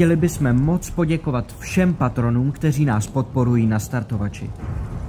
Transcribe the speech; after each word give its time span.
Chtěli 0.00 0.16
bychom 0.16 0.52
moc 0.52 0.90
poděkovat 0.90 1.44
všem 1.58 1.94
patronům, 1.94 2.52
kteří 2.52 2.84
nás 2.84 3.06
podporují 3.06 3.66
na 3.66 3.78
startovači. 3.78 4.50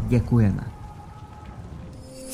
Děkujeme. 0.07 0.63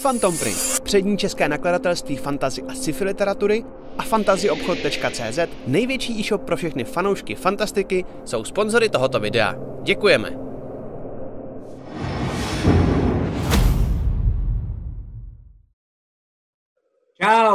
Phantom 0.01 0.37
Print, 0.37 0.79
přední 0.83 1.17
české 1.17 1.49
nakladatelství 1.49 2.15
fantazy 2.15 2.61
a 2.61 2.73
sci-fi 2.73 3.03
literatury 3.03 3.63
a 3.97 4.03
fantazyobchod.cz, 4.03 5.39
největší 5.67 6.19
e-shop 6.19 6.41
pro 6.41 6.57
všechny 6.57 6.83
fanoušky 6.83 7.35
fantastiky, 7.35 8.05
jsou 8.25 8.43
sponzory 8.43 8.89
tohoto 8.89 9.19
videa. 9.19 9.55
Děkujeme! 9.83 10.46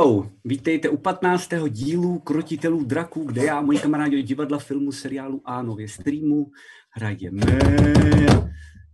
Čau, 0.02 0.24
vítejte 0.44 0.88
u 0.88 0.96
15. 0.96 1.48
dílu 1.68 2.18
Krotitelů 2.18 2.84
draků, 2.84 3.24
kde 3.24 3.44
já 3.44 3.60
moji 3.60 3.78
kamarádi 3.78 4.22
divadla, 4.22 4.58
filmu, 4.58 4.92
seriálu 4.92 5.40
a 5.44 5.62
nově 5.62 5.88
streamu 5.88 6.46
hrajeme 6.90 7.42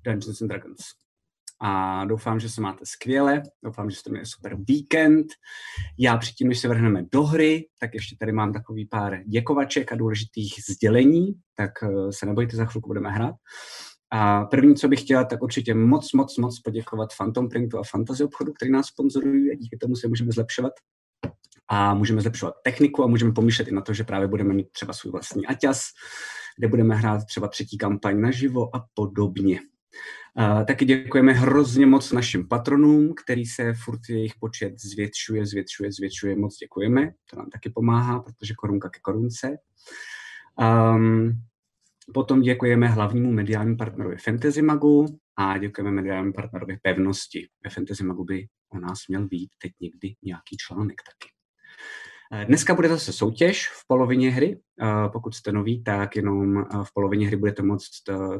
Dungeons 0.04 0.42
and 0.42 0.48
Dragons. 0.48 0.80
A 1.60 2.04
doufám, 2.04 2.40
že 2.40 2.48
se 2.48 2.60
máte 2.60 2.84
skvěle, 2.86 3.42
doufám, 3.64 3.90
že 3.90 3.96
jste 3.96 4.10
měli 4.10 4.26
super 4.26 4.56
víkend. 4.68 5.26
Já 5.98 6.16
předtím, 6.16 6.48
než 6.48 6.58
se 6.58 6.68
vrhneme 6.68 7.04
do 7.12 7.22
hry, 7.22 7.66
tak 7.80 7.94
ještě 7.94 8.16
tady 8.20 8.32
mám 8.32 8.52
takový 8.52 8.86
pár 8.86 9.22
děkovaček 9.24 9.92
a 9.92 9.96
důležitých 9.96 10.54
sdělení, 10.70 11.34
tak 11.54 11.70
eh, 11.82 12.12
se 12.12 12.26
nebojte, 12.26 12.56
za 12.56 12.64
chvilku 12.64 12.88
budeme 12.88 13.10
hrát. 13.10 13.34
A 14.10 14.44
první, 14.44 14.74
co 14.74 14.88
bych 14.88 15.00
chtěla, 15.00 15.24
tak 15.24 15.42
určitě 15.42 15.74
moc, 15.74 16.12
moc, 16.12 16.38
moc 16.38 16.60
poděkovat 16.60 17.08
Phantom 17.18 17.48
Printu 17.48 17.78
a 17.78 17.82
Fantasy 17.90 18.24
obchodu, 18.24 18.52
který 18.52 18.70
nás 18.70 18.86
sponzorují 18.86 19.50
a 19.50 19.54
díky 19.54 19.76
tomu 19.76 19.96
se 19.96 20.08
můžeme 20.08 20.32
zlepšovat. 20.32 20.72
A 21.68 21.94
můžeme 21.94 22.20
zlepšovat 22.20 22.54
techniku 22.64 23.04
a 23.04 23.06
můžeme 23.06 23.32
pomýšlet 23.32 23.68
i 23.68 23.72
na 23.72 23.80
to, 23.80 23.92
že 23.94 24.04
právě 24.04 24.28
budeme 24.28 24.54
mít 24.54 24.72
třeba 24.72 24.92
svůj 24.92 25.12
vlastní 25.12 25.46
aťas, 25.46 25.80
kde 26.58 26.68
budeme 26.68 26.94
hrát 26.94 27.24
třeba 27.24 27.48
třetí 27.48 27.78
kampaň 27.78 28.20
naživo 28.20 28.76
a 28.76 28.86
podobně. 28.94 29.60
A 30.36 30.64
taky 30.64 30.84
děkujeme 30.84 31.32
hrozně 31.32 31.86
moc 31.86 32.12
našim 32.12 32.48
patronům, 32.48 33.14
který 33.24 33.46
se 33.46 33.74
furt 33.84 34.00
jejich 34.08 34.32
počet 34.40 34.74
zvětšuje, 34.78 35.46
zvětšuje, 35.46 35.92
zvětšuje. 35.92 36.36
Moc 36.36 36.56
děkujeme, 36.56 37.10
to 37.30 37.36
nám 37.36 37.50
taky 37.50 37.70
pomáhá, 37.70 38.20
protože 38.20 38.54
korunka 38.54 38.88
ke 38.88 39.00
korunce. 39.00 39.56
Um, 40.94 41.32
Potom 42.14 42.40
děkujeme 42.40 42.88
hlavnímu 42.88 43.32
mediálnímu 43.32 43.76
partnerovi 43.76 44.16
Fantasy 44.16 44.62
Magu 44.62 45.18
a 45.36 45.58
děkujeme 45.58 45.90
mediálnímu 45.90 46.32
partnerovi 46.32 46.76
Pevnosti. 46.82 47.48
Ve 47.64 47.70
Fantasy 47.70 48.04
Magu 48.04 48.24
by 48.24 48.46
o 48.68 48.78
nás 48.78 48.98
měl 49.08 49.28
být 49.28 49.50
teď 49.62 49.72
někdy 49.80 50.14
nějaký 50.22 50.56
článek 50.56 50.96
taky. 51.02 51.37
Eh, 52.32 52.44
dneska 52.44 52.74
bude 52.74 52.88
zase 52.88 53.12
soutěž 53.12 53.68
v 53.68 53.86
polovině 53.86 54.30
hry. 54.30 54.60
Eh, 54.82 55.08
pokud 55.12 55.34
jste 55.34 55.52
noví, 55.52 55.82
tak 55.82 56.16
jenom 56.16 56.58
eh, 56.58 56.64
v 56.84 56.92
polovině 56.94 57.26
hry 57.26 57.36
budete 57.36 57.62
moct 57.62 57.88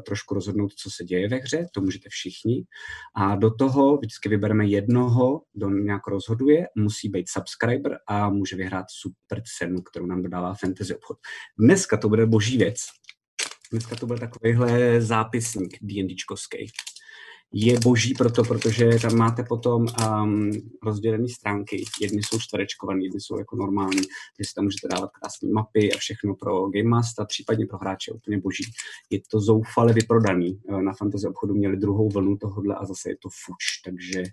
trošku 0.05 0.33
rozhodnout, 0.33 0.73
co 0.73 0.89
se 0.91 1.03
děje 1.03 1.29
ve 1.29 1.35
hře, 1.35 1.65
to 1.73 1.81
můžete 1.81 2.09
všichni. 2.09 2.63
A 3.15 3.35
do 3.35 3.55
toho 3.55 3.97
vždycky 3.97 4.29
vybereme 4.29 4.65
jednoho, 4.65 5.41
kdo 5.53 5.69
nějak 5.69 6.07
rozhoduje, 6.07 6.67
musí 6.75 7.09
být 7.09 7.29
subscriber 7.29 7.97
a 8.07 8.29
může 8.29 8.55
vyhrát 8.55 8.85
super 8.89 9.41
cenu, 9.57 9.81
kterou 9.81 10.05
nám 10.05 10.23
dodává 10.23 10.53
Fantasy 10.53 10.95
obchod. 10.95 11.17
Dneska 11.59 11.97
to 11.97 12.09
bude 12.09 12.25
boží 12.25 12.57
věc, 12.57 12.79
Dneska 13.71 13.95
to 13.95 14.05
byl 14.05 14.17
takovýhle 14.17 15.01
zápisník 15.01 15.77
D&Dčkovský. 15.81 16.71
Je 17.53 17.79
boží 17.79 18.13
proto, 18.13 18.43
protože 18.43 18.89
tam 19.01 19.15
máte 19.15 19.43
potom 19.43 19.85
um, 20.21 20.51
rozdělené 20.83 21.29
stránky. 21.29 21.83
Jedny 22.01 22.23
jsou 22.23 22.39
čtverečkované, 22.39 23.03
jedny 23.03 23.21
jsou 23.21 23.39
jako 23.39 23.55
normální, 23.55 24.01
takže 24.37 24.53
tam 24.55 24.63
můžete 24.63 24.87
dávat 24.87 25.11
krásné 25.11 25.49
mapy 25.49 25.93
a 25.93 25.97
všechno 25.97 26.35
pro 26.35 26.69
Game 26.69 26.89
Master, 26.89 27.25
případně 27.25 27.65
pro 27.65 27.77
hráče 27.77 28.11
úplně 28.11 28.37
boží. 28.37 28.63
Je 29.09 29.19
to 29.31 29.39
zoufale 29.39 29.93
vyprodaný. 29.93 30.61
Eh, 30.69 30.81
na 30.81 30.93
fantasy 30.93 31.27
obchodu 31.27 31.53
měli 31.53 31.77
druhou 31.77 32.09
vlnu 32.09 32.37
tohohle 32.37 32.75
a 32.75 32.85
zase 32.85 33.09
je 33.09 33.17
to 33.17 33.29
fuč, 33.29 33.81
takže, 33.85 34.23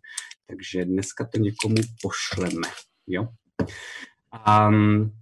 takže 0.46 0.84
dneska 0.84 1.26
to 1.26 1.38
někomu 1.38 1.76
pošleme. 2.02 2.68
Jo? 3.06 3.28
Um, 4.68 5.12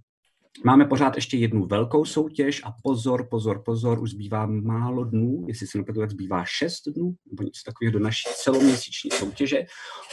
Máme 0.63 0.85
pořád 0.85 1.15
ještě 1.15 1.37
jednu 1.37 1.65
velkou 1.65 2.05
soutěž 2.05 2.61
a 2.65 2.71
pozor, 2.83 3.27
pozor, 3.29 3.63
pozor, 3.65 3.99
už 3.99 4.11
zbývá 4.11 4.45
málo 4.45 5.03
dnů, 5.03 5.45
jestli 5.47 5.67
se 5.67 5.77
nepletu, 5.77 5.99
tak 5.99 6.11
zbývá 6.11 6.43
šest 6.45 6.87
dnů, 6.87 7.15
nebo 7.31 7.43
něco 7.43 7.61
takového 7.65 7.91
do 7.91 7.99
naší 7.99 8.29
celoměsíční 8.35 9.11
soutěže. 9.11 9.65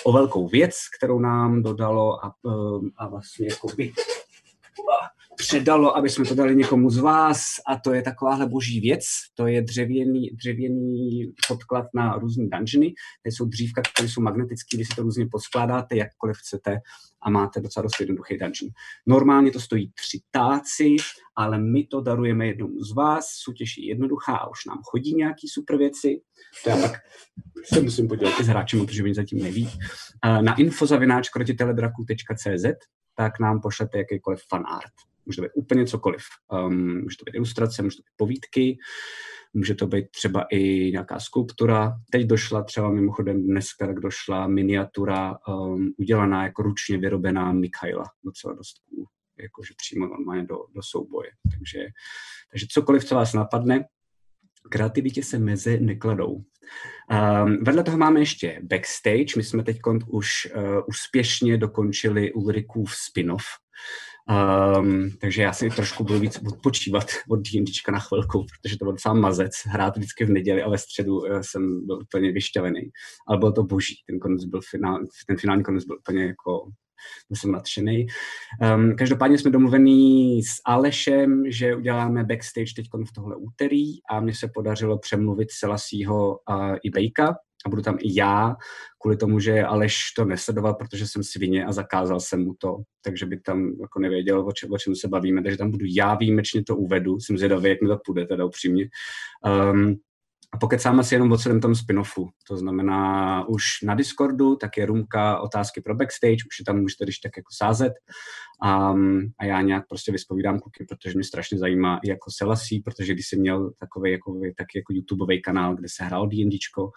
O 0.04 0.12
velkou 0.12 0.48
věc, 0.48 0.74
kterou 0.98 1.18
nám 1.18 1.62
dodalo 1.62 2.24
a, 2.24 2.34
ehm, 2.46 2.90
a 2.96 3.08
vlastně 3.08 3.48
by 3.76 3.92
předalo, 5.36 5.96
aby 5.96 6.10
jsme 6.10 6.24
to 6.24 6.34
dali 6.34 6.56
někomu 6.56 6.90
z 6.90 6.98
vás 6.98 7.42
a 7.66 7.78
to 7.78 7.92
je 7.92 8.02
takováhle 8.02 8.46
boží 8.46 8.80
věc, 8.80 9.04
to 9.34 9.46
je 9.46 9.62
dřevěný, 9.62 10.30
dřevěný 10.30 11.32
podklad 11.48 11.86
na 11.94 12.18
různé 12.18 12.46
dungeony, 12.52 12.94
to 13.24 13.28
jsou 13.28 13.44
dřívka, 13.44 13.82
které 13.82 14.08
jsou 14.08 14.20
magnetické, 14.20 14.76
vy 14.76 14.84
si 14.84 14.94
to 14.96 15.02
různě 15.02 15.26
poskládáte, 15.32 15.96
jakkoliv 15.96 16.36
chcete 16.36 16.78
a 17.22 17.30
máte 17.30 17.60
docela 17.60 17.82
dost 17.82 18.00
jednoduchý 18.00 18.38
dungeon. 18.38 18.70
Normálně 19.06 19.50
to 19.50 19.60
stojí 19.60 19.92
tři 19.94 20.20
táci, 20.30 20.96
ale 21.36 21.58
my 21.58 21.86
to 21.86 22.00
darujeme 22.00 22.46
jednomu 22.46 22.80
z 22.80 22.94
vás, 22.94 23.26
soutěž 23.26 23.78
je 23.78 23.88
jednoduchá 23.88 24.36
a 24.36 24.50
už 24.50 24.64
nám 24.64 24.80
chodí 24.84 25.14
nějaký 25.14 25.48
super 25.48 25.76
věci, 25.76 26.20
to 26.64 26.70
já 26.70 26.76
pak 26.76 26.92
se 27.64 27.80
musím 27.80 28.08
podělit 28.08 28.34
s 28.40 28.46
hráčem, 28.46 28.86
protože 28.86 29.02
oni 29.02 29.14
zatím 29.14 29.42
neví. 29.42 29.68
Na 30.40 30.56
infozavináčkrotiteledraku.cz 30.56 32.64
tak 33.14 33.40
nám 33.40 33.60
pošlete 33.60 33.98
jakýkoliv 33.98 34.40
fanart. 34.48 34.92
Může 35.26 35.36
to 35.36 35.42
být 35.42 35.52
úplně 35.54 35.86
cokoliv. 35.86 36.22
Um, 36.52 37.02
může 37.02 37.16
to 37.16 37.24
být 37.24 37.34
ilustrace, 37.34 37.82
může 37.82 37.96
to 37.96 38.02
být 38.02 38.16
povídky, 38.16 38.78
může 39.54 39.74
to 39.74 39.86
být 39.86 40.10
třeba 40.10 40.46
i 40.50 40.90
nějaká 40.90 41.20
skulptura. 41.20 41.92
Teď 42.10 42.26
došla 42.26 42.62
třeba 42.62 42.90
mimochodem 42.90 43.42
dneska, 43.42 43.86
tak 43.86 44.00
došla 44.00 44.46
miniatura 44.46 45.36
um, 45.48 45.94
udělaná 45.98 46.44
jako 46.44 46.62
ručně 46.62 46.98
vyrobená 46.98 47.52
Mikhaila, 47.52 48.04
docela 48.24 48.54
dost 48.54 48.74
jakože 49.42 49.74
přímo 49.76 50.06
normálně 50.06 50.44
do, 50.44 50.56
do 50.74 50.82
souboje. 50.82 51.30
Takže, 51.58 51.78
takže 52.50 52.66
cokoliv, 52.70 53.04
co 53.04 53.14
vás 53.14 53.32
napadne, 53.32 53.84
kreativitě 54.70 55.22
se 55.22 55.38
meze 55.38 55.76
nekladou. 55.76 56.34
Um, 56.34 57.64
vedle 57.64 57.82
toho 57.82 57.98
máme 57.98 58.20
ještě 58.20 58.60
backstage. 58.62 59.36
My 59.36 59.42
jsme 59.42 59.62
teď 59.62 59.78
už 60.06 60.28
uh, 60.56 60.80
úspěšně 60.88 61.58
dokončili 61.58 62.32
Ulrikův 62.32 62.94
spin-off, 62.94 63.44
Um, 64.78 65.10
takže 65.20 65.42
já 65.42 65.52
si 65.52 65.70
trošku 65.70 66.04
budu 66.04 66.18
víc 66.18 66.40
odpočívat 66.48 67.06
od 67.28 67.36
D&Dčka 67.36 67.92
na 67.92 67.98
chvilku, 67.98 68.46
protože 68.46 68.78
to 68.78 68.84
byl 68.84 68.92
docela 68.92 69.14
mazec, 69.14 69.52
hrát 69.64 69.96
vždycky 69.96 70.24
v 70.24 70.30
neděli 70.30 70.62
a 70.62 70.68
ve 70.68 70.78
středu 70.78 71.26
eh, 71.26 71.42
jsem 71.42 71.86
byl 71.86 71.98
úplně 72.02 72.32
vyšťavený. 72.32 72.80
Ale 73.28 73.38
bylo 73.38 73.52
to 73.52 73.62
boží, 73.62 73.94
ten 74.06 74.18
konec 74.18 74.44
byl 74.44 74.60
finál, 74.70 75.00
ten 75.26 75.36
finální 75.36 75.62
konec 75.62 75.84
byl 75.84 75.96
úplně 75.96 76.24
jako 76.24 76.66
byl 77.28 77.36
jsem 77.36 77.52
nadšený. 77.52 78.06
Um, 78.74 78.96
každopádně 78.96 79.38
jsme 79.38 79.50
domluvený 79.50 80.42
s 80.42 80.52
Alešem, 80.66 81.42
že 81.48 81.76
uděláme 81.76 82.24
backstage 82.24 82.72
teď 82.76 82.86
v 83.08 83.12
tohle 83.14 83.36
úterý 83.36 84.04
a 84.10 84.20
mně 84.20 84.34
se 84.34 84.48
podařilo 84.54 84.98
přemluvit 84.98 85.48
Selasího 85.50 86.28
uh, 86.28 86.76
i 86.82 86.90
Bejka, 86.90 87.34
a 87.66 87.68
budu 87.68 87.82
tam 87.82 87.98
i 88.00 88.18
já, 88.18 88.56
kvůli 89.00 89.16
tomu, 89.16 89.40
že 89.40 89.64
Aleš 89.64 89.96
to 90.16 90.24
nesledoval, 90.24 90.74
protože 90.74 91.06
jsem 91.06 91.22
svině 91.22 91.64
a 91.64 91.72
zakázal 91.72 92.20
jsem 92.20 92.44
mu 92.44 92.54
to, 92.58 92.76
takže 93.04 93.26
by 93.26 93.40
tam 93.40 93.72
jako 93.80 94.00
nevěděl, 94.00 94.48
o, 94.48 94.52
če, 94.52 94.66
o 94.66 94.78
čem 94.78 94.96
se 94.96 95.08
bavíme, 95.08 95.42
takže 95.42 95.58
tam 95.58 95.70
budu 95.70 95.84
já 95.96 96.14
výjimečně 96.14 96.64
to 96.64 96.76
uvedu, 96.76 97.20
jsem 97.20 97.38
zvědavý, 97.38 97.68
jak 97.68 97.82
mi 97.82 97.88
to 97.88 97.98
půjde, 98.06 98.26
teda 98.26 98.44
upřímně. 98.44 98.88
Um, 99.72 99.96
a 100.54 100.58
pokecáme 100.58 101.04
si 101.04 101.14
jenom 101.14 101.32
o 101.32 101.38
celém 101.38 101.60
tom 101.60 101.74
spin-offu. 101.74 102.28
To 102.48 102.56
znamená, 102.56 103.44
už 103.48 103.62
na 103.82 103.94
Discordu, 103.94 104.56
tak 104.56 104.76
je 104.76 104.86
rumka 104.86 105.40
otázky 105.40 105.80
pro 105.80 105.94
backstage, 105.94 106.44
už 106.50 106.58
je 106.58 106.64
tam 106.64 106.80
můžete 106.80 107.04
když 107.04 107.18
tak 107.18 107.32
jako 107.36 107.48
sázet. 107.56 107.92
Um, 108.92 109.32
a 109.38 109.44
já 109.44 109.60
nějak 109.60 109.88
prostě 109.88 110.12
vyspovídám 110.12 110.58
kluky, 110.58 110.84
protože 110.88 111.14
mě 111.14 111.24
strašně 111.24 111.58
zajímá 111.58 112.00
i 112.04 112.08
jako 112.08 112.30
Selassie, 112.36 112.82
protože 112.84 113.12
když 113.12 113.28
jsem 113.28 113.38
měl 113.38 113.70
takový 113.80 114.12
jako, 114.12 114.40
taky 114.56 114.78
jako 114.78 114.92
YouTubeový 114.92 115.42
kanál, 115.42 115.76
kde 115.76 115.88
se 115.96 116.04
hrál 116.04 116.28
D&Dčko, 116.28 116.90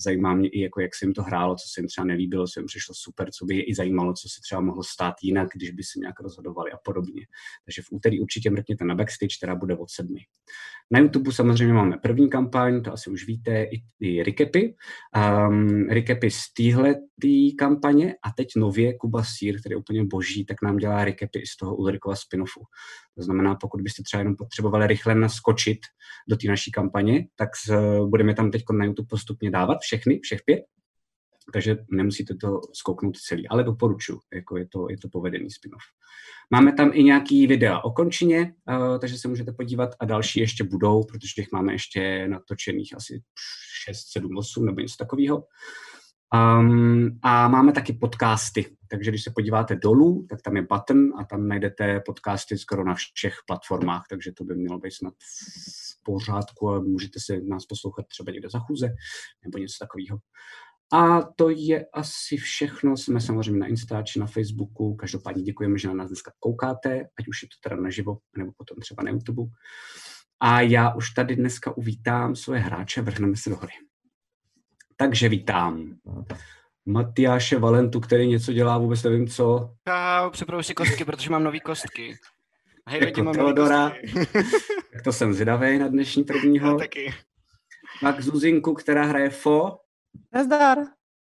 zajímá 0.00 0.34
mě 0.34 0.48
i, 0.48 0.60
jako 0.60 0.80
jak 0.80 0.94
se 0.94 1.04
jim 1.04 1.14
to 1.14 1.22
hrálo, 1.22 1.54
co 1.54 1.68
se 1.68 1.80
jim 1.80 1.88
třeba 1.88 2.04
nelíbilo, 2.04 2.46
co 2.46 2.60
jim 2.60 2.66
přišlo 2.66 2.94
super, 2.94 3.30
co 3.30 3.44
by 3.44 3.56
je 3.56 3.64
i 3.64 3.74
zajímalo, 3.74 4.12
co 4.12 4.28
se 4.28 4.40
třeba 4.42 4.60
mohlo 4.60 4.84
stát 4.84 5.14
jinak, 5.22 5.48
když 5.54 5.70
by 5.70 5.82
se 5.82 5.98
nějak 5.98 6.20
rozhodovali 6.20 6.72
a 6.72 6.76
podobně. 6.84 7.26
Takže 7.64 7.82
v 7.82 7.86
úterý 7.90 8.20
určitě 8.20 8.50
mrkněte 8.50 8.84
na 8.84 8.94
backstage, 8.94 9.36
která 9.38 9.54
bude 9.54 9.76
od 9.76 9.90
sedmi. 9.90 10.20
Na 10.90 10.98
YouTube 10.98 11.32
samozřejmě 11.32 11.74
máme 11.74 11.98
první 11.98 12.30
kampaň, 12.30 12.82
to 12.82 12.92
asi 12.92 13.10
už 13.10 13.26
víte, 13.26 13.62
i, 13.62 13.82
i 14.00 14.22
recapy. 14.22 14.74
Um, 15.48 15.88
recapy 15.88 16.30
z 16.30 16.52
téhle 16.52 16.94
kampaně 17.58 18.14
a 18.22 18.32
teď 18.36 18.48
nově 18.56 18.96
Kuba 18.98 19.24
Sýr, 19.24 19.60
který 19.60 19.72
je 19.72 19.76
úplně 19.76 20.04
boží, 20.04 20.44
tak 20.44 20.62
nám 20.62 20.76
dělá 20.76 21.04
recapy 21.04 21.46
z 21.46 21.56
toho 21.56 21.76
Ulrikova 21.76 22.14
spin-offu. 22.14 22.62
To 23.16 23.22
znamená, 23.22 23.54
pokud 23.54 23.80
byste 23.80 24.02
třeba 24.02 24.18
jenom 24.18 24.36
potřebovali 24.36 24.86
rychle 24.86 25.14
naskočit 25.14 25.78
do 26.28 26.36
té 26.36 26.48
naší 26.48 26.70
kampaně, 26.70 27.26
tak 27.36 27.48
z, 27.66 27.70
budeme 28.06 28.34
tam 28.34 28.50
teď 28.50 28.62
na 28.72 28.84
YouTube 28.84 29.08
postupně 29.08 29.50
dávat 29.50 29.78
všechny, 29.80 30.20
všech 30.22 30.40
pět. 30.44 30.64
takže 31.52 31.76
nemusíte 31.90 32.34
to 32.34 32.60
zkouknout 32.74 33.16
celý, 33.16 33.48
ale 33.48 33.64
doporučuji, 33.64 34.20
jako 34.34 34.56
je 34.56 34.68
to, 34.68 34.86
je 34.90 34.98
to 34.98 35.08
povedený 35.08 35.50
spin-off. 35.50 35.84
Máme 36.50 36.72
tam 36.72 36.90
i 36.94 37.04
nějaký 37.04 37.46
videa 37.46 37.80
o 37.80 37.90
končině, 37.90 38.54
uh, 38.68 38.98
takže 38.98 39.18
se 39.18 39.28
můžete 39.28 39.52
podívat 39.52 39.90
a 40.00 40.04
další 40.04 40.40
ještě 40.40 40.64
budou, 40.64 41.04
protože 41.04 41.32
těch 41.36 41.52
máme 41.52 41.72
ještě 41.72 42.28
natočených 42.28 42.96
asi 42.96 43.22
6, 43.84 44.12
7, 44.12 44.36
8 44.36 44.66
nebo 44.66 44.80
něco 44.80 44.96
takového. 44.98 45.44
Um, 46.34 47.18
a 47.22 47.48
máme 47.48 47.72
taky 47.72 47.92
podcasty, 47.92 48.76
takže 48.90 49.10
když 49.10 49.24
se 49.24 49.30
podíváte 49.34 49.76
dolů, 49.76 50.26
tak 50.30 50.42
tam 50.42 50.56
je 50.56 50.62
button 50.62 50.98
a 51.20 51.24
tam 51.24 51.48
najdete 51.48 52.00
podcasty 52.00 52.58
skoro 52.58 52.84
na 52.84 52.94
všech 52.94 53.34
platformách, 53.46 54.04
takže 54.10 54.32
to 54.32 54.44
by 54.44 54.54
mělo 54.54 54.78
být 54.78 54.92
snad 54.92 55.14
v 55.14 56.02
pořádku 56.02 56.70
a 56.70 56.80
můžete 56.80 57.20
si 57.20 57.40
nás 57.44 57.66
poslouchat 57.66 58.06
třeba 58.06 58.32
někde 58.32 58.48
za 58.50 58.58
chůze 58.58 58.88
nebo 59.44 59.58
něco 59.58 59.76
takového. 59.80 60.18
A 60.92 61.22
to 61.36 61.50
je 61.50 61.86
asi 61.94 62.36
všechno. 62.36 62.96
Jsme 62.96 63.20
samozřejmě 63.20 63.60
na 63.60 63.66
Instači, 63.66 64.18
na 64.18 64.26
Facebooku. 64.26 64.94
Každopádně 64.94 65.42
děkujeme, 65.42 65.78
že 65.78 65.88
na 65.88 65.94
nás 65.94 66.08
dneska 66.08 66.32
koukáte, 66.40 67.00
ať 67.18 67.28
už 67.28 67.42
je 67.42 67.48
to 67.48 67.68
teda 67.68 67.82
naživo, 67.82 68.18
nebo 68.38 68.52
potom 68.56 68.76
třeba 68.80 69.02
na 69.02 69.10
YouTube. 69.10 69.42
A 70.40 70.60
já 70.60 70.94
už 70.94 71.10
tady 71.10 71.36
dneska 71.36 71.76
uvítám 71.76 72.36
svoje 72.36 72.60
hráče, 72.60 73.02
vrhneme 73.02 73.36
se 73.36 73.50
do 73.50 73.56
hory. 73.56 73.72
Takže 74.96 75.28
vítám 75.28 75.96
Matyáše 76.86 77.58
Valentu, 77.58 78.00
který 78.00 78.26
něco 78.28 78.52
dělá, 78.52 78.78
vůbec 78.78 79.02
nevím 79.02 79.28
co. 79.28 79.74
Čau, 79.88 80.30
připravuji 80.30 80.64
si 80.64 80.74
kostky, 80.74 81.04
protože 81.04 81.30
mám 81.30 81.44
nový 81.44 81.60
kostky. 81.60 82.16
Hej, 82.88 83.00
jako 83.04 83.22
mám 83.22 83.34
Teodora. 83.34 83.92
tak 84.92 85.02
to 85.04 85.12
jsem 85.12 85.34
zvědavý 85.34 85.78
na 85.78 85.88
dnešní 85.88 86.24
prvního. 86.24 86.70
Já 86.70 86.76
taky. 86.78 87.14
Pak 88.00 88.20
Zuzinku, 88.20 88.74
která 88.74 89.04
hraje 89.04 89.30
Fo. 89.30 89.78
Nazdar. 90.32 90.78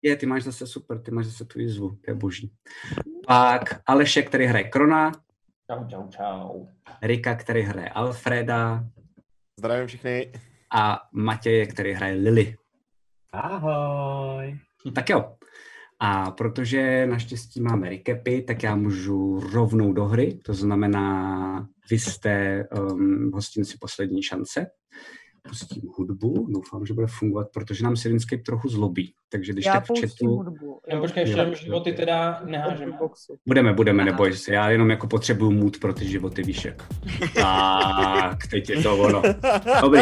Je, 0.02 0.16
ty 0.16 0.26
máš 0.26 0.42
zase 0.42 0.66
super, 0.66 1.02
ty 1.02 1.10
máš 1.10 1.26
zase 1.26 1.44
tu 1.44 1.60
jizvu, 1.60 1.90
to 2.04 2.10
je 2.10 2.14
boží. 2.14 2.52
Pak 3.26 3.80
Aleše, 3.86 4.22
který 4.22 4.46
hraje 4.46 4.64
Krona. 4.64 5.12
Čau, 5.70 5.88
čau, 5.88 6.08
čau. 6.08 6.66
Rika, 7.02 7.34
který 7.34 7.62
hraje 7.62 7.88
Alfreda. 7.88 8.84
Zdravím 9.58 9.86
všechny. 9.86 10.32
A 10.74 11.00
Matěje, 11.12 11.66
který 11.66 11.92
hraje 11.92 12.14
Lily. 12.14 12.56
Ahoj. 13.32 14.58
Tak 14.94 15.10
jo. 15.10 15.36
A 16.00 16.30
protože 16.30 17.06
naštěstí 17.06 17.60
máme 17.60 17.90
recapy, 17.90 18.42
tak 18.42 18.62
já 18.62 18.76
můžu 18.76 19.40
rovnou 19.40 19.92
do 19.92 20.04
hry. 20.04 20.38
To 20.44 20.54
znamená, 20.54 21.68
vy 21.90 21.98
jste 21.98 22.64
um, 22.68 23.30
hostinci 23.34 23.76
poslední 23.80 24.22
šance 24.22 24.66
pustím 25.48 25.82
hudbu, 25.98 26.46
doufám, 26.50 26.86
že 26.86 26.94
bude 26.94 27.06
fungovat, 27.06 27.46
protože 27.54 27.84
nám 27.84 27.96
Sirinscape 27.96 28.42
trochu 28.42 28.68
zlobí. 28.68 29.12
Takže 29.30 29.52
když 29.52 29.66
Já 29.66 29.72
tak 29.72 29.82
chatu... 30.00 30.26
hudbu. 30.36 30.80
Jen 30.90 31.00
počkej, 31.00 31.20
ještě 31.20 31.46
životy 31.64 31.92
teda 31.92 32.40
nehážeme. 32.44 32.92
Budeme, 33.46 33.72
budeme, 33.72 34.04
neboj 34.04 34.32
se. 34.32 34.54
Já 34.54 34.70
jenom 34.70 34.90
jako 34.90 35.06
potřebuju 35.06 35.50
mood 35.50 35.78
pro 35.78 35.92
ty 35.94 36.08
životy, 36.08 36.42
víš 36.42 36.64
jak. 36.64 36.82
Tak, 37.34 38.46
teď 38.50 38.70
je 38.70 38.82
to 38.82 38.96
ono. 38.98 39.22
Dobrý. 39.82 40.00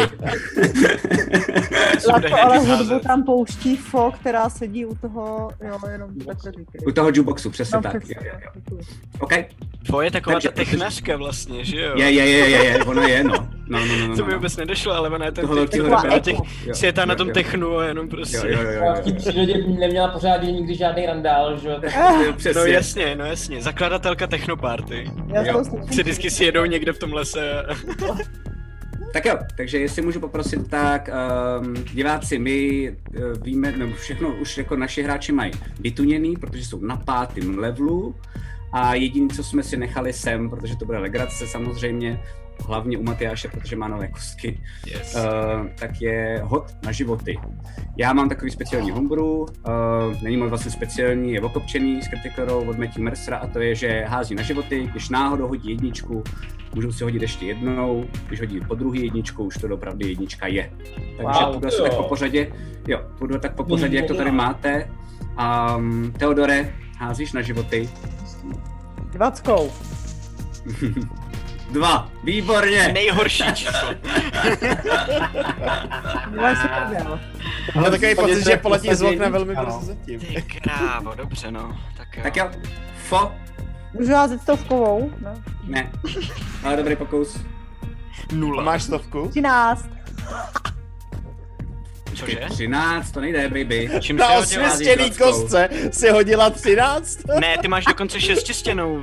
Lato, 2.09 2.35
ale 2.43 2.59
hudbu 2.59 2.99
tam 2.99 3.23
pouští 3.23 3.77
Fo, 3.77 4.11
která 4.19 4.49
sedí 4.49 4.85
u 4.85 4.95
toho, 4.95 5.49
jo, 5.67 5.79
jenom 5.91 6.15
takhle 6.15 6.51
říkej. 6.51 6.81
U 6.87 6.91
toho 6.91 7.07
jukeboxu, 7.09 7.49
přesně 7.49 7.75
No, 7.75 7.81
tak. 7.81 7.97
přesně, 8.03 8.15
Jo, 8.27 8.31
jo, 8.33 8.39
jo. 8.45 8.51
děkuji. 8.55 8.79
OK. 9.19 9.33
Tvoje 9.85 10.11
taková 10.11 10.33
Takže- 10.35 10.49
ta 10.49 10.55
technařka 10.55 11.17
vlastně, 11.17 11.65
že 11.65 11.81
jo? 11.81 11.91
Je, 11.95 12.11
je, 12.11 12.25
je, 12.29 12.49
je, 12.49 12.63
je, 12.65 12.83
ono 12.83 13.01
je, 13.01 13.23
no. 13.23 13.33
No, 13.69 13.79
no, 13.85 13.97
no, 13.97 14.07
no, 14.07 14.15
To 14.17 14.25
mi 14.25 14.31
no. 14.31 14.37
vůbec 14.37 14.57
nedošlo, 14.57 14.93
ale 14.93 15.09
ona 15.09 15.25
je 15.25 15.31
tímhle 15.41 15.67
který 15.67 15.81
Taková 15.83 16.01
na. 16.03 16.09
Jo, 16.65 16.73
jo, 17.13 17.17
tom 17.17 17.27
jo. 17.27 17.33
technu 17.33 17.77
a 17.77 17.85
jenom 17.85 18.09
prostě. 18.09 18.37
Jo, 18.37 18.43
jo, 18.45 18.61
jo, 18.61 18.69
jo, 18.71 18.83
Já 18.83 18.93
v 18.93 18.99
té 19.03 19.09
jo. 19.09 19.15
přírodě 19.15 19.63
neměla 19.67 20.07
pořádně 20.07 20.51
nikdy 20.51 20.75
žádný 20.75 21.05
randál, 21.05 21.57
že 21.57 21.67
jo? 21.69 21.79
Jo, 22.25 22.33
Přesně. 22.33 22.61
No 22.61 22.65
jasně, 22.67 23.15
no 23.15 23.25
jasně. 23.25 23.61
Zakladatelka 23.61 24.27
Technoparty. 24.27 25.11
Já 25.33 25.45
Jo. 25.45 25.53
to 25.57 25.65
slyším. 25.65 25.87
Si 25.93 26.01
vždycky 26.03 26.29
si 26.29 26.43
jedou 26.45 26.65
někde 26.65 26.93
v 26.93 26.99
tom 26.99 27.13
lese. 27.13 27.61
a- 27.63 27.75
Tak 29.13 29.25
jo, 29.25 29.37
takže 29.57 29.77
jestli 29.79 30.01
můžu 30.01 30.19
poprosit, 30.19 30.69
tak 30.69 31.09
um, 31.61 31.73
diváci, 31.93 32.39
my 32.39 32.89
uh, 33.17 33.43
víme, 33.43 33.71
nebo 33.71 33.93
všechno 33.95 34.29
už 34.29 34.57
jako 34.57 34.75
naši 34.75 35.03
hráči 35.03 35.31
mají 35.31 35.51
vytuněný, 35.79 36.35
protože 36.35 36.65
jsou 36.65 36.79
na 36.81 36.97
pátém 36.97 37.57
levelu 37.57 38.15
a 38.73 38.95
jediné, 38.95 39.27
co 39.35 39.43
jsme 39.43 39.63
si 39.63 39.77
nechali 39.77 40.13
sem, 40.13 40.49
protože 40.49 40.75
to 40.75 40.85
bude 40.85 40.97
legrace 40.97 41.47
samozřejmě, 41.47 42.19
hlavně 42.65 42.97
u 42.97 43.03
Matyáše, 43.03 43.47
protože 43.47 43.75
má 43.75 43.87
nové 43.87 44.07
kostky, 44.07 44.59
Yes. 44.87 45.15
uh, 45.15 45.67
tak 45.75 46.01
je 46.01 46.41
hod 46.43 46.75
na 46.85 46.91
životy. 46.91 47.39
Já 47.97 48.13
mám 48.13 48.29
takový 48.29 48.51
speciální 48.51 48.91
homebrew, 48.91 49.23
uh, 49.25 49.47
není 50.21 50.37
moc 50.37 50.49
vlastně 50.49 50.71
speciální, 50.71 51.33
je 51.33 51.41
okopčený 51.41 52.01
s 52.01 52.07
kritiklerou 52.07 52.69
od 52.69 52.77
Matthew 52.77 53.03
Mercera 53.03 53.37
a 53.37 53.47
to 53.47 53.59
je, 53.59 53.75
že 53.75 54.05
hází 54.07 54.35
na 54.35 54.43
životy, 54.43 54.87
když 54.91 55.09
náhodou 55.09 55.47
hodí 55.47 55.69
jedničku, 55.69 56.23
můžou 56.75 56.91
si 56.91 57.03
hodit 57.03 57.21
ještě 57.21 57.45
jednou, 57.45 58.05
když 58.27 58.39
hodí 58.39 58.59
po 58.67 58.75
druhý 58.75 59.03
jedničku, 59.03 59.43
už 59.43 59.57
to 59.57 59.67
opravdu 59.73 60.07
jednička 60.07 60.47
je. 60.47 60.71
Takže 61.17 61.45
Wow, 61.45 61.53
půjdu 61.53 61.67
asi 61.67 61.81
tak 61.81 61.95
po 61.95 62.03
pořadě, 62.03 62.51
jo, 62.87 63.01
půjdu 63.17 63.39
tak 63.39 63.55
po 63.55 63.63
pořadě, 63.63 63.97
jak 63.97 64.05
to 64.07 64.15
tady 64.15 64.31
máte. 64.31 64.89
Um, 65.77 66.13
Teodore, 66.19 66.73
házíš 66.97 67.33
na 67.33 67.41
životy. 67.41 67.89
Dvackou. 69.11 69.71
Dva, 71.71 72.09
výborně! 72.23 72.87
Nejhorší 72.93 73.43
číslo. 73.53 73.89
Mám 77.75 77.91
takový 77.91 78.15
pocit, 78.15 78.43
že 78.45 78.57
poletí 78.57 78.95
z 78.95 79.01
okna 79.01 79.29
velmi 79.29 79.55
brzy 79.55 79.77
zatím. 79.85 80.19
Ty 80.19 80.41
krávo, 80.41 81.15
dobře 81.15 81.51
no. 81.51 81.77
Tak 81.97 82.17
jo. 82.17 82.23
Tak 82.23 82.35
jo, 82.35 82.49
fo, 82.97 83.31
Můžu 83.93 84.13
házet 84.13 84.41
stovkovou? 84.41 85.11
No. 85.21 85.31
ne, 85.63 85.91
ale 86.63 86.77
dobrý 86.77 86.95
pokus. 86.95 87.39
Nula. 88.31 88.63
Máš 88.63 88.83
stovku? 88.83 89.27
13. 89.29 89.89
Cože? 92.15 92.39
13, 92.49 93.11
to 93.11 93.21
nejde, 93.21 93.47
baby. 93.49 93.89
Čím 93.99 94.17
Na 94.17 94.29
osvěstěný 94.29 95.09
dvackou. 95.09 95.23
kostce 95.23 95.69
si 95.91 96.09
hodila 96.09 96.49
13? 96.49 97.19
Ne, 97.39 97.57
ty 97.61 97.67
máš 97.67 97.85
dokonce 97.85 98.21
šestistěnou. 98.21 99.01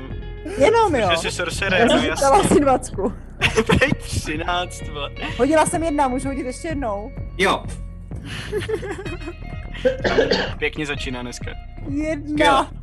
Jenom 0.58 0.94
jo. 0.94 1.08
Že 1.10 1.16
jsi 1.16 1.30
sorcerer, 1.30 1.80
Já 1.80 1.86
no 1.86 1.98
jsem 2.02 2.14
dala 2.20 2.36
jasně. 2.38 2.54
si 2.56 2.60
dvacku. 2.60 3.12
Prej 3.66 3.90
13, 4.02 4.88
vole. 4.88 5.10
Hodila 5.36 5.66
jsem 5.66 5.82
jedna, 5.82 6.08
můžu 6.08 6.28
hodit 6.28 6.46
ještě 6.46 6.68
jednou. 6.68 7.12
Jo, 7.38 7.64
Pěkně 10.58 10.86
začíná 10.86 11.22
dneska. 11.22 11.50
Jedna. 11.88 12.70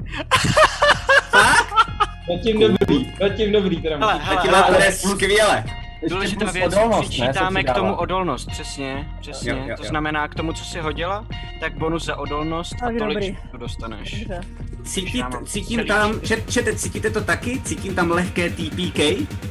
Zatím 2.38 2.60
dobrý, 2.60 3.14
zatím 3.20 3.52
dobrý 3.52 3.82
teda. 3.82 3.98
Hele, 3.98 4.20
hele, 4.24 4.36
Zatím 4.36 4.52
hele, 4.52 4.78
jde 4.78 4.92
skvěle. 4.92 5.64
Důležitá 6.10 6.52
věc, 6.52 6.74
odolnost, 6.74 7.02
ne, 7.02 7.10
přičítáme 7.10 7.64
k 7.64 7.74
tomu 7.74 7.96
odolnost, 7.96 8.46
přesně, 8.52 9.10
přesně. 9.22 9.52
Jo, 9.52 9.58
jo, 9.58 9.76
to 9.78 9.84
jo. 9.84 9.90
znamená 9.90 10.28
k 10.28 10.36
tomu, 10.36 10.54
co 10.54 10.64
jsi 10.64 10.80
hodila, 10.80 11.26
tak 11.60 11.74
bonus 11.78 12.06
za 12.06 12.16
odolnost 12.16 12.74
a 12.74 12.86
Takže 12.86 13.00
tolik 13.00 13.14
dobrý. 13.18 13.38
to 13.52 13.58
dostaneš. 13.58 14.20
Dobře. 14.20 14.42
Cítit, 14.84 15.26
cítím 15.46 15.78
celý 15.80 15.88
tam, 15.88 16.12
čtyři. 16.14 16.28
čet, 16.28 16.52
čete, 16.52 16.76
cítíte 16.76 17.10
to 17.10 17.22
taky? 17.22 17.62
Cítím 17.62 17.96
tam 17.96 18.12
lehké 18.12 18.50
TPK, 18.50 19.00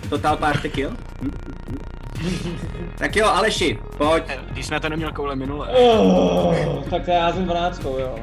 Total 0.08 0.36
Party 0.36 0.68
Kill. 0.70 0.90
Hm. 1.22 1.30
Tak 2.98 3.16
jo, 3.16 3.26
Aleši, 3.26 3.78
pojď. 3.98 4.24
Eh, 4.28 4.38
Když 4.50 4.66
jsi 4.66 4.72
na 4.72 4.80
to 4.80 4.88
neměl 4.88 5.12
koule 5.12 5.36
minule. 5.36 5.68
Oh, 5.68 6.54
tak 6.90 7.04
to 7.04 7.10
já 7.10 7.24
házím 7.24 7.44
12, 7.44 7.82
jo. 7.84 8.18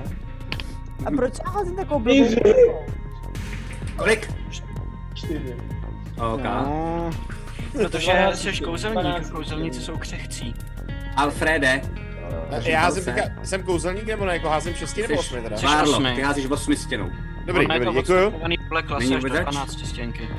A 1.06 1.12
proč 1.12 1.34
já 1.46 1.52
házím 1.52 1.76
takovou 1.76 2.02
Čtyři. 2.02 2.36
blbou? 2.44 2.80
Kolik? 3.96 4.32
4. 5.14 5.56
OK. 6.34 6.44
No, 6.44 7.10
protože 7.78 8.28
jsi 8.34 8.62
kouzelník, 8.64 9.30
kouzelníci 9.32 9.82
jsou 9.82 9.98
křehcí. 9.98 10.54
Alfrede, 11.16 11.82
Já 12.64 12.80
házím 12.82 13.04
teďka, 13.04 13.22
jsem 13.44 13.64
kouzelník 13.64 14.06
nebo 14.06 14.26
ne, 14.26 14.34
jako 14.34 14.50
házím 14.50 14.76
6 14.76 14.98
nebo 14.98 15.20
8 15.20 15.44
teda? 15.44 15.58
Jsi 15.58 15.66
Várlo, 15.66 15.92
osmi. 15.94 16.16
ty 16.16 16.22
házíš 16.22 16.46
osmi 16.46 16.76
stěnou. 16.76 17.10
Dobrý, 17.46 17.68
dobrý, 17.68 17.86
to 17.86 17.94
děkuju. 17.94 18.34
Není 18.48 18.58
do 19.10 19.18
vůbec? 19.18 19.42
12 19.42 19.86
stěnky. 19.88 20.30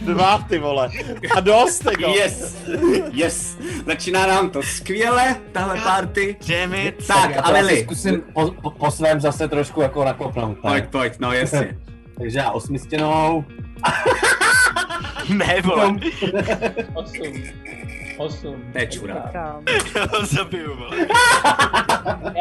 Dva 0.00 0.38
ty 0.48 0.58
vole. 0.58 0.90
A 1.36 1.40
dost 1.40 1.84
jako. 1.84 2.10
Yes, 2.10 2.56
yes. 3.12 3.58
Začíná 3.86 4.26
nám 4.26 4.50
to 4.50 4.62
skvěle, 4.62 5.36
tahle 5.52 5.80
party. 5.80 6.36
Damn 6.48 6.74
it. 6.74 7.06
Tak, 7.06 7.30
já 7.30 7.40
a 7.40 7.50
to 7.50 7.54
asi 7.56 7.64
Lily, 7.66 7.82
zkusím 7.82 8.22
po, 8.34 8.50
po, 8.62 8.70
po 8.70 8.90
svém 8.90 9.20
zase 9.20 9.48
trošku 9.48 9.80
jako 9.80 10.04
nakopnout. 10.04 10.58
pojď, 10.58 10.84
pojď, 10.84 11.12
no 11.18 11.32
jasně. 11.32 11.78
Takže 12.18 12.38
já 12.38 12.50
osmistěnou. 12.50 13.44
Ne, 15.36 15.62
vole. 15.62 15.94
8. 16.94 17.22
Osm. 18.20 18.72
To 18.72 18.78
je. 18.78 18.86
Krám. 19.30 19.62
Já 19.94 20.06
ho 20.18 20.26
zabiju, 20.26 20.76
vole. 20.76 20.96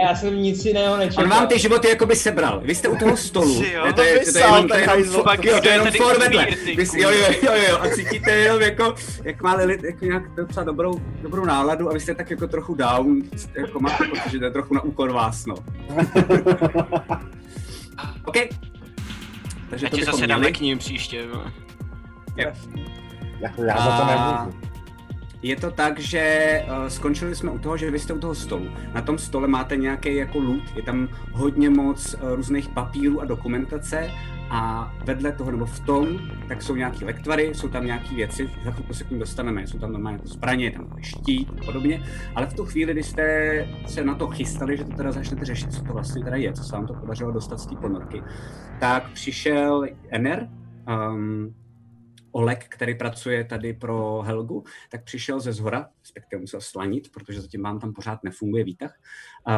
Já 0.03 0.15
jsem 0.15 0.41
nic 0.41 0.65
jiného 0.65 0.97
nečekal. 0.97 1.23
On 1.23 1.29
vám 1.29 1.47
ty 1.47 1.59
životy 1.59 1.89
jakoby 1.89 2.15
sebral. 2.15 2.61
Vy 2.63 2.75
jste 2.75 2.87
u 2.87 2.97
toho 2.97 3.17
stolu. 3.17 3.63
Jo, 3.63 3.85
Ne, 3.85 3.93
to 3.93 4.01
je, 4.01 4.19
to 4.31 4.37
je 4.37 4.43
jenom, 4.45 4.67
to 4.67 4.75
je 4.75 4.81
jenom, 4.81 5.23
Pak 5.23 5.45
jo, 5.45 5.59
to 5.61 5.67
je 5.67 5.73
je 5.73 5.79
jenom 5.79 5.91
for 5.91 6.19
vedle. 6.19 6.47
Vy, 6.65 6.87
jo, 7.01 7.09
jo, 7.09 7.27
jo, 7.41 7.51
jo, 7.69 7.77
a 7.81 7.89
cítíte 7.89 8.31
jenom 8.31 8.61
jako, 8.61 8.95
jak 9.23 9.41
má 9.41 9.53
Lilith 9.53 9.83
jako 9.83 10.05
nějak 10.05 10.35
docela 10.35 10.63
dobrou, 10.63 11.01
dobrou 11.21 11.45
náladu 11.45 11.89
a 11.89 11.93
vy 11.93 11.99
jste 11.99 12.15
tak 12.15 12.31
jako 12.31 12.47
trochu 12.47 12.75
down, 12.75 13.21
jako 13.57 13.79
máte 13.79 14.05
pocit, 14.07 14.31
že 14.31 14.39
to 14.39 14.45
je 14.45 14.51
trochu 14.51 14.73
na 14.73 14.81
úkor 14.81 15.11
vás, 15.11 15.45
no. 15.45 15.55
OK. 18.25 18.35
Takže 19.69 19.85
Já 19.85 19.89
to 19.89 20.11
zase 20.11 20.27
dáme 20.27 20.51
k 20.51 20.59
ním 20.59 20.77
příště, 20.77 21.27
vole. 21.27 21.51
Jako 23.39 23.63
já 23.63 23.77
za 23.77 23.97
to 23.97 24.05
nemůžu. 24.05 24.69
Je 25.41 25.55
to 25.55 25.71
tak, 25.71 25.99
že 25.99 26.65
uh, 26.67 26.87
skončili 26.87 27.35
jsme 27.35 27.51
u 27.51 27.59
toho, 27.59 27.77
že 27.77 27.91
vy 27.91 27.99
jste 27.99 28.13
u 28.13 28.19
toho 28.19 28.35
stolu. 28.35 28.65
Na 28.93 29.01
tom 29.01 29.17
stole 29.17 29.47
máte 29.47 29.77
nějaký 29.77 30.15
jako 30.15 30.39
loot, 30.39 30.63
je 30.75 30.83
tam 30.83 31.07
hodně 31.31 31.69
moc 31.69 32.13
uh, 32.13 32.35
různých 32.35 32.69
papírů 32.69 33.21
a 33.21 33.25
dokumentace 33.25 34.11
a 34.49 34.93
vedle 35.05 35.31
toho, 35.31 35.51
nebo 35.51 35.65
v 35.65 35.79
tom, 35.79 36.07
tak 36.47 36.61
jsou 36.61 36.75
nějaký 36.75 37.05
lektvary, 37.05 37.51
jsou 37.53 37.67
tam 37.67 37.85
nějaké 37.85 38.15
věci, 38.15 38.49
za 38.63 38.71
chvilku 38.71 38.93
se 38.93 39.03
k 39.03 39.09
ním 39.09 39.19
dostaneme, 39.19 39.67
jsou 39.67 39.79
tam 39.79 39.91
normálně 39.91 40.15
jako 40.15 40.27
zbraně, 40.27 40.65
je 40.65 40.71
tam 40.71 40.87
štít 41.01 41.49
a 41.61 41.65
podobně, 41.65 42.03
ale 42.35 42.47
v 42.47 42.53
tu 42.53 42.65
chvíli, 42.65 42.93
kdy 42.93 43.03
jste 43.03 43.67
se 43.87 44.03
na 44.03 44.15
to 44.15 44.27
chystali, 44.27 44.77
že 44.77 44.83
to 44.83 44.95
teda 44.95 45.11
začnete 45.11 45.45
řešit, 45.45 45.73
co 45.73 45.83
to 45.83 45.93
vlastně 45.93 46.23
teda 46.23 46.35
je, 46.35 46.53
co 46.53 46.63
se 46.63 46.75
vám 46.75 46.87
to 46.87 46.93
podařilo 46.93 47.31
dostat 47.31 47.59
z 47.59 47.65
té 47.65 47.75
ponorky, 47.75 48.23
tak 48.79 49.09
přišel 49.11 49.85
Ener, 50.09 50.49
um, 51.11 51.53
Olek, 52.31 52.65
který 52.69 52.95
pracuje 52.95 53.43
tady 53.43 53.73
pro 53.73 54.21
Helgu, 54.21 54.63
tak 54.89 55.03
přišel 55.03 55.39
ze 55.39 55.53
zhora, 55.53 55.89
respektive 56.01 56.39
musel 56.39 56.61
slanit, 56.61 57.11
protože 57.11 57.41
zatím 57.41 57.63
vám 57.63 57.79
tam 57.79 57.93
pořád 57.93 58.23
nefunguje 58.23 58.63
výtah. 58.63 58.93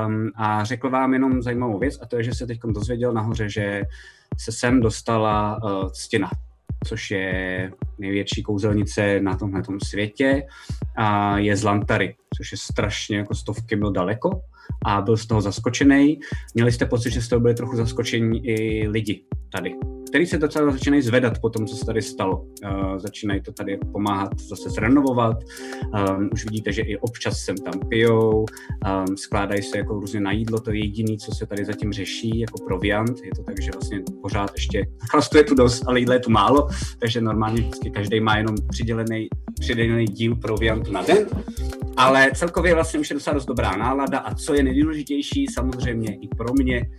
Um, 0.06 0.32
a 0.36 0.64
řekl 0.64 0.90
vám 0.90 1.14
jenom 1.14 1.42
zajímavou 1.42 1.80
věc, 1.80 2.00
a 2.02 2.06
to 2.06 2.18
je, 2.18 2.24
že 2.24 2.34
se 2.34 2.48
teď 2.48 2.60
dozvěděl 2.66 3.14
nahoře, 3.14 3.50
že 3.50 3.84
se 4.38 4.52
sem 4.52 4.82
dostala 4.82 5.64
uh, 5.64 5.90
stěna, 5.92 6.30
což 6.88 7.12
je 7.12 7.72
největší 8.00 8.44
kouzelnice 8.44 9.20
na 9.20 9.36
tomhle 9.36 9.62
světě 9.84 10.44
a 10.98 11.38
je 11.38 11.58
z 11.58 11.64
Lantary, 11.64 12.16
což 12.38 12.52
je 12.52 12.58
strašně 12.58 13.18
jako 13.18 13.36
stovky 13.36 13.76
mil 13.76 13.92
daleko 13.92 14.42
a 14.86 15.02
byl 15.02 15.18
z 15.18 15.26
toho 15.26 15.42
zaskočený. 15.42 16.20
Měli 16.54 16.72
jste 16.72 16.86
pocit, 16.86 17.12
že 17.12 17.22
z 17.22 17.28
toho 17.28 17.40
byli 17.40 17.54
trochu 17.54 17.76
zaskočení 17.76 18.48
i 18.48 18.88
lidi 18.88 19.24
tady, 19.52 19.76
který 20.12 20.26
se 20.26 20.38
docela 20.38 20.72
začínají 20.72 21.02
zvedat 21.02 21.40
po 21.40 21.50
tom, 21.50 21.68
co 21.68 21.76
se 21.76 21.86
tady 21.86 22.02
stalo. 22.02 22.42
Uh, 22.42 22.98
začínají 22.98 23.42
to 23.42 23.52
tady 23.52 23.78
pomáhat 23.92 24.40
zase 24.40 24.70
zrenovovat. 24.70 25.38
Um, 26.10 26.30
už 26.34 26.46
vidíte, 26.46 26.72
že 26.72 26.82
i 26.82 26.98
občas 26.98 27.40
sem 27.40 27.58
tam 27.58 27.74
pijou, 27.90 28.46
um, 29.10 29.18
skládají 29.18 29.62
se 29.62 29.78
jako 29.78 29.94
různě 29.94 30.20
na 30.20 30.32
jídlo, 30.32 30.60
to 30.60 30.72
je 30.72 30.80
jediný, 30.80 31.18
co 31.18 31.36
se 31.36 31.46
tady 31.46 31.66
zatím 31.66 31.94
řeší, 31.94 32.40
jako 32.40 32.64
proviant. 32.68 33.20
Je 33.24 33.32
to 33.36 33.44
tak, 33.44 33.62
že 33.62 33.72
vlastně 33.74 34.02
pořád 34.22 34.52
ještě 34.56 34.86
chlastu 35.10 35.38
je 35.38 35.44
tu 35.44 35.56
dost, 35.56 35.84
ale 35.88 36.00
jídla 36.00 36.14
je 36.14 36.20
tu 36.20 36.32
málo, 36.32 36.68
takže 37.00 37.22
normálně 37.22 37.62
vždycky 37.62 37.92
každý 37.92 38.20
má 38.20 38.38
jenom 38.38 38.56
přidělený, 38.70 39.28
přidělený 39.60 40.06
díl 40.06 40.36
proviantu 40.36 40.92
na 40.92 41.02
den. 41.02 41.28
Ale 41.98 42.32
celkově 42.36 42.74
vlastně 42.74 43.00
už 43.00 43.10
je 43.10 43.14
docela 43.14 43.34
dost 43.34 43.46
dobrá 43.46 43.78
nálada 43.78 44.20
a 44.20 44.36
co 44.36 44.54
je 44.54 44.64
nejdůležitější 44.64 45.48
samozřejmě 45.48 46.16
i 46.16 46.28
pro 46.28 46.54
mě, 46.54 46.90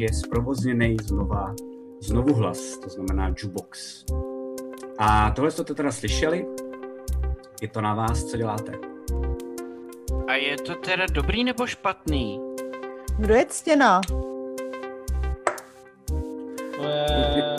je 0.00 0.12
zprovozněný 0.12 0.96
znova 1.02 1.54
znovu 2.02 2.34
hlas, 2.34 2.78
to 2.78 2.88
znamená 2.88 3.28
jukebox. 3.28 4.04
A 4.98 5.30
tohle 5.30 5.50
jste 5.50 5.64
to 5.64 5.74
teda 5.74 5.92
slyšeli, 5.92 6.46
je 7.62 7.68
to 7.68 7.80
na 7.80 7.94
vás, 7.94 8.24
co 8.24 8.36
děláte. 8.36 8.72
A 10.26 10.34
je 10.34 10.56
to 10.56 10.74
teda 10.74 11.06
dobrý 11.12 11.44
nebo 11.44 11.66
špatný? 11.66 12.40
Kdo 13.18 13.34
je 13.34 13.46
ctěná? 13.46 14.00
To 16.76 16.82
je... 16.84 17.56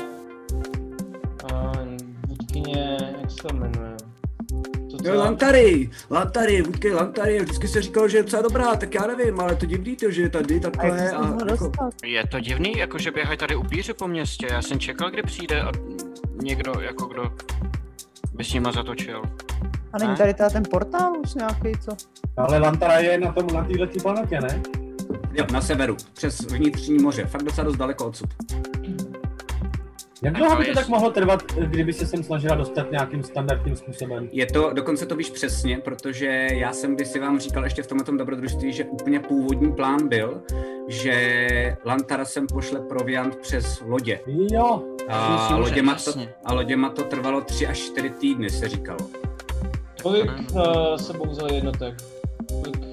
A, 1.53 1.71
vůdkyně, 2.27 2.97
jak 3.21 3.31
se 3.31 3.37
to 3.37 3.53
jmenuje? 3.53 3.92
Jo, 5.03 5.15
Lantary, 5.19 5.89
Lantary, 6.11 6.61
vůdky 6.61 6.91
Lantary, 6.93 7.39
vždycky 7.39 7.67
se 7.67 7.81
říkalo, 7.81 8.07
že 8.07 8.17
je 8.17 8.23
docela 8.23 8.41
dobrá, 8.41 8.75
tak 8.75 8.93
já 8.95 9.07
nevím, 9.07 9.39
ale 9.39 9.55
to 9.55 9.65
divný 9.65 9.95
to, 9.95 10.11
že 10.11 10.21
je 10.21 10.29
tady 10.29 10.57
A 10.57 10.59
takhle 10.59 11.09
toho 11.11 11.23
a 11.47 11.51
jako? 11.51 11.71
Je 12.05 12.27
to 12.27 12.39
divný, 12.39 12.77
jako 12.77 12.97
že 12.97 13.11
běhají 13.11 13.37
tady 13.37 13.55
upíři 13.55 13.93
po 13.93 14.07
městě. 14.07 14.47
Já 14.51 14.61
jsem 14.61 14.79
čekal, 14.79 15.11
kdy 15.11 15.21
přijde 15.23 15.61
a 15.61 15.71
někdo, 16.41 16.73
jako 16.79 17.05
kdo 17.05 17.33
by 18.33 18.43
s 18.43 18.53
nima 18.53 18.71
zatočil. 18.71 19.21
A 19.93 19.97
není 19.97 20.11
Ne? 20.11 20.17
tady 20.17 20.33
teda 20.33 20.49
ten 20.49 20.63
portál 20.71 21.13
už 21.23 21.33
nějaký, 21.33 21.71
co? 21.81 21.91
Ale 22.37 22.57
Lantara 22.59 22.99
je 22.99 23.17
na 23.17 23.31
tom, 23.31 23.47
na 23.47 23.63
této 23.63 23.99
planetě, 24.01 24.39
ne? 24.41 24.61
jo, 25.33 25.45
na 25.51 25.61
severu, 25.61 25.97
přes 26.13 26.39
vnitřní 26.39 26.97
moře, 27.03 27.25
fakt 27.25 27.43
docela 27.43 27.65
dost 27.65 27.77
daleko 27.77 28.05
odsud. 28.05 28.29
Jak 30.23 30.33
dlouho 30.33 30.55
by 30.55 30.65
to 30.65 30.73
tak 30.73 30.87
mohlo 30.87 31.11
trvat, 31.11 31.43
kdyby 31.65 31.93
se 31.93 32.07
sem 32.07 32.23
snažila 32.23 32.55
dostat 32.55 32.91
nějakým 32.91 33.23
standardním 33.23 33.75
způsobem? 33.75 34.29
Je 34.31 34.45
to, 34.45 34.73
dokonce 34.73 35.05
to 35.05 35.15
víš 35.15 35.29
přesně, 35.29 35.77
protože 35.77 36.47
já 36.51 36.73
jsem 36.73 36.95
kdysi 36.95 37.19
vám 37.19 37.39
říkal 37.39 37.63
ještě 37.63 37.83
v 37.83 37.87
tomhle 37.87 38.17
dobrodružství, 38.17 38.73
že 38.73 38.85
úplně 38.85 39.19
původní 39.19 39.71
plán 39.73 40.07
byl, 40.07 40.41
že 40.87 41.77
Lantara 41.85 42.25
sem 42.25 42.47
pošle 42.47 42.79
proviant 42.79 43.35
přes 43.35 43.81
lodě. 43.85 44.19
Jo, 44.51 44.83
A 45.09 45.33
Myslím, 45.33 45.57
že 45.57 45.61
loděma, 45.61 45.95
to, 45.95 46.11
a 46.45 46.53
loděma 46.53 46.89
to 46.89 47.03
trvalo 47.03 47.41
tři 47.41 47.67
až 47.67 47.79
čtyři 47.79 48.09
týdny, 48.09 48.49
se 48.49 48.69
říkalo. 48.69 48.99
kolik 50.03 50.31
uh, 50.53 50.61
sebou 50.95 51.29
vzali 51.29 51.55
jednotek? 51.55 51.93
Kolik 52.49 52.92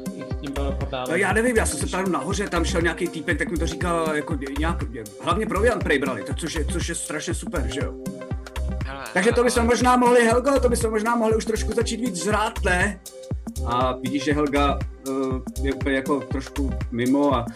podáno? 0.51 1.07
No 1.11 1.17
já 1.17 1.33
nevím, 1.33 1.57
já 1.57 1.67
jsem 1.67 1.79
se 1.81 1.87
ptal 1.87 2.05
nahoře, 2.05 2.49
tam 2.49 2.65
šel 2.65 2.83
nějaký 2.83 3.09
týpek, 3.09 3.39
tak 3.39 3.51
mi 3.51 3.57
to 3.57 3.67
říkal, 3.67 4.17
jako 4.17 4.37
nějak, 4.59 4.85
hlavně 5.23 5.47
proviant 5.47 5.85
prej 5.85 5.99
brali, 5.99 6.23
tak 6.23 6.37
což 6.39 6.55
je, 6.55 6.65
což 6.65 6.89
je 6.89 6.95
strašně 6.95 7.35
super, 7.35 7.67
že 7.75 7.81
jo. 7.85 7.95
Hele, 8.87 9.05
Takže 9.13 9.31
to 9.31 9.35
by 9.35 9.41
ale- 9.41 9.51
jsme 9.51 9.63
možná 9.65 9.97
mohli, 9.97 10.25
Helgo, 10.25 10.61
to 10.61 10.69
by 10.69 10.77
jsme 10.77 10.91
možná 10.91 11.17
mohli 11.17 11.37
už 11.37 11.45
trošku 11.45 11.73
začít 11.73 12.01
víc 12.01 12.25
žrát, 12.25 12.65
ne? 12.65 13.01
A 13.67 13.97
vidíš, 13.97 14.25
že 14.25 14.33
Helga 14.33 14.79
uh, 15.09 15.39
je 15.63 15.73
úplně 15.75 15.97
jako 15.97 16.21
trošku 16.21 16.71
mimo 16.91 17.35
a 17.35 17.47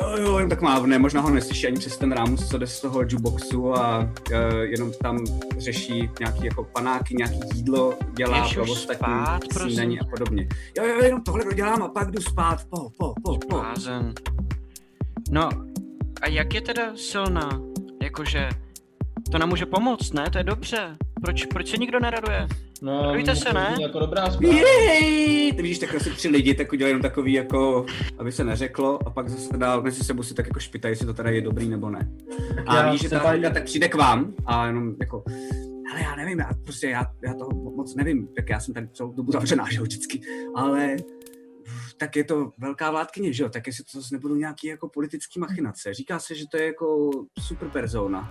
jo, 0.00 0.16
jo, 0.16 0.38
jen 0.38 0.48
tak 0.48 0.60
mávne, 0.62 0.98
možná 0.98 1.20
ho 1.20 1.30
neslyší 1.30 1.66
ani 1.66 1.78
přes 1.78 1.96
ten 1.96 2.12
rámus, 2.12 2.48
co 2.48 2.58
jde 2.58 2.66
z 2.66 2.80
toho 2.80 3.02
jukeboxu 3.02 3.74
a 3.74 3.98
uh, 3.98 4.60
jenom 4.60 4.92
tam 5.02 5.18
řeší 5.58 6.10
nějaký 6.20 6.44
jako 6.44 6.64
panáky, 6.64 7.14
nějaký 7.14 7.40
jídlo, 7.54 7.98
dělá 8.16 8.48
pro 8.54 8.62
ostatní 8.62 9.14
snídaní 9.52 10.00
a 10.00 10.04
podobně. 10.04 10.48
Jo, 10.78 10.84
jo, 10.84 11.02
jenom 11.02 11.22
tohle 11.22 11.44
dodělám 11.44 11.82
a 11.82 11.88
pak 11.88 12.10
jdu 12.10 12.22
spát, 12.22 12.64
po, 12.64 12.90
po, 12.98 13.14
po, 13.24 13.38
po. 13.38 13.56
Blázen. 13.56 14.14
No, 15.30 15.48
a 16.22 16.28
jak 16.28 16.54
je 16.54 16.60
teda 16.60 16.92
silná? 16.96 17.60
Jakože, 18.02 18.48
to 19.32 19.38
nám 19.38 19.48
může 19.48 19.66
pomoct, 19.66 20.12
ne? 20.12 20.30
To 20.32 20.38
je 20.38 20.44
dobře. 20.44 20.96
Proč, 21.22 21.46
proč 21.46 21.70
se 21.70 21.76
nikdo 21.76 22.00
neraduje? 22.00 22.48
No, 22.82 23.02
Radujte 23.02 23.36
se, 23.36 23.52
ne? 23.52 23.76
Jako 23.80 23.98
dobrá 23.98 24.30
zpráva. 24.30 24.54
Jej! 24.54 25.52
Ty 25.52 25.62
vidíš 25.62 25.78
takhle 25.78 26.00
si 26.00 26.10
tři 26.10 26.28
lidi, 26.28 26.54
tak 26.54 26.72
udělají 26.72 26.90
jenom 26.90 27.02
takový 27.02 27.32
jako, 27.32 27.86
aby 28.18 28.32
se 28.32 28.44
neřeklo 28.44 29.06
a 29.06 29.10
pak 29.10 29.28
zase 29.28 29.56
dál 29.56 29.82
mezi 29.82 30.04
sebou 30.04 30.22
si 30.22 30.34
tak 30.34 30.46
jako 30.46 30.60
špitají, 30.60 30.92
jestli 30.92 31.06
to 31.06 31.14
teda 31.14 31.30
je 31.30 31.40
dobrý 31.40 31.68
nebo 31.68 31.90
ne. 31.90 32.08
A 32.66 32.76
Já 32.76 32.84
vidíš, 32.86 33.00
že 33.00 33.08
ta 33.08 33.18
tady- 33.18 33.28
Helga 33.28 33.50
tak 33.50 33.64
přijde 33.64 33.88
k 33.88 33.94
vám 33.94 34.34
a 34.46 34.66
jenom 34.66 34.94
jako, 35.00 35.24
ale 35.92 36.02
já 36.02 36.16
nevím, 36.16 36.38
já 36.38 36.50
prostě, 36.64 36.88
já, 36.90 37.06
já 37.24 37.34
toho 37.34 37.50
moc 37.76 37.94
nevím, 37.94 38.28
tak 38.36 38.50
já 38.50 38.60
jsem 38.60 38.74
tady 38.74 38.88
celou 38.92 39.12
dobu 39.12 39.32
zavřená, 39.32 39.64
že 39.70 39.76
jo, 39.76 39.82
vždycky, 39.82 40.20
ale 40.56 40.96
tak 41.96 42.16
je 42.16 42.24
to 42.24 42.50
velká 42.58 42.90
vládkyně, 42.90 43.32
že 43.32 43.42
jo, 43.42 43.48
tak 43.48 43.66
jestli 43.66 43.84
to 43.92 44.00
zase 44.00 44.14
nebudou 44.14 44.34
nějaký 44.34 44.66
jako 44.66 44.88
politický 44.88 45.40
machinace. 45.40 45.94
Říká 45.94 46.18
se, 46.18 46.34
že 46.34 46.44
to 46.50 46.56
je 46.56 46.66
jako 46.66 47.10
super 47.40 47.68
persona. 47.68 48.30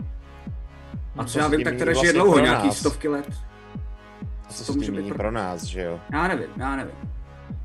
A 1.19 1.23
co 1.23 1.39
já 1.39 1.47
vím, 1.47 1.63
tak 1.63 1.75
teda 1.75 1.91
žije 1.91 1.93
vlastně 1.93 2.13
dlouho, 2.13 2.33
pro 2.33 2.43
nějaký 2.43 2.71
stovky 2.71 3.07
let. 3.07 3.27
Co 4.49 4.65
to 4.65 4.73
může 4.73 4.91
být 4.91 5.07
pro- 5.07 5.15
pro 5.17 5.31
nás, 5.31 5.63
že 5.63 5.81
jo? 5.81 5.99
Já 6.13 6.27
nevím, 6.27 6.47
já 6.57 6.75
nevím. 6.75 6.95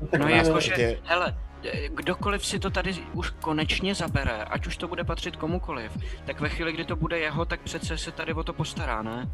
No 0.01 0.07
to- 0.07 0.27
jakože, 0.27 0.73
tě- 0.75 0.97
hele, 1.03 1.37
kdokoliv 1.89 2.45
si 2.45 2.59
to 2.59 2.69
tady 2.69 2.95
už 3.13 3.29
konečně 3.29 3.95
zabere, 3.95 4.43
ať 4.43 4.67
už 4.67 4.77
to 4.77 4.87
bude 4.87 5.03
patřit 5.03 5.35
komukoliv, 5.35 5.91
tak 6.25 6.39
ve 6.41 6.49
chvíli, 6.49 6.71
kdy 6.73 6.85
to 6.85 6.95
bude 6.95 7.19
jeho, 7.19 7.45
tak 7.45 7.59
přece 7.59 7.97
se 7.97 8.11
tady 8.11 8.33
o 8.33 8.43
to 8.43 8.53
postará, 8.53 9.01
ne? 9.01 9.29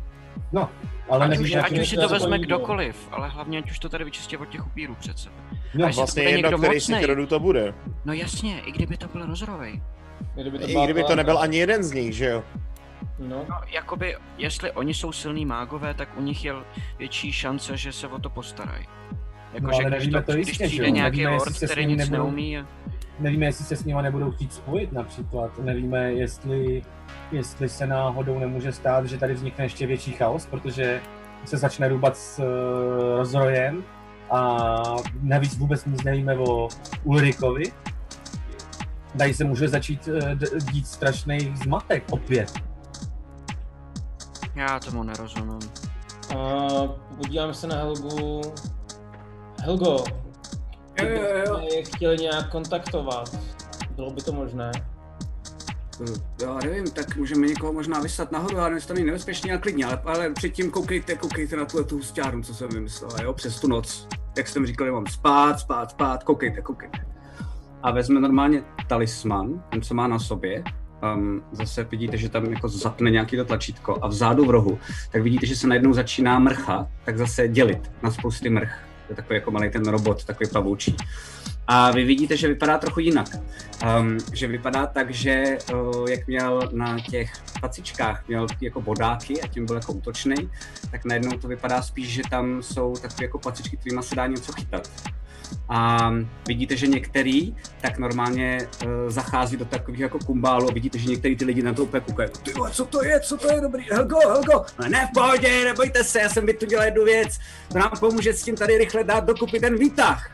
No, 0.51 0.69
ale 1.09 1.25
Ať 1.25 1.37
už, 1.39 1.55
ať 1.55 1.79
už 1.79 1.89
si 1.89 1.95
to 1.95 2.09
vezme 2.09 2.37
jídlo. 2.37 2.57
kdokoliv, 2.57 3.07
ale 3.11 3.29
hlavně 3.29 3.57
ať 3.59 3.71
už 3.71 3.79
to 3.79 3.89
tady 3.89 4.03
vyčistí 4.03 4.37
od 4.37 4.49
těch 4.49 4.65
upírů 4.67 4.95
přece. 4.95 5.29
No, 5.73 5.85
A 5.85 5.87
jestli 5.87 5.99
Vlastně 5.99 6.23
to 6.23 6.29
jedno, 6.29 6.37
někdo 6.49 6.57
který 6.57 6.75
mocnej. 6.75 7.05
rodů 7.05 7.25
to 7.25 7.39
bude. 7.39 7.73
No 8.05 8.13
jasně, 8.13 8.59
i 8.59 8.71
kdyby 8.71 8.97
to 8.97 9.07
byl 9.07 9.25
rozrovej. 9.25 9.81
kdyby 10.35 10.59
to 10.59 10.67
I 10.69 10.83
kdyby 10.83 11.03
to 11.03 11.15
nebyl 11.15 11.39
ani 11.39 11.57
jeden 11.57 11.83
z 11.83 11.91
nich, 11.91 12.13
že 12.15 12.25
jo? 12.25 12.43
No, 13.19 13.45
No, 13.49 13.55
jakoby, 13.73 14.15
jestli 14.37 14.71
oni 14.71 14.93
jsou 14.93 15.11
silní 15.11 15.45
mágové, 15.45 15.93
tak 15.93 16.09
u 16.17 16.21
nich 16.21 16.45
je 16.45 16.53
větší 16.99 17.31
šance, 17.31 17.77
že 17.77 17.91
se 17.91 18.07
o 18.07 18.19
to 18.19 18.29
postarají. 18.29 18.85
Jako, 19.53 19.67
No, 19.67 19.73
že 19.73 19.81
ale 19.83 19.89
když, 19.89 19.99
nevíme 19.99 20.19
to, 20.21 20.25
to 20.25 20.31
když 20.33 20.47
jistě, 20.47 20.63
že 20.63 20.67
přijde 20.69 20.87
jo? 20.87 20.93
nějaký 20.93 21.17
Nevíme, 21.17 21.31
lord, 21.31 21.47
jestli 21.49 21.59
se 21.59 21.67
s 21.67 21.71
který 21.71 21.85
nic 21.85 21.97
nebudou- 21.97 22.23
neumí, 22.23 22.57
a- 22.57 22.65
nevíme, 23.19 23.45
jestli 23.45 23.65
se 23.65 23.75
s 23.75 23.85
nima 23.85 24.01
nebudou 24.01 24.31
chtít 24.31 24.53
spojit 24.53 24.91
například. 24.91 25.59
Nevíme, 25.59 26.11
jestli, 26.13 26.81
jestli 27.31 27.69
se 27.69 27.87
náhodou 27.87 28.39
nemůže 28.39 28.71
stát, 28.71 29.05
že 29.05 29.17
tady 29.17 29.33
vznikne 29.33 29.65
ještě 29.65 29.87
větší 29.87 30.11
chaos, 30.11 30.45
protože 30.45 31.01
se 31.45 31.57
začne 31.57 31.87
růbat 31.87 32.17
s 32.17 32.39
uh, 32.39 32.45
rozrojem 33.17 33.83
A 34.31 34.57
navíc 35.21 35.57
vůbec 35.57 35.85
nic 35.85 36.03
nevíme 36.03 36.37
o 36.37 36.67
Ulrikovi. 37.03 37.63
Tady 39.17 39.33
se 39.33 39.43
může 39.43 39.67
začít 39.67 40.09
d- 40.33 40.47
dít 40.71 40.87
strašný 40.87 41.53
zmatek 41.63 42.03
opět. 42.11 42.53
Já 44.55 44.79
tomu 44.79 45.03
nerozumím. 45.03 45.59
A 46.37 46.67
podíváme 47.17 47.53
se 47.53 47.67
na 47.67 47.75
Helgu. 47.75 48.41
Helgo, 49.61 50.03
Jo, 51.01 51.07
jo, 51.09 51.43
jo. 51.47 51.59
je 51.75 51.83
chtěli 51.83 52.17
nějak 52.17 52.49
kontaktovat. 52.51 53.37
Bylo 53.95 54.11
by 54.11 54.21
to 54.21 54.31
možné? 54.31 54.71
Já 56.41 56.53
nevím, 56.53 56.91
tak 56.91 57.15
můžeme 57.15 57.47
někoho 57.47 57.73
možná 57.73 57.99
vyslat 57.99 58.31
nahoru, 58.31 58.59
ale 58.59 58.81
to 58.81 58.93
není 58.93 59.05
nebezpečně 59.05 59.53
a 59.53 59.57
klidně, 59.57 59.85
ale, 59.85 60.01
ale 60.05 60.29
předtím 60.33 60.71
koukejte, 60.71 61.15
koukejte 61.15 61.55
na 61.55 61.65
tuhle 61.65 61.85
tu 61.85 61.95
husťárnu, 61.95 62.43
co 62.43 62.53
jsem 62.53 62.69
vymyslel, 62.69 63.11
jo, 63.23 63.33
přes 63.33 63.59
tu 63.59 63.67
noc. 63.67 64.07
Jak 64.37 64.47
jsem 64.47 64.65
říkal, 64.65 64.91
mám 64.91 65.07
spát, 65.07 65.59
spát, 65.59 65.91
spát, 65.91 66.23
koukejte, 66.23 66.61
koukejte. 66.61 67.05
A 67.83 67.91
vezme 67.91 68.19
normálně 68.19 68.63
talisman, 68.87 69.63
ten, 69.71 69.81
co 69.81 69.93
má 69.93 70.07
na 70.07 70.19
sobě, 70.19 70.63
um, 71.15 71.43
zase 71.51 71.83
vidíte, 71.83 72.17
že 72.17 72.29
tam 72.29 72.45
jako 72.45 72.67
zapne 72.67 73.11
nějaký 73.11 73.37
to 73.37 73.45
tlačítko 73.45 73.99
a 74.01 74.07
vzadu 74.07 74.45
v 74.45 74.49
rohu, 74.49 74.79
tak 75.11 75.21
vidíte, 75.21 75.45
že 75.45 75.55
se 75.55 75.67
najednou 75.67 75.93
začíná 75.93 76.39
mrcha, 76.39 76.87
tak 77.05 77.17
zase 77.17 77.47
dělit 77.47 77.91
na 78.03 78.11
spousty 78.11 78.49
mrch. 78.49 78.79
To 79.07 79.13
je 79.13 79.15
takový 79.15 79.35
jako 79.35 79.51
malý 79.51 79.71
ten 79.71 79.85
robot, 79.85 80.25
takový 80.25 80.49
pavoučí. 80.49 80.95
A 81.67 81.91
vy 81.91 82.03
vidíte, 82.03 82.37
že 82.37 82.47
vypadá 82.47 82.77
trochu 82.77 82.99
jinak. 82.99 83.27
Um, 83.99 84.17
že 84.33 84.47
vypadá 84.47 84.87
tak, 84.87 85.13
že 85.13 85.57
uh, 85.73 86.09
jak 86.09 86.27
měl 86.27 86.69
na 86.71 86.99
těch 86.99 87.33
pacičkách, 87.61 88.27
měl 88.27 88.47
jako 88.61 88.81
bodáky 88.81 89.41
a 89.41 89.47
tím 89.47 89.65
byl 89.65 89.75
jako 89.75 89.93
útočný, 89.93 90.35
tak 90.91 91.05
najednou 91.05 91.37
to 91.37 91.47
vypadá 91.47 91.81
spíš, 91.81 92.07
že 92.07 92.21
tam 92.29 92.63
jsou 92.63 92.93
takové 92.95 93.23
jako 93.25 93.39
pacičky, 93.39 93.77
kterými 93.77 94.03
se 94.03 94.15
dá 94.15 94.27
něco 94.27 94.51
chytat. 94.51 94.89
A 95.69 96.11
vidíte, 96.47 96.77
že 96.77 96.87
některý 96.87 97.55
tak 97.81 97.97
normálně 97.97 98.67
uh, 98.83 98.89
zachází 99.07 99.57
do 99.57 99.65
takových 99.65 99.99
jako 99.99 100.19
kumbálu 100.19 100.69
a 100.69 100.73
vidíte, 100.73 100.97
že 100.97 101.09
některý 101.09 101.35
ty 101.35 101.45
lidi 101.45 101.61
na 101.61 101.73
to 101.73 101.83
úplně 101.83 102.01
koukají. 102.01 102.29
Ty 102.43 102.53
vole, 102.53 102.71
co 102.71 102.85
to 102.85 103.03
je, 103.03 103.19
co 103.19 103.37
to 103.37 103.51
je, 103.51 103.61
dobrý, 103.61 103.85
Helgo, 103.91 104.19
Helgo, 104.19 104.65
no 104.79 104.89
ne 104.89 105.09
v 105.11 105.13
pohodě, 105.13 105.65
nebojte 105.65 106.03
se, 106.03 106.19
já 106.19 106.29
jsem 106.29 106.45
vytudil 106.45 106.81
jednu 106.81 107.05
věc, 107.05 107.39
to 107.71 107.77
nám 107.77 107.91
pomůže 107.99 108.33
s 108.33 108.43
tím 108.43 108.55
tady 108.55 108.77
rychle 108.77 109.03
dát 109.03 109.25
dokupy 109.25 109.59
ten 109.59 109.77
výtah. 109.77 110.31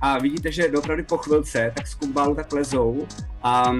A 0.00 0.18
vidíte, 0.18 0.52
že 0.52 0.68
opravdu 0.78 1.04
po 1.04 1.18
chvilce 1.18 1.72
tak 1.76 1.86
z 1.86 1.94
kumbálu 1.94 2.34
tak 2.34 2.52
lezou 2.52 3.06
a, 3.42 3.72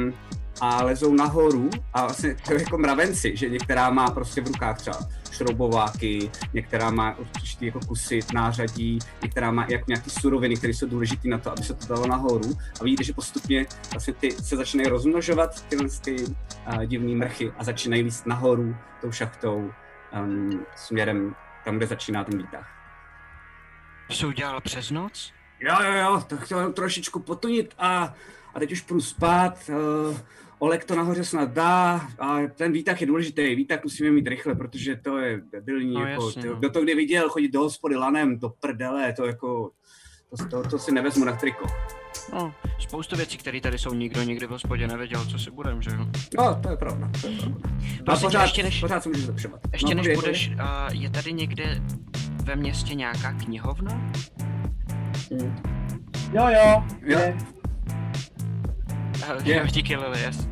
a 0.63 0.85
lezou 0.85 1.15
nahoru 1.15 1.71
a 1.93 2.03
vlastně 2.03 2.35
to 2.47 2.53
je 2.53 2.61
jako 2.61 2.79
mravenci, 2.79 3.37
že 3.37 3.49
některá 3.49 3.91
má 3.91 4.11
prostě 4.11 4.41
v 4.41 4.47
rukách 4.47 4.79
třeba 4.79 4.99
šroubováky, 5.31 6.31
některá 6.53 6.91
má 6.91 7.19
určitý 7.19 7.67
jako 7.67 7.81
kusy 7.81 8.21
nářadí, 8.35 8.99
některá 9.23 9.51
má 9.51 9.67
jak 9.69 9.87
nějaký 9.87 10.11
suroviny, 10.11 10.57
které 10.57 10.75
jsou 10.75 10.87
důležité 10.87 11.29
na 11.29 11.39
to, 11.39 11.53
aby 11.53 11.63
se 11.63 11.75
to 11.75 11.87
dalo 11.87 12.07
nahoru. 12.07 12.51
A 12.81 12.85
vidíte, 12.85 13.05
že 13.05 13.13
postupně 13.13 13.67
vlastně 13.93 14.15
ty 14.15 14.31
se 14.31 14.57
začínají 14.57 14.89
rozmnožovat 14.89 15.65
tyhle 15.69 15.89
ty 16.05 16.25
uh, 16.25 16.85
divné 16.85 17.15
mrchy 17.15 17.53
a 17.59 17.65
začínají 17.65 18.03
líst 18.03 18.27
nahoru 18.27 18.77
tou 19.01 19.13
šachtou 19.13 19.71
um, 20.23 20.67
směrem 20.77 21.35
tam, 21.65 21.77
kde 21.77 21.87
začíná 21.87 22.25
ten 22.25 22.39
výtah. 22.39 22.69
Se 24.11 24.27
udělal 24.27 24.61
přes 24.61 24.91
noc? 24.91 25.33
Jo, 25.61 25.75
jo, 25.85 25.93
jo, 25.93 26.23
to 26.27 26.37
chtěl 26.37 26.73
trošičku 26.73 27.21
potunit 27.21 27.75
a, 27.79 28.15
a 28.55 28.59
teď 28.59 28.73
už 28.73 28.81
půjdu 28.81 29.01
spát. 29.01 29.59
Uh, 29.69 30.17
Olek 30.63 30.85
to 30.85 30.97
nahoře 30.97 31.25
snad 31.25 31.51
dá 31.53 32.01
a 32.19 32.39
ten 32.55 32.73
výtah 32.73 33.01
je 33.01 33.07
důležitý. 33.07 33.55
Výtah 33.55 33.85
musíme 33.85 34.11
mít 34.11 34.27
rychle, 34.27 34.55
protože 34.55 34.97
to 34.97 35.19
je 35.19 35.41
debilní. 35.53 35.95
No, 35.95 36.07
jako, 36.07 36.27
jasně, 36.27 36.43
ty, 36.43 36.49
no. 36.49 36.55
kdo 36.57 36.71
to 36.71 36.83
kdy 36.83 36.95
viděl, 36.95 37.29
chodit 37.29 37.49
do 37.49 37.61
hospody 37.61 37.97
lanem, 37.97 38.39
do 38.39 38.49
prdele, 38.49 39.13
to 39.13 39.27
jako, 39.27 39.71
to, 40.39 40.49
to, 40.49 40.71
to 40.71 40.79
si 40.79 40.93
nevezmu 40.93 41.25
na 41.25 41.37
triko. 41.37 41.67
No, 42.33 42.55
spoustu 42.79 43.17
věcí, 43.17 43.39
které 43.39 43.61
tady 43.61 43.79
jsou, 43.79 43.95
nikdo 43.95 44.23
nikdy 44.23 44.47
v 44.47 44.51
hospodě 44.51 44.87
nevěděl, 44.87 45.27
co 45.27 45.39
si 45.39 45.51
budem, 45.51 45.83
že 45.83 45.91
jo? 45.91 46.07
No, 46.39 46.61
to 46.63 46.71
je 46.71 46.77
pravda. 46.77 47.11
To 47.21 47.29
je 47.29 47.37
pravda. 47.39 47.69
A 48.01 48.05
Prosím 48.05 48.27
pořád, 48.27 48.43
ještě 48.43 48.63
než- 48.63 48.81
pořád 48.81 49.03
se 49.03 49.09
můžeš 49.09 49.25
zlepšovat. 49.25 49.61
Ještě 49.73 49.95
no, 49.95 50.03
než 50.03 50.17
budeš, 50.17 50.49
uh, 50.51 50.57
je 51.03 51.11
tady 51.11 51.33
někde 51.33 51.83
ve 52.45 52.57
městě 52.57 52.95
nějaká 52.95 53.33
knihovna? 53.33 54.13
pověď. 55.29 55.53
Jo, 56.33 56.49
jo, 56.49 56.83
Jo. 57.03 57.19
je. 57.19 57.39
Jo, 59.45 59.67
díky 59.67 59.97
Lily, 59.97 60.21
yes. 60.23 60.49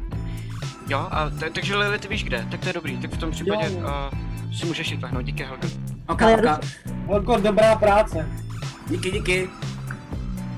Jo, 0.88 1.08
a 1.10 1.30
t- 1.30 1.50
takže 1.50 1.76
Lily, 1.76 1.98
ty 1.98 2.08
víš 2.08 2.24
kde, 2.24 2.46
tak 2.50 2.60
to 2.60 2.66
je 2.68 2.72
dobrý, 2.72 2.98
tak 2.98 3.12
v 3.12 3.18
tom 3.18 3.30
případě 3.30 3.66
Jo. 3.72 3.78
uh, 3.78 4.52
si 4.58 4.66
můžeš 4.66 4.90
jít 4.90 5.02
lehnout, 5.02 5.24
díky 5.24 5.44
Helga. 5.44 5.68
Ok, 6.08 6.22
Ale 6.22 6.36
ok. 6.36 6.64
Helko, 7.08 7.36
dobrá 7.36 7.76
práce. 7.76 8.28
Díky, 8.88 9.10
díky. 9.10 9.48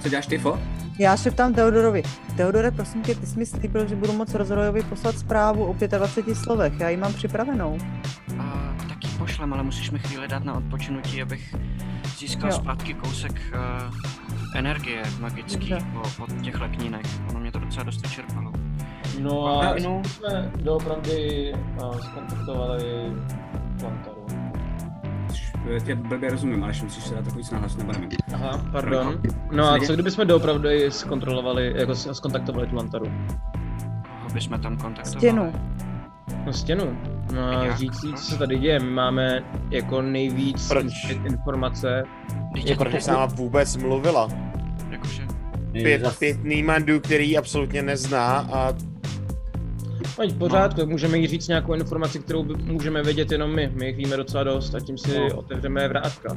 Co 0.00 0.08
děláš 0.08 0.26
ty, 0.26 0.38
Fo? 0.38 0.58
Já 0.98 1.16
šeptám 1.16 1.54
Teodorovi. 1.54 2.02
Teodore, 2.36 2.70
prosím 2.70 3.02
tě, 3.02 3.14
ty 3.14 3.26
jsi 3.26 3.38
mi 3.38 3.46
slíbil, 3.46 3.88
že 3.88 3.96
budu 3.96 4.12
moc 4.12 4.34
rozrojovi 4.34 4.82
poslat 4.82 5.18
zprávu 5.18 5.64
o 5.64 5.76
25 5.86 6.34
slovech. 6.36 6.72
Já 6.78 6.88
ji 6.88 6.96
mám 6.96 7.12
připravenou. 7.14 7.72
Uh, 7.74 8.86
tak 8.88 9.04
ji 9.04 9.10
pošlem, 9.18 9.52
ale 9.52 9.62
musíš 9.62 9.90
mi 9.90 9.98
chvíli 9.98 10.28
dát 10.28 10.44
na 10.44 10.54
odpočinutí, 10.54 11.22
abych 11.22 11.54
získal 12.18 12.50
Jo. 12.50 12.56
zpátky 12.56 12.94
kousek 12.94 13.40
uh, 13.54 14.31
energie 14.54 15.02
magický 15.20 15.74
po, 15.92 16.02
po 16.26 16.32
těchto 16.42 16.68
knínech. 16.68 17.06
Ono 17.30 17.40
mě 17.40 17.52
to 17.52 17.58
docela 17.58 17.84
dost 17.84 18.02
vyčerpalo. 18.02 18.52
No 19.20 19.46
a 19.60 19.74
No. 19.82 20.02
jsme 20.04 20.50
doopravdy 20.56 21.52
uh, 21.82 21.98
skontaktovali 21.98 23.12
Plantaru. 23.80 24.26
Tě 25.84 25.94
blbě 25.94 26.30
rozumím, 26.30 26.62
ale 26.62 26.70
ještě 26.70 26.84
musíš 26.84 27.04
se 27.04 27.14
dát 27.14 27.24
takový 27.24 27.42
nahlas, 27.52 27.76
nebo 27.76 27.92
nevím. 27.92 28.08
Aha, 28.34 28.60
pardon. 28.72 29.20
No 29.52 29.72
a 29.72 29.78
co 29.78 29.92
kdybychom 29.94 30.26
doopravdy 30.26 30.90
zkontrolovali, 30.90 31.74
jako 31.76 31.94
skontaktovali 31.94 32.66
tu 32.66 32.76
Lantaru? 32.76 33.06
Koho 34.02 34.28
bychom 34.34 34.60
tam 34.60 34.76
kontaktovali? 34.76 35.18
Stěnu. 35.20 35.52
No 36.46 36.52
stěnu. 36.52 36.98
No 37.34 37.42
a 37.42 37.76
říct 37.76 38.00
co 38.00 38.16
se 38.16 38.38
tady 38.38 38.58
děje. 38.58 38.78
My 38.78 38.90
máme 38.90 39.44
jako 39.70 40.02
nejvíc 40.02 40.68
Proč? 40.68 40.84
in- 41.10 41.26
informace. 41.26 42.04
Vždyť 42.52 42.66
Jako 42.70 42.82
jako, 42.84 42.90
Proč 42.90 43.02
s 43.02 43.06
náma 43.06 43.26
vůbec 43.26 43.76
mluvila? 43.76 44.28
jakože, 44.90 45.22
Pět, 45.72 46.18
pět 46.18 46.44
Nýmandů, 46.44 47.00
který 47.00 47.30
ji 47.30 47.36
absolutně 47.38 47.82
nezná 47.82 48.38
a 48.52 48.72
Pojď 50.16 50.32
v 50.32 50.38
pořádku, 50.38 50.86
můžeme 50.86 51.18
jí 51.18 51.26
říct 51.26 51.48
nějakou 51.48 51.74
informaci, 51.74 52.18
kterou 52.18 52.42
by- 52.44 52.54
můžeme 52.72 53.02
vědět 53.02 53.32
jenom 53.32 53.54
my. 53.54 53.72
My 53.78 53.86
jich 53.86 53.96
víme 53.96 54.16
docela 54.16 54.44
dost 54.44 54.74
a 54.74 54.80
tím 54.80 54.98
si 54.98 55.18
No. 55.18 55.36
otevřeme 55.36 55.88
vrátka. 55.88 56.36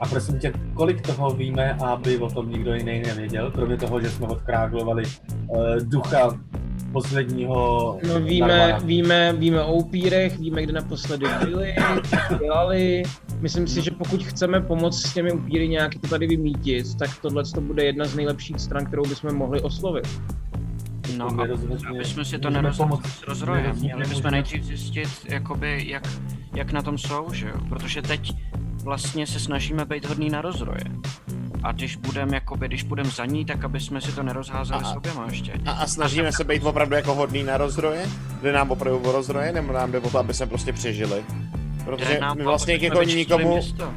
A 0.00 0.06
prosím 0.08 0.38
tě, 0.38 0.52
kolik 0.74 1.00
toho 1.00 1.30
víme, 1.30 1.72
aby 1.74 2.18
o 2.18 2.30
tom 2.30 2.50
nikdo 2.50 2.74
jiný 2.74 3.02
nevěděl, 3.06 3.50
kromě 3.50 3.76
toho, 3.76 4.00
že 4.00 4.10
jsme 4.10 4.26
odkráglovali 4.26 5.02
uh, 5.48 5.76
ducha 5.76 6.38
posledního 6.92 7.98
No 8.08 8.20
víme, 8.20 8.48
Narvana. 8.58 8.78
víme, 8.78 9.32
víme 9.32 9.62
o 9.62 9.74
upírech, 9.74 10.38
víme, 10.38 10.62
kde 10.62 10.72
naposledy 10.72 11.26
byli, 11.44 11.74
co 12.28 12.34
dělali. 12.38 13.02
Myslím 13.40 13.66
si, 13.66 13.82
že 13.82 13.90
pokud 13.90 14.24
chceme 14.24 14.60
pomoct 14.60 15.02
s 15.02 15.14
těmi 15.14 15.32
upíry 15.32 15.68
nějak 15.68 15.92
to 16.00 16.08
tady 16.08 16.26
vymítit, 16.26 16.94
tak 16.98 17.10
tohle 17.22 17.44
to 17.54 17.60
bude 17.60 17.84
jedna 17.84 18.04
z 18.04 18.14
nejlepších 18.14 18.58
stran, 18.60 18.86
kterou 18.86 19.02
bychom 19.02 19.34
mohli 19.34 19.60
oslovit. 19.60 20.08
no 21.16 21.26
a 21.26 21.46
aby 21.90 22.04
jsme 22.04 22.24
si 22.24 22.38
to 22.38 22.50
nerozhodli 22.50 22.98
s 23.08 23.22
rozrojem, 23.28 23.74
My 23.74 23.80
měli 23.80 24.06
bychom 24.08 24.30
nejdřív 24.30 24.64
zjistit, 24.64 25.08
jakoby, 25.28 25.84
jak, 25.88 26.02
jak 26.54 26.72
na 26.72 26.82
tom 26.82 26.98
jsou, 26.98 27.32
že 27.32 27.46
jo? 27.46 27.54
Protože 27.68 28.02
teď 28.02 28.32
vlastně 28.84 29.26
se 29.26 29.40
snažíme 29.40 29.84
být 29.84 30.04
hodný 30.04 30.30
na 30.30 30.42
rozroje. 30.42 30.84
A 31.62 31.72
když 31.72 31.96
budem, 31.96 32.34
jakoby, 32.34 32.68
když 32.68 32.82
budem 32.82 33.06
za 33.06 33.26
ní, 33.26 33.44
tak 33.44 33.64
aby 33.64 33.80
jsme 33.80 34.00
si 34.00 34.12
to 34.12 34.22
nerozházeli 34.22 34.80
A- 34.84 34.92
s 34.92 34.96
oběma 34.96 35.26
ještě. 35.30 35.52
A, 35.66 35.70
a 35.70 35.86
snažíme 35.86 36.32
se 36.32 36.44
být 36.44 36.62
opravdu 36.64 36.94
jako 36.94 37.14
hodný 37.14 37.42
na 37.42 37.56
rozroje? 37.56 38.06
Jde 38.42 38.52
nám 38.52 38.70
opravdu 38.70 38.98
o 38.98 39.12
rozroje, 39.12 39.52
nebo 39.52 39.72
nám 39.72 39.92
jde 39.92 39.98
o 39.98 40.10
to, 40.10 40.18
aby 40.18 40.34
jsme 40.34 40.46
prostě 40.46 40.72
přežili? 40.72 41.24
Protože 41.84 42.20
my 42.34 42.44
vlastně 42.44 42.74
jako 42.76 43.02
nikomu, 43.02 43.52
město. 43.52 43.94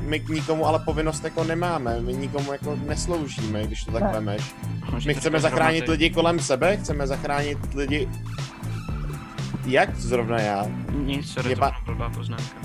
my 0.00 0.20
k 0.20 0.28
nikomu 0.28 0.66
ale 0.66 0.78
povinnost 0.78 1.24
jako 1.24 1.44
nemáme, 1.44 2.00
my 2.00 2.12
nikomu 2.12 2.52
jako 2.52 2.78
nesloužíme, 2.86 3.66
když 3.66 3.84
to 3.84 3.92
tak 3.92 4.12
vemeš. 4.12 4.54
No, 4.92 4.98
My 5.06 5.14
chceme 5.14 5.40
zachránit 5.40 5.88
lidi 5.88 6.10
kolem 6.10 6.40
sebe, 6.40 6.76
chceme 6.76 7.06
zachránit 7.06 7.58
lidi... 7.74 8.08
Jak 9.66 9.96
zrovna 9.96 10.40
já? 10.40 10.66
Nic, 10.92 11.32
sorry, 11.32 11.50
Je 11.50 11.56
to 11.56 11.60
byla 11.60 11.76
blbá 11.86 12.10
poznámka. 12.10 12.56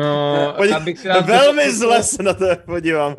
No, 0.00 0.52
Pojď, 0.56 0.70
já 0.70 0.80
bych 0.80 0.98
si 0.98 1.08
rád 1.08 1.26
velmi 1.26 1.72
zle 1.72 2.02
se 2.02 2.22
na 2.22 2.34
to 2.34 2.46
podívám. 2.64 3.16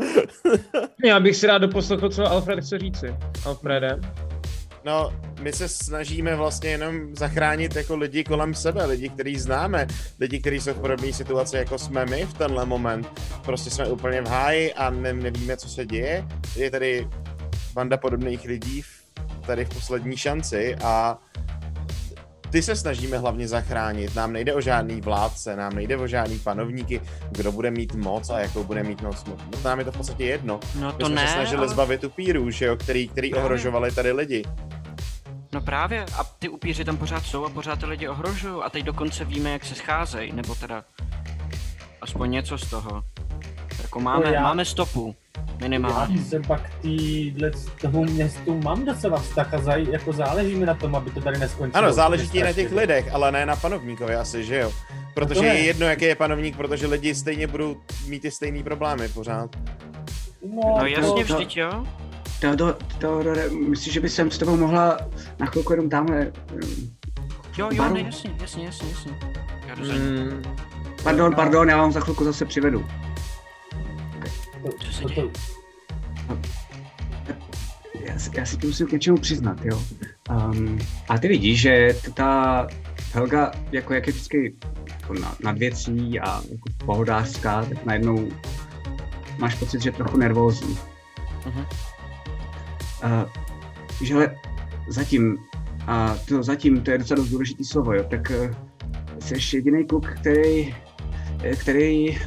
Já 1.05 1.19
bych 1.19 1.35
si 1.35 1.47
rád 1.47 1.57
doposlechl, 1.57 2.09
co 2.09 2.25
Alfred 2.25 2.59
chce 2.63 2.79
říci. 2.79 3.15
Alfrede. 3.45 3.99
No, 4.85 5.13
my 5.41 5.53
se 5.53 5.67
snažíme 5.67 6.35
vlastně 6.35 6.69
jenom 6.69 7.15
zachránit 7.15 7.75
jako 7.75 7.95
lidi 7.95 8.23
kolem 8.23 8.53
sebe, 8.53 8.85
lidi, 8.85 9.09
který 9.09 9.39
známe, 9.39 9.87
lidi, 10.19 10.39
kteří 10.39 10.61
jsou 10.61 10.73
v 10.73 10.79
podobné 10.79 11.13
situaci, 11.13 11.57
jako 11.57 11.77
jsme 11.77 12.05
my 12.05 12.25
v 12.25 12.33
tenhle 12.33 12.65
moment. 12.65 13.07
Prostě 13.45 13.69
jsme 13.69 13.87
úplně 13.87 14.21
v 14.21 14.27
háji 14.27 14.73
a 14.73 14.89
ne, 14.89 15.13
nevíme, 15.13 15.57
co 15.57 15.69
se 15.69 15.85
děje. 15.85 16.27
Je 16.55 16.71
tady 16.71 17.07
banda 17.73 17.97
podobných 17.97 18.45
lidí 18.45 18.81
v, 18.81 18.87
tady 19.47 19.65
v 19.65 19.69
poslední 19.69 20.17
šanci 20.17 20.75
a 20.83 21.17
ty 22.55 22.61
se 22.61 22.75
snažíme 22.75 23.17
hlavně 23.17 23.47
zachránit. 23.47 24.15
Nám 24.15 24.33
nejde 24.33 24.53
o 24.53 24.61
žádný 24.61 25.01
vládce, 25.01 25.55
nám 25.55 25.75
nejde 25.75 25.97
o 25.97 26.07
žádný 26.07 26.39
panovníky, 26.39 27.01
kdo 27.31 27.51
bude 27.51 27.71
mít 27.71 27.95
moc 27.95 28.29
a 28.29 28.39
jakou 28.39 28.63
bude 28.63 28.83
mít 28.83 29.01
moc. 29.01 29.25
No, 29.25 29.37
Nám 29.63 29.79
je 29.79 29.85
to 29.85 29.91
v 29.91 29.97
podstatě 29.97 30.25
jedno. 30.25 30.59
No 30.79 30.87
My 30.87 30.97
to 30.97 31.05
jsme 31.05 31.15
ne, 31.15 31.27
se 31.27 31.33
snažili 31.33 31.59
ale... 31.59 31.67
zbavit 31.67 32.03
upírů, 32.03 32.51
že 32.51 32.65
jo, 32.65 32.75
který, 32.75 33.07
který 33.07 33.29
Právě. 33.29 33.43
ohrožovali 33.43 33.91
tady 33.91 34.11
lidi. 34.11 34.43
No 35.53 35.61
právě, 35.61 36.05
a 36.17 36.23
ty 36.23 36.49
upíři 36.49 36.85
tam 36.85 36.97
pořád 36.97 37.25
jsou 37.25 37.45
a 37.45 37.49
pořád 37.49 37.79
ty 37.79 37.85
lidi 37.85 38.07
ohrožují 38.07 38.63
a 38.63 38.69
teď 38.69 38.83
dokonce 38.83 39.25
víme, 39.25 39.51
jak 39.51 39.65
se 39.65 39.75
scházejí, 39.75 40.31
nebo 40.31 40.55
teda 40.55 40.83
aspoň 42.01 42.31
něco 42.31 42.57
z 42.57 42.69
toho. 42.69 43.03
Jako 43.81 43.99
máme, 43.99 44.33
já- 44.33 44.43
máme 44.43 44.65
stopu, 44.65 45.15
minimálně. 45.61 46.17
Já 46.17 46.23
třeba 46.25 46.57
k 46.57 46.69
týhle 46.81 47.51
z 47.53 47.65
toho 47.81 48.03
městu 48.03 48.61
mám 48.61 48.85
docela 48.85 49.17
vztah 49.19 49.53
a 49.53 49.57
zaj, 49.61 49.85
jako 49.91 50.13
záleží 50.13 50.55
mi 50.55 50.65
na 50.65 50.73
tom, 50.73 50.95
aby 50.95 51.09
to 51.11 51.21
tady 51.21 51.39
neskončilo. 51.39 51.83
Ano, 51.83 51.93
záleží 51.93 52.29
ti 52.29 52.43
na 52.43 52.53
těch 52.53 52.71
lidech, 52.71 53.13
ale 53.13 53.31
ne 53.31 53.45
na 53.45 53.55
panovníkovi 53.55 54.15
asi, 54.15 54.43
že 54.43 54.59
jo? 54.59 54.71
Protože 55.13 55.35
to 55.39 55.41
ne. 55.41 55.47
je 55.55 55.59
jedno, 55.65 55.85
jaký 55.85 56.05
je 56.05 56.15
panovník, 56.15 56.57
protože 56.57 56.87
lidi 56.87 57.15
stejně 57.15 57.47
budou 57.47 57.75
mít 58.07 58.19
ty 58.19 58.31
stejný 58.31 58.63
problémy 58.63 59.09
pořád. 59.09 59.55
No, 60.55 60.75
No 60.79 60.85
jasně, 60.85 61.25
to, 61.25 61.33
vždyť 61.35 61.57
jo. 61.57 61.85
Teodor, 62.39 62.77
Teodore, 62.97 63.49
myslíš, 63.49 63.93
že 63.93 63.99
by 63.99 64.09
jsem 64.09 64.31
s 64.31 64.37
tebou 64.37 64.57
mohla 64.57 64.97
na 65.39 65.45
chvilku 65.45 65.73
jenom 65.73 65.89
tamhle... 65.89 66.17
eh, 66.21 66.95
Jo, 67.57 67.69
jo, 67.71 67.89
ne, 67.93 68.01
jasně, 68.01 68.31
jasně, 68.41 68.65
jasně, 68.65 68.89
jasně. 68.89 69.11
Já 69.67 69.75
jdu 69.75 69.85
za 69.85 69.93
ní. 69.93 69.99
Mm, 69.99 70.43
Pardon, 71.03 71.35
pardon, 71.35 71.69
já 71.69 71.77
vám 71.77 71.91
za 71.91 71.99
chvilku 71.99 72.23
zase 72.23 72.45
přivedu. 72.45 72.85
Co 74.79 74.91
se 74.91 75.01
to, 75.01 75.07
děje? 75.09 75.27
to, 76.27 76.39
Já, 78.05 78.19
si- 78.19 78.31
já 78.37 78.45
si 78.45 78.57
to 78.57 78.67
musím 78.67 78.87
k 78.87 78.91
něčemu 78.91 79.17
přiznat, 79.17 79.65
jo. 79.65 79.81
Um, 80.29 80.79
a 81.09 81.17
ty 81.17 81.27
vidíš, 81.27 81.61
že 81.61 81.95
ta 82.13 82.67
Helga, 83.13 83.51
jako 83.71 83.93
jak 83.93 84.07
je 84.07 84.13
vždycky 84.13 84.55
jako 84.91 85.13
na, 85.13 85.35
nad 85.43 85.57
věcí 85.57 86.19
a 86.19 86.41
jako 86.51 86.69
pohodářská, 86.85 87.65
tak 87.65 87.85
najednou 87.85 88.27
máš 89.37 89.55
pocit, 89.55 89.81
že 89.81 89.89
je 89.89 89.93
trochu 89.93 90.17
nervózní. 90.17 90.77
Mhm. 91.45 91.65
Uh, 93.03 93.29
že 94.03 94.15
ale 94.15 94.35
zatím, 94.89 95.37
a 95.87 96.17
to 96.27 96.43
zatím, 96.43 96.81
to 96.81 96.91
je 96.91 96.97
docela 96.97 97.15
dost 97.17 97.29
důležitý 97.29 97.63
slovo, 97.63 97.93
jo, 97.93 98.03
tak 98.09 98.31
uh, 98.45 98.55
jsi 99.19 99.57
jediný 99.57 99.85
kluk, 99.85 100.07
který, 100.19 100.75
eh, 101.43 101.55
který, 101.55 102.17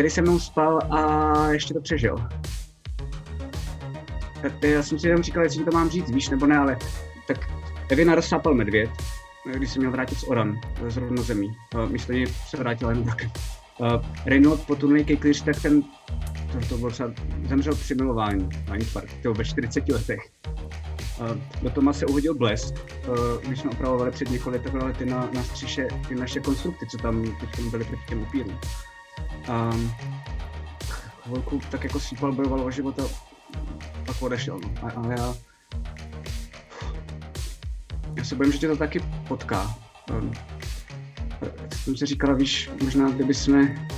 který 0.00 0.10
se 0.10 0.22
mnou 0.22 0.38
spal 0.38 0.78
a 0.90 1.48
ještě 1.48 1.74
to 1.74 1.80
přežil. 1.80 2.16
Tak 4.42 4.62
já 4.62 4.82
jsem 4.82 4.98
si 4.98 5.08
jenom 5.08 5.22
říkal, 5.22 5.42
jestli 5.42 5.64
to 5.64 5.70
mám 5.70 5.90
říct, 5.90 6.10
víš, 6.10 6.28
nebo 6.28 6.46
ne, 6.46 6.58
ale 6.58 6.78
tak 7.26 7.50
Evina 7.88 8.14
rozsápal 8.14 8.54
medvěd, 8.54 8.90
když 9.54 9.70
se 9.70 9.78
měl 9.78 9.90
vrátit 9.90 10.18
z 10.18 10.24
Oran, 10.24 10.60
z 10.88 10.96
rovnozemí. 10.96 11.56
Místo 11.88 12.12
něj 12.12 12.26
se 12.26 12.56
vrátil 12.56 12.88
jenom. 12.88 13.04
Uh, 13.04 13.86
Reynold 14.26 14.66
potunulý 14.66 15.04
kejklíř, 15.04 15.42
tak 15.42 15.62
ten, 15.62 15.82
to, 16.52 16.68
to 16.68 16.78
bylo 16.78 16.90
třeba, 16.90 17.10
zemřel 17.48 17.74
při 17.74 17.94
milování 17.94 18.48
to 19.22 19.34
ve 19.34 19.44
40 19.44 19.88
letech. 19.88 20.20
Do 21.62 21.70
Toma 21.70 21.92
se 21.92 22.06
uhodil 22.06 22.34
blesk, 22.34 22.74
když 23.46 23.60
jsme 23.60 23.70
opravovali 23.70 24.10
před 24.10 24.30
několika 24.30 24.84
lety 24.84 25.06
na, 25.06 25.30
na 25.34 25.42
střiše 25.42 25.88
ty 26.08 26.14
naše 26.14 26.40
konstrukty, 26.40 26.86
co 26.86 26.98
tam 26.98 27.24
byly 27.70 27.84
proti 27.84 28.02
těm 28.08 28.22
upírům. 28.22 28.58
Um, 29.48 29.92
chvilku 31.22 31.60
tak 31.70 31.84
jako 31.84 32.00
sípal, 32.00 32.32
bojoval 32.32 32.60
o 32.60 32.70
život 32.70 32.98
a 32.98 33.02
pak 34.06 34.22
odešel. 34.22 34.60
No. 34.60 34.70
A, 34.82 34.90
ale 34.90 35.14
já... 35.18 35.34
Já 38.14 38.24
se 38.24 38.34
bojím, 38.34 38.52
že 38.52 38.58
tě 38.58 38.68
to 38.68 38.76
taky 38.76 39.00
potká. 39.28 39.74
Um, 40.10 40.32
jsem 41.84 41.96
si 41.96 42.06
říkala, 42.06 42.34
víš, 42.34 42.70
možná 42.82 43.10
kdyby 43.10 43.34
jsme... 43.34 43.88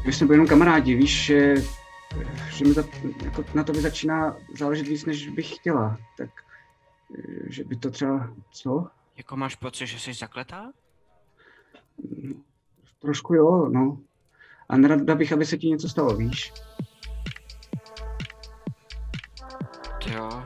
Kdyby 0.00 0.12
jsme 0.12 0.26
byli 0.26 0.34
jenom 0.34 0.46
kamarádi, 0.46 0.94
víš, 0.94 1.24
že, 1.24 1.54
že 2.50 2.64
mi 2.64 2.74
to, 2.74 2.84
jako 3.24 3.44
na 3.54 3.64
to 3.64 3.72
by 3.72 3.80
začíná 3.80 4.36
záležet 4.58 4.86
víc, 4.86 5.04
než 5.04 5.28
bych 5.28 5.54
chtěla. 5.54 5.98
Tak 6.16 6.30
eh, 7.18 7.52
že 7.52 7.64
by 7.64 7.76
to 7.76 7.90
třeba... 7.90 8.34
Co? 8.50 8.86
Jako 9.16 9.36
máš 9.36 9.54
pocit, 9.54 9.86
že 9.86 9.98
jsi 9.98 10.14
zakletá? 10.14 10.72
Trošku 13.00 13.34
jo, 13.34 13.68
no. 13.68 13.98
A 14.68 14.76
nerada 14.76 15.14
bych, 15.14 15.32
aby 15.32 15.46
se 15.46 15.58
ti 15.58 15.68
něco 15.68 15.88
stalo, 15.88 16.16
víš? 16.16 16.52
Jo. 20.14 20.42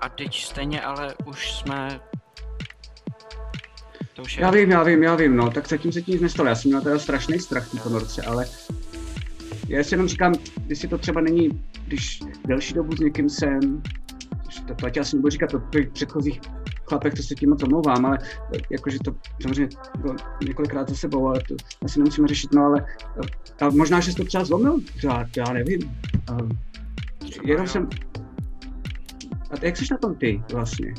A 0.00 0.08
teď 0.08 0.44
stejně, 0.44 0.82
ale 0.82 1.14
už 1.26 1.52
jsme... 1.52 2.00
To 4.14 4.22
už 4.22 4.36
je... 4.36 4.42
Já 4.42 4.50
vím, 4.50 4.70
já 4.70 4.82
vím, 4.82 5.02
já 5.02 5.14
vím, 5.14 5.36
no, 5.36 5.50
tak 5.50 5.68
zatím 5.68 5.92
se 5.92 6.02
ti 6.02 6.12
nic 6.12 6.20
nestalo. 6.20 6.48
Já 6.48 6.54
jsem 6.54 6.68
měl 6.68 6.80
teda 6.80 6.98
strašný 6.98 7.38
strach 7.38 7.68
v 7.68 7.70
té 7.70 7.78
ponorce, 7.78 8.22
ale 8.22 8.46
já 9.68 9.84
si 9.84 9.94
jenom 9.94 10.08
říkám, 10.08 10.34
jestli 10.66 10.88
to 10.88 10.98
třeba 10.98 11.20
není, 11.20 11.64
když 11.86 12.20
delší 12.46 12.74
dobu 12.74 12.96
s 12.96 13.00
někým 13.00 13.28
jsem, 13.28 13.82
to, 14.66 14.74
to 14.74 14.86
ať 14.86 14.96
já 14.96 15.04
si 15.04 15.16
nebudu 15.16 15.30
říkat 15.30 15.54
o 15.54 15.58
těch 15.58 15.90
předchozích 15.90 16.40
chlapech, 16.94 17.14
to 17.14 17.22
se 17.22 17.34
tím 17.34 17.50
moc 17.50 17.62
omlouvám, 17.62 18.06
ale 18.06 18.18
eh, 18.54 18.58
jakože 18.70 18.98
to 19.04 19.14
samozřejmě 19.42 19.76
bylo 19.98 20.16
několikrát 20.46 20.88
za 20.88 20.94
sebou, 20.94 21.28
ale 21.28 21.40
to 21.48 21.54
asi 21.84 21.98
nemusíme 21.98 22.28
řešit, 22.28 22.54
no 22.54 22.64
ale 22.64 22.86
a 23.60 23.70
možná, 23.70 24.00
že 24.00 24.10
jsi 24.10 24.16
to 24.16 24.24
třeba 24.24 24.44
zlomil, 24.44 24.78
já, 25.04 25.24
já 25.36 25.52
nevím. 25.52 26.00
A, 26.32 26.36
Třeba 27.18 27.48
jenom 27.48 27.66
jsem, 27.66 27.88
a 29.50 29.54
jak 29.62 29.76
jsi 29.76 29.84
na 29.90 29.98
tom 29.98 30.14
ty 30.14 30.42
vlastně? 30.52 30.94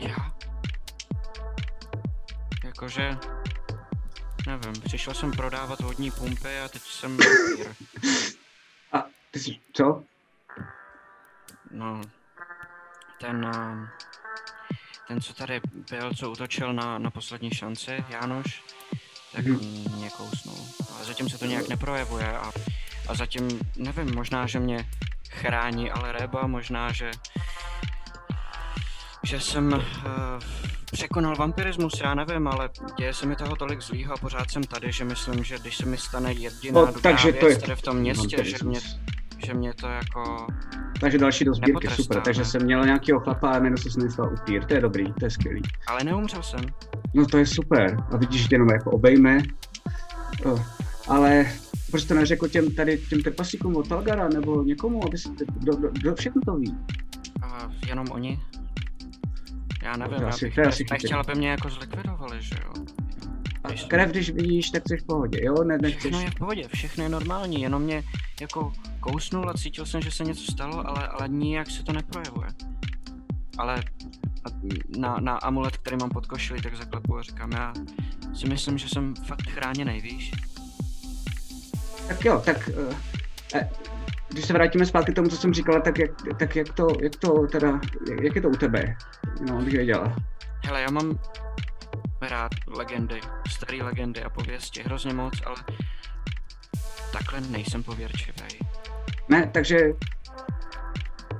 Já? 0.00 0.32
Jakože... 2.64 3.16
Nevím, 4.46 4.72
přišel 4.84 5.14
jsem 5.14 5.30
prodávat 5.30 5.80
vodní 5.80 6.10
pumpy 6.10 6.58
a 6.64 6.68
teď 6.68 6.82
jsem. 6.82 7.18
A 8.92 9.04
ty 9.30 9.40
jsi, 9.40 9.58
co? 9.72 10.02
No, 11.70 12.00
ten, 13.20 13.50
eh, 13.54 14.07
ten, 15.08 15.20
co 15.20 15.32
tady 15.34 15.60
byl, 15.90 16.14
co 16.14 16.30
útočil 16.30 16.72
na, 16.72 16.98
na 16.98 17.10
poslední 17.10 17.50
šanci, 17.50 18.04
Jánoš, 18.08 18.62
tak 19.32 19.46
Mhm. 19.46 19.84
mě 19.96 20.10
kousnul. 20.10 20.58
Ale 20.96 21.04
zatím 21.04 21.28
se 21.28 21.38
to 21.38 21.46
nějak 21.46 21.68
neprojevuje 21.68 22.38
a, 22.38 22.52
a 23.08 23.14
zatím, 23.14 23.48
nevím, 23.76 24.14
možná, 24.14 24.46
že 24.46 24.58
mě 24.60 24.88
chrání 25.30 25.90
ale 25.90 26.12
Reba, 26.12 26.46
možná, 26.46 26.92
že 26.92 27.10
že 29.22 29.40
jsem 29.40 29.72
uh, 29.72 29.82
překonal 30.92 31.36
vampirismus, 31.36 32.00
já 32.00 32.14
nevím, 32.14 32.48
ale 32.48 32.70
děje 32.98 33.14
se 33.14 33.26
mi 33.26 33.36
toho 33.36 33.56
tolik 33.56 33.80
zlýho 33.80 34.14
a 34.14 34.16
pořád 34.16 34.50
jsem 34.50 34.62
tady, 34.64 34.92
že 34.92 35.04
myslím, 35.04 35.44
že 35.44 35.58
když 35.58 35.76
se 35.76 35.86
mi 35.86 35.96
stane 35.98 36.32
jediná 36.32 36.80
No, 36.80 36.86
dobrá 36.86 37.00
takže 37.00 37.32
věc 37.32 37.40
to 37.40 37.48
je 37.48 37.58
tady 37.58 37.76
v 37.76 37.82
tom 37.82 37.96
městě, 37.96 38.44
že 38.44 38.56
mě, 38.64 38.80
vampirismus. 38.80 38.98
Že 39.46 39.54
mě 39.54 39.74
to 39.74 39.86
jako... 39.88 40.46
Takže 41.00 41.18
další 41.18 41.44
do 41.44 41.54
sbírky, 41.54 41.88
super. 41.88 42.20
Takže 42.22 42.44
jsem 42.44 42.62
měl 42.62 42.84
nějakého 42.84 43.20
chlapa 43.20 43.50
a 43.50 43.58
najednou 43.58 43.76
se 43.76 43.90
s 43.90 43.96
ním 43.96 44.10
stal 44.10 44.32
upír. 44.32 44.64
To 44.64 44.74
je 44.74 44.80
dobrý, 44.80 45.12
to 45.12 45.24
je 45.26 45.30
skvělý. 45.30 45.62
Ale 45.86 46.04
neumřel 46.04 46.42
jsem. 46.42 46.60
No 47.14 47.26
to 47.26 47.38
je 47.38 47.46
super. 47.46 47.96
A 48.12 48.16
vidíš, 48.16 48.40
že 48.40 48.48
jenom 48.50 48.68
jako 48.68 48.90
obejme. 48.90 49.38
Oh. 50.44 50.62
Ale 51.08 51.46
proč 51.90 52.04
to 52.04 52.14
neřekl 52.14 52.48
těm 52.48 52.74
tady 52.74 52.98
těm 52.98 53.22
trpaslíkům 53.22 53.76
od 53.76 53.88
Talgara 53.88 54.28
nebo 54.28 54.62
někomu, 54.62 55.04
aby 55.06 55.18
si, 55.18 55.28
kdo, 55.58 55.76
kdo, 55.76 55.88
kdo 55.92 56.14
všechno 56.14 56.42
to 56.46 56.56
ví? 56.56 56.76
A 57.42 57.70
jenom 57.88 58.06
oni? 58.10 58.40
Já 59.82 59.96
nevím, 59.96 60.16
To 60.16 60.22
já 60.22 60.28
asi- 60.28 60.44
bych 60.46 60.54
to 60.54 60.60
asi 60.68 60.84
nechtěl, 60.90 60.98
chytrý. 60.98 61.14
aby 61.32 61.38
mě 61.38 61.48
jako 61.50 61.70
zlikvidovali, 61.70 62.36
že 62.40 62.54
jo. 62.64 62.72
A 63.64 63.68
krev, 63.88 64.10
když 64.10 64.30
vidíš, 64.30 64.70
tak 64.70 64.82
jsi 64.88 64.96
v 64.96 65.06
pohodě, 65.06 65.38
jo? 65.42 65.64
Ne, 65.64 65.78
nechceš. 65.78 66.00
Všechno 66.00 66.20
je 66.20 66.30
v 66.30 66.34
pohodě, 66.34 66.68
všechno 66.74 67.04
je 67.04 67.08
normální, 67.08 67.62
jenom 67.62 67.82
mě 67.82 68.02
jako 68.40 68.72
kousnul 69.00 69.50
a 69.50 69.54
cítil 69.54 69.86
jsem, 69.86 70.02
že 70.02 70.10
se 70.10 70.24
něco 70.24 70.52
stalo, 70.52 70.88
ale, 70.88 71.08
ale 71.08 71.28
nijak 71.28 71.70
se 71.70 71.82
to 71.82 71.92
neprojevuje. 71.92 72.48
Ale 73.58 73.82
na, 74.98 75.16
na 75.20 75.36
amulet, 75.36 75.76
který 75.76 75.96
mám 75.96 76.10
pod 76.10 76.26
košilí, 76.26 76.62
tak 76.62 76.76
zaklepu 76.76 77.16
a 77.16 77.22
říkám, 77.22 77.52
já 77.52 77.72
si 78.34 78.48
myslím, 78.48 78.78
že 78.78 78.88
jsem 78.88 79.14
fakt 79.14 79.50
chráněný, 79.50 80.00
víš? 80.00 80.32
Tak 82.08 82.24
jo, 82.24 82.42
tak 82.44 82.70
uh, 82.88 82.94
eh, 83.54 83.70
když 84.28 84.44
se 84.44 84.52
vrátíme 84.52 84.86
zpátky 84.86 85.12
k 85.12 85.14
tomu, 85.14 85.28
co 85.28 85.36
jsem 85.36 85.54
říkala, 85.54 85.80
tak 85.80 85.98
jak, 85.98 86.10
tak 86.38 86.56
jak 86.56 86.72
to, 86.72 86.86
jak 87.02 87.16
to 87.16 87.46
teda, 87.46 87.80
jak, 88.10 88.20
jak 88.20 88.34
je 88.36 88.42
to 88.42 88.48
u 88.48 88.56
tebe? 88.56 88.96
No, 89.48 89.58
abych 89.58 89.74
věděla. 89.74 90.16
Hele, 90.64 90.82
já 90.82 90.90
mám 90.90 91.18
rád 92.20 92.52
legendy, 92.66 93.20
staré 93.50 93.82
legendy 93.82 94.22
a 94.22 94.30
pověsti, 94.30 94.82
hrozně 94.82 95.14
moc, 95.14 95.34
ale 95.46 95.56
takhle 97.12 97.40
nejsem 97.40 97.82
pověrčivý. 97.82 98.58
Ne, 99.28 99.50
takže, 99.54 99.78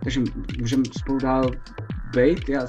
takže 0.05 0.21
můžeme 0.61 0.83
spolu 0.99 1.19
dál 1.19 1.51
být, 2.15 2.49
já, 2.49 2.63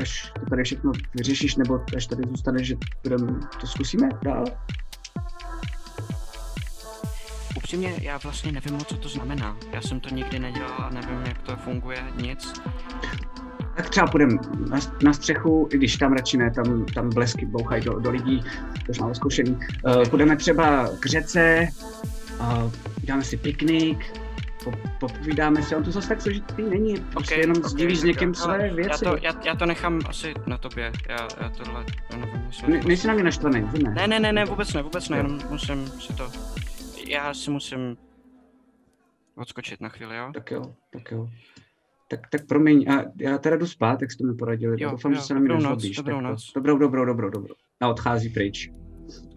až 0.00 0.32
to 0.40 0.46
tady 0.50 0.64
všechno 0.64 0.92
vyřešíš, 1.14 1.56
nebo 1.56 1.84
až 1.96 2.06
tady 2.06 2.22
zůstaneš, 2.28 2.66
že 2.66 2.74
budem, 3.02 3.40
to 3.60 3.66
zkusíme 3.66 4.08
dál? 4.22 4.44
Upřímně, 7.56 7.94
já 8.00 8.18
vlastně 8.18 8.52
nevím 8.52 8.78
co 8.78 8.96
to 8.96 9.08
znamená. 9.08 9.56
Já 9.72 9.80
jsem 9.82 10.00
to 10.00 10.08
nikdy 10.08 10.38
nedělal 10.38 10.74
a 10.78 10.90
nevím, 10.90 11.22
jak 11.26 11.42
to 11.42 11.56
funguje, 11.56 12.04
nic. 12.16 12.52
Tak 13.78 13.90
třeba 13.90 14.06
půjdeme 14.06 14.34
na, 14.70 14.78
na 15.02 15.12
střechu, 15.12 15.68
i 15.72 15.76
když 15.76 15.96
tam 15.96 16.12
radši 16.12 16.36
ne, 16.36 16.50
tam, 16.50 16.84
tam 16.84 17.10
blesky 17.10 17.46
bouchají 17.46 17.84
do, 17.84 17.98
do 17.98 18.10
lidí, 18.10 18.42
to 18.86 18.90
už 18.90 18.98
máme 18.98 19.14
zkušený. 19.14 19.50
Uh, 19.86 20.08
půjdeme 20.08 20.36
třeba 20.36 20.88
k 21.00 21.06
řece, 21.06 21.68
uh, 22.40 22.72
dáme 23.04 23.24
si 23.24 23.36
piknik, 23.36 24.12
po, 24.64 24.72
popovídáme 25.00 25.62
si, 25.62 25.76
on 25.76 25.84
to 25.84 25.90
zase 25.90 26.08
tak 26.08 26.22
složitý 26.22 26.62
není, 26.62 26.94
prostě 26.96 27.34
Ok, 27.34 27.40
jenom 27.40 27.56
ok, 27.56 27.64
sdílíš 27.64 27.98
s 27.98 28.02
někým 28.02 28.34
své 28.34 28.58
Hele, 28.58 28.74
věci. 28.74 29.04
Já 29.04 29.10
to, 29.10 29.16
já, 29.22 29.32
já 29.44 29.54
to 29.54 29.66
nechám 29.66 30.00
asi 30.08 30.34
na 30.46 30.58
tobě, 30.58 30.92
já, 31.08 31.28
já 31.40 31.48
tohle, 31.48 31.84
Ne, 32.68 32.80
nejsi 32.86 33.08
na 33.08 33.14
mě 33.14 33.24
naštvaný, 33.24 33.60
ne? 33.82 33.90
Ne, 33.94 34.08
ne, 34.08 34.20
ne, 34.20 34.32
ne, 34.32 34.44
vůbec 34.44 34.74
ne, 34.74 34.82
vůbec 34.82 35.08
ne, 35.08 35.16
jenom 35.16 35.40
musím 35.50 35.86
si 35.86 36.12
to, 36.12 36.30
já 37.06 37.34
si 37.34 37.50
musím 37.50 37.96
odskočit 39.36 39.80
na 39.80 39.88
chvíli, 39.88 40.16
jo? 40.16 40.30
Tak 40.34 40.50
jo, 40.50 40.74
tak 40.92 41.10
jo. 41.10 41.28
Tak, 42.08 42.20
tak 42.32 42.46
promiň, 42.46 42.86
a 42.90 43.04
já 43.20 43.38
teda 43.38 43.56
jdu 43.56 43.66
spát, 43.66 44.00
jak 44.02 44.10
jste 44.12 44.26
mi 44.26 44.34
poradili. 44.34 44.82
Jo, 44.82 44.90
Doufám, 44.90 45.12
jo, 45.12 45.16
že 45.18 45.22
se 45.24 45.34
na 45.34 45.40
mě 45.40 45.48
dobrou 45.48 45.62
noc, 45.62 45.70
nezlobíš. 45.82 45.96
dobrou 45.96 46.20
noc. 46.20 46.52
Dobrou, 46.54 46.78
dobrou, 46.78 47.04
dobrou, 47.04 47.30
dobrou. 47.30 47.54
A 47.80 47.88
odchází 47.88 48.28
pryč. 48.28 48.70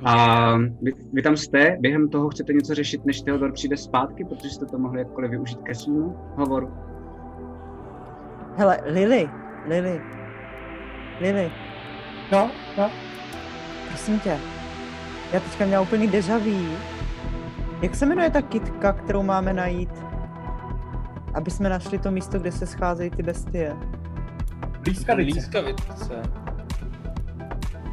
A 0.05 0.57
vy, 0.57 0.91
vy, 1.13 1.21
tam 1.21 1.37
jste, 1.37 1.77
během 1.79 2.09
toho 2.09 2.29
chcete 2.29 2.53
něco 2.53 2.75
řešit, 2.75 3.05
než 3.05 3.21
Theodor 3.21 3.51
přijde 3.53 3.77
zpátky, 3.77 4.25
protože 4.29 4.49
jste 4.49 4.65
to 4.65 4.77
mohli 4.77 4.99
jakkoliv 4.99 5.31
využít 5.31 5.59
ke 5.63 5.75
svému 5.75 6.15
hovoru. 6.35 6.71
Hele, 8.57 8.79
Lily, 8.85 9.29
Lily, 9.67 10.01
Lily, 11.21 11.51
No, 12.31 12.51
no. 12.77 12.91
prosím 13.87 14.19
tě, 14.19 14.37
já 15.33 15.39
teďka 15.39 15.65
měla 15.65 15.81
úplný 15.81 16.07
deja 16.07 16.37
vu. 16.37 16.75
Jak 17.81 17.95
se 17.95 18.05
jmenuje 18.05 18.29
ta 18.29 18.41
kitka, 18.41 18.93
kterou 18.93 19.23
máme 19.23 19.53
najít? 19.53 19.89
Aby 21.33 21.51
jsme 21.51 21.69
našli 21.69 21.97
to 21.99 22.11
místo, 22.11 22.39
kde 22.39 22.51
se 22.51 22.65
scházejí 22.65 23.09
ty 23.09 23.23
bestie. 23.23 23.75
Blízkavice. 24.79 25.35
Lískavice. 25.35 26.21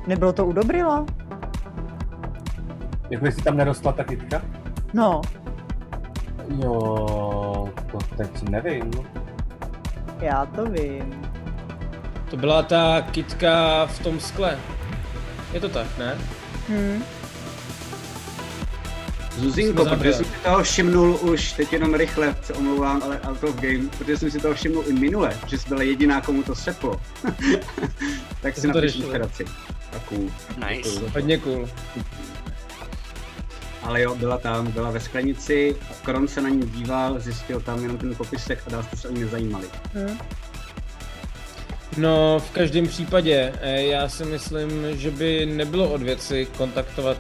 Nebylo 0.07 0.33
to 0.33 0.47
u 0.47 0.53
Dobrila? 0.53 1.07
Jako 3.11 3.27
jestli 3.27 3.43
tam 3.43 3.57
nerostla 3.57 3.93
ta 3.93 4.05
kytka? 4.05 4.43
No, 4.95 5.21
Jo, 6.63 7.69
to 7.93 7.99
teď 8.17 8.49
nevím. 8.49 8.91
já 10.21 10.47
to 10.47 10.65
vím. 10.67 11.31
To 12.31 12.37
byla 12.37 12.63
ta 12.63 13.01
kitka 13.11 13.87
v 13.87 13.99
tom 13.99 14.21
skle. 14.21 14.59
Je 15.53 15.61
to 15.61 15.69
tak, 15.69 15.87
ne? 15.99 16.15
Hm. 16.69 17.03
Zuzinko, 19.37 19.85
protože 19.85 20.13
zabrali. 20.13 20.28
Toho 20.49 20.63
všimnul 20.63 21.19
už, 21.23 21.53
teď 21.53 21.73
jenom 21.73 21.95
rychle 21.95 22.37
se 22.43 22.53
omlouvám, 22.53 23.03
ale 23.03 23.21
out 23.21 23.45
of 23.45 23.55
game, 23.55 23.89
protože 23.99 24.17
jsem 24.17 24.31
si 24.31 24.39
toho 24.39 24.55
všimnul 24.55 24.85
i 24.87 24.93
minule, 24.93 25.37
že 25.47 25.59
jsi 25.59 25.69
byla 25.69 25.83
jediná, 25.83 26.21
komu 26.21 26.43
to 26.43 26.55
seplo. 26.55 27.01
tak 28.43 28.57
si 28.57 28.67
napiš 28.67 28.97
inspiraci. 28.97 29.45
Tak 29.91 30.03
cool. 30.03 30.31
Nice. 30.69 31.01
Hodně 31.15 31.39
cool. 31.39 31.69
Ale 33.83 34.03
jo, 34.03 34.15
byla 34.15 34.39
tam, 34.39 34.73
byla 34.73 34.91
ve 34.91 35.01
sklenici, 35.01 35.77
Kron 36.03 36.29
se 36.29 36.41
na 36.41 36.49
ní 36.49 36.63
díval, 36.67 37.21
zjistil 37.21 37.61
tam 37.61 37.83
jenom 37.83 37.99
ten 37.99 38.15
popisek 38.15 38.63
a 38.67 38.71
dál 38.71 38.83
jste 38.83 38.97
se 38.97 39.09
o 39.09 39.13
ní 39.13 39.21
nezajímali. 39.21 39.67
Hm. 39.95 40.19
No, 41.97 42.39
v 42.39 42.51
každém 42.51 42.87
případě, 42.87 43.53
eh, 43.61 43.83
já 43.83 44.09
si 44.09 44.25
myslím, 44.25 44.71
že 44.97 45.11
by 45.11 45.47
nebylo 45.47 45.91
od 45.91 46.03
věci 46.03 46.49
kontaktovat 46.57 47.19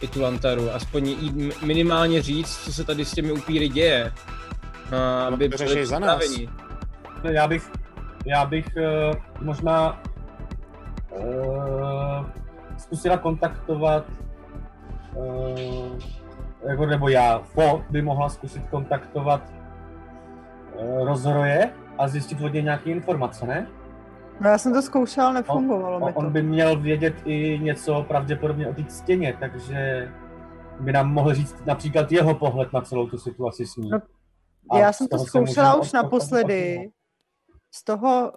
i 0.00 0.08
tu 0.08 0.22
Lantaru, 0.22 0.70
aspoň 0.70 1.06
jí 1.08 1.50
minimálně 1.62 2.22
říct, 2.22 2.64
co 2.64 2.72
se 2.72 2.84
tady 2.84 3.04
s 3.04 3.12
těmi 3.12 3.32
upíry 3.32 3.68
děje. 3.68 4.12
A 4.96 5.26
aby 5.26 5.48
to 5.48 5.64
byli 5.64 5.86
za 5.86 5.98
nás. 5.98 6.22
No, 7.24 7.30
já 7.30 7.48
bych, 7.48 7.70
já 8.26 8.46
bych 8.46 8.66
uh, 8.76 9.44
možná 9.44 10.02
uh, 11.10 12.26
zkusila 12.76 13.16
kontaktovat, 13.16 14.04
uh, 15.14 15.98
jako, 16.68 16.86
nebo 16.86 17.08
já, 17.08 17.42
Po 17.54 17.82
by 17.90 18.02
mohla 18.02 18.28
zkusit 18.28 18.62
kontaktovat 18.70 19.42
uh, 20.74 21.06
rozroje 21.06 21.70
a 21.98 22.08
zjistit 22.08 22.40
od 22.40 22.52
něj 22.52 22.62
nějaké 22.62 22.90
informace, 22.90 23.46
ne? 23.46 23.66
No 24.40 24.50
já 24.50 24.58
jsem 24.58 24.72
to 24.72 24.82
zkoušela, 24.82 25.32
nefungovalo 25.32 25.98
mi 25.98 26.04
On, 26.06 26.12
to. 26.12 26.18
on 26.18 26.32
by 26.32 26.42
měl 26.42 26.80
vědět 26.80 27.14
i 27.24 27.58
něco 27.62 28.02
pravděpodobně 28.08 28.68
o 28.68 28.74
té 28.74 28.84
stěně, 28.88 29.36
takže 29.40 30.08
by 30.80 30.92
nám 30.92 31.12
mohl 31.12 31.34
říct 31.34 31.56
například 31.66 32.12
jeho 32.12 32.34
pohled 32.34 32.72
na 32.72 32.80
celou 32.80 33.06
tu 33.06 33.18
situaci 33.18 33.66
s 33.66 33.76
ní. 33.76 33.90
No, 33.90 33.98
A 34.70 34.78
Já 34.78 34.92
jsem 34.92 35.08
to 35.08 35.18
zkoušela 35.18 35.74
už 35.74 35.92
naposledy. 35.92 36.90
Z 37.74 37.84
toho, 37.84 38.32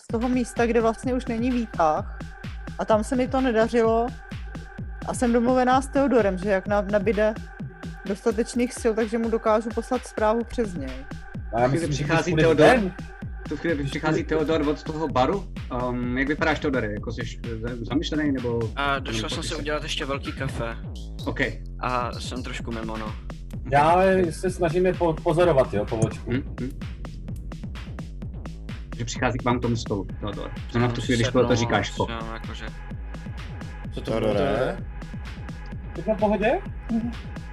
z 0.00 0.06
toho 0.06 0.28
místa, 0.28 0.66
kde 0.66 0.80
vlastně 0.80 1.14
už 1.14 1.26
není 1.26 1.50
výtah. 1.50 2.18
A 2.78 2.84
tam 2.84 3.04
se 3.04 3.16
mi 3.16 3.28
to 3.28 3.40
nedařilo. 3.40 4.06
A 5.08 5.14
jsem 5.14 5.32
domluvená 5.32 5.80
s 5.80 5.86
Teodorem, 5.88 6.38
že 6.38 6.50
jak 6.50 6.66
na- 6.66 6.80
nabide 6.80 7.34
dostatečných 8.06 8.74
sil, 8.80 8.92
takže 8.94 9.18
mu 9.18 9.30
dokážu 9.30 9.68
poslat 9.74 10.06
zprávu 10.06 10.44
přes 10.44 10.74
něj. 10.74 11.06
A 11.54 11.60
já 11.60 11.66
myslím, 11.68 11.92
že 11.92 12.04
přichází 12.04 12.34
Teodor. 12.34 12.66
ven, 12.66 12.90
V 13.17 13.17
tu 13.48 13.56
chvíli 13.56 13.84
přichází 13.84 14.24
Teodor 14.24 14.68
od 14.68 14.82
toho 14.82 15.08
baru. 15.08 15.48
Um, 15.88 16.18
jak 16.18 16.28
vypadáš, 16.28 16.60
Teodore? 16.60 16.92
Jako 16.92 17.12
jsi 17.12 17.20
eh, 17.44 17.76
zamyšlený 17.76 18.32
nebo... 18.32 18.60
A 18.76 18.98
došel 18.98 19.28
jsem 19.28 19.42
si 19.42 19.54
udělat 19.54 19.82
ještě 19.82 20.04
velký 20.04 20.32
kafe 20.32 20.76
OK. 21.26 21.40
a 21.80 22.12
jsem 22.20 22.42
trošku 22.42 22.72
mimo, 22.72 22.96
no. 22.96 23.14
Já 23.72 24.02
se 24.30 24.50
snažím 24.50 24.86
je 24.86 24.94
po, 24.94 25.12
pozorovat, 25.12 25.74
jo, 25.74 25.84
po 25.84 25.96
očku. 25.96 26.30
Hm. 26.30 26.78
Že 28.96 29.04
přichází 29.04 29.38
k 29.38 29.44
vám 29.44 29.58
k 29.58 29.62
tomu 29.62 29.76
stolu, 29.76 30.06
Teodor. 30.20 30.50
Znamená 30.70 30.92
v 30.92 30.94
tu 30.94 31.00
chvíli, 31.00 31.22
když 31.22 31.32
to 31.32 31.56
říkáš 31.56 31.90
po. 31.90 32.06
jakože, 32.32 32.66
Co 33.94 34.00
to 34.00 34.10
To 34.20 34.20
jde. 34.20 34.78
Jsi 35.94 36.08
na 36.08 36.14
pohodě? 36.14 36.60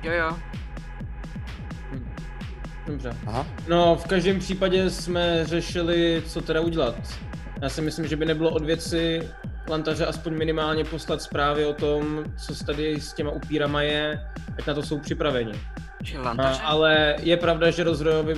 jo 0.03 0.11
jo, 0.11 0.37
Dobře. 2.87 3.13
Aha. 3.27 3.47
No, 3.67 3.95
v 3.95 4.07
každém 4.07 4.39
případě 4.39 4.89
jsme 4.89 5.45
řešili, 5.45 6.23
co 6.27 6.41
teda 6.41 6.61
udělat. 6.61 6.95
Já 7.61 7.69
si 7.69 7.81
myslím, 7.81 8.07
že 8.07 8.15
by 8.15 8.25
nebylo 8.25 8.49
od 8.49 8.63
věci 8.65 9.29
Lantaře 9.69 10.05
aspoň 10.05 10.33
minimálně 10.33 10.83
poslat 10.83 11.21
zprávy 11.21 11.65
o 11.65 11.73
tom, 11.73 12.25
co 12.45 12.55
se 12.55 12.65
tady 12.65 13.01
s 13.01 13.13
těma 13.13 13.31
upírama 13.31 13.81
je, 13.81 14.21
ať 14.57 14.67
na 14.67 14.73
to 14.73 14.83
jsou 14.83 14.99
připraveni. 14.99 15.53
A, 16.37 16.47
ale 16.57 17.15
je 17.21 17.37
pravda, 17.37 17.71
že 17.71 17.83
rozrojovi, 17.83 18.35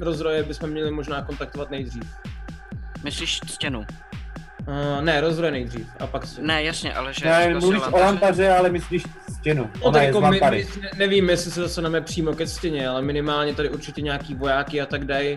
rozroje 0.00 0.42
bychom 0.42 0.70
měli 0.70 0.90
možná 0.90 1.22
kontaktovat 1.22 1.70
nejdřív. 1.70 2.02
Myslíš 3.04 3.40
stěnu? 3.46 3.84
Uh, 4.68 5.04
ne, 5.04 5.20
rozroje 5.20 5.52
nejdřív 5.52 5.86
a 6.00 6.06
pak 6.06 6.26
si. 6.26 6.42
Ne, 6.42 6.62
jasně, 6.62 6.94
ale 6.94 7.14
že 7.14 7.24
Ne, 7.24 7.54
mluvíš 7.54 7.82
o 7.92 7.98
lantaře, 7.98 8.50
ale 8.50 8.70
myslíš 8.70 9.02
stěnu. 9.38 9.64
No 9.74 9.80
Ona 9.82 10.00
je 10.00 10.06
jako 10.06 10.18
z 10.18 10.20
my, 10.20 10.26
Lantary. 10.28 10.66
my, 10.76 10.82
ne- 10.82 10.90
nevím, 10.98 11.30
jestli 11.30 11.50
se 11.50 11.60
dostaneme 11.60 12.00
přímo 12.00 12.32
ke 12.32 12.46
stěně, 12.46 12.88
ale 12.88 13.02
minimálně 13.02 13.54
tady 13.54 13.70
určitě 13.70 14.00
nějaký 14.00 14.34
vojáky 14.34 14.80
a 14.80 14.86
tak 14.86 15.04
dají 15.04 15.36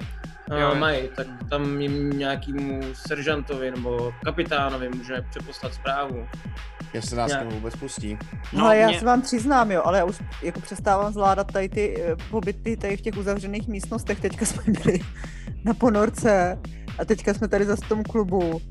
Jo, 0.52 0.58
jo. 0.58 0.72
uh, 0.72 0.78
mají, 0.78 1.10
tak 1.16 1.28
tam 1.50 1.82
jim 1.82 2.10
nějakému 2.10 2.82
seržantovi 2.94 3.72
nebo 3.72 4.14
kapitánovi 4.26 4.90
můžeme 4.90 5.22
přeposlat 5.30 5.74
zprávu. 5.74 6.28
Jestli 6.94 7.18
nás 7.18 7.32
tomu 7.40 7.52
vůbec 7.52 7.76
pustí. 7.76 8.18
No, 8.54 8.66
ale 8.66 8.78
já 8.78 8.88
mě- 8.88 9.00
se 9.00 9.06
vám 9.06 9.22
přiznám, 9.22 9.72
jo, 9.72 9.82
ale 9.86 9.98
já 9.98 10.06
už 10.06 10.22
jako 10.44 10.60
přestávám 10.60 11.14
zvládat 11.14 11.52
tady 11.52 11.70
ty 11.70 12.04
eh, 12.04 12.16
pobyty 12.32 12.78
tady 12.78 12.98
v 12.98 13.02
těch 13.02 13.18
uzavřených 13.18 13.68
místnostech. 13.68 14.20
Teďka 14.20 14.46
jsme 14.46 14.64
byli 14.84 15.00
na 15.64 15.74
ponorce 15.74 16.60
a 17.00 17.06
teďka 17.06 17.34
jsme 17.34 17.48
tady 17.48 17.66
zase 17.66 17.86
v 17.86 17.90
tom 17.90 18.04
klubu. 18.04 18.62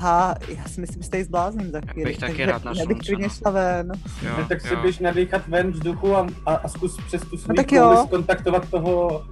A 0.00 0.34
já 0.56 0.64
si 0.64 0.80
myslím, 0.80 1.02
že 1.02 1.10
tady 1.10 1.24
zblázním 1.24 1.70
za 1.70 1.80
chvíli. 1.80 2.10
bych 2.10 2.18
taky 2.18 2.32
takže 2.32 2.46
rád 2.46 2.64
na 2.64 2.72
Já 2.76 2.86
bych 2.86 2.98
klidně 2.98 3.26
no. 3.26 3.30
šla 3.34 3.50
ven. 3.50 3.92
Jo, 4.22 4.44
tak 4.48 4.60
si 4.60 4.74
jo. 4.74 4.80
běž 4.82 4.98
nadýchat 4.98 5.48
ven 5.48 5.70
vzduchu 5.72 6.16
a, 6.16 6.26
a, 6.46 6.54
a 6.54 6.68
zkus 6.68 6.96
přes 7.06 7.22
tu 7.22 7.36
svůj 7.36 7.56
jo. 7.72 8.04
skontaktovat 8.06 8.70
toho... 8.70 9.24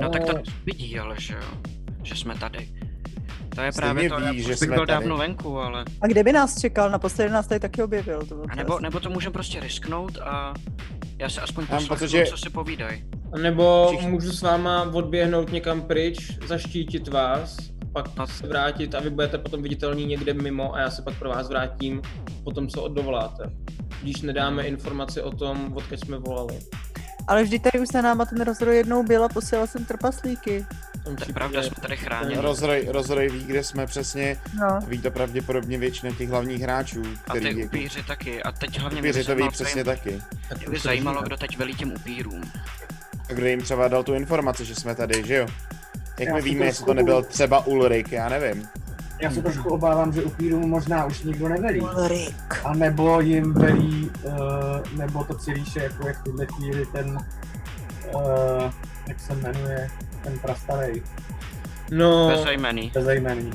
No 0.00 0.08
tak 0.08 0.24
to 0.24 0.36
eh, 0.38 0.42
vidí, 0.66 0.98
ale 0.98 1.14
že 1.18 1.34
jo, 1.34 1.40
že 2.02 2.14
jsme 2.16 2.34
tady. 2.34 2.68
To 3.54 3.60
je 3.60 3.72
Stejně 3.72 3.86
právě 3.86 4.08
to, 4.10 4.16
ví, 4.16 4.42
já 4.42 4.48
že 4.48 4.56
jsme 4.56 4.66
byl 4.66 4.76
tady. 4.86 4.86
dávno 4.86 5.16
venku, 5.16 5.58
ale... 5.58 5.84
A 6.00 6.06
kde 6.06 6.24
by 6.24 6.32
nás 6.32 6.60
čekal? 6.60 6.90
Naposledy 6.90 7.30
nás 7.30 7.46
tady 7.46 7.60
taky 7.60 7.82
objevil. 7.82 8.22
To 8.26 8.42
A 8.48 8.54
nebo, 8.54 8.80
nebo 8.80 9.00
to 9.00 9.10
můžeme 9.10 9.32
prostě 9.32 9.60
risknout 9.60 10.18
a 10.18 10.54
já 11.18 11.28
se 11.28 11.40
aspoň 11.40 11.66
poslechnu, 11.66 11.88
pocit, 11.88 12.08
že- 12.08 12.24
co 12.26 12.36
si 12.36 12.50
povídají. 12.50 13.04
A 13.32 13.38
nebo 13.38 13.86
Všichni- 13.88 14.10
můžu 14.10 14.32
s 14.32 14.42
váma 14.42 14.82
odběhnout 14.92 15.52
někam 15.52 15.82
pryč, 15.82 16.38
zaštítit 16.46 17.08
vás, 17.08 17.56
pak 17.94 18.30
se 18.30 18.46
vrátit 18.46 18.94
a 18.94 19.00
vy 19.00 19.10
budete 19.10 19.38
potom 19.38 19.62
viditelní 19.62 20.06
někde 20.06 20.34
mimo 20.34 20.74
a 20.74 20.80
já 20.80 20.90
se 20.90 21.02
pak 21.02 21.18
pro 21.18 21.28
vás 21.30 21.48
vrátím 21.48 22.02
po 22.44 22.50
tom, 22.52 22.68
co 22.68 22.82
oddovoláte. 22.82 23.44
Když 24.02 24.22
nedáme 24.22 24.62
informaci 24.66 25.22
o 25.22 25.30
tom, 25.30 25.72
odkud 25.76 26.00
jsme 26.00 26.18
volali. 26.18 26.58
Ale 27.28 27.42
vždyť 27.42 27.62
tady 27.62 27.80
už 27.80 27.88
se 27.92 28.02
náma 28.02 28.24
ten 28.24 28.40
rozroj 28.40 28.76
jednou 28.76 29.02
byl 29.02 29.24
a 29.24 29.28
posílal 29.28 29.66
jsem 29.66 29.84
trpaslíky. 29.84 30.66
To 31.04 31.10
je 31.28 31.34
pravda, 31.34 31.62
jsme 31.62 31.76
tady 31.82 31.96
chráněni. 31.96 32.40
Rozroj, 32.40 32.86
rozroj 32.90 33.28
ví, 33.28 33.44
kde 33.44 33.64
jsme 33.64 33.86
přesně, 33.86 34.36
No. 34.60 34.78
ví 34.88 34.98
to 34.98 35.10
pravděpodobně 35.10 35.78
většina 35.78 36.12
těch 36.14 36.28
hlavních 36.28 36.62
hráčů, 36.62 37.02
A 37.26 37.30
který 37.30 37.54
ty 37.54 37.60
jako, 37.60 37.76
upíři 37.76 38.02
taky. 38.02 38.42
A 38.42 38.52
teď 38.52 38.78
hlavně 38.80 39.00
upíři 39.00 39.18
by 39.18 39.24
to 39.24 39.30
ví 39.34 39.34
zajímalo, 39.34 39.52
přesně 39.52 39.78
jim- 39.80 39.86
taky. 39.86 40.22
tak 40.48 40.58
Mě 40.58 40.64
to 40.66 40.70
by 40.72 40.78
zajímalo, 40.78 41.22
kdo 41.22 41.36
teď 41.36 41.58
velí 41.58 41.74
těm 41.74 41.92
upírům. 41.92 42.42
A 43.30 43.32
kdo 43.32 43.46
jim 43.46 43.60
třeba 43.62 43.88
dal 43.88 44.04
tu 44.04 44.14
informaci, 44.14 44.64
že 44.64 44.74
jsme 44.74 44.94
tady, 44.94 45.26
že 45.26 45.34
jo? 45.36 45.46
Jak 46.18 46.28
Já 46.28 46.34
my 46.34 46.42
víme, 46.42 46.64
jestli 46.66 46.84
to 46.84 46.94
nebyl 46.94 47.22
třeba 47.22 47.66
Ulrik, 47.66 48.12
já 48.12 48.28
nevím. 48.28 48.68
Já 49.22 49.30
se 49.30 49.42
trošku 49.42 49.68
obávám, 49.68 50.12
že 50.12 50.22
upírům 50.22 50.70
možná 50.70 51.04
už 51.04 51.22
nikdo 51.22 51.48
nevelí. 51.48 51.80
Ulrik. 51.80 52.60
A 52.64 52.74
nebo 52.74 53.20
jim 53.20 53.52
velí, 53.52 54.10
uh, 54.22 54.32
nebo 54.98 55.24
to 55.24 55.34
celíše 55.34 55.82
jako 55.82 56.06
jak 56.08 56.20
v 56.20 56.24
tuhle 56.24 56.46
chvíli 56.46 56.86
ten, 56.86 57.18
uh, 58.14 58.22
jak 59.08 59.20
se 59.20 59.34
jmenuje, 59.34 59.90
ten 60.22 60.38
prastarej, 60.38 61.02
No, 61.90 62.28
Bezejmený. 62.28 62.90
bezejmený. 62.94 63.50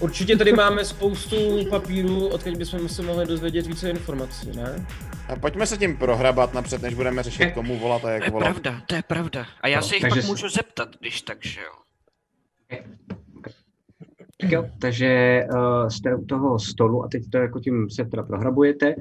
určitě 0.00 0.36
tady 0.36 0.52
máme 0.52 0.84
spoustu 0.84 1.36
papírů, 1.70 2.28
odkud 2.28 2.56
bychom 2.56 2.88
se 2.88 3.02
mohli 3.02 3.26
dozvědět 3.26 3.66
více 3.66 3.90
informací, 3.90 4.50
ne? 4.56 4.86
A 5.28 5.36
pojďme 5.36 5.66
se 5.66 5.76
tím 5.78 5.96
prohrabat 5.96 6.54
napřed, 6.54 6.82
než 6.82 6.94
budeme 6.94 7.22
řešit, 7.22 7.52
komu 7.54 7.78
volat 7.78 7.98
a 8.04 8.08
To 8.08 8.08
jak 8.08 8.24
je 8.24 8.30
volat. 8.30 8.44
pravda, 8.44 8.80
to 8.86 8.94
je 8.94 9.02
pravda. 9.02 9.46
A 9.60 9.68
já 9.68 9.80
No, 9.80 9.86
se 9.86 9.96
jich 9.96 10.06
pak 10.08 10.20
si- 10.20 10.26
můžu 10.26 10.48
zeptat, 10.48 10.88
když 11.00 11.22
tak, 11.22 11.38
že 11.46 11.60
jo. 11.60 11.72
Jo, 14.42 14.64
takže 14.80 15.42
uh, 15.54 15.88
jste 15.88 16.14
u 16.14 16.24
toho 16.24 16.58
stolu 16.58 17.04
a 17.04 17.08
teď 17.08 17.30
to 17.30 17.38
jako 17.38 17.60
tím 17.60 17.90
se 17.90 18.04
teda 18.04 18.22
prohrabujete. 18.22 18.94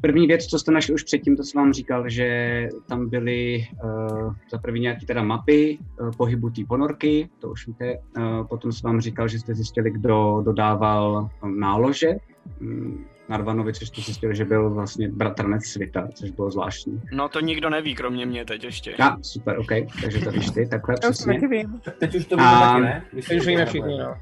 První 0.00 0.26
věc, 0.26 0.46
co 0.46 0.58
jste 0.58 0.72
našli 0.72 0.94
už 0.94 1.02
předtím, 1.02 1.36
to 1.36 1.44
jsem 1.44 1.62
vám 1.62 1.72
říkal, 1.72 2.08
že 2.08 2.68
tam 2.88 3.08
byly 3.08 3.66
uh, 3.84 4.34
za 4.50 4.58
první 4.58 4.80
nějaké 4.80 5.06
teda 5.06 5.22
mapy 5.22 5.78
uh, 6.00 6.10
pohybu 6.16 6.50
té 6.50 6.62
ponorky, 6.68 7.28
to 7.38 7.50
už 7.50 7.66
víte. 7.66 7.98
Uh, 8.16 8.46
potom 8.46 8.72
jsem 8.72 8.90
vám 8.90 9.00
říkal, 9.00 9.28
že 9.28 9.38
jste 9.38 9.54
zjistili, 9.54 9.90
kdo 9.90 10.42
dodával 10.44 11.30
nálože. 11.58 12.16
Um, 12.60 13.04
Narvanovi, 13.28 13.72
což 13.72 13.88
jste 13.88 14.00
zjistili, 14.00 14.36
že 14.36 14.44
byl 14.44 14.70
vlastně 14.70 15.08
bratranec 15.08 15.64
světa, 15.64 16.08
což 16.14 16.30
bylo 16.30 16.50
zvláštní. 16.50 17.02
No 17.12 17.28
to 17.28 17.40
nikdo 17.40 17.70
neví, 17.70 17.94
kromě 17.94 18.26
mě 18.26 18.44
teď 18.44 18.64
ještě. 18.64 18.94
A, 18.96 19.16
super, 19.22 19.58
OK, 19.58 19.68
takže 20.02 20.20
to 20.24 20.30
víš 20.30 20.50
ty, 20.50 20.66
takhle 20.66 20.94
Já 21.02 21.08
už 21.10 21.18
to 21.18 21.24
přesně. 21.24 21.48
vím. 21.48 21.80
Teď 21.98 22.14
už 22.14 22.26
to 22.26 22.36
víme 22.36 22.48
A- 22.48 22.60
taky, 22.60 22.80
ne? 22.82 23.04
Když 23.12 23.26
Teď 23.26 23.38
už 23.40 23.46
víme 23.46 23.66
všichni, 23.66 23.98
no. 23.98 24.14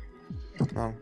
No. 0.76 0.94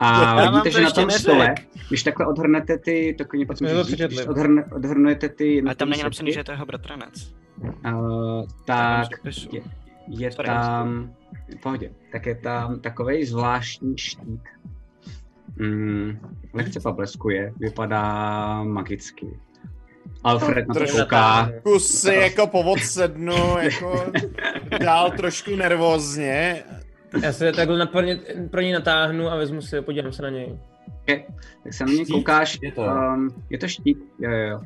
A 0.00 0.40
Já 0.42 0.50
vidíte, 0.50 0.70
že 0.70 0.78
na 0.78 0.82
ještě 0.84 1.00
tom 1.00 1.06
neřek. 1.08 1.20
stole, 1.20 1.54
když 1.88 2.02
takhle 2.02 2.26
odhrnete 2.26 2.78
ty, 2.78 3.14
tak 3.18 3.32
mě 3.32 3.46
to 3.46 3.54
říct, 3.54 3.66
když 3.68 3.84
přečetli. 3.86 4.26
odhrn, 4.26 4.64
odhrnujete 4.76 5.28
ty 5.28 5.62
Ale 5.66 5.74
tam 5.74 5.90
není 5.90 6.02
napsaný, 6.02 6.32
že 6.32 6.40
je 6.40 6.44
to 6.44 6.52
jeho 6.52 6.66
bratranec. 6.66 7.34
uh, 7.62 8.44
tak 8.66 9.08
je, 9.52 9.60
je 10.08 10.30
tam, 10.30 11.14
v 11.58 11.62
pohodě, 11.62 11.90
tak 12.12 12.26
je 12.26 12.34
tam 12.34 12.80
takový 12.80 13.24
zvláštní 13.24 13.98
štít. 13.98 14.40
Mm, 15.56 16.18
lehce 16.54 16.80
pobleskuje, 16.80 17.52
vypadá 17.58 18.62
magicky. 18.62 19.26
Alfred 20.24 20.68
na 20.68 20.74
to 20.74 20.80
Trošku 20.80 20.98
kouká. 20.98 21.52
Kusy 21.62 22.14
jako 22.14 22.46
povod 22.46 22.80
sednu, 22.80 23.58
jako 23.58 24.12
dál 24.80 25.10
trošku 25.10 25.56
nervózně. 25.56 26.62
Já 27.22 27.32
se 27.32 27.52
takhle 27.52 27.78
na 27.78 27.86
pro, 27.86 28.00
ně, 28.00 28.20
pro 28.50 28.60
něj 28.60 28.72
natáhnu 28.72 29.28
a 29.28 29.36
vezmu 29.36 29.62
si 29.62 29.82
podívám 29.82 30.12
se 30.12 30.22
na 30.22 30.30
něj. 30.30 30.58
Okay. 31.02 31.24
Tak 31.64 31.74
se 31.74 31.84
na 31.84 31.92
mě 31.92 32.06
koukáš. 32.06 32.58
Je 32.62 32.72
to? 32.72 32.82
Um, 32.82 33.28
je 33.50 33.58
to 33.58 33.68
štít, 33.68 33.98
jo, 34.18 34.30
jo, 34.30 34.48
jo. 34.48 34.60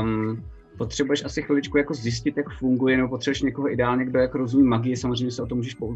Um, 0.00 0.44
potřebuješ 0.78 1.24
asi 1.24 1.42
chviličku 1.42 1.78
jako 1.78 1.94
zjistit, 1.94 2.36
jak 2.36 2.46
funguje, 2.58 2.96
nebo 2.96 3.08
potřebuješ 3.08 3.42
někoho 3.42 3.72
ideálně, 3.72 4.04
kdo 4.04 4.18
jako 4.18 4.38
rozumí 4.38 4.68
magii, 4.68 4.96
samozřejmě 4.96 5.30
se 5.30 5.42
o 5.42 5.46
to 5.46 5.54
můžeš 5.54 5.76
eh, 5.82 5.86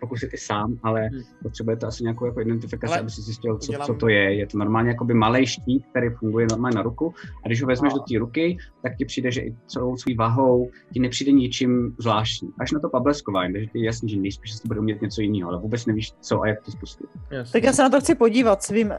pokusit 0.00 0.34
i 0.34 0.38
sám, 0.38 0.78
ale 0.82 1.00
Hmm. 1.06 1.20
potřebuje 1.42 1.76
to 1.76 1.86
asi 1.86 2.02
nějakou 2.02 2.26
jako 2.26 2.40
identifikaci, 2.40 2.92
Ale 2.92 3.00
aby 3.00 3.10
si 3.10 3.22
zjistil, 3.22 3.58
co, 3.58 3.72
udělám- 3.72 3.86
co 3.86 3.94
to 3.94 4.08
je. 4.08 4.34
Je 4.34 4.46
to 4.46 4.58
normálně 4.58 4.88
jakoby 4.90 5.14
malý 5.14 5.46
štít, 5.46 5.86
který 5.90 6.08
funguje 6.10 6.46
normálně 6.50 6.74
na 6.76 6.82
ruku 6.82 7.14
a 7.44 7.48
když 7.48 7.62
ho 7.62 7.66
vezmeš 7.68 7.92
do 7.92 7.98
té 8.00 8.18
ruky, 8.18 8.56
tak 8.82 8.96
ti 8.96 9.04
přijde, 9.04 9.30
že 9.30 9.40
i 9.40 9.56
celou 9.66 9.96
svou 9.96 10.14
váhou 10.18 10.70
ti 10.92 11.00
nepřijde 11.00 11.32
ničím 11.32 11.94
zvláštní. 11.98 12.50
Až 12.60 12.72
na 12.72 12.80
to 12.80 12.88
pableskování, 12.88 13.52
takže 13.52 13.66
ti 13.66 13.78
je 13.78 13.84
jasný, 13.84 14.08
že 14.08 14.16
nejspíš 14.20 14.52
si 14.54 14.68
bude 14.68 14.80
umět 14.80 15.02
něco 15.02 15.20
jiného, 15.20 15.50
ale 15.50 15.60
vůbec 15.60 15.86
nevíš, 15.86 16.12
co 16.20 16.40
a 16.42 16.48
jak 16.48 16.62
to 16.62 16.70
spustit. 16.70 17.06
Jasně. 17.30 17.52
Tak 17.52 17.62
já 17.64 17.72
se 17.72 17.82
na 17.82 17.88
to 17.90 18.00
chci 18.00 18.14
podívat 18.14 18.62
svým 18.62 18.86
uh, 18.88 18.94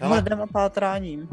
hledem 0.00 0.40
a 0.40 0.46
pátráním. 0.46 1.28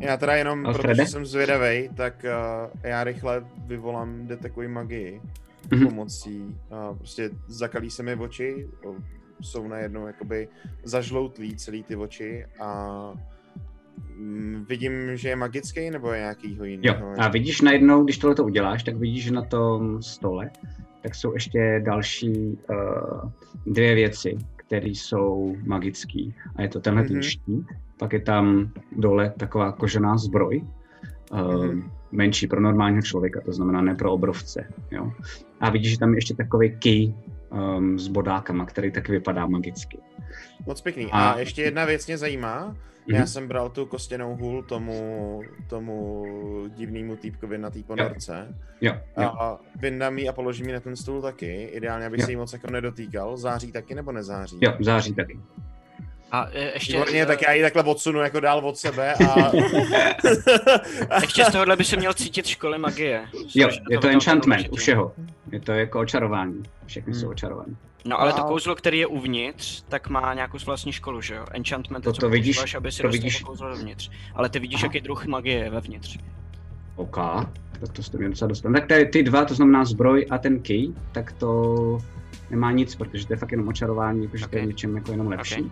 Já 0.00 0.16
teda 0.16 0.34
jenom, 0.36 0.66
Alfrede? 0.66 0.88
protože 0.94 1.06
jsem 1.10 1.26
zvědavej, 1.26 1.90
tak 1.96 2.14
uh, 2.24 2.67
já 2.82 3.04
rychle 3.04 3.46
vyvolám 3.66 4.26
detekuji 4.26 4.68
magii 4.68 5.20
Mhm. 5.72 5.84
pomocí, 5.86 6.40
uh, 6.90 6.96
prostě 6.96 7.30
zakalí 7.46 7.90
se 7.90 8.02
mi 8.02 8.14
oči, 8.14 8.68
jsou 9.40 9.68
najednou 9.68 10.06
jakoby 10.06 10.48
zažloutlí 10.84 11.56
celý 11.56 11.82
ty 11.82 11.96
oči 11.96 12.46
a 12.60 13.12
mm, 14.16 14.64
vidím, 14.68 15.16
že 15.16 15.28
je 15.28 15.36
magický 15.36 15.90
nebo 15.90 16.12
je 16.12 16.18
nějakýho 16.20 16.64
Jo, 16.64 16.70
jiného. 16.70 17.12
a 17.18 17.28
vidíš 17.28 17.60
najednou, 17.60 18.04
když 18.04 18.18
tohle 18.18 18.34
to 18.34 18.44
uděláš, 18.44 18.82
tak 18.82 18.96
vidíš, 18.96 19.24
že 19.24 19.32
na 19.32 19.42
tom 19.42 20.02
stole 20.02 20.50
tak 21.02 21.14
jsou 21.14 21.32
ještě 21.32 21.82
další 21.84 22.58
uh, 22.70 23.30
dvě 23.66 23.94
věci, 23.94 24.36
které 24.56 24.88
jsou 24.88 25.56
magické. 25.66 26.20
A 26.56 26.62
je 26.62 26.68
to 26.68 26.80
tenhle 26.80 27.02
mm-hmm. 27.02 27.06
Mhm. 27.06 27.12
ten 27.14 27.22
štít, 27.22 27.66
pak 27.98 28.12
je 28.12 28.20
tam 28.20 28.70
dole 28.96 29.32
taková 29.38 29.72
kožená 29.72 30.16
zbroj, 30.18 30.62
uh, 31.32 31.64
Mhm. 31.66 31.90
Menší 32.12 32.46
pro 32.46 32.60
normálního 32.60 33.02
člověka, 33.02 33.40
to 33.40 33.52
znamená 33.52 33.80
ne 33.82 33.94
pro 33.94 34.12
obrovce. 34.12 34.68
Jo? 34.90 35.12
A 35.60 35.70
vidíš, 35.70 35.90
že 35.92 35.98
tam 35.98 36.10
je 36.12 36.16
ještě 36.18 36.34
takový 36.34 36.76
key 36.78 37.14
um, 37.50 37.98
s 37.98 38.08
bodákama, 38.08 38.66
který 38.66 38.92
taky 38.92 39.12
vypadá 39.12 39.46
magicky. 39.46 39.98
Moc 40.66 40.80
pěkný. 40.80 41.06
A- 41.12 41.30
A 41.30 41.38
ještě 41.38 41.62
jedna 41.62 41.84
věc 41.84 42.06
mě 42.06 42.18
zajímá. 42.18 42.76
Já 43.10 43.18
Mhm. 43.18 43.26
jsem 43.26 43.48
bral 43.48 43.68
tu 43.70 43.86
kostěnou 43.86 44.36
hůl 44.36 44.62
tomu, 44.62 45.42
tomu 45.68 46.24
divnému 46.76 47.16
týpkovi 47.16 47.58
na 47.58 47.70
té 47.70 47.82
ponorce. 47.82 48.54
Jo, 48.80 48.92
jo. 49.20 49.28
A 49.28 49.60
vyndám 49.80 50.18
ji 50.18 50.28
a 50.28 50.32
položím 50.32 50.66
ji 50.66 50.72
na 50.72 50.80
ten 50.80 50.96
stůl 50.96 51.22
taky. 51.22 51.62
Ideálně, 51.72 52.06
abych 52.06 52.20
Jo. 52.20 52.26
se 52.26 52.32
jí 52.32 52.36
moc 52.36 52.52
jako 52.52 52.70
nedotýkal. 52.70 53.36
Září 53.36 53.72
taky 53.72 53.94
nebo 53.94 54.12
nezáří? 54.12 54.58
jo, 54.60 54.72
září 54.80 55.14
taky. 55.14 55.40
A 56.32 56.46
e, 56.52 56.72
ještě, 56.74 56.92
Výborně, 56.92 57.26
tak 57.26 57.42
já 57.42 57.52
ji 57.52 57.62
takhle 57.62 57.82
odsunu 57.82 58.20
jako 58.20 58.40
dál 58.40 58.58
od 58.58 58.78
sebe 58.78 59.14
a... 59.14 59.50
ještě 61.20 61.44
z 61.44 61.52
tohohle 61.52 61.76
by 61.76 61.84
se 61.84 61.96
měl 61.96 62.14
cítit 62.14 62.46
školy 62.46 62.78
magie. 62.78 63.24
Jo, 63.54 63.68
je 63.68 63.76
to 63.78 63.82
vytáhnu 63.90 64.14
enchantment 64.14 64.66
u 64.70 64.76
všeho. 64.76 65.12
Je 65.52 65.60
to 65.60 65.72
jako 65.72 66.00
očarování. 66.00 66.62
Všechny 66.86 67.12
Hmm. 67.12 67.20
jsou 67.20 67.28
očarovaní. 67.30 67.76
No 68.04 68.20
ale 68.20 68.32
to 68.32 68.42
Wow. 68.42 68.48
kouzlo, 68.50 68.74
který 68.74 68.98
je 68.98 69.06
uvnitř, 69.06 69.82
tak 69.88 70.08
má 70.08 70.34
nějakou 70.34 70.58
vlastní 70.66 70.92
školu, 70.92 71.20
že 71.20 71.34
jo? 71.34 71.46
Enchantment 71.50 72.02
To- 72.04 72.10
je, 72.10 72.14
co 72.14 72.20
to 72.20 72.28
vidíš- 72.28 72.56
používáš, 72.56 72.74
aby 72.74 72.92
si 72.92 72.96
to 73.02 73.02
dostal 73.02 73.12
vidíš- 73.22 73.38
to 73.40 73.46
kouzlo 73.46 73.68
dovnitř. 73.68 74.10
Ale 74.34 74.48
ty 74.48 74.58
vidíš, 74.58 74.76
Aha. 74.82 74.86
jaký 74.86 75.00
druh 75.00 75.26
magie 75.26 75.58
je 75.58 75.70
vevnitř. 75.70 76.18
OK, 76.96 77.16
tak 77.80 77.92
to 77.92 78.02
jste 78.02 78.18
mě 78.18 78.28
docela 78.28 78.48
dostali. 78.48 78.74
Tak 78.74 78.86
ty, 78.88 79.06
ty 79.12 79.22
dva, 79.22 79.44
to 79.44 79.54
znamená 79.54 79.84
zbroj 79.84 80.26
a 80.30 80.38
ten 80.38 80.60
key, 80.60 80.88
tak 81.12 81.32
to 81.32 81.98
nemá 82.50 82.72
nic, 82.72 82.94
protože 82.94 83.26
to 83.26 83.32
je 83.32 83.36
fakt 83.36 83.52
jenom 83.52 83.68
očarování, 83.68 84.24
jakože 84.24 84.48
to 84.48 84.56
je 84.58 84.66
něčem 84.66 84.96
jako 84.96 85.10
jenom 85.10 85.26
lepší. 85.28 85.70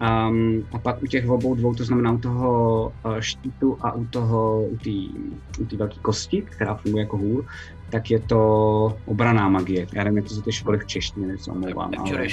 Um, 0.00 0.66
a 0.72 0.78
pak 0.78 1.02
u 1.02 1.06
těch 1.06 1.28
obou 1.28 1.54
dvou, 1.54 1.74
to 1.74 1.84
znamená 1.84 2.12
u 2.12 2.18
toho 2.18 2.92
uh, 3.04 3.20
štítu 3.20 3.78
a 3.80 3.92
u 3.92 4.04
toho, 4.04 4.62
u 4.62 4.76
té 4.76 5.20
u 5.60 5.64
té 5.64 5.76
velké 5.76 5.98
kosti, 6.02 6.42
která 6.42 6.74
funguje 6.74 7.02
jako 7.02 7.16
hůl, 7.16 7.44
tak 7.90 8.10
je 8.10 8.20
to 8.20 8.98
obraná 9.06 9.48
magie. 9.48 9.86
Já 9.92 10.04
nevím, 10.04 10.16
jak 10.16 10.28
to 10.28 10.34
za 10.34 10.42
ty 10.42 10.52
školy 10.52 10.78
v 10.78 10.86
češtině, 10.86 11.38
se 11.38 11.50
omlouvám, 11.50 11.90
ale 11.98 12.26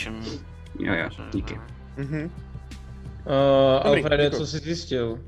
jo, 0.80 0.94
jo, 0.94 1.10
díky. 1.34 1.60
Mhm. 1.98 2.22
Uh, 2.24 2.30
Dobrý, 3.84 4.04
Alfrede, 4.04 4.24
děkuju. 4.24 4.40
co 4.40 4.48
jsi 4.48 4.58
zjistil? 4.58 5.20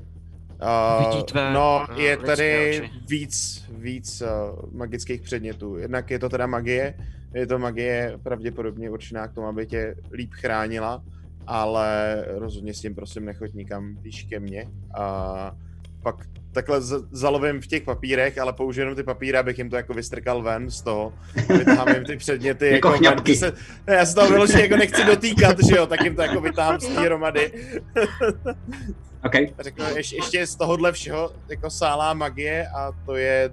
Uh, 1.12 1.22
tvé, 1.22 1.52
no, 1.52 1.86
uh, 1.90 2.00
je 2.00 2.16
tady 2.16 2.80
oči. 2.82 2.90
víc, 3.08 3.64
víc 3.78 4.22
uh, 4.22 4.28
magických 4.72 5.20
předmětů. 5.20 5.76
Jednak 5.76 6.10
je 6.10 6.18
to 6.18 6.28
teda 6.28 6.46
magie, 6.46 6.94
je 7.34 7.46
to 7.46 7.58
magie 7.58 8.18
pravděpodobně 8.22 8.90
určená 8.90 9.28
k 9.28 9.34
tomu, 9.34 9.46
aby 9.46 9.66
tě 9.66 9.94
líp 10.12 10.30
chránila, 10.32 11.02
ale 11.50 12.24
rozhodně 12.28 12.74
s 12.74 12.80
tím 12.80 12.94
prosím 12.94 13.24
nechoď 13.24 13.54
nikam 13.54 13.94
blíž 13.94 14.26
ke 14.30 14.40
mně. 14.40 14.66
A 14.98 15.52
pak 16.02 16.14
takhle 16.52 16.80
z- 16.80 17.04
zalovím 17.10 17.60
v 17.60 17.66
těch 17.66 17.82
papírech, 17.82 18.38
ale 18.38 18.52
použiju 18.52 18.82
jenom 18.82 18.96
ty 18.96 19.02
papíry, 19.02 19.38
abych 19.38 19.58
jim 19.58 19.70
to 19.70 19.76
jako 19.76 19.94
vystrkal 19.94 20.42
ven 20.42 20.70
z 20.70 20.82
toho. 20.82 21.12
Vytahám 21.58 21.88
jim 21.88 22.04
ty 22.04 22.16
předměty. 22.16 22.70
Jako 22.70 22.90
ven, 22.90 23.22
ty 23.22 23.36
Se, 23.36 23.52
ne, 23.86 23.94
já 23.94 24.06
se 24.06 24.14
toho 24.14 24.28
vyloženě 24.28 24.62
jako 24.62 24.76
nechci 24.76 25.04
dotýkat, 25.04 25.56
že 25.70 25.76
jo, 25.76 25.86
tak 25.86 26.00
jim 26.04 26.16
to 26.16 26.22
jako 26.22 26.40
vytáhám 26.40 26.80
z 26.80 26.86
té 26.88 27.00
hromady. 27.00 27.52
OK, 29.24 29.34
A 29.34 29.62
řeknu, 29.62 29.84
ještě, 29.96 30.16
ještě 30.16 30.46
z 30.46 30.56
tohohle 30.56 30.92
všeho 30.92 31.32
jako 31.48 31.70
sálá 31.70 32.14
magie 32.14 32.68
a 32.68 32.92
to 33.06 33.16
je 33.16 33.50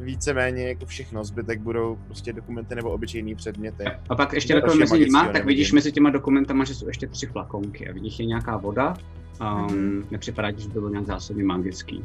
víceméně 0.00 0.68
jako 0.68 0.86
všechno. 0.86 1.24
Zbytek 1.24 1.60
budou 1.60 1.98
prostě 2.06 2.32
dokumenty 2.32 2.74
nebo 2.74 2.90
obyčejný 2.90 3.34
předměty. 3.34 3.84
A 4.08 4.14
pak 4.14 4.32
ještě 4.32 4.54
takhle 4.54 4.74
mezi 4.74 4.90
magického 4.90 5.32
tak 5.32 5.44
vidíš 5.44 5.72
mezi 5.72 5.92
těma 5.92 6.10
dokumentama, 6.10 6.64
že 6.64 6.74
jsou 6.74 6.88
ještě 6.88 7.06
tři 7.06 7.26
flakonky 7.26 7.88
a 7.88 7.92
vidíš 7.92 8.18
je 8.18 8.26
nějaká 8.26 8.56
voda. 8.56 8.94
Um, 9.40 10.04
nepřipadá 10.10 10.52
ti, 10.52 10.62
že 10.62 10.68
to 10.68 10.72
bylo 10.72 10.88
nějak 10.88 11.06
zásadně 11.06 11.44
magický. 11.44 12.04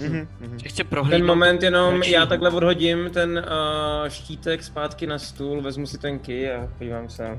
Mhm, 0.00 0.28
mhm. 0.40 0.58
Chci 0.64 0.84
prohlídnout. 0.84 1.18
Ten 1.18 1.26
moment 1.26 1.62
jenom, 1.62 2.02
já 2.02 2.26
takhle 2.26 2.50
odhodím 2.50 3.10
ten 3.10 3.30
uh, 3.30 4.08
štítek 4.08 4.62
zpátky 4.62 5.06
na 5.06 5.18
stůl, 5.18 5.62
vezmu 5.62 5.86
si 5.86 5.98
ten 5.98 6.18
key 6.18 6.52
a 6.52 6.68
podívám 6.78 7.08
se. 7.08 7.28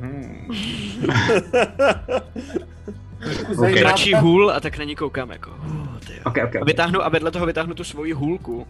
Hmm. 3.26 3.58
Okay. 3.58 3.76
Dračí 3.76 4.14
hůl 4.14 4.52
a 4.52 4.60
tak 4.60 4.78
na 4.78 4.84
ní 4.84 4.96
koukám 4.96 5.32
jako. 5.32 5.52
Uh, 5.52 5.98
ty 6.00 6.14
jo. 6.14 6.20
Ok, 6.26 6.38
ok. 6.46 6.56
A 6.56 6.66
vytáhnu 6.66 7.06
a 7.06 7.10
vedle 7.10 7.32
toho 7.32 7.46
vytáhnu 7.46 7.74
tu 7.74 7.84
svoji 7.84 8.14
hůlku. 8.14 8.68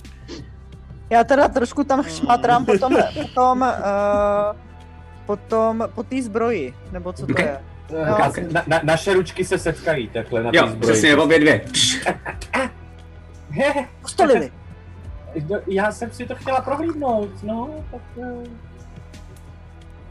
Já 1.09 1.23
teda 1.23 1.47
trošku 1.47 1.83
tam 1.83 2.03
šmatrám 2.03 2.65
po 2.65 2.77
tom, 2.77 2.95
po 3.13 3.23
tom 3.35 3.61
uh, 3.61 4.55
potom 5.25 5.87
po 5.95 6.03
té 6.03 6.21
zbroji, 6.21 6.73
nebo 6.91 7.13
co 7.13 7.25
to 7.27 7.33
Ok. 7.33 7.39
je. 7.39 7.59
Kácen, 8.17 8.47
na, 8.53 8.63
na, 8.67 8.79
naše 8.83 9.13
ručky 9.13 9.45
se 9.45 9.59
setkají 9.59 10.07
takhle 10.09 10.43
na 10.43 10.51
té 10.51 10.57
Jo, 10.57 10.67
zbroji. 10.67 10.81
přesně, 10.93 11.15
obě 11.17 11.39
dvě. 11.39 11.65
He, 13.49 13.87
Postolili. 14.01 14.51
no, 15.49 15.59
já 15.67 15.91
jsem 15.91 16.11
si 16.11 16.25
to 16.25 16.35
chtěla 16.35 16.61
prohlídnout, 16.61 17.43
no, 17.43 17.69
tak... 17.91 18.01
eh, 18.23 18.43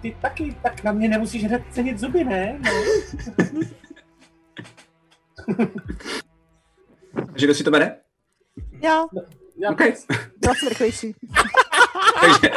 Ty 0.02 0.16
taky, 0.20 0.56
tak 0.62 0.84
na 0.84 0.92
mě 0.92 1.08
nemusíš 1.08 1.44
hned 1.44 1.62
cenit 1.70 1.98
zuby, 1.98 2.24
ne? 2.24 2.58
No. 2.60 2.70
Že 7.36 7.46
kdo 7.46 7.54
si 7.54 7.64
to 7.64 7.70
bere? 7.70 7.96
Já, 8.82 8.90
Já 8.90 9.04
OK. 9.70 9.80
byla 10.40 10.54
jsem 10.54 10.68
rychlejší. 10.68 11.14
Takže... 12.20 12.50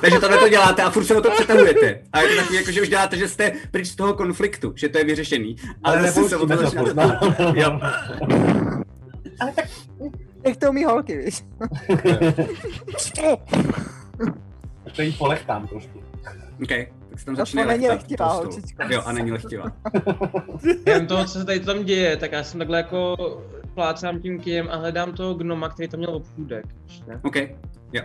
Takže 0.00 0.18
tohle 0.18 0.38
to 0.38 0.48
děláte 0.48 0.82
a 0.82 0.90
furt 0.90 1.04
se 1.04 1.16
o 1.16 1.20
to 1.20 1.30
přetahujete. 1.30 2.02
A 2.12 2.20
je 2.20 2.28
to 2.28 2.36
takový, 2.36 2.56
jako, 2.56 2.70
že 2.70 2.82
už 2.82 2.88
děláte, 2.88 3.16
že 3.16 3.28
jste 3.28 3.52
pryč 3.70 3.86
z 3.88 3.96
toho 3.96 4.14
konfliktu, 4.14 4.72
že 4.76 4.88
to 4.88 4.98
je 4.98 5.04
vyřešený. 5.04 5.56
Ale, 5.84 5.98
Ale 5.98 6.06
zase 6.12 6.28
se 6.28 6.36
o 6.36 6.46
to 6.46 6.56
to 6.56 6.62
začínáte. 6.62 7.18
Ale 9.40 9.52
tak 9.56 9.64
Jak 10.46 10.56
to 10.56 10.70
umí 10.70 10.84
holky, 10.84 11.18
víš? 11.18 11.42
tak 14.84 14.92
to 14.96 15.02
jí 15.02 15.12
polechtám 15.12 15.68
trošku. 15.68 15.98
OK, 16.62 16.68
tak 17.10 17.18
se 17.18 17.24
tam 17.26 17.34
To 17.34 17.40
začne 17.40 17.66
není 17.66 17.88
lehtivá 17.88 18.28
po 18.28 18.34
stolu. 18.34 18.50
holčička. 18.52 18.84
Jo, 18.90 19.02
a 19.04 19.12
není 19.12 19.32
lehtivá. 19.32 19.64
Během 20.84 21.06
toho, 21.06 21.24
co 21.24 21.38
se 21.38 21.44
tady 21.44 21.60
tam 21.60 21.84
děje, 21.84 22.16
tak 22.16 22.32
já 22.32 22.44
jsem 22.44 22.58
takhle 22.58 22.76
jako 22.78 23.16
plácám 23.74 24.20
tím 24.20 24.40
kijem 24.40 24.68
a 24.70 24.76
hledám 24.76 25.12
toho 25.12 25.34
gnoma, 25.34 25.68
který 25.68 25.88
tam 25.88 25.98
měl 25.98 26.10
obchůdek. 26.16 26.64
ještě. 26.84 27.04
OK, 27.22 27.36
jo. 27.92 28.02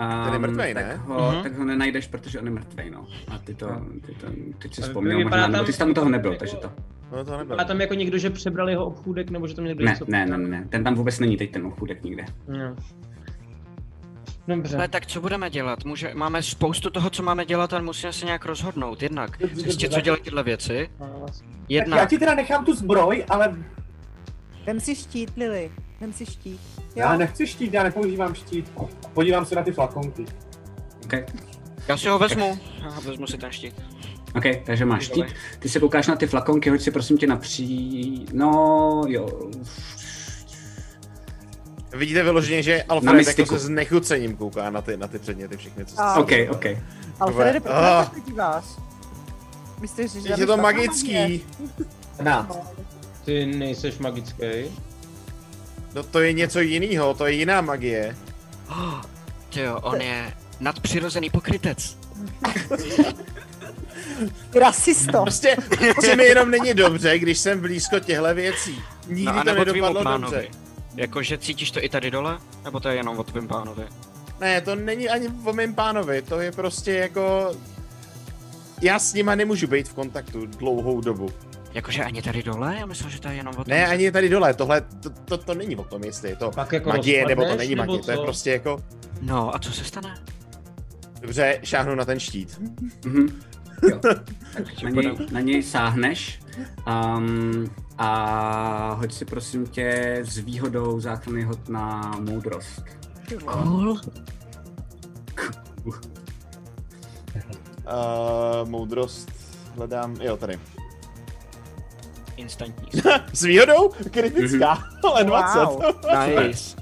Um, 0.00 0.24
Ten 0.24 0.32
je 0.32 0.38
mrtvej, 0.38 0.74
tak 0.74 0.86
ne? 0.86 0.96
Ho, 0.96 1.30
Mhm. 1.32 1.42
Tak 1.42 1.58
ho 1.58 1.64
nenajdeš, 1.64 2.06
protože 2.06 2.38
on 2.40 2.44
je 2.46 2.50
mrtvej, 2.52 2.90
no. 2.90 3.06
A 3.28 3.38
ty 3.38 3.54
to, 3.54 3.66
ty 4.06 4.12
to 4.14 4.26
teď 4.58 4.74
si 4.74 4.82
vzpomněl 4.82 5.20
možná, 5.22 5.36
nebo 5.46 5.56
tam- 5.56 5.66
ty 5.66 5.72
jsi 5.72 5.78
tam 5.78 5.90
u 5.90 5.94
toho 5.94 6.08
nebyl, 6.08 6.36
takže 6.36 6.56
to. 6.56 6.72
No 7.12 7.24
to 7.24 7.36
nebylo. 7.38 7.60
A 7.60 7.64
tam 7.64 7.80
jako 7.80 7.94
někdo, 7.94 8.18
že 8.18 8.30
přebral 8.30 8.70
jeho 8.70 8.86
obchůdek, 8.86 9.30
nebo 9.30 9.46
že 9.48 9.54
tam 9.54 9.64
někdo 9.64 9.84
Ne, 9.84 9.90
něco... 9.90 10.04
ne, 10.08 10.26
ne, 10.26 10.38
ne, 10.38 10.48
ne, 10.48 10.66
ten 10.68 10.84
tam 10.84 10.94
vůbec 10.94 11.18
není 11.18 11.36
teď 11.36 11.50
ten 11.52 11.70
chudek 11.70 12.02
nikde. 12.04 12.24
No. 12.48 12.76
Dobře. 14.48 14.76
Ale 14.76 14.88
tak 14.88 15.06
co 15.06 15.20
budeme 15.20 15.50
dělat? 15.50 15.84
Může, 15.84 16.12
máme 16.14 16.42
spoustu 16.42 16.90
toho, 16.90 17.10
co 17.10 17.22
máme 17.22 17.44
dělat, 17.44 17.72
ale 17.72 17.82
musíme 17.82 18.12
se 18.12 18.26
nějak 18.26 18.44
rozhodnout. 18.44 19.02
Jednak 19.02 19.38
zjistit, 19.52 19.92
co 19.92 20.00
dělají 20.00 20.22
tyhle 20.22 20.42
věci. 20.42 20.88
Vlastně- 20.98 21.48
Tak 21.48 21.70
já 21.70 21.80
Jednak, 21.80 22.08
ti 22.10 22.18
teda 22.18 22.34
nechám 22.34 22.64
tu 22.64 22.74
zbroj, 22.74 23.24
ale 23.28 23.56
Vem 24.66 24.80
si 24.80 24.94
štít, 24.94 25.32
Lily. 25.36 25.70
Vem 26.00 26.12
si 26.12 26.26
štít. 26.26 26.60
Jo? 26.78 26.82
Já 26.94 27.16
nechci 27.16 27.46
štít, 27.46 27.74
já 27.74 27.82
nepoužívám 27.82 28.34
štít. 28.34 28.72
Podívám 29.14 29.46
se 29.46 29.54
na 29.54 29.62
ty 29.62 29.72
flakonky. 29.72 30.24
Okay. 31.04 31.26
Já 31.88 31.96
si 31.96 32.08
ho 32.08 32.18
vezmu. 32.18 32.58
Já 32.82 33.00
vezmu 33.00 33.26
si 33.26 33.38
ten 33.38 33.52
štít. 33.52 33.82
OK, 34.34 34.44
takže 34.66 34.84
máš 34.84 35.04
štít. 35.04 35.26
Ty 35.58 35.68
se 35.68 35.80
koukáš 35.80 36.06
na 36.06 36.16
ty 36.16 36.26
flakonky, 36.26 36.70
hoď 36.70 36.80
si 36.80 36.90
prosím 36.90 37.18
tě 37.18 37.26
napří. 37.26 38.26
No, 38.32 39.02
jo. 39.08 39.50
Vidíte 41.92 42.22
vyloženě, 42.22 42.62
že 42.62 42.82
Alfred 42.82 43.38
jako 43.38 43.58
se 43.58 43.58
znechucením 43.58 44.36
kouká 44.36 44.70
na 44.70 44.82
ty, 44.82 44.96
na 44.96 45.08
ty 45.08 45.18
předměty 45.18 45.56
všechny, 45.56 45.84
co 45.84 45.94
jste... 45.94 46.02
OK, 46.02 46.30
OK. 46.50 46.64
Alfrede, 47.20 47.60
proč 47.60 47.74
se 47.74 47.80
ah. 47.80 48.10
díváš? 48.26 48.64
Myslíš, 49.80 50.12
že... 50.12 50.34
Je 50.36 50.46
to 50.46 50.56
magický. 50.56 51.44
15. 52.16 52.75
Ty 53.26 53.46
nejseš 53.46 53.98
magický. 53.98 54.44
No 55.94 56.02
to 56.02 56.20
je 56.20 56.32
něco 56.32 56.60
jiného, 56.60 57.14
to 57.14 57.26
je 57.26 57.32
jiná 57.32 57.60
magie. 57.60 58.16
Oh, 58.68 59.00
tyjo, 59.50 59.80
on 59.80 60.00
je 60.00 60.32
nadpřirozený 60.60 61.30
pokrytec. 61.30 61.98
Rasisto. 64.54 65.22
Prostě, 65.22 65.56
prostě 65.92 66.16
mi 66.16 66.24
jenom 66.24 66.50
není 66.50 66.74
dobře, 66.74 67.18
když 67.18 67.38
jsem 67.38 67.60
blízko 67.60 68.00
těchto 68.00 68.34
věcí. 68.34 68.78
Nikdy 69.06 69.24
No 69.24 69.44
to 69.44 69.64
nedopadlo 69.64 70.02
pánovi. 70.02 70.36
dobře. 70.36 70.48
Jakože 70.96 71.38
cítíš 71.38 71.70
to 71.70 71.84
i 71.84 71.88
tady 71.88 72.10
dole? 72.10 72.38
Nebo 72.64 72.80
to 72.80 72.88
je 72.88 72.96
jenom 72.96 73.18
o 73.18 73.24
tvým 73.24 73.48
pánovi? 73.48 73.84
Ne, 74.40 74.60
to 74.60 74.74
není 74.74 75.08
ani 75.08 75.28
o 75.44 75.52
mém 75.52 75.74
pánovi, 75.74 76.22
to 76.22 76.40
je 76.40 76.52
prostě 76.52 76.92
jako... 76.92 77.52
Já 78.82 78.98
s 78.98 79.14
nima 79.14 79.34
nemůžu 79.34 79.66
být 79.66 79.88
v 79.88 79.94
kontaktu 79.94 80.46
dlouhou 80.46 81.00
dobu. 81.00 81.28
Jakože 81.76 82.04
ani 82.04 82.22
tady 82.22 82.42
dole? 82.42 82.76
Já 82.80 82.86
myslel, 82.86 83.10
že 83.10 83.20
to 83.20 83.28
je 83.28 83.34
jenom 83.34 83.54
o 83.54 83.64
tom. 83.64 83.64
Ne, 83.68 83.86
ani 83.86 84.12
tady 84.12 84.28
dole, 84.28 84.54
tohle, 84.54 84.80
to, 84.80 85.10
to, 85.10 85.38
to 85.38 85.54
není 85.54 85.76
o 85.76 85.84
tom, 85.84 86.04
jestli 86.04 86.28
je 86.28 86.36
to 86.36 86.50
Pak 86.50 86.72
jako 86.72 86.88
magie, 86.88 87.26
nebo 87.26 87.44
to 87.44 87.56
není 87.56 87.74
nebo 87.74 87.92
magie, 87.92 88.04
to 88.04 88.10
je 88.10 88.16
co? 88.16 88.22
prostě 88.22 88.50
jako... 88.50 88.82
No 89.22 89.54
a 89.54 89.58
co 89.58 89.72
se 89.72 89.84
stane? 89.84 90.14
Dobře, 91.20 91.60
šáhnu 91.62 91.94
na 91.94 92.04
ten 92.04 92.20
štít. 92.20 92.60
Mhm. 93.04 93.40
Jo. 93.90 94.00
Tak 94.54 94.82
na, 94.82 94.90
něj, 94.90 95.16
na 95.32 95.40
něj 95.40 95.62
sáhneš 95.62 96.40
um, 96.86 97.70
a 97.98 98.92
hoď 98.98 99.12
si 99.12 99.24
prosím 99.24 99.66
tě 99.66 100.18
s 100.22 100.38
výhodou 100.38 101.00
záchranný 101.00 101.44
hod 101.44 101.68
na 101.68 102.12
moudrost. 102.20 102.84
Cool. 103.44 104.00
Uh, 107.84 108.68
moudrost 108.68 109.32
hledám, 109.76 110.16
jo 110.20 110.36
tady. 110.36 110.58
Instantní. 112.36 113.02
S 113.32 113.42
výhodou? 113.42 113.90
Kritická, 114.10 114.84
ale 115.04 115.24
20. 115.24 115.58
Wow. 115.58 115.82
Nice. 116.38 116.76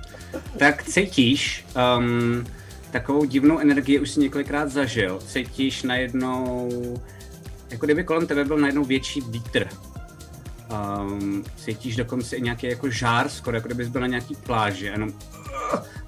Tak 0.59 0.85
cítíš 0.85 1.65
um, 1.99 2.47
takovou 2.91 3.25
divnou 3.25 3.59
energii, 3.59 3.99
už 3.99 4.11
si 4.11 4.21
několikrát 4.21 4.71
zažil. 4.71 5.19
Cítíš 5.27 5.83
najednou, 5.83 6.71
jako 7.71 7.87
kdyby 7.87 8.05
kolem 8.05 8.27
tebe 8.27 8.45
byl 8.45 8.59
najednou 8.59 8.85
větší 8.85 9.21
vítr. 9.21 9.69
Um, 11.01 11.45
cítíš 11.57 11.97
dokonce 11.97 12.37
i 12.37 12.43
nějaký 12.43 12.67
jako 12.67 12.91
žár, 12.91 13.29
skoro 13.29 13.57
jako 13.57 13.69
kdybys 13.69 13.89
byl 13.89 14.01
na 14.01 14.07
nějaký 14.07 14.35
pláži, 14.35 14.87
jenom 14.87 15.13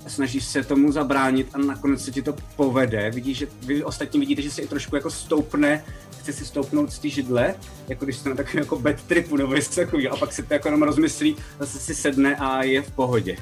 a 0.07 0.09
snažíš 0.09 0.45
se 0.45 0.65
tomu 0.65 0.93
zabránit 0.93 1.49
a 1.55 1.59
nakonec 1.59 2.05
se 2.05 2.11
ti 2.11 2.23
to 2.23 2.37
povede. 2.57 3.11
Vidíš, 3.11 3.39
že 3.39 3.47
vy 3.63 3.85
ostatní 3.85 4.21
vidíte, 4.21 4.43
že 4.43 4.51
se 4.51 4.63
i 4.63 4.69
trošku 4.69 4.97
jako 4.97 5.11
stoupne, 5.11 5.85
chce 6.27 6.33
si 6.33 6.47
stoupnout 6.47 6.93
z 6.93 6.99
té 6.99 7.09
židle, 7.09 7.55
jako 7.89 8.05
když 8.05 8.17
jste 8.17 8.29
na 8.29 8.37
takovém 8.37 8.59
jako 8.59 8.79
bad 8.79 9.03
tripu 9.03 9.37
nebo 9.37 9.55
něco 9.55 9.75
takového, 9.75 10.15
a 10.15 10.19
pak 10.19 10.33
se 10.33 10.43
to 10.43 10.55
jako 10.55 10.69
jenom 10.69 10.83
rozmyslí, 10.83 11.37
zase 11.59 11.79
si 11.79 11.95
sedne 11.95 12.37
a 12.37 12.63
je 12.63 12.83
v 12.83 12.91
pohodě. 12.91 13.37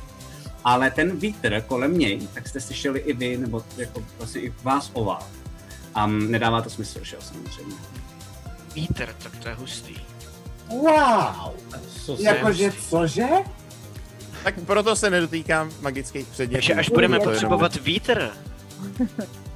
Ale 0.64 0.90
ten 0.90 1.16
vítr 1.16 1.60
kolem 1.66 1.98
něj, 1.98 2.28
tak 2.34 2.48
jste 2.48 2.60
slyšeli 2.60 3.00
i 3.00 3.12
vy, 3.12 3.36
nebo 3.36 3.64
jako 3.76 4.02
vlastně 4.18 4.40
i 4.40 4.54
vás 4.62 4.90
ovál. 4.92 5.26
A 5.94 6.06
nedává 6.06 6.62
to 6.62 6.70
smysl, 6.70 6.98
že 7.02 7.16
jo, 7.16 7.22
samozřejmě. 7.22 7.74
Vítr, 8.74 9.14
tak 9.22 9.36
to 9.36 9.48
je 9.48 9.54
hustý. 9.54 9.94
Wow. 10.68 11.54
Co 12.04 12.16
se... 12.16 12.22
Jakože 12.22 12.72
cože? 12.90 13.28
Tak 14.44 14.54
proto 14.66 14.96
se 14.96 15.10
nedotýkám 15.10 15.70
magických 15.80 16.26
předmětů. 16.26 16.52
Takže 16.52 16.74
až 16.74 16.90
budeme 16.90 17.20
potřebovat 17.20 17.76
vítr, 17.76 18.30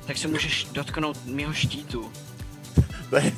tak 0.06 0.18
se 0.18 0.28
můžeš 0.28 0.64
dotknout 0.72 1.18
mého 1.26 1.52
štítu. 1.52 2.12
To 3.10 3.16
je- 3.16 3.32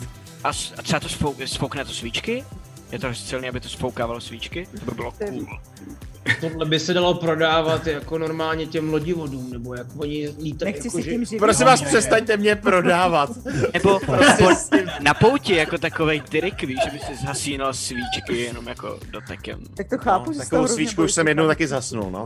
A, 0.44 0.52
s- 0.52 0.72
a 0.78 0.82
třeba 0.82 1.00
to 1.00 1.08
sfouk, 1.08 1.36
sfoukne 1.46 1.84
to 1.84 1.92
svíčky? 1.92 2.44
Je 2.92 2.98
to 2.98 3.14
silný, 3.14 3.48
aby 3.48 3.60
to 3.60 3.68
sfoukávalo 3.68 4.20
svíčky? 4.20 4.68
To 4.80 4.84
by 4.90 4.94
bylo 4.96 5.12
cool. 5.12 5.46
Tohle 6.40 6.66
by 6.66 6.80
se 6.80 6.94
dalo 6.94 7.14
prodávat 7.14 7.86
jako 7.86 8.18
normálně 8.18 8.66
těm 8.66 8.92
lodivodům, 8.92 9.50
nebo 9.50 9.74
jak 9.74 9.86
oni 9.96 10.28
lítají. 10.42 10.72
Nechci 10.72 10.88
jako, 10.88 10.96
si 10.98 11.02
že... 11.04 11.10
tím 11.10 11.24
živit. 11.24 11.38
Prosím 11.38 11.66
vás, 11.66 11.82
přestaňte 11.82 12.36
mě 12.36 12.56
prodávat. 12.56 13.30
Nebo 13.74 14.00
po, 14.06 14.12
na 15.00 15.14
pouti 15.14 15.56
jako 15.56 15.78
takovej 15.78 16.20
tyrik, 16.20 16.62
víš, 16.62 16.78
že 16.84 16.90
by 16.90 16.98
si 16.98 17.16
zhasínal 17.16 17.74
svíčky 17.74 18.36
jenom 18.38 18.66
jako 18.68 18.98
dotekem. 19.10 19.60
Tak 19.76 19.88
to 19.88 19.98
chápu, 19.98 20.26
No, 20.26 20.32
že 20.32 20.38
takovou 20.38 20.66
svíčku 20.68 21.04
už 21.04 21.12
jsem 21.12 21.28
jednou 21.28 21.46
taky 21.46 21.66
zasnul, 21.66 22.10
no. 22.10 22.24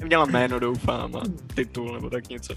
Měla 0.04 0.24
jméno, 0.26 0.58
doufám, 0.58 1.16
a 1.16 1.22
titul 1.54 1.92
nebo 1.94 2.10
tak 2.10 2.28
něco. 2.28 2.54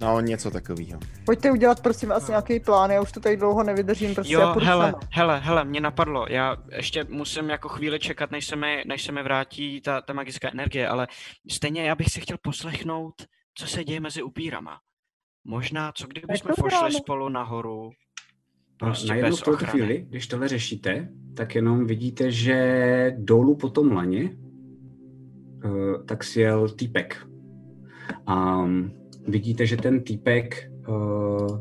No, 0.00 0.20
něco 0.20 0.50
takového. 0.50 1.00
Pojďte 1.26 1.50
udělat 1.50 1.80
prosím 1.82 2.08
vás 2.08 2.28
nějaký 2.28 2.60
plán, 2.60 2.90
já 2.90 3.02
už 3.02 3.12
to 3.12 3.20
tady 3.20 3.36
dlouho 3.36 3.62
nevydržím, 3.62 4.14
prostě 4.14 4.34
já 4.34 4.40
Jo, 4.40 4.52
půjdu 4.52 4.66
hele, 4.66 4.90
sama. 4.90 5.00
hele, 5.10 5.40
hele, 5.40 5.64
mě 5.64 5.80
napadlo, 5.80 6.26
já 6.28 6.56
ještě 6.76 7.04
musím 7.08 7.50
jako 7.50 7.68
chvíli 7.68 7.98
čekat, 7.98 8.30
než 8.30 8.46
se 8.46 8.56
mi, 8.56 8.82
než 8.86 9.02
se 9.02 9.12
mi 9.12 9.22
vrátí 9.22 9.80
ta, 9.80 10.00
ta 10.00 10.12
magická 10.12 10.50
energie, 10.52 10.88
ale 10.88 11.08
stejně 11.50 11.82
já 11.82 11.94
bych 11.94 12.10
si 12.10 12.20
chtěl 12.20 12.36
poslechnout, 12.42 13.14
co 13.54 13.66
se 13.66 13.84
děje 13.84 14.00
mezi 14.00 14.22
upírama. 14.22 14.80
Možná, 15.44 15.92
co 15.92 16.06
kdybychom 16.06 16.48
to 16.56 16.62
pošli 16.62 16.66
uděláme. 16.66 16.92
spolu 16.92 17.28
nahoru, 17.28 17.90
Prostě 18.76 19.08
Najednou 19.08 19.30
bez 19.30 19.40
v 19.40 19.44
tuto 19.44 19.56
chvíli, 19.56 20.06
když 20.08 20.26
tohle 20.26 20.48
řešíte, 20.48 21.08
tak 21.36 21.54
jenom 21.54 21.86
vidíte, 21.86 22.30
že 22.30 23.12
dolů 23.18 23.56
po 23.56 23.68
tom 23.70 23.92
laně 23.92 24.36
uh, 25.64 26.04
tak 26.06 26.24
sjel 26.24 26.68
týpek. 26.68 27.26
A 28.26 28.64
vidíte, 29.28 29.66
že 29.66 29.76
ten 29.76 30.00
týpek 30.00 30.70
uh, 30.88 31.60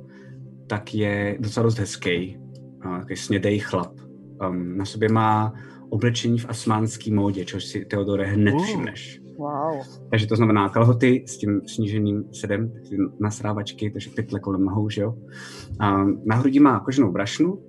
tak 0.68 0.95
je 0.95 1.38
docela 1.39 1.64
dost 1.64 1.80
hezký, 1.80 2.38
uh, 2.86 2.97
takový 2.97 3.16
snědej 3.16 3.60
chlap. 3.60 3.93
Um, 4.49 4.78
na 4.78 4.86
sobě 4.86 5.10
má 5.10 5.53
oblečení 5.89 6.39
v 6.39 6.49
asmánský 6.49 7.12
módě, 7.12 7.45
což 7.45 7.66
si 7.66 7.86
Teodore 7.86 8.26
hned 8.26 8.53
Uh. 8.53 8.64
všimneš. 8.64 9.22
Wow. 9.38 9.82
Takže 10.10 10.28
to 10.28 10.36
znamená 10.36 10.70
kalhoty 10.70 11.24
s 11.28 11.38
tím 11.38 11.62
sníženým 11.68 12.24
sedem, 12.34 12.72
ty 12.89 12.97
nasrávačky, 13.20 13.91
takže 13.91 14.10
pytle 14.10 14.39
kolem 14.39 14.66
nohou, 14.66 14.89
že 14.89 15.01
jo. 15.01 15.16
A 15.80 16.03
na 16.03 16.36
hrudi 16.36 16.60
má 16.60 16.80
koženou 16.80 17.12
brašnu 17.12 17.60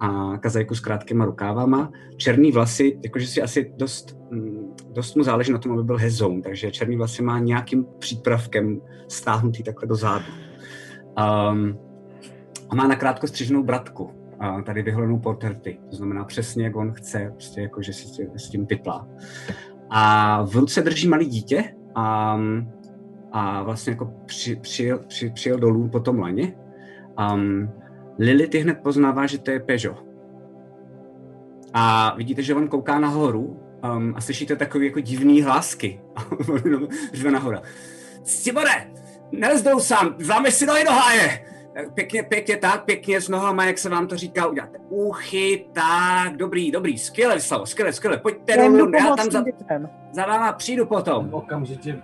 a 0.00 0.38
kazajku 0.38 0.74
s 0.74 0.80
krátkýma 0.80 1.24
rukávama, 1.24 1.90
černý 2.16 2.52
vlasy, 2.52 3.00
jakože 3.04 3.26
si 3.26 3.42
asi 3.42 3.72
dost, 3.76 4.16
mm, 4.30 4.74
dost 4.92 5.16
mu 5.16 5.22
záleží 5.22 5.52
na 5.52 5.58
tom, 5.58 5.72
aby 5.72 5.82
byl 5.82 5.96
hezoun, 5.96 6.42
takže 6.42 6.70
černý 6.70 6.96
vlasy 6.96 7.22
má 7.22 7.38
nějakým 7.38 7.86
přípravkem 7.98 8.80
stáhnutý 9.08 9.62
takhle 9.62 9.88
do 9.88 9.94
zádu. 9.94 10.24
Um, 11.52 11.78
a 12.70 12.74
má 12.74 12.86
nakrátko 12.86 13.26
střiženou 13.26 13.62
bratku, 13.62 14.10
a 14.40 14.62
tady 14.62 14.82
vyholenou 14.82 15.18
porterty, 15.18 15.80
to 15.90 15.96
znamená 15.96 16.24
přesně, 16.24 16.64
jak 16.64 16.76
on 16.76 16.92
chce, 16.92 17.30
prostě 17.32 17.60
jako, 17.60 17.82
že 17.82 17.92
si 17.92 18.26
s- 18.36 18.50
tím 18.50 18.66
pytlá. 18.66 19.08
A 19.90 20.42
v 20.42 20.54
ruce 20.56 20.82
drží 20.82 21.08
malý 21.08 21.26
dítě 21.26 21.64
a, 21.94 22.38
a 23.32 23.62
vlastně 23.62 23.90
jako 23.90 24.12
při, 24.26 24.56
přijel, 24.56 24.98
při, 24.98 25.30
přijel 25.30 25.58
dolů 25.58 25.88
po 25.88 26.00
tom 26.00 26.18
laně. 26.18 26.54
Um, 27.34 27.68
Lily 28.18 28.48
ty 28.48 28.58
hned 28.58 28.78
poznává, 28.82 29.26
že 29.26 29.38
to 29.38 29.50
je 29.50 29.60
Peugeot. 29.60 30.04
A 31.74 32.14
vidíte, 32.16 32.42
že 32.42 32.54
on 32.54 32.68
kouká 32.68 32.98
nahoru 32.98 33.60
um, 33.96 34.14
a 34.16 34.20
slyšíte 34.20 34.56
takový 34.56 34.86
jako 34.86 35.00
divný 35.00 35.42
hlásky. 35.42 36.00
Řve 37.12 37.30
nahoru. 37.30 37.58
Cibore, 38.22 38.90
nezdou 39.32 39.80
sám, 39.80 40.14
zlámeš 40.18 40.54
si 40.54 40.66
nohy 40.66 40.84
do 40.84 40.90
háje. 40.90 41.44
Pěkně, 41.94 42.22
pěkně 42.22 42.56
tak, 42.56 42.84
pěkně 42.84 43.20
s 43.20 43.28
nohama, 43.28 43.64
jak 43.64 43.78
se 43.78 43.88
vám 43.88 44.06
to 44.06 44.16
říká, 44.16 44.46
uděláte 44.46 44.78
uchy, 44.88 45.66
tak, 45.72 46.36
dobrý, 46.36 46.70
dobrý, 46.70 46.98
skvěle, 46.98 47.40
Slavo, 47.40 47.66
skvěle, 47.66 47.92
skvěle, 47.92 48.18
pojďte 48.18 48.52
Já 48.52 48.68
dolů, 48.68 48.92
já 48.94 49.16
tam 49.16 49.30
za, 49.30 49.42
dětem. 49.42 49.88
za 50.12 50.26
váma 50.26 50.52
přijdu 50.52 50.86
potom. 50.86 51.28
Okamžitě 51.34 52.02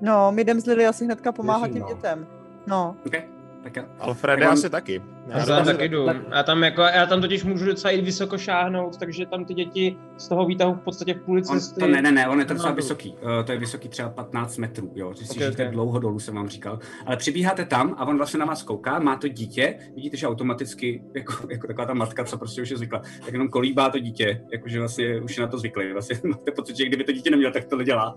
No, 0.00 0.32
my 0.32 0.42
jdem 0.42 0.60
s 0.60 0.66
Lily 0.66 0.86
asi 0.86 1.04
hnedka 1.04 1.32
pomáhat 1.32 1.70
těm 1.72 1.82
no. 1.82 1.88
dětem. 1.88 2.26
No. 2.66 2.96
Okay. 3.06 3.22
Tak 3.62 3.76
jo. 3.76 3.82
Alfrede 3.98 4.40
Tak 4.42 4.48
on- 4.48 4.52
asi 4.58 4.70
taky. 4.70 5.02
Já 5.28 5.38
Já 5.38 5.46
tam 5.46 5.64
taky 5.64 5.88
jdu. 5.88 6.06
Já 6.30 6.42
tam, 6.42 6.62
jako, 6.62 6.80
já 6.82 7.06
tam 7.06 7.20
totiž 7.20 7.44
můžu 7.44 7.64
docela 7.66 7.90
i 7.90 8.00
vysoko 8.00 8.38
šáhnout, 8.38 8.96
takže 8.98 9.26
tam 9.26 9.44
ty 9.44 9.54
děti 9.54 9.96
z 10.16 10.28
toho 10.28 10.46
výtahu 10.46 10.74
v 10.74 10.80
podstatě 10.80 11.14
v 11.14 11.20
půli 11.20 11.42
cesty. 11.42 11.80
to 11.80 11.86
ne, 11.86 12.02
ne, 12.02 12.12
ne, 12.12 12.28
on 12.28 12.38
je 12.38 12.44
to 12.44 12.54
docela 12.54 12.72
vysoký. 12.72 13.12
Uh, 13.12 13.44
to 13.44 13.52
je 13.52 13.58
vysoký 13.58 13.88
třeba 13.88 14.08
15 14.10 14.58
metrů, 14.58 14.92
jo. 14.94 15.14
Ty 15.18 15.24
si 15.24 15.30
Ok, 15.30 15.36
žijete 15.38 15.66
ok. 15.66 15.72
dlouho 15.72 15.98
dolů, 15.98 16.18
jsem 16.18 16.34
vám 16.34 16.48
říkal. 16.48 16.78
Ale 17.06 17.16
přibíháte 17.16 17.64
tam 17.64 17.94
a 17.98 18.04
on 18.06 18.16
vlastně 18.16 18.40
na 18.40 18.46
vás 18.46 18.62
kouká, 18.62 18.98
má 18.98 19.16
to 19.16 19.28
dítě, 19.28 19.78
vidíte, 19.94 20.16
že 20.16 20.26
automaticky, 20.28 21.02
jako, 21.14 21.32
jako 21.50 21.66
taková 21.66 21.86
ta 21.86 21.94
matka, 21.94 22.24
co 22.24 22.38
prostě 22.38 22.62
už 22.62 22.70
je 22.70 22.76
zvykla, 22.76 23.02
tak 23.24 23.32
jenom 23.32 23.48
kolíbá 23.48 23.90
to 23.90 23.98
dítě, 23.98 24.40
jakože 24.52 24.78
vlastně 24.78 25.20
už 25.20 25.36
je 25.36 25.40
na 25.40 25.46
to 25.48 25.58
zvyklý. 25.58 25.92
Vlastně 25.92 26.16
máte 26.28 26.52
pocit, 26.52 26.76
že 26.76 26.84
kdyby 26.86 27.04
to 27.04 27.12
dítě 27.12 27.30
nemělo, 27.30 27.52
tak 27.52 27.64
to 27.64 27.76
nedělá. 27.76 28.16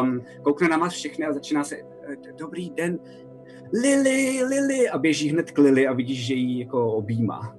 Um, 0.00 0.22
koukne 0.42 0.68
na 0.68 0.76
vás 0.76 0.92
všechny 0.92 1.26
a 1.26 1.32
začíná 1.32 1.64
se, 1.64 1.76
"Eh, 1.76 2.16
dobrý 2.38 2.70
den, 2.70 2.98
Lily, 3.72 4.42
Lily, 4.48 4.88
a 4.90 4.98
běží 4.98 5.28
hned 5.30 5.50
k 5.50 5.58
Lily 5.58 5.86
a 5.88 5.92
vidíš, 5.92 6.26
že 6.26 6.34
ji 6.34 6.58
jako 6.60 6.92
objímá. 6.92 7.56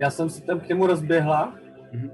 Já 0.00 0.10
jsem 0.10 0.30
se 0.30 0.42
tam 0.42 0.60
k 0.60 0.68
němu 0.68 0.86
rozběhla. 0.86 1.54
Mhm. 1.92 2.10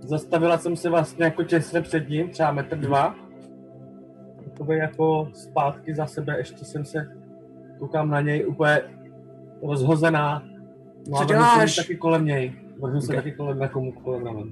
Zastavila 0.00 0.58
jsem 0.58 0.76
se 0.76 0.90
vlastně 0.90 1.24
jako 1.24 1.42
těsně 1.44 1.80
před 1.80 2.08
ním, 2.08 2.28
třeba 2.28 2.52
metr 2.52 2.76
dva. 2.78 3.14
Jakoby 4.44 4.76
jako 4.76 5.28
zpátky 5.32 5.94
za 5.94 6.06
sebe, 6.06 6.38
ještě 6.38 6.64
jsem 6.64 6.84
se, 6.84 7.16
koukám 7.78 8.10
na 8.10 8.20
něj 8.20 8.46
úplně 8.46 8.80
rozhozená. 9.62 10.42
No 11.08 11.18
Co 11.18 11.24
děláš? 11.24 11.76
taky 11.76 11.96
kolem 11.96 12.24
něj. 12.24 12.52
Vrhnu 12.80 13.00
se 13.00 13.12
taky 13.12 13.32
kolem, 13.32 13.60
jako 13.60 13.80
mu 13.80 13.92
kolem 13.92 14.26
ramen. 14.26 14.50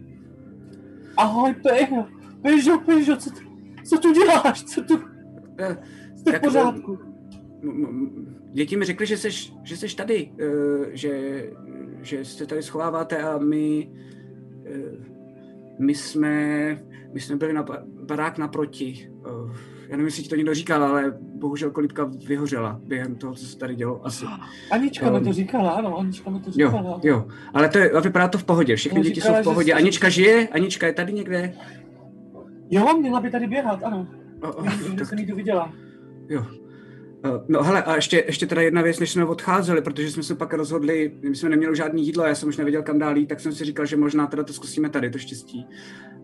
Ahoj, 1.17 1.55
Pejo, 1.55 2.05
Pejo, 2.43 2.79
Pejo, 2.87 3.17
co, 3.17 3.31
tu- 3.31 3.41
co 3.85 3.99
tu 3.99 4.13
děláš? 4.13 4.63
Co 4.65 4.83
tu, 4.85 4.99
Eh, 6.27 6.31
jste 6.31 6.31
v 6.31 6.33
Jak- 6.33 6.43
pořádku? 6.43 6.99
Děti 8.53 8.77
mi 8.77 8.85
řekly, 8.85 9.07
že 9.07 9.17
seš, 9.17 9.53
že 9.63 9.77
seš 9.77 9.95
tady, 9.95 10.31
eh, 10.41 10.47
že, 10.97 11.45
že 12.03 12.25
se 12.25 12.47
tady 12.47 12.63
schováváte 12.63 13.23
a 13.23 13.39
my, 13.39 13.91
eh, 14.67 14.73
my 15.79 15.95
jsme, 15.95 16.35
my 17.13 17.21
jsme 17.21 17.37
byli 17.37 17.53
na 17.53 17.63
ba- 17.63 17.83
barák 18.07 18.39
naproti. 18.39 19.11
Eh, 19.27 19.77
Já 19.89 19.91
nevím, 19.97 20.07
jestli 20.07 20.23
ti 20.23 20.29
to 20.29 20.37
někdo 20.37 20.55
říkal, 20.55 20.85
ale 20.85 21.19
bohužel 21.21 21.71
kolíbka 21.71 22.11
vyhořela 22.27 22.81
během 22.85 23.15
toho, 23.15 23.35
co 23.35 23.47
se 23.47 23.59
tady 23.59 23.75
dělo 23.75 24.07
asi. 24.07 24.25
Anička 24.71 25.11
mi 25.11 25.19
Um, 25.19 25.25
to 25.25 25.33
říkala, 25.33 25.71
ano, 25.71 25.99
Anička 25.99 26.31
mi 26.31 26.41
to 26.41 26.51
Jo, 26.57 26.69
říkala. 26.69 27.01
jo, 27.05 27.27
ale 27.55 27.69
to 27.69 27.79
je, 27.79 28.01
vypadá 28.01 28.29
to 28.29 28.39
v 28.39 28.45
pohodě, 28.45 28.77
všechny 28.77 28.99
No, 28.99 29.03
děti 29.05 29.15
říkala, 29.21 29.37
jsou 29.39 29.43
v 29.43 29.45
pohodě. 29.45 29.67
jsi- 29.73 29.73
Anička 29.73 30.09
žije? 30.09 30.49
Anička 30.49 30.87
je 30.87 30.93
tady 30.93 31.13
někde? 31.13 31.55
Jo, 32.71 32.99
měla 33.01 33.21
by 33.21 33.31
tady 33.31 33.47
běhat, 33.47 33.85
ano. 33.85 34.07
O, 34.43 34.49
o, 34.53 34.63
tak, 34.99 35.07
jsem 35.09 35.19
jí 35.19 35.27
to 35.27 35.35
viděla. 35.35 35.73
Jo. 36.29 36.47
Eh, 37.25 37.41
No 37.49 37.63
hele, 37.63 37.83
a 37.83 37.97
ještě, 37.97 38.25
ještě 38.27 38.47
teda 38.47 38.63
jedna 38.63 38.83
věc, 38.83 39.01
než 39.01 39.11
jsme 39.13 39.25
odcházeli, 39.25 39.83
protože 39.83 40.11
jsme 40.11 40.23
se 40.23 40.35
pak 40.35 40.55
rozhodli, 40.55 41.13
my 41.23 41.37
jsme 41.37 41.49
neměli 41.49 41.77
žádný 41.77 42.07
jídlo, 42.07 42.25
já 42.25 42.35
jsem 42.35 42.49
už 42.49 42.57
nevěděl, 42.57 42.83
kam 42.83 42.99
dál 42.99 43.17
jít, 43.17 43.27
tak 43.27 43.41
jsem 43.41 43.53
si 43.53 43.65
říkal, 43.65 43.87
že 43.87 43.97
možná 43.97 44.27
teda 44.27 44.43
to 44.43 44.53
zkusíme 44.53 44.89
tady, 44.91 45.11
to 45.11 45.19
štěstí. 45.19 45.67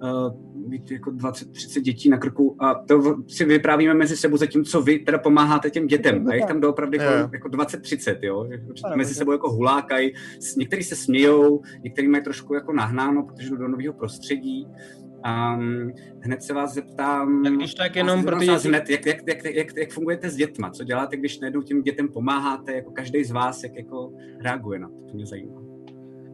Uh, 0.02 0.68
mít 0.68 0.90
jako 0.90 1.10
20-30 1.10 1.80
dětí 1.80 2.08
na 2.08 2.18
krku 2.18 2.56
a 2.60 2.74
to 2.74 3.16
si 3.28 3.44
vyprávíme 3.44 3.94
mezi 3.94 4.16
sebou, 4.16 4.36
zatímco 4.36 4.82
vy 4.82 4.98
teda 4.98 5.18
pomáháte 5.18 5.70
těm 5.70 5.86
dětem. 5.86 6.28
A 6.28 6.34
jich 6.34 6.44
tam 6.46 6.60
doopravdy 6.60 6.98
Jo. 6.98 7.04
jako, 7.04 7.30
jako 7.32 7.48
20-30, 7.48 8.18
jo. 8.22 8.48
Mezi 8.96 9.14
sebou 9.14 9.32
jako 9.32 9.50
hulákají, 9.52 10.12
někteří 10.56 10.82
se 10.82 10.96
smějou, 10.96 11.62
někteří 11.82 12.08
mají 12.08 12.24
trošku 12.24 12.54
jako 12.54 12.72
nahnáno, 12.72 13.22
protože 13.22 13.50
jdou 13.50 13.56
do 13.56 13.68
nového 13.68 13.94
prostředí. 13.94 14.66
Um, 15.26 15.92
hned 16.20 16.42
se 16.42 16.54
vás 16.54 16.74
zeptám, 16.74 17.42
Tak 17.44 17.52
když 17.52 17.74
tak 17.74 17.96
jenom 17.96 18.24
pro 18.24 18.38
ty 18.38 18.46
vás 18.46 18.62
děti- 18.62 18.68
hned, 18.68 18.90
jak, 18.90 19.06
jak, 19.06 19.26
jak, 19.28 19.44
jak, 19.44 19.76
jak, 19.76 19.90
fungujete 19.92 20.30
s 20.30 20.36
dětma? 20.36 20.70
Co 20.70 20.84
děláte, 20.84 21.16
když 21.16 21.40
najednou 21.40 21.62
těm 21.62 21.82
dětem 21.82 22.08
pomáháte? 22.08 22.72
Jako 22.72 22.90
každý 22.90 23.24
z 23.24 23.30
vás, 23.30 23.62
jak 23.62 23.76
jako 23.76 24.12
reaguje 24.44 24.78
na 24.78 24.88
to? 24.88 24.94
To 24.94 25.14
mě 25.14 25.26
zajímá. 25.26 25.62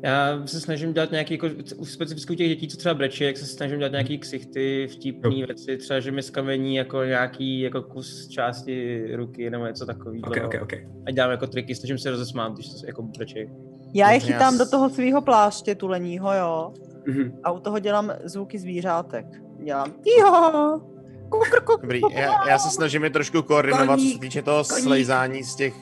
Já 0.03 0.47
se 0.47 0.61
snažím 0.61 0.93
dělat 0.93 1.11
nějaký, 1.11 1.35
jako, 1.35 1.47
u 1.77 1.85
specificky 1.85 2.37
těch 2.37 2.49
dětí, 2.49 2.69
co 2.69 2.77
třeba 2.77 2.95
brečí, 2.95 3.25
jak 3.25 3.37
se 3.37 3.47
snažím 3.47 3.79
dělat 3.79 3.93
nějaký 3.93 4.19
ksichty, 4.19 4.89
vtipný 4.91 5.45
věci, 5.45 5.77
třeba, 5.77 6.01
že 6.01 6.11
mi 6.11 6.23
skamení 6.23 6.75
jako 6.75 7.05
nějaký 7.05 7.61
jako 7.61 7.83
kus 7.83 8.29
části 8.29 9.07
ruky 9.17 9.51
nebo 9.51 9.67
něco 9.67 9.87
takového. 9.87 10.23
Ok, 10.27 10.37
ok, 10.45 10.55
ok. 10.63 10.73
A 11.07 11.11
dělám 11.11 11.31
jako 11.31 11.47
triky, 11.47 11.75
snažím 11.75 11.99
se 11.99 12.11
rozesmát, 12.11 12.53
když 12.53 12.67
se 12.67 12.87
jako 12.87 13.03
brečí. 13.03 13.47
Já 13.95 14.11
je 14.11 14.21
chytám 14.21 14.55
já 14.55 14.65
do 14.65 14.71
toho 14.71 14.91
svého 14.91 15.23
pláště 15.23 15.75
tuleního, 15.75 16.35
jo. 16.35 16.75
Mhm. 17.09 17.39
A 17.45 17.51
u 17.51 17.61
toho 17.61 17.79
dělám 17.79 18.13
zvuky 18.25 18.59
zvířátek. 18.59 19.27
Dělám 19.59 19.93
jo. 20.21 20.81
Kukr, 21.29 21.61
kukr, 21.61 21.83
Dobrý, 21.83 22.01
kukr. 22.01 22.15
já, 22.15 22.49
já 22.49 22.59
se 22.59 22.71
snažím 22.71 23.05
je 23.05 23.11
trošku 23.11 23.43
koordinovat, 23.43 23.87
co 23.87 24.05
se 24.05 24.09
Koník, 24.09 24.21
týče 24.21 24.43
toho 24.43 24.65
koník. 24.65 24.85
slejzání 24.85 25.45
z 25.45 25.55
těch, 25.55 25.75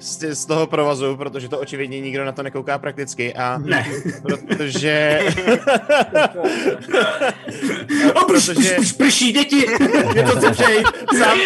z, 0.00 0.34
z 0.34 0.46
toho 0.46 0.66
provazu, 0.66 1.16
protože 1.16 1.48
to 1.48 1.58
očividně 1.58 2.00
nikdo 2.00 2.24
na 2.24 2.32
to 2.32 2.42
nekouká 2.42 2.78
prakticky 2.78 3.34
a 3.34 3.58
Ne. 3.58 3.86
protože... 4.22 5.20
Prš, 8.26 8.46
protože... 8.46 8.52
prš, 8.54 8.76
prš, 8.76 8.92
prší 8.92 9.32
děti! 9.32 9.66
Mě 10.12 10.22
to 10.22 10.50
přejít. 10.50 10.86
Sám, 11.18 11.38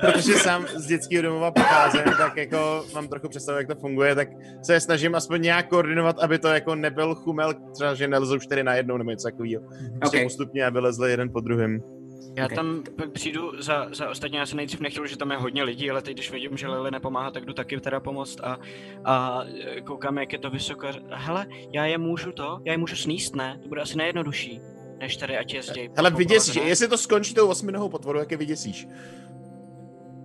protože 0.00 0.34
sám 0.34 0.66
z 0.76 0.86
dětského 0.86 1.22
domova 1.22 1.50
pocházím, 1.50 2.02
tak 2.18 2.36
jako 2.36 2.84
mám 2.94 3.08
trochu 3.08 3.28
představu, 3.28 3.58
jak 3.58 3.66
to 3.68 3.74
funguje, 3.74 4.14
tak 4.14 4.28
se 4.62 4.80
snažím 4.80 5.14
aspoň 5.14 5.42
nějak 5.42 5.68
koordinovat, 5.68 6.18
aby 6.18 6.38
to 6.38 6.48
jako 6.48 6.74
nebyl 6.74 7.14
chumel, 7.14 7.54
třeba, 7.74 7.94
že 7.94 8.08
nelezou 8.08 8.38
čtyři 8.38 8.62
na 8.62 8.74
jednou 8.74 8.96
nebo 8.96 9.10
něco 9.10 9.28
takového. 9.28 9.62
Prostě 10.00 10.18
Ok. 10.18 10.22
postupně, 10.24 10.66
aby 10.66 10.80
lezli 10.80 11.10
jeden 11.10 11.32
po 11.32 11.40
druhém. 11.40 11.80
Já 12.36 12.44
Ok. 12.46 12.52
tam 12.52 12.82
pak 12.96 13.10
přijdu 13.10 13.62
za, 13.62 13.88
za 13.92 14.10
ostatně, 14.10 14.38
já 14.38 14.46
jsem 14.46 14.56
nejdřív 14.56 14.80
nechtěl, 14.80 15.06
že 15.06 15.16
tam 15.16 15.30
je 15.30 15.36
hodně 15.36 15.62
lidí, 15.62 15.90
ale 15.90 16.02
teď, 16.02 16.14
když 16.14 16.30
vidím, 16.30 16.56
že 16.56 16.68
Lily 16.68 16.90
nepomáhá, 16.90 17.30
tak 17.30 17.44
jdu 17.44 17.52
taky 17.52 17.80
teda 17.80 18.00
pomoct 18.00 18.40
a, 18.42 18.58
a 19.04 19.42
e, 19.76 19.80
koukám, 19.80 20.18
jak 20.18 20.32
je 20.32 20.38
to 20.38 20.50
vysoko. 20.50 20.86
Hele, 21.10 21.46
já 21.72 21.86
je 21.86 21.98
můžu 21.98 22.32
to, 22.32 22.60
já 22.64 22.72
je 22.72 22.78
můžu 22.78 22.96
sníst, 22.96 23.36
ne? 23.36 23.58
To 23.62 23.68
bude 23.68 23.80
asi 23.80 23.96
nejjednodušší, 23.98 24.60
než 24.98 25.16
tady 25.16 25.38
ať 25.38 25.54
jezdí. 25.54 25.90
Hele, 25.96 26.10
po 26.10 26.16
vyděsíš, 26.16 26.54
jestli 26.64 26.88
to 26.88 26.98
skončí 26.98 27.34
tou 27.34 27.48
osminohou 27.48 27.88
potvoru, 27.88 28.18
jak 28.18 28.30
je 28.30 28.36
vyděsíš. 28.36 28.88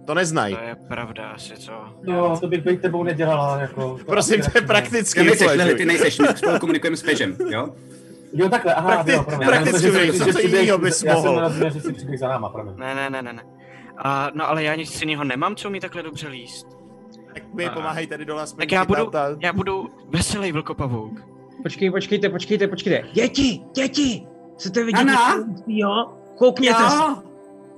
To 0.05 0.14
neznají. 0.14 0.55
To 0.55 0.62
je 0.64 0.76
pravda 0.76 1.30
asi, 1.30 1.57
co? 1.57 1.72
Jo, 2.03 2.38
to 2.41 2.47
bych 2.47 2.64
být 2.64 2.82
tebou 2.82 3.03
nedělala, 3.03 3.62
jako. 3.62 3.99
Prosím, 4.05 4.41
to 4.41 4.49
je 4.55 4.62
prakticky. 4.62 5.32
Ty 5.32 5.76
ty 5.78 5.86
nejseš, 5.86 6.20
my 6.20 6.28
spolu 6.36 6.60
komunikujeme 6.60 6.97
s 6.97 7.03
Pežem, 7.03 7.38
jo? 7.49 7.76
Jo, 8.34 8.50
takhle, 8.50 8.74
aha, 8.74 8.90
Prakti- 9.04 9.12
jo, 9.12 9.24
promiň. 9.24 9.48
prakticky 9.48 9.88
Já 9.88 10.34
co 10.34 10.42
že 10.42 10.48
jinýho 10.58 10.78
bys 10.78 11.04
Já 11.04 11.16
jsem 11.16 11.24
mohl? 11.24 11.36
nerozuměl, 11.36 11.70
že 11.72 11.82
si 11.82 11.94
přiběh 11.94 12.20
za 12.20 12.28
náma, 12.28 12.50
promiň. 12.50 12.74
Ne, 12.78 12.96
ne, 12.96 13.10
ne, 13.10 13.22
ne, 13.22 13.34
ne. 13.34 13.44
A, 13.98 14.32
no 14.34 14.50
ale 14.50 14.64
já 14.64 14.76
nic 14.76 15.02
jiného 15.02 15.24
nemám, 15.24 15.56
co 15.56 15.70
mi 15.70 15.80
takhle 15.80 16.04
dobře 16.04 16.28
líst. 16.28 16.68
Tak 17.34 17.54
mi 17.54 17.66
A- 17.66 17.72
pomáhají 17.74 18.08
tady 18.08 18.26
dole 18.26 18.46
Tak 18.58 18.72
já 18.72 18.86
budu, 18.86 19.06
chytat 19.06 19.32
a- 19.32 19.38
já 19.42 19.54
budu 19.54 19.90
veselý 20.10 20.52
vlkopavouk. 20.52 21.22
Počkej, 21.64 21.92
počkejte, 21.92 22.30
počkejte, 22.30 22.68
počkejte. 22.68 23.08
Děti, 23.14 23.62
děti! 23.76 24.28
Chcete 24.58 24.84
vidět 24.84 25.00
Ana? 25.00 25.14
něco 25.36 25.46
hustýho? 25.52 26.14
Koukněte 26.38 26.90
se, 26.90 26.96
Jo, 26.96 27.16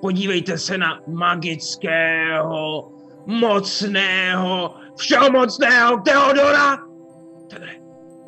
podívejte 0.02 0.58
se 0.58 0.78
na 0.78 0.99
magického, 1.08 2.91
mocného, 3.26 4.74
všemocného 4.97 5.97
Teodora! 6.06 6.78
Tebe, 7.49 7.68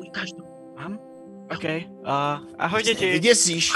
ukáž 0.08 0.32
to. 0.32 0.42
Mám? 0.78 0.98
OK, 1.54 1.64
A 2.04 2.40
ahoj 2.58 2.82
Ty 2.82 2.88
děti. 2.94 3.18
děsíš. 3.18 3.72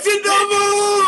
Jdi 0.00 0.22
domů! 0.24 1.04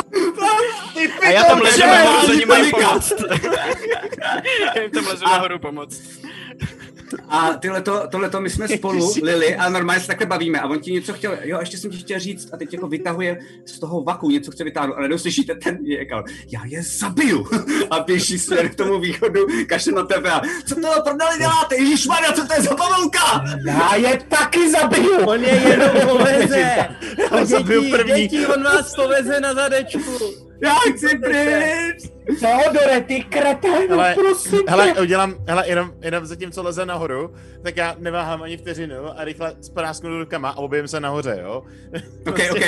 Ty 0.94 1.12
A 1.26 1.28
já 1.30 1.44
tam 1.44 1.60
ležím 1.60 1.86
nahoru, 1.86 2.26
za 2.40 2.46
panika. 2.46 2.78
pomoct. 2.88 3.12
já 4.76 4.82
jim 4.82 4.90
tam 4.90 5.06
lezu 5.06 5.24
nahoru 5.24 5.58
pomoct. 5.58 6.00
A 7.28 7.54
tyhleto, 7.54 8.08
tohleto 8.10 8.40
my 8.40 8.50
jsme 8.50 8.68
spolu, 8.68 9.12
Lily, 9.22 9.56
a 9.56 9.68
normálně 9.68 10.00
se 10.00 10.06
takhle 10.06 10.26
bavíme. 10.26 10.60
A 10.60 10.68
on 10.68 10.80
ti 10.80 10.92
něco 10.92 11.12
chtěl, 11.12 11.38
jo, 11.42 11.58
ještě 11.60 11.78
jsem 11.78 11.90
ti 11.90 11.98
chtěl 11.98 12.18
říct, 12.18 12.48
a 12.52 12.56
teď 12.56 12.72
jako 12.72 12.88
vytahuje 12.88 13.38
z 13.64 13.78
toho 13.78 14.02
vaku, 14.02 14.30
něco 14.30 14.50
chce 14.50 14.64
vytáhnout, 14.64 14.96
ale 14.96 15.08
neuslyšíte 15.08 15.54
ten 15.54 15.78
jako, 15.86 16.24
já 16.52 16.60
je 16.64 16.82
zabiju. 16.82 17.46
A 17.90 18.00
běží 18.00 18.38
směr 18.38 18.68
k 18.68 18.74
tomu 18.74 19.00
východu, 19.00 19.46
kašle 19.66 19.92
na 19.92 20.02
tebe 20.02 20.30
a 20.32 20.40
co 20.66 20.74
to 20.74 20.88
prdeli 21.04 21.38
děláte, 21.38 21.76
Ježišmarja, 21.76 22.32
co 22.32 22.46
to 22.46 22.54
je 22.54 22.62
za 22.62 22.74
pavouka? 22.74 23.44
Já 23.66 23.94
je 23.96 24.18
taky 24.28 24.70
zabiju! 24.70 25.26
On 25.26 25.44
je 25.44 25.54
jenom 25.54 25.90
poveze. 26.08 26.58
Já 27.18 27.38
ho 27.38 27.46
zabiju 27.46 27.90
první. 27.90 28.22
děti, 28.22 28.46
on 28.46 28.62
vás 28.62 28.94
poveze 28.94 29.40
na 29.40 29.54
zadečku. 29.54 30.45
Já 30.62 30.74
chci 30.74 31.18
pryč! 31.18 32.10
Teodore, 32.40 33.00
ty 33.00 33.20
kreténu, 33.24 33.88
Hele, 33.88 34.14
prosím 34.14 34.58
Hele, 34.68 34.92
tě. 34.92 35.00
udělám, 35.00 35.34
hele, 35.48 35.68
jenom, 35.68 35.92
jenom 36.02 36.26
zatím, 36.26 36.50
co 36.50 36.62
leze 36.62 36.86
nahoru, 36.86 37.34
tak 37.62 37.76
já 37.76 37.96
neváhám 37.98 38.42
ani 38.42 38.56
vteřinu 38.56 39.20
a 39.20 39.24
rychle 39.24 39.54
sprásknu 39.60 40.18
rukama 40.18 40.48
a 40.48 40.56
objevím 40.56 40.88
se 40.88 41.00
nahoře, 41.00 41.38
jo? 41.42 41.62
OK, 42.28 42.38
OK. 42.50 42.64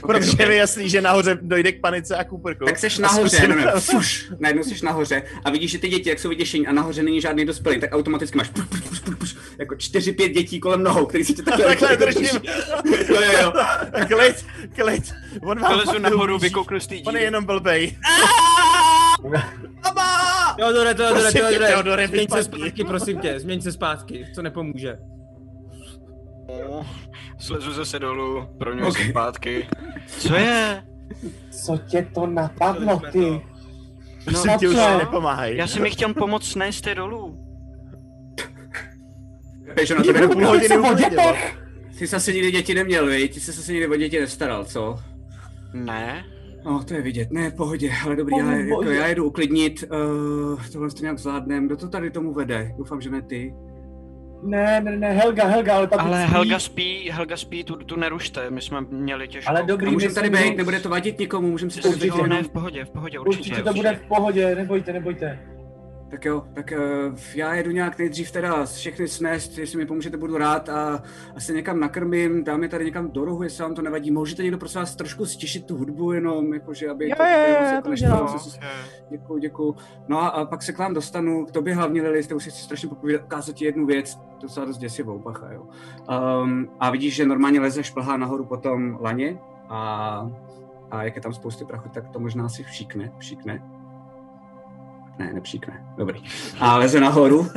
Protože 0.06 0.32
je 0.38 0.46
mi 0.48 0.56
jasný, 0.56 0.88
že 0.90 1.00
nahoře 1.00 1.38
dojde 1.42 1.72
k 1.72 1.80
panice 1.80 2.16
a 2.16 2.24
kůprku. 2.24 2.64
Tak 2.64 2.78
seš 2.78 2.98
nahoře, 2.98 3.36
zkusím- 3.36 3.56
ne, 3.56 3.72
fuš, 3.80 4.30
najednou 4.38 4.62
seš 4.62 4.82
nahoře 4.82 5.22
a 5.44 5.50
vidíš, 5.50 5.70
že 5.70 5.78
ty 5.78 5.88
děti, 5.88 6.08
jak 6.08 6.18
jsou 6.18 6.28
vyděšení 6.28 6.66
a 6.66 6.72
nahoře 6.72 7.02
není 7.02 7.20
žádný 7.20 7.44
dospělý, 7.44 7.80
tak 7.80 7.94
automaticky 7.94 8.38
máš 8.38 8.48
puš, 8.48 8.64
puš, 8.64 8.80
puš, 8.80 9.00
puš, 9.00 9.14
puš, 9.14 9.36
jako 9.58 9.74
čtyři, 9.76 10.12
pět 10.12 10.28
dětí 10.28 10.60
kolem 10.60 10.82
nohou, 10.82 11.06
který 11.06 11.24
si 11.24 11.34
tě 11.34 11.42
takhle, 11.42 11.64
Takhle 11.66 11.96
držím. 11.96 12.40
Jo, 12.84 13.20
jo, 13.22 13.32
jo. 13.42 13.52
klid, 14.08 14.46
klid. 14.76 15.04
On 15.42 15.60
vám 15.60 15.72
Vylezu 15.72 15.98
nahoru, 15.98 16.38
vykouknu 16.38 16.80
z 16.80 16.86
té 16.86 16.94
On 17.06 17.16
je 17.16 17.22
jenom 17.22 17.44
blbej. 17.44 17.96
Teodore, 20.56 20.94
Teodore, 20.94 21.20
Prosím 21.20 21.32
tě, 21.32 21.38
Teodore, 21.48 21.66
Teodore, 21.68 22.08
změň 22.08 22.26
se 22.28 22.44
zpátky, 22.44 22.84
prosím 22.84 23.20
tě, 23.20 23.40
změň 23.40 23.60
se 23.60 23.72
zpátky, 23.72 24.26
to 24.34 24.42
nepomůže. 24.42 24.98
Slezu 27.38 27.72
zase 27.72 27.98
dolů, 27.98 28.48
pro 28.58 28.70
Ok. 28.72 28.88
okay. 28.88 29.10
zpátky. 29.10 29.68
Co 30.18 30.34
je? 30.34 30.84
Co 31.64 31.78
tě 31.78 32.08
to 32.14 32.26
napadlo, 32.26 33.02
ty? 33.12 33.40
Prosím 34.24 34.50
No 34.52 34.58
tě, 34.58 34.68
už 34.68 34.74
co? 34.76 34.88
mi 34.90 34.96
nepomáhej. 34.98 35.56
Já 35.56 35.66
jsem 35.66 35.82
mi 35.82 35.90
chtěl 35.90 36.14
pomoct 36.14 36.46
snést 36.46 36.86
je 36.86 36.94
dolů. 36.94 37.38
Takže 39.76 39.94
na 39.94 40.02
tebe 40.02 40.28
Půl 40.28 40.46
hodiny 40.46 40.68
se. 40.68 41.34
Ty 41.98 42.06
jsi 42.08 42.16
asi 42.16 42.34
nikdy 42.34 42.50
děti 42.50 42.74
neměl, 42.74 43.06
viď? 43.06 43.34
Ty 43.34 43.40
jsi 43.40 43.52
se 43.52 43.60
asi 43.60 43.72
nikdy 43.72 43.88
o 43.88 43.96
děti 43.96 44.20
nestaral, 44.20 44.64
co? 44.64 44.98
Ne? 45.74 46.24
No, 46.64 46.84
to 46.84 46.94
je 46.94 47.02
vidět, 47.02 47.30
ne, 47.30 47.50
v 47.50 47.54
pohodě, 47.54 47.90
ale 48.04 48.16
dobrý, 48.16 48.36
já, 48.38 48.44
Oh, 48.44 48.52
jako, 48.52 48.74
bože. 48.76 48.94
já 48.94 49.06
jedu 49.06 49.24
uklidnit, 49.24 49.84
uh, 50.52 50.62
tohle 50.72 50.90
to 50.90 51.02
nějak 51.02 51.18
zvládnem, 51.18 51.66
kdo 51.66 51.76
to 51.76 51.88
tady 51.88 52.10
tomu 52.10 52.32
vede? 52.32 52.72
Doufám, 52.78 53.00
že 53.00 53.10
ne 53.10 53.22
ty. 53.22 53.54
Ne, 54.42 54.80
ne, 54.80 54.96
ne, 54.96 55.12
Helga, 55.12 55.46
Helga, 55.46 55.76
ale 55.76 55.86
pak 55.86 56.00
Ale 56.00 56.22
spí. 56.22 56.32
Helga 56.32 56.58
spí, 56.58 57.10
Helga 57.10 57.36
spí, 57.36 57.64
tu, 57.64 57.76
tu 57.76 57.96
nerušte, 57.96 58.50
my 58.50 58.60
jsme 58.62 58.80
měli 58.80 59.28
těžko. 59.28 59.50
Ale 59.50 59.60
A 59.60 59.64
dobrý, 59.64 59.90
můžeme 59.90 60.14
tady 60.14 60.30
myslím, 60.30 60.50
být, 60.50 60.56
nebude 60.56 60.80
to 60.80 60.88
vadit 60.88 61.18
nikomu, 61.18 61.50
můžeme 61.50 61.70
si 61.70 61.80
to 61.80 62.26
ne, 62.26 62.42
v 62.42 62.48
pohodě, 62.48 62.84
v 62.84 62.90
pohodě, 62.90 63.18
určitě. 63.18 63.38
Určitě 63.50 63.62
to 63.62 63.74
bude 63.74 63.94
v 63.94 64.08
pohodě, 64.08 64.54
nebojte, 64.54 64.92
nebojte. 64.92 65.53
Tak 66.10 66.24
jo, 66.24 66.44
tak 66.54 66.72
uh, 67.08 67.16
já 67.34 67.54
jedu 67.54 67.70
nějak 67.70 67.98
nejdřív 67.98 68.30
teda 68.30 68.64
všechny 68.66 69.08
snést, 69.08 69.58
jestli 69.58 69.78
mi 69.78 69.86
pomůžete, 69.86 70.16
budu 70.16 70.36
rád 70.38 70.68
a 70.68 71.02
asi 71.36 71.54
někam 71.54 71.80
nakrmím, 71.80 72.44
dám 72.44 72.62
je 72.62 72.68
tady 72.68 72.84
někam 72.84 73.10
do 73.10 73.24
rohu, 73.24 73.42
jestli 73.42 73.62
vám 73.62 73.74
to 73.74 73.82
nevadí. 73.82 74.10
Můžete 74.10 74.42
někdo 74.42 74.58
prosím 74.58 74.80
vás 74.80 74.96
trošku 74.96 75.26
stišit 75.26 75.66
tu 75.66 75.76
hudbu 75.76 76.12
jenom, 76.12 76.54
jakože 76.54 76.90
aby 76.90 77.08
Jo, 77.08 77.16
to, 77.16 77.22
jo, 77.22 77.28
jo, 77.48 77.54
jako 77.66 77.88
to 78.28 78.38
co 78.38 78.50
si- 78.50 78.58
Děkuju, 79.10 79.38
děkuju. 79.38 79.76
No 80.08 80.22
a, 80.22 80.28
a, 80.28 80.44
pak 80.44 80.62
se 80.62 80.72
k 80.72 80.78
vám 80.78 80.94
dostanu, 80.94 81.46
k 81.46 81.50
tobě 81.52 81.74
hlavně 81.74 82.02
Lili, 82.02 82.22
s 82.22 82.26
tebou 82.26 82.40
si 82.40 82.50
strašně 82.50 82.88
popovídat, 82.88 83.22
ukázat 83.24 83.52
ti 83.56 83.64
jednu 83.64 83.86
věc, 83.86 84.18
to 84.40 84.48
se 84.48 84.60
dost 84.66 84.78
děsivou, 84.78 85.18
bacha, 85.18 85.52
jo. 85.52 85.66
Um, 86.42 86.68
a 86.80 86.90
vidíš, 86.90 87.14
že 87.14 87.26
normálně 87.26 87.60
leze 87.60 87.84
šplhá 87.84 88.16
nahoru 88.16 88.44
po 88.44 88.56
tom 88.56 88.98
laně 89.00 89.38
a, 89.68 90.30
a 90.90 91.02
jak 91.02 91.16
je 91.16 91.22
tam 91.22 91.32
spousty 91.32 91.64
prachu, 91.64 91.88
tak 91.88 92.08
to 92.08 92.20
možná 92.20 92.48
si 92.48 92.62
všíkne, 92.64 93.12
všíkne. 93.18 93.62
Ne, 95.18 95.32
nepšíkne, 95.32 95.84
dobrý. 95.98 96.22
A 96.60 96.76
leze 96.78 97.00
nahoru. 97.00 97.46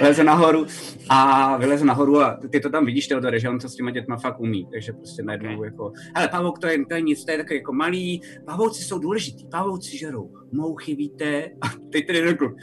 leze 0.00 0.24
nahoru 0.24 0.66
a 1.08 1.56
vyleze 1.56 1.84
nahoru 1.84 2.20
a 2.20 2.38
ty 2.50 2.60
to 2.60 2.70
tam 2.70 2.86
vidíš, 2.86 3.08
Teodore, 3.08 3.40
že 3.40 3.48
on 3.48 3.58
to 3.58 3.68
s 3.68 3.74
těma 3.74 3.90
dětma 3.90 4.16
fakt 4.16 4.40
umí, 4.40 4.68
takže 4.72 4.92
prostě 4.92 5.22
najednou 5.22 5.58
Ok. 5.58 5.64
jako, 5.64 5.92
hele, 6.14 6.28
pavouk 6.28 6.58
to 6.58 6.66
je, 6.66 6.86
to 6.86 6.94
je 6.94 7.00
nic, 7.00 7.24
to 7.24 7.30
je 7.30 7.36
takový 7.38 7.56
jako 7.56 7.72
malý, 7.72 8.20
pavouci 8.46 8.84
jsou 8.84 8.98
důležitý, 8.98 9.46
pavouci 9.50 9.98
žerou 9.98 10.30
mouchy, 10.52 10.94
víte, 10.94 11.44
a 11.44 11.66
teď 11.92 12.06
tedy 12.06 12.28
řekl, 12.28 12.54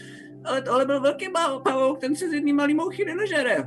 ale 0.45 0.61
tohle 0.61 0.85
byl 0.85 1.01
velký 1.01 1.25
pavouk, 1.63 1.99
ten 1.99 2.15
se 2.15 2.29
z 2.29 2.33
jedný 2.33 2.53
malý 2.53 2.73
mouchy 2.73 3.05
nenažere. 3.05 3.57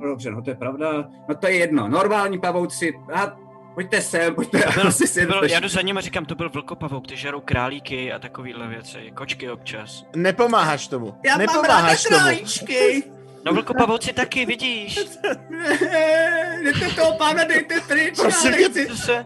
No, 0.00 0.08
dobře, 0.08 0.30
no 0.30 0.42
to 0.42 0.50
je 0.50 0.56
pravda, 0.56 1.08
no 1.28 1.34
to 1.34 1.46
je 1.46 1.56
jedno, 1.56 1.88
normální 1.88 2.38
pavouci, 2.38 2.92
a 3.14 3.36
pojďte 3.78 4.02
sem, 4.02 4.34
pojďte, 4.34 4.64
a 4.64 4.72
Byl, 4.72 4.92
si 4.92 5.26
byl, 5.26 5.40
jdete- 5.40 5.52
já 5.52 5.60
jdu 5.60 5.68
za 5.68 5.80
ním 5.82 5.98
a 5.98 6.00
říkám, 6.00 6.24
to 6.24 6.34
byl 6.34 6.50
vlkopavouk, 6.50 7.06
ty 7.06 7.16
žerou 7.16 7.40
králíky 7.40 8.12
a 8.12 8.18
takovýhle 8.18 8.68
věci, 8.68 8.98
kočky 9.14 9.50
občas. 9.50 10.04
Nepomáháš 10.16 10.88
tomu. 10.88 11.14
Já 11.24 11.36
mám 11.36 11.46
ráda 11.46 11.52
Nepomáháš 11.62 12.02
tomu. 12.04 12.20
králíčky. 12.20 13.04
No 13.44 13.52
vlkopavouci 13.54 14.12
taky, 14.12 14.46
vidíš? 14.46 15.00
Ne, 15.50 16.60
Dejte 16.64 16.94
toho 16.94 17.12
pána, 17.12 17.44
dejte 17.44 17.80
pryč, 17.80 18.14
Prosím 18.20 18.52
já 18.54 18.56
tě, 18.56 18.62
nechci. 18.62 18.86
Co 18.88 18.96
se, 18.96 19.24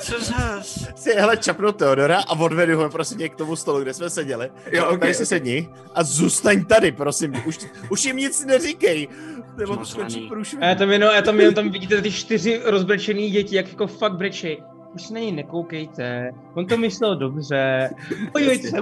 co 0.00 0.24
zas? 0.24 0.88
Si 0.96 1.14
hele 1.14 1.36
čapnu 1.36 1.72
Teodora 1.72 2.18
a 2.20 2.38
odvedu 2.38 2.76
ho 2.78 2.90
prostě 2.90 3.28
k 3.28 3.36
tomu 3.36 3.56
stolu, 3.56 3.80
kde 3.80 3.94
jsme 3.94 4.10
seděli. 4.10 4.50
Jo, 4.72 4.86
ok, 4.86 5.00
tady 5.00 5.14
si 5.14 5.26
sedni 5.26 5.68
a 5.94 6.02
zůstaň 6.04 6.64
tady, 6.64 6.92
prosím. 6.92 7.42
Už, 7.46 7.58
už 7.90 8.04
jim 8.04 8.16
nic 8.16 8.44
neříkej. 8.44 9.08
Nebo 9.56 9.76
to 9.76 9.84
skončí 9.84 10.28
průšvih. 10.28 10.62
A 10.62 10.66
já 10.66 10.74
tam 10.74 10.90
jenom, 10.90 11.10
já 11.14 11.22
tam 11.22 11.38
jenom 11.40 11.54
tam 11.54 11.70
vidíte 11.70 12.02
ty 12.02 12.10
čtyři 12.12 12.60
rozbrečený 12.64 13.30
děti, 13.30 13.56
jak 13.56 13.68
jako 13.68 13.86
fakt 13.86 14.16
brečej. 14.16 14.62
Už 14.94 15.10
na 15.10 15.20
něj 15.20 15.32
nekoukejte, 15.32 16.32
on 16.54 16.66
to 16.66 16.76
myslel 16.76 17.16
dobře. 17.16 17.90
Podívejte 18.32 18.68
se, 18.68 18.76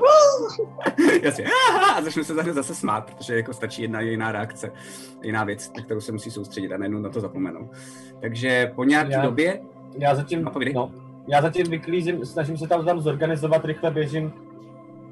Jasně, 1.23 1.45
aha, 1.71 1.95
a 1.95 2.03
začnu 2.03 2.25
se 2.25 2.35
zase, 2.35 2.53
zase 2.53 2.75
smát, 2.75 3.11
protože 3.15 3.37
jako 3.37 3.53
stačí 3.53 3.83
jedna 3.83 4.01
jiná 4.01 4.33
reakce, 4.33 4.73
jiná 5.23 5.45
věc, 5.45 5.73
na 5.77 5.83
kterou 5.83 6.01
se 6.01 6.13
musí 6.13 6.31
soustředit 6.31 6.73
a 6.73 6.79
najednou 6.79 7.01
na 7.01 7.09
to 7.09 7.21
zapomenu. 7.21 7.71
Takže 8.21 8.73
po 8.75 8.85
nějaké 8.85 9.13
Já- 9.13 9.23
době, 9.23 9.61
Já 9.99 10.15
zatím, 10.15 10.45
povídej. 10.53 10.75
no, 10.75 10.91
já 11.29 11.43
zatím 11.43 11.67
vyklízím, 11.67 12.27
snažím 12.27 12.57
se 12.59 12.69
tam, 12.69 12.85
tam 12.85 13.01
zorganizovat, 13.01 13.65
rychle 13.65 13.91
běžím 13.91 14.33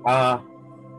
a 0.05 0.43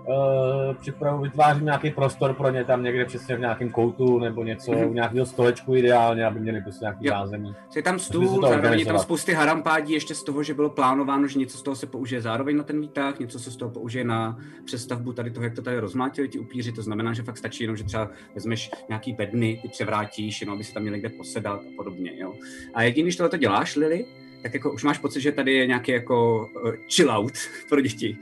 uh, 0.10 0.76
připravu, 0.76 1.22
vytvářím 1.22 1.66
nějaký 1.66 1.89
prostor 1.91 2.34
pro 2.34 2.49
ně 2.51 2.64
tam 2.64 2.84
někde 2.84 3.05
přesně 3.05 3.36
v 3.36 3.39
nějakém 3.39 3.70
koutu 3.70 4.20
nebo 4.20 4.43
něco, 4.43 4.72
Mhm. 4.72 4.88
u 4.89 4.93
nějakého 4.93 5.26
stolečku 5.26 5.76
ideálně, 5.76 6.26
aby 6.26 6.39
měli 6.39 6.62
prostě 6.62 6.86
nějaký 6.86 7.05
Jo. 7.07 7.14
zázemí. 7.20 7.55
je 7.76 7.84
tam 7.84 7.99
stůl, 7.99 8.36
to 8.41 8.41
zároveň 8.47 8.80
je 8.80 8.86
tam 8.86 8.99
spousty 8.99 9.34
harampádí 9.34 9.93
ještě 9.93 10.16
z 10.16 10.24
toho, 10.24 10.43
že 10.43 10.53
bylo 10.53 10.70
plánováno, 10.70 11.28
že 11.28 11.39
něco 11.39 11.57
z 11.57 11.62
toho 11.62 11.76
se 11.76 11.86
použije 11.88 12.22
zároveň 12.22 12.57
na 12.57 12.64
ten 12.64 12.82
výtah, 12.82 13.20
něco 13.20 13.39
se 13.39 13.51
z 13.51 13.55
toho 13.55 13.72
použije 13.72 14.03
na 14.03 14.38
přestavbu 14.66 15.14
tady 15.14 15.32
toho, 15.32 15.43
jak 15.43 15.53
to 15.55 15.62
tady 15.62 15.80
rozmlátili 15.80 16.30
ti 16.30 16.39
upíři, 16.39 16.72
to 16.72 16.82
znamená, 16.82 17.14
že 17.14 17.24
fakt 17.24 17.38
stačí 17.38 17.64
jenom, 17.64 17.78
že 17.78 17.84
třeba 17.84 18.10
vezmeš 18.36 18.72
nějaký 18.89 19.14
bedny, 19.14 19.60
ty 19.62 19.68
převrátíš, 19.68 20.41
jenom 20.41 20.55
aby 20.55 20.64
si 20.64 20.74
tam 20.74 20.84
měli 20.84 20.99
kde 20.99 21.10
posedat 21.10 21.60
a 21.60 21.72
podobně, 21.78 22.12
jo. 22.16 22.34
A 22.74 22.84
jediný, 22.84 23.03
když 23.03 23.16
tohle 23.16 23.39
děláš, 23.39 23.76
Lily, 23.76 24.05
tak 24.43 24.53
jako 24.53 24.72
už 24.72 24.84
máš 24.84 24.97
pocit, 24.97 25.22
že 25.22 25.32
tady 25.32 25.53
je 25.53 25.68
nějaký 25.68 25.91
jako 25.91 26.49
uh, 26.66 26.72
chill 26.95 27.12
out 27.12 27.34
pro 27.70 27.82
děti. 27.82 28.18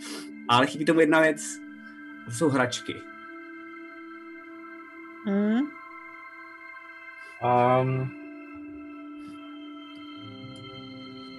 Ale 0.49 0.67
chybí 0.67 0.85
tomu 0.85 0.99
jedna 0.99 1.21
věc, 1.21 1.41
to 2.27 2.31
jsou 2.31 2.49
hračky. 2.49 2.95
Hmm? 5.25 5.61
Um, 7.81 8.11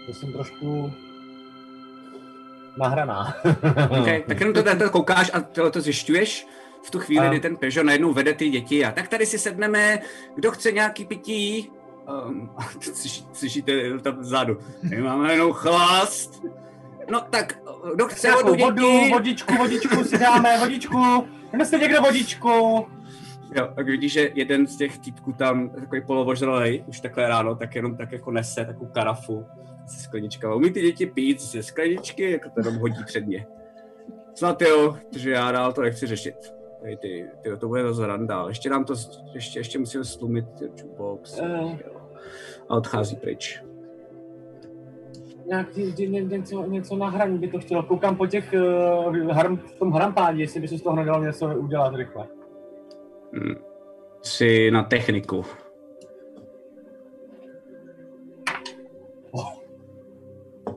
to 0.07 0.15
jsem 0.15 0.33
trošku 0.33 0.93
nahraná. 2.79 3.35
Okay, 4.01 4.23
tak 4.29 4.41
jenom 4.41 4.55
to, 4.55 4.63
to, 4.63 4.77
to 4.77 4.91
koukáš 4.91 5.31
a 5.35 5.41
tohle 5.41 5.71
to 5.71 5.81
zjišťuješ 5.81 6.47
v 6.83 6.91
tu 6.91 6.99
chvíli, 6.99 7.27
A- 7.27 7.29
kdy 7.31 7.41
ten 7.41 7.57
Peugeot 7.57 7.87
najednou 7.87 8.13
vede 8.13 8.35
ty 8.35 8.49
děti 8.49 8.85
a 8.85 8.93
tak 8.93 9.09
tady 9.09 9.27
si 9.27 9.39
sedneme, 9.39 9.99
kdo 10.35 10.51
chce 10.51 10.73
nějaký 10.73 11.05
pití, 11.05 11.71
um, 12.29 12.51
slyší- 12.81 13.27
slyšíte 13.33 13.99
tam 13.99 14.19
vzadu, 14.21 14.59
my 14.83 15.03
máme 15.03 15.33
jenom 15.33 15.53
chlast, 15.53 16.43
no 17.11 17.21
tak 17.21 17.59
kdo 17.95 18.09
chce 18.09 18.31
vodu, 18.31 18.51
děti, 18.55 18.63
vodu, 18.63 19.09
vodičku, 19.13 19.55
vodičku 19.55 20.05
si 20.05 20.19
dáme, 20.19 20.59
vodičku. 20.59 21.29
Doneste 21.53 21.79
někdo 21.79 22.01
vodičku. 22.03 22.49
jo, 23.57 23.69
tak 23.75 23.87
vidíš, 23.87 24.13
že 24.13 24.31
jeden 24.35 24.67
z 24.67 24.77
těch 24.77 24.99
týpků 24.99 25.33
tam, 25.33 25.71
takový 25.71 26.01
polovožralej, 26.07 26.85
už 26.87 27.01
takhle 27.01 27.29
ráno, 27.29 27.55
tak 27.55 27.75
jenom 27.75 27.97
tak 27.97 28.13
jako 28.13 28.31
nese 28.31 28.65
takovou 28.65 28.87
karafu 28.87 29.47
se 29.87 30.01
skleničkama. 30.01 30.55
Umí 30.55 30.71
ty 30.71 30.81
děti 30.83 31.07
pít 31.07 31.41
ze 31.41 31.63
skleničky, 31.63 32.31
jako 32.31 32.51
to 32.51 32.61
jenom 32.61 32.77
hodí 32.77 33.05
před 33.05 33.27
ně. 33.27 33.47
Snad 34.35 34.63
jo, 34.63 34.99
protože 35.11 35.31
já 35.31 35.53
dál 35.53 35.73
to 35.73 35.83
nechci 35.83 36.07
řešit. 36.07 36.35
Tady 36.83 36.97
ty, 36.97 37.27
ty, 37.43 37.57
to 37.57 37.69
bude 37.69 37.83
dost 37.83 37.99
randa. 37.99 38.45
Ještě 38.49 38.71
nám 38.71 38.85
to, 38.85 38.95
ještě, 39.35 39.61
ještě 39.61 39.79
musíme 39.79 40.05
slumit 40.05 40.47
jukebox. 40.61 41.39
Eh. 41.39 41.79
A 42.69 42.75
odchází 42.77 43.17
pryč. 43.17 43.63
Nějak 45.49 45.77
něco, 46.07 46.67
něco 46.67 46.97
na 46.97 47.09
hraní 47.09 47.39
by 47.39 47.49
to 47.49 47.59
chtělo. 47.59 47.83
Koukám 47.83 48.17
po 48.17 48.27
těch 48.27 48.55
uh, 49.07 49.31
harm, 49.31 49.57
v 49.57 49.73
tom 49.73 49.93
hrampádě, 49.93 50.43
jestli 50.43 50.61
by 50.61 50.69
se 50.69 50.79
z 50.79 50.83
toho 50.83 50.97
nedalo 50.97 51.25
něco 51.25 51.59
udělat 51.59 51.95
rychle. 51.95 52.27
Hmm. 53.33 53.55
Jsi 54.23 54.71
na 54.71 54.83
techniku. 54.83 55.45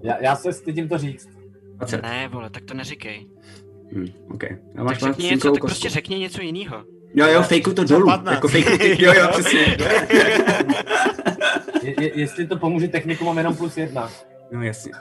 Já, 0.03 0.23
já 0.23 0.35
se 0.35 0.53
stydím 0.53 0.89
to 0.89 0.97
říct. 0.97 1.29
20. 1.75 2.01
Ne, 2.01 2.27
vole, 2.27 2.49
tak 2.49 2.63
to 2.63 2.73
neříkej. 2.73 3.27
Hmm, 3.93 4.07
OK. 4.33 4.43
A 4.43 4.47
Tak 4.75 4.83
máš 4.83 4.97
řekni 4.97 5.23
máš 5.23 5.31
něco, 5.31 5.51
tak 5.51 5.61
prostě 5.61 5.89
řekni 5.89 6.19
něco 6.19 6.41
jiného. 6.41 6.83
Jo, 7.13 7.27
jo, 7.27 7.41
fejku 7.41 7.73
to 7.73 7.83
dolů. 7.83 8.05
15? 8.05 8.33
Jako 8.33 8.47
fejku 8.47 8.77
ty, 8.77 9.03
jo, 9.03 9.13
jo, 9.13 9.27
přesně. 9.31 9.77
Je, 11.83 12.03
je, 12.03 12.19
jestli 12.19 12.47
to 12.47 12.57
pomůže 12.57 12.87
techniku, 12.87 13.25
mám 13.25 13.37
jenom 13.37 13.55
plus 13.55 13.77
jedna. 13.77 14.09
No 14.51 14.63
jasně. 14.63 14.91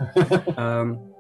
Um, 0.82 1.10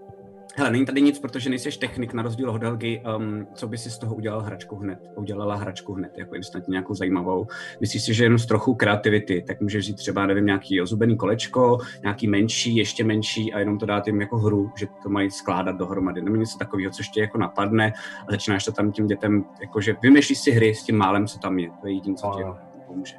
hele, 0.56 0.70
není 0.70 0.86
tady 0.86 1.02
nic, 1.02 1.18
protože 1.18 1.50
nejseš 1.50 1.76
technik 1.76 2.12
na 2.12 2.22
rozdíl 2.22 2.50
od 2.50 2.62
Helgy. 2.62 3.02
Um, 3.16 3.46
co 3.54 3.68
by 3.68 3.78
si 3.78 3.90
z 3.90 3.98
toho 3.98 4.14
udělal 4.14 4.40
hračku 4.40 4.76
hned? 4.76 4.98
Udělala 5.16 5.56
hračku 5.56 5.94
hned, 5.94 6.12
jako 6.18 6.34
instantně 6.34 6.72
nějakou 6.72 6.94
zajímavou. 6.94 7.46
Myslíš 7.80 8.02
si, 8.02 8.14
že 8.14 8.24
jenom 8.24 8.38
s 8.38 8.46
trochu 8.46 8.74
kreativity, 8.74 9.44
tak 9.46 9.60
můžeš 9.60 9.84
říct 9.84 9.96
třeba, 9.96 10.26
nevím, 10.26 10.46
nějaký 10.46 10.82
ozubený 10.82 11.16
kolečko, 11.16 11.78
nějaký 12.02 12.28
menší, 12.28 12.76
ještě 12.76 13.04
menší 13.04 13.52
a 13.52 13.58
jenom 13.58 13.78
to 13.78 13.86
dát 13.86 14.06
jim 14.06 14.20
jako 14.20 14.38
hru, 14.38 14.70
že 14.78 14.86
to 15.02 15.08
mají 15.08 15.30
skládat 15.30 15.76
dohromady. 15.76 16.22
Nebo 16.22 16.36
něco 16.36 16.58
takového, 16.58 16.92
což 16.92 17.08
tě 17.08 17.20
jako 17.20 17.38
napadne 17.38 17.92
a 18.28 18.30
začínáš 18.30 18.64
to 18.64 18.72
tam 18.72 18.92
tím 18.92 19.06
dětem, 19.06 19.44
jakože 19.60 19.96
vymýšlíš 20.02 20.38
si 20.38 20.50
hry 20.50 20.74
s 20.74 20.84
tím 20.84 20.96
málem, 20.96 21.26
co 21.26 21.38
tam 21.38 21.58
je. 21.58 21.70
To 21.80 21.86
je 21.86 21.92
jediné, 21.94 22.16
co 22.16 22.32
ti 22.36 22.42
Ano. 22.44 22.58
pomůže. 22.86 23.16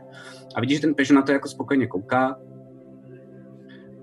A 0.56 0.62
vidíš, 0.62 0.78
že 0.78 0.82
ten 0.82 0.96
Peugeot 0.96 1.16
na 1.16 1.22
to 1.22 1.32
jako 1.32 1.48
spokojeně 1.48 1.88
kouká. 1.88 2.36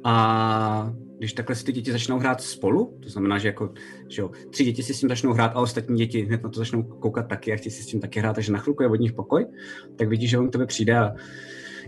A 0.04 0.92
když 1.18 1.32
takhle 1.32 1.56
si 1.56 1.64
ty 1.64 1.72
děti 1.72 1.92
začnou 1.92 2.18
hrát 2.18 2.40
spolu, 2.40 2.98
to 3.02 3.08
znamená, 3.08 3.38
že 3.38 3.48
jako, 3.48 3.72
že 4.08 4.22
jo, 4.22 4.30
tři 4.50 4.64
děti 4.64 4.82
si 4.82 4.94
s 4.94 5.00
tím 5.00 5.08
začnou 5.08 5.32
hrát 5.32 5.52
a 5.54 5.60
ostatní 5.60 5.98
děti 5.98 6.22
hned 6.22 6.42
na 6.42 6.48
to 6.48 6.58
začnou 6.58 6.82
koukat 6.82 7.28
taky 7.28 7.52
a 7.52 7.56
chtějí 7.56 7.70
si 7.70 7.82
s 7.82 7.86
tím 7.86 8.00
taky 8.00 8.20
hrát, 8.20 8.32
takže 8.32 8.52
na 8.52 8.58
chvilku 8.58 8.82
je 8.82 8.88
od 8.88 9.00
nich 9.00 9.12
pokoj, 9.12 9.46
tak 9.96 10.08
vidíš, 10.08 10.30
že 10.30 10.38
on 10.38 10.48
k 10.48 10.52
tebe 10.52 10.66
přijde 10.66 10.98
a 10.98 11.14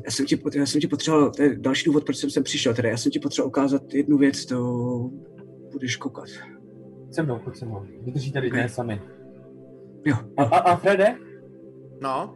já 0.05 0.11
jsem 0.11 0.27
ti, 0.27 0.41
já 0.55 0.67
jsem 0.67 0.81
ti 0.81 0.87
potřeboval, 0.87 1.31
to 1.31 1.43
je 1.43 1.57
další 1.59 1.85
důvod, 1.85 2.05
proč 2.05 2.17
jsem 2.17 2.31
sem 2.31 2.43
přišel, 2.43 2.75
teda 2.75 2.89
já 2.89 2.97
jsem 2.97 3.13
ti 3.13 3.19
potřeboval 3.19 3.49
ukázat 3.49 3.95
jednu 3.95 4.19
věc, 4.19 4.47
to 4.47 5.11
budeš 5.73 5.97
koukat. 5.97 6.29
Se 7.11 7.23
mnou, 7.23 7.39
pojď 7.39 7.57
se 7.57 7.67
mnou. 7.67 7.87
Vydrží 8.03 8.33
tady 8.33 8.51
ne 8.51 8.69
sami. 8.69 9.03
Jo, 10.05 10.17
A, 10.37 10.43
a, 10.43 10.59
a 10.59 10.77
Frede? 10.77 11.17
No, 12.03 12.35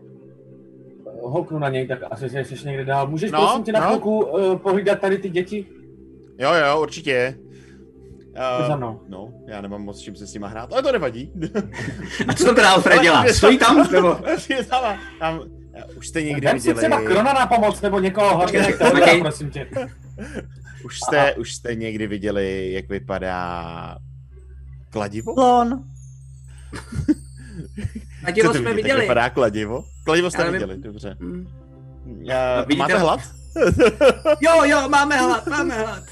Houknu 1.23 1.59
na 1.59 1.69
něj, 1.69 1.89
tak 1.89 1.99
asi 2.11 2.31
se 2.31 2.39
ještě 2.39 2.69
někde 2.69 2.85
dál. 2.85 3.07
Můžeš 3.07 3.31
No, 3.31 3.39
prosím 3.47 3.65
tě 3.65 3.73
na 3.73 3.81
no. 3.81 3.87
chvilku 3.87 4.19
uh, 4.19 4.59
pohlídat 4.59 5.01
tady 5.01 5.19
ty 5.19 5.31
děti? 5.31 5.67
jo, 6.39 6.51
jo, 6.55 6.81
určitě. 6.83 7.39
Pojď 8.57 8.69
za 8.69 8.77
mnou. 8.77 9.01
no, 9.09 9.33
já 9.47 9.61
nemám 9.61 9.83
moc 9.83 9.99
s 9.99 10.01
čím 10.01 10.17
se 10.17 10.27
s 10.27 10.35
nima 10.35 10.49
hrát, 10.49 10.73
ale 10.73 10.83
to 10.83 10.93
nevadí. 10.93 11.33
A 12.29 12.35
co 12.35 12.45
to 12.45 12.55
teda 12.55 12.71
Alfred 12.71 13.03
dělá? 13.03 13.25
Stojí 13.33 13.59
tam? 13.59 13.89
Nebo? 13.93 14.17
Je 14.49 14.65
tam, 14.65 14.99
tam, 15.19 15.41
už 15.97 16.09
jste 16.09 16.23
někdy 16.23 16.47
Vem 16.47 16.61
si 16.61 16.69
viděli, 16.69 16.87
třeba 16.87 17.03
Krona 17.03 17.33
na 17.33 17.47
pomoc, 17.47 17.81
nebo 17.81 18.01
někoho, 18.01 18.31
tohle, 18.31 18.63
počkej. 18.93 19.21
prosím 19.21 19.51
tě. 19.51 19.69
už 20.85 20.99
jste, 21.01 21.35
už 21.35 21.55
jste 21.55 21.75
někdy 21.75 22.07
viděli, 22.07 22.73
jak 22.73 22.89
vypadá 22.89 23.97
kladivo? 24.91 25.35
Klon. 25.35 25.85
Chcete 28.31 28.59
jsme 28.59 28.75
viděli. 28.75 28.89
Jak 28.89 29.01
vypadá 29.01 29.31
kladivo? 29.31 29.85
Kladivo 30.05 30.31
jste 30.31 30.43
Já 30.43 30.51
viděli, 30.51 30.77
dobře. 30.79 31.17
Mm. 31.21 31.47
Uh, 32.07 32.23
vidíte- 32.67 32.77
máte 32.77 32.99
hlad? 32.99 33.21
Jo, 34.41 34.65
jo, 34.65 34.89
máme 34.89 35.17
hlad, 35.17 35.47
máme 35.47 35.75
hlad. 35.79 36.03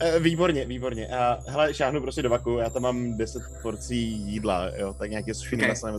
Eh, 0.00 0.18
Výborně, 0.20 0.64
výborně. 0.64 1.06
Uh, 1.08 1.52
hele, 1.52 1.74
šáhnu 1.74 2.00
prostě 2.00 2.22
do 2.22 2.30
vaku, 2.30 2.58
já 2.58 2.70
tam 2.70 2.82
mám 2.82 3.16
10 3.16 3.42
porcí 3.62 3.96
jídla, 4.12 4.70
jo, 4.76 4.94
tak 4.98 5.10
nějaké 5.10 5.34
sušený 5.34 5.62
Ok. 5.62 5.68
maso 5.68 5.86
nebo. 5.86 5.98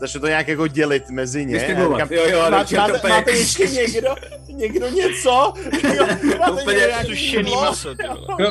Začnu 0.00 0.20
to 0.20 0.26
nějak 0.26 0.48
jako 0.48 0.66
dělit 0.66 1.10
mezi 1.10 1.46
ně. 1.46 1.56
A 1.56 1.68
říkám, 1.68 2.08
Jo, 2.10 2.22
jo, 2.28 2.38
má, 2.42 2.50
máte, 2.50 2.92
úplně- 2.98 3.12
máte 3.14 3.30
ještě 3.30 3.66
někdo, 3.66 4.14
někdo 4.48 4.88
něco? 4.88 5.52
Jo, 5.96 6.06
máte 6.38 6.62
Úplně 6.62 6.88
Sušený 7.06 7.50
jídlo? 7.50 7.60
maso, 7.64 7.94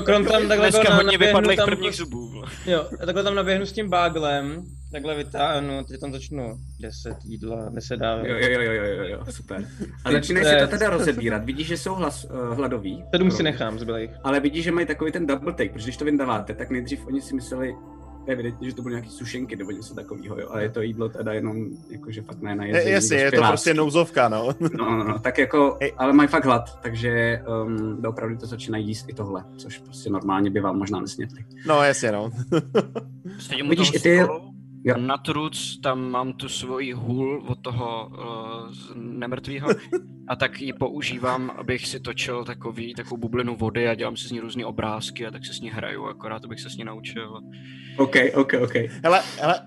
Krom 0.06 0.26
tam 0.26 0.48
takhle 0.48 0.70
Dneska 0.72 0.90
na- 0.90 0.96
hodně 0.96 1.18
vypadlých 1.18 1.60
prvních 1.66 1.96
zubů. 1.96 2.44
Jo, 2.66 2.86
a 3.02 3.06
takhle 3.06 3.24
tam 3.24 3.36
naběhnu 3.36 3.66
s 3.66 3.72
tím 3.72 3.90
báglem, 3.90 4.64
takhle 4.96 5.16
vytáhnu, 5.16 5.84
teď 5.84 6.00
tam 6.00 6.12
začnu 6.12 6.58
10 6.80 7.16
jídla, 7.26 7.70
10 7.70 7.98
dávek. 7.98 8.30
Jo, 8.30 8.36
jo, 8.38 8.62
jo, 8.62 8.72
jo, 8.72 8.84
jo, 8.84 9.04
jo, 9.04 9.20
super. 9.30 9.68
A 10.06 10.10
Ty 10.10 10.16
začínají 10.16 10.46
si 10.46 10.56
to 10.60 10.68
teda 10.68 10.90
rozebírat. 10.90 11.46
Vidíš, 11.46 11.68
že 11.68 11.78
jsou 11.78 11.94
hlas, 11.94 12.26
uh, 12.26 12.56
hladoví. 12.58 13.04
Sedm 13.16 13.32
si 13.32 13.44
nechám 13.44 13.80
zbylejch. 13.80 14.12
Ale 14.24 14.40
vidíš, 14.40 14.64
že 14.64 14.72
mají 14.72 14.88
takový 14.88 15.12
ten 15.12 15.26
double 15.28 15.54
take, 15.54 15.70
protože 15.70 15.84
když 15.86 15.98
to 15.98 16.06
vyndáváte, 16.06 16.54
tak 16.54 16.70
nejdřív 16.70 17.08
oni 17.08 17.22
si 17.22 17.36
mysleli, 17.36 17.76
to 18.26 18.32
je 18.32 18.34
evidentně, 18.34 18.70
že 18.70 18.76
to 18.76 18.82
byly 18.82 18.94
nějaký 18.94 19.10
sušenky 19.10 19.56
nebo 19.56 19.72
něco 19.72 19.96
takového, 19.96 20.40
jo. 20.40 20.48
Ale 20.52 20.64
je 20.64 20.70
to 20.70 20.82
jídlo 20.82 21.10
teda 21.10 21.34
jenom, 21.34 21.66
jakože 21.90 22.22
fakt 22.22 22.42
ne 22.42 22.56
na 22.56 22.66
Je, 22.66 22.70
jezení. 22.70 22.92
jasně, 22.92 23.18
do 23.18 23.24
je 23.24 23.32
to 23.32 23.42
prostě 23.48 23.74
nouzovka, 23.74 24.30
no. 24.30 24.50
No, 24.60 24.70
no, 24.98 25.04
no, 25.04 25.20
tak 25.20 25.38
jako, 25.38 25.78
Ej. 25.80 25.94
ale 25.98 26.14
mají 26.14 26.30
fakt 26.30 26.46
hlad, 26.46 26.80
takže 26.82 27.42
um, 27.66 28.02
opravdu 28.06 28.38
to 28.38 28.46
začínají 28.46 28.88
jíst 28.88 29.10
i 29.10 29.14
tohle, 29.14 29.44
což 29.58 29.78
prostě 29.78 30.10
normálně 30.10 30.50
by 30.50 30.60
vám 30.60 30.78
možná 30.78 31.00
nesnědli. 31.00 31.46
No, 31.68 31.84
jasně, 31.84 32.12
no. 32.12 32.32
Vidíš 33.70 33.92
i 33.94 34.00
ty- 34.00 34.20
Jo. 34.88 34.98
Na 34.98 35.18
truc 35.18 35.80
tam 35.84 36.10
mám 36.12 36.34
tu 36.34 36.50
svoji 36.50 36.94
hůl 36.94 37.44
od 37.48 37.60
toho 37.62 38.08
uh, 38.08 38.96
nemrtvýho 38.96 39.70
a 40.28 40.36
tak 40.36 40.62
ji 40.62 40.74
používám, 40.74 41.52
abych 41.58 41.88
si 41.88 42.00
točil 42.00 42.44
takový, 42.46 42.94
takovou 42.94 43.18
bublinu 43.18 43.56
vody 43.56 43.88
a 43.88 43.96
dělám 43.96 44.18
si 44.18 44.28
z 44.28 44.32
ní 44.32 44.40
různé 44.40 44.66
obrázky 44.66 45.28
a 45.28 45.32
tak 45.32 45.46
se 45.46 45.54
s 45.54 45.60
ní 45.62 45.70
hraju, 45.70 46.06
akorát 46.06 46.46
abych 46.46 46.60
se 46.60 46.70
s 46.70 46.78
ní 46.78 46.84
naučil. 46.84 47.40
OK, 47.98 48.16
OK, 48.36 48.54
OK. 48.64 48.74
Hele, 49.04 49.22
hele, 49.40 49.62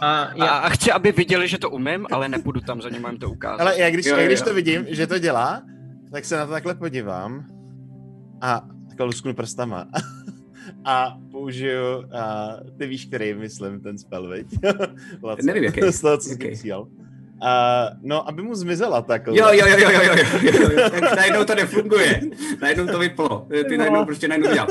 A 0.00 0.06
A, 0.06 0.30
já, 0.34 0.46
a 0.46 0.68
chci, 0.68 0.92
aby 0.92 1.12
viděli, 1.12 1.48
že 1.48 1.58
to 1.58 1.70
umím, 1.70 2.06
ale 2.12 2.28
nepůjdu 2.28 2.60
tam 2.60 2.82
za 2.82 2.88
ním 2.88 3.06
jim 3.06 3.18
to 3.18 3.30
ukázat. 3.30 3.58
hele, 3.58 3.80
já 3.80 3.90
když, 3.90 4.06
Jo, 4.06 4.16
já 4.16 4.22
jo, 4.22 4.26
když 4.26 4.40
jo. 4.40 4.44
to 4.44 4.54
vidím, 4.54 4.84
že 4.88 5.06
to 5.06 5.18
dělá, 5.18 5.62
tak 6.12 6.24
se 6.24 6.36
na 6.36 6.46
to 6.46 6.52
takhle 6.52 6.74
podívám 6.74 7.46
a 8.42 8.62
takhle 8.88 9.06
lusknu 9.06 9.34
prstama. 9.34 9.86
a 10.84 11.18
použiju, 11.30 11.98
uh, 11.98 12.78
ty 12.78 12.86
víš, 12.86 13.06
který 13.06 13.34
myslím, 13.34 13.80
ten 13.80 13.98
spell, 13.98 14.30
viď? 14.30 14.46
Vlastně. 15.20 15.46
Nevím, 15.46 15.64
jaký. 15.64 15.80
Z 15.80 16.00
toho, 16.00 16.18
co 16.18 16.30
okay. 16.34 16.54
uh, 16.74 16.86
no, 18.02 18.28
aby 18.28 18.42
mu 18.42 18.54
zmizela 18.54 19.02
takhle. 19.02 19.38
Jo, 19.38 19.46
jo, 19.52 19.66
jo, 19.66 19.78
jo, 19.78 19.90
jo, 19.90 20.00
jo, 20.02 20.12
jo, 20.78 20.90
Tak 21.00 21.16
najednou 21.16 21.44
to 21.44 21.54
nefunguje. 21.54 22.20
Najednou 22.62 22.86
to 22.86 22.98
vyplo. 22.98 23.46
Ty 23.68 23.70
no. 23.70 23.78
najednou 23.78 24.04
prostě 24.04 24.28
najednou 24.28 24.52
dělá. 24.52 24.66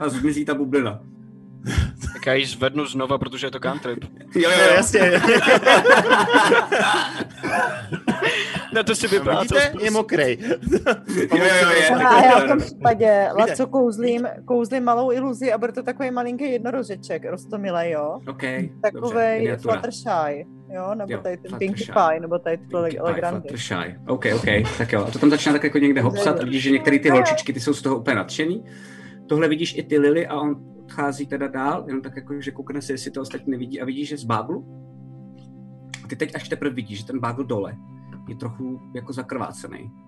A 0.00 0.08
zmizí 0.08 0.44
ta 0.44 0.54
bublina. 0.54 1.00
Tak 2.12 2.26
já 2.26 2.34
ji 2.34 2.46
zvednu 2.46 2.86
znova, 2.86 3.18
protože 3.18 3.46
je 3.46 3.50
to 3.50 3.60
country. 3.60 3.96
Jo, 4.34 4.50
jo, 4.50 4.50
jo. 4.50 4.56
No, 4.58 4.74
jasně. 4.74 5.00
Na 8.74 8.82
to 8.82 8.94
si 8.94 9.08
vidíte? 9.08 9.72
Je 9.80 9.90
mokrej. 9.90 10.38
Jo, 11.16 11.44
jo, 11.44 11.70
jo, 11.70 11.98
já 12.24 12.40
v 12.40 12.48
tom 12.48 12.58
případě. 12.58 13.28
Laco, 13.38 13.66
kouzlím, 13.66 14.26
kouzlím 14.44 14.84
malou 14.84 15.12
iluzi 15.12 15.52
a 15.52 15.58
bude 15.58 15.72
to 15.72 15.82
takový 15.82 16.10
malinký 16.10 16.50
jednorožeček, 16.52 17.24
rostomilej, 17.24 17.90
jo? 17.90 18.18
OK, 18.28 18.42
Takovej. 18.82 19.56
Fluttershy, 19.56 20.46
jo? 20.74 20.94
Nebo 20.94 21.12
Jo, 21.12 21.18
tady 21.22 21.36
ten 21.36 21.58
Pinkie. 21.58 21.86
Pie, 21.86 22.20
nebo 22.20 22.38
tady 22.38 22.58
tyhle 22.58 22.90
Legrandy. 23.00 23.40
Fluttershy. 23.40 23.96
OK, 24.08 24.24
OK, 24.34 24.76
tak 24.78 24.92
jo. 24.92 25.04
A 25.04 25.10
to 25.10 25.18
tam 25.18 25.30
začíná 25.30 25.52
tak 25.52 25.64
jako 25.64 25.78
někde 25.78 26.00
hopsat 26.00 26.40
a 26.40 26.44
vidíš, 26.44 26.62
že 26.62 26.70
některé 26.70 26.98
ty 26.98 27.08
holčičky, 27.10 27.52
ty 27.52 27.60
jsou 27.60 27.74
z 27.74 27.82
toho 27.82 27.96
úplně 27.98 28.16
nadšený. 28.16 28.64
Tohle 29.28 29.48
vidíš 29.48 29.78
i 29.78 29.82
ty 29.82 29.98
Lily 29.98 30.26
a 30.26 30.40
on 30.40 30.56
odchází 30.84 31.26
teda 31.26 31.48
dál, 31.48 31.84
jenom 31.86 32.02
tak 32.02 32.16
jako, 32.16 32.40
že 32.40 32.50
koukne 32.50 32.82
se, 32.82 32.92
jestli 32.92 33.10
to 33.10 33.20
ostatní 33.20 33.50
nevidí 33.50 33.80
a 33.80 33.84
vidíš, 33.84 34.08
že 34.08 34.16
z 34.16 34.24
báglu. 34.24 34.64
A 36.04 36.08
ty 36.08 36.16
teď 36.16 36.34
až 36.34 36.48
teprve 36.48 36.74
vidíš, 36.74 36.98
že 36.98 37.06
ten 37.06 37.20
bágl 37.20 37.44
dole 37.44 37.74
je 38.28 38.34
trochu 38.36 38.80
jako 38.94 39.12
zakrvácený. 39.12 39.92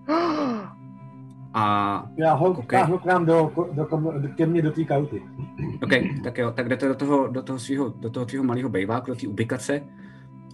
A 1.53 2.05
Já 2.17 2.33
ho 2.33 2.45
Ok. 2.49 2.65
táhnu 2.71 2.97
k 2.97 3.05
nám 3.05 3.25
do, 3.25 3.51
do, 3.73 3.85
kom- 3.85 4.13
ke 4.35 4.45
mně 4.45 4.61
do 4.61 4.71
té 4.71 4.85
kauty. 4.85 5.23
OK, 5.83 5.91
tak 6.23 6.37
jo, 6.37 6.51
tak 6.51 6.69
jdete 6.69 6.87
do 6.87 6.95
toho, 6.95 7.27
do 7.27 7.43
toho 7.43 7.59
svého, 7.59 7.89
do 7.89 8.09
toho 8.09 8.25
tvého 8.25 8.43
malého 8.43 8.69
bejváku, 8.69 9.05
do 9.11 9.15
té 9.15 9.27
ubikace 9.27 9.81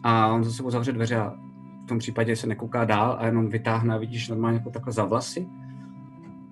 a 0.03 0.27
on 0.27 0.43
za 0.43 0.51
sebou 0.51 0.69
zavře 0.69 0.91
dveře 0.91 1.15
a 1.15 1.33
v 1.83 1.85
tom 1.87 1.99
případě 1.99 2.35
se 2.35 2.47
nekouká 2.47 2.85
dál 2.85 3.15
a 3.19 3.25
jenom 3.25 3.49
vytáhne, 3.49 3.99
vidíš 3.99 4.29
normálně 4.29 4.57
jako 4.57 4.69
takhle 4.69 4.93
za 4.93 5.05
vlasy 5.05 5.47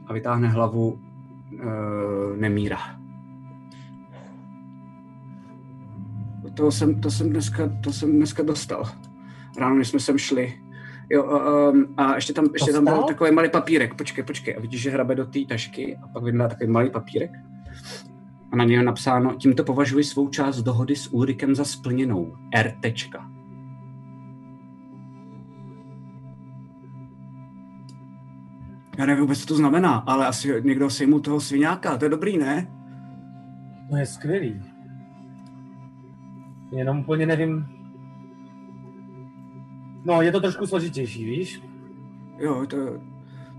a 0.08 0.14
vytáhne 0.14 0.48
hlavu 0.48 0.90
uh, 0.92 2.38
Nemíra. 2.38 2.78
To 6.54 6.72
jsem, 6.72 7.02
to 7.02 7.12
jsem 7.12 7.30
dneska, 7.30 7.70
to 7.84 7.92
jsem 7.94 8.12
dneska 8.12 8.44
dostal. 8.44 8.84
Ráno, 9.60 9.76
když 9.76 9.88
jsme 9.88 10.00
sem 10.00 10.18
šli. 10.18 10.62
Jo, 11.12 11.24
um, 11.24 11.94
a 11.98 12.16
ještě 12.16 12.34
tam, 12.34 12.46
ještě 12.54 12.72
tam 12.72 12.84
byl 12.84 13.04
takový 13.04 13.32
malý 13.32 13.50
papírek. 13.50 13.94
Počkej, 13.94 14.24
počkej. 14.24 14.56
A 14.58 14.62
vidíš, 14.62 14.82
že 14.82 14.90
hrabe 14.90 15.16
do 15.16 15.26
té 15.26 15.40
tašky 15.50 15.98
a 16.04 16.08
pak 16.08 16.24
vydá 16.24 16.48
takový 16.48 16.70
malý 16.70 16.90
papírek. 16.90 17.32
A 18.52 18.56
na 18.56 18.64
něj 18.64 18.78
je 18.78 18.84
napsáno, 18.84 19.36
tímto 19.36 19.64
považuji 19.64 20.04
svou 20.04 20.30
část 20.30 20.62
dohody 20.62 20.96
s 20.96 21.14
Úrikem 21.14 21.56
za 21.56 21.66
splněnou. 21.66 22.34
R. 22.54 22.74
Tečka. 22.82 23.32
Já 28.98 29.06
nevím 29.06 29.22
vůbec, 29.22 29.40
co 29.40 29.46
to 29.46 29.56
znamená, 29.56 29.96
ale 29.96 30.28
asi 30.28 30.62
někdo 30.64 30.90
sejmu 30.90 31.20
toho 31.20 31.42
svináka, 31.42 31.98
To 31.98 32.06
je 32.06 32.10
dobrý, 32.10 32.38
ne? 32.38 32.68
To 33.90 33.98
je 33.98 34.06
skvělý. 34.06 34.62
Jenom 36.72 37.00
úplně 37.00 37.26
nevím, 37.26 37.81
No, 40.06 40.22
je 40.22 40.32
to 40.32 40.40
trošku 40.42 40.68
složitější, 40.68 41.26
víš? 41.26 41.62
Jo, 42.38 42.66
to, 42.70 42.78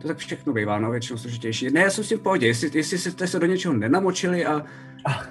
to 0.03 0.09
tak 0.09 0.17
všechno 0.17 0.53
bývá, 0.53 0.79
no, 0.79 0.91
většinou 0.91 1.19
složitější. 1.19 1.71
Ne, 1.71 1.81
já 1.81 1.91
jsem 1.91 2.05
s 2.05 2.09
tím 2.09 2.19
v 2.19 2.23
pohodě, 2.23 2.47
jestli, 2.47 2.71
jestli 2.75 2.99
jste 2.99 3.27
se 3.27 3.39
do 3.39 3.47
něčeho 3.47 3.75
nenamočili 3.75 4.47
a, 4.47 4.63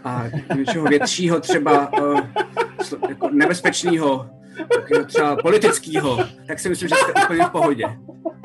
a 0.03 0.23
něčeho 0.57 0.85
většího 0.85 1.39
třeba 1.39 1.93
uh, 2.01 2.19
jako 3.09 3.29
nebezpečného, 3.29 4.29
třeba 5.05 5.35
politického, 5.35 6.17
tak 6.47 6.59
si 6.59 6.69
myslím, 6.69 6.89
že 6.89 6.95
jste 6.95 7.23
úplně 7.23 7.45
v 7.45 7.49
pohodě. 7.49 7.85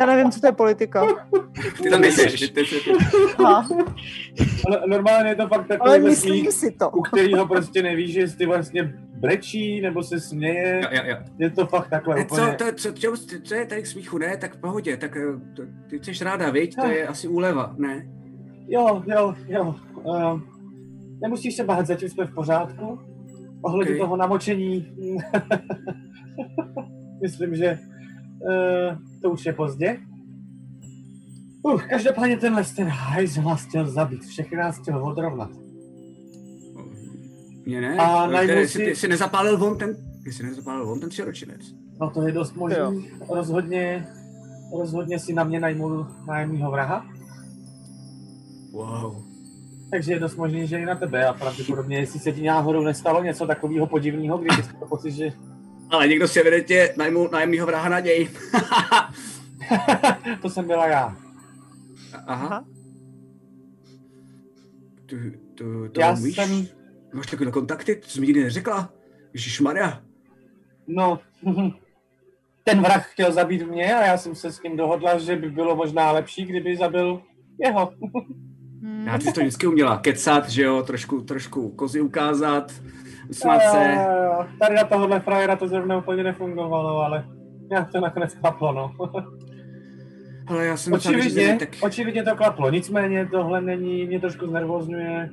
Já 0.01 0.07
nevím, 0.07 0.31
co 0.31 0.41
to 0.41 0.47
je 0.47 0.53
politika. 0.53 1.07
Ty 1.83 1.91
tam 1.91 2.01
nejseš, 2.01 2.41
ty, 2.41 2.49
ty, 2.49 2.65
ty, 2.65 2.81
ty. 2.81 2.91
Aha, 3.45 3.69
Ale 4.67 4.83
normálně 4.87 5.29
je 5.29 5.35
to 5.35 5.49
fakt 5.49 5.71
ale 5.71 5.79
takový 5.79 6.01
myslím 6.01 6.33
smích, 6.33 6.53
si 6.53 6.71
to. 6.71 6.91
u 6.91 7.03
kterého 7.03 7.47
prostě 7.47 7.83
nevíš, 7.83 8.15
jestli 8.15 8.47
vlastně 8.47 8.95
brečí, 9.17 9.81
nebo 9.81 10.03
se 10.03 10.21
směje. 10.21 10.81
Jo, 10.83 10.89
jo, 10.93 11.03
jo. 11.07 11.17
Je 11.39 11.51
to 11.51 11.67
fakt 11.67 11.89
takhle 11.89 12.15
Ne, 12.15 12.25
úplně... 12.25 12.57
co, 12.59 12.65
to, 12.65 12.73
co, 12.75 12.93
čo, 12.93 13.13
co 13.43 13.55
je 13.55 13.67
tady 13.67 13.83
k 13.83 13.87
smíchu, 13.87 14.19
ne? 14.19 14.37
Tak 14.37 14.57
v 14.57 14.61
pohodě, 14.61 14.97
tak 14.97 15.17
eh, 15.17 15.21
to, 15.57 15.63
ty 16.01 16.15
jsi 16.15 16.25
ráda, 16.25 16.51
viď? 16.51 16.75
To 16.75 16.87
je 16.87 17.07
asi 17.07 17.29
úleva, 17.29 17.75
ne? 17.79 18.07
Jo, 18.69 19.03
jo, 19.07 19.35
jo. 19.47 19.75
Uh, 20.03 20.41
nemusíš 21.23 21.57
se 21.57 21.65
bát, 21.65 21.87
zatím 21.87 22.09
jsme 22.09 22.27
v 22.27 22.35
pořádku. 22.35 22.99
Ohledně 23.63 23.95
Ok. 23.95 24.01
toho 24.01 24.17
namočení, 24.17 24.93
myslím, 27.23 27.55
že 27.55 27.79
uh, 28.41 28.99
to 29.23 29.31
už 29.31 29.47
je 29.47 29.53
pozdě. 29.53 29.99
Uh, 31.63 31.83
každopádně 31.83 32.37
tenhle 32.37 32.65
ten 32.77 32.89
hajz 32.89 33.37
vás 33.37 33.65
chtěl 33.65 33.91
zabít, 33.91 34.25
všechny 34.25 34.57
nás 34.57 34.79
chtěl 34.79 35.05
odrovnat. 35.05 35.51
Mě 37.67 37.81
ne? 37.81 37.97
A 37.99 38.25
Eh, 38.27 38.33
najmu 38.33 38.67
si... 38.69 38.79
Ty 38.85 38.97
jsi 38.97 39.09
nezapálil 39.09 39.59
von 39.59 39.79
ten, 39.79 39.97
ty 40.25 40.33
jsi 40.33 40.43
nezapálil 40.43 40.87
von 40.87 41.01
ten 41.01 41.11
siročinec. 41.11 41.61
No 42.01 42.11
to 42.11 42.23
je 42.23 42.33
dost 42.33 42.53
Jo. 42.57 42.59
možný. 42.61 43.11
Rozhodně, 43.35 44.07
rozhodně 44.79 45.19
si 45.19 45.33
na 45.33 45.45
mě 45.45 45.61
najmul 45.61 46.07
nájemního 46.27 46.71
vraha. 46.71 47.07
Wow. 48.73 49.23
Takže 49.91 50.13
je 50.13 50.19
dost 50.21 50.37
možný, 50.37 50.67
že 50.67 50.79
i 50.79 50.85
na 50.85 50.95
tebe 50.95 51.27
a 51.27 51.33
pravděpodobně, 51.33 51.99
jestli 51.99 52.21
se 52.21 52.33
ti 52.33 52.43
náhodou 52.43 52.85
nestalo 52.85 53.23
něco 53.25 53.47
takového 53.47 53.87
podivného, 53.87 54.39
když 54.39 54.57
jsi 54.67 54.73
to 54.81 54.87
pocit, 54.87 55.11
že 55.11 55.33
Ale 55.91 56.09
někdo 56.09 56.29
si 56.29 56.41
evidentně 56.41 56.89
najmul 56.97 57.29
nájemního 57.33 57.67
vraha 57.67 57.89
na 57.89 58.01
něj. 58.01 58.29
to 60.43 60.51
jsem 60.51 60.67
byla 60.67 60.87
já. 60.87 61.17
Aha. 62.27 62.65
Tu, 65.07 65.17
tu, 65.55 65.89
to 65.89 66.01
Já 66.01 66.13
víš? 66.13 66.35
jsem, 66.35 66.67
Máš 67.17 67.27
takové 67.27 67.51
kontakty? 67.51 67.97
To 67.97 68.09
jsi 68.09 68.21
mi 68.21 68.27
nikdy 68.27 68.45
neřekla? 68.45 68.93
Ježíš 69.33 69.61
Maria. 69.61 70.03
no, 70.87 71.19
ten 72.65 72.81
vrah 72.81 73.13
chtěl 73.13 73.33
zabít 73.33 73.69
mě 73.69 73.95
a 73.95 74.07
já 74.07 74.17
jsem 74.17 74.35
se 74.35 74.53
s 74.53 74.63
ním 74.63 74.77
dohodla, 74.77 75.19
že 75.19 75.37
by 75.37 75.51
bylo 75.51 75.77
možná 75.77 76.13
lepší, 76.13 76.45
kdyby 76.45 76.77
zabil 76.77 77.23
jeho. 77.65 77.93
Hmm. 78.83 79.07
Já 79.07 79.19
ty 79.19 79.25
jsi 79.25 79.33
to 79.33 79.41
vždycky 79.41 79.67
uměla 79.67 79.99
kecat, 79.99 80.49
že 80.49 80.63
jo, 80.63 80.83
trošku, 80.83 81.21
trošku 81.21 81.71
kozy 81.71 82.01
ukázat, 82.01 82.73
usmát 83.31 83.63
se. 83.63 83.77
Jo, 83.77 84.03
jo, 84.03 84.23
jo. 84.23 84.47
Tady 84.61 84.75
na 84.75 84.85
tohohle 84.85 85.21
frajera 85.21 85.57
to 85.57 85.69
zrovna 85.69 85.99
úplně 85.99 86.23
nefungovalo, 86.23 87.01
ale 87.01 87.29
nějak 87.71 87.93
to 87.93 88.01
nakonec 88.01 88.35
klaplo, 88.35 88.73
no. 88.73 88.93
Ale 90.47 90.67
já 90.67 90.77
jsem 90.77 90.93
Očividně, 90.93 91.57
tak... 91.59 91.69
očividně 91.81 92.23
to 92.23 92.37
klaplo, 92.37 92.71
nicméně 92.71 93.27
tohle 93.27 93.61
není, 93.61 94.07
mě 94.07 94.21
trošku 94.21 94.47
znervozňuje 94.47 95.31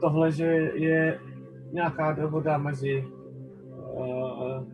tohle, 0.00 0.32
že 0.32 0.44
je 0.74 1.18
nějaká 1.72 2.12
dohoda 2.12 2.58
mezi 2.58 3.04
uh, 3.94 4.64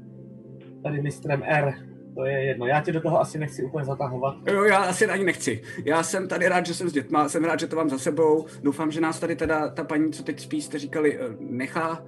tady 0.82 1.03
mistrem 1.03 1.43
R, 1.45 1.74
to 2.14 2.24
je 2.24 2.45
jedno. 2.45 2.66
Já 2.66 2.80
tě 2.80 2.93
do 2.93 3.01
toho 3.01 3.20
asi 3.20 3.38
nechci 3.38 3.64
úplně 3.64 3.84
zatahovat. 3.84 4.34
Jo, 4.53 4.64
já 4.64 4.78
asi 4.78 5.07
ani 5.07 5.24
nechci. 5.24 5.62
Já 5.84 6.03
jsem 6.03 6.28
tady 6.28 6.49
rád, 6.49 6.66
že 6.66 6.74
jsem 6.74 6.88
s 6.88 6.93
dětma, 6.93 7.28
jsem 7.28 7.45
rád, 7.45 7.61
že 7.61 7.66
to 7.66 7.76
mám 7.76 7.88
za 7.91 7.99
sebou. 7.99 8.47
Doufám, 8.62 8.91
že 8.91 9.01
nás 9.01 9.20
tady 9.20 9.36
teda 9.36 9.68
ta 9.68 9.84
paní, 9.84 10.12
co 10.12 10.22
teď 10.22 10.41
spí, 10.41 10.62
jste 10.62 10.78
říkali, 10.78 11.18
eh, 11.20 11.28
nechá. 11.41 12.03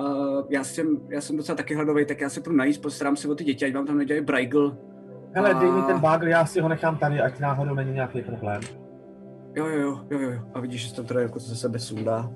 Uh, 0.00 0.42
já, 0.50 0.64
jsem, 0.64 0.86
já 1.10 1.20
jsem 1.20 1.36
docela 1.36 1.56
taky 1.56 1.74
hladový, 1.74 2.06
tak 2.06 2.20
já 2.20 2.28
se 2.28 2.40
půjdu 2.40 2.56
najíst, 2.56 2.82
postarám 2.82 3.16
se 3.16 3.28
o 3.28 3.34
ty 3.34 3.44
děti, 3.44 3.64
ať 3.64 3.74
vám 3.74 3.86
tam 3.86 3.98
nedělají 3.98 4.24
brajgl. 4.24 4.76
Hele, 5.34 5.54
dej 5.54 5.70
mi 5.70 5.80
A- 5.80 5.82
ten 5.82 6.00
bagel, 6.00 6.28
já 6.28 6.46
si 6.46 6.60
ho 6.60 6.68
nechám 6.68 6.98
tady, 6.98 7.20
ať 7.20 7.38
náhodou 7.38 7.74
není 7.74 7.92
nějaký 7.92 8.22
problém. 8.22 8.60
Jo, 9.54 9.66
jo, 9.66 9.80
jo, 9.80 10.00
jo, 10.10 10.30
jo. 10.30 10.40
A 10.54 10.60
vidíš, 10.60 10.88
že 10.88 10.94
to 10.94 11.04
teda 11.04 11.20
jako 11.20 11.38
ze 11.38 11.56
sebe 11.56 11.78
sundá 11.78 12.30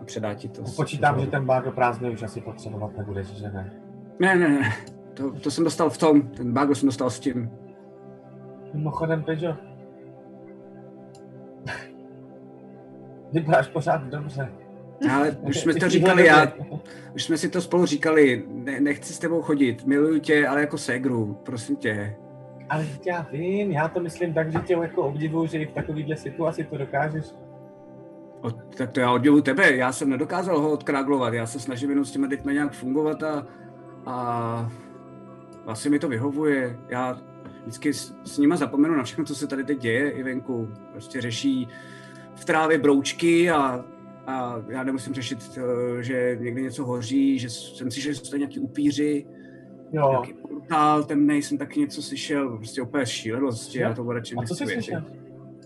a 0.00 0.04
předá 0.04 0.34
ti 0.34 0.48
to. 0.48 0.62
Počítám, 0.76 1.20
že 1.20 1.26
ten 1.26 1.46
bagel 1.46 1.72
prázdný 1.72 2.10
už 2.10 2.22
asi 2.22 2.40
potřebovat 2.40 2.96
nebudeš, 2.96 3.26
že 3.26 3.50
ne? 3.50 3.72
Ne, 4.18 4.36
ne, 4.36 4.48
ne. 4.48 4.72
To, 5.14 5.32
to 5.32 5.50
jsem 5.50 5.64
dostal 5.64 5.90
v 5.90 5.98
tom, 5.98 6.22
ten 6.22 6.52
bagel 6.52 6.74
jsem 6.74 6.86
dostal 6.88 7.10
s 7.10 7.20
tím. 7.20 7.50
Mimochodem, 8.74 9.22
Peťo. 9.22 9.56
Vypadáš 13.32 13.68
pořád 13.68 14.02
dobře. 14.02 14.52
Ale 15.12 15.30
už 15.30 15.60
jsme 15.60 15.74
to 15.74 15.88
říkali, 15.88 16.26
já, 16.26 16.52
už 17.14 17.24
jsme 17.24 17.36
si 17.36 17.48
to 17.48 17.60
spolu 17.60 17.86
říkali, 17.86 18.44
ne, 18.48 18.80
nechci 18.80 19.12
s 19.12 19.18
tebou 19.18 19.42
chodit, 19.42 19.86
miluju 19.86 20.18
tě, 20.18 20.46
ale 20.46 20.60
jako 20.60 20.78
ségru, 20.78 21.40
prosím 21.44 21.76
tě. 21.76 22.16
Ale 22.68 22.86
já 23.06 23.26
vím, 23.32 23.70
já 23.70 23.88
to 23.88 24.00
myslím 24.00 24.34
tak, 24.34 24.52
že 24.52 24.58
tě 24.58 24.72
jako 24.72 25.02
obdivuju, 25.02 25.46
že 25.46 25.58
i 25.58 25.66
v 25.66 25.72
takovýhle 25.72 26.16
situaci 26.16 26.64
to 26.64 26.78
dokážeš. 26.78 27.24
O, 28.40 28.50
tak 28.50 28.90
to 28.90 29.00
já 29.00 29.12
oddělu 29.12 29.40
tebe, 29.40 29.76
já 29.76 29.92
jsem 29.92 30.10
nedokázal 30.10 30.60
ho 30.60 30.70
odkráglovat, 30.70 31.34
já 31.34 31.46
se 31.46 31.60
snažím 31.60 31.90
jenom 31.90 32.04
s 32.04 32.10
těma 32.10 32.26
dětmi 32.26 32.52
nějak 32.52 32.72
fungovat 32.72 33.22
a, 33.22 33.46
a 34.06 34.70
vlastně 35.64 35.90
mi 35.90 35.98
to 35.98 36.08
vyhovuje. 36.08 36.78
Já 36.88 37.20
vždycky 37.62 37.94
s, 37.94 38.14
s 38.24 38.38
nima 38.38 38.56
zapomenu 38.56 38.96
na 38.96 39.02
všechno, 39.02 39.24
co 39.24 39.34
se 39.34 39.46
tady 39.46 39.64
teď 39.64 39.78
děje 39.78 40.10
i 40.10 40.22
venku. 40.22 40.68
Prostě 40.92 41.20
řeší 41.20 41.68
v 42.34 42.44
trávě 42.44 42.78
broučky 42.78 43.50
a, 43.50 43.84
a 44.26 44.62
já 44.68 44.82
nemusím 44.82 45.14
řešit, 45.14 45.58
eh, 45.58 46.02
že 46.02 46.38
někde 46.40 46.62
něco 46.62 46.84
hoří, 46.84 47.38
že 47.38 47.50
jsem 47.50 47.90
si, 47.90 48.00
že 48.00 48.14
jsou 48.14 48.30
to 48.30 48.36
nějaký 48.36 48.60
upíři, 48.60 49.26
Jo. 49.92 50.08
nějaký 50.10 50.34
portál 50.34 51.04
temnej, 51.04 51.42
jsem 51.42 51.58
taky 51.58 51.80
něco 51.80 52.02
slyšel, 52.02 52.56
prostě 52.56 52.82
úplně 52.82 53.06
šílenosti, 53.06 53.78
já 53.78 53.94
to 53.94 54.12
radši 54.12 54.34
A 54.34 54.42
co 54.42 54.54
jsi 54.54 54.66
slyšel? 54.66 55.02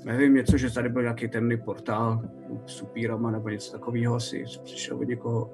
Nevím, 0.04 0.34
něco, 0.34 0.56
že 0.56 0.74
tady 0.74 0.88
byl 0.88 1.02
nějaký 1.02 1.28
temný 1.28 1.56
portál 1.56 2.22
s 2.66 2.82
upírama 2.82 3.30
nebo 3.30 3.48
něco 3.48 3.72
takového 3.72 4.14
asi 4.14 4.46
jsem 4.46 4.64
přišel 4.64 4.96
od 4.96 5.08
někoho. 5.08 5.50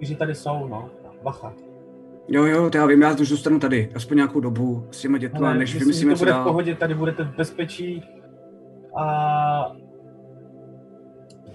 Že 0.00 0.16
tady 0.16 0.34
jsou, 0.34 0.66
no. 0.68 0.90
Bacha. 1.22 1.52
Jo, 2.28 2.44
jo, 2.44 2.70
to 2.70 2.78
já 2.78 2.86
vím, 2.86 3.02
já 3.02 3.12
už 3.12 3.28
zůstanu 3.28 3.58
tady, 3.58 3.90
aspoň 3.94 4.16
nějakou 4.16 4.40
dobu 4.40 4.86
s 4.90 5.00
těma 5.00 5.18
dětma, 5.18 5.48
Ale 5.48 5.58
než 5.58 5.74
myslím, 5.74 5.80
vymyslíme, 5.80 6.10
že 6.10 6.14
to 6.14 6.18
co 6.18 6.24
bude 6.24 6.32
v 6.32 6.34
dál. 6.34 6.44
pohodě, 6.44 6.74
tady 6.74 6.94
budete 6.94 7.24
v 7.24 7.36
bezpečí. 7.36 8.04
A 9.00 9.76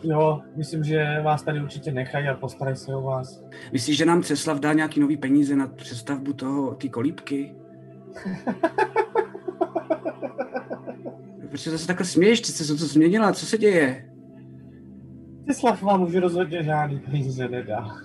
jo, 0.03 0.41
myslím, 0.55 0.83
že 0.83 1.21
vás 1.23 1.43
tady 1.43 1.61
určitě 1.61 1.91
nechají 1.91 2.27
a 2.27 2.33
postarají 2.33 2.75
se 2.75 2.95
o 2.95 3.01
vás. 3.01 3.43
Myslíš, 3.71 3.97
že 3.97 4.05
nám 4.05 4.23
Ceslav 4.23 4.59
dá 4.59 4.73
nějaký 4.73 4.99
nový 4.99 5.17
peníze 5.17 5.55
na 5.55 5.67
přestavbu 5.67 6.33
toho, 6.33 6.75
té 6.75 6.89
kolíbky? 6.89 7.55
Proč 11.49 11.61
se 11.61 11.71
zase 11.71 11.87
takhle 11.87 12.05
směješ? 12.05 12.41
Ty 12.41 12.47
se 12.47 12.75
to 12.75 12.85
změnila, 12.85 13.33
co 13.33 13.45
se 13.45 13.57
děje? 13.57 14.09
Tislav 15.47 15.81
vám 15.81 16.03
už 16.03 16.15
rozhodně 16.15 16.63
žádný 16.63 16.99
peníze 16.99 17.47
nedá. 17.47 17.95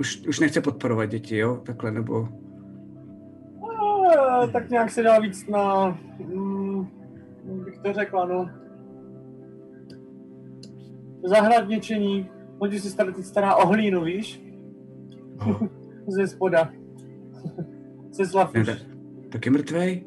Už, 0.00 0.26
už 0.26 0.40
nechce 0.40 0.60
podporovat 0.60 1.06
děti, 1.06 1.36
jo? 1.36 1.56
Takhle, 1.66 1.92
nebo... 1.92 2.28
A, 3.80 4.46
tak 4.46 4.70
nějak 4.70 4.90
se 4.90 5.02
dá 5.02 5.18
víc 5.18 5.46
na, 5.46 5.88
mm, 6.18 6.86
bych 7.64 7.78
to 7.78 7.92
řekla, 7.92 8.26
no, 8.26 8.50
zahradničení. 11.24 12.30
Se 12.78 12.90
stará, 12.90 13.12
teď 13.12 13.24
stará 13.24 13.56
o 13.56 13.66
hlínu, 13.66 14.04
víš? 14.04 14.42
Ze 16.06 16.26
spoda. 16.26 16.72
Ceslav 18.12 18.54
Ne, 18.54 18.60
už. 18.60 18.66
tak, 18.66 18.78
tak 19.28 19.46
je 19.46 19.52
mrtvej? 19.52 20.04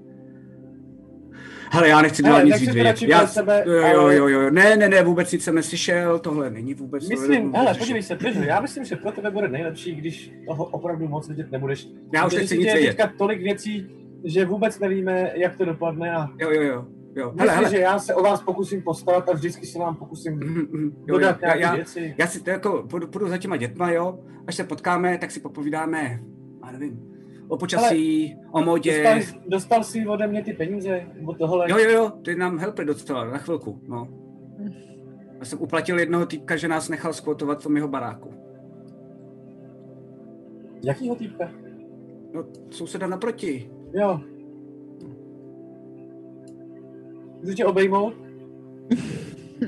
Hele, 1.71 1.87
já 1.87 2.01
nechci 2.01 2.23
Hele, 2.23 2.35
dělat 2.35 2.45
nic 2.45 2.61
víc 2.61 2.73
vědět. 2.73 3.01
Já, 3.01 3.27
sebe, 3.27 3.63
jo, 3.65 3.73
jo, 3.73 4.09
jo, 4.09 4.27
jo, 4.27 4.49
ne, 4.49 4.75
ne, 4.75 4.89
ne, 4.89 5.03
vůbec 5.03 5.31
nic 5.31 5.43
jsem 5.43 5.55
neslyšel, 5.55 6.19
tohle 6.19 6.49
není 6.49 6.73
vůbec... 6.73 7.03
tohle 7.03 7.21
Myslím, 7.21 7.43
nebudu 7.43 7.57
hele, 7.57 7.73
podívej 7.73 8.03
se, 8.03 8.15
Pedro, 8.15 8.43
já 8.43 8.61
myslím, 8.61 8.85
že 8.85 8.95
pro 8.95 9.11
tebe 9.11 9.31
bude 9.31 9.47
nejlepší, 9.47 9.95
když 9.95 10.31
toho 10.47 10.65
opravdu 10.65 11.07
moc 11.07 11.27
vidět 11.27 11.51
nebudeš. 11.51 11.87
Já 12.13 12.25
už 12.25 12.33
nechci 12.33 12.47
se 12.47 12.57
nic 12.57 12.73
vědět. 12.73 12.97
tolik 13.17 13.41
věcí, 13.41 13.87
že 14.23 14.45
vůbec 14.45 14.79
nevíme, 14.79 15.31
jak 15.35 15.55
to 15.57 15.65
dopadne 15.65 16.15
a 16.15 16.29
Jo, 16.39 16.51
jo, 16.51 16.61
jo, 16.61 16.85
jo. 17.17 17.33
Hele, 17.37 17.51
myslím, 17.51 17.57
hele. 17.65 17.69
že 17.69 17.77
já 17.77 17.99
se 17.99 18.15
o 18.15 18.23
vás 18.23 18.41
pokusím 18.43 18.81
postarat 18.81 19.29
a 19.29 19.33
vždycky 19.33 19.65
se 19.65 19.79
vám 19.79 19.95
pokusím 19.95 20.33
Mhm, 20.39 20.67
mhm, 20.71 20.83
jo, 20.83 20.91
jo, 21.07 21.17
dodat 21.17 21.37
já, 21.41 21.47
nějaké 21.47 21.61
já, 21.63 21.75
věci. 21.75 22.15
já 22.17 22.27
si 22.27 22.43
to 22.43 22.49
jako 22.49 22.83
půjdu, 22.89 23.07
půjdu 23.07 23.27
za 23.27 23.37
těma 23.37 23.57
dětma, 23.57 23.91
jo, 23.91 24.19
až 24.47 24.55
se 24.55 24.63
potkáme, 24.63 25.17
tak 25.17 25.31
si 25.31 25.39
popovídáme, 25.39 26.19
já 26.65 26.71
nevím, 26.71 27.13
o 27.47 27.57
počasí, 27.57 28.35
o 28.51 28.61
modě. 28.61 29.03
Dostal, 29.15 29.41
dostal 29.47 29.83
jsi 29.83 30.07
ode 30.07 30.27
mě 30.27 30.43
ty 30.43 30.53
peníze 30.53 31.05
od 31.25 31.37
tohle? 31.37 31.65
Jo, 31.71 31.77
jo, 31.77 31.89
jo, 31.89 32.09
ty 32.09 32.35
nám 32.35 32.57
helpy 32.57 32.85
docela, 32.85 33.25
na 33.25 33.37
chvilku, 33.37 33.81
no. 33.87 34.07
Já 35.39 35.45
jsem 35.45 35.61
uplatil 35.61 35.99
jednoho 35.99 36.25
týpka, 36.25 36.55
že 36.55 36.67
nás 36.67 36.89
nechal 36.89 37.13
skvotovat 37.13 37.59
v 37.59 37.63
tom 37.63 37.75
jeho 37.75 37.87
baráku. 37.87 38.33
Jakýho 40.83 41.15
týpka? 41.15 41.51
No, 42.33 42.45
souseda 42.69 43.07
naproti. 43.07 43.71
Jo. 43.93 44.19
Můžu 47.41 47.55
tě 47.55 47.65
obejmout? 47.65 48.13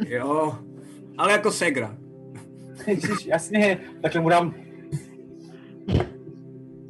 Jo, 0.08 0.56
ale 1.18 1.32
jako 1.32 1.52
segra. 1.52 1.98
Ježiš, 2.88 3.26
jasně, 3.26 3.80
takhle 4.02 4.22
mu 4.22 4.30
dám 4.30 4.54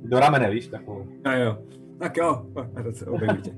do 0.09 0.19
ramene, 0.19 0.51
víš, 0.51 0.67
takovou. 0.67 1.07
Jo, 1.25 1.31
jo. 1.45 1.57
Tak 1.99 2.17
jo, 2.17 2.45
a 2.75 2.83
to 2.83 2.91
se 2.91 3.05
objevím 3.05 3.41
tě. 3.41 3.51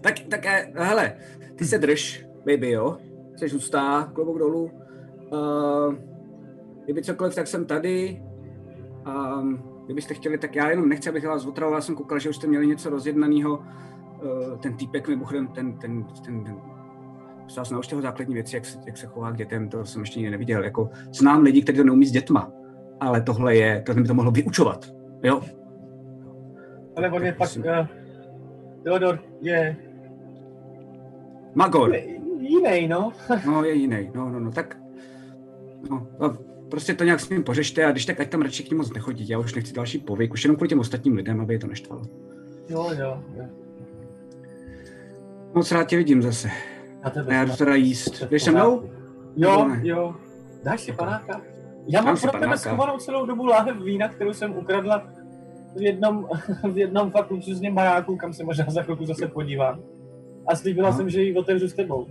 Tak, 0.00 0.14
tak, 0.20 0.46
eh, 0.46 0.72
hele, 0.74 1.16
ty 1.56 1.64
se 1.64 1.78
drž, 1.78 2.26
baby, 2.46 2.70
jo? 2.70 2.98
Jsi 3.36 3.48
hustá, 3.48 4.10
klobouk 4.14 4.38
dolů. 4.38 4.70
Uh, 5.32 5.94
kdyby 6.84 7.02
cokoliv, 7.02 7.34
tak 7.34 7.46
jsem 7.46 7.64
tady. 7.64 8.22
Um, 9.06 9.62
kdybyste 9.84 10.14
chtěli, 10.14 10.38
tak 10.38 10.56
já 10.56 10.70
jenom 10.70 10.88
nechci, 10.88 11.08
abych 11.08 11.26
vás 11.26 11.46
otravoval, 11.46 11.78
já 11.78 11.82
jsem 11.82 11.94
koukal, 11.94 12.18
že 12.18 12.28
už 12.28 12.36
jste 12.36 12.46
měli 12.46 12.66
něco 12.66 12.90
rozjednaného. 12.90 13.64
Uh, 14.22 14.58
ten 14.58 14.76
týpek, 14.76 15.08
mimochodem, 15.08 15.48
ten, 15.48 15.78
ten, 15.78 16.04
ten, 16.24 16.44
ten 16.44 16.60
psal 17.46 17.64
jsem 17.64 17.74
naučil 17.74 17.98
ho 17.98 18.02
základní 18.02 18.34
věci, 18.34 18.56
jak 18.56 18.64
se, 18.64 18.78
jak 18.86 18.96
se 18.96 19.06
chová 19.06 19.32
k 19.32 19.36
dětem, 19.36 19.68
to 19.68 19.84
jsem 19.84 20.00
ještě 20.00 20.20
nikdy 20.20 20.30
neviděl. 20.30 20.64
Jako, 20.64 20.90
znám 21.12 21.42
lidi, 21.42 21.62
kteří 21.62 21.78
to 21.78 21.84
neumí 21.84 22.06
s 22.06 22.12
dětma, 22.12 22.52
ale 23.00 23.22
tohle 23.22 23.56
je, 23.56 23.82
to 23.82 23.94
by 23.94 24.04
to 24.04 24.14
mohlo 24.14 24.30
vyučovat. 24.30 24.92
Jo, 25.22 25.42
Ale 26.96 27.10
on 27.10 27.24
je 27.24 27.32
Tak 27.32 27.38
pak, 27.38 27.64
uh, 27.64 27.86
Teodor 28.84 29.18
je 29.40 29.76
Magor. 31.54 31.94
jiný, 32.38 32.88
no. 32.88 33.12
No, 33.46 33.64
je 33.64 33.74
jiný. 33.74 34.10
No, 34.14 34.30
no, 34.30 34.40
no, 34.40 34.50
tak... 34.50 34.78
No, 35.90 36.06
a 36.20 36.36
prostě 36.70 36.94
to 36.94 37.04
nějak 37.04 37.20
s 37.20 37.28
ním 37.28 37.44
pořešte 37.44 37.84
a 37.84 37.90
když 37.90 38.06
tak, 38.06 38.20
ať 38.20 38.28
tam 38.28 38.42
radši 38.42 38.62
k 38.62 38.70
němu 38.70 38.82
moc 38.82 38.92
nechodí. 38.92 39.28
Já 39.28 39.38
už 39.38 39.54
nechci 39.54 39.74
další 39.74 39.98
povyk, 39.98 40.32
už 40.32 40.44
jenom 40.44 40.56
kvůli 40.56 40.68
těm 40.68 40.80
ostatním 40.80 41.16
lidem, 41.16 41.40
aby 41.40 41.54
je 41.54 41.58
to 41.58 41.66
neštvalo. 41.66 42.02
Jo, 42.68 42.90
jo, 42.98 43.22
jo. 43.36 43.61
Moc 45.54 45.72
rád 45.72 45.84
tě 45.84 45.96
vidím 45.96 46.22
zase. 46.22 46.50
Na 47.04 47.10
tebe. 47.10 47.34
Já 47.34 47.44
jdu 47.44 47.56
teda 47.56 47.74
jíst. 47.74 48.22
Jdeš 48.22 48.42
se 48.42 48.50
mnou? 48.50 48.90
Jo, 49.36 49.70
jo. 49.82 50.14
Dáš 50.64 50.80
si 50.80 50.92
panáka? 50.92 51.40
Já 51.88 52.02
mám 52.02 52.16
pro 52.16 52.30
tebe 52.40 52.58
schovanou 52.58 52.98
celou 52.98 53.26
dobu 53.26 53.46
láhev 53.46 53.76
vína, 53.76 54.08
kterou 54.08 54.32
jsem 54.32 54.56
ukradla 54.56 55.06
v 55.76 55.82
jednom, 55.82 56.28
v 56.72 56.78
jednom 56.78 57.10
fakt 57.10 57.30
luxusním 57.30 57.74
baráku, 57.74 58.16
kam 58.16 58.32
se 58.32 58.44
možná 58.44 58.64
za 58.68 58.82
chvilku 58.82 59.04
zase 59.06 59.28
podívám. 59.28 59.80
A 60.46 60.56
slíbila 60.56 60.88
Aha. 60.88 60.96
jsem, 60.96 61.10
že 61.10 61.22
ji 61.22 61.36
otevřu 61.36 61.68
s 61.68 61.74
tebou. 61.74 62.06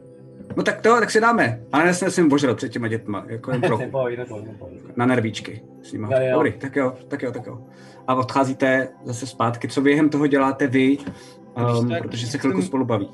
No 0.56 0.64
tak 0.64 0.82
to, 0.82 1.00
tak 1.00 1.12
si 1.12 1.22
dáme. 1.22 1.62
Ale 1.72 1.88
já 1.88 1.94
jsem 1.94 2.30
božral 2.30 2.56
před 2.56 2.70
těma 2.70 2.88
dětma, 2.88 3.26
jako 3.28 3.52
jen 3.52 3.62
trochu. 3.62 3.82
neboj, 3.82 4.18
neboj, 4.18 4.42
neboj. 4.46 4.70
Na 4.96 5.06
nervíčky 5.06 5.62
s 5.82 5.94
nima. 5.94 6.08
Jo, 6.12 6.18
jo. 6.22 6.34
Dobrý, 6.34 6.54
tak 6.54 6.76
jo, 6.76 6.94
tak 7.08 7.22
jo, 7.22 7.32
tak 7.32 7.46
jo. 7.46 7.60
A 8.08 8.16
odcházíte 8.16 8.88
zase 9.04 9.28
zpátky. 9.28 9.68
Co 9.68 9.82
během 9.82 10.10
toho 10.10 10.28
děláte 10.28 10.68
vy? 10.68 10.98
Um, 11.78 11.90
tak, 11.90 12.02
protože 12.02 12.28
se 12.28 12.38
chvilku 12.38 12.62
spolu 12.62 12.86
baví. 12.86 13.10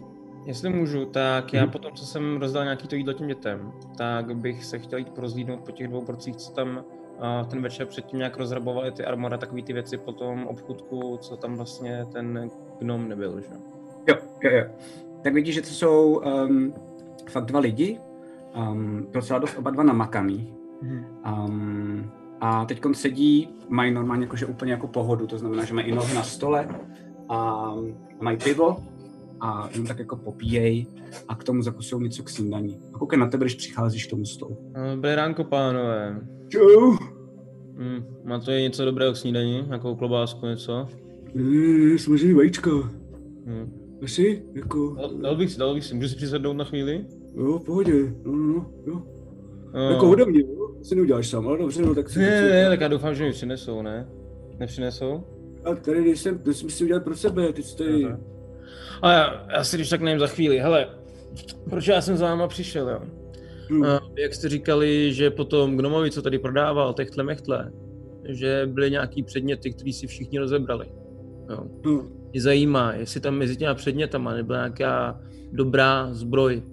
Jestli 0.48 0.70
můžu, 0.70 1.06
tak 1.06 1.54
já 1.54 1.62
Mhm. 1.64 1.72
potom, 1.72 1.92
co 1.92 2.06
jsem 2.06 2.38
rozdal 2.38 2.64
nějaký 2.64 2.88
to 2.88 2.96
jídlo 2.96 3.14
těm 3.14 3.28
dětem, 3.28 3.72
tak 3.98 4.36
bych 4.38 4.66
se 4.66 4.80
chtěl 4.80 5.00
jít 5.00 5.10
porozlídnout 5.10 5.60
po 5.60 5.72
těch 5.72 5.88
dvou 5.88 6.02
porcích, 6.02 6.36
co 6.36 6.52
tam 6.52 6.84
a 7.20 7.44
ten 7.44 7.62
večer 7.62 7.88
předtím 7.88 8.20
nějak 8.20 8.38
rozrabovali 8.38 8.92
ty 8.92 9.06
armora, 9.06 9.38
takový 9.38 9.64
ty 9.64 9.74
věci 9.74 9.98
po 9.98 10.12
tom 10.12 10.48
obchůdku, 10.48 11.18
co 11.22 11.38
tam 11.38 11.56
vlastně 11.56 12.06
ten 12.14 12.50
gnom 12.80 13.10
nebyl, 13.10 13.42
že? 13.42 13.48
Jo, 14.08 14.16
jo, 14.44 14.52
jo. 14.52 14.64
Tak 15.24 15.34
vidíš, 15.34 15.56
že 15.56 15.62
to 15.62 15.68
jsou 15.68 16.22
um, 16.48 16.74
fakt 17.30 17.46
dva 17.46 17.60
lidi, 17.60 18.00
um, 18.72 19.08
docela 19.12 19.40
dost 19.40 19.58
oba 19.58 19.72
dva 19.72 19.84
namakaný. 19.84 20.54
Um, 21.46 22.12
a 22.42 22.66
teď 22.66 22.82
sedí, 22.94 23.50
mají 23.70 23.92
normálně 23.94 24.24
jakože 24.24 24.46
úplně 24.46 24.72
jako 24.72 24.88
pohodu, 24.88 25.28
to 25.28 25.38
znamená, 25.38 25.66
že 25.66 25.74
mají 25.74 25.88
i 25.88 25.96
nohy 25.96 26.16
na 26.16 26.24
stole 26.24 26.68
a 27.30 27.72
mají 28.22 28.38
pivo 28.38 28.78
a 29.40 29.70
jenom 29.72 29.88
tak 29.88 30.00
jako 30.00 30.16
popíjej 30.16 30.86
a 31.28 31.36
k 31.36 31.44
tomu 31.44 31.62
zakusují 31.62 32.04
něco 32.04 32.24
k 32.24 32.30
snídaní. 32.30 32.80
A 32.94 32.98
koukají 32.98 33.20
na 33.20 33.28
tebe, 33.28 33.46
když 33.46 33.56
přicházíš 33.56 34.06
k 34.06 34.10
tomu 34.10 34.26
stolu. 34.26 34.58
No, 34.78 34.96
Dobré 34.96 35.16
ránko, 35.16 35.44
pánové. 35.44 36.22
Čau. 36.50 36.98
Hm, 37.78 38.04
máte 38.24 38.62
něco 38.62 38.86
dobrého 38.86 39.14
k 39.14 39.18
snídaní? 39.18 39.64
Nějakou 39.68 39.96
klobásku, 39.96 40.46
něco? 40.46 40.88
Mm, 41.34 41.98
smažený 41.98 42.34
vajíčka. 42.34 42.72
Hm. 43.46 43.74
Asi? 44.04 44.44
Jako, 44.54 44.96
Dal, 45.02 45.10
dal 45.18 45.36
bych 45.36 45.52
si, 45.52 45.60
dal 45.60 45.74
bych 45.74 45.84
si, 45.86 45.96
můžu 45.96 46.08
si 46.10 46.16
přisednout 46.16 46.58
na 46.58 46.64
chvíli? 46.64 47.06
jo, 47.36 47.60
v 47.60 47.66
pohodě. 47.66 47.94
No, 48.26 48.32
no, 48.32 48.48
no, 48.48 48.72
jo. 48.88 49.02
No. 49.74 49.90
Jako 49.92 50.10
ode 50.12 50.26
mě, 50.26 50.40
jo? 50.42 50.76
Si 50.84 50.96
neuděláš 50.96 51.28
sám, 51.30 51.48
ale 51.48 51.58
dobře, 51.58 51.82
no 51.82 51.96
tak 51.96 52.10
si... 52.10 52.20
Ne, 52.20 52.42
ne, 52.50 52.70
tak 52.70 52.82
já 52.82 52.88
doufám, 52.88 53.16
že 53.16 53.24
mi 53.24 53.32
přinesou, 53.32 53.82
ne? 53.82 54.08
Nepřinesou? 54.60 55.24
A 55.66 55.76
tady 55.76 56.02
nejsem, 56.02 56.40
to 56.40 56.54
jsem 56.54 56.70
si 56.70 56.84
udělal 56.84 57.04
pro 57.04 57.16
sebe, 57.16 57.54
ty 57.54 57.64
jsi... 57.64 58.06
Aha. 58.06 58.20
A 59.02 59.12
já, 59.12 59.48
já 59.52 59.64
si 59.64 59.78
když 59.78 59.90
tak 59.90 60.02
nevím 60.02 60.20
za 60.20 60.28
chvíli, 60.28 60.60
hele, 60.60 60.88
proč 61.70 61.88
já 61.88 62.02
jsem 62.02 62.18
za 62.18 62.26
váma 62.26 62.48
přišel, 62.48 62.90
jo? 62.90 63.02
Hm. 63.70 63.84
A 63.84 64.02
jak 64.18 64.34
jste 64.34 64.50
říkali, 64.50 65.14
že 65.14 65.30
potom 65.30 65.78
Gnomovi, 65.78 66.12
co 66.12 66.22
tady 66.22 66.40
prodával, 66.40 66.94
techtle 66.94 67.24
mechtle, 67.24 67.72
že 68.30 68.70
byly 68.72 68.92
nějaký 68.92 69.24
předměty, 69.24 69.74
které 69.74 69.94
si 69.94 70.08
všichni 70.08 70.40
rozebrali. 70.40 70.88
Jo. 71.50 71.68
No, 71.86 72.04
Mě 72.32 72.42
zajímá, 72.42 72.94
jestli 72.94 73.20
tam 73.20 73.36
mezi 73.36 73.58
těma 73.58 73.74
předmětama 73.74 74.34
nebyla 74.34 74.58
nějaká 74.58 75.22
dobrá 75.52 76.14
zbroj. 76.14 76.64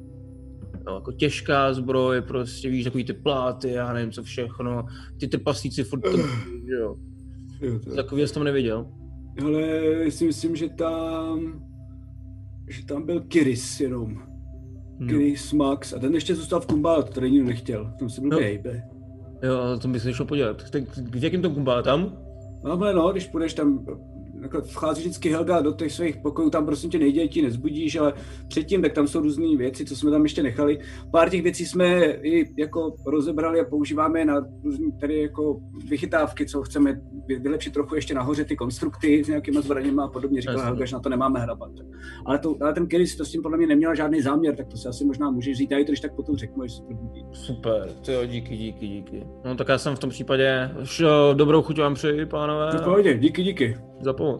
Jo, 0.89 0.95
jako 0.95 1.13
těžká 1.13 1.75
zbroj, 1.75 2.21
prostě 2.21 2.69
víš, 2.69 2.85
takový 2.85 3.05
ty 3.05 3.13
pláty, 3.13 3.71
já 3.71 3.93
nevím 3.93 4.13
co 4.13 4.23
všechno, 4.23 4.87
ty 5.21 5.29
trpaslíci 5.29 5.85
furt 5.85 6.01
tam, 6.01 6.21
že 6.69 6.75
jo. 6.75 6.97
jo, 7.61 7.79
to. 7.79 7.95
Takový 7.95 8.27
jsem 8.27 8.35
tam 8.35 8.45
neviděl. 8.45 8.87
Ale 9.43 10.11
si 10.11 10.27
myslím, 10.27 10.57
že 10.57 10.69
tam... 10.69 11.61
Že 12.69 12.87
tam 12.87 13.07
byl 13.07 13.21
Kiris 13.21 13.81
jenom. 13.81 14.15
No. 14.99 15.07
Kiris 15.09 15.53
Max 15.53 15.93
a 15.93 15.99
ten 15.99 16.15
ještě 16.15 16.35
zůstal 16.35 16.61
v 16.61 16.67
Kumbále, 16.67 17.03
to 17.05 17.13
tady 17.13 17.31
nikdo 17.31 17.47
nechtěl. 17.49 17.95
Tam 17.99 18.09
se 18.09 18.21
byl 18.21 18.31
No. 18.31 18.37
no. 18.37 18.43
baby. 18.43 18.83
Jo, 19.43 19.79
to 19.83 19.89
bych 19.89 20.03
se 20.03 20.15
šel 20.15 20.27
podívat. 20.27 20.71
Tak 20.71 20.83
v 20.97 21.25
jakém 21.25 21.43
tom 21.43 21.55
kumbá 21.55 21.83
tam? 21.83 22.17
Máme 22.65 22.93
no, 22.93 23.13
když 23.13 23.27
půjdeš 23.27 23.55
tam, 23.55 23.87
jako 24.45 24.63
vchází 24.63 25.01
vždycky 25.01 25.31
Helga 25.31 25.61
do 25.61 25.73
těch 25.73 25.93
svých 25.93 26.17
pokojů, 26.17 26.51
tam 26.51 26.67
prostě 26.67 26.89
tě 26.89 26.99
nejději, 26.99 27.29
ti 27.29 27.43
nezbudíš, 27.43 27.97
ale 27.97 28.13
předtím, 28.49 28.83
tak 28.83 28.93
tam 28.93 29.07
jsou 29.09 29.21
různé 29.21 29.57
věci, 29.57 29.85
co 29.85 29.97
jsme 29.97 30.11
tam 30.11 30.23
ještě 30.23 30.43
nechali. 30.43 30.79
Pár 31.13 31.31
těch 31.31 31.43
věcí 31.43 31.67
jsme 31.67 32.01
i 32.05 32.55
jako 32.59 32.95
rozebrali 33.07 33.61
a 33.61 33.65
používáme 33.65 34.19
je 34.19 34.25
na 34.25 34.41
různé 34.65 34.87
tady 35.01 35.23
jako 35.23 35.61
vychytávky, 35.89 36.47
co 36.47 36.63
chceme 36.63 37.01
vy- 37.27 37.39
vylepšit 37.39 37.73
trochu 37.73 37.95
ještě 37.95 38.15
nahoře 38.15 38.45
ty 38.45 38.57
konstrukty 38.57 39.25
s 39.25 39.29
nějakýma 39.29 39.61
zbraněma 39.61 40.05
a 40.05 40.09
podobně. 40.09 40.41
Říkala 40.41 40.55
Jasně. 40.59 40.67
Helga, 40.67 40.85
že 40.85 40.97
na 40.97 41.01
to 41.01 41.09
nemáme 41.09 41.41
hrabat. 41.41 41.71
Ale, 42.27 42.39
to, 42.39 42.57
ale 42.61 42.73
ten 42.75 42.87
Kiris 42.87 43.17
to 43.17 43.25
s 43.25 43.31
tím 43.31 43.43
podle 43.43 43.59
mě 43.59 43.67
neměla 43.67 43.95
žádný 43.95 44.21
záměr, 44.21 44.57
tak 44.57 44.67
to 44.67 44.77
si 44.77 44.89
asi 44.89 45.05
možná 45.05 45.31
můžeš 45.31 45.57
říct, 45.57 45.71
já 45.71 45.79
jí 45.79 45.85
to 45.85 45.91
když 45.93 46.01
tak 46.01 46.15
potom 46.15 46.37
řeknu, 46.37 46.63
až 46.63 46.73
se 46.73 46.83
probudí. 46.83 47.25
Super, 47.33 47.89
to 48.05 48.13
jo, 48.13 48.27
díky, 48.27 48.57
díky, 48.57 48.89
díky. 48.89 49.27
No 49.45 49.55
tak 49.57 49.69
já 49.69 49.79
jsem 49.79 49.97
v 49.97 49.99
tom 49.99 50.11
případě, 50.11 50.71
už 50.83 51.01
jo, 51.01 51.35
dobrou 51.35 51.63
chuť 51.63 51.79
vám 51.79 51.95
přeji, 51.95 52.27
pánové, 52.27 52.71
No, 52.75 52.83
pohodě, 52.85 53.19
díky, 53.19 53.43
díky. 53.43 53.77
za 54.01 54.13
pomoc. 54.13 54.34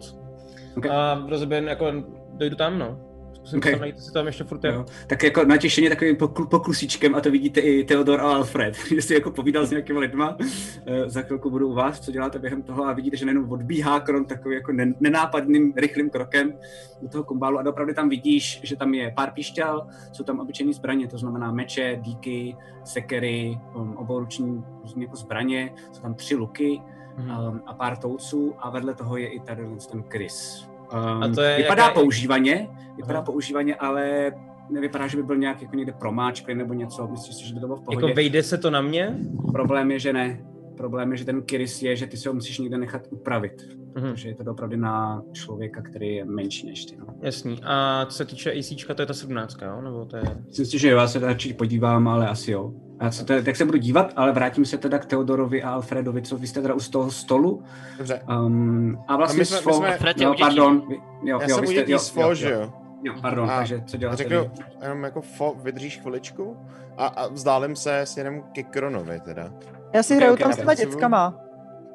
Ok. 0.77 0.85
A 0.85 1.25
rozeběn, 1.29 1.67
jako 1.67 1.85
dojdu 2.33 2.55
tam, 2.55 2.79
no. 2.79 2.99
Zkusím 3.33 3.59
Ok. 3.59 3.65
okay. 3.65 3.79
najít, 3.79 3.95
jestli 3.95 4.13
tam 4.13 4.25
ještě 4.27 4.43
furt 4.43 4.63
je. 4.63 4.73
Jo. 4.73 4.85
Tak 5.07 5.23
jako 5.23 5.45
natěšeně 5.45 5.89
takovým 5.89 6.15
pokl- 6.15 6.47
poklusíčkem 6.47 7.15
a 7.15 7.21
to 7.21 7.31
vidíte 7.31 7.59
i 7.59 7.83
Theodor 7.83 8.21
a 8.21 8.23
Alfred, 8.23 8.75
že 8.95 9.01
si 9.01 9.13
jako 9.13 9.31
povídal 9.31 9.65
s 9.65 9.69
nějakými 9.69 9.99
lidma. 9.99 10.37
Eh, 10.85 11.09
Za 11.09 11.21
chvilku 11.21 11.49
budu 11.49 11.67
u 11.69 11.73
vás, 11.73 11.99
co 11.99 12.11
děláte 12.11 12.39
během 12.39 12.61
toho 12.63 12.85
a 12.85 12.93
vidíte, 12.93 13.17
že 13.17 13.25
nejenom 13.25 13.51
odbíhá 13.51 13.99
kron 13.99 14.25
takový 14.25 14.55
jako 14.55 14.71
nen- 14.71 14.95
nenápadným, 14.99 15.73
rychlým 15.77 16.09
krokem 16.09 16.53
do 17.01 17.09
toho 17.09 17.23
kombálu 17.23 17.59
a 17.59 17.69
opravdu 17.69 17.93
tam 17.93 18.09
vidíš, 18.09 18.59
že 18.63 18.75
tam 18.75 18.93
je 18.93 19.13
pár 19.15 19.31
píšťal, 19.31 19.87
jsou 20.11 20.23
tam 20.23 20.39
obyčejné 20.39 20.73
zbraně, 20.73 21.07
to 21.07 21.17
znamená 21.17 21.51
meče, 21.51 21.97
díky, 22.01 22.55
sekery, 22.83 23.59
um, 23.75 23.97
obouruční 23.97 24.63
různé 24.81 25.03
jako 25.03 25.15
zbraně, 25.15 25.73
jsou 25.91 26.01
tam 26.01 26.13
tři 26.13 26.35
luky. 26.35 26.81
Um, 27.17 27.61
a 27.65 27.73
pár 27.73 27.97
touců 27.97 28.53
a 28.59 28.69
vedle 28.69 28.93
toho 28.93 29.17
je 29.17 29.27
i 29.27 29.39
tady 29.39 29.63
ten 29.91 30.03
Chris. 30.03 30.67
Um, 30.93 31.23
A 31.23 31.27
to 31.35 31.41
je 31.41 31.57
vypadá 31.57 31.83
jaká- 31.83 31.93
používaně, 31.99 32.69
vypadá 32.97 33.19
Aha. 33.19 33.25
používaně, 33.25 33.75
ale 33.75 34.31
nevypadá, 34.69 35.07
že 35.07 35.17
by 35.17 35.23
byl 35.23 35.37
nějak 35.37 35.61
jako 35.61 35.75
někde 35.75 35.91
promáčklý 35.93 36.55
nebo 36.55 36.73
něco. 36.73 37.07
Myslíš 37.07 37.35
si, 37.35 37.47
že 37.47 37.53
by 37.53 37.59
to 37.59 37.65
bylo 37.67 37.77
v 37.77 37.81
pohodě? 37.85 38.05
Jako 38.05 38.15
vejde 38.15 38.43
se 38.43 38.57
to 38.57 38.71
na 38.71 38.81
mě? 38.81 39.17
Problém 39.51 39.91
je, 39.91 39.99
že 39.99 40.13
ne. 40.13 40.39
problém 40.77 41.11
je, 41.11 41.17
že 41.17 41.25
ten 41.25 41.41
Kiris 41.41 41.81
je, 41.81 41.95
že 41.95 42.07
ty 42.07 42.17
se 42.17 42.29
ho 42.29 42.35
musíš 42.35 42.59
někde 42.59 42.77
nechat 42.77 43.01
upravit. 43.09 43.67
Mhm. 43.95 44.11
Protože 44.11 44.29
je 44.29 44.35
to 44.35 44.51
opravdu 44.51 44.77
na 44.77 45.21
člověka, 45.31 45.81
který 45.81 46.15
je 46.15 46.25
menší 46.25 46.67
než 46.67 46.85
ty. 46.85 46.97
No. 46.97 47.05
Jasný. 47.21 47.59
A 47.63 48.05
co 48.05 48.17
se 48.17 48.25
týče 48.25 48.51
AC, 48.51 48.85
to 48.95 49.01
je 49.01 49.05
ta 49.05 49.13
17, 49.13 49.57
jo? 49.61 49.81
Nebo 49.81 50.05
to 50.05 50.17
je... 50.17 50.23
Myslím 50.45 50.65
si, 50.65 50.79
že 50.79 50.89
jo, 50.89 50.97
já 50.97 51.07
se 51.07 51.19
radši 51.19 51.53
podívám, 51.53 52.07
ale 52.07 52.27
asi 52.27 52.51
jo. 52.51 52.73
Já 53.01 53.11
se 53.11 53.25
teda, 53.25 53.41
tak 53.41 53.55
se 53.55 53.65
budu 53.65 53.77
dívat, 53.77 54.13
ale 54.15 54.31
vrátím 54.31 54.65
se 54.65 54.77
teda 54.77 54.99
k 54.99 55.05
Teodorovi 55.05 55.63
a 55.63 55.69
Alfredovi, 55.71 56.21
co 56.21 56.37
vy 56.37 56.47
jste 56.47 56.61
teda 56.61 56.73
u 56.73 56.79
z 56.79 56.89
toho 56.89 57.11
stolu. 57.11 57.63
Dobře. 57.97 58.21
Um, 58.45 59.03
a 59.07 59.15
vlastně 59.17 59.37
A 59.37 59.41
my 59.41 59.45
jsme- 59.45 59.57
s 59.57 59.65
my 59.65 59.73
jsme- 59.73 59.97
no, 60.25 60.35
pardon, 60.39 60.83
vy, 60.89 60.95
jo, 61.23 61.39
Já 61.41 61.47
jo, 61.49 61.55
jsem 61.55 61.61
vy 61.65 61.67
jste, 61.67 61.91
jo, 61.91 61.99
z 61.99 62.15
jo, 62.15 62.33
že 62.33 62.51
jo? 62.51 62.73
Jo, 63.03 63.13
pardon, 63.21 63.51
A 63.51 63.57
takže 63.57 63.83
co 63.85 63.97
děláte 63.97 64.17
Řeknu 64.17 64.41
vy? 64.41 64.49
jenom 64.81 65.03
jako 65.03 65.21
fo, 65.21 65.55
vydržíš 65.63 65.97
chviličku 65.99 66.57
a, 66.97 67.05
a 67.07 67.27
vzdálím 67.27 67.75
se 67.75 68.01
směrem 68.05 68.43
ke 68.53 68.63
Kronovi 68.63 69.19
teda. 69.19 69.51
Já 69.93 70.03
si 70.03 70.15
hraju 70.15 70.33
ok, 70.33 70.39
tam 70.39 70.53
s 70.53 70.57
těma 70.57 70.73
dětskama. 70.73 71.39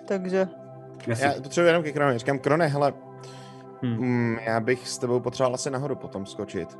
Takže 0.09 0.49
Jasně. 1.07 1.27
Já 1.27 1.43
potřebuji 1.43 1.67
jenom 1.67 1.83
ke 1.83 1.93
Kronovi. 1.93 2.19
Říkám, 2.19 2.39
Krone, 2.39 2.67
hele, 2.67 2.93
Hmm. 3.83 3.97
mm, 3.97 4.39
já 4.47 4.61
bych 4.61 4.89
s 4.89 4.99
tebou 4.99 5.21
potřeboval 5.21 5.55
asi 5.55 5.71
nahoru 5.71 5.97
potom 5.97 6.27
skočit. 6.27 6.79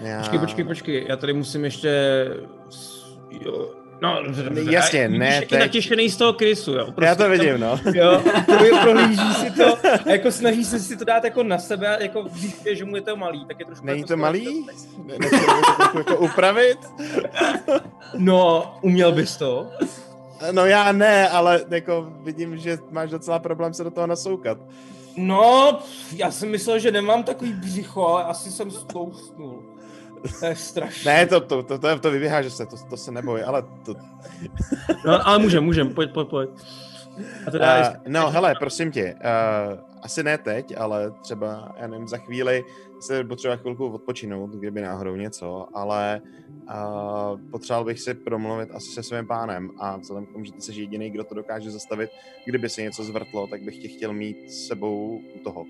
Já... 0.00 0.18
Počkej, 0.18 0.38
počkej, 0.38 0.64
počkej, 0.64 1.06
já 1.08 1.16
tady 1.16 1.32
musím 1.32 1.64
ještě... 1.64 1.90
Jo. 3.30 3.70
No, 4.02 4.22
dobře, 4.24 4.42
dobře. 4.42 4.64
Ne, 4.64 4.72
jasně, 4.72 5.08
ne 5.08 5.26
jak 5.26 5.42
je 5.42 5.48
teď. 5.48 5.58
natěšený 5.60 6.10
z 6.10 6.16
toho 6.16 6.32
Krysu, 6.32 6.72
jo. 6.72 6.86
Já 7.02 7.14
to 7.14 7.22
tam- 7.22 7.30
vidím, 7.30 7.60
no. 7.60 7.80
Jo, 7.94 8.22
to 8.46 8.64
je 8.64 8.70
prohlíží 8.82 9.34
si 9.34 9.50
to 9.50 9.78
a 10.06 10.10
jako 10.10 10.32
snaží 10.32 10.64
se 10.64 10.80
si 10.80 10.96
to 10.96 11.04
dát 11.04 11.24
jako 11.24 11.42
na 11.42 11.58
sebe 11.58 11.96
a 11.96 12.02
jako 12.02 12.22
když 12.22 12.54
je, 12.64 12.76
že 12.76 12.84
mu 12.84 12.96
je 12.96 13.02
to 13.02 13.16
malý, 13.16 13.44
tak 13.46 13.60
je 13.60 13.66
trošku 13.66 13.86
Není 13.86 13.98
jako 14.00 14.08
to 14.08 14.16
malý? 14.16 14.66
Ne- 15.06 15.14
Nechci 15.18 15.36
to 15.92 15.98
jako 15.98 16.16
upravit? 16.16 16.78
No, 18.18 18.74
uměl 18.82 19.12
bys 19.12 19.36
to? 19.36 19.66
No 20.52 20.66
já 20.66 20.92
ne, 20.92 21.28
ale 21.28 21.64
jako 21.70 22.12
vidím, 22.22 22.56
že 22.58 22.78
máš 22.90 23.10
docela 23.10 23.38
problém 23.38 23.74
se 23.74 23.84
do 23.84 23.90
toho 23.90 24.06
nasoukat. 24.06 24.58
No, 25.16 25.78
já 26.16 26.30
jsem 26.30 26.50
myslel, 26.50 26.78
že 26.78 26.90
nemám 26.90 27.22
takový 27.22 27.52
břicho, 27.52 28.06
ale 28.06 28.24
asi 28.24 28.50
jsem 28.50 28.70
stlousnul. 28.70 29.62
To 30.40 30.46
je 30.46 30.56
strašné. 30.56 31.12
Ne, 31.12 31.26
to, 31.26 31.40
to, 31.40 31.62
to, 31.62 31.78
to, 31.78 31.98
to 31.98 32.10
vyběhá, 32.10 32.42
že 32.42 32.50
se, 32.50 32.66
to, 32.66 32.76
to 32.90 32.96
se 32.96 33.12
neboj, 33.12 33.44
ale 33.44 33.62
to... 33.84 33.94
No, 35.06 35.28
ale 35.28 35.38
můžem, 35.38 35.64
můžem, 35.64 35.94
pojď, 35.94 36.12
pojď, 36.12 36.28
pojď. 36.28 36.50
A 37.46 37.50
teda, 37.50 37.90
Uh, 37.90 37.96
no 38.08 38.30
hele, 38.30 38.54
prosím 38.58 38.92
tě, 38.92 39.14
uh, 39.14 39.78
asi 40.02 40.22
ne 40.22 40.38
teď, 40.38 40.74
ale 40.76 41.10
třeba, 41.22 41.74
já 41.76 41.86
nevím, 41.86 42.08
za 42.08 42.16
chvíli 42.16 42.64
se 43.00 43.24
potřeba 43.24 43.56
chvilku 43.56 43.88
odpočinout, 43.88 44.50
kdyby 44.50 44.80
náhodou 44.80 45.16
něco, 45.16 45.68
ale 45.74 46.20
uh, 46.50 47.40
potřeboval 47.50 47.84
bych 47.84 48.00
si 48.00 48.14
promluvit 48.14 48.70
asi 48.70 48.90
se 48.90 49.02
svým 49.02 49.26
pánem 49.26 49.70
a 49.78 49.96
vzhledem 49.96 50.26
k 50.26 50.32
tomu, 50.32 50.44
že 50.44 50.52
ty 50.52 50.60
jsi 50.60 50.80
jediný, 50.80 51.10
kdo 51.10 51.24
to 51.24 51.34
dokáže 51.34 51.70
zastavit, 51.70 52.10
kdyby 52.44 52.68
se 52.68 52.82
něco 52.82 53.04
zvrtlo, 53.04 53.46
tak 53.46 53.62
bych 53.62 53.78
tě 53.78 53.88
chtěl 53.88 54.12
mít 54.12 54.52
s 54.52 54.66
sebou 54.66 55.20
u 55.34 55.38
toho. 55.44 55.64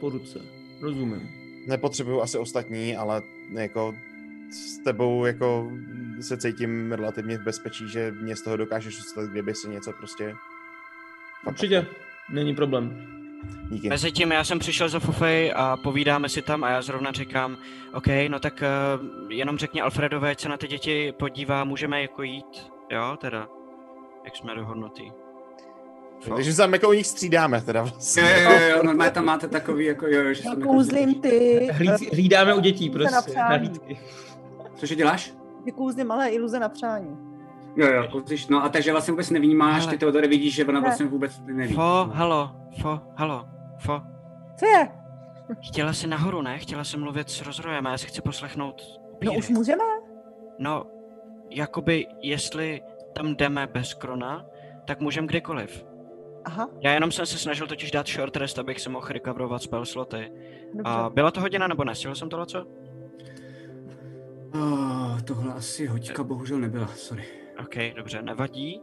po 0.00 0.08
ruce, 0.08 0.38
rozumím. 0.82 1.41
Nepotřebuju 1.66 2.20
asi 2.20 2.38
ostatní, 2.38 2.96
ale 2.96 3.22
jako 3.52 3.94
s 4.50 4.78
tebou 4.84 5.24
jako 5.24 5.70
se 6.20 6.36
cítím 6.36 6.92
relativně 6.92 7.38
v 7.38 7.42
bezpečí, 7.42 7.88
že 7.88 8.12
mě 8.12 8.36
z 8.36 8.42
toho 8.42 8.56
dokážeš 8.56 8.96
dostat, 8.96 9.24
kdyby 9.24 9.54
se 9.54 9.68
něco 9.68 9.92
prostě... 9.92 10.34
Určitě, 11.46 11.86
není 12.30 12.54
problém. 12.54 13.06
Díky. 13.70 13.88
Mezitím 13.88 14.32
já 14.32 14.44
jsem 14.44 14.58
přišel 14.58 14.88
za 14.88 15.00
Fofej 15.00 15.52
a 15.56 15.76
povídáme 15.76 16.28
si 16.28 16.42
tam 16.42 16.64
a 16.64 16.70
já 16.70 16.82
zrovna 16.82 17.12
říkám, 17.12 17.56
OK, 17.92 18.06
no 18.28 18.40
tak 18.40 18.62
uh, 18.62 19.32
jenom 19.32 19.58
řekni 19.58 19.80
Alfredové, 19.80 20.30
ať 20.30 20.40
se 20.40 20.48
na 20.48 20.56
ty 20.56 20.68
děti 20.68 21.12
podívá, 21.18 21.64
můžeme 21.64 22.02
jako 22.02 22.22
jít, 22.22 22.72
jo, 22.90 23.16
teda, 23.20 23.48
jak 24.24 24.36
jsme 24.36 24.54
dohodnutý. 24.54 25.21
Fo- 26.24 26.34
Takže 26.34 26.52
se 26.52 26.56
tam 26.62 26.72
jako 26.72 26.88
u 26.88 26.92
nich 26.92 27.06
střídáme 27.06 27.60
teda 27.60 27.82
vlastně. 27.82 28.22
Jo, 28.22 28.50
jo, 28.50 28.68
jo, 28.76 28.82
normálně 28.82 29.10
tam 29.10 29.24
máte 29.24 29.48
takový, 29.48 29.84
jako 29.84 30.06
jo, 30.06 30.32
že 30.34 30.42
jsem 30.42 30.62
kouzlím 30.62 31.14
ty, 31.20 31.68
Hlíd, 31.72 32.12
hlídáme 32.12 32.54
u 32.54 32.60
dětí, 32.60 32.88
na 32.88 32.92
prostě, 32.92 33.38
nahlídky. 33.38 34.00
Cože 34.74 34.94
děláš? 34.94 35.32
vykouzlím 35.64 36.06
malé 36.06 36.28
iluze 36.28 36.58
na 36.60 36.68
přání. 36.68 37.16
Jo, 37.76 37.86
jo, 37.86 38.08
kouzlíš, 38.12 38.46
no 38.48 38.64
a 38.64 38.68
takže 38.68 38.92
vlastně 38.92 39.12
vůbec 39.12 39.30
nevnímáš, 39.30 39.80
Hele. 39.80 39.92
ty 39.92 39.98
Teodore 39.98 40.28
vidíš, 40.28 40.54
že 40.54 40.64
ona 40.64 40.80
Ne. 40.80 40.80
vlastně 40.80 41.06
vůbec 41.06 41.40
neví. 41.46 41.74
Fo, 41.74 42.10
halo, 42.12 42.50
Fo, 42.80 43.00
halo, 43.16 43.44
Fo. 43.78 44.00
Co 44.56 44.66
je? 44.66 44.88
Chtěla 45.60 45.92
jsi 45.92 46.06
nahoru, 46.06 46.42
ne? 46.42 46.58
Chtěla 46.58 46.84
jsem 46.84 47.00
mluvit 47.00 47.30
s 47.30 47.42
rozrojem 47.42 47.86
a 47.86 47.90
já 47.90 47.98
si 47.98 48.06
chci 48.06 48.22
poslechnout 48.22 48.82
No 48.92 49.12
upíry. 49.12 49.36
už 49.36 49.48
můžeme? 49.48 49.84
No, 50.58 50.86
jakoby, 51.50 52.06
jestli 52.22 52.82
tam 53.14 53.34
jdeme 53.36 53.66
bez 53.66 53.94
krona, 53.94 54.46
tak 54.84 55.00
můžeme 55.00 55.26
kdykoliv. 55.26 55.84
Aha, 56.44 56.70
Já 56.80 56.92
jenom 56.92 57.12
jsem 57.12 57.26
se 57.26 57.38
snažil 57.38 57.66
totiž 57.66 57.90
dát 57.90 58.08
short 58.08 58.36
rest, 58.36 58.58
abych 58.58 58.80
se 58.80 58.90
mohl 58.90 59.08
recoverovat 59.08 59.62
spell 59.62 59.84
sloty. 59.86 60.32
dobře. 60.74 60.82
A 60.84 61.10
byla 61.10 61.30
to 61.30 61.40
hodina 61.40 61.68
nebo 61.68 61.84
ne? 61.84 61.94
Stihl 61.94 62.14
jsem 62.14 62.28
tohle 62.28 62.46
co? 62.46 62.66
Oh, 64.54 65.20
tohle 65.22 65.52
asi 65.54 65.86
hoďka 65.86 66.24
bohužel 66.24 66.58
nebyla, 66.58 66.86
sorry. 66.86 67.24
OK, 67.60 67.74
dobře, 67.96 68.22
nevadí. 68.22 68.80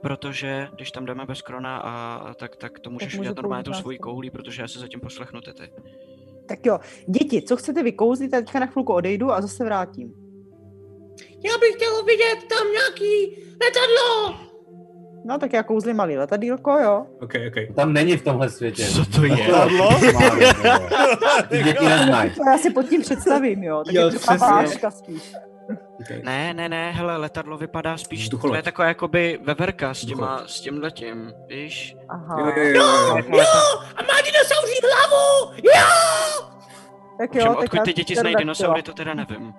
Protože 0.00 0.68
když 0.74 0.90
tam 0.90 1.04
jdeme 1.06 1.26
bez 1.26 1.42
krona, 1.42 1.78
a, 1.78 2.34
tak, 2.34 2.56
tak 2.56 2.78
to 2.78 2.90
můžeš 2.90 3.12
můžu 3.12 3.20
udělat 3.20 3.36
normálně 3.36 3.64
tou 3.64 3.72
svojí 3.72 3.96
nástroj. 3.98 4.12
koulí, 4.12 4.30
protože 4.30 4.62
já 4.62 4.68
se 4.68 4.78
zatím 4.78 5.00
poslechnu 5.00 5.40
ty 5.40 5.52
ty. 5.52 5.72
Tak 6.46 6.66
jo, 6.66 6.78
děti, 7.06 7.42
co 7.42 7.56
chcete 7.56 7.82
vykouzlit, 7.82 8.32
já 8.32 8.40
teďka 8.40 8.60
na 8.60 8.66
chvilku 8.66 8.92
odejdu 8.92 9.30
a 9.32 9.40
zase 9.40 9.64
vrátím. 9.64 10.14
Já 11.44 11.58
bych 11.58 11.74
chtěl 11.76 12.04
vidět 12.04 12.48
tam 12.48 12.72
nějaký 12.72 13.42
letadlo! 13.64 14.51
No 15.24 15.38
tak 15.38 15.52
já 15.52 15.62
kouzlím 15.62 15.96
malý 15.96 16.16
letadílko, 16.18 16.70
jo. 16.70 17.06
OK, 17.20 17.32
OK. 17.48 17.76
Tam 17.76 17.92
není 17.92 18.16
v 18.16 18.22
tomhle 18.24 18.50
světě. 18.50 18.84
Co 18.84 19.04
to 19.04 19.24
je? 19.24 19.32
Letadlo? 19.32 19.90
Ty 21.48 21.62
děti 21.62 21.84
neznají. 21.84 22.30
To 22.30 22.40
já 22.50 22.58
si 22.58 22.70
pod 22.70 22.88
tím 22.88 23.00
představím, 23.02 23.62
jo. 23.62 23.82
Tak 23.86 23.94
Jo, 23.94 24.04
je 24.06 24.10
to 24.18 24.36
váška 24.38 24.90
spíš. 24.90 25.34
okay. 26.00 26.20
Ne, 26.24 26.54
ne, 26.54 26.68
ne, 26.68 26.90
hele, 26.92 27.16
letadlo 27.16 27.58
vypadá 27.58 27.96
spíš, 27.96 28.20
to 28.20 28.24
Vzducholoď. 28.36 28.56
je 28.56 28.62
taková 28.62 28.88
jakoby 28.88 29.38
veverka 29.44 29.94
s 29.94 30.04
těma, 30.04 30.42
s 30.46 30.60
tím 30.60 30.78
letím, 30.82 31.32
víš? 31.48 31.96
Aha. 32.08 32.36
Jo, 32.40 32.46
jo, 32.56 32.62
jo, 32.64 32.72
jo. 32.74 33.16
Jako 33.16 33.30
leta- 33.36 33.78
A 33.96 34.02
má 34.02 34.20
dinosauří 34.24 34.74
hlavu! 34.82 35.52
Jo! 35.64 36.51
Tak 37.22 37.30
Všem, 37.30 37.42
jo, 37.42 37.54
tak 37.54 37.62
odkud 37.62 37.84
ty 37.84 37.92
děti 37.92 38.14
znají 38.14 38.34
dinosaury, 38.36 38.82
to 38.82 38.92
teda 38.92 39.14
nevím. 39.14 39.54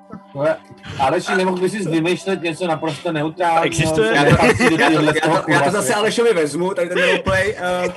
Aleši, 0.99 1.35
nemohl 1.37 1.61
bys 1.61 1.71
si 1.71 1.89
vymýšlet 1.89 2.41
něco 2.41 2.67
naprosto 2.67 3.11
neutrálního? 3.11 3.63
Existuje? 3.63 4.07
Já 4.07 4.25
já, 4.25 4.37
to, 4.37 4.45
já, 4.45 4.89
to, 4.89 5.01
já 5.01 5.37
to 5.37 5.43
kurva 5.43 5.71
zase? 5.71 5.93
Alešovi 5.93 6.33
vezmu, 6.33 6.73
tady 6.73 6.89
ten 6.89 6.97
roleplay. 6.97 7.55
Uh, 7.85 7.93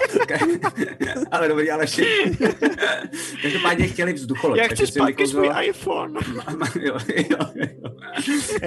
ale 1.31 1.49
dobrý, 1.49 1.71
Aleši. 1.71 2.05
Každopádně 3.43 3.87
chtěli 3.87 4.13
vzducholoď. 4.13 4.59
Já 4.59 4.69
takže 4.69 4.85
chci 4.85 4.93
zpátky 4.93 5.27
svůj 5.27 5.51
iPhone. 5.63 6.21
jo, 6.81 6.99
jo, 7.17 7.39
jo. 7.55 7.91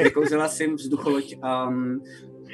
Vykouzela 0.04 0.48
jsem 0.48 0.76
vzducholoď 0.76 1.36
um, 1.68 2.04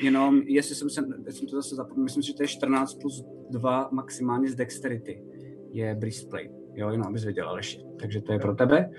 jenom, 0.01 0.41
jestli 0.45 0.75
jsem, 0.75 0.89
se, 0.89 1.01
jsem 1.29 1.47
to 1.47 1.55
zase 1.55 1.75
zapomněl, 1.75 2.03
myslím 2.03 2.23
si, 2.23 2.27
že 2.27 2.33
to 2.33 2.43
je 2.43 2.47
14 2.47 2.93
plus 2.93 3.23
2 3.49 3.89
maximálně 3.91 4.49
z 4.49 4.55
dexterity. 4.55 5.21
Je 5.71 5.95
breastplate. 5.95 6.64
Jo, 6.76 6.89
jenom 6.89 7.07
abys 7.07 7.23
věděl, 7.23 7.49
Aleši. 7.49 7.80
Takže 7.99 8.21
to 8.21 8.34
je 8.34 8.39
pro 8.39 8.55
tebe. 8.55 8.89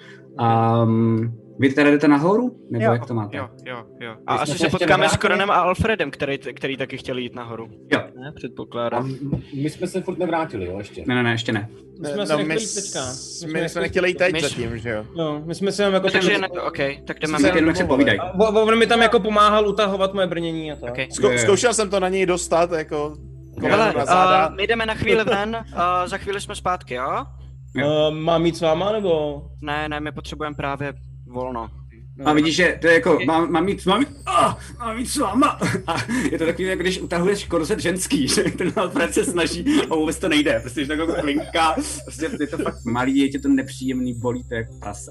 Um, 0.41 1.35
vy 1.59 1.68
teda 1.72 1.91
jdete 1.91 2.09
nahoru? 2.09 2.57
Nebo 2.70 2.85
Jo. 2.85 2.93
jak 2.93 3.07
to 3.07 3.14
máte? 3.14 3.37
Jo, 3.37 3.49
jo, 3.66 3.85
jo. 4.01 4.14
A 4.27 4.35
asi 4.37 4.53
se 4.53 4.59
se 4.59 4.68
potkáme 4.70 4.93
s 4.93 5.12
nevrátili? 5.12 5.18
Kronem 5.18 5.51
a 5.51 5.55
Alfredem, 5.55 6.11
který, 6.11 6.39
který 6.39 6.77
taky 6.77 6.97
chtěli 6.99 7.22
jít 7.22 7.35
nahoru. 7.35 7.68
Jo. 7.93 8.01
Ne, 8.20 8.29
A 8.29 8.33
předpokládám. 8.33 9.07
m- 9.07 9.43
my 9.62 9.70
jsme 9.70 9.87
se 9.87 10.01
furt 10.03 10.18
nevrátili, 10.18 10.66
jo, 10.66 10.79
ještě. 10.79 11.05
Ne, 11.07 11.14
ne, 11.14 11.22
ne, 11.22 11.31
ještě 11.31 11.53
ne. 11.53 11.68
My 12.01 12.09
jsme 12.09 12.24
no, 12.24 12.39
my, 12.39 12.45
nechtěli 12.45 12.61
jít 12.62 12.74
teďka. 12.74 13.01
My 13.01 13.12
s- 13.14 13.39
jsme 13.41 13.61
my 13.62 13.68
jsme 13.68 13.81
nechtěli- 13.81 14.09
jít 14.09 14.18
teď 14.18 14.33
my- 14.33 14.41
zatím, 14.41 14.79
že 14.79 14.91
jo? 14.91 15.05
Jo, 15.18 15.43
my 15.45 15.55
jsme 15.55 15.72
se 15.72 15.83
jenom 15.83 15.95
jako... 15.95 16.11
Takže 16.11 16.31
tak- 16.31 16.41
ne, 16.55 16.61
OK, 16.62 16.79
tak 17.05 17.18
jdeme. 17.20 17.39
Jenom 17.49 17.66
jak 17.68 17.77
se 17.77 17.85
povídají. 17.85 18.18
A 18.18 18.33
On 18.49 18.79
mi 18.79 18.87
tam 18.87 19.03
jako 19.03 19.21
pomáhal 19.21 19.68
utahovat 19.68 20.14
moje 20.14 20.26
brnění 20.26 20.72
a 20.72 20.76
to. 20.76 20.87
Okay. 20.87 21.07
Zko- 21.07 21.37
zkoušel 21.38 21.75
jsem 21.75 21.91
to 21.91 22.00
na 22.00 22.09
něj 22.09 22.26
dostat, 22.26 22.72
jako 22.72 23.14
Hele, 23.63 23.95
uh, 23.95 24.57
my 24.57 24.67
jdeme 24.67 24.87
na 24.87 24.95
chvíli 24.95 25.25
ven, 25.25 25.57
uh, 25.72 25.79
za 26.07 26.18
chvíli 26.18 26.41
jsme 26.41 26.55
zpátky, 26.55 26.95
jo? 26.95 27.25
Uh, 27.84 28.14
mám 28.14 28.46
jít 28.46 28.57
s 28.57 28.61
váma, 28.61 28.92
nebo? 28.92 29.42
Ne, 29.61 29.88
ne, 29.88 30.00
my 30.00 30.12
potřebujeme 30.12 30.57
právě 30.57 30.94
volno. 31.26 31.70
A 32.24 32.32
vidíš, 32.32 32.57
že 32.57 32.78
to 32.80 32.86
je 32.86 32.94
jako, 32.94 33.18
mám, 33.26 33.50
mám 33.53 33.64
mít, 33.64 33.86
mám, 33.86 34.04
oh, 34.28 34.54
mám 34.78 34.96
mít 34.96 35.07
s 35.07 35.16
váma. 35.16 35.58
A 35.86 35.94
je 36.30 36.38
to 36.38 36.46
takový, 36.46 36.68
jako 36.68 36.82
když 36.82 37.00
utahuješ 37.00 37.44
korzet 37.44 37.80
ženský, 37.80 38.28
že 38.34 38.42
ten 38.42 38.72
Alfred 38.76 39.14
se 39.14 39.24
snaží 39.24 39.64
a 39.90 39.94
vůbec 39.94 40.18
to 40.18 40.28
nejde. 40.28 40.61
Prostě 40.61 40.80
je 40.80 40.86
to 40.86 40.92
jako 40.92 41.14
klinka, 41.20 41.76
prostě 42.04 42.30
je 42.40 42.46
to 42.46 42.58
fakt 42.58 42.84
malý, 42.84 43.18
je 43.18 43.28
tě 43.28 43.38
to 43.38 43.48
nepříjemný, 43.48 44.14
bolí 44.14 44.44
to 44.44 44.54
jak 44.54 44.66
prase. 44.80 45.11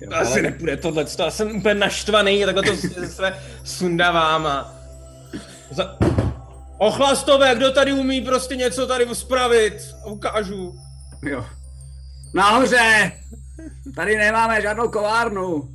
Jo, 0.00 0.10
To 0.10 0.16
asi 0.16 0.42
nepůjde 0.42 0.76
tohle, 0.76 1.04
to 1.04 1.22
já 1.22 1.30
jsem 1.30 1.56
úplně 1.56 1.74
naštvaný, 1.74 2.44
takhle 2.44 2.62
to 2.62 2.76
se 3.06 3.34
sundávám 3.64 4.46
a... 4.46 4.74
Za... 5.70 5.98
Ochlastové, 6.78 7.54
kdo 7.54 7.72
tady 7.72 7.92
umí 7.92 8.20
prostě 8.20 8.56
něco 8.56 8.86
tady 8.86 9.06
spravit? 9.12 9.74
Ukážu. 10.06 10.74
Jo. 11.22 11.44
Nahoře! 12.34 13.12
Tady 13.96 14.16
nemáme 14.16 14.62
žádnou 14.62 14.88
kovárnu. 14.88 15.68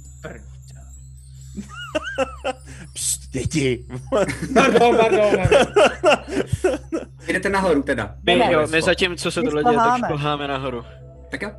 Pst, 2.93 3.29
děti. 3.31 3.85
Pardon, 4.53 4.97
pardon, 4.97 5.31
pardon. 5.37 5.73
Jdete 7.27 7.49
nahoru 7.49 7.83
teda. 7.83 8.15
My, 8.23 8.35
ne. 8.35 8.53
jo, 8.53 8.67
my 8.71 8.81
zatím, 8.81 9.17
co 9.17 9.31
se 9.31 9.41
My 9.41 9.45
tohle 9.47 9.63
děje, 9.63 9.75
tak 9.77 9.97
šplháme. 9.97 10.47
nahoru. 10.47 10.83
Tak 11.31 11.41
jo. 11.41 11.51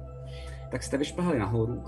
Tak 0.70 0.82
jste 0.82 0.96
vyšplhali 0.96 1.38
nahoru. 1.38 1.84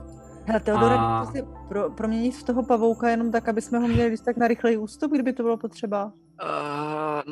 Hele, 0.46 0.60
Teodore, 0.60 0.94
A- 0.98 1.26
si 1.32 1.42
pro, 1.68 1.90
proměnit 1.90 2.36
v 2.36 2.42
toho 2.42 2.62
pavouka 2.62 3.08
jenom 3.10 3.32
tak, 3.32 3.48
aby 3.48 3.62
jsme 3.62 3.78
ho 3.78 3.88
měli 3.88 4.16
tak 4.24 4.36
na 4.36 4.48
rychlej 4.48 4.78
ústup, 4.78 5.12
kdyby 5.12 5.32
to 5.32 5.42
bylo 5.42 5.56
potřeba. 5.56 6.04
Uh, 6.04 6.12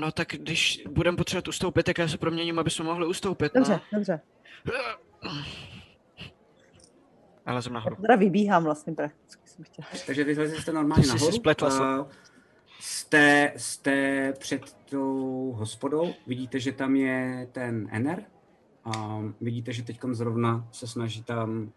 no 0.01 0.13
tak 0.13 0.29
když 0.29 0.83
budeme 0.91 1.17
potřebovat 1.17 1.49
ustoupit, 1.49 1.83
tak 1.83 1.99
já 1.99 2.09
se 2.09 2.19
proměním, 2.19 2.59
aby 2.59 2.71
jsme 2.71 2.85
mohli 2.85 3.07
ustoupit, 3.07 3.53
Dobře, 3.55 3.73
no. 3.73 3.81
dobře. 3.93 4.21
Ale 7.49 7.63
jsem 7.63 7.73
nahoru. 7.73 7.97
Teda 7.97 8.17
vybíhám 8.17 8.65
vlastně 8.65 8.93
prakticky, 8.93 9.43
jsem 9.49 9.65
chtěla 9.65 9.89
říct. 9.93 10.07
Takže 10.07 10.25
vylezli 10.25 10.63
jste 10.63 10.73
normálně 10.73 11.03
To 11.03 11.09
jsi 11.11 11.19
si 11.19 11.19
nahoru. 11.19 11.37
spletla, 11.37 11.71
co? 11.71 11.83
a 11.83 12.09
jste, 12.81 13.53
jste 13.57 14.33
před 14.39 14.77
tou 14.91 15.53
hospodou, 15.57 16.13
vidíte, 16.27 16.61
že 16.61 16.73
tam 16.73 16.97
je 16.97 17.49
ten 17.53 17.89
Ener. 17.91 18.23
A 18.85 19.23
vidíte, 19.41 19.73
že 19.73 19.83
teď 19.83 20.01
zrovna 20.13 20.69
se 20.73 20.87
snaží 20.87 21.23
tam 21.23 21.73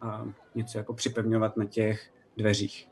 něco 0.56 0.78
jako 0.78 0.94
připevňovat 0.94 1.58
na 1.58 1.66
těch 1.66 2.12
dveřích. 2.38 2.88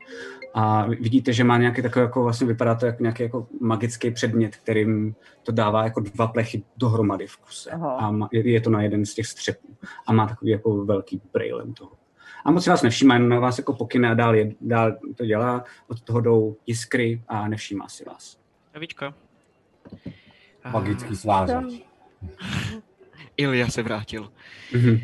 A 0.54 0.86
vidíte, 0.86 1.32
že 1.32 1.44
má 1.44 1.58
nějaký 1.58 1.82
takový, 1.82 2.02
jako 2.02 2.22
vlastně 2.22 2.46
vypadá 2.46 2.74
to 2.74 2.86
jako 2.86 3.02
nějaký 3.02 3.22
jako 3.22 3.46
magický 3.60 4.10
předmět, 4.10 4.56
kterým 4.56 5.14
to 5.42 5.52
dává 5.52 5.84
jako 5.84 6.00
dva 6.00 6.26
plechy 6.26 6.62
dohromady 6.76 7.26
v 7.26 7.36
kuse. 7.36 7.70
Aha. 7.70 7.96
A 7.96 8.28
je, 8.32 8.50
je 8.50 8.60
to 8.60 8.70
na 8.70 8.82
jeden 8.82 9.06
z 9.06 9.14
těch 9.14 9.26
střepů. 9.26 9.76
A 10.06 10.12
má 10.12 10.26
takový 10.28 10.50
jako 10.50 10.84
velký 10.84 11.22
brailem 11.32 11.74
toho. 11.74 11.99
A 12.44 12.50
moc 12.50 12.64
si 12.64 12.70
vás 12.70 12.82
nevšímá, 12.82 13.14
jenom 13.14 13.40
vás 13.40 13.58
jako 13.58 13.72
pokyne 13.72 14.10
a 14.10 14.14
dál, 14.14 14.34
je, 14.34 14.52
dál 14.60 14.92
to 15.16 15.26
dělá. 15.26 15.64
Od 15.88 16.00
toho 16.00 16.20
jdou 16.20 16.56
jiskry 16.66 17.22
a 17.28 17.48
nevšímá 17.48 17.88
si 17.88 18.04
vás. 18.04 18.38
Víčko. 18.80 19.14
Magický 20.72 21.16
svářeč. 21.16 21.82
Ilja 23.36 23.68
se 23.68 23.82
vrátil. 23.82 24.32
Mhm. 24.72 24.98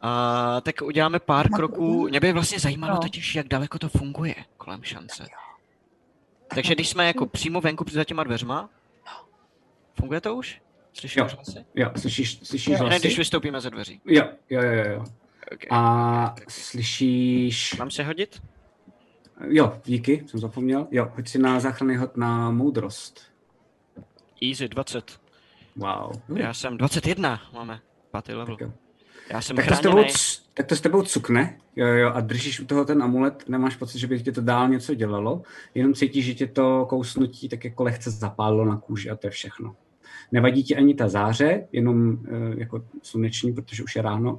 A 0.00 0.60
tak 0.60 0.74
uděláme 0.82 1.18
pár 1.18 1.50
Má 1.50 1.56
to 1.56 1.56
kroků. 1.56 2.08
Mě 2.08 2.20
by 2.20 2.32
vlastně 2.32 2.58
zajímalo 2.58 2.94
No. 2.94 3.00
totiž, 3.00 3.34
jak 3.34 3.48
daleko 3.48 3.78
to 3.78 3.88
funguje 3.88 4.34
kolem 4.56 4.82
šance. 4.82 5.26
Takže 6.54 6.74
když 6.74 6.88
jsme 6.88 7.06
jako 7.06 7.26
přímo 7.26 7.60
venku 7.60 7.84
za 7.90 8.04
těma 8.04 8.24
dveřma, 8.24 8.70
funguje 9.94 10.20
to 10.20 10.34
už? 10.34 10.62
Slyšíš 10.92 11.16
Jo. 11.16 11.28
hlasy? 11.34 11.64
Jo, 11.74 11.90
slyšíš, 11.96 12.38
slyšíš 12.42 12.66
Jo. 12.72 12.78
Ne, 12.84 12.88
hlasy? 12.88 13.00
když 13.00 13.18
vystoupíme 13.18 13.60
ze 13.60 13.70
dveří. 13.70 14.00
Jo, 14.04 14.24
jo, 14.50 14.62
jo, 14.62 14.84
jo. 14.92 15.04
Okay. 15.52 15.68
A 15.70 16.34
slyšíš... 16.48 17.76
Mám 17.78 17.90
se 17.90 18.02
hodit? 18.02 18.42
Jo, 19.48 19.80
díky, 19.84 20.24
jsem 20.26 20.40
zapomněl. 20.40 20.88
Jo, 20.90 21.12
hoď 21.14 21.28
si 21.28 21.38
na 21.38 21.60
záchranný 21.60 21.96
hod 21.96 22.16
na 22.16 22.50
moudrost. 22.50 23.20
Easy, 24.42 24.68
20. 24.68 25.20
Wow. 25.76 26.12
Já 26.34 26.54
jsem 26.54 26.76
21, 26.76 27.40
máme 27.52 27.80
pátý 28.10 28.32
level. 28.32 28.56
Tak 28.56 28.60
jo. 28.60 28.72
Já 29.30 29.40
jsem 29.40 29.56
Tak 29.56 29.66
to, 29.66 29.74
s 29.74 29.80
tebou, 29.80 30.04
tak 30.54 30.66
to 30.66 30.76
s 30.76 30.80
tebou 30.80 31.02
cukne 31.02 31.58
jo, 31.76 31.86
jo, 31.86 32.10
a 32.14 32.20
držíš 32.20 32.60
u 32.60 32.66
toho 32.66 32.84
ten 32.84 33.02
amulet, 33.02 33.48
nemáš 33.48 33.76
pocit, 33.76 33.98
že 33.98 34.06
by 34.06 34.22
tě 34.22 34.32
to 34.32 34.40
dál 34.40 34.68
něco 34.68 34.94
dělalo, 34.94 35.42
jenom 35.74 35.94
cítíš, 35.94 36.24
že 36.24 36.34
tě 36.34 36.46
to 36.46 36.86
kousnutí 36.88 37.48
tak 37.48 37.64
jako 37.64 37.82
lehce 37.82 38.10
zapálilo 38.10 38.64
na 38.64 38.76
kůži 38.76 39.10
a 39.10 39.16
to 39.16 39.26
je 39.26 39.30
všechno. 39.30 39.76
Nevadí 40.32 40.64
ti 40.64 40.76
ani 40.76 40.94
ta 40.94 41.08
záře, 41.08 41.68
jenom 41.72 42.12
uh, 42.12 42.18
jako 42.58 42.84
sluneční, 43.02 43.52
protože 43.52 43.82
už 43.82 43.96
je 43.96 44.02
ráno. 44.02 44.38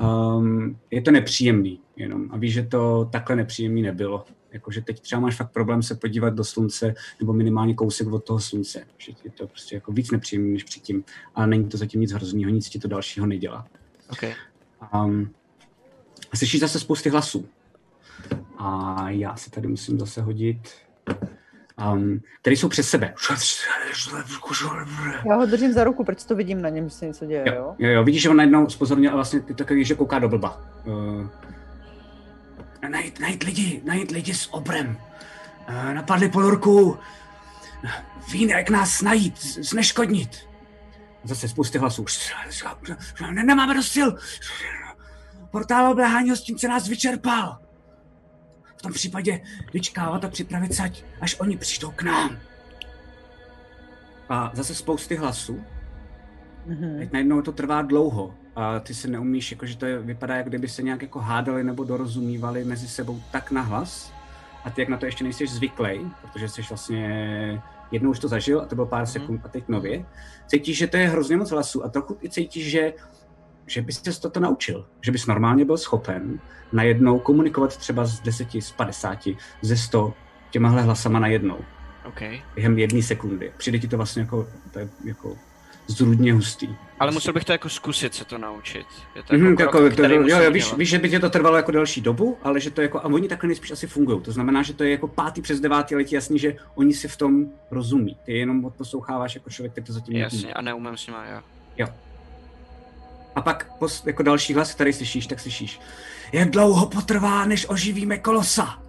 Um, 0.00 0.78
je 0.90 1.02
to 1.02 1.10
nepříjemný 1.10 1.80
jenom 1.96 2.28
a 2.30 2.36
víš, 2.36 2.52
že 2.52 2.62
to 2.62 3.08
takhle 3.12 3.36
nepříjemný 3.36 3.82
nebylo. 3.82 4.24
Jakože 4.52 4.80
teď 4.80 5.00
třeba 5.00 5.20
máš 5.20 5.36
fakt 5.36 5.52
problém 5.52 5.82
se 5.82 5.94
podívat 5.94 6.34
do 6.34 6.44
slunce, 6.44 6.94
nebo 7.20 7.32
minimálně 7.32 7.74
kousek 7.74 8.08
od 8.08 8.24
toho 8.24 8.40
slunce. 8.40 8.86
Že 8.98 9.12
je 9.24 9.30
to 9.30 9.46
prostě 9.46 9.74
jako 9.74 9.92
víc 9.92 10.10
nepříjemný 10.10 10.52
než 10.52 10.64
předtím. 10.64 11.04
Ale 11.34 11.46
není 11.46 11.68
to 11.68 11.76
zatím 11.76 12.00
nic 12.00 12.12
hroznýho, 12.12 12.50
nic 12.50 12.68
ti 12.68 12.78
to 12.78 12.88
dalšího 12.88 13.26
nedělá. 13.26 13.66
Okay. 14.10 14.34
Um, 14.94 15.30
slyšíš 16.34 16.60
zase 16.60 16.80
spousty 16.80 17.10
hlasů. 17.10 17.48
A 18.58 18.96
já 19.10 19.36
se 19.36 19.50
tady 19.50 19.68
musím 19.68 19.98
zase 19.98 20.22
hodit, 20.22 20.68
um, 21.78 22.20
které 22.40 22.56
jsou 22.56 22.68
přes 22.68 22.88
sebe. 22.88 23.14
Já 25.28 25.36
ho 25.36 25.46
držím 25.46 25.72
za 25.72 25.84
ruku, 25.84 26.04
proč 26.04 26.24
to 26.24 26.36
vidím 26.36 26.62
na 26.62 26.68
něm, 26.68 26.88
že 26.88 26.94
se 26.94 27.06
něco 27.06 27.26
děje, 27.26 27.44
Jo, 27.46 27.54
jo? 27.54 27.74
jo, 27.78 27.90
jo 27.90 28.04
vidíš, 28.04 28.22
že 28.22 28.30
on 28.30 28.36
najednou 28.36 28.68
spozornil 28.68 29.12
a 29.12 29.14
vlastně 29.14 29.40
ty 29.40 29.54
takový, 29.54 29.84
že 29.84 29.94
kouká 29.94 30.18
do 30.18 30.28
blba. 30.28 30.60
Uh, 30.84 31.26
najít, 32.88 33.20
najít 33.20 33.42
lidi, 33.42 33.82
najít 33.84 34.10
lidi 34.10 34.34
s 34.34 34.54
obrem. 34.54 34.96
Uh, 35.68 35.94
napadli 35.94 36.28
polorku. 36.28 36.98
Ví, 38.32 38.48
jak 38.48 38.70
nás 38.70 39.02
najít, 39.02 39.42
zneškodnit. 39.42 40.48
Zase 41.24 41.48
spousty 41.48 41.78
hlasů. 41.78 42.04
Ne, 43.30 43.44
nemáme 43.44 43.74
dost 43.74 43.92
sil. 43.96 44.08
Portál 45.50 45.92
obléhání 45.92 46.30
hostince 46.30 46.68
nás 46.68 46.88
vyčerpal. 46.88 47.58
V 48.78 48.82
tom 48.82 48.92
případě 48.92 49.40
vyčkávat 49.72 50.24
a 50.24 50.28
připravit 50.28 50.74
se, 50.74 50.90
až 51.20 51.40
oni 51.40 51.56
přijdou 51.56 51.90
k 51.90 52.02
nám. 52.02 52.38
A 54.28 54.50
zase 54.54 54.74
spousty 54.74 55.16
hlasů. 55.16 55.64
Mhm. 56.66 56.98
Teď 56.98 57.12
najednou 57.12 57.42
to 57.42 57.52
trvá 57.52 57.82
dlouho 57.82 58.34
a 58.56 58.80
ty 58.80 58.94
se 58.94 59.08
neumíš, 59.08 59.50
jakože 59.50 59.76
to 59.76 59.86
je, 59.86 59.98
vypadá, 59.98 60.36
jak 60.36 60.46
kdyby 60.46 60.68
se 60.68 60.82
nějak 60.82 61.02
jako 61.02 61.18
hádali 61.18 61.64
nebo 61.64 61.84
dorozumívali 61.84 62.64
mezi 62.64 62.88
sebou 62.88 63.22
tak 63.30 63.50
nahlas 63.50 64.12
a 64.64 64.70
ty 64.70 64.80
jak 64.80 64.88
na 64.88 64.96
to 64.96 65.06
ještě 65.06 65.24
nejsi 65.24 65.46
zvyklý, 65.46 66.10
protože 66.20 66.48
jsi 66.48 66.62
vlastně 66.68 67.62
jednou 67.90 68.10
už 68.10 68.18
to 68.18 68.28
zažil 68.28 68.60
a 68.60 68.66
to 68.66 68.74
bylo 68.74 68.86
pár 68.86 69.06
sekund 69.06 69.40
a 69.44 69.48
teď 69.48 69.68
nově, 69.68 70.04
cítíš, 70.46 70.78
že 70.78 70.86
to 70.86 70.96
je 70.96 71.08
hrozně 71.08 71.36
moc 71.36 71.50
hlasů 71.50 71.84
a 71.84 71.88
trochu 71.88 72.18
i 72.22 72.30
cítíš, 72.30 72.70
že, 72.70 72.92
že 73.68 73.82
bys 73.82 74.02
se 74.02 74.20
toto 74.20 74.40
naučil, 74.40 74.86
že 75.00 75.12
bys 75.12 75.26
normálně 75.26 75.64
byl 75.64 75.76
schopen 75.78 76.40
najednou 76.72 77.18
komunikovat 77.18 77.76
třeba 77.76 78.04
z 78.04 78.20
10, 78.20 78.48
z 78.60 78.72
50, 78.72 79.18
ze 79.62 79.76
100 79.76 80.14
těmahle 80.50 80.82
hlasama 80.82 81.18
najednou 81.18 81.58
OK. 82.04 82.20
během 82.54 82.78
jedné 82.78 83.02
sekundy. 83.02 83.52
Přijde 83.56 83.78
ti 83.78 83.88
to 83.88 83.96
vlastně 83.96 84.22
jako, 84.22 84.48
to 84.72 84.78
je 84.78 84.88
jako 85.04 85.36
zrůdně 85.86 86.32
hustý. 86.32 86.68
Ale 87.00 87.12
musel 87.12 87.32
bych 87.32 87.44
to 87.44 87.52
jako 87.52 87.68
zkusit 87.68 88.14
se 88.14 88.24
to 88.24 88.38
naučit. 88.38 88.86
Je 89.16 89.22
to 89.22 89.34
Mhm, 89.34 89.46
jako 89.46 89.62
jako, 89.62 89.72
krok, 89.78 89.88
to, 89.90 89.94
který 89.94 90.14
jo, 90.14 90.22
jo, 90.42 90.50
víš, 90.50 90.64
dělat. 90.64 90.78
víš, 90.78 90.88
že 90.88 90.98
by 90.98 91.10
tě 91.10 91.20
to 91.20 91.30
trvalo 91.30 91.56
jako 91.56 91.72
delší 91.72 92.00
dobu, 92.00 92.38
ale 92.42 92.60
že 92.60 92.70
to 92.70 92.82
jako, 92.82 92.98
a 93.00 93.04
oni 93.04 93.28
takhle 93.28 93.46
nejspíš 93.48 93.70
asi 93.70 93.86
fungují. 93.86 94.20
To 94.22 94.32
znamená, 94.32 94.62
že 94.62 94.74
to 94.74 94.84
je 94.84 94.90
jako 94.90 95.08
pátý 95.08 95.42
přes 95.42 95.60
devátý 95.60 95.94
letí 95.96 96.14
jasný, 96.14 96.38
že 96.38 96.56
oni 96.74 96.94
si 96.94 97.08
v 97.08 97.16
tom 97.16 97.46
rozumí. 97.70 98.16
Ty 98.24 98.32
jenom 98.38 98.64
odposloucháváš 98.64 99.34
jako 99.34 99.50
člověk, 99.50 99.72
který 99.72 99.86
to 99.86 99.92
zatím 99.92 100.16
Jasně, 100.16 100.52
a 100.54 100.62
neumím 100.62 100.96
s 100.96 101.06
nima, 101.06 101.26
jo. 101.26 101.40
Jo. 101.78 101.86
A 103.38 103.40
pak 103.42 103.78
pos, 103.78 104.06
jako 104.06 104.22
další 104.22 104.54
hlas, 104.54 104.74
který 104.74 104.92
slyšíš, 104.92 105.26
tak 105.26 105.40
slyšíš. 105.40 105.80
Jak 106.32 106.50
dlouho 106.50 106.86
potrvá, 106.86 107.44
než 107.44 107.66
oživíme 107.68 108.18
kolosa? 108.18 108.82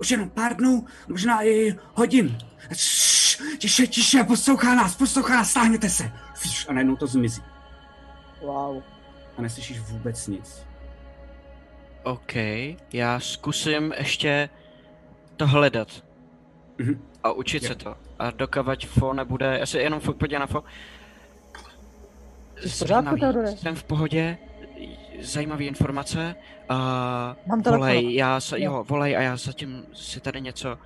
Už 0.00 0.10
jenom 0.10 0.30
pár 0.30 0.56
dnů, 0.56 0.86
možná 1.08 1.44
i 1.46 1.74
hodin. 1.94 2.38
Šš, 2.72 3.38
Tiše, 3.58 3.86
tiše, 3.86 4.24
poslouchá 4.24 4.74
nás, 4.74 4.96
poslouchá 4.96 5.34
nás, 5.36 5.50
stáhněte 5.50 5.88
se. 5.88 6.12
Šš, 6.48 6.66
A 6.68 6.72
najednou 6.72 6.96
to 6.96 7.06
zmizí. 7.06 7.42
Wow. 8.42 8.82
A 9.38 9.42
neslyšíš 9.42 9.80
vůbec 9.80 10.26
nic. 10.26 10.62
OK, 12.02 12.34
já 12.92 13.20
zkusím 13.20 13.92
ještě 13.98 14.48
to 15.36 15.46
hledat. 15.46 15.88
Mhm. 16.78 17.02
A 17.22 17.32
učit 17.32 17.62
Jo. 17.62 17.68
se 17.68 17.74
to. 17.74 17.96
A 18.18 18.30
dokavať 18.30 18.86
fo 18.86 19.12
nebude, 19.12 19.56
já 19.60 19.66
se 19.66 19.78
jenom 19.78 20.00
fakt 20.00 20.16
podívám 20.16 20.40
na 20.40 20.46
fo. 20.46 20.64
V 22.68 22.78
pořádku, 22.78 23.16
Teodore? 23.16 23.46
Jsem 23.56 23.74
v 23.74 23.84
pohodě, 23.84 24.38
zajímavé 25.20 25.64
informace. 25.64 26.34
A 26.68 26.76
Mám 27.46 27.62
telefon. 27.62 27.78
volej, 27.88 28.14
já 28.14 28.40
se, 28.40 28.60
Jo. 28.60 28.84
volej 28.88 29.16
a 29.16 29.20
já 29.20 29.36
zatím 29.36 29.84
si 29.92 30.20
tady 30.20 30.40
něco. 30.40 30.78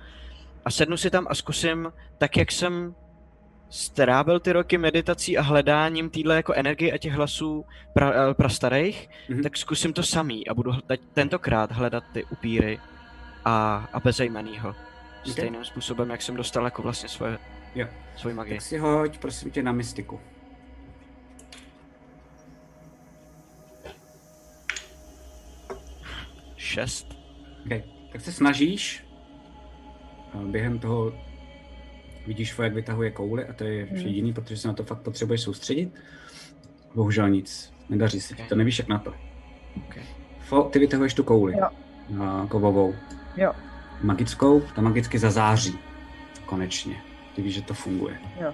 A 0.65 0.71
sednu 0.71 0.97
si 0.97 1.09
tam 1.09 1.27
a 1.29 1.35
zkusím, 1.35 1.93
tak 2.17 2.37
jak 2.37 2.51
jsem 2.51 2.95
strávil 3.69 4.39
ty 4.39 4.51
roky 4.51 4.77
meditací 4.77 5.37
a 5.37 5.41
hledáním 5.41 6.09
týhle 6.09 6.35
jako 6.35 6.53
energie 6.53 6.93
a 6.93 6.97
těch 6.97 7.13
hlasů 7.13 7.65
pra, 7.93 8.11
eh, 8.29 8.33
prastarých, 8.33 9.09
Mhm. 9.29 9.43
tak 9.43 9.57
zkusím 9.57 9.93
to 9.93 10.03
samý 10.03 10.47
a 10.47 10.53
budu 10.53 10.71
teď 10.87 11.01
tentokrát 11.13 11.71
hledat 11.71 12.03
ty 12.13 12.23
upíry 12.23 12.79
a, 13.45 13.89
a 13.93 13.99
bezejmenýho. 13.99 14.69
Ok. 14.69 15.31
Stejným 15.31 15.65
způsobem, 15.65 16.09
jak 16.09 16.21
jsem 16.21 16.35
dostal 16.35 16.65
jako 16.65 16.81
vlastně 16.81 17.09
svoje, 17.09 17.37
Jo. 17.75 17.87
svoji 18.17 18.35
magii. 18.35 18.53
Tak 18.57 18.61
si 18.61 18.77
hoď, 18.77 19.17
prosím 19.17 19.51
tě, 19.51 19.63
na 19.63 19.71
mystiku. 19.71 20.19
Šest. 26.65 27.17
Okay. 27.65 27.83
Tak 28.11 28.21
se 28.21 28.31
snažíš. 28.31 29.05
A 30.33 30.37
Během 30.37 30.79
toho 30.79 31.13
vidíš, 32.27 32.55
jak 32.63 32.73
vytahuje 32.73 33.11
kouli 33.11 33.45
a 33.45 33.53
to 33.53 33.63
je 33.63 33.85
Hmm. 33.85 33.97
jediný, 33.97 34.33
protože 34.33 34.57
se 34.57 34.67
na 34.67 34.73
to 34.73 34.83
fakt 34.83 35.01
potřebuješ 35.01 35.41
soustředit. 35.41 35.93
Bohužel 36.95 37.29
nic. 37.29 37.73
Nedaří 37.89 38.21
se 38.21 38.35
ti 38.35 38.41
Ok. 38.41 38.49
to, 38.49 38.55
nevíš 38.55 38.79
jak 38.79 38.87
na 38.87 38.99
to. 38.99 39.13
Ok. 39.77 39.95
Fo, 40.39 40.63
ty 40.63 40.79
vytahuješ 40.79 41.13
tu 41.13 41.23
kouli. 41.23 41.53
Jo. 41.57 41.67
A 42.23 42.47
kovovou. 42.49 42.95
Jo. 43.37 43.53
magickou, 44.01 44.61
ta 44.61 44.81
magicky 44.81 45.19
zazáří. 45.19 45.79
Konečně. 46.45 46.95
Ty 47.35 47.41
víš, 47.41 47.53
že 47.53 47.61
to 47.61 47.73
funguje. 47.73 48.17
Jo. 48.41 48.53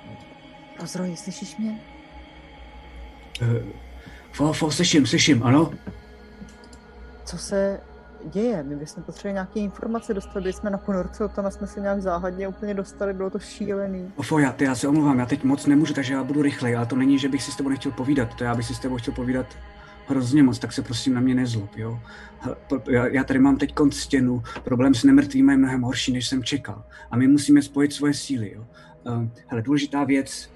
Rozroji, 0.81 1.15
slyšíš 1.17 1.57
mě? 1.57 1.79
Uh, 3.41 3.47
fo, 4.31 4.53
fo, 4.53 4.71
slyším, 4.71 5.05
slyším, 5.05 5.43
ano? 5.43 5.71
Co 7.25 7.37
se 7.37 7.79
děje? 8.25 8.63
My 8.63 8.75
bychom 8.75 9.03
potřebovali 9.03 9.33
nějaké 9.33 9.59
informace, 9.59 10.13
dostali 10.13 10.53
jsme 10.53 10.69
na 10.69 10.77
ponorce, 10.77 11.27
tam 11.27 11.51
jsme 11.51 11.67
se 11.67 11.79
nějak 11.79 12.01
záhadně 12.01 12.47
úplně 12.47 12.73
dostali, 12.73 13.13
bylo 13.13 13.29
to 13.29 13.39
šílený. 13.39 14.11
Ofo, 14.15 14.39
já, 14.39 14.51
ty, 14.51 14.63
já 14.63 14.75
se 14.75 14.87
omlouvám, 14.87 15.19
já 15.19 15.25
teď 15.25 15.43
moc 15.43 15.65
nemůžu, 15.65 15.93
takže 15.93 16.13
já 16.13 16.23
budu 16.23 16.41
rychlej, 16.41 16.75
ale 16.75 16.85
to 16.85 16.95
není, 16.95 17.19
že 17.19 17.29
bych 17.29 17.43
si 17.43 17.51
s 17.51 17.55
tebou 17.55 17.69
nechtěl 17.69 17.91
povídat, 17.91 18.35
to 18.35 18.43
já 18.43 18.55
bych 18.55 18.65
si 18.65 18.75
s 18.75 18.79
tebou 18.79 18.97
chtěl 18.97 19.13
povídat 19.13 19.45
hrozně 20.07 20.43
moc, 20.43 20.59
tak 20.59 20.73
se 20.73 20.81
prosím 20.81 21.13
na 21.13 21.21
mě 21.21 21.35
nezlob, 21.35 21.77
jo. 21.77 21.99
Já, 22.89 23.07
já 23.07 23.23
tady 23.23 23.39
mám 23.39 23.57
teď 23.57 23.73
stěnu, 23.91 24.43
problém 24.63 24.93
s 24.93 25.03
nemrtvými 25.03 25.53
je 25.53 25.57
mnohem 25.57 25.81
horší, 25.81 26.13
než 26.13 26.27
jsem 26.27 26.43
čekal. 26.43 26.83
A 27.11 27.17
my 27.17 27.27
musíme 27.27 27.61
spojit 27.61 27.93
svoje 27.93 28.13
síly, 28.13 28.53
jo. 28.55 28.65
Um, 29.03 29.31
hele, 29.47 29.61
důležitá 29.61 30.03
věc, 30.03 30.49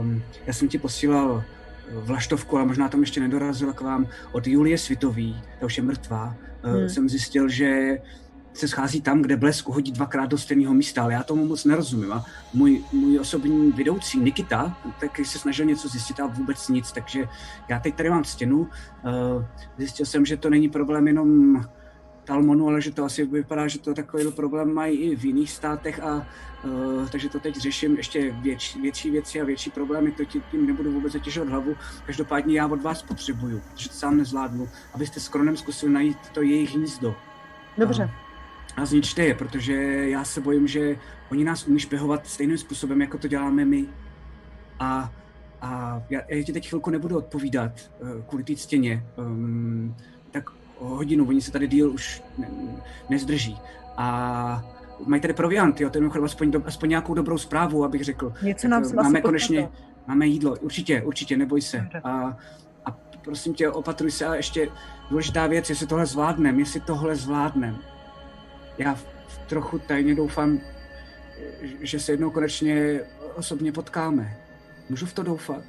um, 0.00 0.22
já 0.46 0.52
jsem 0.52 0.68
ti 0.68 0.78
posílal 0.78 1.44
vlaštovku, 1.92 2.56
ale 2.56 2.66
možná 2.66 2.88
tam 2.88 3.00
ještě 3.00 3.20
nedorazila 3.20 3.72
k 3.72 3.80
vám, 3.80 4.06
od 4.32 4.46
Julie 4.46 4.78
Svitový, 4.78 5.42
ta 5.60 5.66
už 5.66 5.76
je 5.76 5.82
mrtvá, 5.82 6.36
hmm. 6.62 6.74
Hmm. 6.74 6.88
jsem 6.88 7.08
zjistil, 7.08 7.48
že 7.48 7.98
se 8.54 8.68
schází 8.68 9.00
tam, 9.00 9.22
kde 9.22 9.36
blesk 9.36 9.68
uhodí 9.68 9.92
dvakrát 9.92 10.26
do 10.26 10.38
stejného 10.38 10.74
místa, 10.74 11.02
ale 11.02 11.12
já 11.12 11.22
tomu 11.22 11.46
moc 11.46 11.64
nerozumím. 11.64 12.12
A 12.12 12.24
můj, 12.52 12.84
můj 12.92 13.18
osobní 13.18 13.72
vedoucí 13.72 14.18
Nikita, 14.18 14.78
taky 15.00 15.24
se 15.24 15.38
snažil 15.38 15.66
něco 15.66 15.88
zjistit 15.88 16.20
a 16.20 16.26
vůbec 16.26 16.68
nic, 16.68 16.92
takže 16.92 17.24
já 17.68 17.80
teď 17.80 17.94
tady 17.94 18.10
mám 18.10 18.24
stěnu. 18.24 18.58
Uh, 18.58 18.68
zjistil 19.78 20.06
jsem, 20.06 20.26
že 20.26 20.36
to 20.36 20.50
není 20.50 20.68
problém 20.68 21.06
jenom 21.06 21.60
Talmonu, 22.24 22.68
ale 22.68 22.80
že 22.80 22.90
to 22.90 23.04
asi 23.04 23.24
vypadá, 23.24 23.68
že 23.68 23.78
to 23.78 23.94
takový 23.94 24.32
problém 24.32 24.74
mají 24.74 24.98
i 24.98 25.16
v 25.16 25.24
jiných 25.24 25.50
státech 25.50 26.00
a 26.00 26.26
uh, 26.64 27.08
takže 27.08 27.28
to 27.28 27.40
teď 27.40 27.56
řeším 27.56 27.96
ještě 27.96 28.30
větší, 28.30 28.80
větší 28.80 29.10
věci 29.10 29.40
a 29.40 29.44
větší 29.44 29.70
problémy, 29.70 30.12
to 30.12 30.24
ti- 30.24 30.42
tím 30.50 30.66
nebudu 30.66 30.92
vůbec 30.92 31.12
zatěžovat 31.12 31.48
hlavu. 31.48 31.76
Každopádně 32.06 32.56
já 32.56 32.66
od 32.66 32.82
vás 32.82 33.02
potřebuju, 33.02 33.60
protože 33.72 33.88
to 33.88 33.94
sám 33.94 34.16
nezvládnu, 34.16 34.68
abyste 34.94 35.20
s 35.20 35.28
Kronem 35.28 35.56
zkusil 35.56 35.88
najít 35.88 36.18
to 36.32 36.42
jejich 36.42 36.74
hnízdo. 36.74 37.16
Dobře. 37.78 38.10
A 38.76 38.86
zničte 38.86 39.24
je, 39.24 39.34
protože 39.34 39.74
já 40.08 40.24
se 40.24 40.40
bojím, 40.40 40.66
že 40.66 40.98
oni 41.30 41.44
nás 41.44 41.66
umí 41.66 41.78
špehovat 41.78 42.26
stejným 42.26 42.58
způsobem, 42.58 43.00
jako 43.00 43.18
to 43.18 43.28
děláme 43.28 43.64
my. 43.64 43.86
A, 44.78 45.12
a 45.60 46.02
já, 46.10 46.20
já 46.28 46.44
ti 46.44 46.52
teď 46.52 46.68
chvilku 46.68 46.90
nebudu 46.90 47.18
odpovídat 47.18 47.72
uh, 48.00 48.22
kvůli 48.28 48.44
té 48.44 48.56
stěně. 48.56 49.06
Um, 49.16 49.96
tak 50.30 50.50
hodinu, 50.88 51.28
oni 51.28 51.40
se 51.40 51.52
tady 51.52 51.66
díl 51.68 51.90
už 51.90 52.22
ne, 52.38 52.48
nezdrží. 53.08 53.58
A 53.96 54.64
mají 55.06 55.22
tady 55.22 55.34
proviant, 55.34 55.80
jo, 55.80 55.90
to 55.90 55.98
je 55.98 56.00
mimochodem 56.00 56.24
aspoň, 56.24 56.50
do, 56.50 56.62
aspoň 56.66 56.88
nějakou 56.88 57.14
dobrou 57.14 57.38
zprávu, 57.38 57.84
abych 57.84 58.04
řekl. 58.04 58.32
Něco 58.42 58.68
nám 58.68 58.82
Tak, 58.82 58.90
se 58.90 58.96
máme 58.96 59.20
konečně, 59.20 59.62
potkalo. 59.62 59.86
máme 60.06 60.26
jídlo, 60.26 60.56
určitě, 60.60 61.02
určitě, 61.02 61.36
neboj 61.36 61.60
se. 61.62 61.88
A, 62.04 62.36
a 62.84 62.90
prosím 63.24 63.54
tě, 63.54 63.70
opatruj 63.70 64.10
se 64.10 64.26
a 64.26 64.34
ještě 64.34 64.68
důležitá 65.10 65.46
věc, 65.46 65.70
jestli 65.70 65.86
tohle 65.86 66.06
zvládnem, 66.06 66.58
jestli 66.58 66.80
tohle 66.80 67.16
zvládnem. 67.16 67.78
Já 68.78 68.94
v- 68.94 69.06
v 69.28 69.38
trochu 69.38 69.78
tajně 69.78 70.14
doufám, 70.14 70.60
že 71.80 72.00
se 72.00 72.12
jednou 72.12 72.30
konečně 72.30 73.00
osobně 73.34 73.72
potkáme. 73.72 74.36
Můžu 74.90 75.06
v 75.06 75.12
to 75.12 75.22
doufat? 75.22 75.62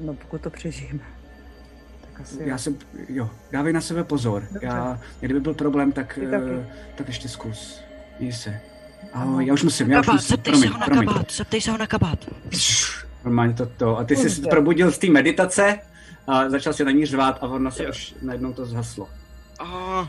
No 0.00 0.14
pokud 0.14 0.40
to 0.40 0.50
přežijeme. 0.50 1.00
Tak 2.14 2.20
asi. 2.22 2.38
Já 2.44 2.58
jsem, 2.58 2.76
jo, 3.08 3.30
dávej 3.52 3.72
na 3.72 3.80
sebe 3.80 4.04
pozor. 4.04 4.42
Dobře. 4.52 4.66
Já, 4.66 5.00
kdyby 5.20 5.40
byl 5.40 5.54
problém, 5.54 5.92
tak, 5.92 6.18
eh, 6.32 6.66
tak 6.94 7.06
ještě 7.08 7.28
zkus. 7.28 7.80
Měj 8.20 8.32
se. 8.32 8.60
Ahoj, 9.12 9.46
já 9.46 9.54
už 9.54 9.62
musím, 9.62 9.90
já 9.90 10.00
už 10.00 10.06
Kabát, 10.06 10.16
musím, 10.16 10.28
zeptej 10.36 10.52
promiň, 10.52 10.68
se 10.68 10.74
ho 10.74 10.78
na 10.80 10.86
promiň. 10.86 11.08
kabát, 11.08 11.32
zeptej 11.32 11.60
se 11.60 11.70
ho 11.70 11.78
na 11.78 11.86
kabát. 11.86 12.18
Normálně 13.24 13.54
to, 13.54 13.66
to. 13.66 13.98
A 13.98 14.04
ty 14.04 14.16
jsi 14.16 14.30
se 14.30 14.42
probudil 14.50 14.90
z 14.90 14.98
té 14.98 15.06
meditace 15.10 15.78
a 16.26 16.50
začal 16.50 16.72
si 16.72 16.84
na 16.84 16.90
ní 16.90 17.06
řvát 17.06 17.38
a 17.40 17.46
ono 17.46 17.70
se 17.70 17.88
už 17.88 18.14
najednou 18.22 18.52
to 18.52 18.66
zhaslo. 18.66 19.08
Oh, 19.60 20.06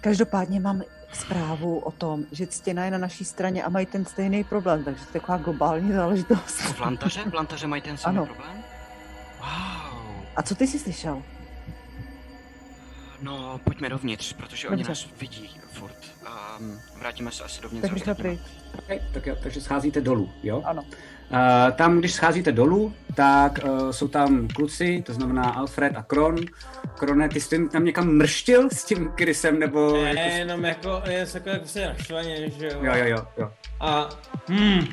Každopádně 0.00 0.60
mám 0.60 0.82
zprávu 1.12 1.78
o 1.78 1.90
tom, 1.90 2.24
že 2.32 2.46
Ctěna 2.46 2.84
je 2.84 2.90
na 2.90 2.98
naší 2.98 3.24
straně 3.24 3.64
a 3.64 3.68
mají 3.68 3.86
ten 3.86 4.04
stejný 4.04 4.44
problém, 4.44 4.84
takže 4.84 5.00
to 5.04 5.08
je 5.16 5.20
taková 5.20 5.38
globální 5.38 5.92
záležitost. 5.92 6.60
v 6.60 6.80
Lantaře? 6.80 7.20
V 7.30 7.34
Lantaře 7.34 7.66
mají 7.66 7.82
ten 7.82 7.96
samý 7.96 8.16
Ano. 8.18 8.26
problém? 8.26 8.52
Wow. 9.40 10.02
A 10.36 10.42
co 10.42 10.54
ty 10.54 10.66
jsi 10.66 10.78
slyšel? 10.78 11.22
No, 13.22 13.60
pojďme 13.64 13.88
dovnitř, 13.88 14.32
protože 14.32 14.68
oni 14.68 14.76
Dobře. 14.76 14.90
nás 14.90 15.06
vidí 15.20 15.50
furt. 15.72 15.96
Um, 16.60 16.78
vrátíme 16.98 17.30
se 17.30 17.44
asi 17.44 17.62
dovnitř. 17.62 17.88
Tak 17.88 18.08
a 18.08 18.14
pryč. 18.14 18.40
Okay, 18.78 19.00
tak 19.14 19.26
jo, 19.26 19.36
takže 19.42 19.60
scházíte 19.60 20.00
dolů, 20.00 20.30
jo? 20.42 20.62
Ano. 20.64 20.82
Uh, 20.82 21.72
tam, 21.76 21.98
když 21.98 22.12
scházíte 22.12 22.52
dolů, 22.52 22.94
tak 23.14 23.60
uh, 23.64 23.90
jsou 23.90 24.08
tam 24.08 24.48
kluci, 24.48 25.02
to 25.06 25.14
znamená 25.14 25.44
Alfred 25.50 25.96
a 25.96 26.02
Kron. 26.02 26.36
Krone, 26.98 27.28
ty 27.28 27.40
jsi 27.40 27.68
tam 27.68 27.84
někam 27.84 28.08
mrštil 28.08 28.68
s 28.70 28.84
tím 28.84 29.08
Krysem, 29.14 29.58
nebo... 29.58 29.92
Ne, 29.92 30.08
jako- 30.08 30.36
jenom 30.36 30.64
jako, 30.64 31.02
je 31.08 31.26
jako 31.34 31.48
jako 31.48 31.66
se 31.66 31.86
naštvaně, 31.86 32.50
že 32.58 32.66
jo. 32.66 32.78
Jo, 32.82 32.94
jo, 32.94 33.04
jo, 33.04 33.26
jo. 33.38 33.52
A 33.80 34.08
hm, 34.48 34.86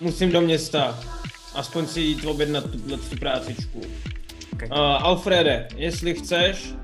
musím 0.00 0.32
do 0.32 0.40
města. 0.40 0.98
Aspoň 1.54 1.86
si 1.86 2.00
jít 2.00 2.24
objednat 2.24 2.70
tuhle 2.70 2.98
tu 2.98 3.16
prácičku. 3.16 3.80
Okay. 4.52 4.68
Uh, 4.68 4.76
Alfrede, 4.78 5.68
jestli 5.76 6.14
chceš, 6.14 6.74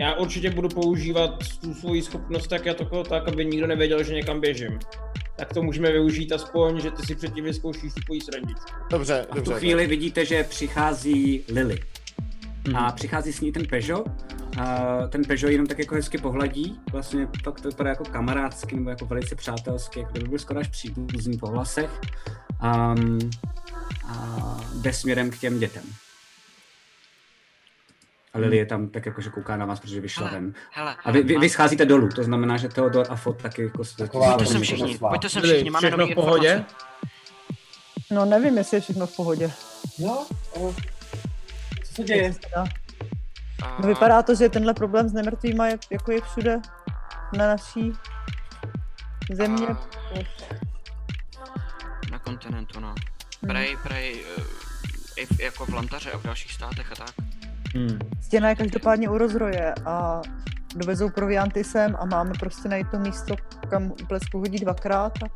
já 0.00 0.14
určitě 0.14 0.50
budu 0.50 0.68
používat 0.68 1.38
tu 1.60 1.74
svoji 1.74 2.02
schopnost 2.02 2.46
tak, 2.48 2.66
jako, 2.66 3.02
tak, 3.04 3.28
aby 3.28 3.44
nikdo 3.44 3.66
nevěděl, 3.66 4.02
že 4.02 4.14
někam 4.14 4.40
běžím. 4.40 4.78
Tak 5.36 5.54
to 5.54 5.62
můžeme 5.62 5.92
využít 5.92 6.32
aspoň, 6.32 6.80
že 6.80 6.90
ty 6.90 7.02
si 7.02 7.14
předtím 7.14 7.44
vyzkoušíš 7.44 7.94
tu 7.94 8.00
tvoji 8.00 8.20
srandičku. 8.20 8.64
Dobře, 8.90 9.26
A 9.30 9.34
v 9.34 9.36
dobře. 9.36 9.52
tu 9.52 9.58
chvíli 9.58 9.86
vidíte, 9.86 10.24
že 10.24 10.44
přichází 10.44 11.44
Lily. 11.52 11.78
A 12.74 12.92
přichází 12.92 13.32
s 13.32 13.40
ní 13.40 13.52
ten 13.52 13.66
Peugeot. 13.66 14.06
A 14.60 14.96
ten 15.06 15.24
Peugeot 15.24 15.52
jenom 15.52 15.66
tak 15.66 15.78
jako 15.78 15.94
hezky 15.94 16.18
pohladí. 16.18 16.80
Vlastně 16.92 17.28
fakt 17.44 17.60
to 17.60 17.68
vypadá 17.68 17.90
jako 17.90 18.04
kamarádsky 18.04 18.76
nebo 18.76 18.90
jako 18.90 19.06
velice 19.06 19.34
přátelsky, 19.34 20.00
jako 20.00 20.12
kdyby 20.12 20.28
byl 20.28 20.38
skoro 20.38 20.60
až 20.60 20.68
příbuzný 20.68 21.38
po 21.38 21.46
vlasech. 21.46 22.00
Um, 22.62 23.18
a 24.08 24.60
jde 24.74 24.92
směrem 24.92 25.30
k 25.30 25.38
těm 25.38 25.58
dětem. 25.58 25.82
A 28.34 28.38
Lily 28.38 28.56
je 28.56 28.66
tam 28.66 28.88
tak 28.88 29.06
jako, 29.06 29.20
že 29.20 29.30
kouká 29.30 29.56
na 29.56 29.66
vás, 29.66 29.80
protože 29.80 30.00
vyšla 30.00 30.26
Hele, 30.28 30.40
ven. 30.40 30.54
hele, 30.70 30.96
A 31.04 31.10
vy, 31.10 31.22
vy, 31.22 31.38
vy 31.38 31.48
scházíte 31.48 31.84
dolů, 31.84 32.08
to 32.08 32.22
znamená, 32.24 32.56
že 32.56 32.68
Theodor 32.68 33.06
a 33.08 33.16
Fot 33.16 33.42
taky 33.42 33.62
jako... 33.62 33.82
Taková 33.98 34.34
Pojďte 34.34 34.52
sem 34.52 34.62
všichni, 34.62 34.98
pojďte 34.98 35.28
sem 35.28 35.42
všichni, 35.42 35.70
máme 35.70 35.86
všechno 35.86 35.96
nový 35.98 36.12
v 36.12 36.14
pohodě? 36.14 36.48
informace. 36.50 36.76
No 38.10 38.24
nevím, 38.24 38.58
jestli 38.58 38.76
je 38.76 38.80
všechno 38.80 39.06
v 39.06 39.16
pohodě. 39.16 39.50
Jo, 39.98 40.26
jo. 40.56 40.74
Co 41.86 41.94
se 41.94 42.02
děje? 42.02 42.34
A- 42.56 42.64
No, 43.80 43.88
vypadá 43.88 44.22
to, 44.22 44.34
že 44.34 44.48
tenhle 44.48 44.74
problém 44.74 45.08
s 45.08 45.12
nemrtvýma 45.12 45.66
je, 45.66 45.78
jako 45.90 46.12
je 46.12 46.20
všude 46.20 46.60
na 47.36 47.46
naší 47.48 47.92
země. 49.32 49.66
Na 52.10 52.18
kontinentu, 52.18 52.80
no. 52.80 52.88
Hmm. 52.88 53.48
Prej, 53.48 53.76
prej, 53.82 54.24
eh, 54.38 54.42
i 55.20 55.26
v, 55.26 55.40
jako 55.40 55.66
v 55.66 55.74
Lantaře 55.74 56.12
a 56.12 56.18
v 56.18 56.22
dalších 56.22 56.52
státech 56.52 56.92
a 56.92 56.94
tak. 56.94 57.10
Hmm. 57.74 57.98
Stěna 58.20 58.48
je 58.48 58.54
každopádně 58.54 59.08
u 59.08 59.18
rozroje 59.18 59.74
a 59.86 60.22
dovezou 60.76 61.10
provianty 61.10 61.64
sem 61.64 61.96
a 62.00 62.04
máme 62.04 62.32
prostě 62.40 62.68
najít 62.68 62.86
to 62.90 62.98
místo, 62.98 63.36
kam 63.70 63.92
blesku 64.08 64.38
hodí 64.38 64.58
dvakrát 64.58 65.12
a 65.22 65.26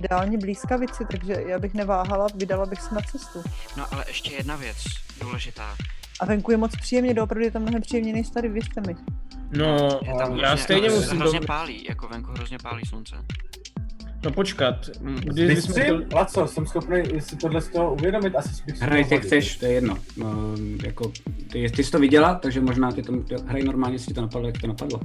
ideálně 0.00 0.38
blízkavici, 0.38 1.04
takže 1.10 1.36
já 1.46 1.58
bych 1.58 1.74
neváhala, 1.74 2.26
vydala 2.34 2.66
bych 2.66 2.80
se 2.80 2.94
na 2.94 3.00
cestu. 3.00 3.42
No 3.76 3.86
ale 3.92 4.04
ještě 4.08 4.34
jedna 4.34 4.56
věc 4.56 4.76
důležitá. 5.20 5.76
A 6.20 6.26
venku 6.26 6.50
je 6.50 6.56
moc 6.56 6.76
příjemně, 6.76 7.14
doopravdy 7.14 7.44
je 7.44 7.50
tam 7.50 7.62
mnohem 7.62 7.82
příjemně 7.82 8.12
než 8.12 8.30
tady, 8.30 8.48
věřte 8.48 8.80
mi. 8.80 8.96
No, 9.50 10.00
Je 10.02 10.14
tam 10.18 10.36
já 10.36 10.48
hrozně, 10.48 10.64
stejně 10.64 10.88
hrozně, 10.88 11.00
musím 11.00 11.18
hrozně 11.18 11.40
do... 11.40 11.46
pálí, 11.46 11.84
jako 11.88 12.08
venku 12.08 12.32
hrozně 12.32 12.58
pálí 12.62 12.82
slunce. 12.86 13.16
No 14.24 14.30
počkat, 14.30 14.90
kdy 15.00 15.44
jsme 15.44 15.54
Bystřím? 15.54 15.82
chtěli... 15.82 16.06
Laco, 16.14 16.46
jsem 16.46 16.66
schopný 16.66 17.02
si 17.20 17.36
tohle 17.36 17.60
z 17.60 17.68
toho 17.68 17.94
uvědomit, 17.94 18.34
asi 18.34 18.62
bych 18.66 18.76
si 18.76 18.84
Hraj, 18.84 19.04
chceš, 19.04 19.56
to 19.56 19.66
je 19.66 19.72
jedno. 19.72 19.98
No, 20.16 20.54
jako, 20.84 21.12
ty, 21.52 21.70
ty 21.70 21.84
jsi 21.84 21.90
to 21.90 21.98
viděla, 21.98 22.34
takže 22.34 22.60
možná 22.60 22.92
ty 22.92 23.02
to, 23.02 23.12
hraj 23.46 23.62
normálně, 23.62 23.94
jestli 23.94 24.06
ti 24.06 24.14
to 24.14 24.20
napadlo, 24.20 24.48
jak 24.48 24.60
to 24.60 24.66
napadlo. 24.66 25.00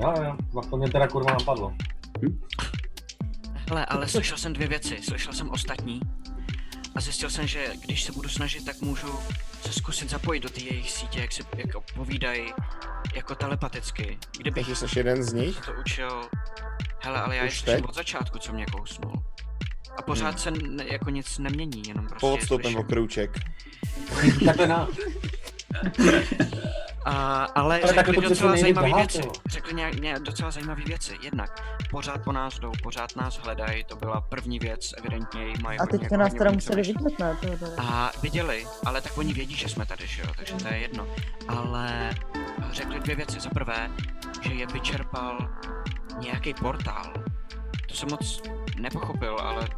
Jo, 0.00 0.14
jo, 0.24 0.36
tak 0.54 0.70
to 0.70 0.76
mě 0.76 0.88
teda 0.88 1.08
kurva 1.08 1.32
napadlo. 1.32 1.72
Hele, 3.68 3.86
ale 3.86 4.08
slyšel 4.08 4.38
jsem 4.38 4.52
dvě 4.52 4.68
věci. 4.68 4.96
Slyšel 5.02 5.32
jsem 5.32 5.50
ostatní 5.50 6.00
a 6.96 7.00
zjistil 7.00 7.30
jsem, 7.30 7.46
že 7.46 7.66
když 7.84 8.02
se 8.02 8.12
budu 8.12 8.28
snažit, 8.28 8.64
tak 8.64 8.80
můžu 8.80 9.18
se 9.62 9.72
zkusit 9.72 10.10
zapojit 10.10 10.40
do 10.40 10.48
té 10.48 10.60
jejich 10.60 10.90
sítě, 10.90 11.20
jak 11.20 11.32
si 11.32 11.42
jako 11.56 11.80
povídají 11.94 12.52
jako 13.14 13.34
telepaticky. 13.34 14.18
Kdybych 14.38 14.66
Takže 14.66 14.86
jsi 14.88 14.98
jeden 14.98 15.22
z 15.22 15.32
nich? 15.32 15.54
se 15.54 15.60
to 15.60 15.72
učil... 15.80 16.28
Hele, 17.02 17.20
ale 17.22 17.36
já 17.36 17.44
Už 17.44 17.62
teď? 17.62 17.84
od 17.84 17.94
začátku, 17.94 18.38
co 18.38 18.52
mě 18.52 18.66
kousnul. 18.66 19.12
A 19.98 20.02
pořád 20.02 20.28
Hmm. 20.28 20.38
se 20.38 20.50
ne, 20.50 20.84
jako 20.92 21.10
nic 21.10 21.38
nemění, 21.38 21.82
jenom 21.88 22.06
prostě 22.08 22.26
je 22.26 22.30
Poodstoupím 22.30 22.76
o 22.78 22.82
krůček. 22.84 23.38
Takhle 24.44 24.66
na... 24.66 24.88
A, 27.04 27.44
ale, 27.44 27.80
Ale 27.80 27.92
řekli 27.94 28.16
docela 28.28 28.56
zajímavé 28.56 28.92
věci. 28.94 29.22
Řekli 29.46 29.74
nějak, 29.74 29.94
nějak 29.94 30.22
docela 30.22 30.50
zajímavé 30.50 30.82
věci. 30.86 31.16
Jednak 31.22 31.78
pořád 31.90 32.24
po 32.24 32.32
nás 32.32 32.58
jdou, 32.58 32.72
pořád 32.82 33.16
nás 33.16 33.38
hledají, 33.38 33.84
to 33.84 33.96
byla 33.96 34.20
první 34.20 34.58
věc, 34.58 34.94
evidentně 34.98 35.46
jí 35.46 35.54
mají 35.62 35.78
A 35.78 35.82
hodně- 35.82 35.98
teď 35.98 36.08
to 36.08 36.16
nás 36.16 36.34
teda 36.34 36.50
museli 36.50 36.82
vidět, 36.82 37.18
ne? 37.18 37.36
To, 37.40 37.66
to, 37.66 37.72
A 37.78 38.12
viděli, 38.22 38.66
ale 38.86 39.00
tak 39.00 39.18
oni 39.18 39.32
vědí, 39.32 39.54
že 39.56 39.68
jsme 39.68 39.86
tady, 39.86 40.06
že 40.06 40.22
jo, 40.22 40.28
takže 40.36 40.54
to 40.54 40.68
je 40.68 40.78
jedno. 40.78 41.06
Ale 41.48 42.10
řekli 42.72 43.00
dvě 43.00 43.16
věci. 43.16 43.40
Za 43.40 43.50
prvé, 43.50 43.90
že 44.42 44.52
je 44.52 44.66
vyčerpal 44.66 45.38
nějaký 46.18 46.54
portál. 46.54 47.12
To 47.88 47.94
jsem 47.94 48.08
moc 48.10 48.42
nepochopil, 48.78 49.36
ale 49.40 49.68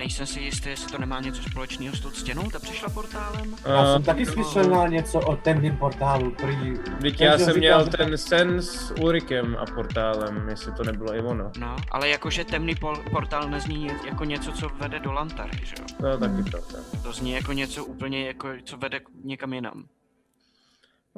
nejsem 0.00 0.26
si 0.26 0.40
jistý, 0.40 0.68
jestli 0.68 0.92
to 0.92 0.98
nemá 0.98 1.20
něco 1.20 1.42
společného 1.42 1.96
s 1.96 2.00
tou 2.00 2.10
stěnou, 2.10 2.50
ta 2.50 2.58
přišla 2.58 2.88
portálem. 2.88 3.56
Já 3.66 3.80
A 3.80 3.92
jsem 3.92 4.02
taky 4.02 4.26
slyšel 4.26 4.64
na 4.64 4.86
něco 4.86 5.20
o 5.20 5.36
temném 5.36 5.76
portálu, 5.76 6.30
prý... 6.30 6.78
Teď 7.02 7.20
já 7.20 7.38
jsem 7.38 7.46
říkal, 7.46 7.58
měl 7.58 7.84
že- 7.84 7.90
ten 7.90 8.18
sen 8.18 8.62
s 8.62 8.94
Ulrikem 9.00 9.56
a 9.60 9.66
portálem, 9.74 10.48
jestli 10.48 10.72
to 10.72 10.84
nebylo 10.84 11.14
i 11.14 11.20
ono. 11.20 11.50
No, 11.58 11.76
ale 11.90 12.08
jakože 12.08 12.44
temný 12.44 12.74
por- 12.74 13.10
portál 13.10 13.50
nezní 13.50 13.90
jako 14.06 14.24
něco, 14.24 14.52
co 14.52 14.68
vede 14.68 14.98
do 14.98 15.12
Lantary, 15.12 15.58
že 15.62 15.74
jo? 15.80 15.84
To 16.00 16.06
je 16.06 16.18
taky 16.18 16.42
pravda. 16.50 16.78
To 17.02 17.12
zní 17.12 17.32
jako 17.32 17.52
něco 17.52 17.84
úplně 17.84 18.26
jako, 18.26 18.48
co 18.64 18.76
vede 18.76 19.00
někam 19.24 19.52
jinam. 19.52 19.84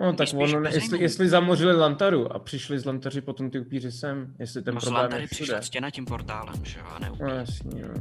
No 0.00 0.12
tak 0.12 0.28
spíš 0.28 0.52
ono, 0.52 0.60
ne, 0.60 0.70
jestli, 0.74 1.02
jestli 1.02 1.28
zamořili 1.28 1.76
Lantaru 1.76 2.32
a 2.32 2.38
přišli 2.38 2.78
z 2.78 2.84
Lantaři 2.84 3.20
potom 3.20 3.50
ty 3.50 3.60
upíři 3.60 3.92
sem, 3.92 4.34
jestli 4.38 4.62
ten 4.62 4.74
No, 4.74 4.80
problém 4.80 4.98
je 4.98 5.02
Lantary 5.02 5.26
všude. 5.26 5.36
přišla 5.44 5.62
stěna 5.62 5.90
tím 5.90 6.04
portálem, 6.04 6.54
že 6.64 6.78
jo, 6.78 6.84
a 6.94 6.98
ne 6.98 7.10
No 7.20 7.28
jasně, 7.28 7.82
no. 7.82 7.94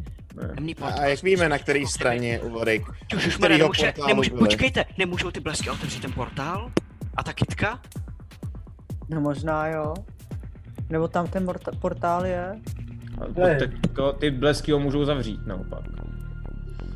Ne. 0.59 0.73
A, 0.81 0.87
a 0.87 1.05
jak 1.05 1.23
víme, 1.23 1.49
na 1.49 1.57
které 1.57 1.87
straně 1.87 2.29
je 2.29 2.39
Ulrik? 2.39 2.83
Ježišmarja, 3.13 3.57
kterýho 3.57 3.67
nemůže, 3.67 3.85
portálu 3.85 4.07
nemůže, 4.07 4.29
počkejte, 4.31 4.85
nemůžou 4.97 5.31
ty 5.31 5.39
blesky 5.39 5.69
otevřít 5.69 6.01
ten 6.01 6.11
portál? 6.11 6.71
A 7.17 7.23
ta 7.23 7.33
kitka? 7.33 7.79
no 9.09 9.21
možná 9.21 9.67
jo. 9.67 9.93
Nebo 10.89 11.07
tam 11.07 11.27
ten 11.27 11.47
portál 11.79 12.25
je. 12.25 12.61
A 13.21 13.39
Ne. 13.39 13.59
tak 13.59 13.69
ty 14.19 14.31
blesky 14.31 14.71
ho 14.71 14.79
můžou 14.79 15.05
zavřít 15.05 15.39
naopak. 15.47 15.83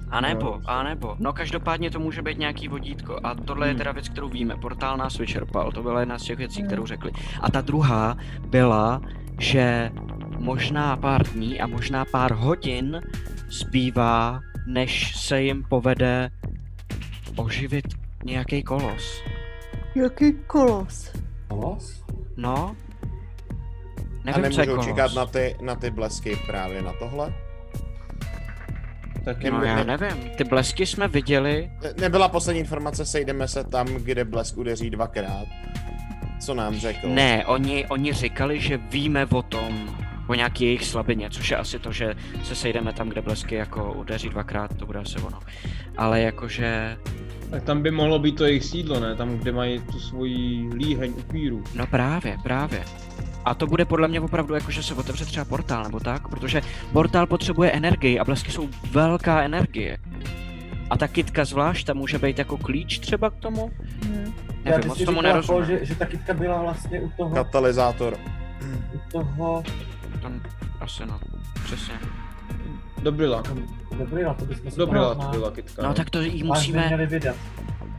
A 0.09 0.21
nebo, 0.21 0.45
No, 0.45 0.61
a 0.65 0.83
nebo. 0.83 1.15
No 1.19 1.33
každopádně 1.33 1.91
to 1.91 1.99
může 1.99 2.21
být 2.21 2.37
nějaký 2.37 2.67
vodítko. 2.67 3.19
A 3.23 3.35
tohle 3.35 3.67
je 3.67 3.71
Hmm. 3.71 3.77
teda 3.77 3.91
věc, 3.91 4.09
kterou 4.09 4.29
víme. 4.29 4.55
Portál 4.55 4.97
nás 4.97 5.17
vyčerpal, 5.17 5.71
to 5.71 5.83
byla 5.83 5.99
jedna 5.99 6.19
z 6.19 6.23
těch 6.23 6.37
věcí, 6.37 6.63
kterou 6.63 6.85
řekli. 6.85 7.11
A 7.41 7.51
ta 7.51 7.61
druhá 7.61 8.17
byla, 8.47 9.01
že 9.39 9.91
možná 10.37 10.97
pár 10.97 11.27
dní 11.27 11.61
a 11.61 11.67
možná 11.67 12.05
pár 12.05 12.31
hodin 12.33 13.01
zbývá, 13.49 14.39
než 14.67 15.15
se 15.17 15.41
jim 15.41 15.63
povede 15.69 16.29
oživit 17.35 17.85
nějaký 18.25 18.63
kolos. 18.63 19.21
Jaký 19.95 20.33
kolos? 20.47 21.11
Kolos? 21.47 22.03
No? 22.37 22.75
A 24.25 24.25
Nevím, 24.25 24.51
co 24.51 24.61
je 24.61 24.67
nemůžou 24.67 24.71
kolos. 24.71 24.85
čekat 24.85 25.13
na 25.13 25.25
ty, 25.25 25.55
na 25.61 25.75
ty 25.75 25.89
blesky 25.91 26.35
právě 26.47 26.81
na 26.81 26.93
tohle? 26.99 27.33
Taky 29.25 29.51
No 29.51 29.61
ne- 29.61 29.67
já 29.67 29.83
ne- 29.83 29.97
nevím, 29.97 30.29
ty 30.37 30.43
blesky 30.43 30.85
jsme 30.85 31.07
viděli, 31.07 31.71
Ne- 31.83 31.93
Nebyla 32.01 32.27
poslední 32.27 32.59
informace, 32.59 33.05
sejdeme 33.05 33.47
se 33.47 33.63
tam, 33.63 33.87
kde 33.87 34.25
blesk 34.25 34.57
udeří 34.57 34.89
dvakrát. 34.89 35.45
Co 36.39 36.53
nám 36.53 36.75
řekl? 36.75 37.09
Ne, 37.09 37.45
oni, 37.45 37.85
oni 37.87 38.13
říkali, 38.13 38.59
že 38.59 38.77
víme 38.77 39.25
o 39.25 39.41
tom, 39.41 39.97
o 40.27 40.33
nějaký 40.35 40.65
jejich 40.65 40.85
slabině, 40.85 41.29
což 41.29 41.51
je 41.51 41.57
asi 41.57 41.79
to, 41.79 41.91
že 41.91 42.15
se 42.43 42.55
sejdeme 42.55 42.93
tam, 42.93 43.09
kde 43.09 43.21
blesky 43.21 43.55
jako 43.55 43.93
udeří 43.93 44.29
dvakrát, 44.29 44.77
to 44.77 44.85
bude 44.85 44.99
asi 44.99 45.17
ono. 45.19 45.39
Ale 45.97 46.21
jakože, 46.21 46.97
Tak 47.49 47.63
tam 47.63 47.81
by 47.81 47.91
mohlo 47.91 48.19
být 48.19 48.35
to 48.35 48.45
jejich 48.45 48.63
sídlo, 48.63 48.99
ne? 48.99 49.15
Tam, 49.15 49.37
kde 49.37 49.51
mají 49.51 49.79
tu 49.79 49.99
svoji 49.99 50.69
líheň 50.73 51.13
upíru. 51.17 51.63
no 51.75 51.87
právě, 51.87 52.37
právě. 52.43 52.83
A 53.45 53.53
to 53.53 53.67
bude 53.67 53.85
podle 53.85 54.07
mě 54.07 54.21
opravdu 54.21 54.53
jako, 54.55 54.71
že 54.71 54.83
se 54.83 54.93
otevře 54.93 55.25
třeba 55.25 55.45
portál 55.45 55.83
nebo 55.83 55.99
tak, 55.99 56.27
protože 56.27 56.61
portál 56.93 57.27
potřebuje 57.27 57.71
energii 57.71 58.19
a 58.19 58.23
blesky 58.25 58.51
jsou 58.51 58.69
velká 58.91 59.41
energie. 59.41 59.97
A 60.89 60.97
ta 60.97 61.07
kitka 61.07 61.45
zvlášť, 61.45 61.87
ta 61.87 61.93
může 61.93 62.17
být 62.19 62.39
jako 62.39 62.57
klíč 62.57 62.99
třeba 62.99 63.29
k 63.29 63.35
tomu? 63.35 63.71
Hm. 64.05 64.33
Já 64.65 64.71
Nevím, 64.71 64.81
ty 64.81 64.87
moc 64.87 65.03
tomu 65.03 65.21
nerozumím. 65.21 65.61
jako, 65.61 65.71
že, 65.79 65.85
že 65.85 65.95
ta 65.95 66.05
kytka 66.05 66.33
byla 66.33 66.61
vlastně 66.61 67.01
u 67.01 67.09
toho, 67.17 67.29
Katalyzátor. 67.35 68.17
u 68.95 68.99
toho, 69.11 69.63
To 70.21 70.31
asi 70.81 71.05
no, 71.05 71.19
přesně. 71.63 71.93
Dobrila. 73.03 73.43
dobrý, 73.97 74.23
na 74.23 74.33
to 74.33 74.45
bychom 74.45 74.71
se 74.71 74.77
Dobrila 74.79 75.15
to 75.15 75.27
byla 75.31 75.51
kytka. 75.51 75.81
No 75.83 75.93
tak 75.93 76.09
to 76.09 76.21
jí 76.21 76.43
musíme, 76.43 77.07
vydat. 77.07 77.35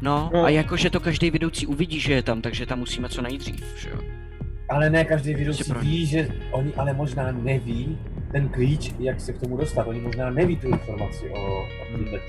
no 0.00 0.30
No. 0.34 0.44
a 0.44 0.48
jakože 0.48 0.90
to 0.90 1.00
každý 1.00 1.30
vedoucí 1.30 1.66
uvidí, 1.66 2.00
že 2.00 2.12
je 2.12 2.22
tam, 2.22 2.40
takže 2.42 2.66
tam 2.66 2.78
musíme 2.78 3.08
co 3.08 3.22
nejdřív, 3.22 3.64
že 3.78 3.90
jo. 3.90 4.00
Ale 4.68 4.90
ne 4.90 5.04
každý 5.04 5.34
pro- 5.68 5.80
ví, 5.80 6.06
že 6.06 6.28
oni 6.50 6.72
ale 6.76 6.92
možná 6.94 7.32
neví 7.32 7.98
ten 8.32 8.48
klíč, 8.48 8.90
jak 8.98 9.20
se 9.20 9.32
k 9.32 9.38
tomu 9.40 9.56
dostat. 9.56 9.86
Oni 9.86 10.00
možná 10.00 10.30
neví 10.30 10.56
tu 10.56 10.68
informaci 10.68 11.30
o, 11.30 11.40
o 11.60 11.66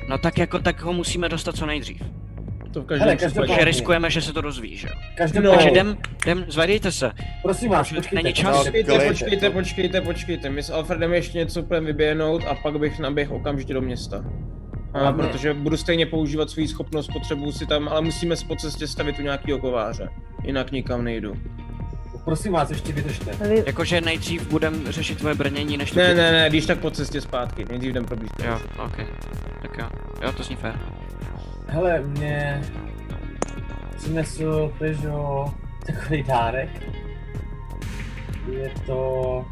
No 0.09 0.17
tak 0.17 0.37
jako, 0.37 0.59
tak 0.59 0.81
ho 0.81 0.93
musíme 0.93 1.29
dostat 1.29 1.55
co 1.55 1.65
nejdřív. 1.65 2.01
To 2.71 2.81
v 2.81 2.89
Hele, 2.89 2.99
každém 2.99 3.17
každopádně- 3.17 3.29
případě. 3.31 3.47
Takže 3.53 3.65
riskujeme, 3.65 4.09
že 4.09 4.21
se 4.21 4.33
to 4.33 4.41
dozví, 4.41 4.77
že 4.77 4.87
jo. 4.87 4.93
Každopádně, 5.17 5.49
No. 5.49 5.55
Takže 5.55 5.69
jdem, 5.69 5.97
jdem, 6.25 6.45
zvedejte 6.47 6.91
se. 6.91 7.11
prosím 7.41 7.69
vás, 7.69 7.89
počkejte. 7.93 8.15
není 8.23 8.33
čas. 8.33 8.55
No, 8.57 8.63
Počkejte, 8.63 8.99
počkejte, 9.07 9.49
počkejte, 9.49 10.01
počkejte. 10.01 10.49
My 10.49 10.63
s 10.63 10.69
Alfredem 10.69 11.13
ještě 11.13 11.37
něco 11.37 11.61
budeme 11.61 11.85
vyběhnout 11.87 12.43
a 12.47 12.55
pak 12.55 12.79
bych 12.79 12.99
naběh 12.99 13.31
okamžitě 13.31 13.73
do 13.73 13.81
města. 13.81 14.25
A 14.93 15.11
protože 15.13 15.53
budu 15.53 15.77
stejně 15.77 16.05
používat 16.05 16.49
svou 16.49 16.67
schopnost, 16.67 17.07
potřebuji 17.13 17.51
si 17.51 17.65
tam, 17.65 17.87
ale 17.87 18.01
musíme 18.01 18.35
po 18.47 18.55
cestě 18.55 18.87
stavit 18.87 19.19
u 19.19 19.21
nějakého 19.21 19.59
kováře. 19.59 20.09
Jinak 20.43 20.71
nikam 20.71 21.03
nejdu. 21.03 21.33
Prosím 22.27 22.53
vás, 22.53 22.69
ještě 22.69 22.93
vydržte. 22.93 23.35
Tady, 23.35 23.63
Jakože 23.65 24.01
nejdřív 24.01 24.49
budem 24.49 24.91
řešit 24.91 25.17
tvoje 25.17 25.35
brnění, 25.35 25.77
než 25.77 25.91
to... 25.91 25.99
Ne, 25.99 26.13
ne, 26.13 26.31
ne, 26.31 26.49
když 26.49 26.65
tak 26.65 26.79
po 26.79 26.91
cestě 26.91 27.21
zpátky. 27.21 27.65
Nejdřív 27.69 27.89
jdem 27.89 28.05
pro 28.05 28.15
blízko. 28.15 28.43
Jo, 28.43 28.59
ok. 28.85 28.97
Tak 29.61 29.77
jo, 29.77 29.89
jo, 30.21 30.31
to 30.31 30.43
zní 30.43 30.55
fér. 30.55 30.79
Hele, 31.67 31.99
mě 31.99 32.61
přinesl 33.97 34.73
Peugeot 34.79 35.51
takový 35.85 36.23
dárek. 36.23 36.69
Je 38.51 38.71
to... 38.85 39.45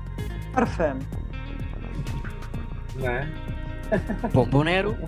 parfém. 0.53 0.99
Ne. 3.01 3.31
Bombonéru? 4.33 4.97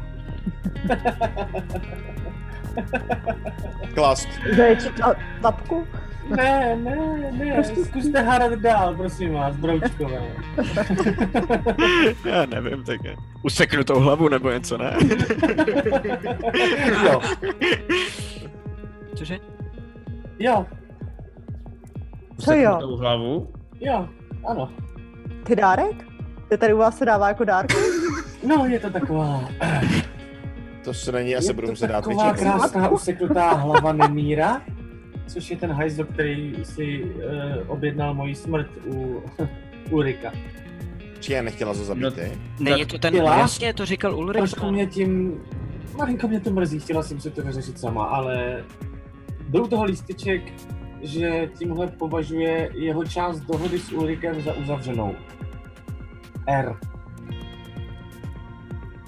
Klas. 3.93 4.27
Zaječí 4.55 4.87
tlapku? 5.41 5.87
Ne, 6.35 6.75
ne, 6.83 7.31
ne, 7.31 7.63
zkuste 7.63 8.21
hádat 8.21 8.59
dál, 8.59 8.95
prosím 8.95 9.33
vás, 9.33 9.55
broučkové. 9.55 10.21
Já 12.25 12.45
nevím, 12.45 12.83
tak 12.83 13.03
je. 13.03 13.15
Useknu 13.43 13.83
tou 13.83 13.99
hlavu 13.99 14.29
nebo 14.29 14.49
něco, 14.51 14.77
ne? 14.77 14.97
Jo, 17.05 17.21
Cože? 19.15 19.37
jo, 20.39 20.65
Co 22.39 22.53
jo? 22.53 22.77
Tou 22.79 22.95
hlavu. 22.97 23.47
jo, 23.79 24.07
ano. 24.47 24.69
Ty 25.43 25.55
dárek? 25.55 26.05
To 26.49 26.57
tady 26.57 26.73
u 26.73 26.77
vás 26.77 26.97
se 26.97 27.05
dává 27.05 27.27
jako 27.27 27.43
dárku? 27.43 27.73
No, 28.47 28.65
je 28.65 28.79
to 28.79 28.89
taková... 28.89 29.49
To 30.83 30.93
se 30.93 31.11
není, 31.11 31.35
asi 31.35 31.47
je 31.47 31.53
budu 31.53 31.67
to 31.67 31.71
muset 31.71 31.87
dát 31.87 32.03
taková 32.05 32.31
vyčíst. 32.31 32.43
krásná 32.43 32.89
useknutá 32.89 33.53
hlava 33.53 33.93
Nemíra, 33.93 34.61
což 35.27 35.49
je 35.51 35.57
ten 35.57 35.71
hajzl, 35.71 36.03
který 36.03 36.55
si 36.63 37.03
uh, 37.03 37.21
objednal 37.67 38.13
moji 38.13 38.35
smrt 38.35 38.67
u 38.85 39.23
Ulrika. 39.89 40.31
Či 41.19 41.33
je 41.33 41.41
nechtěla 41.41 41.73
to 41.73 41.83
zabít 41.83 42.03
No, 42.03 42.11
ty? 42.11 42.31
Není 42.59 42.85
to 42.85 42.97
ten, 42.97 43.13
Chtěla? 43.13 43.37
jasně, 43.37 43.73
to 43.73 43.85
říkal 43.85 44.15
Ulrich. 44.15 44.37
Trošku 44.37 44.71
mě 44.71 44.87
tím... 44.87 45.41
Malinko 45.97 46.27
mě 46.27 46.39
to 46.39 46.49
mrzí, 46.51 46.79
chtěla 46.79 47.03
jsem 47.03 47.19
si 47.19 47.31
to 47.31 47.41
vyřešit 47.41 47.79
sama, 47.79 48.05
ale 48.05 48.63
byl 49.49 49.63
u 49.63 49.67
toho 49.67 49.83
lísteček, 49.83 50.41
že 51.01 51.49
tímhle 51.59 51.87
považuje 51.87 52.69
jeho 52.73 53.03
část 53.05 53.39
dohody 53.39 53.79
s 53.79 53.91
Ulrikem 53.91 54.41
za 54.41 54.53
uzavřenou. 54.53 55.15
R. 56.47 56.75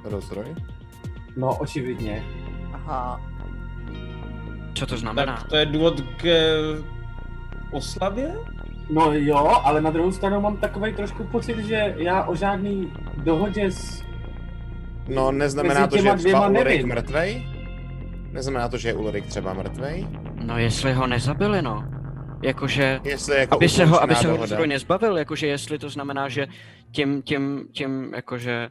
Rozdroj? 0.03 0.55
No, 1.37 1.55
očividně. 1.57 2.23
Aha. 2.73 3.28
Co 4.79 4.85
to 4.85 4.97
znamená? 4.97 5.35
Tak 5.35 5.47
to 5.47 5.55
je 5.55 5.65
důvod 5.65 6.01
k 6.01 6.25
eh, 6.25 6.83
oslavě? 7.71 8.35
No 8.89 9.13
jo, 9.13 9.61
ale 9.63 9.81
na 9.81 9.89
druhou 9.89 10.11
stranu 10.11 10.41
mám 10.41 10.57
takový 10.57 10.93
trošku 10.93 11.23
pocit, 11.23 11.57
že 11.59 11.95
já 11.97 12.23
o 12.23 12.35
žádný 12.35 12.93
dohodě 13.17 13.71
s... 13.71 14.03
No, 15.07 15.31
neznamená 15.31 15.87
to, 15.87 15.97
že 15.97 16.07
je 16.07 16.15
třeba 16.15 16.47
Ulrik 16.47 16.83
mrtvej? 16.85 17.45
Neznamená 18.31 18.69
to, 18.69 18.77
že 18.77 18.89
je 18.89 18.93
Ulrik 18.93 19.25
třeba 19.25 19.53
mrtvej? 19.53 20.07
No 20.45 20.57
jestli 20.57 20.93
ho 20.93 21.07
nezabili, 21.07 21.61
no. 21.61 21.83
Jakože, 22.43 22.99
Jestli 23.03 23.35
je 23.35 23.39
jako 23.39 23.55
aby 23.55 23.69
se 23.69 23.85
ho, 23.85 24.03
aby 24.03 24.15
se 24.15 24.27
ho 24.27 24.65
nezbavil, 24.65 25.17
jakože 25.17 25.47
jestli 25.47 25.79
to 25.79 25.89
znamená, 25.89 26.29
že 26.29 26.47
tím, 26.91 27.21
tím, 27.21 27.67
tím, 27.71 28.13
jakože 28.15 28.69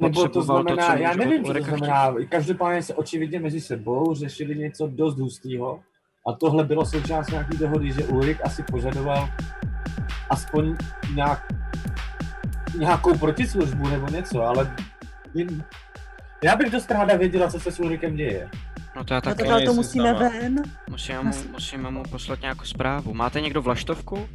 Nebo 0.00 0.28
to 0.28 0.42
znamená, 0.42 0.86
co 0.86 1.02
já 1.02 1.14
nevím, 1.14 1.44
co 1.44 1.54
to 1.54 1.62
znamená. 1.64 2.14
Každopádně 2.28 2.82
se 2.82 2.94
očividně 2.94 3.40
mezi 3.40 3.60
sebou 3.60 4.14
řešili 4.14 4.56
něco 4.56 4.86
dost 4.86 5.18
hustého 5.18 5.80
A 6.28 6.32
tohle 6.32 6.64
bylo 6.64 6.86
součást 6.86 7.30
nějaký 7.30 7.56
dohody, 7.58 7.92
že 7.92 8.04
Ulrik 8.04 8.38
asi 8.44 8.62
požadoval 8.62 9.28
aspoň 10.30 10.76
nějak, 11.14 11.52
nějakou 12.78 13.18
protislužbu 13.18 13.88
nebo 13.88 14.06
něco, 14.08 14.42
ale 14.42 14.76
jen- 15.34 15.64
já 16.44 16.56
bych 16.56 16.70
dost 16.70 16.90
ráda 16.90 17.16
věděla, 17.16 17.48
co 17.50 17.60
se 17.60 17.72
s 17.72 17.80
Ulrikem 17.80 18.16
děje. 18.16 18.48
No 18.96 19.04
to 19.04 19.14
já 19.14 19.18
No 19.18 19.20
taky. 19.22 19.36
tak 19.38 19.46
ale 19.46 19.54
to 19.54 19.58
nejsem 19.58 19.76
musíme 19.76 20.08
sama. 20.14 20.18
ven. 20.28 20.62
Musíme 20.90 21.22
mu, 21.22 21.32
musíme 21.52 21.90
mu 21.90 22.02
poslat 22.02 22.40
nějakou 22.40 22.64
zprávu. 22.64 23.14
Máte 23.14 23.40
někdo 23.40 23.62
vlaštovku? 23.62 24.28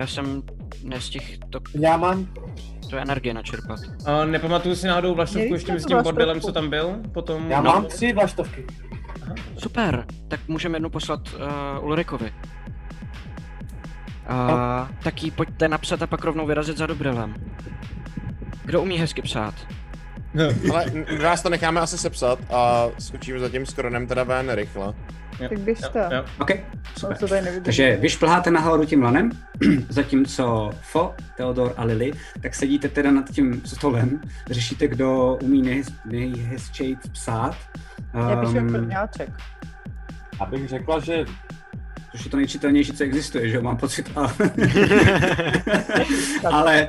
Já 0.00 0.06
jsem 0.06 0.42
nestihl 0.84 1.26
to, 1.50 1.60
Já 1.80 1.96
mám, 1.96 2.28
to 2.88 2.96
energie 2.96 3.34
načerpat. 3.34 3.80
A 4.06 4.24
nepamatuju 4.24 4.76
si 4.76 4.86
náhodou 4.86 5.14
vlaštovku 5.14 5.54
ještě 5.54 5.72
jsme 5.72 5.80
s 5.80 5.84
tím 5.84 6.02
bordelem, 6.02 6.40
co 6.40 6.52
tam 6.52 6.70
byl? 6.70 6.96
Potom... 7.12 7.50
já 7.50 7.60
no. 7.60 7.72
mám 7.72 7.84
tři 7.84 8.12
vlaštovky. 8.12 8.66
Super, 9.58 10.04
tak 10.28 10.40
můžeme 10.48 10.76
jednu 10.76 10.90
poslat 10.90 11.20
uh, 11.34 11.84
Ulrikovi. 11.84 12.32
Uh, 14.30 14.88
tak 15.02 15.22
jí 15.22 15.30
pojďte 15.30 15.68
napsat 15.68 16.02
a 16.02 16.06
pak 16.06 16.24
rovnou 16.24 16.46
vyrazit 16.46 16.76
za 16.76 16.86
Dobrelem. 16.86 17.34
Kdo 18.64 18.82
umí 18.82 18.98
hezky 18.98 19.22
psát? 19.22 19.54
Ale 20.72 20.84
nás 21.22 21.42
to 21.42 21.48
necháme 21.48 21.80
asi 21.80 21.98
sepsat 21.98 22.38
a 22.50 22.88
skočíme 22.98 23.38
za 23.38 23.48
tím 23.48 23.66
skronem 23.66 24.06
teda 24.06 24.24
ven 24.24 24.50
rychle. 24.50 24.94
Jo, 25.40 25.48
Tak 25.48 25.58
běžte. 25.58 25.98
jo, 25.98 26.08
jo. 26.16 26.24
OK, 26.40 26.50
Ale 26.50 26.60
super. 26.98 27.16
to 27.18 27.28
tady. 27.28 27.60
Takže 27.60 27.96
vy 28.00 28.08
šplháte 28.08 28.50
nahoru 28.50 28.84
tím 28.84 29.02
lanem, 29.02 29.30
zatímco 29.88 30.70
Fo, 30.80 31.14
Theodor 31.36 31.74
a 31.76 31.84
Lily, 31.84 32.12
tak 32.42 32.54
sedíte 32.54 32.88
teda 32.88 33.10
nad 33.10 33.30
tím 33.30 33.62
stolem, 33.64 34.20
řešíte, 34.50 34.88
kdo 34.88 35.38
umí 35.42 35.62
nejhez, 35.62 35.88
nejhezčej 36.04 36.96
psát. 37.12 37.56
Já 38.14 38.36
píšu 38.36 38.56
jak 38.56 38.64
Ehm. 38.64 38.90
Abych 40.40 40.68
řekla, 40.68 41.00
že 41.00 41.24
což 42.12 42.24
je 42.24 42.30
to 42.30 42.36
nejčitelnější, 42.36 42.92
co 42.92 43.04
existuje, 43.04 43.48
že 43.48 43.56
jo, 43.56 43.62
mám 43.62 43.76
pocit. 43.76 44.10
A... 44.16 44.32
Ale 46.52 46.88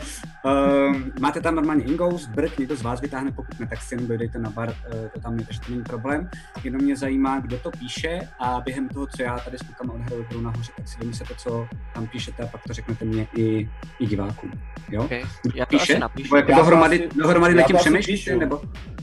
um, 0.90 1.12
máte 1.20 1.42
tam 1.42 1.56
normálně 1.56 1.84
ingous, 1.84 2.28
brk, 2.28 2.60
někdo 2.60 2.76
z 2.76 2.82
vás 2.82 3.02
vytáhne, 3.02 3.32
pokud 3.32 3.60
ne, 3.60 3.68
tak 3.68 3.82
si 3.82 3.94
jenom 3.94 4.08
dojdete 4.08 4.40
na 4.40 4.50
bar, 4.50 4.70
uh, 4.70 5.08
to 5.14 5.20
tam 5.20 5.40
je, 5.40 5.46
takže 5.46 5.60
to 5.62 5.72
není 5.72 5.84
problém. 5.84 6.30
Jenom 6.64 6.82
mě 6.82 6.96
zajímá, 6.96 7.40
kdo 7.40 7.58
to 7.58 7.72
píše 7.72 8.20
a 8.40 8.62
během 8.66 8.90
toho, 8.90 9.08
co 9.08 9.24
já 9.24 9.40
tady 9.40 9.58
s 9.58 9.62
klukama 9.62 9.94
odhraju 9.94 10.26
budu 10.28 10.42
nahoře, 10.42 10.72
tak 10.76 10.88
si 10.88 11.00
vymyslete, 11.00 11.34
co 11.38 11.68
tam 11.94 12.08
píšete 12.08 12.44
a 12.44 12.48
pak 12.48 12.62
to 12.68 12.74
řeknete 12.74 13.06
mě 13.06 13.28
i, 13.38 13.70
i 14.00 14.06
divákům. 14.08 14.52
Jo? 14.90 15.04
Okay. 15.04 15.24
Já 15.56 15.66
to 15.66 15.70
Píše? 15.70 15.94
asi 15.94 16.00
napíšu. 16.00 16.36
Nebo 16.36 16.36
jako 16.38 16.52
to 16.52 16.58
dohromady, 16.58 17.08
asi- 17.08 17.18
dohromady 17.18 17.56
nad 17.56 17.64
tím 17.64 17.78
to 17.78 17.98
píšu. 18.06 18.40
Nebo? 18.40 18.62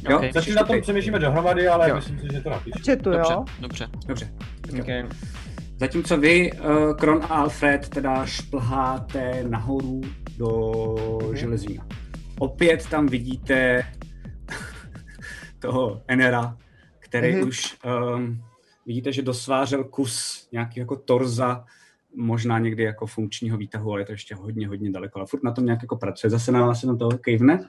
Jo? 0.08 0.18
Ok. 0.18 0.24
zatím 0.32 0.54
na 0.54 0.64
tom 0.64 0.80
přemýšlíme 0.80 1.18
dohromady, 1.18 1.68
ale 1.68 1.88
Jo. 1.88 1.94
myslím 1.96 2.20
si, 2.20 2.26
že 2.32 2.40
to 2.40 2.50
napíšu. 2.50 2.78
Četu, 2.82 3.10
Dobře, 3.10 3.32
jo? 3.32 3.44
dobře. 3.60 3.88
Dobře. 4.06 4.30
Okay. 4.80 5.04
Zatímco 5.78 6.16
vy, 6.18 6.52
uh, 6.52 6.94
Kron 6.96 7.22
a 7.22 7.26
Alfred, 7.26 7.88
teda 7.88 8.26
šplháte 8.26 9.44
nahoru 9.48 10.00
do 10.36 10.50
Mhm. 11.22 11.36
železína. 11.36 11.86
Opět 12.38 12.86
tam 12.90 13.06
vidíte 13.06 13.86
toho 15.58 16.02
Enera, 16.08 16.56
který 16.98 17.34
Mhm. 17.36 17.48
už 17.48 17.76
um, 18.16 18.42
vidíte, 18.86 19.12
že 19.12 19.22
dosvářel 19.22 19.84
kus 19.84 20.48
nějakého 20.52 20.82
jako 20.82 20.96
torza, 20.96 21.64
možná 22.16 22.58
někdy 22.58 22.82
jako 22.82 23.06
funkčního 23.06 23.56
výtahu, 23.58 23.92
ale 23.92 24.00
je 24.00 24.04
to 24.06 24.12
ještě 24.12 24.34
hodně, 24.34 24.68
hodně 24.68 24.90
daleko. 24.90 25.18
Ale 25.18 25.26
furt 25.26 25.42
na 25.42 25.52
tom 25.52 25.64
nějak 25.64 25.82
jako 25.82 25.96
pracuje. 25.96 26.30
Zase 26.30 26.52
na 26.52 26.66
vás 26.66 26.80
se 26.80 26.86
na 26.86 26.96
to 26.96 27.08
kejvne. 27.08 27.66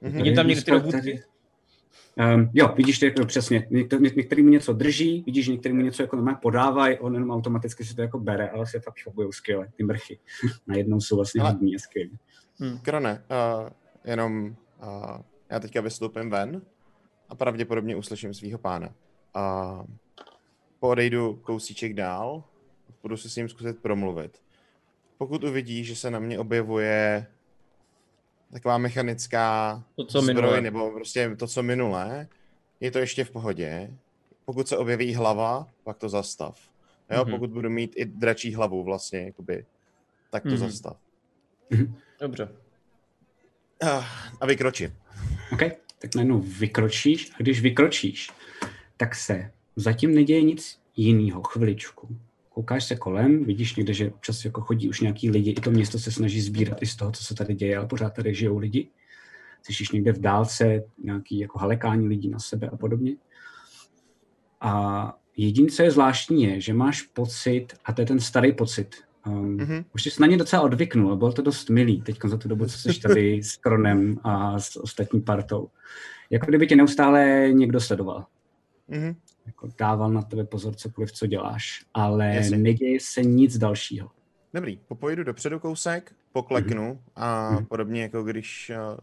Mhm. 0.00 0.12
Vidím 0.16 0.34
tam 0.34 0.46
ty 0.46 0.70
robotky? 0.70 1.22
Um, 2.16 2.50
jo, 2.54 2.74
vidíš 2.76 2.98
to 2.98 3.04
jako 3.04 3.24
přesně. 3.26 3.66
Někdo, 3.70 3.98
ně, 3.98 4.10
některý 4.16 4.42
mu 4.42 4.48
něco 4.48 4.72
drží, 4.72 5.22
vidíš, 5.26 5.48
některý 5.48 5.74
mu 5.74 5.80
něco 5.80 6.02
jako 6.02 6.16
normálně 6.16 6.38
podávají, 6.42 6.98
on 6.98 7.14
jenom 7.14 7.30
automaticky 7.30 7.84
si 7.84 7.94
to 7.94 8.02
jako 8.02 8.18
bere, 8.18 8.48
ale 8.48 8.66
se 8.66 8.80
fakt 8.80 9.02
chobují 9.04 9.32
skvěle, 9.32 9.68
ty 9.76 9.84
mrchy. 9.84 10.18
Najednou 10.66 11.00
jsou 11.00 11.16
vlastně 11.16 11.42
Ale- 11.42 11.52
hodní 11.52 11.76
a 11.76 11.78
skvělí. 11.78 12.18
Krone, 12.82 13.24
uh, 13.62 13.68
jenom 14.04 14.56
uh, 14.82 15.20
já 15.50 15.60
teďka 15.60 15.80
vystoupím 15.80 16.30
ven 16.30 16.62
a 17.28 17.34
pravděpodobně 17.34 17.96
uslyším 17.96 18.34
svého 18.34 18.58
pána. 18.58 18.94
A 19.34 19.84
odejdu 20.80 21.40
kousíček 21.42 21.94
dál, 21.94 22.44
budu 23.02 23.16
se 23.16 23.28
s 23.28 23.36
ním 23.36 23.48
zkusit 23.48 23.82
promluvit. 23.82 24.42
Pokud 25.18 25.44
uvidí, 25.44 25.84
že 25.84 25.96
se 25.96 26.10
na 26.10 26.18
mě 26.18 26.38
objevuje 26.38 27.26
taková 28.52 28.78
mechanická 28.78 29.82
To, 29.96 30.04
co 30.04 30.20
zbroj, 30.20 30.34
minule. 30.34 30.60
nebo 30.60 30.90
prostě 30.90 31.36
to, 31.38 31.46
co 31.46 31.62
minulé, 31.62 32.28
je 32.80 32.90
to 32.90 32.98
ještě 32.98 33.24
v 33.24 33.30
pohodě. 33.30 33.90
Pokud 34.44 34.68
se 34.68 34.76
objeví 34.76 35.14
hlava, 35.14 35.68
pak 35.84 35.98
to 35.98 36.08
zastav. 36.08 36.60
Jo, 37.10 37.22
Mhm. 37.24 37.30
pokud 37.32 37.50
budu 37.50 37.70
mít 37.70 37.92
i 37.96 38.04
dračí 38.04 38.54
hlavu 38.54 38.84
vlastně, 38.84 39.20
jakoby, 39.20 39.64
tak 40.30 40.42
to 40.42 40.48
Mhm. 40.48 40.58
zastav. 40.58 40.96
Dobře. 42.20 42.48
Ah, 43.82 44.04
A 44.40 44.46
vykročím. 44.46 44.94
OK, 45.52 45.60
tak 45.98 46.14
najednou 46.14 46.38
vykročíš 46.40 47.30
a 47.30 47.36
když 47.38 47.60
vykročíš, 47.60 48.30
tak 48.96 49.14
se 49.14 49.50
zatím 49.76 50.14
neděje 50.14 50.42
nic 50.42 50.80
jiného, 50.96 51.42
chviličku. 51.42 52.16
Koukáš 52.54 52.84
se 52.84 52.96
kolem, 52.96 53.44
vidíš 53.44 53.76
někde, 53.76 53.92
že 53.94 54.10
občas 54.10 54.44
jako 54.44 54.60
chodí 54.60 54.88
už 54.88 55.00
nějaký 55.00 55.30
lidi, 55.30 55.50
i 55.50 55.60
to 55.60 55.70
město 55.70 55.98
se 55.98 56.12
snaží 56.12 56.40
sbírat 56.40 56.82
i 56.82 56.86
z 56.86 56.96
toho, 56.96 57.12
co 57.12 57.24
se 57.24 57.34
tady 57.34 57.54
děje, 57.54 57.76
ale 57.76 57.86
pořád 57.86 58.14
tady 58.14 58.34
žijou 58.34 58.58
lidi. 58.58 58.88
Slyšíš 59.62 59.90
někde 59.90 60.12
v 60.12 60.20
dálce 60.20 60.84
nějaký 61.04 61.38
jako 61.38 61.58
halekání 61.58 62.08
lidí 62.08 62.28
na 62.28 62.38
sebe 62.38 62.68
a 62.68 62.76
podobně. 62.76 63.16
A 64.60 65.14
jediné, 65.36 65.68
co 65.68 65.82
je 65.82 65.90
zvláštní, 65.90 66.42
je, 66.44 66.60
že 66.60 66.74
máš 66.74 67.02
pocit, 67.02 67.66
a 67.84 67.92
to 67.92 68.02
je 68.02 68.06
ten 68.06 68.20
starý 68.20 68.52
pocit, 68.52 68.96
um, 69.26 69.56
Mhm. 69.56 69.84
už 69.94 70.02
jsi 70.02 70.10
se 70.10 70.22
na 70.22 70.26
ně 70.26 70.36
docela 70.36 70.62
odvyknul, 70.62 71.16
bylo 71.16 71.32
to 71.32 71.42
dost 71.42 71.70
milý 71.70 72.02
teď 72.02 72.18
za 72.24 72.36
tu 72.36 72.48
dobu, 72.48 72.66
co 72.66 72.78
jsi 72.78 73.00
tady 73.00 73.36
s 73.42 73.56
Kronem 73.56 74.18
a 74.24 74.60
s 74.60 74.76
ostatní 74.76 75.20
partou. 75.20 75.68
Jako 76.30 76.46
kdyby 76.46 76.66
tě 76.66 76.76
neustále 76.76 77.48
někdo 77.52 77.80
sledoval. 77.80 78.26
Mhm. 78.88 79.14
Jako 79.46 79.68
dával 79.78 80.10
na 80.10 80.22
tebe 80.22 80.44
pozor, 80.44 80.74
cokoliv, 80.74 81.12
co 81.12 81.26
děláš, 81.26 81.84
ale 81.94 82.34
Jasně. 82.34 82.56
neděje 82.58 82.98
se 83.00 83.22
nic 83.22 83.58
dalšího. 83.58 84.10
Dobrý, 84.54 84.80
popojedu 84.88 85.24
dopředu 85.24 85.58
kousek, 85.58 86.12
pokleknu 86.32 87.02
a 87.16 87.50
Mhm. 87.50 87.66
podobně 87.66 88.02
jako 88.02 88.22
když 88.22 88.70
uh, 88.74 88.98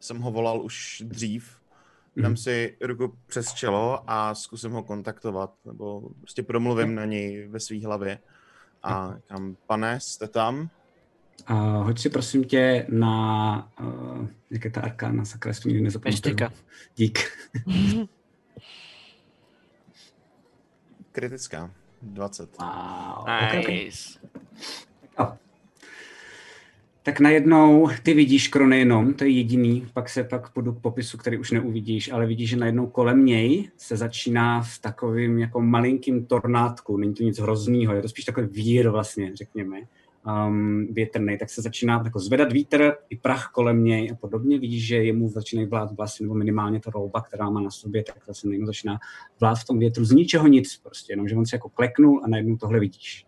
jsem 0.00 0.18
ho 0.20 0.30
volal 0.30 0.62
už 0.62 1.02
dřív, 1.06 1.56
Mhm. 2.16 2.22
dám 2.22 2.36
si 2.36 2.76
ruku 2.80 3.14
přes 3.26 3.52
čelo 3.54 4.10
a 4.10 4.34
zkusím 4.34 4.70
ho 4.70 4.82
kontaktovat, 4.82 5.54
nebo 5.64 6.08
prostě 6.20 6.42
promluvím 6.42 6.94
na 6.94 7.04
něj 7.04 7.48
ve 7.48 7.60
své 7.60 7.80
hlavě. 7.84 8.18
A 8.82 9.14
kam, 9.26 9.56
pane, 9.66 10.00
jste 10.00 10.28
tam? 10.28 10.70
A 11.46 11.54
hoď 11.54 11.98
si 11.98 12.10
prosím 12.10 12.44
tě 12.44 12.86
na, 12.88 13.72
uh, 13.80 14.26
jak 14.50 14.64
je 14.64 14.70
ta 14.70 14.80
arkána, 14.80 15.24
sakra, 15.24 15.50
jestli 15.50 15.68
nikdy 15.72 15.84
nezapamatuju. 15.84 16.36
Dík. 16.96 17.18
Kritická. 21.16 21.70
20. 22.02 22.58
Wow. 22.58 23.22
Okay, 23.22 23.60
okay. 23.60 23.84
Nice. 23.84 24.18
Jo. 25.18 25.32
Tak 27.02 27.20
najednou 27.20 27.88
ty 28.02 28.14
vidíš 28.14 28.48
Krony 28.48 28.78
jenom, 28.78 29.14
to 29.14 29.24
je 29.24 29.30
jediný, 29.30 29.86
pak 29.92 30.08
se 30.08 30.24
pak 30.24 30.52
půjdu 30.52 30.72
k 30.72 30.80
popisu, 30.80 31.18
který 31.18 31.38
už 31.38 31.50
neuvidíš, 31.50 32.12
ale 32.12 32.26
vidíš, 32.26 32.50
že 32.50 32.56
najednou 32.56 32.86
kolem 32.86 33.24
něj 33.24 33.70
se 33.76 33.96
začíná 33.96 34.62
v 34.62 34.78
takovým 34.78 35.38
jako 35.38 35.60
malinkým 35.60 36.26
tornádku, 36.26 36.96
není 36.96 37.14
to 37.14 37.22
nic 37.22 37.38
hroznýho, 37.38 37.94
je 37.94 38.02
to 38.02 38.08
spíš 38.08 38.24
takový 38.24 38.46
vír 38.46 38.88
vlastně, 38.88 39.36
řekněme, 39.36 39.80
um, 40.26 40.86
větrný, 40.90 41.38
tak 41.38 41.50
se 41.50 41.62
začíná 41.62 42.02
jako 42.04 42.18
zvedat 42.18 42.52
vítr 42.52 42.94
i 43.08 43.16
prach 43.16 43.50
kolem 43.54 43.84
něj 43.84 44.10
a 44.12 44.14
podobně, 44.14 44.58
vidíš, 44.58 44.86
že 44.86 44.96
jemu 44.96 45.28
začínají 45.28 45.68
vlád 45.68 45.96
vlasy, 45.96 46.22
nebo 46.22 46.34
minimálně 46.34 46.80
ta 46.80 46.90
rouba, 46.90 47.20
která 47.20 47.50
má 47.50 47.60
na 47.60 47.70
sobě, 47.70 48.02
tak 48.02 48.26
vlastně 48.26 48.48
najednou 48.48 48.66
začíná 48.66 48.98
vlád 49.40 49.54
v 49.54 49.64
tom 49.64 49.78
větru 49.78 50.04
z 50.04 50.10
ničeho 50.12 50.46
nic 50.46 50.76
prostě, 50.76 51.12
jenom 51.12 51.28
že 51.28 51.36
on 51.36 51.46
se 51.46 51.56
jako 51.56 51.68
kleknul 51.68 52.20
a 52.24 52.28
najednou 52.28 52.56
tohle 52.56 52.80
vidíš. 52.80 53.26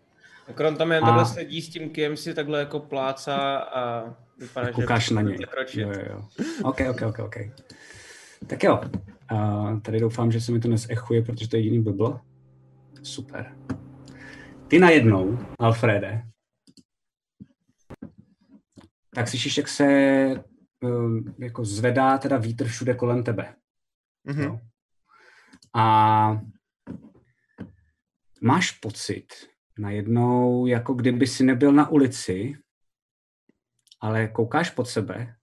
Kron 0.53 0.75
tam 0.75 0.91
jen 0.91 1.03
A- 1.03 1.07
takhle 1.07 1.25
sedí 1.25 1.61
s 1.61 1.69
tím 1.69 1.89
kijem 1.89 2.17
si 2.17 2.33
takhle 2.33 2.59
jako 2.59 2.79
plácá 2.79 3.57
a 3.57 4.13
vypadá, 4.37 4.67
že... 4.67 4.73
Koukáš 4.73 5.09
na 5.09 5.21
něj. 5.21 5.37
Zakročit. 5.37 5.81
Jo, 5.81 5.89
jo, 5.89 6.05
jo. 6.09 6.45
OK, 6.63 6.81
OK, 6.89 7.01
OK, 7.01 7.19
OK. 7.19 7.35
Tak 8.47 8.63
jo, 8.63 8.81
uh, 9.31 9.79
tady 9.79 9.99
doufám, 9.99 10.31
že 10.31 10.41
se 10.41 10.51
mi 10.51 10.59
to 10.59 10.67
nezechuje, 10.67 11.21
protože 11.21 11.49
to 11.49 11.55
je 11.55 11.59
jediný 11.59 11.83
blblo. 11.83 12.19
Super. 13.03 13.55
Ty 14.67 14.79
najednou, 14.79 15.39
Alfrede, 15.59 16.23
tak 19.15 19.27
slyšíš, 19.27 19.57
jak 19.57 19.67
se 19.67 19.85
um, 20.81 21.35
jako 21.39 21.65
zvedá 21.65 22.17
teda 22.17 22.37
vítr 22.37 22.67
všude 22.67 22.93
kolem 22.93 23.23
tebe. 23.23 23.55
Mhm. 24.23 24.41
Jo. 24.41 24.59
A 25.75 26.41
máš 28.41 28.71
pocit 28.71 29.27
najednou, 29.77 30.65
jako 30.65 30.93
kdyby 30.93 31.27
si 31.27 31.43
nebyl 31.43 31.71
na 31.71 31.89
ulici, 31.89 32.53
ale 34.01 34.27
koukáš 34.27 34.69
pod 34.69 34.85
sebe 34.87 35.35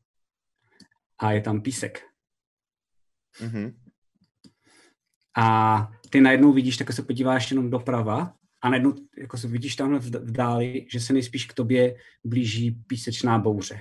a 1.18 1.32
je 1.32 1.40
tam 1.40 1.60
písek. 1.60 2.02
Mhm. 3.43 3.76
a 5.38 5.88
ty 6.10 6.20
najednou 6.20 6.52
vidíš, 6.52 6.76
tak 6.76 6.93
se 6.93 7.02
podíváš 7.02 7.51
jenom 7.51 7.70
doprava 7.70 8.34
a 8.66 8.70
najednou 8.70 8.94
jako 9.18 9.38
se 9.38 9.48
vidíš 9.48 9.76
tamhle 9.76 9.98
v, 9.98 10.10
dáli, 10.10 10.86
že 10.93 11.01
se 11.01 11.12
nejspíš 11.12 11.47
k 11.47 11.55
tobě 11.55 11.97
blíží 12.24 12.70
písečná 12.86 13.38
bouře. 13.38 13.80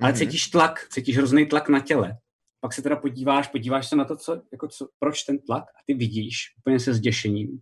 Ale 0.00 0.10
Mhm. 0.10 0.18
cítíš 0.18 0.46
tlak, 0.48 0.88
cítíš 0.90 1.16
hrozný 1.16 1.46
tlak 1.46 1.68
na 1.68 1.80
těle. 1.80 2.18
Pak 2.60 2.72
se 2.72 2.82
teda 2.82 2.96
podíváš, 2.96 3.48
podíváš 3.48 3.88
se 3.88 3.96
na 3.96 4.04
to, 4.04 4.16
co, 4.16 4.42
jako 4.52 4.68
co, 4.68 4.88
proč 4.98 5.22
ten 5.22 5.38
tlak 5.38 5.64
a 5.64 5.78
ty 5.86 5.94
vidíš 5.94 6.36
úplně 6.58 6.80
se 6.80 6.94
zděšením, 6.94 7.58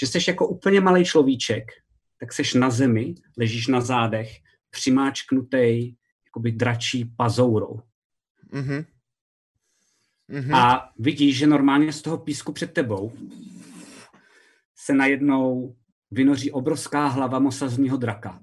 že 0.00 0.06
jsi 0.06 0.18
jako 0.30 0.48
úplně 0.48 0.80
malý 0.80 1.04
človíček, 1.04 1.64
tak 2.20 2.32
seš 2.32 2.54
na 2.54 2.70
zemi, 2.70 3.14
ležíš 3.38 3.66
na 3.66 3.80
zádech, 3.80 4.30
přimáčknutej 4.70 5.96
jakoby 6.26 6.52
dračí 6.52 7.04
pazourou. 7.16 7.80
Mhm. 8.52 8.84
Mhm. 10.28 10.54
A 10.54 10.92
vidíš, 10.98 11.38
že 11.38 11.46
normálně 11.46 11.92
z 11.92 12.02
toho 12.02 12.18
písku 12.18 12.52
před 12.52 12.72
tebou 12.72 13.12
se 14.84 14.94
najednou 14.94 15.76
vynoří 16.10 16.52
obrovská 16.52 17.06
hlava 17.06 17.38
mosazního 17.38 17.96
draka. 17.96 18.42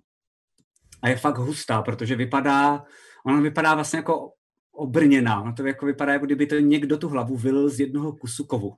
A 1.01 1.09
je 1.09 1.15
fakt 1.18 1.38
hustá, 1.38 1.81
protože 1.81 2.15
vypadá, 2.15 2.84
ona 3.26 3.41
vypadá 3.41 3.76
vlastně 3.76 3.97
jako 3.97 4.34
obrněná. 4.72 5.41
Ono 5.41 5.53
to 5.53 5.68
jako 5.68 5.85
vypadá, 5.85 6.14
jako 6.14 6.26
kdyby 6.26 6.47
to 6.47 6.55
někdo 6.55 6.97
tu 6.97 7.09
hlavu 7.09 7.38
vylil 7.38 7.69
z 7.69 7.80
jednoho 7.80 8.15
kusu 8.15 8.45
kovu. 8.45 8.76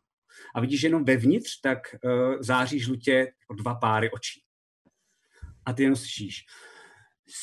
A 0.56 0.62
vidíš, 0.62 0.80
že 0.80 0.88
jenom 0.88 1.06
vevnitř, 1.06 1.62
tak 1.62 1.80
uh, 2.04 2.36
září 2.40 2.80
žlutě 2.80 3.32
dva 3.58 3.76
páry 3.76 4.12
očí. 4.12 4.44
A 5.66 5.74
ty 5.74 5.84
jenom 5.84 5.96
slyšíš 5.96 6.46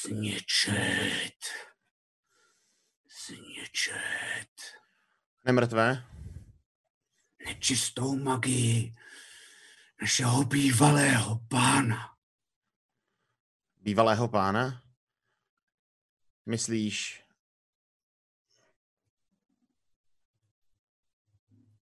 Zničet. 0.02 1.40
Zničet. 3.26 4.54
Nemrtvé? 5.44 6.04
nečistou 7.46 8.16
magii 8.16 8.94
našeho 10.00 10.44
bývalého 10.44 11.40
pána. 11.48 12.10
Bývalého 13.82 14.28
pána? 14.28 14.82
Myslíš... 16.46 17.22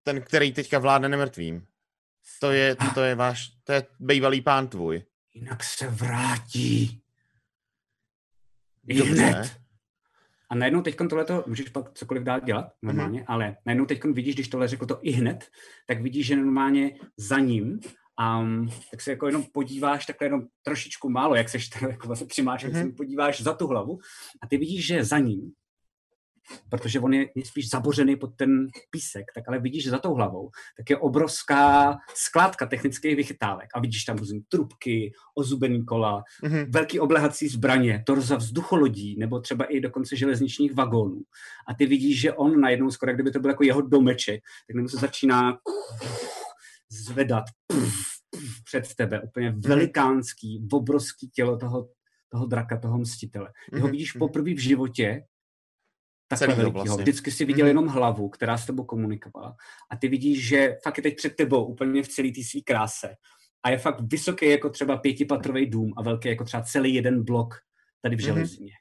Ten, 0.02 0.22
který 0.22 0.52
teďka 0.52 0.78
vládne 0.78 1.08
nemrtvým. 1.08 1.66
To 2.40 2.50
je, 2.50 2.76
to 2.94 3.02
je 3.02 3.14
váš, 3.14 3.48
to 3.64 3.72
je 3.72 3.86
bývalý 4.00 4.40
pán 4.40 4.68
tvůj. 4.68 5.04
Jinak 5.34 5.64
se 5.64 5.88
vrátí. 5.88 7.02
I 8.86 8.98
Dobře. 8.98 9.12
hned. 9.12 9.60
A 10.48 10.54
najednou 10.54 10.82
teď 10.82 10.96
tohleto, 10.96 11.44
můžeš 11.46 11.68
pak 11.68 11.92
cokoliv 11.92 12.22
dál 12.22 12.40
dělat 12.40 12.72
normálně, 12.82 13.20
mm-hmm. 13.20 13.24
ale 13.28 13.56
najednou 13.66 13.86
teď 13.86 14.04
vidíš, 14.04 14.34
když 14.34 14.48
tohle 14.48 14.68
řekl 14.68 14.86
to 14.86 14.98
i 15.02 15.10
hned, 15.10 15.50
tak 15.86 16.02
vidíš, 16.02 16.26
že 16.26 16.36
normálně 16.36 16.98
za 17.16 17.38
ním 17.38 17.80
Um, 18.20 18.68
tak 18.90 19.00
se 19.00 19.10
jako 19.10 19.26
jenom 19.26 19.44
podíváš 19.52 20.06
takhle 20.06 20.26
jenom 20.26 20.42
trošičku 20.62 21.10
málo, 21.10 21.34
jak 21.34 21.48
seš 21.48 21.68
tady 21.68 21.86
jako 21.92 22.06
vlastně 22.06 22.26
přimáš, 22.26 22.64
mm-hmm. 22.64 22.88
se 22.88 22.92
podíváš 22.96 23.42
za 23.42 23.54
tu 23.54 23.66
hlavu 23.66 23.98
a 24.42 24.46
ty 24.46 24.56
vidíš, 24.56 24.86
že 24.86 25.04
za 25.04 25.18
ním, 25.18 25.52
protože 26.70 27.00
on 27.00 27.14
je, 27.14 27.26
spíš 27.44 27.70
zabořený 27.70 28.16
pod 28.16 28.36
ten 28.36 28.68
písek, 28.90 29.24
tak 29.34 29.44
ale 29.48 29.58
vidíš, 29.60 29.84
že 29.84 29.90
za 29.90 29.98
tou 29.98 30.14
hlavou, 30.14 30.50
tak 30.76 30.90
je 30.90 30.96
obrovská 30.96 31.96
skládka 32.14 32.66
technických 32.66 33.16
vychytávek 33.16 33.68
a 33.74 33.80
vidíš 33.80 34.04
tam 34.04 34.16
různé 34.18 34.40
trubky, 34.48 35.12
ozubený 35.34 35.84
kola, 35.84 36.22
Mhm. 36.42 36.70
velký 36.70 37.00
oblehací 37.00 37.48
zbraně, 37.48 38.02
torza 38.06 38.36
vzducholodí 38.36 39.16
nebo 39.18 39.40
třeba 39.40 39.64
i 39.64 39.80
dokonce 39.80 40.16
železničních 40.16 40.74
vagónů. 40.74 41.22
A 41.68 41.74
ty 41.74 41.86
vidíš, 41.86 42.20
že 42.20 42.32
on 42.32 42.60
najednou, 42.60 42.90
skoro 42.90 43.14
kdyby 43.14 43.30
to 43.30 43.40
byl 43.40 43.50
jako 43.50 43.64
jeho 43.64 43.80
domeček, 43.80 44.42
tak 44.66 44.74
najednou 44.74 44.88
se 44.88 44.96
začíná 44.96 45.58
zvedat 46.94 47.44
před 48.64 48.94
tebe. 48.94 49.22
Úplně 49.22 49.50
velikánský, 49.50 50.68
obrovský 50.72 51.28
tělo 51.28 51.56
toho, 51.58 51.88
toho 52.28 52.46
draka, 52.46 52.78
toho 52.78 52.98
mstitele. 52.98 53.52
Ty 53.70 53.80
ho 53.80 53.82
Mhm, 53.86 53.90
vidíš 53.92 54.14
mhm. 54.14 54.18
poprvé 54.18 54.54
v 54.54 54.58
životě, 54.58 55.24
takhle 56.28 56.54
velikýho. 56.54 56.72
vlastně. 56.84 57.02
Vždycky 57.02 57.30
si 57.30 57.44
viděl 57.44 57.64
Mhm. 57.66 57.68
jenom 57.68 57.86
hlavu, 57.86 58.28
která 58.28 58.58
s 58.58 58.66
tebou 58.66 58.84
komunikovala. 58.84 59.56
A 59.90 59.96
ty 59.96 60.08
vidíš, 60.08 60.48
že 60.48 60.76
fakt 60.82 60.96
je 60.96 61.02
teď 61.02 61.16
před 61.16 61.36
tebou 61.36 61.64
úplně 61.66 62.02
v 62.02 62.08
celé 62.08 62.28
té 62.30 62.42
své 62.44 62.60
kráse. 62.60 63.14
A 63.64 63.70
je 63.70 63.78
fakt 63.78 64.00
vysoký 64.00 64.50
jako 64.50 64.70
třeba 64.70 64.96
pětipatrový 64.96 65.66
dům 65.70 65.92
a 65.96 66.02
velký 66.02 66.28
jako 66.28 66.44
třeba 66.44 66.62
celý 66.62 66.94
jeden 66.94 67.24
blok 67.24 67.54
tady 68.02 68.16
v 68.16 68.18
Mhm. 68.18 68.24
železině. 68.26 68.72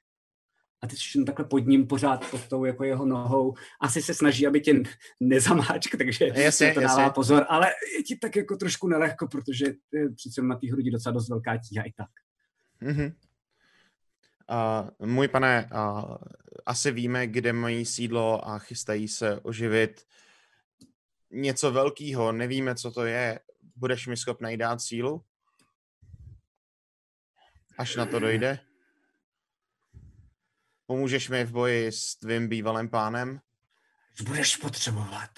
A 0.83 0.87
ty 0.87 0.95
jsi 0.97 1.23
takhle 1.23 1.45
pod 1.45 1.59
ním 1.59 1.87
pořád 1.87 2.31
pod 2.31 2.47
tou 2.47 2.65
jako 2.65 2.83
jeho 2.83 3.05
nohou. 3.05 3.53
Asi 3.81 4.01
se 4.01 4.13
snaží, 4.13 4.47
aby 4.47 4.61
tě 4.61 4.83
zamáčk, 5.39 5.95
takže 5.97 6.27
Jasně, 6.33 6.67
na 6.67 6.73
to 6.73 6.79
dává 6.79 7.01
jasně. 7.01 7.13
pozor. 7.13 7.45
Ale 7.49 7.67
je 7.97 8.03
ti 8.03 8.15
tak 8.15 8.35
jako 8.35 8.57
trošku 8.57 8.87
nelehko, 8.87 9.27
protože 9.27 9.65
je 9.91 10.09
přece 10.09 10.39
jenom 10.39 10.49
na 10.49 10.57
té 10.57 10.71
hrudi 10.71 10.91
docela 10.91 11.13
dost 11.13 11.29
velká 11.29 11.57
tíha 11.57 11.83
i 11.83 11.91
tak. 11.91 12.09
Mhm. 12.81 13.13
A 14.47 14.89
můj 14.99 15.27
pane, 15.27 15.69
a, 15.71 16.05
asi 16.65 16.91
víme, 16.91 17.27
kde 17.27 17.53
mají 17.53 17.85
sídlo 17.85 18.47
a 18.49 18.59
chystají 18.59 19.07
se 19.07 19.39
oživit 19.39 20.05
něco 21.31 21.71
velkého. 21.71 22.31
Nevíme, 22.31 22.75
co 22.75 22.91
to 22.91 23.05
je. 23.05 23.39
Budeš 23.75 24.07
mi 24.07 24.17
schopný 24.17 24.57
dát 24.57 24.81
sílu? 24.81 25.23
Až 27.77 27.95
na 27.95 28.05
to 28.05 28.19
dojde? 28.19 28.59
Pomůžeš 30.93 31.29
mi 31.29 31.45
v 31.45 31.51
boji 31.51 31.91
s 31.91 32.15
tvým 32.15 32.47
bývalým 32.47 32.89
pánem? 32.89 33.41
Budeš 34.23 34.55
potřebovat. 34.55 35.29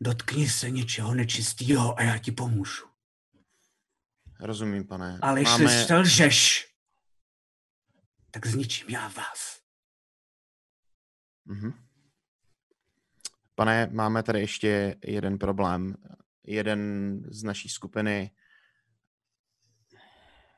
Dotkni 0.00 0.48
se 0.48 0.70
něčeho 0.70 1.14
nečistého 1.14 1.98
a 1.98 2.02
já 2.02 2.18
ti 2.18 2.32
pomůžu. 2.32 2.86
Rozumím, 4.40 4.86
pane. 4.86 5.18
Ale 5.22 5.40
jestli 5.40 5.64
Máme... 5.64 5.84
selžeš, 5.84 6.66
tak 8.30 8.46
zničím 8.46 8.90
já 8.90 9.08
vás. 9.08 9.60
Mhm. 11.44 11.72
Pane, 13.54 13.88
máme 13.92 14.22
tady 14.22 14.40
ještě 14.40 14.96
jeden 15.04 15.38
problém. 15.38 15.94
Jeden 16.44 17.20
z 17.30 17.42
naší 17.42 17.68
skupiny 17.68 18.30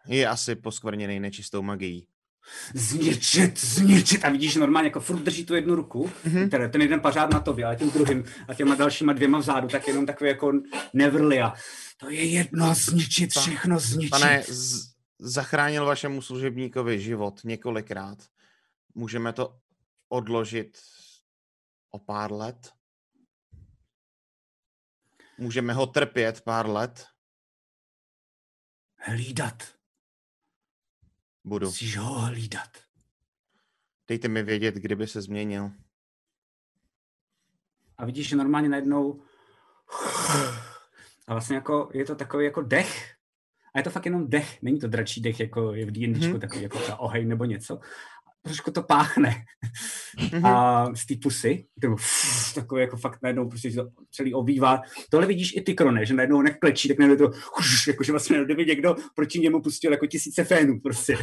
je 0.06 0.28
asi 0.28 0.56
poskvrněný 0.56 1.20
nečistou 1.20 1.62
magií. 1.62 2.08
Zničit, 2.74 3.60
zničit. 3.60 4.24
A 4.24 4.28
vidíš, 4.30 4.52
že 4.52 4.60
normálně 4.60 4.86
jako 4.86 5.00
furt 5.00 5.18
drží 5.20 5.46
tu 5.46 5.54
jednu 5.54 5.74
ruku, 5.74 6.10
Mhm. 6.24 6.36
mm-hmm. 6.36 6.50
teda 6.50 6.68
ten 6.68 6.82
jeden 6.82 7.00
pařád 7.00 7.30
na 7.32 7.40
tobě, 7.40 7.64
ale 7.64 7.76
tím 7.76 7.90
druhým 7.90 8.24
a 8.48 8.54
těma 8.54 8.74
dalšíma 8.74 9.12
dvěma 9.12 9.38
vzadu, 9.38 9.68
tak 9.68 9.88
jenom 9.88 10.06
takový 10.06 10.30
jako 10.30 10.52
nevrli 10.92 11.40
a 11.42 11.52
to 11.96 12.10
je 12.10 12.24
jedno, 12.24 12.74
zničit, 12.74 13.30
všechno 13.30 13.78
zničit. 13.78 14.10
Pane, 14.10 14.42
z- 14.48 14.92
zachránil 15.18 15.84
vašemu 15.86 16.22
služebníkovi 16.22 17.00
život 17.00 17.40
několikrát. 17.44 18.18
Můžeme 18.94 19.32
to 19.32 19.56
odložit 20.08 20.78
o 21.90 21.98
pár 21.98 22.32
let? 22.32 22.72
Můžeme 25.38 25.72
ho 25.72 25.86
trpět 25.86 26.40
pár 26.40 26.68
let? 26.70 27.06
Hlídat, 29.00 29.62
Budu. 31.48 31.66
musíš 31.66 31.96
ho 31.96 32.20
hlídat. 32.20 32.68
Dejte 34.08 34.28
mi 34.28 34.42
vědět, 34.42 34.74
kdyby 34.74 35.06
se 35.06 35.22
změnil. 35.22 35.70
A 37.98 38.04
vidíš, 38.04 38.28
že 38.28 38.36
normálně 38.36 38.68
najednou 38.68 39.22
a 41.26 41.32
vlastně 41.32 41.56
jako 41.56 41.90
je 41.94 42.04
to 42.04 42.14
takový 42.14 42.44
jako 42.44 42.62
dech. 42.62 43.14
A 43.74 43.78
je 43.78 43.82
to 43.82 43.90
fakt 43.90 44.04
jenom 44.04 44.30
dech, 44.30 44.62
není 44.62 44.78
to 44.78 44.88
dračí 44.88 45.20
dech, 45.20 45.40
jako 45.40 45.74
je 45.74 45.86
v 45.86 45.90
D&Dčku, 45.90 46.32
mm-hmm. 46.32 46.40
takový 46.40 46.62
jako 46.62 46.78
třeba 46.78 47.00
oheň 47.00 47.28
nebo 47.28 47.44
něco. 47.44 47.80
Trošku 48.48 48.70
to 48.70 48.82
páchne. 48.82 49.44
Mhm. 50.32 50.46
a 50.46 50.86
z 50.94 51.06
té 51.06 51.14
pusy, 51.22 51.66
to 51.80 51.94
takový 52.54 52.80
jako 52.80 52.96
fakt 52.96 53.18
najednou 53.22 53.48
prostě 53.48 53.70
to 53.70 53.88
celý 54.10 54.34
obývá. 54.34 54.82
Tohle 55.10 55.26
vidíš 55.26 55.56
i 55.56 55.60
ty 55.60 55.74
krone, 55.74 56.06
že 56.06 56.14
najednou 56.14 56.42
neklečí, 56.42 56.88
tak 56.88 56.98
najednou 56.98 57.26
to, 57.30 57.36
jakože 57.88 58.12
vlastně 58.12 58.44
kdyby 58.44 58.66
někdo 58.66 58.96
proti 59.14 59.38
němu 59.38 59.62
pustil 59.62 59.92
jako 59.92 60.06
tisíce 60.06 60.44
fénů 60.44 60.80
prostě. 60.80 61.16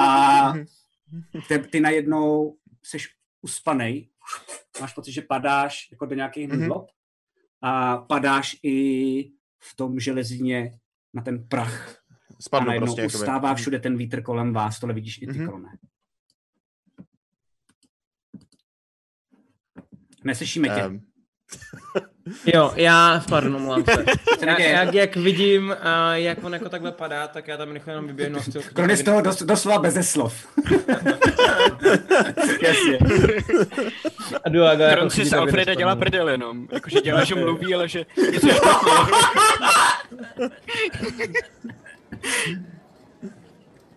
A 0.00 0.52
ty, 1.48 1.58
ty 1.58 1.80
najednou 1.80 2.56
seš 2.82 3.08
uspanej, 3.42 4.08
máš 4.80 4.92
pocit, 4.94 5.12
že 5.12 5.22
padáš 5.22 5.88
jako 5.90 6.06
do 6.06 6.14
nějakých 6.14 6.48
Mhm. 6.48 6.62
mdlob 6.62 6.86
a 7.62 7.96
padáš 7.96 8.56
i 8.62 9.24
v 9.62 9.76
tom 9.76 10.00
železině 10.00 10.70
na 11.14 11.22
ten 11.22 11.48
prach. 11.48 11.94
a 12.38 12.42
Spadnu 12.42 12.66
najednou 12.66 12.86
prostě. 12.86 13.00
jakoby. 13.02 13.18
ustává 13.18 13.54
všude 13.54 13.78
ten 13.78 13.96
vítr 13.96 14.22
kolem 14.22 14.52
vás, 14.52 14.80
tohle 14.80 14.94
vidíš 14.94 15.22
i 15.22 15.26
ty 15.26 15.38
Mhm. 15.38 15.46
krone. 15.48 15.68
Neslyšíme 20.24 20.68
tě. 20.68 20.80
Ehm, 20.80 21.00
Jo, 22.54 22.72
já, 22.76 23.22
pardon, 23.28 23.56
omlouvám 23.56 23.84
se. 23.84 24.04
Se 24.38 24.46
Já, 24.46 24.60
jak, 24.60 24.94
jak 24.94 25.16
vidím, 25.16 25.68
uh, 25.68 25.74
jak 26.12 26.44
on 26.44 26.54
jako 26.54 26.68
takhle 26.68 26.92
padá, 26.92 27.28
tak 27.28 27.48
já 27.48 27.56
tam 27.56 27.72
rychle 27.72 27.92
jenom 27.92 28.06
vyběhnu 28.06 28.38
je 28.88 28.96
z 28.96 29.02
toho 29.02 29.20
dos, 29.20 29.42
doslova 29.42 29.78
beze 29.78 30.02
slov. 30.02 30.46
Jasně. 32.62 32.98
A 34.44 34.48
jdu 34.48 34.64
a 34.64 34.74
ga, 34.74 34.90
Kron 34.94 35.10
si 35.10 35.24
z 35.24 35.32
Alfreda 35.32 35.74
dělá 35.74 35.96
prdel 35.96 36.28
jenom. 36.28 36.68
Jakože 36.72 37.00
dělá, 37.00 37.24
že 37.24 37.34
mluví, 37.34 37.74
ale 37.74 37.88
že 37.88 38.06
něco 38.32 38.48
špatně. 38.48 38.92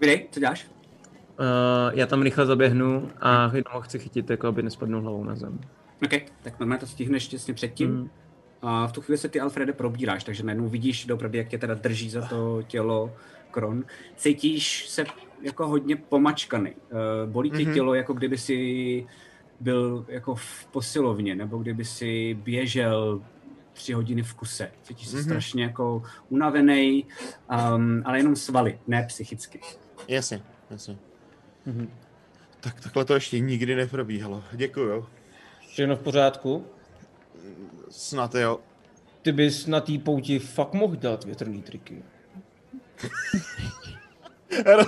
Vydej, 0.01 0.27
co 0.31 0.39
děláš? 0.39 0.67
Uh, 1.39 1.91
já 1.93 2.05
tam 2.05 2.21
rychle 2.21 2.45
zaběhnu 2.45 3.11
a 3.21 3.47
jenom 3.47 3.73
ho 3.73 3.81
chci 3.81 3.99
chytit, 3.99 4.29
jako 4.29 4.47
aby 4.47 4.63
nespadnul 4.63 5.01
hlavou 5.01 5.23
na 5.23 5.35
zem. 5.35 5.59
OK, 6.05 6.11
tak 6.41 6.59
normálně 6.59 6.79
to 6.79 6.87
stihneš 6.87 7.27
těsně 7.27 7.53
předtím. 7.53 7.89
Mm. 7.91 8.09
A 8.61 8.87
v 8.87 8.91
tu 8.91 9.01
chvíli 9.01 9.17
se 9.17 9.29
ty 9.29 9.39
Alfrede 9.39 9.73
probíráš, 9.73 10.23
takže 10.23 10.43
najednou 10.43 10.69
vidíš 10.69 11.05
doopravdy, 11.05 11.37
jak 11.37 11.47
tě 11.47 11.57
teda 11.57 11.73
drží 11.73 12.09
za 12.09 12.21
to 12.21 12.63
tělo 12.67 13.13
Kron. 13.51 13.83
Cítíš 14.15 14.89
se 14.89 15.03
jako 15.41 15.67
hodně 15.67 15.95
pomačkaný. 15.95 16.71
Uh, 16.71 17.31
bolí 17.31 17.51
tě 17.51 17.63
Mhm. 17.65 17.73
tělo, 17.73 17.93
jako 17.93 18.13
kdyby 18.13 18.37
si 18.37 19.05
byl 19.59 20.05
jako 20.07 20.35
v 20.35 20.65
posilovně, 20.71 21.35
nebo 21.35 21.57
kdyby 21.57 21.85
si 21.85 22.33
běžel 22.33 23.21
tři 23.73 23.93
hodiny 23.93 24.23
v 24.23 24.33
kuse. 24.33 24.71
Cítíš 24.83 25.07
se 25.07 25.15
Mhm. 25.15 25.23
strašně 25.25 25.63
jako 25.63 26.03
unavený, 26.29 27.05
um, 27.75 28.01
ale 28.05 28.19
jenom 28.19 28.35
svaly, 28.35 28.79
ne 28.87 29.05
psychicky. 29.07 29.59
Jasně, 30.07 30.41
jasně. 30.69 30.97
Mhm. 31.65 31.89
Tak 32.59 32.79
takhle 32.81 33.05
to 33.05 33.13
ještě 33.13 33.39
nikdy 33.39 33.75
neprobíhalo. 33.75 34.43
Děkuju. 34.51 35.05
Všechno 35.71 35.95
v 35.95 35.99
pořádku? 35.99 36.65
Snad 37.89 38.35
jo. 38.35 38.59
Ty 39.21 39.31
bys 39.31 39.67
na 39.67 39.81
té 39.81 39.97
pouti 39.97 40.39
fakt 40.39 40.73
mohl 40.73 40.95
dát 40.95 41.23
větrný 41.23 41.61
triky. 41.61 42.03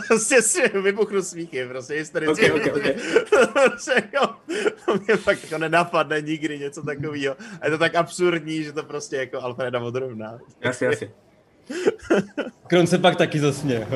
Prostě 0.08 0.42
si 0.42 0.70
vybuchnu 0.70 1.22
smíchy, 1.22 1.66
prostě 1.66 1.94
hystericky. 1.94 2.52
Ok, 2.52 2.62
ok, 2.66 2.76
ok. 2.76 2.84
Prostě, 3.54 4.04
jo, 4.14 4.22
to 4.86 4.96
mě 4.96 5.18
fakt 5.18 5.44
jako 5.44 5.58
nenapadne 5.58 6.22
nikdy 6.22 6.60
něco 6.60 6.84
takového. 6.84 7.36
A 7.62 7.66
je 7.66 7.72
to 7.72 7.78
tak 7.78 7.96
absurdní, 7.96 8.64
že 8.64 8.74
to 8.74 8.84
prostě 8.84 9.16
jako 9.16 9.42
Alfreda 9.42 9.80
odrovná. 9.80 10.40
Jasně, 10.62 10.88
jasně. 10.88 11.12
Kron 12.68 12.88
se 12.88 12.98
pak 12.98 13.16
taky 13.16 13.40
zasně. 13.40 13.80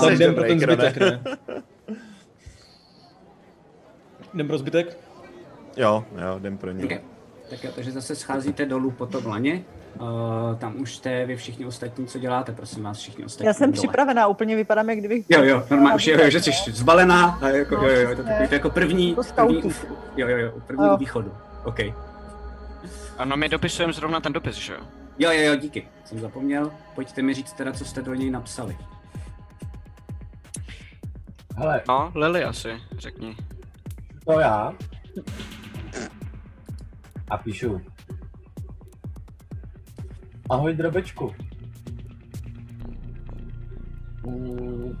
Jsi 0.00 0.12
jdem 0.12 0.34
pro 0.34 0.44
ten 0.44 0.60
zbytek, 0.60 0.96
ne? 0.96 1.22
Jdem 4.34 4.46
pro 4.46 4.58
zbytek? 4.58 4.98
Jo, 5.76 6.04
jo, 6.16 6.38
jdem 6.38 6.58
pro 6.58 6.70
ně. 6.70 6.84
Okay. 6.84 7.00
Tak 7.50 7.64
jo, 7.64 7.70
takže 7.74 7.90
zase 7.92 8.16
scházíte 8.16 8.66
dolů 8.66 8.90
po 8.90 9.06
tom 9.06 9.26
laně. 9.26 9.64
Uh, 10.00 10.06
tam 10.58 10.80
už 10.80 10.96
jste 10.96 11.26
vy 11.26 11.36
všichni 11.36 11.66
ostatní, 11.66 12.06
co 12.06 12.18
děláte, 12.18 12.52
prosím 12.52 12.82
vás, 12.82 12.98
všichni 12.98 13.24
ostatní. 13.24 13.46
Já 13.46 13.52
jsem 13.52 13.70
dole. 13.72 13.78
připravená, 13.78 14.26
úplně 14.26 14.56
vypadám, 14.56 14.90
jak 14.90 14.98
kdybych... 14.98 15.26
Jo, 15.28 15.42
jo, 15.44 15.64
normálně 15.70 15.96
už 15.96 16.06
je, 16.06 16.24
jo, 16.24 16.30
že 16.30 16.40
jsi 16.42 16.50
zbalená, 16.72 17.38
a 17.42 17.48
jako, 17.48 17.76
No, 17.76 17.82
jo, 17.82 17.94
jo, 17.94 18.00
jo, 18.10 18.16
to, 18.16 18.22
takový, 18.22 18.48
to 18.48 18.54
jako 18.54 18.70
první, 18.70 19.10
Jako 19.10 19.22
první, 19.34 19.62
jo, 20.16 20.28
jo, 20.28 20.36
jo, 20.38 20.52
první 20.66 20.86
Jo. 20.86 20.96
východu, 20.96 21.32
OK. 21.64 21.78
Ano, 23.18 23.36
my 23.36 23.48
dopisujeme 23.48 23.92
zrovna 23.92 24.20
ten 24.20 24.32
dopis, 24.32 24.56
že 24.56 24.72
jo? 24.72 24.80
Jo, 25.18 25.30
jo, 25.32 25.40
jo, 25.42 25.56
díky, 25.56 25.88
jsem 26.04 26.18
zapomněl, 26.20 26.70
pojďte 26.94 27.22
mi 27.22 27.34
říct 27.34 27.52
teda, 27.52 27.72
co 27.72 27.84
jste 27.84 28.02
do 28.02 28.14
něj 28.14 28.30
napsali. 28.30 28.76
Hele, 31.56 31.82
No, 31.88 32.12
Lily 32.14 32.44
asi, 32.44 32.68
řekni. 32.98 33.36
To 34.24 34.40
já. 34.40 34.72
A 37.30 37.36
píšu. 37.38 37.80
Ahoj 40.50 40.74
drobečku. 40.74 41.32
Mm, 44.26 44.98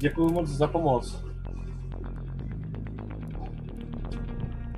Děkuju 0.00 0.32
moc 0.32 0.48
za 0.48 0.66
pomoc. 0.66 1.24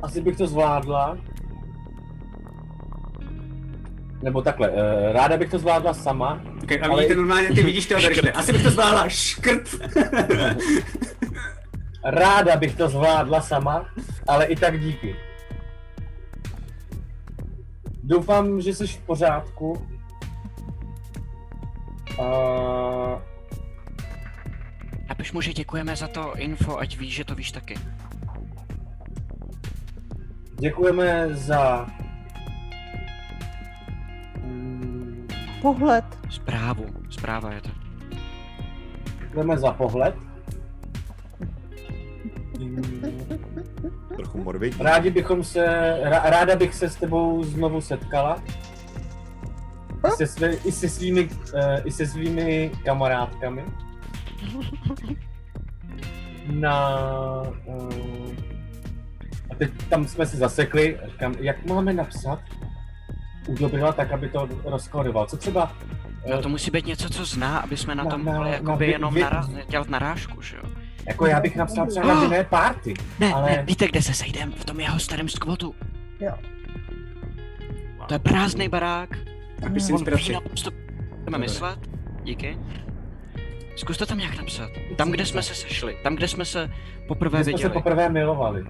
Asi 0.03 0.21
bych 0.21 0.37
to 0.37 0.47
zvládla. 0.47 1.19
Nebo 4.23 4.43
takhle, 4.43 4.71
eh, 4.71 5.13
ráda 5.13 5.37
bych 5.37 5.51
to 5.51 5.59
zvládla 5.59 5.95
sama, 5.95 6.41
OK, 6.63 6.73
a 6.73 6.85
Ale- 6.85 6.97
vidíte 7.03 7.15
normálně, 7.15 7.49
ty 7.49 7.63
vidíš 7.63 7.87
to 7.87 7.97
asi 8.35 8.53
bych 8.53 8.63
to 8.63 8.71
zvládla, 8.71 9.09
škrt. 9.09 9.69
Ráda 12.07 12.57
bych 12.57 12.77
to 12.77 12.89
zvládla 12.89 13.41
sama, 13.41 13.87
ale 14.29 14.45
i 14.45 14.57
tak 14.57 14.81
díky. 14.81 15.17
Doufám, 18.03 18.61
že 18.61 18.75
jsi 18.75 18.87
v 18.87 18.99
pořádku. 18.99 19.87
A 22.23 22.27
Napiš 25.09 25.33
mu, 25.33 25.41
že 25.41 25.53
děkujeme 25.53 25.97
za 25.97 26.09
to 26.09 26.37
info, 26.37 26.79
ať 26.79 26.97
víš, 26.99 27.15
že 27.15 27.25
to 27.25 27.35
víš 27.35 27.53
taky. 27.53 27.79
děkujeme 30.61 31.35
za... 31.35 31.87
Pohled. 35.63 36.05
Zprávu, 36.31 36.87
zpráva 37.11 37.53
je 37.53 37.61
to. 37.61 37.71
Děkujeme 39.21 39.59
za 39.59 39.73
pohled. 39.73 40.26
Mm, 42.61 43.39
Trochu 44.17 44.39
morbidní. 44.45 44.85
Rádi 44.85 45.11
bychom 45.11 45.45
se, 45.45 45.67
rá- 46.05 46.31
ráda 46.31 46.57
bych 46.57 46.75
se 46.75 46.91
s 46.91 46.97
tebou 46.97 47.45
znovu 47.45 47.81
setkala. 47.81 48.43
I 50.07 50.11
se, 50.17 50.27
své, 50.27 50.53
i 50.55 50.73
se 50.73 50.89
svými, 50.89 51.25
uh, 51.25 51.31
i 51.85 51.91
se 51.91 52.07
svými 52.07 52.71
kamarádkami. 52.85 53.65
Na... 56.47 56.99
Uh, 57.65 57.93
a 59.51 59.55
teď 59.59 59.71
tam 59.89 60.07
jsme 60.07 60.27
si 60.27 60.37
zasekli, 60.37 60.99
říkám, 61.13 61.35
jak 61.41 61.67
máme 61.67 61.93
napsat 61.93 62.39
u 63.49 63.55
Dobrila 63.55 63.93
tak, 63.93 64.13
aby 64.13 64.29
to 64.29 64.49
rozkoroval. 64.65 65.27
Co 65.27 65.37
třeba... 65.37 65.73
No 66.31 66.43
to 66.43 66.49
musí 66.49 66.71
být 66.71 66.87
něco, 66.87 67.11
co 67.11 67.25
zná, 67.25 67.59
aby 67.59 67.77
jsme 67.77 67.95
na 67.95 68.05
Na- 68.05 68.11
tom 68.11 68.25
mohli 68.25 68.41
na 68.51 68.55
jakoby 68.57 68.87
vy- 68.87 68.93
jenom 68.93 69.15
vy- 69.15 69.23
nara- 69.25 69.65
dělat 69.69 69.89
narážku, 69.89 70.43
že 70.43 70.57
jo? 70.57 70.63
Jako 71.09 71.27
já 71.27 71.41
bych 71.41 71.57
napsal 71.57 71.87
třeba 71.87 72.15
na 72.15 72.23
jiné 72.23 72.45
party, 72.45 72.95
Ne, 73.21 73.33
ale... 73.35 73.51
ne, 73.51 73.63
víte, 73.67 73.87
kde 73.89 74.03
se 74.03 74.15
sejdem? 74.15 74.53
V 74.53 74.65
tom 74.65 74.81
jeho 74.81 74.99
starém 74.99 75.29
skvotu. 75.29 75.75
Jo. 76.21 76.33
To 78.09 78.15
je 78.15 78.19
prázdný 78.19 78.69
barák. 78.69 79.11
Napiš 79.63 79.83
si 79.83 79.93
On 79.93 79.99
inspiraci. 79.99 80.33
budeme 81.25 81.39
myslet. 81.39 81.79
Díky. 82.23 82.59
Zkus 83.77 83.97
to 83.99 84.07
tam 84.07 84.19
nějak 84.19 84.37
napsat. 84.37 84.71
Tam, 84.97 85.11
kde 85.11 85.27
jsme 85.27 85.43
se 85.43 85.55
sešli. 85.55 85.97
Tam, 86.03 86.17
kde 86.17 86.29
jsme 86.29 86.45
se 86.45 86.71
poprvé 87.09 87.39
My 87.39 87.45
jsme 87.45 87.53
se 87.53 87.57
viděli. 87.57 87.73
poprvé 87.73 88.09
milovali. 88.09 88.65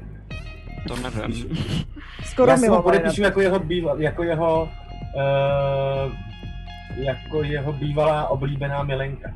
To 0.89 0.97
nevím. 0.97 1.59
Skoro 2.25 2.51
já 2.51 2.57
si 2.57 2.67
ho 2.67 2.73
milovali. 2.73 2.99
podepíšu 2.99 3.23
jako 3.23 3.41
jeho 3.41 3.59
býval, 3.59 4.01
jako 4.01 4.23
jeho, 4.23 4.63
uh, 5.17 6.13
jako 6.97 7.43
jeho 7.43 7.73
bývalá 7.73 8.29
oblíbená 8.29 8.83
milenka. 8.83 9.35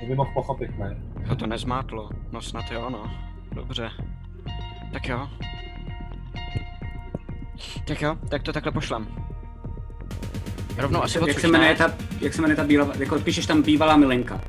To 0.00 0.06
by 0.06 0.14
mohl 0.14 0.30
pochopit, 0.34 0.78
ne? 0.78 0.96
Ho 1.26 1.36
to 1.36 1.46
nezmátlo. 1.46 2.10
No 2.32 2.42
snad 2.42 2.64
jo, 2.70 2.90
no. 2.90 3.10
Dobře. 3.52 3.90
Tak 4.92 5.08
jo. 5.08 5.28
Tak 7.86 8.02
jo, 8.02 8.16
tak 8.28 8.42
to 8.42 8.52
takhle 8.52 8.72
pošlem. 8.72 9.08
Rovnou 10.76 11.02
asi 11.02 11.18
jak, 11.28 11.40
se 11.40 11.48
jmenuje 11.48 11.70
ne? 11.70 11.76
ta, 11.76 11.92
jak 12.20 12.34
se 12.34 12.42
jmenuje 12.42 12.56
ta 12.56 12.64
bílá, 12.64 12.88
jako 12.98 13.18
píšeš 13.18 13.46
tam 13.46 13.62
bývalá 13.62 13.96
milenka. 13.96 14.40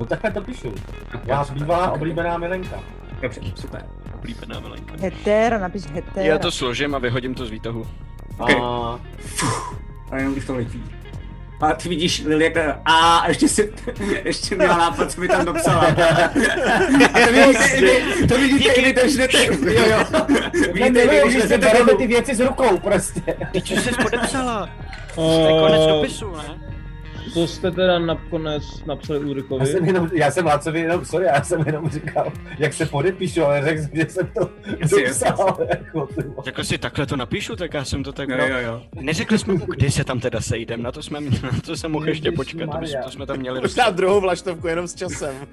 No 0.00 0.06
takhle 0.06 0.30
to 0.30 0.40
píšu. 0.40 0.74
Já 1.24 1.44
bývalá 1.44 1.92
oblíbená 1.92 2.38
milenka. 2.38 2.80
Dobře, 3.22 3.40
super. 3.54 3.84
Oblíbená 4.14 4.60
milenka. 4.60 4.94
Hetéra, 5.00 5.58
napiš 5.58 5.86
hetéra. 5.86 6.26
Já 6.26 6.38
to 6.38 6.50
složím 6.50 6.94
a 6.94 6.98
vyhodím 6.98 7.34
to 7.34 7.46
z 7.46 7.50
výtahu. 7.50 7.86
Ok. 8.38 8.50
A 8.50 9.00
A 10.10 10.16
jenom 10.16 10.32
když 10.32 10.44
to 10.46 10.54
letí. 10.54 10.84
A 11.60 11.72
ty 11.72 11.88
vidíš 11.88 12.24
Lily, 12.24 12.44
jak 12.44 12.78
a 12.84 13.28
ještě 13.28 13.48
si, 13.48 13.72
ještě 14.24 14.54
měla 14.54 14.76
nápad, 14.76 15.10
co 15.10 15.20
by 15.20 15.28
tam 15.28 15.44
dopsala. 15.44 15.80
A 17.14 17.20
to 17.26 17.32
vidíte, 17.32 17.64
i 17.76 17.80
vy, 17.80 18.26
to 18.28 18.38
vidíte 18.38 18.72
i 18.72 18.84
vy, 18.84 18.92
to 18.92 19.08
žnete, 19.08 19.44
jo 19.44 19.54
jo. 19.90 20.04
Vidíte 20.72 21.02
i 21.02 21.08
vy, 21.08 21.20
když 21.24 21.42
že 21.42 21.48
jdete 21.48 21.58
bereme 21.58 21.94
ty 21.94 22.06
věci 22.06 22.34
z 22.34 22.40
rukou 22.40 22.78
prostě. 22.78 23.22
Ty 23.52 23.62
co 23.62 23.74
jsi 23.74 23.90
podepsala? 24.02 24.70
To 25.14 25.46
je 25.48 25.60
konec 25.60 25.86
dopisu, 25.86 26.36
ne? 26.36 26.77
To 27.34 27.46
jste 27.46 27.70
teda 27.70 27.98
nakonec 27.98 28.62
napsali 28.86 29.20
Já 29.20 29.26
Ulrikovi. 29.26 29.66
jsem, 29.66 29.84
jenom, 29.84 30.10
já 30.12 30.30
jsem 30.30 30.46
Lácovi 30.46 30.80
jenom, 30.80 31.04
sorry, 31.04 31.26
já 31.26 31.42
jsem 31.42 31.60
jenom 31.66 31.90
říkal, 31.90 32.32
jak 32.58 32.72
se 32.74 32.86
podepíšu, 32.86 33.44
ale 33.44 33.64
řekl 33.64 33.80
jsem, 33.82 33.90
že 33.92 34.06
jsem 34.08 34.26
to 34.26 34.50
Jasně, 34.78 35.02
jasně, 35.02 35.28
dopsal. 35.28 35.58
Jako, 35.70 36.06
ty 36.06 36.22
vole. 36.22 36.36
Řekl 36.44 36.64
si, 36.64 36.78
takhle 36.78 37.06
to 37.06 37.16
napíšu, 37.16 37.56
tak 37.56 37.74
já 37.74 37.84
jsem 37.84 38.04
to 38.04 38.12
tak 38.12 38.28
Jo, 38.28 38.36
bral. 38.36 38.48
jo, 38.48 38.58
jo. 38.58 38.82
Neřekli 39.00 39.38
jsme 39.38 39.54
mu, 39.54 39.66
kdy 39.66 39.90
se 39.90 40.04
tam 40.04 40.20
teda 40.20 40.40
sejdem, 40.40 40.82
na 40.82 40.92
to 40.92 41.02
jsme, 41.02 41.20
na 41.20 41.28
to 41.66 41.76
jsem 41.76 41.92
mohl 41.92 42.08
ještě 42.08 42.32
počkat, 42.32 42.70
to, 42.70 42.76
bys- 42.78 43.04
to 43.04 43.10
jsme 43.10 43.26
tam 43.26 43.36
měli 43.38 43.60
Možná 43.60 43.90
druhou 43.90 44.20
vlaštovku 44.20 44.66
jenom 44.68 44.88
s 44.88 44.94
časem. 44.94 45.34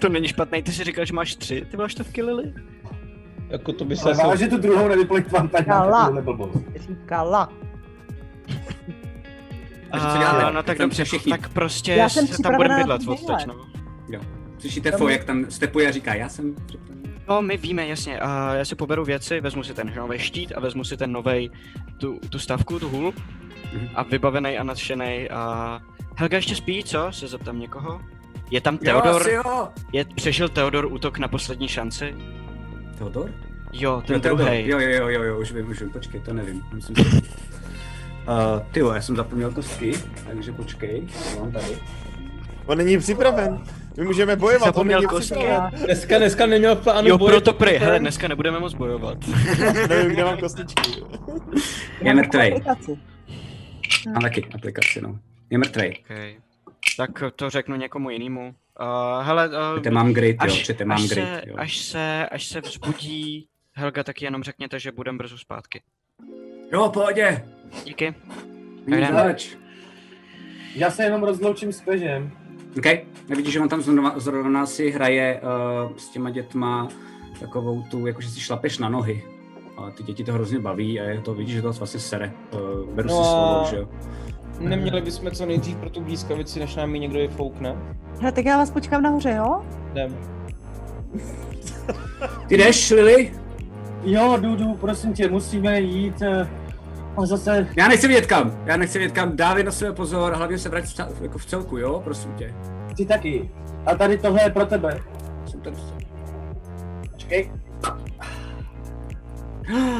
to 0.00 0.08
není 0.08 0.28
špatný, 0.28 0.62
ty 0.62 0.72
si 0.72 0.84
říkal, 0.84 1.04
že 1.04 1.12
máš 1.14 1.36
tři, 1.36 1.66
ty 1.70 1.76
máš 1.76 1.94
to 1.94 2.04
v 2.04 2.16
Lily? 2.16 2.52
Jako 3.48 3.72
to 3.72 3.84
by 3.84 3.96
se 3.96 4.02
Ale 4.04 4.14
vážně 4.28 4.48
tu 4.48 4.56
druhou 4.58 4.88
nevyplejtvám 4.88 5.48
tady 5.48 5.64
Kala. 5.64 5.86
na 5.86 5.92
takovouhle 5.92 6.22
blbost. 6.22 6.58
Říkala. 6.88 7.52
Takže 9.90 10.06
co 10.12 10.18
děláme? 10.18 10.44
A, 10.44 10.50
no 10.50 10.62
tak 10.62 10.78
dobře, 10.78 11.04
všichni. 11.04 11.30
tak 11.30 11.48
prostě 11.48 11.92
Já 11.92 12.08
jsem 12.08 12.26
se 12.26 12.42
tam 12.42 12.56
budeme 12.56 12.76
bydlet 12.76 13.02
na 13.06 13.12
od 13.12 13.16
teď, 13.20 13.26
bydlet. 13.26 13.46
no. 13.46 13.54
Jo. 14.08 14.20
Slyšíte 14.58 14.90
Fo, 14.92 15.08
jak 15.08 15.24
tam 15.24 15.50
stepuje 15.50 15.88
a 15.88 15.90
říká, 15.92 16.14
já 16.14 16.28
jsem 16.28 16.54
připravený. 16.66 17.08
No, 17.28 17.42
my 17.42 17.56
víme, 17.56 17.86
jasně. 17.86 18.18
A 18.20 18.54
já 18.54 18.64
si 18.64 18.74
poberu 18.74 19.04
věci, 19.04 19.40
vezmu 19.40 19.62
si 19.62 19.74
ten 19.74 19.92
nový 19.96 20.18
štít 20.18 20.52
a 20.56 20.60
vezmu 20.60 20.84
si 20.84 20.96
ten 20.96 21.12
nový 21.12 21.50
tu, 22.00 22.20
tu 22.30 22.38
stavku, 22.38 22.78
tu 22.78 22.88
hůl. 22.88 23.12
Mhm. 23.74 23.88
A 23.94 24.02
vybavený 24.02 24.58
a 24.58 24.62
nadšený 24.62 25.30
a... 25.30 25.80
Helga 26.16 26.36
ještě 26.36 26.54
spí, 26.54 26.84
co? 26.84 27.06
Se 27.10 27.28
zeptám 27.28 27.58
někoho. 27.60 28.00
Je 28.50 28.60
tam 28.60 28.74
Jo, 28.74 28.80
Theodor? 29.00 29.20
asi 29.22 29.32
jo. 29.32 29.68
Je, 29.92 30.04
přežil 30.04 30.48
Theodor 30.48 30.86
útok 30.92 31.18
na 31.18 31.28
poslední 31.28 31.68
šanci? 31.68 32.14
Theodor? 32.98 33.30
Jo, 33.72 34.02
ten 34.06 34.14
Jo, 34.16 34.20
Theodor. 34.20 34.46
druhý. 34.46 34.68
Jo, 34.68 34.78
jo, 34.78 34.88
jo, 34.90 35.08
jo, 35.08 35.22
jo, 35.22 35.40
už 35.40 35.52
vím, 35.52 35.70
už 35.70 35.80
vím, 35.80 35.90
počkej, 35.90 36.20
to 36.20 36.32
nevím. 36.32 36.62
Myslím 36.74 36.96
si. 36.96 37.22
Uh, 38.28 38.62
ty 38.72 38.80
jo, 38.80 38.92
já 38.92 39.00
jsem 39.02 39.16
zapomněl 39.16 39.50
kostky, 39.50 39.92
takže 40.26 40.52
počkej, 40.52 41.00
to 41.00 41.40
mám 41.40 41.52
tady. 41.52 41.78
On 42.66 42.78
není 42.78 42.98
připraven. 42.98 43.64
My 43.96 44.04
můžeme 44.04 44.36
bojovat, 44.36 44.66
on 44.66 44.72
Zapomněl 44.72 44.98
není 45.00 45.08
kostky. 45.08 45.46
Dneska, 45.84 46.18
dneska 46.18 46.46
neměl 46.46 46.76
v 46.76 46.82
plánu 46.82 47.08
Jo, 47.08 47.18
boje, 47.18 47.32
proto 47.32 47.52
pry, 47.52 47.70
protože- 47.72 47.84
hele, 47.84 47.98
dneska 47.98 48.28
nebudeme 48.28 48.58
moc 48.60 48.74
bojovat. 48.74 49.18
Nevím, 49.88 50.12
kde 50.12 50.24
mám 50.24 50.36
kostičky. 50.38 50.90
Je 52.00 52.14
mrtvej. 52.14 52.62
Mám 54.12 54.22
taky 54.22 54.48
aplikaci, 54.54 55.00
no. 55.00 55.18
Je 55.50 55.58
mrtvej. 55.58 55.96
Okay. 56.04 56.36
Tak 56.96 57.10
to 57.36 57.50
řeknu 57.50 57.76
někomu 57.76 58.10
jinému. 58.10 58.54
Uh, 58.80 59.26
hele, 59.26 59.48
uh, 59.48 59.54
Přete 59.74 59.90
mám 59.90 60.12
grid, 60.12 60.36
jo, 60.40 60.46
až, 60.46 60.62
přete 60.62 60.84
mám 60.84 60.96
až, 60.98 61.08
grid, 61.08 61.24
se, 61.24 61.42
jo. 61.46 61.54
až, 61.58 61.78
se, 61.78 62.26
až 62.32 62.46
se 62.46 62.60
vzbudí 62.60 63.46
Helga, 63.74 64.02
tak 64.04 64.22
jenom 64.22 64.42
řekněte, 64.42 64.78
že 64.80 64.92
budem 64.92 65.18
brzo 65.18 65.38
zpátky. 65.38 65.82
Jo, 66.72 66.88
pohodě. 66.88 67.44
Díky. 67.84 68.14
Zač. 69.12 69.56
Já 70.74 70.90
se 70.90 71.02
jenom 71.02 71.22
rozloučím 71.22 71.72
s 71.72 71.80
Pežem. 71.80 72.30
OK, 72.78 72.84
nevidíš, 73.28 73.52
že 73.52 73.60
on 73.60 73.68
tam 73.68 73.80
zrovna, 73.82 74.14
zrovna 74.16 74.66
si 74.66 74.90
hraje 74.90 75.40
uh, 75.42 75.96
s 75.96 76.08
těma 76.08 76.30
dětma 76.30 76.88
takovou 77.40 77.82
tu, 77.82 78.06
jakože 78.06 78.28
si 78.30 78.40
šlapeš 78.40 78.78
na 78.78 78.88
nohy. 78.88 79.24
A 79.76 79.90
ty 79.90 80.02
děti 80.02 80.24
to 80.24 80.32
hrozně 80.32 80.58
baví 80.58 81.00
a 81.00 81.04
je 81.04 81.20
to, 81.20 81.34
vidíš, 81.34 81.54
že 81.54 81.62
to 81.62 81.72
vlastně 81.72 82.00
sere. 82.00 82.32
Uh, 82.54 82.94
beru 82.94 83.08
No 83.08 83.24
si 83.24 83.30
slovo, 83.30 83.66
že 83.70 83.76
jo. 83.76 83.88
Neměli 84.60 85.00
bychom 85.02 85.30
co 85.30 85.46
nejdřív 85.46 85.76
pro 85.76 85.90
tu 85.90 86.00
blízkavici, 86.00 86.60
než 86.60 86.76
nám 86.76 86.94
ji 86.94 87.00
někdo 87.00 87.18
vyfoukne? 87.18 87.76
Hele, 88.20 88.32
tak 88.32 88.44
já 88.44 88.58
vás 88.58 88.70
počkám 88.70 89.02
nahoře, 89.02 89.34
jo? 89.36 89.62
Jdem. 89.92 90.16
Ty 92.48 92.56
jdeš, 92.56 92.90
Lily? 92.90 93.32
Jo, 94.04 94.36
jdu, 94.40 94.56
jdu, 94.56 94.74
prosím 94.74 95.12
tě, 95.12 95.28
musíme 95.28 95.80
jít. 95.80 96.22
eh, 96.22 96.48
A 97.22 97.26
zase, 97.26 97.68
Já 97.76 97.88
nechci 97.88 98.08
vědět 98.08 98.26
kam, 98.26 98.62
já 98.66 98.76
nechci 98.76 98.98
vědět 98.98 99.14
kam, 99.14 99.36
dávej 99.36 99.64
na 99.64 99.70
sebe 99.70 99.92
pozor, 99.92 100.34
hlavně 100.34 100.58
se 100.58 100.68
vrať 100.68 100.84
v, 100.84 101.22
jako 101.22 101.38
v 101.38 101.46
celku, 101.46 101.76
jo, 101.78 102.00
prosím 102.04 102.34
tě. 102.34 102.54
ty 102.96 103.06
taky. 103.06 103.50
A 103.86 103.94
tady 103.94 104.18
tohle 104.18 104.42
je 104.42 104.50
pro 104.50 104.66
tebe. 104.66 105.00
Jsem 105.50 105.60
tady. 105.60 105.76
Počkej. 107.12 107.52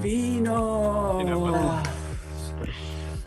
Víno. 0.00 1.18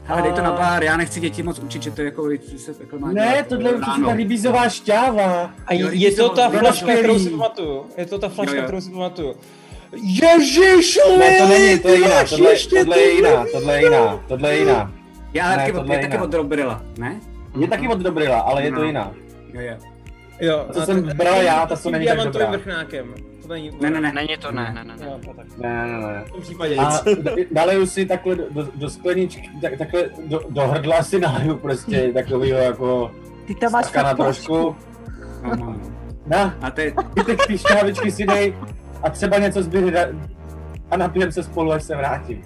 Ale 0.07 0.21
dej 0.21 0.31
to 0.33 0.41
na 0.41 0.51
pár, 0.51 0.83
já 0.83 0.97
nechci 0.97 1.19
děti 1.19 1.43
moc 1.43 1.59
učit, 1.59 1.83
že 1.83 1.91
to 1.91 2.01
je 2.01 2.05
jako, 2.05 2.29
že 2.51 2.59
se 2.59 2.73
takhle 2.73 2.99
má 2.99 3.07
Ne, 3.11 3.13
dělat, 3.13 3.47
tohle 3.47 3.69
je 3.69 3.73
určitě 3.75 4.01
ta 4.05 4.13
rybízová 4.13 4.69
šťáva. 4.69 5.51
A 5.67 5.73
Jo, 5.73 5.87
je 5.91 6.11
to 6.11 6.29
ta 6.29 6.49
flaška, 6.49 6.93
kterou 6.93 7.19
si 7.19 7.29
pamatuju. 7.29 7.85
Je 7.97 8.05
to 8.05 8.19
ta 8.19 8.29
flaška, 8.29 8.61
kterou 8.61 8.81
si 8.81 8.91
pamatuju. 8.91 9.35
Ježíš, 9.95 10.99
Ne, 11.19 11.37
to 11.37 11.47
není, 11.47 11.79
to 11.79 11.87
je 11.89 11.95
ty 11.95 12.01
jiná, 12.01 12.23
tohle, 12.29 12.51
ještě 12.51 12.79
tohle 12.79 12.99
je 12.99 13.11
jiná, 13.15 13.45
tohle 13.51 13.75
je 13.75 13.83
jiná, 13.83 14.19
tohle 14.27 14.49
je 14.53 14.59
jiná. 14.59 14.91
Já 15.33 15.49
Ne, 15.49 15.55
taky, 15.55 15.71
tohle 15.71 15.95
je 15.95 16.01
taky 16.07 16.17
od 16.23 16.29
Drobrilla, 16.29 16.81
ne? 16.97 17.19
Je 17.59 17.67
taky 17.67 17.87
od 17.87 17.99
Dobrila, 17.99 18.39
ale 18.39 18.63
je 18.63 18.71
to 18.71 18.77
No. 18.79 18.83
jiná. 18.83 19.11
Jo, 19.53 19.61
jo. 19.61 19.75
Jo, 20.39 20.65
To 20.73 20.81
a 20.81 20.85
jsem 20.85 21.03
to- 21.03 21.13
bral 21.15 21.41
já, 21.41 21.65
ta 21.65 21.75
to 21.75 21.91
není 21.91 22.05
tak 22.05 22.17
dobrá. 22.23 22.51
vrchnákem. 22.51 23.13
To 23.41 23.47
není 23.47 23.71
Ne, 23.81 23.89
ne, 23.89 24.01
ne. 24.01 24.13
Není 24.13 24.37
to, 24.39 24.51
ne, 24.51 24.71
ne, 24.75 24.83
ne. 24.83 24.95
ne. 24.99 25.05
Jo, 25.05 25.19
to 25.25 25.33
tak. 25.33 25.57
Ne, 25.57 25.87
ne, 25.87 25.97
ne. 26.07 26.23
V 26.27 26.31
tom 26.31 26.41
případě 26.41 26.77
nic. 26.77 27.89
si 27.91 28.05
takhle 28.05 28.35
do, 28.35 28.67
do, 28.75 28.89
skleničky, 28.89 29.49
tak, 29.61 29.77
takhle 29.77 30.03
do, 30.25 30.41
do 30.49 30.61
hrdla 30.61 31.03
si 31.03 31.19
naleju 31.19 31.57
prostě 31.57 32.11
takovýho 32.13 32.57
jako 32.57 33.11
Ty 33.47 33.55
tam 33.55 33.71
máš 33.71 33.85
fakt 33.85 34.17
trošku. 34.17 34.75
No, 35.43 35.55
no, 35.55 35.65
no. 35.65 35.75
Na, 36.27 36.55
A 36.61 36.71
teď, 36.71 36.93
zbytek 37.11 37.47
ty 37.47 37.57
šťávičky 37.57 38.11
si 38.11 38.25
dej 38.25 38.53
a 39.03 39.09
třeba 39.09 39.37
něco 39.37 39.63
zbyde 39.63 40.15
a 40.91 40.97
napijem 40.97 41.31
se 41.31 41.43
spolu, 41.43 41.71
až 41.71 41.83
se 41.83 41.95
vrátím. 41.95 42.41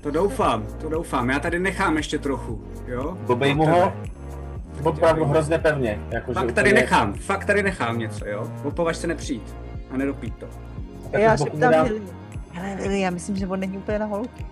to 0.00 0.10
doufám, 0.10 0.66
to 0.80 0.88
doufám, 0.88 1.30
já 1.30 1.38
tady 1.38 1.58
nechám 1.58 1.96
ještě 1.96 2.18
trochu, 2.18 2.64
jo? 2.86 3.16
Dobej 3.26 3.54
mu 3.54 3.66
ho, 3.66 3.92
opravdu 4.84 5.24
hrozně 5.24 5.58
pevně. 5.58 5.98
Jako, 6.10 6.32
Fakt 6.32 6.52
tady 6.52 6.72
nechám, 6.72 7.12
fakt 7.12 7.44
tady 7.44 7.62
nechám 7.62 7.98
něco, 7.98 8.28
jo? 8.28 8.50
Opovaž 8.64 8.96
se 8.96 9.06
nepřijít 9.06 9.54
a 9.90 9.96
nedopít 9.96 10.34
to. 10.36 10.46
Já 11.18 11.36
z 11.36 11.40
boku 11.44 11.56
mu 11.56 11.62
šeptám 11.62 11.72
dám. 11.86 11.88
Hele, 12.52 12.82
Lily, 12.82 13.00
já 13.00 13.10
myslím, 13.10 13.36
že 13.36 13.46
on 13.46 13.60
není 13.60 13.78
úplně 13.78 13.98
na 13.98 14.06
holky. 14.06 14.46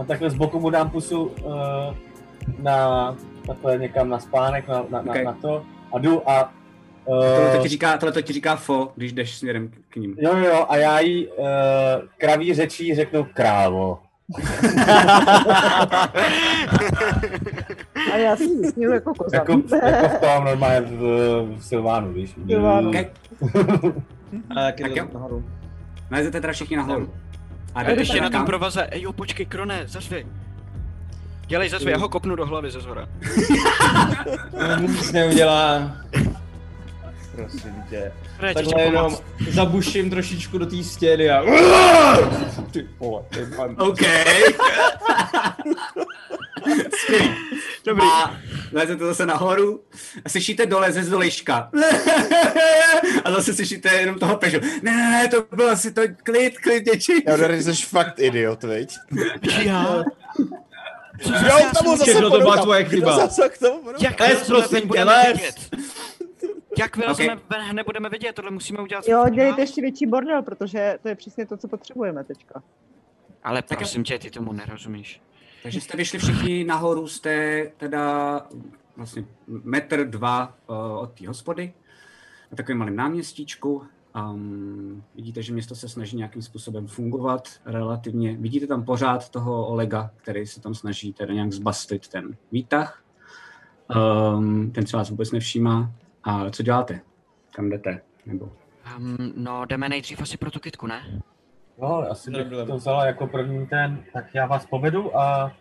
a 0.00 0.04
takhle 0.04 0.30
z 0.30 0.34
boku 0.34 0.60
mu 0.60 0.70
dám 0.70 0.90
pusu 0.90 1.22
uh, 1.24 1.54
na 2.62 3.16
takhle 3.46 3.78
někam 3.78 4.08
na 4.08 4.18
spánek, 4.18 4.68
na, 4.68 4.84
na, 4.90 5.00
Okay. 5.00 5.24
na, 5.24 5.30
na 5.30 5.36
to 5.42 5.62
a 5.94 5.98
jdu 5.98 6.30
a 6.30 6.52
Tohle 7.08 7.50
to 7.50 7.56
uh, 7.56 7.62
ti 7.62 7.68
říká, 7.68 7.98
tohle 7.98 8.12
to 8.12 8.22
ti 8.22 8.32
říká 8.32 8.56
Fo, 8.56 8.92
když 8.96 9.12
jdeš 9.12 9.36
směrem 9.36 9.70
k 9.88 9.96
ním. 9.96 10.16
Jo, 10.18 10.36
jo, 10.36 10.66
a 10.68 10.76
já 10.76 11.00
jí 11.00 11.26
uh, 11.26 11.44
kraví 12.18 12.54
řečí 12.54 12.94
řeknu 12.94 13.26
krávo. 13.34 13.98
A 18.12 18.16
já 18.16 18.36
si 18.36 18.60
vysměju 18.60 18.92
jako 18.92 19.14
koza. 19.14 19.36
Jako, 19.36 19.62
jako 19.86 20.08
v 20.08 20.20
tom 20.20 20.44
normálně 20.44 20.80
v, 20.80 20.96
v 21.58 21.64
Silvánu, 21.64 22.12
víš. 22.12 22.34
Silvánu. 22.46 22.88
Okay. 22.88 23.06
A 24.56 24.60
jak 24.60 24.80
Tak 24.80 24.90
je 24.90 24.98
jo. 24.98 25.06
to 25.06 25.18
nahoru. 25.18 25.44
Nalezete 26.10 26.40
teda 26.40 26.52
všichni 26.52 26.76
nahoru. 26.76 27.12
A 27.74 27.80
A 27.80 27.82
jdete 27.82 28.00
ještě 28.00 28.20
na 28.20 28.30
tom 28.30 28.44
provaze, 28.46 28.86
ej 28.86 29.02
jo, 29.02 29.12
počkej, 29.12 29.46
Krone, 29.46 29.82
zazvi. 29.86 30.26
Dělej 31.46 31.68
zazvi, 31.68 31.90
já 31.90 31.98
ho 31.98 32.08
kopnu 32.08 32.36
do 32.36 32.46
hlavy 32.46 32.70
ze 32.70 32.80
zhora. 32.80 33.08
Nic 34.80 35.12
neudělá. 35.12 35.92
Prosím 37.38 37.84
tě. 37.90 38.12
Fred, 38.36 38.54
Takhle 38.54 38.72
chci 38.72 38.82
jenom 38.82 39.04
pomoct. 39.04 39.22
zabuším 39.54 40.10
trošičku 40.10 40.58
do 40.58 40.66
té 40.66 40.84
stěny 40.84 41.30
a... 41.30 41.42
Ty 42.70 42.88
vole, 42.98 43.22
ty 43.28 43.46
mám... 43.56 43.76
OK. 43.78 44.00
Dobrý. 47.84 48.06
A 48.06 48.36
lezete 48.72 49.04
zase 49.04 49.26
nahoru 49.26 49.80
a 50.24 50.28
slyšíte 50.28 50.66
dole 50.66 50.92
ze 50.92 51.04
zdolejška. 51.04 51.70
a 53.24 53.30
zase 53.30 53.54
slyšíte 53.54 53.88
jenom 53.94 54.18
toho 54.18 54.36
pežu. 54.36 54.60
Ne, 54.82 54.92
ne, 54.92 55.10
ne, 55.10 55.28
to 55.28 55.56
bylo 55.56 55.68
asi 55.68 55.92
to 55.92 56.02
klid, 56.22 56.58
klid, 56.58 56.84
děti. 56.84 57.20
Teodor, 57.20 57.52
jsi 57.52 57.72
fakt 57.72 58.18
idiot, 58.18 58.62
viď? 58.62 58.94
Já? 59.62 60.04
Jo, 61.26 61.58
k 61.70 61.78
tomu 61.78 61.96
zase 61.96 62.10
Všechno 62.10 62.30
to 62.30 62.38
byla 62.38 62.56
tvoje 62.56 62.84
chyba. 62.84 63.16
zase 63.16 63.48
k 63.48 63.58
tomu 63.58 63.80
Les, 64.20 64.46
prosím 64.46 64.88
tě, 64.88 65.04
les. 65.04 65.70
Jak 66.78 66.96
vylezeme, 66.96 67.36
okay. 67.36 67.72
nebudeme 67.72 68.08
vidět, 68.08 68.32
tohle 68.32 68.50
musíme 68.50 68.82
udělat. 68.82 69.08
Jo, 69.08 69.24
dělejte 69.34 69.60
ještě 69.60 69.80
větší 69.80 70.06
bordel, 70.06 70.42
protože 70.42 70.98
to 71.02 71.08
je 71.08 71.14
přesně 71.14 71.46
to, 71.46 71.56
co 71.56 71.68
potřebujeme 71.68 72.24
teďka. 72.24 72.62
Ale 73.44 73.62
prosím 73.62 74.04
tě, 74.04 74.18
ty 74.18 74.30
tomu 74.30 74.52
nerozumíš. 74.52 75.22
Takže 75.62 75.80
jste 75.80 75.96
vyšli 75.96 76.18
všichni 76.18 76.64
nahoru, 76.64 77.08
jste 77.08 77.62
teda 77.76 78.46
vlastně 78.96 79.24
metr 79.46 80.04
dva 80.04 80.54
uh, 80.66 80.76
od 80.76 81.12
té 81.12 81.28
hospody, 81.28 81.72
na 82.50 82.56
takovém 82.56 82.78
malém 82.78 82.96
náměstíčku. 82.96 83.82
Um, 84.32 85.04
vidíte, 85.14 85.42
že 85.42 85.52
město 85.52 85.74
se 85.74 85.88
snaží 85.88 86.16
nějakým 86.16 86.42
způsobem 86.42 86.86
fungovat 86.86 87.48
relativně. 87.64 88.36
Vidíte 88.36 88.66
tam 88.66 88.84
pořád 88.84 89.28
toho 89.28 89.66
Olega, 89.66 90.10
který 90.16 90.46
se 90.46 90.60
tam 90.60 90.74
snaží 90.74 91.12
teda 91.12 91.34
nějak 91.34 91.52
zbastit 91.52 92.08
ten 92.08 92.36
výtah. 92.52 93.02
Um, 94.36 94.70
ten 94.70 94.86
se 94.86 94.96
vás 94.96 95.10
vůbec 95.10 95.32
nevšímá. 95.32 95.92
A 96.24 96.50
co 96.50 96.62
děláte? 96.62 97.00
Kam 97.54 97.68
jdete? 97.70 98.00
Nebo... 98.26 98.52
Um, 98.96 99.16
no, 99.36 99.64
jdeme 99.64 99.88
nejdřív 99.88 100.22
asi 100.22 100.36
pro 100.36 100.50
tu 100.50 100.60
kitku, 100.60 100.86
ne? 100.86 101.20
No, 101.78 101.96
asi 102.10 102.30
bych 102.30 102.46
to 102.66 102.76
vzala 102.76 103.06
jako 103.06 103.26
první 103.26 103.66
ten, 103.66 104.04
tak 104.12 104.24
já 104.34 104.46
vás 104.46 104.66
povedu 104.66 105.16
a 105.18 105.52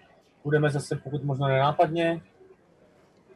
budeme 0.43 0.69
zase 0.69 0.95
pokud 0.95 1.23
možno 1.23 1.47
nenápadně. 1.47 2.21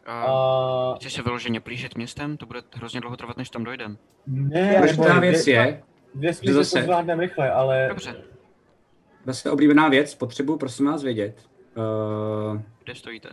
A... 0.06 0.24
A 0.24 0.96
Chci 0.96 1.10
se 1.10 1.22
vyloženě 1.22 1.60
plížit 1.60 1.98
městem, 1.98 2.38
to 2.38 2.46
bude 2.46 2.62
hrozně 2.76 3.02
dlouho 3.02 3.18
trvat, 3.18 3.38
než 3.38 3.50
tam 3.50 3.64
dojdem. 3.64 3.98
ne, 4.28 4.76
Důležitá 4.76 5.20
věc 5.20 5.42
dvě, 5.44 5.56
je, 5.56 5.84
dvě 6.16 6.34
že 6.34 6.38
smysly 6.38 6.54
to 6.54 6.64
zase- 6.64 6.84
zvládneme 6.84 7.22
rychle, 7.24 7.52
ale 7.52 7.86
Dobře, 7.90 8.16
zase 9.26 9.52
oblíbená 9.52 9.90
věc, 9.90 10.16
potřebuji 10.16 10.58
prosím 10.58 10.86
vás 10.86 11.04
vědět. 11.04 11.46
Uh, 12.54 12.62
kde 12.84 12.96
stojíte? 12.96 13.30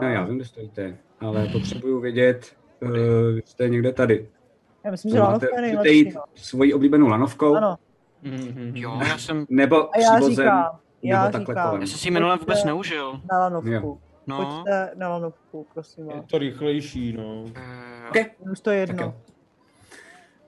No 0.00 0.08
já 0.08 0.24
vím, 0.24 0.36
kde 0.36 0.44
stojíte, 0.44 0.96
ale 1.20 1.46
potřebuju 1.46 2.00
vědět, 2.00 2.56
Uh, 2.82 2.90
jste 3.44 3.68
někde 3.68 3.92
tady. 3.92 4.28
Já 4.84 4.90
myslím, 4.90 5.12
že 5.12 5.18
Máte- 5.18 5.26
lanovka 5.28 5.46
je 5.46 5.52
můžete 5.62 5.76
nejlepší. 5.82 5.98
jít 5.98 6.14
No. 6.14 6.22
svojí 6.34 6.74
oblíbenou 6.74 7.08
lanovkou, 7.08 7.54
Ano, 7.54 7.76
Jo, 8.74 9.00
já 9.08 9.18
jsem, 9.18 9.46
nebo 9.48 9.94
a 9.94 9.98
já 9.98 10.10
přívozem, 10.14 10.44
říkám, 10.44 10.78
já 11.02 11.18
nebo 11.24 11.32
takhle 11.32 11.54
říkám, 11.54 11.68
kolem. 11.68 11.80
já 11.80 11.86
jsem 11.86 11.98
si 11.98 12.10
minule 12.10 12.36
vůbec 12.36 12.64
neužil. 12.64 13.20
na 13.32 13.38
lanovku. 13.38 13.68
Jo. 13.70 13.98
No, 14.26 14.36
Pojďte 14.36 14.90
na 14.94 15.08
lanovku, 15.08 15.66
prosím 15.74 16.10
Je 16.10 16.16
vás. 16.16 16.24
to 16.30 16.38
rychlejší, 16.38 17.12
no. 17.12 17.44
eh, 17.54 18.08
Okay. 18.08 18.24
Už 18.52 18.60
to 18.60 18.70
je 18.70 18.86
Tak 18.86 18.96
jedno. 18.96 19.06
jo. 19.06 19.14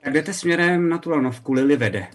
Tak 0.03 0.13
jdete 0.13 0.33
směrem 0.33 0.89
na 0.89 0.97
tu 0.97 1.09
lanovku, 1.09 1.53
Lily 1.53 1.75
vede. 1.77 2.07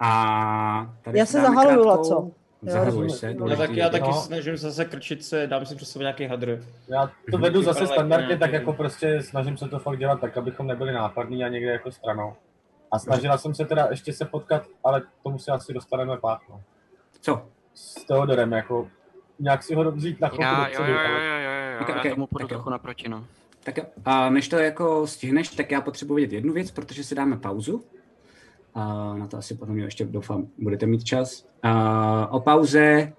A 0.00 0.94
tady 1.02 1.18
Já 1.18 1.26
se 1.26 1.40
zahaluju, 1.40 1.82
krátkou- 1.82 1.86
Laco. 1.88 2.30
Zahaluj 2.62 3.06
Jo, 3.06 3.10
se. 3.12 3.34
no, 3.34 3.56
tak, 3.56 3.70
já 3.70 3.88
taky 3.88 4.04
No. 4.04 4.12
snažím 4.12 4.58
se 4.58 4.70
zase 4.70 4.84
krčit 4.84 5.24
se, 5.24 5.46
dám 5.46 5.66
si 5.66 5.74
přes 5.74 5.90
sebe 5.90 6.02
nějaký 6.02 6.26
hadr. 6.26 6.64
Já 6.88 7.10
to 7.30 7.38
vedu 7.38 7.62
zase 7.62 7.86
standardně, 7.86 8.38
tak 8.38 8.52
jako 8.52 8.72
prostě 8.72 9.22
snažím 9.22 9.56
se 9.56 9.68
to 9.68 9.78
fakt 9.78 9.98
dělat 9.98 10.20
tak, 10.20 10.36
abychom 10.36 10.66
nebyli 10.66 10.92
nápadní 10.92 11.44
a 11.44 11.48
někde 11.48 11.70
jako 11.72 11.92
stranou. 11.92 12.34
A 12.92 12.98
snažila 12.98 13.38
jsem 13.38 13.54
se 13.54 13.64
teda 13.64 13.86
ještě 13.90 14.12
se 14.12 14.24
potkat, 14.24 14.66
ale 14.84 15.00
k 15.00 15.04
tomu 15.22 15.38
se 15.38 15.52
asi 15.52 15.72
dostaneme 15.74 16.16
pár. 16.16 16.38
No. 16.50 16.62
Co? 17.20 17.42
S 17.74 18.04
Teodorem, 18.04 18.52
jako 18.52 18.88
nějak 19.38 19.62
si 19.62 19.74
ho 19.74 19.90
vzít 19.90 20.20
na 20.20 20.28
chvilku 20.28 20.42
já, 20.44 20.68
jo, 20.68 20.74
jo, 20.78 20.84
jo, 20.86 20.94
jo, 20.94 21.18
jo, 21.18 21.72
jo, 21.72 21.80
Ok, 21.80 22.04
já 22.04 22.14
tomu 22.14 22.26
půjdu 22.26 22.48
trochu 22.48 22.70
naproti, 22.70 23.08
no. 23.08 23.24
Tak 23.64 23.78
a 24.04 24.30
než 24.30 24.48
to 24.48 24.56
jako 24.58 25.06
stihneš, 25.06 25.48
tak 25.48 25.70
já 25.70 25.80
potřebuji 25.80 26.14
vědět 26.14 26.36
jednu 26.36 26.52
věc, 26.52 26.70
protože 26.70 27.04
si 27.04 27.14
dáme 27.14 27.36
pauzu. 27.36 27.84
A 28.78 29.14
na 29.14 29.26
to 29.26 29.36
asi 29.36 29.54
potom 29.54 29.78
ještě 29.78 30.04
doufám, 30.04 30.48
budete 30.58 30.86
mít 30.86 31.04
čas. 31.04 31.46
A 31.62 32.32
o 32.32 32.40
pauze 32.40 32.80
e, 32.80 33.12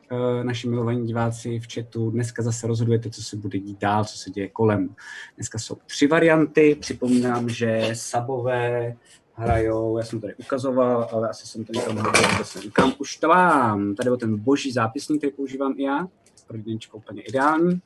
naši 0.44 0.70
milovaní 0.70 1.08
diváci 1.08 1.60
v 1.60 1.74
chatu 1.74 2.12
dneska 2.12 2.44
zase 2.44 2.68
rozhodujete, 2.68 3.10
co 3.10 3.24
se 3.24 3.36
bude 3.38 3.60
dít 3.60 3.80
dál, 3.80 4.06
co 4.06 4.18
se 4.18 4.30
děje 4.30 4.50
kolem. 4.50 4.96
Dneska 5.36 5.60
jsou 5.60 5.78
tři 5.86 6.08
varianty. 6.08 6.78
Připomínám, 6.80 7.50
že 7.50 7.90
sabové 7.94 8.96
hrajou, 9.34 9.98
já 9.98 10.04
jsem 10.04 10.22
tady 10.22 10.36
ukazoval, 10.36 11.10
ale 11.12 11.30
asi 11.30 11.48
jsem 11.48 11.66
to 11.66 11.74
někam 11.74 12.14
jsem. 12.44 12.72
Kam 12.72 12.94
už 12.98 13.18
to 13.18 13.28
mám? 13.28 13.96
Tady 13.96 14.10
byl 14.10 14.18
ten 14.18 14.38
boží 14.38 14.72
zápisník, 14.72 15.20
který 15.20 15.34
používám 15.34 15.74
i 15.78 15.84
já. 15.84 16.08
Pro 16.48 16.58
jedničku 16.58 16.98
úplně 16.98 17.22
ideální. 17.22 17.82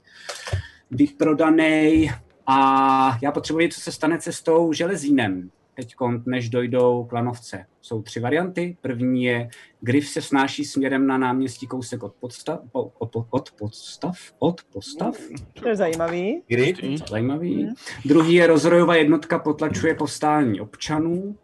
Vyprodaný. 0.91 2.11
A 2.47 3.17
já 3.21 3.31
potřebuji 3.31 3.69
co 3.69 3.81
se 3.81 3.91
stane 3.91 4.19
cestou 4.19 4.73
železínem, 4.73 5.49
teď 5.75 5.95
než 6.25 6.49
dojdou 6.49 7.03
k 7.03 7.11
lanovce. 7.11 7.65
Jsou 7.81 8.01
tři 8.01 8.19
varianty. 8.19 8.77
První 8.81 9.23
je, 9.23 9.49
Griff 9.81 10.09
se 10.09 10.21
snáší 10.21 10.65
směrem 10.65 11.07
na 11.07 11.17
náměstí 11.17 11.67
kousek 11.67 12.03
od 12.03 12.13
podstav, 12.13 12.59
od, 12.71 12.91
od, 12.99 13.27
od 13.29 13.51
podstav, 13.51 14.15
od 14.39 14.61
postav. 14.73 15.17
To 15.61 15.69
je 15.69 15.75
zajímavý. 15.75 16.41
Kdy? 16.47 16.75
Zajímavý. 17.09 17.69
Druhý 18.05 18.33
je, 18.33 18.47
rozrojová 18.47 18.95
jednotka 18.95 19.39
potlačuje 19.39 19.95
povstání 19.95 20.61
občanů. 20.61 21.35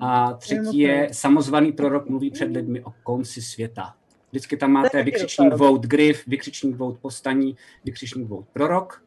A 0.00 0.32
třetí 0.32 0.78
je, 0.78 1.08
samozvaný 1.12 1.72
prorok 1.72 2.08
mluví 2.08 2.30
před 2.30 2.50
lidmi 2.50 2.82
o 2.84 2.92
konci 3.02 3.42
světa. 3.42 3.94
Vždycky 4.30 4.56
tam 4.56 4.70
máte 4.70 5.02
vykřičník 5.02 5.54
vote 5.54 5.88
Griff, 5.88 6.26
vykřičník 6.26 6.76
vote 6.76 6.98
postaní, 7.02 7.56
vykřičník 7.84 8.28
vote 8.28 8.48
prorok. 8.52 9.04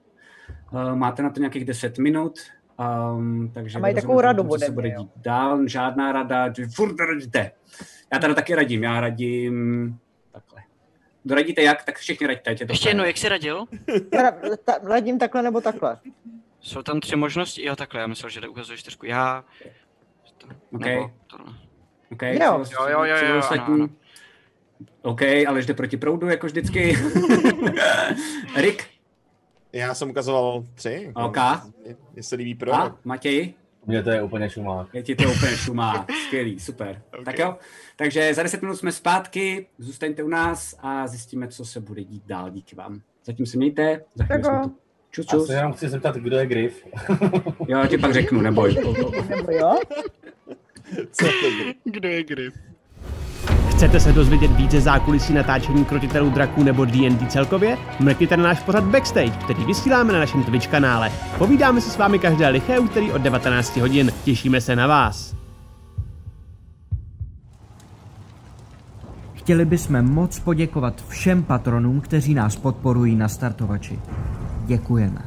Uh, 0.74 0.96
máte 0.96 1.24
na 1.24 1.30
to 1.30 1.40
nějakých 1.40 1.66
10 1.66 1.98
minut. 1.98 2.40
Um, 2.80 3.52
takže 3.54 3.78
A 3.78 3.82
mají 3.82 3.96
takovou 3.96 4.22
radu 4.22 4.44
o 4.44 4.48
tom, 4.48 4.60
co 4.60 4.66
se 4.66 4.72
bude 4.72 4.90
jo. 4.90 5.02
dít 5.02 5.12
dál. 5.16 5.68
Žádná 5.68 6.12
rada, 6.12 6.54
furt 6.76 6.96
radíte. 7.00 7.52
Já 8.14 8.20
teda 8.20 8.34
taky 8.34 8.56
radím, 8.56 8.84
já 8.84 9.00
radím 9.00 10.00
takhle. 10.32 10.62
Doradíte 11.26 11.62
jak, 11.62 11.84
tak 11.84 11.98
všichni 11.98 12.28
raďte, 12.28 12.52
ať 12.52 12.60
je 12.60 12.68
to 12.68 12.74
Ještě 12.74 12.90
jednou, 12.90 13.04
jak 13.04 13.18
jsi 13.18 13.30
radil? 13.30 13.66
Ladím 14.88 15.20
takhle 15.20 15.42
nebo 15.44 15.62
takhle. 15.62 15.98
Jsou 16.62 16.82
tam 16.82 17.00
tři 17.00 17.16
možnosti? 17.16 17.66
Jo, 17.66 17.76
takhle, 17.76 18.02
já 18.02 18.08
myslel, 18.08 18.30
že 18.30 18.48
ukazuješ 18.48 18.80
čtyřku. 18.80 19.06
Já... 19.06 19.44
To, 20.38 20.48
Ok. 20.74 20.82
nebo 20.86 21.12
tohle. 21.28 21.54
Okay, 22.12 22.36
Jo. 22.36 22.64
Jo, 22.72 22.88
jo, 22.90 23.04
jo, 23.04 23.16
jo, 23.28 23.40
ostatní? 23.40 23.74
ano, 23.74 23.84
ano. 23.84 23.90
OK, 25.02 25.22
ale 25.48 25.62
jde 25.62 25.74
proti 25.74 25.98
proudu, 25.98 26.28
jako 26.28 26.48
vždycky. 26.48 26.94
Rick, 28.56 28.84
Já 29.74 29.94
jsem 29.94 30.10
ukazoval 30.10 30.66
tři. 30.74 31.12
OK. 31.16 31.38
Mně 32.14 32.24
se 32.24 32.36
líbí 32.36 32.56
pro. 32.56 32.74
a 32.74 32.98
Matěj, 33.04 33.54
Mně 33.86 34.04
to 34.04 34.10
je 34.10 34.22
úplně 34.24 34.50
šumák. 34.50 34.88
je 34.94 35.04
ti 35.04 35.16
to 35.16 35.24
úplně 35.32 35.58
šumá. 35.58 36.06
Skvělý, 36.28 36.60
super. 36.60 37.02
OK. 37.20 37.26
Tak 37.26 37.40
jo, 37.40 37.58
takže 37.96 38.34
za 38.34 38.44
10 38.44 38.62
minut 38.62 38.76
jsme 38.76 38.92
zpátky, 38.92 39.68
zůstaňte 39.78 40.24
u 40.24 40.28
nás 40.28 40.76
a 40.80 41.08
zjistíme, 41.08 41.48
co 41.48 41.66
se 41.66 41.80
bude 41.80 42.04
dít 42.04 42.24
dál. 42.26 42.50
Díky 42.50 42.76
vám. 42.76 43.02
Zatím 43.26 43.46
se 43.46 43.58
mějte, 43.58 44.02
za 44.16 44.24
chvíli 44.26 44.42
Tak 44.42 44.46
jsme 44.52 44.56
jo. 44.58 44.64
tu. 44.64 44.78
Čus, 45.12 45.26
Já 45.26 45.38
čus. 45.40 45.48
se 45.48 45.54
jenom 45.54 45.74
chci 45.74 45.90
zeptat, 45.90 46.16
kdo 46.16 46.38
je 46.38 46.46
Griff. 46.46 46.86
Jo, 47.68 47.78
já 47.80 47.88
ti 47.88 47.98
pak 47.98 48.14
řeknu, 48.14 48.42
neboj. 48.42 48.76
Nebo 49.36 49.52
jo? 49.52 49.76
Co 51.12 51.26
to 51.26 51.48
je? 51.66 51.74
Kde 51.84 52.12
je 52.12 52.24
Griff? 52.24 52.58
Chcete 53.84 54.00
se 54.00 54.14
dozvědět 54.14 54.52
více 54.52 54.82
zákulisí 54.82 55.34
natáčení 55.34 55.86
krotitelů 55.86 56.30
draků 56.30 56.64
nebo 56.64 56.86
D&D 56.86 57.28
celkově? 57.28 57.78
Mrkněte 58.00 58.38
na 58.38 58.44
náš 58.44 58.60
pořad 58.60 58.84
Backstage, 58.84 59.32
který 59.32 59.66
vysíláme 59.66 60.14
na 60.14 60.20
našem 60.20 60.44
Twitch 60.44 60.68
kanále. 60.68 61.12
Povídáme 61.38 61.82
se 61.82 61.90
s 61.90 61.98
vámi 61.98 62.20
každé 62.20 62.50
liché 62.50 62.80
úterý 62.80 63.12
od 63.12 63.22
19 63.22 63.78
hodin. 63.78 64.14
Těšíme 64.24 64.62
se 64.62 64.76
na 64.76 64.88
vás. 64.88 65.36
Chtěli 69.34 69.66
bychom 69.66 70.02
moc 70.02 70.40
poděkovat 70.40 71.04
všem 71.08 71.44
patronům, 71.44 72.02
kteří 72.02 72.34
nás 72.34 72.56
podporují 72.56 73.16
na 73.16 73.28
startovači. 73.28 74.00
Děkujeme. 74.66 75.22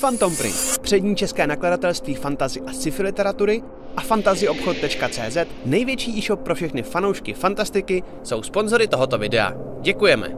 Phantom 0.00 0.36
Print, 0.36 0.78
přední 0.82 1.16
české 1.16 1.46
nakladatelství 1.46 2.14
fantazy 2.14 2.60
a 2.60 2.72
sci-fi 2.72 3.02
literatury 3.02 3.62
a 3.96 4.00
fantazyobchod.cz, 4.00 5.36
největší 5.64 6.18
e-shop 6.18 6.40
pro 6.40 6.54
všechny 6.54 6.82
fanoušky 6.82 7.34
fantastiky, 7.34 8.02
jsou 8.22 8.42
sponzory 8.42 8.88
tohoto 8.88 9.18
videa. 9.18 9.52
Děkujeme. 9.80 10.36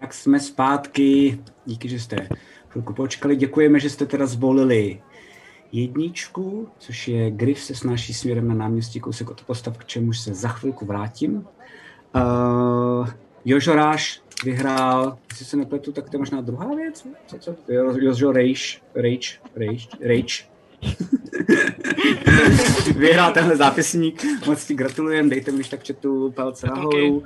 Tak 0.00 0.14
jsme 0.14 0.40
zpátky. 0.40 1.38
Díky, 1.66 1.88
že 1.88 2.00
jste 2.00 2.28
chvilku 2.68 2.94
počkali. 2.94 3.36
Děkujeme, 3.36 3.80
že 3.80 3.90
jste 3.90 4.06
teda 4.06 4.26
zvolili 4.26 5.02
jedničku, 5.72 6.68
což 6.78 7.08
je 7.08 7.30
Griff 7.30 7.62
se 7.62 7.74
snáší 7.74 8.14
směrem 8.14 8.48
na 8.48 8.54
náměstí 8.54 9.00
kousek 9.00 9.30
od 9.30 9.44
postav, 9.44 9.78
k 9.78 9.84
čemuž 9.84 10.20
se 10.20 10.34
za 10.34 10.48
chvilku 10.48 10.86
vrátím. 10.86 11.46
Uh, 12.14 13.08
Jožoráš 13.44 14.20
vyhrál, 14.44 15.18
jestli 15.30 15.44
se 15.44 15.56
nepletu, 15.56 15.92
tak 15.92 16.10
to 16.10 16.16
je 16.16 16.18
možná 16.18 16.40
druhá 16.40 16.74
věc. 16.74 17.06
Co, 17.26 17.38
co? 17.38 17.56
Jo, 17.68 17.94
Jožo 17.98 18.32
Rage, 18.32 18.78
Rage, 18.94 19.38
Rage, 19.56 19.88
Rage. 20.00 20.44
vyhrál 22.96 23.32
tenhle 23.32 23.56
zápisník, 23.56 24.24
moc 24.46 24.66
ti 24.66 24.74
gratulujem, 24.74 25.28
dejte 25.28 25.50
mi 25.50 25.56
když 25.56 25.68
tak 25.68 25.86
chatu 25.86 26.30
palce 26.30 26.66
nahoru. 26.66 27.22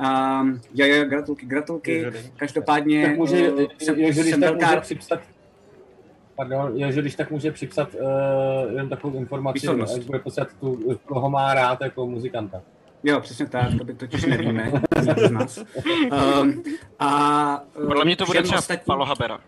Um, 0.00 0.60
jo, 0.74 0.86
jo, 0.86 1.04
gratulky, 1.04 1.46
gratulky. 1.46 2.06
Každopádně 2.36 3.06
Tak 3.06 3.16
může, 3.16 3.52
eh, 3.58 3.66
jsem, 3.78 4.00
Jožo, 4.00 4.20
když 4.20 4.30
jsem 4.30 4.40
tak 4.40 4.50
velká... 4.50 4.66
může 4.66 4.80
připsat, 4.80 5.20
pardon, 6.36 6.72
Jožo, 6.74 7.00
když 7.00 7.14
tak 7.14 7.30
může 7.30 7.52
připsat 7.52 7.94
uh, 7.94 8.70
jenom 8.70 8.88
takovou 8.88 9.18
informaci, 9.18 9.66
jak 9.66 10.04
bude 10.06 10.18
poslat 10.18 10.48
tu, 10.60 10.98
koho 11.04 11.30
má 11.30 11.54
rád 11.54 11.80
jako 11.80 12.06
muzikanta. 12.06 12.62
Jo, 13.04 13.20
přesně 13.20 13.46
tak, 13.46 13.78
to 13.78 13.84
by 13.84 13.94
totiž 13.94 14.24
nevíme, 14.24 14.72
z 15.26 15.30
nás. 15.30 15.58
Um, 15.58 15.64
a 16.98 17.64
eh, 17.82 17.86
Podle 17.86 18.04
mě 18.04 18.16
to 18.16 18.24
bude 18.26 18.42
třeba 18.42 18.58
ostatním- 18.58 18.84
Palo 18.86 19.04
Habera. 19.04 19.38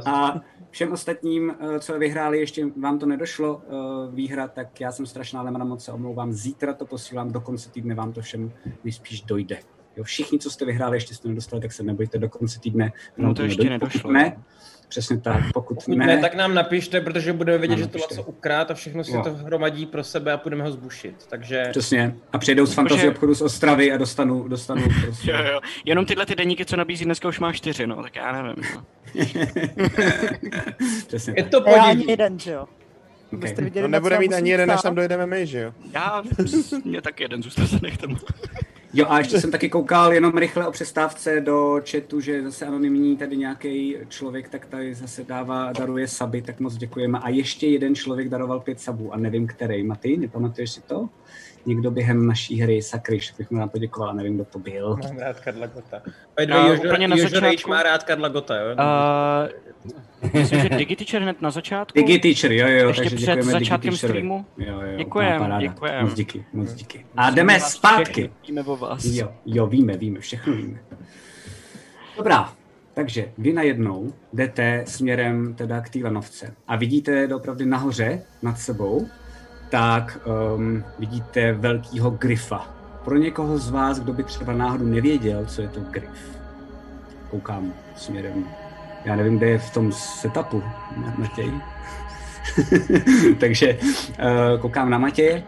A 0.07 0.40
všem 0.70 0.93
ostatním, 0.93 1.55
eh, 1.61 1.81
co 1.81 1.98
vyhráli, 1.98 2.39
ještě 2.39 2.66
vám 2.81 2.98
to 2.98 3.07
nedošlo 3.07 3.62
eh, 3.62 3.66
výhra, 4.15 4.48
tak 4.48 4.81
já 4.81 4.93
jsem 4.93 5.07
strašná 5.07 5.43
lemana, 5.43 5.65
moc 5.65 5.85
se 5.85 5.93
omlouvám. 5.93 6.32
Zítra 6.32 6.74
to 6.74 6.86
posílám, 6.86 7.32
do 7.32 7.40
konce 7.40 7.70
týdne 7.70 7.94
vám 7.94 8.12
to 8.12 8.20
všem 8.20 8.52
nejspíš 8.85 9.20
dojde. 9.20 9.59
Jo, 9.97 10.05
všichni, 10.05 10.39
co 10.39 10.51
jste 10.51 10.65
vyhráli, 10.65 10.97
ještě 10.97 11.15
jste 11.15 11.28
nedostali, 11.28 11.62
tak 11.62 11.73
se 11.73 11.82
nebojte 11.82 12.19
do 12.19 12.28
konce 12.28 12.61
týdne. 12.61 12.93
No 13.16 13.24
vám 13.24 13.35
to 13.35 13.43
ještě 13.43 13.70
nedošlo. 13.70 14.12
Ne, 14.12 14.36
přesně 14.91 15.19
tak, 15.21 15.43
pokud, 15.55 15.75
Pokud 15.75 15.97
ne, 15.97 16.19
tak 16.19 16.35
nám 16.35 16.55
napište, 16.55 17.01
protože 17.01 17.33
budeme 17.33 17.59
vědět, 17.59 17.79
že 17.79 17.87
to. 17.87 17.99
Laco 17.99 18.23
ukrát 18.23 18.71
a 18.71 18.75
všechno 18.75 19.05
si 19.05 19.12
Jo. 19.12 19.23
to 19.23 19.35
hromadí 19.35 19.87
pro 19.87 20.05
sebe 20.05 20.33
a 20.33 20.37
budeme 20.37 20.65
ho 20.65 20.71
zbušit. 20.73 21.15
Takže 21.29 21.67
Přesně. 21.71 22.15
A 22.33 22.39
přijedou 22.39 22.67
z 22.67 22.75
fantasy 22.75 22.95
Jakože- 23.01 23.11
obchodu 23.11 23.35
z 23.35 23.43
Ostravy 23.43 23.93
a 23.93 23.97
dostanu, 23.97 24.49
dostanu 24.49 24.83
prostě. 25.05 25.31
Jo, 25.31 25.39
jo. 25.53 25.61
Jenom 25.85 26.07
tyhle 26.07 26.27
ty 26.27 26.35
deníky, 26.35 26.65
co 26.65 26.77
nabízí 26.77 27.05
dneska 27.05 27.29
už 27.29 27.41
má 27.41 27.53
čtyři, 27.53 27.87
no, 27.87 28.03
tak 28.03 28.17
já 28.17 28.33
nevím. 28.43 28.65
No. 28.75 28.85
Přesně 31.07 31.35
je 31.37 31.43
tak. 31.43 31.51
to 31.51 31.61
podivný. 31.61 32.05
jeden, 32.09 32.39
že 32.39 32.51
jo? 32.53 32.67
Okay. 33.33 33.55
Viděli, 33.55 33.83
No 33.83 33.89
nebude 33.89 34.19
mít 34.19 34.33
ani 34.33 34.51
jeden, 34.51 34.69
než 34.69 34.75
psát. 34.77 34.83
tam 34.83 34.95
dojedeme 34.95 35.27
my, 35.27 35.47
že 35.47 35.59
jo? 35.61 35.73
Já, 35.95 36.23
mě 36.85 37.03
tak 37.03 37.21
jeden, 37.21 37.43
zůstal 37.43 37.67
se 37.67 37.79
nechte. 37.83 38.07
Jo 38.93 39.07
a 39.09 39.19
ještě 39.19 39.41
jsem 39.41 39.51
taky 39.51 39.69
koukal 39.69 40.12
jenom 40.12 40.39
rychle 40.39 40.67
o 40.67 40.73
přestávce 40.73 41.41
do 41.41 41.81
chatu, 41.91 42.21
že 42.21 42.43
zase 42.43 42.67
anonymní 42.67 43.17
tady 43.17 43.37
nějaký 43.37 43.97
člověk, 44.09 44.49
tak 44.49 44.67
tady 44.67 44.95
zase 44.95 45.25
dává, 45.25 45.73
daruje 45.73 46.09
saby, 46.09 46.43
tak 46.43 46.61
moc 46.61 46.77
děkujeme. 46.77 47.19
A 47.19 47.29
ještě 47.29 47.67
jeden 47.67 47.95
člověk 47.95 48.29
daroval 48.29 48.61
pět 48.61 48.81
sabů 48.81 49.15
a 49.15 49.17
nevím 49.17 49.47
který. 49.47 49.83
Maty, 49.83 50.17
nepamatuješ 50.17 50.71
si 50.71 50.81
to? 50.81 51.09
Někdo 51.66 51.91
během 51.91 52.27
naší 52.27 52.61
hry 52.61 52.82
Sakryš, 52.82 53.32
bych 53.39 53.51
mu 53.51 53.59
nám 53.59 53.69
poděkoval, 53.69 54.15
nevím, 54.15 54.35
kdo 54.35 54.45
to 54.45 54.59
byl. 54.59 54.97
Mám 55.05 55.19
rád 55.19 55.41
Karla 55.41 55.66
Gota. 55.66 56.03
Way, 56.39 56.69
Jožo, 56.69 56.82
úplně 56.82 57.09
na 57.09 57.16
Jožo 57.16 57.28
začátku- 57.28 57.70
má 57.70 57.82
rád 57.82 58.03
Karla 58.05 58.28
Gota, 58.28 58.57
jo? 58.57 58.77
Uh, 60.23 60.31
myslím, 60.41 60.61
že 60.61 60.69
DigiTeacher 60.69 61.23
hned 61.23 61.43
na 61.43 61.51
začátku. 61.51 61.99
Digi 61.99 62.19
Teacher, 62.19 62.53
jo, 62.53 62.69
jo, 62.69 62.89
Ještě 62.89 63.03
takže 63.03 63.16
před 63.16 63.27
děkujeme 63.27 63.53
začátkem 63.53 63.97
streamu. 63.97 64.47
Jo, 64.59 64.81
jo, 64.81 64.97
Děkujem, 64.99 65.55
děkujem. 65.61 66.05
Moc 66.05 66.15
díky, 66.15 66.45
moc 66.53 66.73
díky. 66.74 67.07
A 67.16 67.31
jdeme 67.31 67.61
zpátky. 67.61 68.31
Víme 68.49 68.62
o 68.62 68.77
vás. 68.77 69.05
Jo, 69.05 69.32
jo, 69.47 69.66
víme, 69.66 69.97
víme, 69.97 70.20
všechno 70.20 70.53
víme. 70.53 70.78
Dobrá, 72.16 72.53
takže 72.95 73.32
vy 73.39 73.53
najednou 73.53 74.12
jdete 74.32 74.85
směrem 74.87 75.55
teda 75.55 75.81
k 75.81 75.89
té 75.89 75.99
lanovce 75.99 76.55
a 76.69 76.77
vidíte 76.77 77.35
opravdu 77.35 77.66
nahoře 77.66 78.23
nad 78.43 78.59
sebou, 78.59 79.09
tak 79.71 80.19
um, 80.57 80.85
vidíte 80.99 81.53
velkýho 81.53 82.11
gryfa. 82.11 82.67
Pro 83.05 83.17
někoho 83.17 83.59
z 83.59 83.71
vás, 83.71 84.01
kdo 84.01 84.13
by 84.13 84.25
třeba 84.25 84.53
náhodou 84.53 84.85
nevěděl, 84.85 85.45
co 85.47 85.63
je 85.63 85.69
to 85.69 85.81
gryf. 85.81 86.41
Koukám 87.31 87.73
směrem. 87.97 88.45
Já 89.05 89.17
nevím, 89.17 89.39
kde 89.39 89.47
je 89.47 89.59
v 89.59 89.71
tom 89.71 89.93
setupu 89.93 90.63
Ma- 90.97 91.19
Matěj. 91.19 91.53
takže 93.41 93.79
uh, 93.79 94.61
koukám 94.61 94.91
na 94.91 94.99
Matěje. 94.99 95.43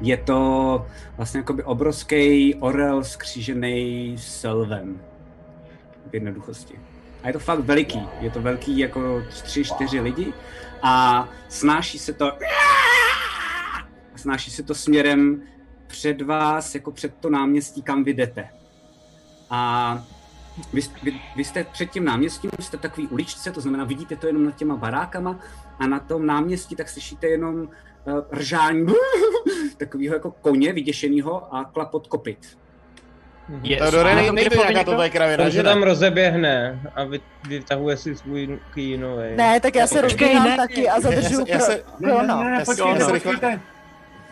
Je 0.00 0.16
to 0.16 0.86
vlastně 1.16 1.38
jakoby 1.38 1.62
obrovský 1.62 2.54
orel 2.54 3.04
skřížený 3.04 4.16
s 4.18 4.48
lvem. 4.48 5.00
V 6.10 6.14
jednoduchosti. 6.14 6.74
A 7.22 7.26
je 7.26 7.32
to 7.32 7.38
fakt 7.38 7.60
veliký. 7.60 8.08
Je 8.20 8.30
to 8.30 8.42
velký 8.42 8.78
jako 8.78 9.22
tři, 9.42 9.64
čtyři 9.64 10.00
lidi 10.00 10.32
a 10.82 11.28
snáší 11.48 11.98
se 11.98 12.12
to 12.12 12.32
snáší 14.16 14.50
se 14.50 14.62
to 14.62 14.74
směrem 14.74 15.42
před 15.86 16.22
vás, 16.22 16.74
jako 16.74 16.92
před 16.92 17.14
to 17.20 17.30
náměstí, 17.30 17.82
kam 17.82 18.04
vy 18.04 18.14
jdete. 18.14 18.48
A 19.50 20.04
vy, 20.72 20.80
vy, 21.02 21.20
vy 21.36 21.44
jste 21.44 21.64
před 21.64 21.90
tím 21.90 22.04
náměstím, 22.04 22.50
jste 22.60 22.76
takový 22.76 23.08
uličce, 23.08 23.52
to 23.52 23.60
znamená, 23.60 23.84
vidíte 23.84 24.16
to 24.16 24.26
jenom 24.26 24.44
nad 24.44 24.56
těma 24.56 24.76
barákama 24.76 25.38
a 25.78 25.86
na 25.86 26.00
tom 26.00 26.26
náměstí 26.26 26.76
tak 26.76 26.88
slyšíte 26.88 27.26
jenom 27.26 27.54
uh, 27.54 27.68
ržání 28.30 28.86
takového 29.76 30.14
jako 30.14 30.30
koně 30.30 30.72
vyděšeného 30.72 31.54
a 31.54 31.64
klapot 31.64 32.06
kopyt. 32.06 32.58
Yes. 33.62 33.78
Teodore, 33.78 34.12
A 34.12 34.14
nej- 34.14 34.26
to 34.26 34.32
nejde 34.32 34.50
Gryfovi 34.50 34.74
jaká 34.74 34.96
to 34.96 35.02
je 35.02 35.10
kravina, 35.10 35.44
On 35.44 35.50
že 35.50 35.56
se 35.56 35.62
ne? 35.62 35.68
tam 35.70 35.82
rozeběhne 35.82 36.80
a 36.94 37.04
vy, 37.04 37.20
vytahuje 37.48 37.96
si 37.96 38.16
svůj 38.16 38.58
kýnovej. 38.74 39.36
Ne, 39.36 39.60
tak 39.60 39.74
já 39.74 39.86
se 39.86 40.02
ne, 40.02 40.56
taky 40.56 40.88
a 40.88 41.00
zadržuju 41.00 41.44
já 41.48 41.58
se-. 41.58 41.72
Já 42.00 42.64
se- 42.64 42.82
já 42.88 43.04
se 43.06 43.12
rychle- 43.12 43.60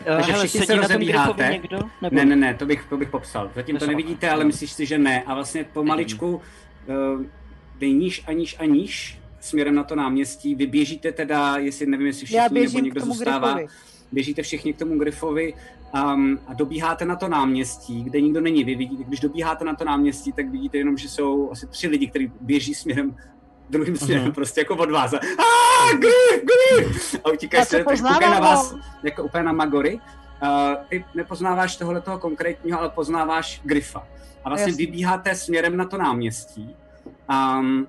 Uh, 0.09 0.15
Takže 0.15 0.31
hele, 0.31 0.47
všichni 0.47 0.65
se 0.67 0.75
rozebíháte. 0.75 1.49
Někdo? 1.51 1.79
Ne, 2.11 2.25
ne, 2.25 2.35
ne, 2.35 2.53
to 2.53 2.65
bych, 2.65 2.85
to 2.89 2.97
bych 2.97 3.09
popsal. 3.09 3.51
Zatím 3.55 3.77
to 3.77 3.87
nevidíte, 3.87 4.29
ale 4.29 4.43
myslíš 4.45 4.71
si, 4.71 4.85
že 4.85 4.97
ne. 4.97 5.23
A 5.25 5.33
vlastně 5.35 5.63
pomaličku 5.73 6.41
uh, 6.87 7.23
níž 7.81 8.23
a 8.27 8.31
níž 8.33 8.55
a 8.59 8.65
níž 8.65 9.19
směrem 9.39 9.75
na 9.75 9.83
to 9.83 9.95
náměstí. 9.95 10.55
Vy 10.55 10.67
běžíte 10.67 11.11
teda, 11.11 11.57
jestli 11.57 11.85
nevím, 11.85 12.07
jestli 12.07 12.25
všichni 12.25 12.41
nebo 12.43 12.53
běžím 12.53 12.79
k 12.79 12.83
někdo 12.83 13.01
tomu 13.01 13.13
zůstává. 13.13 13.53
Gryfovi. 13.53 13.73
Běžíte 14.11 14.41
všichni 14.41 14.73
k 14.73 14.77
tomu 14.79 14.99
Gryfovi 14.99 15.53
um, 15.93 16.39
a 16.47 16.53
dobíháte 16.53 17.05
na 17.05 17.15
to 17.15 17.27
náměstí, 17.27 18.03
kde 18.03 18.21
nikdo 18.21 18.41
není. 18.41 18.63
Vy 18.63 18.75
vidíte, 18.75 19.03
když 19.03 19.19
dobíháte 19.19 19.65
na 19.65 19.75
to 19.75 19.85
náměstí, 19.85 20.31
tak 20.31 20.49
vidíte 20.49 20.77
jenom, 20.77 20.97
že 20.97 21.09
jsou 21.09 21.51
asi 21.51 21.67
tři 21.67 21.87
lidi, 21.87 22.07
kteří 22.07 22.31
běží 22.41 22.73
směrem 22.73 23.15
druhým 23.69 23.97
směrem, 23.97 24.23
Mhm. 24.23 24.33
prostě 24.33 24.61
jako 24.61 24.75
od 24.75 24.91
vás. 24.91 25.13
A, 25.13 25.17
"Ah, 25.17 25.93
Gryf, 25.97 26.43
Gryf!" 26.43 27.15
a 27.23 27.29
utíkají 27.31 27.65
se, 27.65 27.83
tak 27.83 27.85
koukají 28.01 28.31
na 28.31 28.39
vás 28.39 28.71
no. 28.71 28.79
jako 29.03 29.23
úplně 29.23 29.43
na 29.43 29.51
Magory. 29.51 29.99
Uh, 30.43 30.49
ty 30.89 31.05
nepoznáváš 31.15 31.77
tohle 31.77 32.01
toho 32.01 32.19
konkrétního, 32.19 32.79
ale 32.79 32.89
poznáváš 32.89 33.61
Gryfa. 33.63 34.07
A 34.45 34.49
vlastně 34.49 34.71
Jasně. 34.71 34.85
vybíháte 34.85 35.35
směrem 35.35 35.77
na 35.77 35.85
to 35.85 35.97
náměstí. 35.97 36.75
Um, 37.59 37.87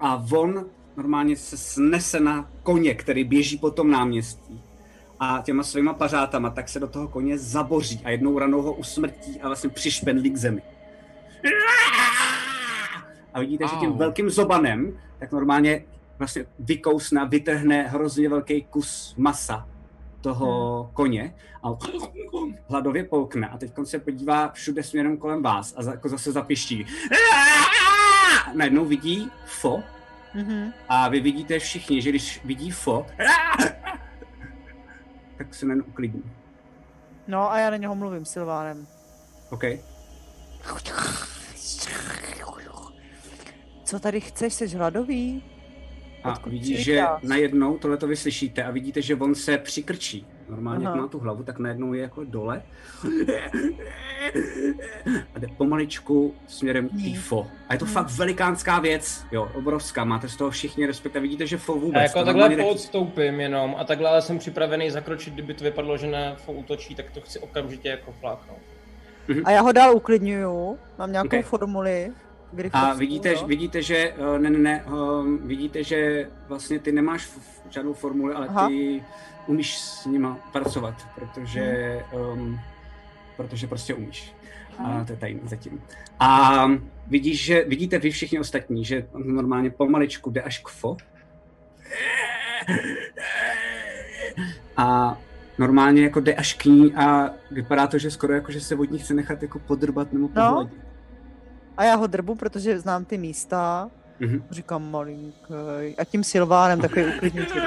a 0.00 0.24
on 0.32 0.66
normálně 0.96 1.36
se 1.36 1.56
snese 1.56 2.20
na 2.20 2.50
koně, 2.62 2.94
který 2.94 3.24
běží 3.24 3.58
po 3.58 3.70
tom 3.70 3.90
náměstí. 3.90 4.63
A 5.24 5.42
těma 5.44 5.62
svýma 5.62 5.94
pařátama 5.94 6.50
tak 6.50 6.68
se 6.68 6.80
do 6.80 6.88
toho 6.88 7.08
koně 7.08 7.38
zaboří 7.38 8.00
a 8.04 8.10
jednou 8.10 8.38
ranou 8.38 8.62
ho 8.62 8.72
usmrtí 8.72 9.40
a 9.40 9.46
vlastně 9.46 9.70
přišpendlí 9.70 10.30
k 10.30 10.36
zemi. 10.36 10.62
A 13.34 13.40
vidíte, 13.40 13.64
že 13.68 13.76
tím 13.76 13.92
velkým 13.92 14.30
zobanem 14.30 14.98
tak 15.18 15.32
normálně 15.32 15.84
vlastně 16.18 16.46
vykousne 16.58 17.28
vytrhne 17.28 17.82
hrozně 17.82 18.28
velký 18.28 18.62
kus 18.64 19.14
masa 19.16 19.68
toho 20.20 20.90
koně 20.94 21.34
a 21.62 21.68
hladově 22.68 23.04
polkne 23.04 23.48
a 23.48 23.58
teď 23.58 23.72
se 23.84 23.98
podívá 23.98 24.48
všude 24.48 24.82
směrem 24.82 25.16
kolem 25.16 25.42
vás 25.42 25.74
a 25.76 25.90
jako 25.90 26.08
zase 26.08 26.32
zapiští. 26.32 26.86
Najednou 28.54 28.84
vidí 28.84 29.30
Fo 29.46 29.82
Mhm. 30.34 30.72
a 30.88 31.08
vy 31.08 31.20
vidíte 31.20 31.58
všichni, 31.58 32.02
že 32.02 32.10
když 32.10 32.40
vidí 32.44 32.70
Fo, 32.70 33.06
tak 35.38 35.54
se 35.54 35.66
nen 35.66 35.84
uklidní. 35.86 36.22
No 37.26 37.52
a 37.52 37.58
já 37.58 37.70
na 37.70 37.76
něho 37.76 37.94
mluvím 37.94 38.24
Silvánem. 38.24 38.86
OK? 39.50 39.64
Co 43.84 43.98
tady 44.00 44.20
chceš, 44.20 44.54
jsi 44.54 44.66
hladový? 44.68 45.42
A 46.24 46.32
Odkud 46.32 46.50
vidíš, 46.50 46.84
že 46.84 47.02
najednou 47.22 47.78
tohle 47.78 47.96
to 47.96 48.06
vyslyšíte 48.06 48.64
a 48.64 48.70
vidíte, 48.70 49.02
že 49.02 49.16
on 49.16 49.34
se 49.34 49.58
přikrčí. 49.58 50.26
Normálně, 50.48 50.84
jak 50.84 50.92
Aha. 50.94 51.02
má 51.02 51.08
tu 51.08 51.18
hlavu, 51.18 51.42
tak 51.42 51.58
najednou 51.58 51.92
je 51.92 52.02
jako 52.02 52.24
dole. 52.24 52.62
A 55.34 55.38
jde 55.38 55.48
pomaličku 55.56 56.34
směrem 56.46 56.88
k 56.88 56.92
Hmm. 56.92 57.02
tý 57.02 57.14
Fo. 57.14 57.46
A 57.68 57.72
je 57.72 57.78
to 57.78 57.86
fakt 57.86 58.10
velikánská 58.10 58.80
věc, 58.80 59.24
jo, 59.32 59.48
obrovská. 59.54 60.04
Máte 60.04 60.28
z 60.28 60.36
toho 60.36 60.50
všichni 60.50 60.86
respekt 60.86 61.16
a 61.16 61.20
vidíte, 61.20 61.46
že 61.46 61.58
Fo 61.58 61.72
vůbec. 61.74 62.00
A 62.00 62.02
jako 62.02 62.18
to 62.18 62.24
takhle 62.24 62.42
normálně 62.48 62.64
poodstoupím 62.64 63.40
jenom 63.40 63.74
a 63.78 63.84
takhle 63.84 64.08
ale 64.10 64.22
jsem 64.22 64.38
připravený 64.38 64.90
zakročit, 64.90 65.34
kdyby 65.34 65.54
to 65.54 65.64
vypadlo, 65.64 65.96
že 65.96 66.06
na 66.06 66.34
fou 66.34 66.52
útočí, 66.52 66.94
tak 66.94 67.10
to 67.10 67.20
chci 67.20 67.38
okamžitě 67.38 67.88
jako 67.88 68.12
fláknout. 68.12 68.58
A 69.44 69.50
já 69.50 69.62
ho 69.62 69.72
dál 69.72 69.96
uklidňuju. 69.96 70.78
Mám 70.98 71.12
nějakou 71.12 71.26
Okay. 71.26 71.42
formuli. 71.42 72.12
A 72.72 72.94
vidíte, 72.94 73.32
jo? 73.32 73.46
vidíte, 73.46 73.82
že, 73.82 74.14
uh, 74.18 74.38
ne, 74.38 74.50
ne, 74.50 74.58
ne, 74.58 74.84
um, 74.84 75.38
vidíte, 75.48 75.84
že 75.84 76.28
vlastně 76.48 76.78
ty 76.78 76.92
nemáš 76.92 77.30
žádnou 77.70 77.92
formuli, 77.92 78.34
ale 78.34 78.46
Aha. 78.46 78.68
ty 78.68 79.02
umíš 79.46 79.78
s 79.78 80.06
nima 80.06 80.38
pracovat, 80.52 80.94
protože, 81.14 82.00
um, 82.12 82.60
protože 83.36 83.66
prostě 83.66 83.94
umíš. 83.94 84.34
A 84.78 85.04
to 85.04 85.12
je 85.12 85.18
tajný 85.18 85.40
zatím. 85.44 85.82
A 86.20 86.64
vidíš, 87.06 87.44
že, 87.44 87.64
vidíte 87.64 87.98
vy 87.98 88.10
všichni 88.10 88.38
ostatní, 88.38 88.84
že 88.84 89.06
normálně 89.14 89.70
pomaličku 89.70 90.30
jde 90.30 90.42
až 90.42 90.58
k 90.58 90.68
fo. 90.68 90.96
A 94.76 95.18
normálně 95.58 96.02
jako 96.02 96.20
jde 96.20 96.34
až 96.34 96.54
k 96.54 96.64
ní 96.64 96.94
a 96.94 97.30
vypadá 97.50 97.86
to, 97.86 97.98
že 97.98 98.10
skoro 98.10 98.34
jako, 98.34 98.52
že 98.52 98.60
se 98.60 98.74
od 98.74 98.90
ní 98.90 98.98
chce 98.98 99.14
nechat 99.14 99.42
jako 99.42 99.58
podrbat 99.58 100.12
nebo 100.12 100.28
No. 100.34 100.48
pohladit. 100.48 100.84
A 101.76 101.84
já 101.84 101.94
ho 101.94 102.06
drbu, 102.06 102.34
protože 102.34 102.80
znám 102.80 103.04
ty 103.04 103.18
místa. 103.18 103.90
Mhm. 104.20 104.44
Říkám 104.50 104.90
malinký. 104.90 105.54
A 105.98 106.04
tím 106.04 106.24
Silvánem 106.24 106.80
takový 106.80 107.04
uklidňující. 107.16 107.54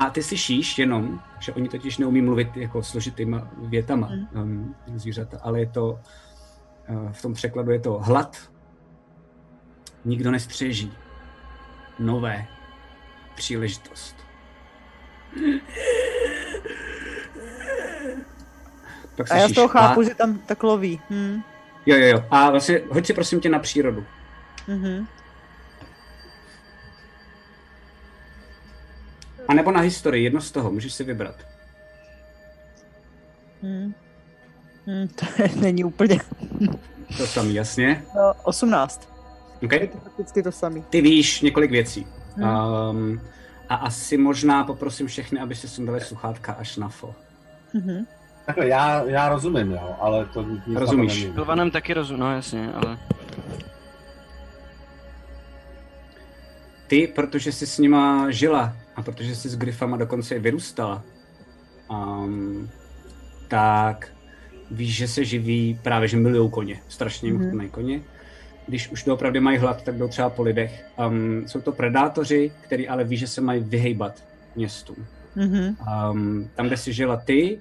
A 0.00 0.10
ty 0.10 0.22
slyšíš 0.22 0.78
jenom, 0.78 1.20
že 1.38 1.52
oni 1.52 1.68
totiž 1.68 1.98
neumí 1.98 2.22
mluvit 2.22 2.56
jako 2.56 2.82
složitýma 2.82 3.48
větama 3.56 4.10
um, 4.32 4.74
zvířata, 4.94 5.38
ale 5.42 5.60
je 5.60 5.66
to, 5.66 6.00
uh, 6.88 7.12
v 7.12 7.22
tom 7.22 7.34
překladu 7.34 7.70
je 7.70 7.80
to 7.80 7.98
hlad, 7.98 8.50
nikdo 10.04 10.30
nestřeží, 10.30 10.92
nové, 11.98 12.46
příležitost. 13.34 14.16
Tak 19.14 19.30
A 19.30 19.36
já 19.36 19.48
z 19.48 19.52
toho 19.52 19.68
chápu, 19.68 20.00
hlad. 20.00 20.08
že 20.08 20.14
tam 20.14 20.38
tak 20.38 20.62
loví. 20.62 21.00
Hm. 21.10 21.40
Jo, 21.86 21.96
jo, 21.96 22.06
jo. 22.06 22.24
A 22.30 22.50
vlastně 22.50 22.80
hoď 22.90 23.06
si 23.06 23.14
prosím 23.14 23.40
tě 23.40 23.48
na 23.48 23.58
přírodu. 23.58 24.04
Mhm. 24.68 25.06
A 29.50 29.54
nebo 29.54 29.72
na 29.72 29.80
historii, 29.80 30.24
jedno 30.24 30.40
z 30.40 30.50
toho, 30.50 30.70
můžeš 30.70 30.92
si 30.92 31.04
vybrat. 31.04 31.34
Hm. 33.62 33.92
Hm, 34.86 35.08
to 35.08 35.26
není 35.60 35.84
úplně. 35.84 36.20
To 37.18 37.26
samý, 37.26 37.54
jasně. 37.54 38.04
No, 38.16 38.32
18. 38.42 39.08
Okay. 39.64 39.80
Je 39.80 39.86
to 39.86 39.98
prakticky 39.98 40.42
to 40.42 40.52
samý. 40.52 40.84
Ty 40.90 41.00
víš 41.00 41.40
několik 41.40 41.70
věcí. 41.70 42.06
Hmm. 42.36 42.48
Um, 42.90 43.20
a 43.68 43.74
asi 43.74 44.16
možná 44.16 44.64
poprosím 44.64 45.06
všechny, 45.06 45.40
aby 45.40 45.54
si 45.54 45.68
sundali 45.68 46.00
sluchátka 46.00 46.52
až 46.52 46.76
na 46.76 46.88
fo. 46.88 47.14
Mhm. 47.74 48.06
Takhle, 48.46 48.68
já, 48.68 49.04
já 49.04 49.28
rozumím, 49.28 49.72
jo, 49.72 49.96
ale 50.00 50.26
to 50.26 50.42
nic 50.42 50.78
Rozumíš. 50.78 51.24
Pilvanem 51.34 51.70
taky 51.70 51.94
rozumím, 51.94 52.20
no 52.20 52.34
jasně, 52.34 52.72
ale... 52.72 52.98
Ty, 56.86 57.06
protože 57.06 57.52
jsi 57.52 57.66
s 57.66 57.78
nima 57.78 58.30
žila 58.30 58.76
a 59.00 59.02
protože 59.02 59.36
jsi 59.36 59.48
s 59.48 59.56
Gryfama 59.56 59.96
dokonce 59.96 60.34
i 60.36 60.38
vyrůstala, 60.38 61.02
um, 61.90 62.70
tak 63.48 64.08
víš, 64.70 64.96
že 64.96 65.08
se 65.08 65.24
živí 65.24 65.80
právě, 65.82 66.08
že 66.08 66.16
milují 66.16 66.50
koně. 66.50 66.80
Strašně 66.88 67.28
jim 67.28 67.36
Mhm. 67.36 67.44
chutnají 67.46 67.70
koně. 67.70 68.00
Když 68.68 68.88
už 68.90 69.04
doopravdy 69.04 69.40
mají 69.40 69.58
hlad, 69.58 69.82
tak 69.82 69.96
jdou 69.98 70.08
třeba 70.08 70.30
po 70.30 70.42
lidech. 70.42 70.84
Um, 71.08 71.44
jsou 71.48 71.60
to 71.60 71.72
predátoři, 71.72 72.52
který 72.60 72.88
ale 72.88 73.04
ví, 73.04 73.16
že 73.16 73.26
se 73.26 73.40
mají 73.40 73.60
vyhejbat 73.62 74.24
městům. 74.56 75.06
Mhm. 75.36 75.76
Um, 76.12 76.50
tam, 76.54 76.66
kde 76.66 76.76
jsi 76.76 76.92
žila 76.92 77.16
ty, 77.16 77.60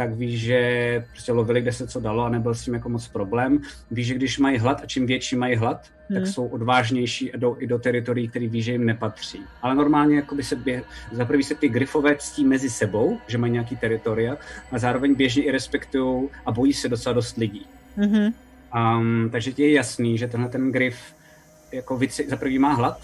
tak 0.00 0.12
víš, 0.12 0.40
že 0.40 1.04
prostě 1.10 1.32
lovili, 1.32 1.60
kde 1.60 1.72
se 1.72 1.86
co 1.86 2.00
dalo 2.00 2.24
a 2.24 2.28
nebyl 2.28 2.54
s 2.54 2.64
tím 2.64 2.74
jako 2.74 2.88
moc 2.88 3.08
problém. 3.08 3.60
Víš, 3.90 4.06
že 4.06 4.14
když 4.14 4.38
mají 4.38 4.58
hlad 4.58 4.80
a 4.82 4.86
čím 4.86 5.06
větší 5.06 5.36
mají 5.36 5.56
hlad, 5.56 5.80
tak 6.08 6.16
Hmm. 6.16 6.26
jsou 6.26 6.46
odvážnější 6.46 7.32
a 7.32 7.36
jdou 7.36 7.56
i 7.58 7.66
do 7.66 7.78
teritorií, 7.78 8.28
které 8.28 8.48
ví, 8.48 8.62
že 8.62 8.72
jim 8.72 8.86
nepatří. 8.86 9.38
Ale 9.62 9.74
normálně 9.74 10.16
jakoby 10.16 10.42
se 10.42 10.56
bě... 10.56 10.82
za 11.12 11.24
prvý 11.24 11.42
se 11.42 11.54
ty 11.54 11.68
gryfové 11.68 12.16
ctí 12.16 12.44
mezi 12.44 12.70
sebou, 12.70 13.18
že 13.26 13.38
mají 13.38 13.52
nějaký 13.52 13.76
teritoria, 13.76 14.36
a 14.72 14.78
zároveň 14.78 15.14
běžně 15.14 15.42
i 15.42 15.50
respektují 15.50 16.28
a 16.46 16.52
bojí 16.52 16.72
se 16.72 16.88
docela 16.88 17.12
dost 17.12 17.36
lidí. 17.36 17.66
Mhm. 17.96 18.32
Um, 18.98 19.28
takže 19.32 19.52
ti 19.52 19.62
je 19.62 19.72
jasný, 19.72 20.18
že 20.18 20.28
tenhle 20.28 20.48
ten 20.48 20.72
gryf 20.72 20.96
jako 21.72 21.96
vyce, 21.96 22.22
za 22.28 22.36
prvý 22.36 22.58
má 22.58 22.72
hlad, 22.72 23.00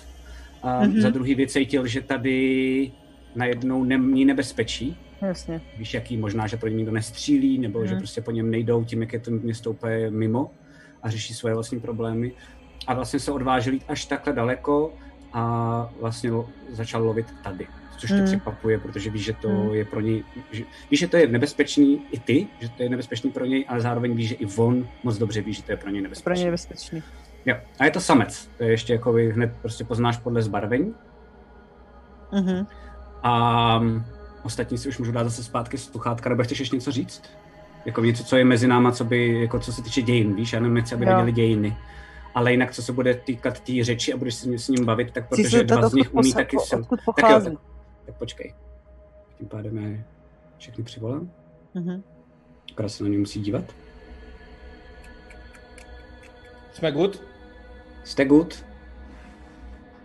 a 0.62 0.84
Mhm. 0.84 1.00
za 1.00 1.10
druhý 1.10 1.34
vycítil, 1.34 1.86
že 1.86 2.00
tady 2.00 2.92
najednou 3.34 3.84
není 3.84 4.24
nebezpečí, 4.24 4.96
Jasně. 5.22 5.60
víš 5.78 5.94
jaký, 5.94 6.16
možná, 6.16 6.46
že 6.46 6.56
pro 6.56 6.68
ně 6.68 6.76
nikdo 6.76 6.92
nestřílí, 6.92 7.58
nebo 7.58 7.84
že 7.86 7.90
Mhm. 7.92 8.00
prostě 8.00 8.20
po 8.20 8.30
něm 8.30 8.50
nejdou 8.50 8.84
tím, 8.84 9.00
jak 9.00 9.12
je 9.12 9.18
to 9.20 9.30
město 9.30 9.70
úplně 9.70 10.10
mimo 10.10 10.50
a 11.02 11.10
řeší 11.10 11.34
svoje 11.34 11.54
vlastní 11.54 11.80
problémy. 11.80 12.32
A 12.86 12.94
vlastně 12.94 13.20
se 13.20 13.32
odvážil 13.32 13.72
jít 13.72 13.84
až 13.88 14.04
takhle 14.06 14.32
daleko 14.32 14.92
a 15.32 15.90
vlastně 16.00 16.30
začal 16.70 17.04
lovit 17.04 17.26
tady. 17.44 17.66
Což 17.98 18.10
tě 18.10 18.16
Mhm. 18.16 18.24
překvapuje, 18.24 18.78
protože 18.78 19.10
víš, 19.10 19.24
že 19.24 19.32
to 19.32 19.48
Mhm. 19.48 19.74
je 19.74 19.84
pro 19.84 20.00
něj, 20.00 20.24
že, 20.52 20.64
víš, 20.90 21.00
že 21.00 21.08
to 21.08 21.16
je 21.16 21.26
nebezpečný 21.26 22.02
i 22.12 22.20
ty, 22.20 22.46
že 22.60 22.68
to 22.68 22.82
je 22.82 22.88
nebezpečný 22.88 23.30
pro 23.30 23.44
něj, 23.44 23.64
ale 23.68 23.80
zároveň 23.80 24.14
víš, 24.16 24.28
že 24.28 24.34
i 24.34 24.46
on 24.56 24.88
moc 25.02 25.18
dobře 25.18 25.42
ví, 25.42 25.52
že 25.52 25.62
to 25.62 25.72
je 25.72 25.76
pro 25.76 25.90
něj 25.90 26.00
Pro 26.00 26.02
nebezpečný. 26.02 26.40
ně 26.40 26.44
nebezpečný. 26.44 27.02
Jo. 27.46 27.56
A 27.78 27.84
je 27.84 27.90
to 27.90 28.00
samec. 28.00 28.48
To 28.58 28.64
je 28.64 28.70
ještě 28.70 28.92
jako 28.92 29.12
hned 29.12 29.52
prostě 29.62 29.84
poznáš 29.84 30.16
podle 30.16 30.42
zbarvení. 30.42 30.94
Mhm. 32.32 32.66
A 33.22 33.80
ostatní 34.46 34.78
si 34.78 34.88
už 34.88 34.98
můžu 34.98 35.12
dát 35.12 35.24
zase 35.24 35.44
zpátky 35.44 35.78
sluchátka, 35.78 36.30
nebo 36.30 36.42
chceš 36.42 36.60
ještě 36.60 36.76
něco 36.76 36.92
říct? 36.92 37.22
Jako 37.84 38.04
něco, 38.04 38.24
co 38.24 38.36
je 38.36 38.44
mezi 38.44 38.66
náma, 38.68 38.92
co 38.92 39.04
by, 39.04 39.40
jako 39.40 39.60
co 39.60 39.72
se 39.72 39.82
týče 39.82 40.02
dějin, 40.02 40.34
víš? 40.34 40.52
Já 40.52 40.60
nevím, 40.60 40.82
chci, 40.84 40.94
aby 40.94 41.04
Jo. 41.04 41.08
věděli 41.10 41.32
dějiny. 41.32 41.76
Ale 42.34 42.50
jinak, 42.52 42.72
co 42.72 42.82
se 42.82 42.92
bude 42.92 43.14
týkat 43.14 43.54
té 43.54 43.60
tý 43.60 43.84
řeči 43.84 44.12
a 44.12 44.16
budeš 44.16 44.34
se 44.34 44.58
s 44.58 44.68
ním 44.68 44.84
bavit, 44.84 45.10
tak 45.12 45.28
protože 45.28 45.64
dva 45.64 45.88
z 45.88 45.92
nich 45.94 46.14
umí 46.14 46.30
posa- 46.32 46.34
taky... 46.36 46.56
se- 46.58 46.76
odkud 46.76 47.14
tak 47.20 47.30
jo, 47.30 47.40
tak, 47.44 47.52
tak 48.06 48.14
počkej. 48.18 48.54
Tím 49.38 49.48
pádem 49.48 49.78
já 49.78 49.98
všechny 50.58 50.84
přivolám. 50.84 51.30
Mhm. 51.74 52.02
Akorát 52.72 52.88
se 52.88 53.02
na 53.04 53.08
ně 53.10 53.18
musí 53.18 53.40
dívat. 53.40 53.64
Jsme 56.72 56.92
good? 56.92 57.22
Jste 58.04 58.24
good? 58.24 58.64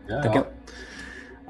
Jo, 0.10 0.20
Tak 0.24 0.36
jo. 0.36 0.44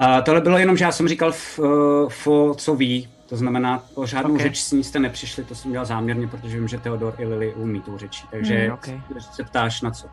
A 0.02 0.22
tohle 0.22 0.42
bylo 0.42 0.58
jenom, 0.58 0.78
že 0.78 0.86
já 0.86 0.92
jsem 0.92 1.08
říkal, 1.08 1.30
f, 1.30 1.60
uh, 1.60 2.10
fo, 2.10 2.56
co 2.58 2.76
ví. 2.76 3.10
To 3.30 3.38
znamená, 3.38 3.84
o 3.96 4.06
žádnou 4.06 4.30
Ok. 4.30 4.36
okay. 4.36 4.48
řeč 4.48 4.62
s 4.62 4.72
ní 4.72 4.84
jste 4.84 5.00
nepřišli, 5.00 5.44
to 5.44 5.56
jsem 5.56 5.72
dělal 5.72 5.86
záměrně, 5.86 6.28
protože 6.28 6.58
vím, 6.58 6.68
že 6.68 6.78
Theodor 6.78 7.16
i 7.18 7.26
Lily 7.26 7.54
umí 7.54 7.82
tou 7.82 7.98
řečí. 7.98 8.28
Takže 8.32 8.64
Mhm. 8.64 8.74
Ok. 8.74 8.88
se 9.32 9.44
ptáš 9.44 9.82
na 9.82 9.92
co. 9.92 10.08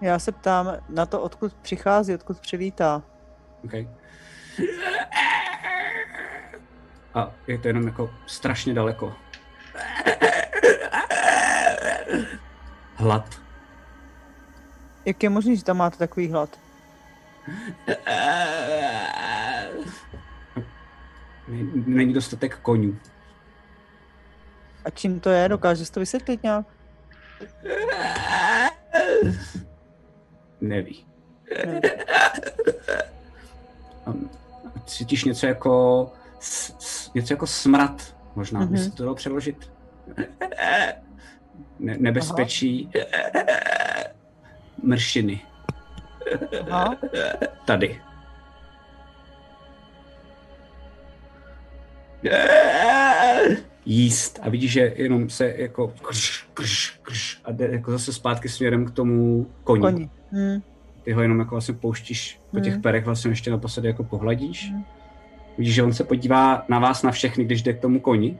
Já 0.00 0.18
se 0.18 0.32
ptám 0.32 0.72
na 0.88 1.06
to, 1.06 1.20
odkud 1.20 1.52
přichází, 1.62 2.14
odkud 2.14 2.40
přivítá. 2.40 3.02
Okay. 3.64 3.88
A 7.14 7.30
je 7.46 7.58
to 7.58 7.68
jenom 7.68 7.86
jako 7.86 8.10
strašně 8.26 8.74
daleko. 8.74 9.12
Hlad. 12.94 13.40
Jak 15.04 15.22
je 15.22 15.30
možné, 15.30 15.56
že 15.56 15.64
tam 15.64 15.76
máte 15.76 15.96
takový 15.96 16.30
hlad? 16.30 16.63
Není 21.86 22.12
dostatek 22.12 22.58
konňů. 22.58 22.98
A 24.84 24.90
čím 24.90 25.20
to 25.20 25.30
je? 25.30 25.48
Dokážeš 25.48 25.90
to 25.90 26.00
vysvětlit 26.00 26.42
nějak? 26.42 26.66
Neví. 30.60 31.06
Um, 34.06 34.30
Cítíš 34.86 35.24
něco 35.24 35.46
jako 35.46 36.12
něco 37.14 37.32
jako 37.32 37.46
smrad, 37.46 38.16
možná, 38.34 38.60
mm-hmm. 38.60 38.68
by 38.68 38.78
se 38.78 38.90
to 38.90 39.02
dalo 39.02 39.14
přeložit. 39.14 39.72
Ne, 41.78 41.96
nebezpečí. 41.98 42.90
Mršiny. 44.82 45.40
Aha. 46.70 46.96
Tady. 47.64 48.00
Jíst. 53.86 54.38
A 54.42 54.48
vidíš, 54.50 54.72
že 54.72 54.92
jenom 54.96 55.30
se 55.30 55.54
jako 55.56 55.88
krš, 55.88 56.46
krš, 56.54 56.98
krš, 57.02 57.40
a 57.44 57.52
jde 57.52 57.68
jako 57.72 57.90
zase 57.90 58.12
zpátky 58.12 58.48
směrem 58.48 58.86
k 58.86 58.90
tomu 58.90 59.46
koni. 59.64 59.80
Koni. 59.82 60.10
Hm. 60.32 60.60
Ty 61.02 61.12
ho 61.12 61.22
jenom 61.22 61.38
jako 61.38 61.54
vlastně 61.54 61.74
pouštíš 61.74 62.40
po 62.50 62.60
těch 62.60 62.72
Hmm. 62.72 62.82
perech, 62.82 63.04
vlastně 63.04 63.30
ještě 63.30 63.50
naposledy 63.50 63.88
jako 63.88 64.04
pohladíš. 64.04 64.72
Vidíš, 65.58 65.74
že 65.74 65.82
on 65.82 65.92
se 65.92 66.04
podívá 66.04 66.64
na 66.68 66.78
vás, 66.78 67.02
na 67.02 67.10
všechny, 67.10 67.44
když 67.44 67.62
jde 67.62 67.72
k 67.72 67.80
tomu 67.80 68.00
koni. 68.00 68.38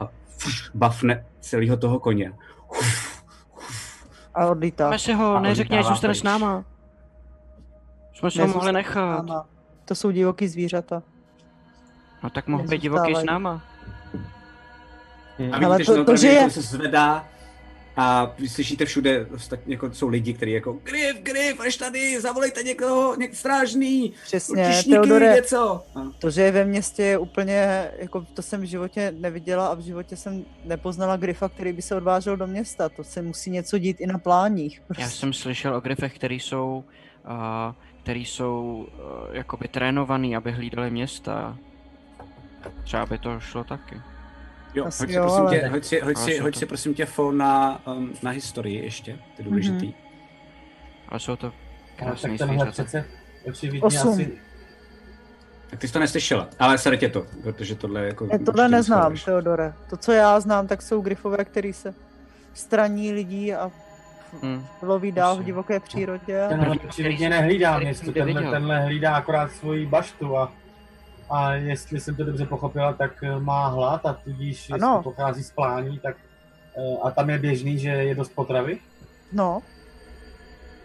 A 0.00 0.08
bafne 0.74 1.24
celého 1.40 1.76
toho 1.76 1.98
koně. 2.00 2.32
A 4.34 4.46
odlítá. 4.46 4.84
Máme 4.84 4.98
si 4.98 5.12
ho, 5.12 5.34
A 5.36 5.40
neřekni, 5.40 5.76
odlítává 5.76 5.94
zůstane 5.94 6.14
s 6.14 6.22
náma. 6.22 6.64
Jsme 8.14 8.30
si 8.30 8.40
ho 8.40 8.46
mohli 8.46 8.72
nechat. 8.72 9.24
To 9.84 9.94
jsou 9.94 10.10
divoký 10.10 10.48
zvířata. 10.48 11.02
No 12.22 12.30
tak 12.30 12.46
mohl 12.46 12.64
být 12.64 12.82
divoký 12.82 13.14
s 13.16 13.24
náma. 13.24 13.60
A 15.52 15.56
Ale 15.66 15.76
vidíte, 15.78 15.84
to- 15.84 15.94
že 15.98 15.98
to, 15.98 16.04
to, 16.04 16.16
že 16.16 16.20
že 16.28 16.28
je- 16.34 16.50
se 16.50 16.62
zvedá 16.62 17.24
a 17.96 18.34
vy 18.38 18.48
slyšíte 18.48 18.84
všude, 18.84 19.26
jako 19.66 19.92
jsou 19.92 20.08
lidi, 20.08 20.34
kteří 20.34 20.52
jako 20.52 20.72
Grif, 20.72 21.22
Grif, 21.22 21.60
až 21.60 21.76
tady, 21.76 22.20
zavolejte 22.20 22.62
někoho, 22.62 23.16
něk 23.16 23.34
strážný, 23.34 24.12
Přesně, 24.24 24.62
utišníky, 24.62 24.90
Teodore, 24.90 25.34
něco. 25.34 25.84
To, 26.18 26.30
že 26.30 26.42
je 26.42 26.52
ve 26.52 26.64
městě 26.64 27.02
je 27.02 27.18
úplně, 27.18 27.90
jako 27.98 28.26
to 28.34 28.42
jsem 28.42 28.60
v 28.60 28.64
životě 28.64 29.14
neviděla 29.18 29.66
a 29.66 29.74
v 29.74 29.80
životě 29.80 30.16
jsem 30.16 30.44
nepoznala 30.64 31.16
Grifa, 31.16 31.48
který 31.48 31.72
by 31.72 31.82
se 31.82 31.96
odvážel 31.96 32.36
do 32.36 32.46
města. 32.46 32.88
To 32.88 33.04
se 33.04 33.22
musí 33.22 33.50
něco 33.50 33.78
dít 33.78 34.00
i 34.00 34.06
na 34.06 34.18
pláních. 34.18 34.78
Já 34.78 34.84
Prostě. 34.86 35.18
jsem 35.18 35.32
slyšel 35.32 35.76
o 35.76 35.80
grifech, 35.80 36.14
který 36.14 36.40
jsou, 36.40 36.84
uh, 37.24 37.74
který 38.02 38.24
jsou 38.24 38.86
uh, 38.88 39.36
jakoby 39.36 39.68
trénovaný, 39.68 40.36
aby 40.36 40.52
hlídali 40.52 40.90
města. 40.90 41.58
Třeba 42.84 43.06
by 43.06 43.18
to 43.18 43.40
šlo 43.40 43.64
taky. 43.64 44.00
Jo, 44.74 44.86
Asi 44.86 45.02
hoď 45.02 45.10
si, 45.10 45.16
jo, 45.16 45.22
prosím 45.22 45.40
ale- 45.46 45.58
tě, 45.60 45.66
hoď 45.68 45.84
si, 45.84 46.00
hoď 46.00 46.16
si, 46.16 46.38
hoď 46.38 46.56
si 46.56 46.66
prosím 46.66 46.94
tě 46.94 47.06
phone 47.06 47.38
na, 47.38 47.80
um, 47.86 48.12
na 48.22 48.30
historii 48.30 48.82
ještě, 48.84 49.12
to 49.12 49.18
je 49.38 49.44
důležitý. 49.44 49.86
Mhm. 49.86 49.94
Ale 51.08 51.20
jsou 51.20 51.36
to 51.36 51.46
No, 51.46 51.52
krásný 51.96 52.30
tak 52.30 52.38
tenhle 52.38 52.56
zvířata. 52.56 52.70
přece 52.70 53.04
očividně 53.48 53.82
Osm. 53.86 54.08
asi... 54.10 54.32
Tak 55.70 55.78
ty 55.80 55.86
jsi 55.86 55.92
to 55.92 55.98
neslyšela, 55.98 56.48
ale 56.58 56.78
sere 56.78 56.96
tě 56.96 57.08
to, 57.08 57.26
protože 57.42 57.74
tohle 57.74 58.00
je 58.00 58.06
jako... 58.06 58.28
Já 58.32 58.38
tohle 58.38 58.68
neznám, 58.68 58.98
neschválíš. 58.98 59.24
Teodore. 59.24 59.72
To, 59.90 59.96
co 59.96 60.12
já 60.12 60.40
znám, 60.40 60.66
tak 60.66 60.82
jsou 60.82 61.00
Grifové, 61.00 61.44
který 61.44 61.72
se 61.72 61.94
straní 62.54 63.12
lidí 63.12 63.54
a 63.54 63.70
Hm. 64.42 64.64
loví 64.82 65.12
dál 65.12 65.36
v 65.36 65.44
divoké 65.44 65.80
přírodě. 65.80 66.46
Tenhle 66.48 66.76
očividně 66.88 67.30
nehlídá 67.30 67.78
město, 67.78 68.12
tenhle, 68.12 68.50
tenhle 68.50 68.80
hlídá 68.84 69.14
akorát 69.16 69.52
svoji 69.52 69.86
baštu 69.86 70.36
a, 70.38 70.52
a 71.32 71.52
jestli 71.54 72.00
jsem 72.00 72.14
to 72.14 72.24
dobře 72.24 72.46
pochopila, 72.46 72.92
tak 72.92 73.10
eh, 73.22 73.40
má 73.40 73.68
hlad 73.68 74.06
a 74.06 74.12
tudíž 74.24 74.68
jestli 74.68 74.74
Ano. 74.74 75.00
pochází 75.02 75.42
z 75.42 75.50
plání, 75.50 75.98
tak 75.98 76.16
eh, 76.76 76.96
a 77.02 77.10
tam 77.10 77.30
je 77.30 77.38
běžný, 77.38 77.78
že 77.78 77.88
je 77.88 78.14
dost 78.14 78.32
potravy. 78.34 78.78
No. 79.32 79.60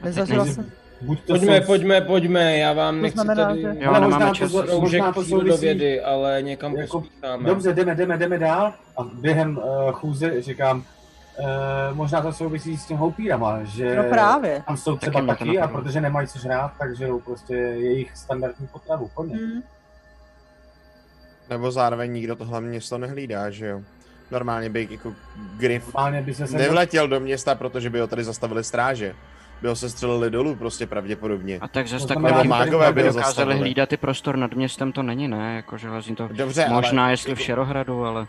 Nezažila 0.03 0.45
jsem. 0.45 0.71
Buď 1.01 1.19
to 1.19 1.33
Pojďme, 1.33 1.59
jsou, 1.61 1.65
pojďme, 1.67 2.01
pojďme, 2.01 2.57
já 2.57 2.73
vám 2.73 2.95
To 2.95 3.01
nechci 3.01 3.15
znamená, 3.15 3.47
tady 3.47 3.61
že- 3.61 3.75
Jo, 3.79 3.91
Ale 3.93 3.99
možná 4.07 4.33
čas. 4.33 4.51
to- 4.51 4.79
možná 4.81 5.11
to 5.11 5.23
souvisí- 5.23 6.01
ale 6.01 6.41
někam 6.41 6.75
Jako- 6.75 7.01
pospícháme. 7.01 7.49
Dobře, 7.49 7.73
jdeme, 7.73 7.95
jdeme, 7.95 8.17
jdeme 8.17 8.37
dál. 8.37 8.73
A 8.97 9.03
během 9.03 9.57
uh, 9.57 9.63
chůze 9.91 10.41
říkám, 10.41 10.77
uh, 11.39 11.45
možná 11.97 12.21
to 12.21 12.33
souvisí 12.33 12.77
s 12.77 12.85
tím 12.85 12.97
houpírama, 12.97 13.63
že 13.63 13.95
No 13.95 14.03
právě. 14.03 14.63
tam 14.67 14.77
jsou 14.77 14.91
Taky 14.95 14.99
třeba 15.11 15.21
to 15.21 15.27
taky 15.27 15.59
a 15.59 15.67
protože 15.67 16.01
nemají 16.01 16.27
co 16.27 16.39
žrát, 16.39 16.71
takže 16.79 17.07
jdou 17.07 17.19
prostě 17.19 17.55
jejich 17.55 18.17
standardní 18.17 18.67
potravu, 18.67 19.09
koně. 19.13 19.35
Hm. 19.35 19.61
Nebo 21.49 21.71
zároveň 21.71 22.11
nikdo 22.13 22.35
tohle 22.35 22.61
město 22.61 22.97
nehlídá, 22.97 23.49
že 23.49 23.65
jo? 23.67 23.81
Normálně 24.31 24.69
by 24.69 24.87
jako 24.91 25.13
Griff 25.57 25.93
Normálně 25.93 26.21
by 26.21 26.33
se 26.33 26.47
sem 26.47 26.59
nevletěl 26.59 27.07
do 27.07 27.19
města, 27.19 27.55
protože 27.55 27.89
by 27.89 27.99
ho 27.99 28.07
tady 28.07 28.23
zastavili 28.23 28.63
stráže. 28.63 29.15
By 29.61 29.67
ho 29.67 29.75
se 29.75 29.89
střelili 29.89 30.29
dolů 30.29 30.55
prostě 30.55 30.87
pravděpodobně. 30.87 31.57
A 31.61 31.67
tak 31.67 31.87
zase 31.87 32.05
znamená, 32.05 32.27
Nebo 32.29 32.43
že 32.43 32.49
mágové 32.49 32.93
by 32.93 33.01
ho 33.01 33.07
dokázali 33.07 33.25
zastavili. 33.25 33.59
hlídat 33.59 33.93
i 33.93 33.97
prostor 33.97 34.37
nad 34.37 34.53
městem, 34.53 34.91
to 34.91 35.03
není, 35.03 35.27
ne? 35.27 35.55
Jako 35.55 35.77
železní 35.77 36.15
to 36.15 36.27
Dobře, 36.31 36.65
ale- 36.65 36.73
možná 36.73 37.11
jestli 37.11 37.35
v 37.35 37.41
Šerohradu, 37.41 38.05
ale 38.05 38.27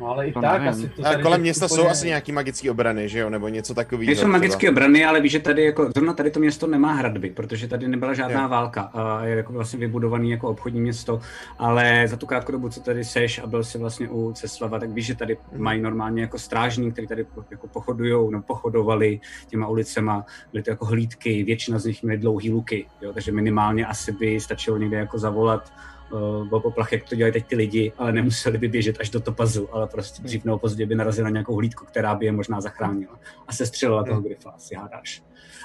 No 0.00 0.06
ale 0.06 0.26
i 0.28 0.32
To 0.32 0.40
tak 0.40 0.52
nevím. 0.52 0.68
asi 0.68 0.88
to 0.88 1.02
tady 1.02 1.22
kolem 1.22 1.40
města 1.40 1.68
jsou 1.68 1.88
asi 1.88 2.06
nějaký 2.06 2.32
magický 2.32 2.70
obrany, 2.70 3.08
že 3.08 3.18
jo? 3.18 3.30
Nebo 3.30 3.48
něco 3.48 3.74
takového. 3.74 4.06
Nejsou 4.06 4.26
magické 4.26 4.70
obrany, 4.70 5.04
ale 5.04 5.20
víš, 5.20 5.32
že 5.32 5.38
tady 5.38 5.64
jako, 5.64 5.90
zrovna 5.94 6.12
tady 6.12 6.30
to 6.30 6.40
město 6.40 6.66
nemá 6.66 6.92
hradby, 6.92 7.30
protože 7.30 7.68
tady 7.68 7.88
nebyla 7.88 8.14
žádná 8.14 8.42
Jo. 8.42 8.48
válka. 8.48 8.80
A 8.82 9.24
je 9.24 9.36
jako 9.36 9.52
vlastně 9.52 9.78
vybudovaný 9.78 10.30
jako 10.30 10.48
obchodní 10.48 10.80
město, 10.80 11.20
ale 11.58 12.04
za 12.08 12.16
tu 12.16 12.26
krátkou 12.26 12.52
dobu, 12.52 12.68
co 12.68 12.80
tady 12.80 13.04
seš 13.04 13.38
a 13.38 13.46
byl 13.46 13.64
si 13.64 13.78
vlastně 13.78 14.08
u 14.08 14.32
Ceslava, 14.32 14.78
tak 14.78 14.90
víš, 14.90 15.06
že 15.06 15.14
tady 15.14 15.36
Mhm. 15.52 15.62
mají 15.62 15.80
normálně 15.82 16.22
jako 16.22 16.38
strážní, 16.38 16.92
kteří 16.92 17.06
tady 17.06 17.26
jako 17.50 17.66
pochodujou, 17.66 18.30
no, 18.30 18.42
pochodovali 18.42 19.20
těma 19.48 19.66
ulicema, 19.66 20.24
byly 20.52 20.62
to 20.62 20.70
jako 20.70 20.84
hlídky, 20.84 21.42
většina 21.44 21.78
z 21.78 21.84
nich 21.84 22.02
měly 22.02 22.18
dlouhý 22.18 22.50
luky, 22.50 22.86
jo, 23.02 23.12
takže 23.12 23.32
minimálně 23.32 23.86
asi 23.86 24.12
by 24.12 24.40
stačilo 24.40 24.76
někde 24.76 24.96
jako 24.96 25.18
zavolat 25.18 25.72
uh, 26.12 26.60
poplach, 26.60 26.92
jak 26.92 27.08
to 27.08 27.14
dělají 27.14 27.32
teď 27.32 27.46
ty 27.46 27.56
lidi, 27.56 27.92
ale 27.98 28.12
nemuseli 28.12 28.58
by 28.58 28.68
běžet 28.68 29.00
až 29.00 29.10
do 29.10 29.20
topazu, 29.20 29.74
ale 29.74 29.86
prostě 29.86 30.22
dřív 30.22 30.44
nebo 30.44 30.58
později 30.58 30.86
by 30.86 30.94
narazili 30.94 31.24
na 31.24 31.30
nějakou 31.30 31.56
hlídku, 31.56 31.84
která 31.84 32.14
by 32.14 32.26
je 32.26 32.32
možná 32.32 32.60
zachránila 32.60 33.18
a 33.46 33.52
se 33.52 33.66
střelila 33.66 34.04
toho 34.04 34.20
grifa, 34.20 34.50
asi 34.50 34.74
hádáš. 34.74 35.22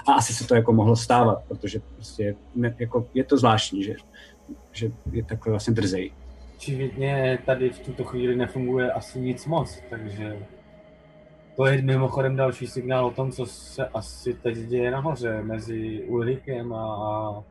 A 0.07 0.13
asi 0.13 0.33
se 0.33 0.47
to 0.47 0.55
jako 0.55 0.73
mohlo 0.73 0.95
stávat, 0.95 1.43
protože 1.47 1.79
prostě 1.79 2.35
ne, 2.55 2.75
jako 2.79 3.07
je 3.13 3.23
to 3.23 3.37
zvláštní, 3.37 3.83
že, 3.83 3.95
že 4.71 4.91
je 5.11 5.23
takhle 5.23 5.51
vlastně 5.51 5.73
drzej. 5.73 6.11
Očividně 6.55 7.39
tady 7.45 7.69
v 7.69 7.79
tuto 7.79 8.03
chvíli 8.03 8.35
nefunguje 8.35 8.91
asi 8.91 9.19
nic 9.19 9.45
moc, 9.45 9.81
takže 9.89 10.37
to 11.55 11.65
je 11.65 11.81
mimochodem 11.81 12.35
další 12.35 12.67
signál 12.67 13.05
o 13.05 13.11
tom, 13.11 13.31
co 13.31 13.45
se 13.45 13.87
asi 13.87 14.33
teď 14.33 14.57
děje 14.57 14.91
nahoře 14.91 15.41
mezi 15.41 16.03
Ulrikem 16.07 16.73
a, 16.73 17.43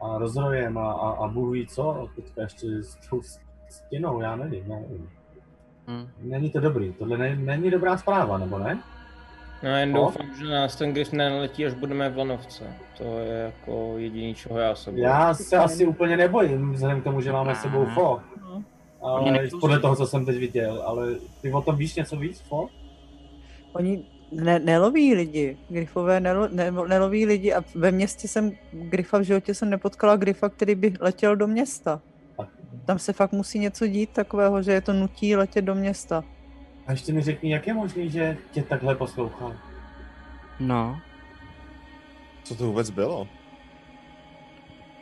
a, 0.00 0.18
Rozrojem 0.18 0.78
a, 0.78 0.92
a, 0.92 1.10
a 1.10 1.28
Bůh 1.28 1.52
ví 1.52 1.66
co, 1.66 2.08
teďka 2.16 2.42
ještě 2.42 2.66
s 2.82 2.96
tou 3.10 3.20
stěnou, 3.68 4.20
já 4.20 4.36
nevím, 4.36 4.64
já 4.70 4.76
nevím. 4.80 5.08
hm. 5.88 6.08
Není 6.20 6.50
to 6.50 6.60
dobrý, 6.60 6.92
tohle 6.92 7.18
ne, 7.18 7.36
není 7.36 7.70
dobrá 7.70 7.96
zpráva, 7.98 8.38
nebo 8.38 8.58
ne? 8.58 8.82
No 9.62 9.68
jen 9.76 9.92
No. 9.92 10.00
doufám, 10.00 10.26
že 10.38 10.44
nás 10.44 10.76
ten 10.76 10.92
Griff 10.94 11.12
neletí, 11.12 11.66
až 11.66 11.74
budeme 11.74 12.10
v 12.10 12.18
Lanovce. 12.18 12.64
To 12.98 13.18
je 13.18 13.38
jako 13.38 13.94
jediný, 13.98 14.34
čeho 14.34 14.58
já 14.58 14.74
se 14.74 14.90
bojím. 14.90 15.04
Já 15.04 15.34
se 15.34 15.56
asi 15.56 15.86
úplně 15.86 16.16
nebojím, 16.16 16.72
vzhledem 16.72 17.00
k 17.00 17.04
tomu, 17.04 17.20
že 17.20 17.32
máme 17.32 17.54
s 17.54 17.62
sebou 17.62 17.86
Fo. 17.86 18.20
Oni 19.00 19.30
Ale 19.30 19.48
podle 19.60 19.80
toho, 19.80 19.96
co 19.96 20.06
jsem 20.06 20.26
teď 20.26 20.38
viděl, 20.38 20.82
ale 20.86 21.14
ty 21.42 21.52
o 21.52 21.62
tom 21.62 21.76
víš 21.76 21.94
něco 21.94 22.16
víc, 22.16 22.40
Fo? 22.40 22.68
Oni 23.72 24.04
ne, 24.32 24.58
neloví 24.58 25.14
lidi, 25.14 25.56
grifové 25.68 26.20
nelo, 26.20 26.48
ne, 26.48 26.70
neloví 26.70 27.26
lidi 27.26 27.54
a 27.54 27.64
ve 27.74 27.90
městě 27.90 28.28
jsem 28.28 28.52
grifa 28.72 29.18
v 29.18 29.22
životě 29.22 29.54
jsem 29.54 29.70
nepotkala 29.70 30.16
grifa, 30.16 30.48
který 30.48 30.74
by 30.74 30.94
letěl 31.00 31.36
do 31.36 31.46
města. 31.46 32.00
Tam 32.84 32.98
se 32.98 33.12
fakt 33.12 33.32
musí 33.32 33.58
něco 33.58 33.86
dít 33.86 34.10
takového, 34.10 34.62
že 34.62 34.72
je 34.72 34.80
to 34.80 34.92
nutí 34.92 35.36
letět 35.36 35.64
do 35.64 35.74
města. 35.74 36.24
A 36.86 36.92
ještě 36.92 37.12
mi 37.12 37.22
řekni, 37.22 37.52
jak 37.52 37.66
je 37.66 37.74
možný, 37.74 38.10
že 38.10 38.36
tě 38.50 38.62
takhle 38.62 38.94
poslouchal? 38.94 39.56
no, 40.60 41.00
Co 42.44 42.54
to 42.54 42.66
vůbec 42.66 42.90
bylo? 42.90 43.28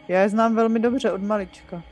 Já 0.08 0.20
je 0.20 0.28
znám 0.28 0.54
velmi 0.54 0.78
dobře 0.78 1.12
od 1.12 1.22
malička. 1.22 1.82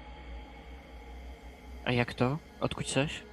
a 1.85 1.91
jak 1.93 2.15
to? 2.15 2.39
Odkud 2.61 2.87
seš? 2.89 3.25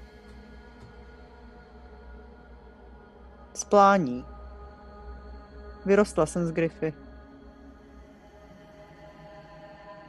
Z 3.53 3.63
plání. 3.63 4.25
Vyrostla 5.85 6.25
jsem 6.25 6.45
z 6.45 6.51
grify. 6.51 6.93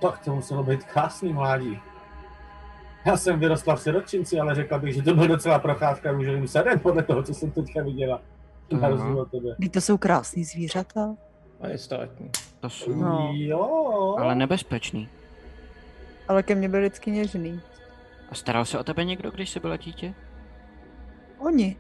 Tak 0.01 0.19
to 0.25 0.35
muselo 0.35 0.63
být 0.65 0.85
krásný 0.85 1.33
mládí. 1.33 1.81
Já 3.07 3.17
jsem 3.17 3.41
vyrostla 3.41 3.77
v 3.77 3.81
siročinci, 3.83 4.41
ale 4.41 4.55
řekla 4.55 4.79
bych, 4.79 4.95
že 4.95 5.03
to 5.03 5.15
byl 5.15 5.29
docela 5.29 5.59
procházka 5.59 6.11
růžovým 6.13 6.49
sadem, 6.49 6.79
podle 6.79 7.03
toho, 7.03 7.23
co 7.23 7.35
jsem 7.35 7.51
teďka 7.51 7.83
viděla. 7.83 8.21
Na 8.81 8.89
rozdíl 8.89 9.21
od 9.21 9.31
tebe. 9.31 9.55
Vždyť 9.59 9.73
to 9.73 9.81
jsou 9.81 9.99
krásný 9.99 10.45
zvířata. 10.45 11.15
A 11.61 11.69
je 11.69 11.79
státní. 11.79 12.31
To 12.61 12.71
jsou 12.71 12.93
No. 12.95 13.31
Jo. 13.33 14.17
ale 14.19 14.35
nebezpečný. 14.35 15.09
Ale 16.29 16.43
ke 16.43 16.55
mně 16.55 16.69
byl 16.69 16.81
vždycky 16.81 17.11
něžný. 17.11 17.61
A 18.31 18.35
staral 18.35 18.65
se 18.65 18.79
o 18.79 18.85
tebe 18.85 19.05
někdo, 19.05 19.31
když 19.31 19.51
jsi 19.51 19.61
byla 19.61 19.77
dítě? 19.77 20.15
Oni 21.39 21.77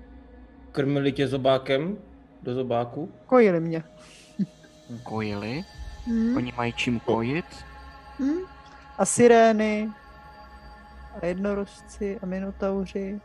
Krmili 0.73 1.13
tě 1.13 1.29
zobákem 1.29 1.97
do 2.43 2.55
zobáku? 2.55 3.13
kojili 3.27 3.61
mě. 3.61 3.83
Kojili? 5.03 5.65
Hm? 6.07 6.37
Oni 6.37 6.53
mají 6.57 6.73
čím 6.73 7.01
kojit? 7.01 7.45
Hm? 8.21 8.39
A 8.99 9.05
sirény. 9.05 9.91
A 11.23 11.27
jednorožci 11.27 12.19
a 12.23 12.27
minotauři. 12.27 13.21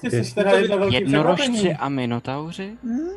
Ty 0.00 0.10
jsi 0.10 0.34
teda 0.34 0.50
jedno 0.50 0.78
velký 0.78 0.94
Jednorožci 0.94 1.74
a 1.74 1.88
minotauři? 1.88 2.76
Hm? 2.84 3.08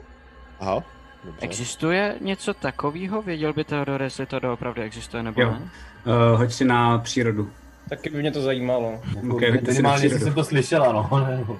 Aha. 0.59 0.83
Dobře. 1.23 1.41
Existuje 1.45 2.15
něco 2.21 2.53
takového? 2.53 3.21
Věděl 3.21 3.53
by 3.53 3.63
Theodor, 3.63 4.01
jestli 4.01 4.25
to 4.25 4.39
doopravdy 4.39 4.81
existuje 4.81 5.23
nebo 5.23 5.41
Jo. 5.41 5.51
ne? 5.51 5.59
Uh, 6.05 6.37
hoď 6.39 6.51
si 6.51 6.65
na 6.65 6.97
přírodu. 6.99 7.51
Taky 7.89 8.09
by 8.09 8.19
mě 8.19 8.31
to 8.31 8.41
zajímalo. 8.41 9.01
Okay, 9.31 9.51
na 9.51 9.57
Minimálně, 9.67 10.05
jestli 10.05 10.19
jsem 10.19 10.33
to 10.33 10.43
slyšela, 10.43 10.91
no. 10.93 11.09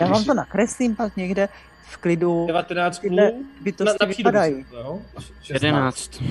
Já 0.00 0.06
vám 0.06 0.24
to 0.24 0.34
nakreslím 0.34 0.96
pak 0.96 1.16
někde 1.16 1.48
v 1.90 1.96
klidu. 1.96 2.46
19 2.46 3.00
Kde 3.00 3.30
půl? 3.30 3.44
bytosti 3.62 3.96
Na, 4.00 4.06
na 4.06 4.14
vypadají. 4.16 4.66
jo? 4.72 5.02
11. 5.52 6.22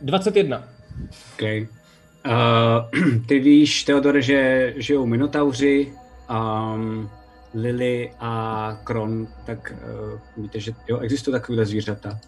21. 0.00 0.68
Okay. 1.34 1.68
Uh, 2.26 3.20
ty 3.26 3.38
víš, 3.38 3.84
Teodore, 3.84 4.22
že 4.22 4.72
žijou 4.76 5.06
minotauři, 5.06 5.92
um, 6.30 7.10
Lily 7.54 8.12
a 8.20 8.80
Kron, 8.84 9.28
tak 9.46 9.72
uh, 9.72 10.42
víte, 10.42 10.60
že 10.60 10.72
jo, 10.88 10.98
existují 10.98 11.32
takovéhle 11.32 11.66
zvířata, 11.66 12.18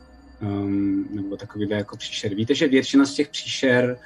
um, 0.42 1.08
nebo 1.10 1.36
takovéhle 1.36 1.76
jako 1.76 1.96
příšery. 1.96 2.34
Víte, 2.34 2.54
že 2.54 2.68
většina 2.68 3.04
z 3.04 3.14
těch 3.14 3.28
příšer, 3.28 3.98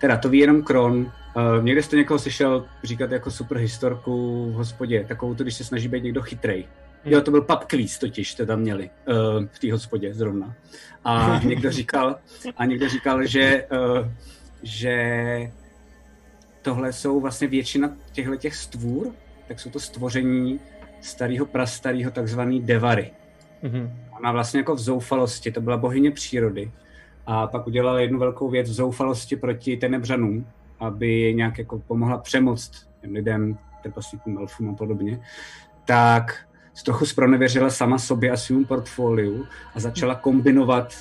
teda 0.00 0.16
to 0.16 0.28
ví 0.28 0.38
jenom 0.38 0.62
Kron, 0.62 0.96
uh, 0.98 1.64
někde 1.64 1.82
jste 1.82 1.96
někoho 1.96 2.18
slyšel 2.18 2.66
říkat 2.84 3.10
jako 3.12 3.30
super 3.30 3.58
historku 3.58 4.46
v 4.50 4.54
hospodě, 4.54 5.04
takovou 5.08 5.34
to, 5.34 5.42
když 5.42 5.54
se 5.54 5.64
snaží 5.64 5.88
být 5.88 6.04
někdo 6.04 6.22
chytrej. 6.22 6.66
Jo, 7.04 7.20
to 7.20 7.30
byl 7.30 7.42
Papklís 7.42 7.98
totiž, 7.98 8.34
to 8.34 8.46
tam 8.46 8.60
měli 8.60 8.90
uh, 9.08 9.14
v 9.52 9.58
té 9.58 9.72
hospodě 9.72 10.14
zrovna. 10.14 10.54
A 11.04 11.40
někdo 11.44 11.70
říkal, 11.70 12.16
a 12.56 12.64
někdo 12.64 12.88
říkal, 12.88 13.26
že, 13.26 13.66
uh, 13.72 14.08
že 14.62 14.96
tohle 16.62 16.92
jsou 16.92 17.20
vlastně 17.20 17.48
většina 17.48 17.96
těchto 18.12 18.36
těch 18.36 18.56
stvůr, 18.56 19.12
tak 19.48 19.60
jsou 19.60 19.70
to 19.70 19.80
stvoření 19.80 20.60
starého 21.00 21.46
prastarého 21.46 22.10
takzvaný 22.10 22.62
Devary. 22.62 23.10
Mhm. 23.62 23.90
Ona 24.18 24.32
vlastně 24.32 24.60
jako 24.60 24.74
v 24.74 24.78
zoufalosti, 24.78 25.52
to 25.52 25.60
byla 25.60 25.76
bohyně 25.76 26.10
přírody, 26.10 26.70
a 27.26 27.46
pak 27.46 27.66
udělala 27.66 28.00
jednu 28.00 28.18
velkou 28.18 28.50
věc 28.50 28.70
v 28.70 28.72
zoufalosti 28.72 29.36
proti 29.36 29.76
tenebřanům, 29.76 30.46
aby 30.80 31.34
nějak 31.34 31.58
jako 31.58 31.78
pomohla 31.78 32.18
přemoct 32.18 32.88
těm 33.00 33.12
lidem, 33.12 33.58
trpaslíkům, 33.82 34.38
elfům 34.38 34.70
a 34.70 34.74
podobně, 34.74 35.20
tak 35.84 36.46
trochu 36.84 37.06
zpronevěřila 37.06 37.70
sama 37.70 37.98
sobě 37.98 38.30
a 38.30 38.36
svým 38.36 38.64
portfoliu 38.64 39.46
a 39.74 39.80
začala 39.80 40.14
kombinovat 40.14 40.94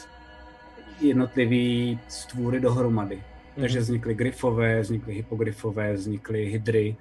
jednotlivý 1.02 2.00
stvůry 2.08 2.60
dohromady. 2.60 3.24
Takže 3.56 3.80
vznikly 3.80 4.14
gryfové, 4.14 4.82
vznikly 4.82 5.14
hypogryfové, 5.14 5.94
vznikly 5.94 6.46
hydry, 6.46 6.96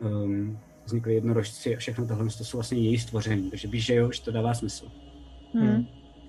um, 0.00 0.58
vznikly 0.84 1.14
jednorožci 1.14 1.76
a 1.76 1.78
všechno 1.78 2.06
tohle 2.06 2.24
to 2.24 2.44
jsou 2.44 2.58
vlastně 2.58 2.78
její 2.78 2.98
stvoření. 2.98 3.50
Takže 3.50 3.68
víš, 3.68 3.84
že 3.84 3.94
jo, 3.94 4.12
že 4.12 4.22
to 4.22 4.30
dává 4.30 4.54
smysl. 4.54 4.88
Hm. 5.54 5.86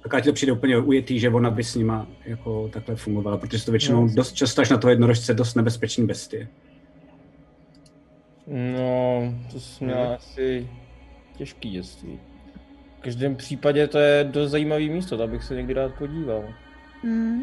Tak 0.10 0.23
ti 0.23 0.30
to 0.30 0.34
přijde 0.34 0.52
úplně 0.52 0.77
ujetý, 0.77 1.19
že 1.19 1.30
ona 1.30 1.52
by 1.52 1.64
s 1.64 1.76
nima 1.76 2.07
jako 2.26 2.69
takhle 2.73 2.95
fungovala, 2.95 3.38
protože 3.38 3.65
to 3.65 3.72
většinou 3.72 4.07
dost 4.07 4.34
často 4.34 4.61
až 4.61 4.69
na 4.69 4.77
toho 4.77 4.90
jednorožce 4.91 5.34
dost 5.34 5.56
nebezpečný 5.56 6.07
bestie. 6.07 6.48
No, 8.48 9.34
to 9.52 9.60
jsi 9.60 9.84
měla 9.84 10.15
asi 10.15 10.69
těžký 11.38 11.69
dětství. 11.69 12.19
V 12.99 13.02
každém 13.02 13.36
případě 13.36 13.88
to 13.88 13.98
je 13.98 14.23
dost 14.23 14.52
zajímavý 14.52 14.90
místo, 14.90 15.18
tam 15.18 15.32
bych 15.32 15.44
se 15.44 15.56
někdy 15.56 15.73
rád 15.73 15.94
podíval. 15.94 16.44
Hm. 17.03 17.41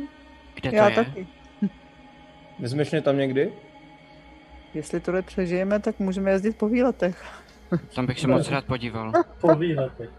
Kde 0.54 0.70
to 0.70 0.76
Já 0.76 0.88
je? 0.88 0.94
taky. 0.94 1.26
Vezmeš 2.58 2.90
mě 2.90 3.00
tam 3.00 3.16
někdy? 3.16 3.52
Jestli 4.74 5.00
tohle 5.00 5.22
přežijeme, 5.22 5.78
tak 5.78 5.98
můžeme 5.98 6.30
jezdit 6.30 6.56
po 6.56 6.68
výletech. 6.68 7.24
Tam 7.94 8.06
bych 8.06 8.20
se 8.20 8.26
moc 8.28 8.50
rád 8.50 8.64
podíval. 8.64 9.12
Po 9.40 9.54
výletech. 9.54 10.10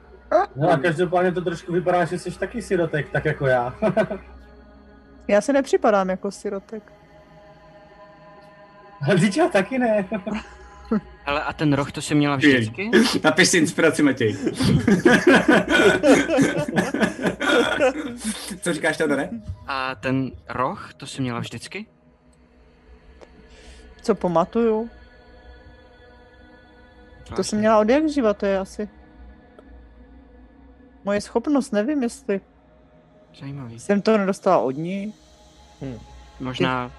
No 0.56 0.70
a 0.70 0.78
každopádně 0.78 1.32
to 1.32 1.42
trošku 1.42 1.74
vypadá, 1.74 2.06
že 2.06 2.20
jsi 2.20 2.40
taky 2.40 2.62
sirotek, 2.62 3.10
tak 3.10 3.26
jako 3.26 3.48
já. 3.48 3.76
Já 5.28 5.42
se 5.42 5.54
nepřipadám 5.54 6.10
jako 6.10 6.32
sirotek. 6.32 6.94
Ale 9.08 9.20
já 9.38 9.48
taky 9.48 9.80
ne. 9.80 10.06
Ale 11.26 11.44
a 11.44 11.54
ten 11.54 11.74
roh 11.74 11.92
to 11.92 12.02
si 12.02 12.16
měla 12.16 12.36
vždycky? 12.36 12.92
Napiš 13.24 13.50
si 13.50 13.58
inspiraci, 13.58 14.04
Matěj. 14.04 14.38
Co 18.62 18.74
říkáš, 18.74 18.98
Teodore? 18.98 19.30
A 19.68 19.96
ten 19.96 20.32
roh 20.50 20.94
to 20.98 21.06
si 21.06 21.22
měla 21.22 21.40
vždycky? 21.40 21.86
Co 24.04 24.16
pamatuju? 24.16 24.90
To 27.36 27.44
jsem 27.44 27.60
měla 27.60 27.80
od 27.80 27.90
jak 27.90 28.10
živa, 28.10 28.34
to 28.34 28.46
je 28.46 28.60
asi. 28.60 28.90
Moje 31.04 31.22
schopnost, 31.22 31.72
nevím 31.72 32.04
jestli. 32.04 32.42
Zajímavý. 33.40 33.80
Jsem 33.80 34.02
to 34.02 34.18
nedostala 34.18 34.58
od 34.58 34.72
ní. 34.72 35.14
Hm. 35.82 36.00
Možná 36.40 36.92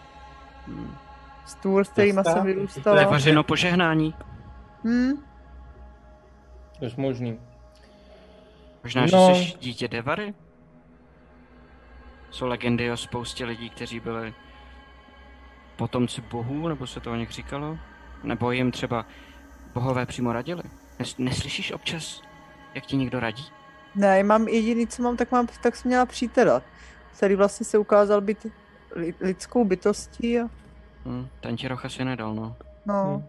hm, 0.66 0.94
Stůl, 1.46 1.84
s 1.84 1.88
kterýma 1.88 2.22
Cesta, 2.22 2.32
jsem 2.34 2.42
to 2.42 2.48
je 2.48 2.54
vyrůstala. 2.54 3.04
vařeno 3.04 3.42
požehnání. 3.44 4.14
Hm? 4.84 5.12
To 6.78 6.84
je 6.84 6.90
možný. 6.96 7.40
Možná, 8.82 9.06
že 9.06 9.16
No. 9.16 9.34
jsi 9.34 9.52
dítě 9.60 9.88
Devary? 9.88 10.34
Jsou 12.30 12.46
legendy 12.46 12.90
o 12.92 12.96
spoustě 12.96 13.44
lidí, 13.44 13.70
kteří 13.70 14.00
byli 14.00 14.34
potomci 15.76 16.20
bohů, 16.20 16.68
nebo 16.68 16.86
se 16.86 17.00
to 17.00 17.12
o 17.12 17.14
nich 17.14 17.30
říkalo? 17.30 17.78
Nebo 18.22 18.50
jim 18.50 18.70
třeba 18.72 19.06
bohové 19.74 20.06
přímo 20.06 20.32
radili? 20.32 20.62
Nes- 21.00 21.14
neslyšíš 21.18 21.72
občas, 21.72 22.22
jak 22.74 22.86
ti 22.86 22.96
někdo 22.96 23.20
radí? 23.20 23.44
Ne, 23.94 24.22
mám 24.22 24.48
jediný, 24.48 24.86
co 24.86 25.02
mám, 25.02 25.16
tak 25.16 25.32
mám, 25.32 25.46
tak 25.62 25.76
jsem 25.76 25.88
měla 25.88 26.06
přítela, 26.06 26.62
který 27.16 27.34
vlastně 27.34 27.66
se 27.66 27.78
ukázal 27.78 28.20
být 28.20 28.46
li, 28.94 29.14
lidskou 29.20 29.64
bytostí 29.64 30.40
a 30.40 30.48
Hm, 31.06 31.28
ten 31.40 31.56
ti 31.56 31.68
roh 31.68 31.84
asi 31.84 32.04
nedal, 32.04 32.34
no. 32.34 32.56
no. 32.86 33.22
Hm. 33.22 33.26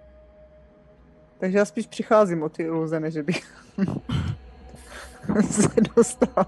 Takže 1.39 1.57
já 1.57 1.65
spíš 1.65 1.87
přicházím 1.87 2.43
o 2.43 2.49
ty 2.49 2.63
iluze, 2.63 2.99
než 2.99 3.17
bych 3.17 3.57
se 5.51 5.69
dostala. 5.95 6.45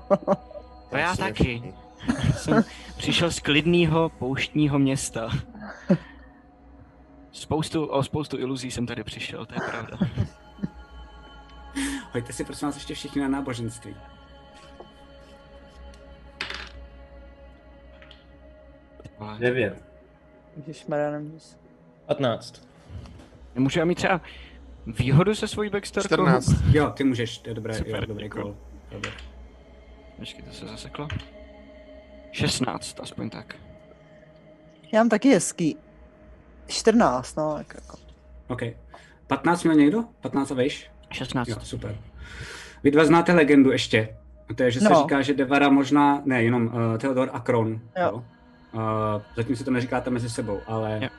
To 0.90 0.98
já 0.98 1.16
taky. 1.16 1.74
Jsem 2.38 2.64
přišel 2.98 3.32
z 3.32 3.40
klidného 3.40 4.10
pouštního 4.10 4.80
města. 4.80 5.30
Spoustu, 7.32 7.86
o 7.86 8.04
spoustu 8.04 8.40
iluzí 8.40 8.72
jsem 8.72 8.86
tady 8.86 9.04
přišel, 9.04 9.46
to 9.46 9.54
je 9.54 9.60
pravda. 9.70 9.98
Hoďte 12.14 12.34
si 12.34 12.44
prosím 12.44 12.68
vás 12.68 12.76
ještě 12.76 12.94
všichni 12.94 13.22
na 13.22 13.28
náboženství. 13.28 13.96
Devět. 19.40 19.84
Ježišmarja, 20.58 21.12
nemůžu. 21.12 21.46
15. 22.06 22.68
nemůžu 23.56 23.80
já 23.80 23.86
mít 23.86 23.96
třeba 23.96 24.22
výhodu 24.86 25.36
se 25.36 25.48
svojí 25.48 25.70
backstarkou? 25.70 26.16
14. 26.16 26.54
Jo, 26.72 26.90
ty 26.90 27.04
můžeš, 27.04 27.38
to 27.38 27.50
je 27.50 27.54
dobré, 27.54 27.74
Super, 27.74 27.96
jo, 27.96 28.06
dobrý 28.06 28.30
kol. 28.30 28.56
Dobře. 28.92 29.12
Počkej, 30.20 30.44
to 30.44 30.52
se 30.54 30.68
zaseklo. 30.68 31.08
16, 32.32 33.00
aspoň 33.00 33.30
tak. 33.30 33.56
Já 34.94 35.00
mám 35.00 35.10
taky 35.10 35.30
hezký. 35.30 35.78
14, 36.68 37.36
no, 37.38 37.54
tak 37.58 37.74
jako. 37.76 37.98
OK. 38.48 38.62
15 39.28 39.64
měl 39.64 39.76
někdo? 39.76 40.04
15 40.22 40.52
a 40.52 40.56
vejš? 40.56 40.92
16. 41.12 41.48
Jo, 41.48 41.56
super. 41.62 41.98
Vy 42.84 42.92
dva 42.92 43.06
znáte 43.06 43.34
legendu 43.34 43.72
ještě. 43.72 44.18
A 44.50 44.54
to 44.54 44.64
je, 44.64 44.72
že 44.72 44.80
se 44.80 44.90
No. 44.90 44.96
říká, 45.02 45.22
že 45.22 45.34
Devara 45.34 45.70
možná, 45.70 46.22
ne, 46.26 46.44
jenom 46.44 46.66
uh, 46.66 46.98
Theodor 46.98 47.30
a 47.34 47.40
Kron. 47.40 47.80
Jo. 48.02 48.12
Uh, 48.12 48.22
zatím 49.36 49.56
si 49.56 49.64
to 49.64 49.72
neříkáte 49.72 50.10
mezi 50.10 50.30
sebou, 50.30 50.60
ale 50.68 51.00
Jo. 51.04 51.10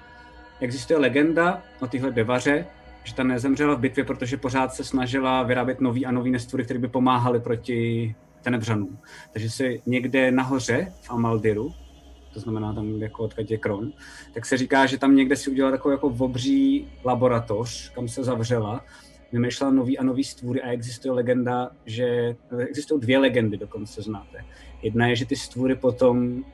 existuje 0.61 0.99
legenda 0.99 1.63
o 1.81 1.87
téhle 1.87 2.11
Devaře, 2.11 2.67
že 3.05 3.15
ta 3.15 3.23
nezemřela 3.23 3.75
v 3.75 3.79
bitvě, 3.81 4.05
protože 4.05 4.37
pořád 4.37 4.75
se 4.75 4.85
snažila 4.85 5.43
vyrábět 5.43 5.81
nový 5.81 6.07
a 6.07 6.11
nový 6.11 6.31
nestvory, 6.31 6.65
které 6.65 6.79
by 6.81 6.89
pomáhaly 6.89 7.41
proti 7.41 8.15
tenebřanům. 8.43 8.99
Takže 9.33 9.51
si 9.51 9.83
někde 9.87 10.31
nahoře 10.31 10.93
v 11.03 11.11
Amaldiru, 11.11 11.75
to 12.33 12.41
znamená 12.41 12.73
tam 12.73 13.03
jako 13.03 13.23
odkud 13.23 13.51
je 13.51 13.59
Kron, 13.59 13.93
tak 14.35 14.47
se 14.47 14.57
říká, 14.57 14.87
že 14.87 14.99
tam 14.99 15.17
někde 15.17 15.37
si 15.37 15.51
udělala 15.51 15.77
takovou 15.77 15.93
jako 15.93 16.07
obří 16.07 16.89
laboratoř, 17.05 17.89
kam 17.91 18.09
se 18.09 18.25
zavřela, 18.25 18.85
vymýšlela 19.33 19.73
nový 19.73 19.99
a 19.99 20.05
nový 20.05 20.25
stvůry 20.25 20.63
a 20.63 20.71
existuje 20.71 21.13
legenda, 21.13 21.71
že 21.87 22.37
existují 22.59 23.01
dvě 23.01 23.19
legendy 23.19 23.57
dokonce 23.57 24.03
znáte. 24.03 24.45
Jedna 24.83 25.07
je, 25.07 25.17
že 25.17 25.27
ty 25.27 25.37
stvůry 25.37 25.75
potom 25.75 26.45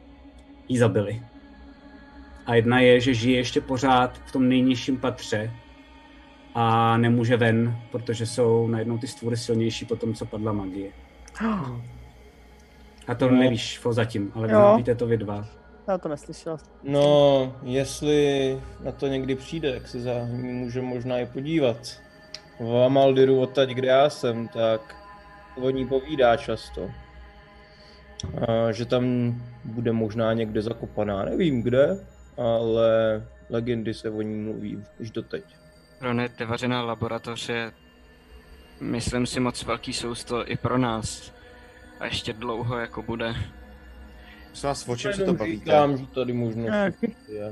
jí 0.68 0.78
zabili. 0.78 1.22
A 2.46 2.54
jedna 2.54 2.80
je, 2.80 3.00
že 3.00 3.14
žije 3.14 3.36
ještě 3.36 3.60
pořád 3.60 4.18
v 4.26 4.32
tom 4.32 4.48
nejnižším 4.48 4.98
patře 4.98 5.50
a 6.54 6.96
nemůže 6.96 7.36
ven, 7.36 7.76
protože 7.92 8.26
jsou 8.26 8.68
najednou 8.68 8.98
ty 8.98 9.06
stvůry 9.06 9.36
silnější 9.36 9.84
po 9.84 9.96
tom, 9.96 10.14
co 10.14 10.26
padla 10.26 10.52
magie. 10.52 10.92
A 13.08 13.14
to 13.18 13.28
No. 13.30 13.36
nevíš 13.36 13.78
fo 13.78 13.92
zatím, 13.92 14.32
ale 14.34 14.50
Jo. 14.52 14.74
víte 14.76 14.94
to 14.94 15.06
vy 15.06 15.16
dva. 15.16 15.46
Já 15.88 15.98
to 15.98 16.08
neslyšela. 16.08 16.58
No, 16.82 17.56
jestli 17.62 18.60
na 18.84 18.92
to 18.92 19.06
někdy 19.06 19.34
přijde, 19.34 19.72
tak 19.72 19.88
se 19.88 20.00
za 20.00 20.12
ní 20.28 20.52
může 20.52 20.80
možná 20.82 21.18
i 21.18 21.26
podívat. 21.26 21.76
V 22.60 22.84
Amaldiru, 22.86 23.40
odtaď, 23.40 23.68
kde 23.70 23.88
já 23.88 24.10
jsem, 24.10 24.48
tak 24.48 24.96
o 25.56 25.70
ní 25.70 25.86
povídá 25.86 26.36
často. 26.36 26.90
A 28.48 28.72
že 28.72 28.84
tam 28.84 29.34
bude 29.64 29.92
možná 29.92 30.32
někde 30.32 30.62
zakopaná, 30.62 31.24
nevím 31.24 31.62
kde, 31.62 32.06
ale 32.36 33.22
legendy 33.50 33.94
se 33.94 34.10
o 34.10 34.22
ní 34.22 34.36
mluví 34.36 34.82
už 35.00 35.10
doteď. 35.10 35.44
Pro 35.98 36.14
nedevařená 36.14 36.82
laboratoř 36.82 37.48
je, 37.48 37.72
myslím 38.80 39.26
si, 39.26 39.40
moc 39.40 39.62
velký 39.62 39.92
sousto 39.92 40.50
i 40.50 40.56
pro 40.56 40.78
nás. 40.78 41.32
A 42.00 42.04
ještě 42.04 42.32
dlouho 42.32 42.78
jako 42.78 43.02
bude. 43.02 43.34
Prosím 44.46 44.68
vás, 44.68 44.88
o 44.88 44.96
čem 44.96 45.12
se 45.12 45.24
to 45.24 45.34
bavíte? 45.34 45.64
říkám, 45.64 45.96
že 45.98 46.06
tady 46.06 46.32
možno. 46.32 46.64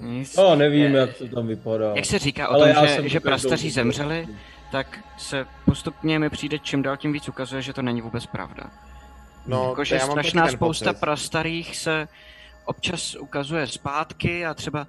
Nic. 0.00 0.36
No, 0.36 0.56
nevím, 0.56 0.94
Je- 0.94 1.00
jak 1.00 1.14
to 1.16 1.28
tam 1.28 1.46
vypadá. 1.46 1.92
Jak 1.96 2.04
se 2.04 2.18
říká 2.18 2.48
o 2.48 2.52
Ale 2.52 2.72
tom, 2.72 2.76
já 2.76 2.86
že, 2.86 2.94
jsem 2.94 3.08
že 3.08 3.20
prastaří 3.20 3.68
dobu- 3.68 3.74
zemřeli, 3.74 4.28
tak 4.72 4.98
se 5.18 5.46
postupně 5.64 6.18
mi 6.18 6.30
přijde 6.30 6.58
čím 6.58 6.82
dál 6.82 6.96
tím 6.96 7.12
víc 7.12 7.28
ukazuje, 7.28 7.62
že 7.62 7.72
to 7.72 7.82
není 7.82 8.00
vůbec 8.00 8.26
pravda. 8.26 8.64
No, 9.46 9.68
Jakože 9.68 10.00
strašná 10.00 10.48
spousta 10.48 10.90
pocit. 10.92 11.00
prastarých 11.00 11.76
se 11.76 12.08
občas 12.64 13.14
ukazuje 13.14 13.66
zpátky 13.66 14.46
a 14.46 14.54
třeba 14.54 14.86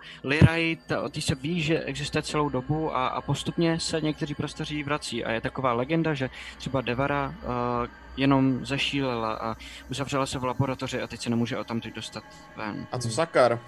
o 1.04 1.10
té 1.10 1.22
se 1.22 1.36
ví, 1.36 1.62
že 1.62 1.80
existuje 1.84 2.22
celou 2.22 2.50
dobu 2.50 2.96
a, 2.96 3.08
a 3.08 3.22
postupně 3.22 3.80
se 3.80 4.02
někteří 4.02 4.36
prastaří 4.36 4.84
vrací 4.84 5.26
a 5.26 5.32
je 5.32 5.42
taková 5.42 5.74
legenda, 5.74 6.14
že 6.14 6.30
třeba 6.58 6.82
Devara 6.82 7.28
uh, 7.28 7.88
jenom 8.18 8.66
zašílela 8.66 9.34
a 9.34 9.56
uzavřela 9.92 10.26
se 10.26 10.40
v 10.40 10.44
laboratoři 10.44 11.02
a 11.02 11.08
teď 11.08 11.22
se 11.22 11.30
nemůže 11.30 11.58
o 11.58 11.64
tamtud 11.64 11.94
dostat 11.96 12.24
ven. 12.58 12.88
A 12.92 12.98
co 12.98 13.10
Sakar? 13.10 13.60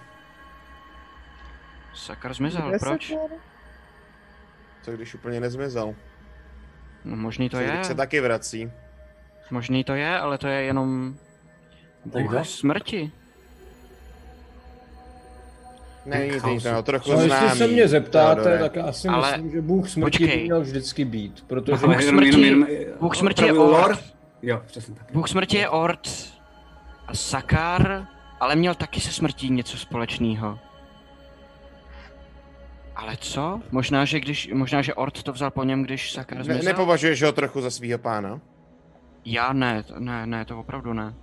Sakar 1.93 2.33
zmizel, 2.33 2.69
Kde 2.69 2.79
proč? 2.79 3.07
to- 3.09 3.27
Co 4.81 4.91
když 4.91 5.15
úplně 5.15 5.39
nezmizel? 5.39 5.95
No 7.05 7.15
možný 7.15 7.49
to 7.49 7.57
Co 7.57 7.63
je, 7.63 7.83
se 7.83 7.95
taky 7.95 8.21
vrací? 8.21 8.71
možný 9.51 9.83
to 9.83 9.93
je, 9.93 10.19
ale 10.19 10.37
to 10.37 10.47
je 10.47 10.61
jenom 10.63 11.17
Tak 12.13 12.21
bůh 12.23 12.47
smrti. 12.47 13.11
Není 16.05 16.39
chaosu. 16.39 16.67
to 16.75 16.83
trochu 16.83 17.11
No, 17.11 17.17
známý. 17.17 17.43
jestli 17.43 17.57
se 17.57 17.67
mě 17.67 17.87
zeptáte, 17.87 18.41
Teodore. 18.41 18.59
tak 18.59 18.75
já 18.75 18.91
si 18.91 19.07
Ale- 19.07 19.31
myslím, 19.31 19.51
že 19.51 19.61
Bůh 19.61 19.89
smrti 19.89 20.17
Počkej. 20.19 20.37
by 20.37 20.43
měl 20.43 20.61
vždycky 20.61 21.05
být, 21.05 21.43
protože 21.47 21.71
Bůh 21.75 21.83
Ale 21.83 22.03
jenom- 22.03 22.23
smrti- 22.23 22.39
jenom- 22.39 22.67
jenom- 22.69 22.97
Bůh 22.99 23.15
smrti 23.15 23.45
je 23.45 23.53
Ord. 23.53 23.99
Jo, 24.41 24.61
přesně 24.65 24.95
tak. 24.95 25.07
Bůh 25.13 25.29
smrti 25.29 25.57
je 25.57 25.69
Ord 25.69 26.09
a 27.07 27.13
Sakar, 27.15 28.07
ale 28.39 28.55
měl 28.55 28.75
taky 28.75 29.01
se 29.01 29.11
smrtí 29.11 29.49
něco 29.49 29.77
společného. 29.77 30.59
Ale 32.95 33.17
co? 33.17 33.61
Možná, 33.71 34.05
že 34.05 34.19
když, 34.19 34.49
možná, 34.53 34.81
že 34.81 34.93
Ord 34.93 35.23
to 35.23 35.33
vzal 35.33 35.51
po 35.51 35.63
něm, 35.63 35.83
když 35.83 36.11
Sakar 36.11 36.37
Ne, 36.37 36.43
zmizel? 36.43 36.63
nepovažuješ 36.63 37.21
ho 37.23 37.31
trochu 37.31 37.61
za 37.61 37.69
svého 37.71 37.99
pána? 37.99 38.39
Já 39.25 39.53
ne, 39.53 39.83
to- 39.83 39.99
ne, 39.99 40.25
ne, 40.25 40.45
to 40.45 40.59
opravdu 40.59 40.93
ne. 40.93 41.13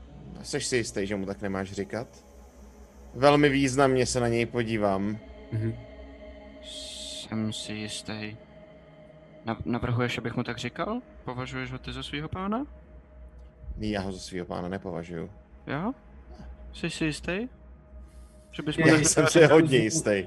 Jsi 0.42 0.60
si 0.60 0.76
jistý, 0.76 1.06
že 1.06 1.16
mu 1.16 1.26
tak 1.26 1.40
nemáš 1.42 1.72
říkat? 1.72 2.06
Velmi 3.14 3.48
významně 3.48 4.06
se 4.06 4.20
na 4.20 4.28
něj 4.28 4.46
podívám. 4.46 5.18
Mhm. 5.52 5.74
Jsem 6.62 7.52
si 7.52 7.72
jistý. 7.72 8.36
Na, 9.44 9.56
navrhuješ, 9.64 10.18
abych 10.18 10.36
mu 10.36 10.42
tak 10.42 10.58
říkal? 10.58 11.00
Považuješ 11.24 11.72
ho 11.72 11.78
ty 11.78 11.92
za 11.92 12.02
svého 12.02 12.28
pána? 12.28 12.66
Já 13.78 14.00
ho 14.00 14.12
za 14.12 14.18
svého 14.18 14.46
pána 14.46 14.68
nepovažuju. 14.68 15.30
Jo? 15.66 15.92
Jsi 16.72 16.90
si 16.90 17.04
jistý? 17.04 17.48
Že 18.52 18.62
bys 18.62 18.76
mu 18.76 18.86
Já 18.86 18.94
tak 18.94 19.06
jsem 19.06 19.26
si 19.26 19.44
hodně 19.46 19.78
jistý. 19.78 20.24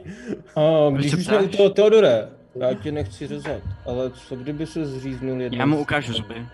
A 0.56 0.90
když 0.96 1.12
se 1.12 1.18
už 1.18 1.26
jsme 1.26 1.38
u 1.40 1.48
ptáš? 1.48 1.58
toho 1.58 1.70
Teodore, 1.70 2.30
já 2.56 2.74
tě 2.74 2.92
nechci 2.92 3.28
řezat, 3.28 3.62
ale 3.86 4.12
co 4.12 4.36
kdyby 4.36 4.66
se 4.66 4.86
zříznul 4.86 5.42
jednou? 5.42 5.60
Já 5.60 5.66
mu 5.66 5.80
ukážu 5.80 6.14
zuby. 6.14 6.46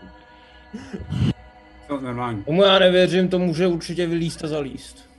To 1.87 2.01
normální. 2.01 2.43
Tomu 2.43 2.63
já 2.63 2.79
nevěřím, 2.79 3.27
to 3.29 3.39
může 3.39 3.67
určitě 3.67 4.07
vylíst 4.07 4.43
a 4.43 4.47
zalíst. 4.47 5.10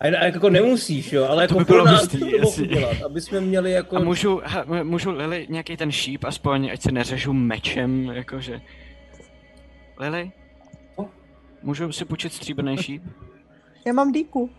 A 0.00 0.04
a 0.20 0.24
jako 0.24 0.50
nemusíš, 0.50 1.12
jo, 1.12 1.24
ale 1.24 1.48
To 1.48 1.54
jako 1.54 1.58
by 1.58 1.64
pro 1.64 1.74
bylo 1.74 1.84
nás 1.86 2.00
hustý, 2.00 2.18
to 2.18 2.26
jestli- 2.26 2.68
udělat, 2.68 2.96
aby 3.06 3.20
jsme 3.20 3.40
měli 3.40 3.72
jako... 3.72 3.96
A 3.96 4.00
můžu, 4.00 4.40
ha, 4.44 4.64
můžu 4.82 5.10
Lily 5.10 5.46
nějaký 5.50 5.76
ten 5.76 5.92
šíp, 5.92 6.24
aspoň, 6.24 6.70
ať 6.72 6.80
se 6.82 6.92
neřežu 6.92 7.32
mečem, 7.32 8.04
jakože... 8.04 8.60
Lily? 9.98 10.32
Můžu 11.62 11.92
si 11.92 12.04
půjčit 12.04 12.32
stříbrný 12.32 12.76
šíp? 12.76 13.02
Já 13.86 13.92
mám 13.92 14.12
díku. 14.12 14.50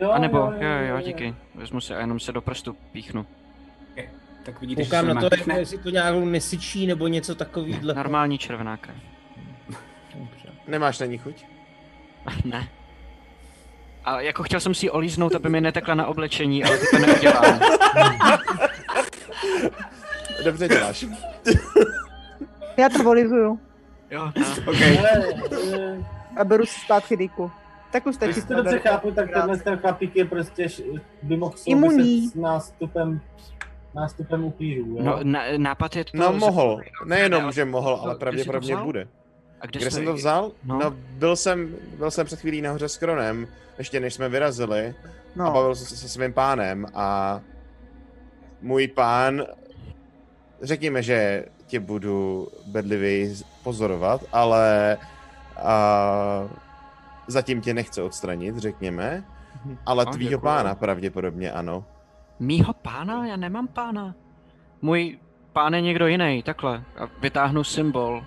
Jo, 0.00 0.10
A 0.10 0.18
nebo, 0.18 0.38
jo, 0.38 0.52
jo, 0.60 0.86
jo, 0.96 1.00
díky. 1.00 1.34
Vezmu 1.54 1.80
si 1.80 1.94
a 1.94 2.00
jenom 2.00 2.20
se 2.20 2.32
do 2.32 2.40
prstu 2.40 2.76
píchnu. 2.92 3.26
Tak 4.44 4.60
vidíte, 4.60 4.82
Koukám 4.82 5.06
že 5.06 5.14
na 5.14 5.20
se 5.20 5.30
to, 5.30 5.36
jako 5.36 5.50
jestli 5.52 5.78
to 5.78 5.90
nějakou 5.90 6.24
nesyčí 6.24 6.86
nebo 6.86 7.06
něco 7.08 7.34
takovýhle. 7.34 7.94
Normální 7.94 8.38
červená 8.38 8.76
krev. 8.76 8.96
Nemáš 10.68 10.98
na 10.98 11.06
ní 11.06 11.18
chuť? 11.18 11.44
Ne. 12.44 12.68
A 14.04 14.20
jako 14.20 14.42
chtěl 14.42 14.60
jsem 14.60 14.74
si 14.74 14.86
ji 14.86 14.90
olíznout, 14.90 15.34
aby 15.34 15.48
mi 15.48 15.60
netekla 15.60 15.94
na 15.94 16.06
oblečení, 16.06 16.64
ale 16.64 16.78
teď 16.78 16.88
to 16.90 16.98
neudělám. 16.98 17.60
Dobře 20.44 20.68
děláš. 20.68 21.04
Já 22.76 22.88
to 22.88 23.02
volizuju. 23.02 23.60
Jo, 24.10 24.32
okay. 24.66 24.98
A 26.36 26.44
beru 26.44 26.66
si 26.66 26.80
zpátky 26.80 27.16
díku. 27.16 27.50
Tak 27.92 28.06
už 28.06 28.14
stačí. 28.14 28.32
Když 28.32 28.44
to 28.44 28.54
dobře 28.54 28.78
chápu, 28.78 29.10
tak 29.10 29.30
tenhle 29.32 29.56
ten 29.56 29.78
chlapík 29.78 30.16
je 30.16 30.24
prostě, 30.24 30.66
by 31.22 31.36
mohl 31.36 31.54
Imunní. 31.66 32.20
souviset 32.20 32.32
s 32.32 32.34
nástupem, 32.34 33.20
nástupem 33.94 34.52
jo? 34.60 34.96
No, 35.00 35.18
na, 35.22 35.42
nápad 35.56 35.96
je 35.96 36.04
to... 36.04 36.10
No 36.14 36.32
mohl. 36.32 36.80
Nejenom, 37.04 37.52
že 37.52 37.64
mohl, 37.64 37.96
No, 37.96 38.02
ale 38.02 38.14
pravděpodobně 38.14 38.76
bude. 38.76 39.08
A 39.60 39.66
kde, 39.66 39.80
Kde 39.80 39.90
jsem 39.90 40.04
to 40.04 40.14
vzal? 40.14 40.52
No. 40.64 40.78
No, 40.78 40.90
byl 40.90 41.36
jsem, 41.36 41.76
byl 41.98 42.10
jsem 42.10 42.26
před 42.26 42.40
chvílí 42.40 42.62
nahoře 42.62 42.88
s 42.88 42.96
Kronem, 42.98 43.48
ještě 43.78 44.00
než 44.00 44.14
jsme 44.14 44.28
vyrazili. 44.28 44.94
No. 45.36 45.46
A 45.46 45.50
bavil 45.50 45.74
jsem 45.74 45.86
se 45.86 45.96
se 45.96 46.08
svým 46.08 46.32
pánem 46.32 46.86
a 46.94 47.40
můj 48.62 48.88
pán, 48.88 49.42
řekněme, 50.62 51.02
že 51.02 51.44
tě 51.66 51.80
budu 51.80 52.48
bedlivě 52.66 53.28
pozorovat, 53.62 54.24
ale 54.32 54.96
a, 55.56 56.48
zatím 57.26 57.60
tě 57.60 57.74
nechce 57.74 58.02
odstranit, 58.02 58.56
řekněme. 58.56 59.24
Ale 59.86 60.04
No, 60.04 60.12
tvýho 60.12 60.30
děkuju. 60.30 60.44
pána 60.44 60.74
pravděpodobně 60.74 61.52
ano. 61.52 61.84
Mýho 62.38 62.72
pána? 62.72 63.26
Já 63.26 63.36
nemám 63.36 63.68
pána. 63.68 64.14
Můj 64.82 65.18
pán 65.52 65.74
je 65.74 65.80
někdo 65.80 66.06
jiný, 66.06 66.42
takhle. 66.42 66.82
A 66.98 67.08
vytáhnu 67.20 67.64
symbol. 67.64 68.24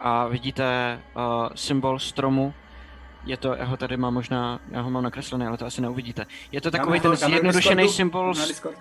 A 0.00 0.26
vidíte 0.28 0.98
uh, 1.16 1.22
symbol 1.54 1.98
stromu. 1.98 2.54
Je 3.24 3.36
to, 3.36 3.54
já 3.54 3.64
ho 3.64 3.76
tady 3.76 3.96
mám 3.96 4.14
možná, 4.14 4.60
já 4.70 4.80
ho 4.80 4.90
mám 4.90 5.02
nakreslený, 5.02 5.46
ale 5.46 5.56
to 5.56 5.66
asi 5.66 5.80
neuvidíte. 5.80 6.26
Je 6.52 6.60
to 6.60 6.70
takový 6.70 7.00
ten 7.00 7.10
Dáme 7.10 7.22
na 7.22 7.28
zjednodušený 7.28 7.88
symbol... 7.88 8.34
Na 8.34 8.46
Discord. 8.46 8.76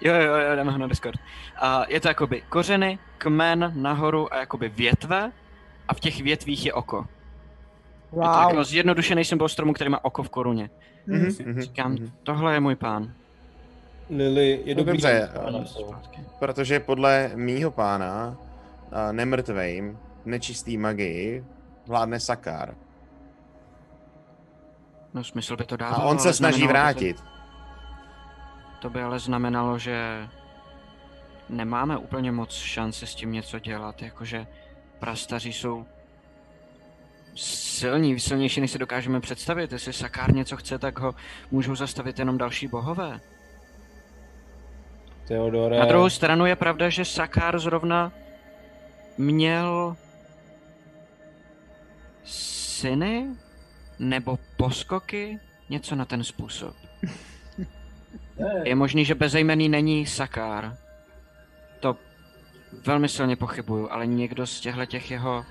Jo, 0.00 0.14
jo, 0.14 0.34
jo, 0.36 0.56
dáme 0.56 0.70
ho 0.72 0.78
na 0.78 0.86
Discord. 0.86 1.20
A 1.56 1.84
je 1.88 2.00
to 2.00 2.08
jakoby 2.08 2.42
kořeny, 2.48 2.98
kmen 3.18 3.72
nahoru 3.76 4.34
a 4.34 4.38
jakoby 4.38 4.68
větve 4.68 5.32
a 5.88 5.94
v 5.94 6.00
těch 6.00 6.22
větvích 6.22 6.66
je 6.66 6.72
oko. 6.72 6.96
Je 6.96 7.02
to 8.10 8.16
Wow. 8.16 8.24
jako 8.48 8.64
zjednodušený 8.64 9.24
symbol 9.24 9.48
stromu, 9.48 9.72
který 9.72 9.90
má 9.90 10.04
oko 10.04 10.22
v 10.22 10.28
koruně. 10.30 10.70
Mhm. 11.06 11.28
Mhm, 11.46 11.60
Říkám, 11.62 11.92
mhm. 11.92 12.12
tohle 12.22 12.54
je 12.54 12.60
můj 12.60 12.76
pán. 12.76 13.12
Lily, 14.10 14.60
je 14.64 14.74
No 14.74 14.78
dobrý. 14.84 14.92
dobře, 14.92 15.28
ale- 15.44 15.64
to- 15.64 15.90
Protože 16.38 16.80
podle 16.80 17.30
mýho 17.34 17.70
pána, 17.70 18.36
nemrtvejm, 19.12 19.98
nečistý 20.24 20.78
magii, 20.78 21.44
vládne 21.86 22.20
Sakár. 22.20 22.74
No 25.14 25.24
smysl 25.24 25.56
by 25.56 25.64
to 25.64 25.74
A 25.74 25.76
dávalo, 25.78 26.10
on 26.10 26.18
se 26.18 26.32
snaží 26.32 26.60
by 26.62 26.66
to- 26.66 26.72
vrátit. 26.72 27.24
To 28.80 28.90
by 28.90 29.02
ale 29.02 29.18
znamenalo, 29.18 29.78
že 29.78 30.28
nemáme 31.48 31.96
úplně 31.98 32.32
moc 32.32 32.52
šance 32.54 33.06
s 33.06 33.14
tím 33.14 33.32
něco 33.32 33.58
dělat, 33.58 34.02
jakože 34.02 34.46
prastaří 34.98 35.52
jsou 35.52 35.86
silní, 37.34 38.20
silnější, 38.20 38.60
než 38.60 38.70
si 38.70 38.78
dokážeme 38.78 39.20
představit. 39.20 39.72
Jestli 39.72 39.92
Sakár 39.92 40.34
něco 40.34 40.56
chce, 40.56 40.78
tak 40.78 40.98
ho 40.98 41.14
můžou 41.50 41.74
zastavit 41.76 42.18
jenom 42.18 42.38
další 42.38 42.68
bohové. 42.68 43.20
Teodore. 45.28 45.78
Na 45.78 45.84
druhou 45.86 46.10
stranu 46.10 46.46
je 46.46 46.56
pravda, 46.56 46.88
že 46.88 47.04
Sakár 47.04 47.58
zrovna 47.58 48.12
měl 49.18 49.96
syny 52.24 53.26
nebo 53.98 54.38
poskoky, 54.56 55.40
něco 55.68 55.94
na 55.94 56.04
ten 56.04 56.24
způsob. 56.24 56.76
Je 58.62 58.74
možný, 58.74 59.04
že 59.04 59.14
bezejmený 59.14 59.68
není 59.68 60.06
Sakár. 60.06 60.76
To 61.80 61.96
velmi 62.86 63.08
silně 63.08 63.36
pochybuju, 63.36 63.90
ale 63.90 64.06
někdo 64.06 64.46
z 64.46 64.60
těchto 64.60 64.86
těch 64.86 65.10
jeho... 65.10 65.44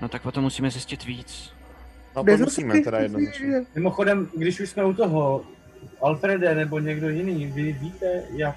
No 0.00 0.08
tak 0.08 0.22
potom 0.22 0.44
musíme 0.44 0.70
zjistit 0.70 1.04
víc. 1.04 1.52
No 2.16 2.24
to 2.24 2.36
musíme 2.36 2.80
teda 2.80 2.98
jednoznačně. 2.98 3.64
Mimochodem, 3.74 4.30
když 4.36 4.60
už 4.60 4.70
jsme 4.70 4.84
u 4.84 4.92
toho, 4.92 5.44
Alfrede 6.00 6.54
nebo 6.54 6.78
někdo 6.78 7.08
jiný, 7.08 7.46
vy 7.46 7.72
víte, 7.72 8.22
jak 8.30 8.56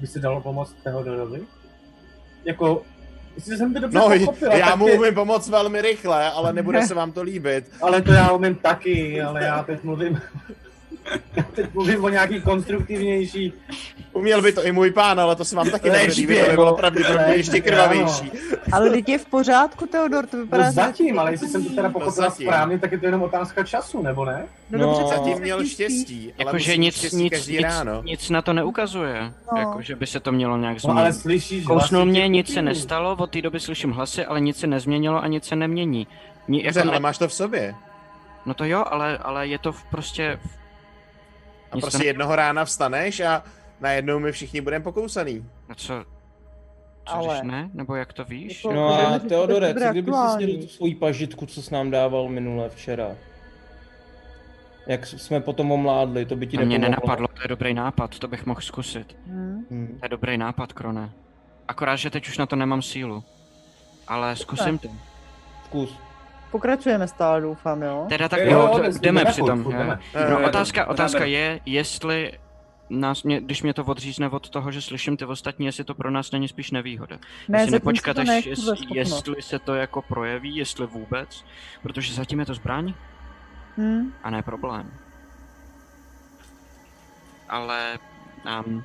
by 0.00 0.06
se 0.06 0.20
dalo 0.20 0.40
pomoct 0.40 0.74
Teodorovi? 0.82 1.40
Jako, 2.44 2.82
jestli 3.36 3.56
jsem 3.56 3.74
to 3.74 3.80
dobře 3.80 3.98
No, 3.98 4.08
pochopil, 4.18 4.52
já 4.52 4.76
mu 4.76 4.88
je- 4.88 4.98
umím 4.98 5.14
pomoct 5.14 5.48
velmi 5.48 5.82
rychle, 5.82 6.30
ale 6.30 6.52
nebude 6.52 6.82
se 6.86 6.94
vám 6.94 7.12
to 7.12 7.22
líbit. 7.22 7.64
Ale 7.82 8.02
to 8.02 8.12
já 8.12 8.32
umím 8.32 8.54
taky, 8.54 9.22
ale 9.22 9.44
já 9.44 9.62
teď 9.62 9.82
mluvím, 9.84 10.20
teď 11.54 11.74
mluvím 11.74 12.04
o 12.04 12.08
nějaký 12.08 12.40
konstruktivnější. 12.40 13.52
Uměl 14.12 14.42
by 14.42 14.52
to 14.52 14.66
i 14.66 14.72
můj 14.72 14.90
pán, 14.90 15.20
ale 15.20 15.36
to 15.36 15.44
se 15.44 15.56
vám 15.56 15.70
taky 15.70 15.90
nebude 15.90 16.12
líbit, 16.12 16.40
to 16.44 16.50
by 16.50 16.56
bylo 16.56 16.76
pravděpodobně 16.76 17.34
ještě 17.34 17.60
krvavější. 17.60 18.32
Ale 18.72 18.90
teď 18.90 19.08
je 19.08 19.18
v 19.18 19.26
pořádku, 19.26 19.86
Teodor, 19.86 20.26
to 20.26 20.36
vypadá, 20.36 20.64
No 20.66 20.72
zatím, 20.72 21.18
ale 21.18 21.30
jestli 21.32 21.48
jsem 21.48 21.64
to 21.64 21.74
teda 21.74 21.88
pochopil 21.88 22.12
zatím. 22.12 22.46
správně, 22.46 22.78
tak 22.78 22.92
je 22.92 22.98
to 22.98 23.06
jenom 23.06 23.22
otázka 23.22 23.64
času, 23.64 24.02
nebo 24.02 24.24
ne? 24.24 24.46
No, 24.70 24.78
No, 24.78 24.86
dobře, 24.86 25.02
tak 25.04 25.18
Zatím 25.18 25.38
měl 25.38 25.64
štěstí, 25.66 26.32
ale 26.38 26.46
Jakože 26.46 26.76
nic, 26.76 26.94
štěstí 26.96 27.16
nic, 27.16 27.32
každý 27.32 27.52
nic, 27.52 27.62
ráno. 27.62 28.02
nic 28.02 28.30
na 28.30 28.42
to 28.42 28.52
neukazuje. 28.52 29.32
No. 29.52 29.58
Jako, 29.60 29.82
že 29.82 29.96
by 29.96 30.06
se 30.06 30.20
to 30.20 30.32
mělo 30.32 30.56
nějak 30.56 30.76
No 30.84 30.90
ale 30.98 31.12
změnit. 31.12 31.22
slyšíš 31.22 31.64
Kousnul 31.64 32.00
hlasy 32.02 32.10
mě, 32.10 32.28
nic 32.28 32.52
se 32.54 32.62
nestalo, 32.62 33.16
od 33.18 33.30
té 33.30 33.42
doby 33.42 33.60
slyším 33.60 33.90
hlasy, 33.92 34.24
ale 34.24 34.40
nic 34.40 34.56
se 34.56 34.66
nezměnilo 34.66 35.22
a 35.22 35.26
nic 35.26 35.44
se 35.44 35.56
nemění. 35.56 36.06
Ni, 36.48 36.64
jako 36.64 36.80
ale 36.88 37.00
máš 37.00 37.18
to 37.18 37.28
v 37.28 37.32
sobě. 37.32 37.74
no 38.46 38.54
to 38.54 38.64
jo, 38.64 38.84
ale, 38.90 39.18
ale 39.18 39.46
je 39.46 39.58
to 39.58 39.72
v 39.72 39.84
prostě... 39.84 40.38
A 41.74 41.76
Nic 41.76 41.84
prostě 41.84 41.98
ne- 41.98 42.04
jednoho 42.04 42.36
rána 42.36 42.64
vstaneš 42.64 43.20
a 43.20 43.42
najednou 43.80 44.18
my 44.18 44.32
všichni 44.32 44.60
budeme 44.60 44.82
pokousaný. 44.84 45.46
No 45.68 45.74
co? 45.74 46.04
Co 47.08 47.14
Ale- 47.14 47.44
ne? 47.44 47.70
Nebo 47.74 47.94
jak 47.94 48.12
to 48.12 48.24
víš? 48.24 48.64
Jako- 48.64 48.76
No 48.76 48.88
a 49.14 49.18
to 49.18 49.28
Teodore, 49.28 49.74
co 49.74 49.80
kdyby 49.90 50.10
si 50.12 50.16
aktuální. 50.16 50.44
snědl 50.46 50.62
tu 50.62 50.68
svoji 50.68 50.94
pažitku, 50.94 51.46
co 51.46 51.62
jsi 51.62 51.74
nám 51.74 51.90
dával 51.90 52.28
minule 52.28 52.68
včera? 52.68 53.08
Jak 54.86 55.06
jsme 55.06 55.40
potom 55.40 55.72
omládli, 55.72 56.24
to 56.26 56.36
by 56.36 56.46
ti 56.46 56.56
To 56.58 56.64
mě 56.64 56.78
nepomohlo. 56.78 57.06
nenapadlo, 57.06 57.28
to 57.28 57.42
je 57.44 57.48
dobrý 57.48 57.74
nápad, 57.74 58.18
to 58.18 58.28
bych 58.28 58.46
mohl 58.46 58.60
zkusit. 58.60 59.16
Hm. 59.26 59.64
Hm. 59.70 59.96
To 60.00 60.04
je 60.04 60.08
dobrý 60.08 60.38
nápad, 60.38 60.72
Krone. 60.72 61.10
Akorát, 61.68 61.96
že 61.96 62.10
teď 62.10 62.28
už 62.28 62.38
na 62.38 62.46
to 62.46 62.56
nemám 62.56 62.82
sílu. 62.82 63.24
Ale 64.08 64.36
zkusím 64.36 64.78
to. 64.78 64.88
Zkus. 65.64 65.94
Pokračujeme 66.54 67.08
stále, 67.08 67.40
doufám, 67.40 67.82
jo? 67.82 68.06
Teda 68.08 68.28
tak 68.28 68.40
Jo, 68.40 68.50
jo, 68.50 68.84
jo, 68.84 68.92
jdeme, 69.00 69.24
přitom. 69.24 69.62
No, 69.62 69.98
Eh, 70.14 70.34
otázka, 70.36 70.86
otázka 70.86 71.24
je, 71.24 71.60
jestli 71.66 72.32
nás, 72.90 73.22
mě, 73.22 73.40
když 73.40 73.62
mě 73.62 73.74
to 73.74 73.84
odřízne 73.84 74.28
od 74.28 74.50
toho, 74.50 74.72
že 74.72 74.82
slyším 74.82 75.16
ty 75.16 75.24
ostatní, 75.24 75.66
jestli 75.66 75.84
to 75.84 75.94
pro 75.94 76.10
nás 76.10 76.32
není 76.32 76.48
spíš 76.48 76.70
nevýhoda. 76.70 77.18
Ne, 77.48 77.58
jestli 77.60 77.72
nepočkat, 77.72 78.16
se 78.16 78.24
to 78.24 78.32
až 78.32 78.46
jest, 78.46 78.62
jestli 78.94 79.42
se 79.42 79.58
to 79.58 79.74
jako 79.74 80.02
projeví, 80.02 80.56
jestli 80.56 80.86
vůbec, 80.86 81.44
protože 81.82 82.14
zatím 82.14 82.40
je 82.40 82.46
to 82.46 82.54
zbraň 82.54 82.94
Hm. 83.78 84.12
a 84.22 84.30
ne 84.30 84.42
problém. 84.42 84.90
Ale 87.48 87.98
um, 88.66 88.84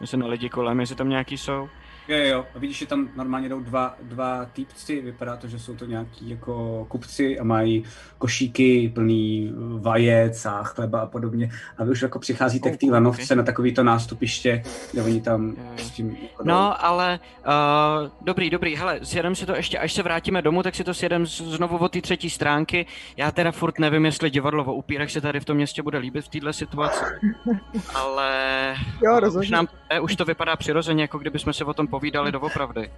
myslím 0.00 0.20
na 0.20 0.26
lidi 0.26 0.48
kolem, 0.48 0.80
jestli 0.80 0.96
tam 0.96 1.08
nějaký 1.08 1.38
jsou. 1.38 1.68
Jo, 2.08 2.16
jo. 2.18 2.44
A 2.54 2.58
vidíš, 2.58 2.78
že 2.78 2.86
tam 2.86 3.08
normálně 3.16 3.48
jdou 3.48 3.60
dva, 3.60 3.96
dva 4.02 4.44
týpci, 4.44 5.00
vypadá 5.00 5.36
to, 5.36 5.48
že 5.48 5.58
jsou 5.58 5.74
to 5.76 5.84
nějaký 5.84 6.30
jako 6.30 6.84
kupci 6.88 7.38
a 7.38 7.44
mají 7.44 7.84
košíky 8.18 8.92
plný 8.94 9.52
vajec 9.80 10.46
a 10.46 10.62
chleba 10.62 11.00
a 11.00 11.06
podobně. 11.06 11.50
A 11.78 11.84
vy 11.84 11.90
už 11.90 12.02
jako 12.02 12.18
přicházíte 12.18 12.68
Oh, 12.68 12.74
k 12.74 12.80
té 12.80 12.86
lanovce 12.86 13.22
okay. 13.22 13.36
na 13.36 13.42
takovýto 13.42 13.82
nástupiště, 13.84 14.62
kde 14.92 15.02
oni 15.02 15.20
tam 15.20 15.48
jo. 15.48 15.64
s 15.76 15.90
tím 15.90 16.16
jako 16.22 16.42
jdou. 16.42 16.48
No, 16.48 16.84
ale 16.84 17.20
uh, 17.46 18.10
dobrý, 18.22 18.50
dobrý, 18.50 18.76
hele, 18.76 19.00
sjedem 19.02 19.34
si 19.34 19.46
to 19.46 19.54
ještě, 19.54 19.78
až 19.78 19.92
se 19.92 20.02
vrátíme 20.02 20.42
domů, 20.42 20.62
tak 20.62 20.74
si 20.74 20.84
to 20.84 20.94
sjedem 20.94 21.26
znovu 21.26 21.76
od 21.78 21.92
té 21.92 22.00
třetí 22.00 22.30
stránky. 22.30 22.86
Já 23.16 23.30
teda 23.30 23.52
furt 23.52 23.78
nevím, 23.78 24.04
jestli 24.04 24.30
divadlo 24.30 24.64
o 24.64 24.74
upírech 24.74 25.10
se 25.12 25.20
tady 25.20 25.40
v 25.40 25.44
tom 25.44 25.56
městě 25.56 25.82
bude 25.82 25.98
líbit 25.98 26.24
v 26.24 26.28
této 26.28 26.52
situaci. 26.52 27.04
Ale 27.94 28.74
Jo, 29.04 29.14
už, 29.16 29.20
rozhodně. 29.20 29.50
nám, 29.50 29.68
eh, 29.90 30.00
už 30.00 30.16
to 30.16 30.24
vypadá 30.24 30.56
přirozeně, 30.56 31.02
jako 31.02 31.18
kdybychom 31.18 31.52
se 31.52 31.64
o 31.64 31.74
tom 31.74 31.86
povídali 31.98 32.32
doopravdy. 32.32 32.90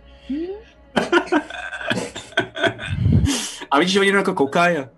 A 3.71 3.79
vidíš, 3.79 3.93
že 3.93 4.01
oni 4.01 4.09
jenom 4.09 4.21
jako 4.21 4.35
koukají 4.35 4.77
a... 4.77 4.89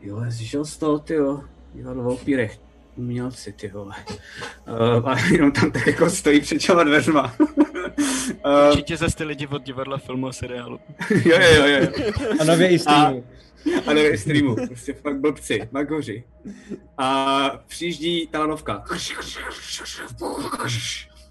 Jo, 0.00 0.24
zjišel 0.28 0.64
z 0.64 0.76
toho, 0.76 0.98
ty 0.98 1.14
jo. 1.14 1.40
Divadlo 1.74 2.02
v 2.02 2.06
Opírech. 2.06 2.58
Umělci, 2.96 3.52
ty 3.52 3.68
vole. 3.68 3.94
Uh, 4.68 5.08
a 5.08 5.18
jenom 5.32 5.52
tam 5.52 5.70
tak 5.72 5.86
jako 5.86 6.10
stojí 6.10 6.40
před 6.40 6.58
těma 6.58 6.84
dveřma. 6.84 7.34
uh, 7.38 8.68
Určitě 8.70 8.96
zase 8.96 9.16
ty 9.16 9.24
lidi 9.24 9.46
od 9.46 9.62
divadla, 9.62 9.98
filmu 9.98 10.26
a 10.28 10.32
seriálu. 10.32 10.80
jo, 11.10 11.38
jo, 11.40 11.66
jo, 11.66 11.66
jo. 11.66 12.12
A 12.40 12.44
nově 12.44 12.68
i 12.68 12.78
streamu. 12.78 13.24
A 13.86 13.92
nevím, 13.92 14.18
streamu, 14.18 14.56
prostě 14.66 14.92
fakt 14.92 15.20
blbci, 15.20 15.68
magoři. 15.72 16.24
A 16.98 17.50
přijíždí 17.66 18.26
ta 18.26 18.40
lanovka. 18.40 18.74
A 18.74 18.94
zase 18.94 20.02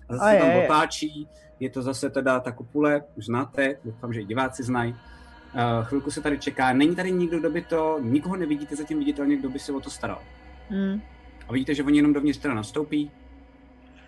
A 0.10 0.32
se 0.32 0.38
tam 0.40 0.56
otáčí, 0.66 1.28
je 1.64 1.70
to 1.70 1.82
zase 1.82 2.10
teda 2.10 2.40
ta 2.40 2.52
kopule, 2.52 3.02
už 3.16 3.26
znáte, 3.26 3.76
doufám, 3.86 4.14
že 4.14 4.22
i 4.22 4.26
diváci 4.26 4.64
znají. 4.64 4.92
Uh, 4.94 5.86
chvilku 5.86 6.12
se 6.12 6.22
tady 6.22 6.38
čeká, 6.38 6.74
není 6.74 6.96
tady 6.96 7.12
nikdo, 7.12 7.40
kdo 7.40 7.50
by 7.50 7.62
to, 7.62 8.00
nikoho 8.02 8.36
nevidíte 8.36 8.76
zatím 8.76 9.00
viditelně, 9.00 9.36
kdo 9.38 9.50
by 9.50 9.60
se 9.60 9.72
o 9.72 9.80
to 9.80 9.90
staral. 9.90 10.22
Hmm. 10.70 11.02
A 11.48 11.54
vidíte, 11.54 11.76
že 11.76 11.84
oni 11.84 11.98
jenom 11.98 12.14
dovnitř 12.14 12.40
teda 12.40 12.54
nastoupí 12.54 13.12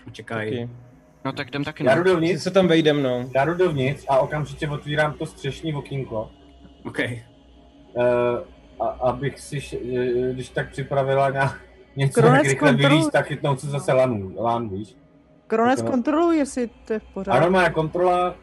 a 0.07 0.09
čekají. 0.09 0.51
Taky. 0.51 0.69
No 1.25 1.33
tak 1.33 1.47
jdem 1.47 1.63
taky, 1.63 1.85
Já 1.85 1.95
jdu 1.95 2.03
dovnitř, 2.03 2.43
se 2.43 2.51
tam 2.51 2.67
vejdem, 2.67 3.03
no. 3.03 3.29
já 3.35 3.45
jdu 3.45 3.53
dovnitř 3.53 4.05
a 4.09 4.19
okamžitě 4.19 4.69
otvírám 4.69 5.13
to 5.13 5.25
střešní 5.25 5.73
okýnko. 5.73 6.31
OK. 6.83 6.99
Uh, 6.99 8.03
a, 8.79 8.85
abych 8.85 9.39
si, 9.39 9.59
eh, 9.73 10.33
když 10.33 10.49
tak 10.49 10.71
připravila 10.71 11.29
nějak 11.29 11.61
něco, 11.95 12.21
Kronec 12.21 12.43
jak 12.43 12.51
rychle 12.51 12.73
vylíst, 12.73 13.11
tak 13.11 13.25
chytnout 13.27 13.59
se 13.59 13.67
zase 13.67 13.93
lanu, 13.93 14.35
lán, 14.37 14.69
víš. 14.69 14.95
Kronec 15.47 15.81
to- 15.81 15.91
kontroluj, 15.91 16.37
jestli 16.37 16.69
to 16.87 16.93
je 16.93 16.99
v 16.99 17.03
A 17.03 17.13
pořádku. 17.13 17.41
normálně 17.41 17.69
kontrola, 17.69 18.35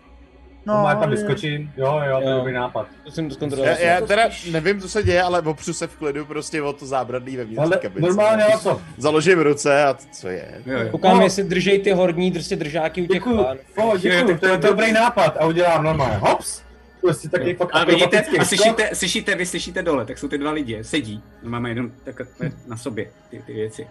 no, 0.66 0.74
má 0.74 0.94
tam 0.94 1.10
vyskočím, 1.10 1.72
jo, 1.76 2.00
jo, 2.10 2.20
to 2.22 2.28
je 2.28 2.34
dobrý 2.34 2.52
nápad. 2.52 2.86
To 3.04 3.10
jsem 3.10 3.24
to 3.28 3.32
Já, 3.32 3.36
zkontroloval. 3.36 3.76
já 3.80 4.00
teda 4.00 4.22
nevím, 4.50 4.80
co 4.80 4.88
se 4.88 5.02
děje, 5.02 5.22
ale 5.22 5.40
opřu 5.42 5.72
se 5.72 5.86
v 5.86 5.96
klidu 5.96 6.24
prostě 6.26 6.62
o 6.62 6.72
to 6.72 6.86
zábradlí 6.86 7.36
ve 7.36 7.44
vnitřní 7.44 7.64
Ale 7.64 7.76
kabince. 7.76 8.06
normálně, 8.08 8.44
co? 8.60 8.80
Založím 8.98 9.38
ruce 9.40 9.84
a 9.84 9.94
t- 9.94 10.04
co 10.12 10.28
je? 10.28 10.62
Jo, 10.66 10.78
jo. 10.78 10.88
Koukám, 10.90 11.16
No. 11.16 11.22
jestli 11.24 11.42
držej 11.44 11.78
ty 11.78 11.92
horní 11.92 12.32
prostě 12.32 12.56
držáky 12.56 13.02
u 13.02 13.06
těch 13.06 13.14
Děkuju, 13.16 13.44
pánů. 13.44 13.60
děkuju, 13.98 14.26
tak 14.26 14.40
to 14.40 14.46
je 14.46 14.58
to- 14.58 14.66
dobrý 14.66 14.92
nápad 14.92 15.36
a 15.40 15.46
udělám 15.46 15.84
normálně, 15.84 16.16
hops, 16.16 16.62
prostě 17.00 17.28
taky 17.28 17.54
fakt 17.54 17.70
A 17.72 17.84
vidíte, 17.84 18.20
a 18.40 18.44
slyšíte, 18.44 18.90
slyšíte, 18.94 19.34
vy 19.34 19.46
slyšíte 19.46 19.82
dole, 19.82 20.04
tak 20.06 20.18
jsou 20.18 20.28
ty 20.28 20.38
dva 20.38 20.50
lidi, 20.50 20.84
sedí, 20.84 21.22
no 21.42 21.50
máme 21.50 21.68
jenom 21.70 21.90
tak 22.04 22.20
na 22.66 22.76
sobě 22.76 23.10
ty, 23.30 23.42
ty 23.46 23.52
věci, 23.52 23.86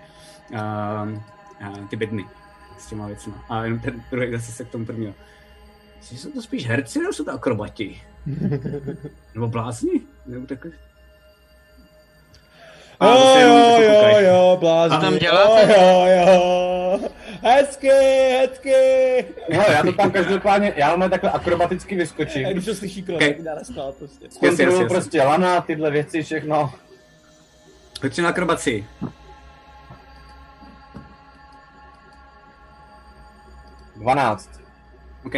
a, 0.56 0.62
a, 0.62 1.08
ty 1.90 1.96
bedny 1.96 2.26
s 2.82 2.88
těma 2.88 3.08
věcma. 3.08 3.46
A 3.50 3.64
jenom 3.64 3.80
ten 3.80 4.04
druhý 4.12 4.32
zase 4.32 4.52
se 4.52 4.66
k 4.66 4.70
tomu 4.70 4.86
prvního. 4.86 5.14
Myslíš, 6.00 6.20
že 6.20 6.24
jsou 6.24 6.32
to 6.32 6.42
spíš 6.42 6.68
herci, 6.68 7.00
nebo 7.00 7.14
jsou 7.14 7.24
to 7.24 7.32
akrobati? 7.32 8.02
nebo 9.34 9.48
blázni? 9.48 10.02
Nebo 10.26 10.48
takový... 10.48 10.74
A 13.00 13.40
Jo, 13.40 13.80
jo, 13.82 14.18
jo, 14.20 14.58
blázni. 14.60 14.98
Co 14.98 15.02
tam 15.02 15.18
děláte? 15.18 15.74
Jo, 15.74 16.06
jo, 16.06 16.28
jo. 16.34 17.00
Hezky, 17.42 17.88
hezky. 18.40 18.74
No, 19.54 19.64
já 19.72 19.84
to 19.84 19.92
tam 19.94 20.12
každopádně, 20.12 20.74
já 20.76 20.96
mám 20.96 21.10
takhle 21.10 21.32
akrobaticky 21.32 21.96
A 21.96 21.98
vyskočím. 21.98 22.50
když 22.50 22.66
to 22.66 22.76
slyší 22.76 23.04
krok, 23.04 23.16
Okay. 23.16 23.34
tak 23.34 23.42
dá 23.44 23.56
naschvál 23.56 23.92
prostě. 23.92 24.26
Jasně. 24.42 24.86
prostě 24.88 25.24
lana, 25.24 25.62
tyhle 25.62 25.92
věci, 25.92 26.24
všechno. 26.24 26.74
Hoď 28.04 28.14
si 28.14 28.22
na 28.22 28.30
akrobaci. 28.30 28.86
Dvanáct. 34.02 34.50
OK. 35.26 35.34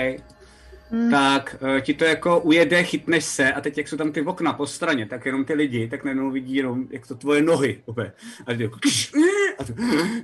Hmm. 0.92 1.12
Tak 1.12 1.56
uh, 1.62 1.80
ti 1.80 1.94
to 1.94 2.06
jako 2.06 2.40
ujede, 2.40 2.84
chytneš 2.84 3.26
se 3.26 3.54
a 3.54 3.62
teď 3.62 3.78
jak 3.78 3.88
jsou 3.88 3.98
tam 3.98 4.12
ty 4.12 4.22
okna 4.22 4.54
po 4.54 4.68
straně, 4.68 5.06
tak 5.06 5.26
jenom 5.26 5.46
ty 5.46 5.54
lidi, 5.54 5.88
tak 5.88 6.04
najednou 6.04 6.32
vidí 6.32 6.56
jenom, 6.56 6.86
jak 6.90 7.08
to 7.08 7.16
tvoje 7.16 7.42
nohy 7.42 7.82
úplně. 7.86 8.12
A 8.48 8.54
ty 8.54 8.64
jako, 8.64 8.80
eh, 9.18 9.56
a 9.60 9.64
ty, 9.64 9.74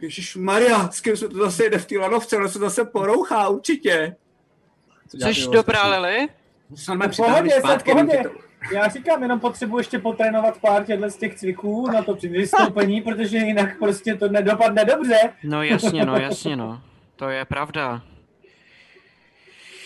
Ježíš 0.02 0.36
Maria, 0.36 0.90
s 0.92 1.02
kým 1.02 1.18
se 1.18 1.30
to 1.30 1.38
zase 1.38 1.70
jde 1.70 1.78
v 1.78 1.86
té 1.86 1.98
lanovce, 1.98 2.38
ono 2.38 2.50
se 2.50 2.60
zase 2.60 2.86
porouchá 2.86 3.48
určitě. 3.48 4.16
Co 5.08 5.28
jo, 5.28 5.52
dobrá, 5.52 5.84
normálně 5.84 6.30
V 7.14 7.18
pohodě, 7.18 7.52
zpátky, 7.60 7.92
pohodě. 7.92 8.24
to... 8.24 8.30
Já 8.74 8.88
říkám, 8.88 9.24
jenom 9.24 9.40
potřebuji 9.40 9.78
ještě 9.78 10.00
potrénovat 10.00 10.58
pár 10.62 10.86
těchto 10.86 11.10
z 11.10 11.16
těch 11.16 11.36
cviků 11.36 11.92
na 11.92 12.02
to 12.02 12.16
při 12.16 12.28
vystoupení, 12.28 13.02
protože 13.02 13.38
jinak 13.38 13.80
prostě 13.80 14.16
to 14.16 14.30
nedopadne 14.30 14.86
dobře. 14.86 15.20
No 15.44 15.64
jasně, 15.64 16.06
no 16.06 16.16
jasně, 16.16 16.56
no. 16.56 16.82
To 17.16 17.30
je 17.30 17.46
pravda. 17.46 18.02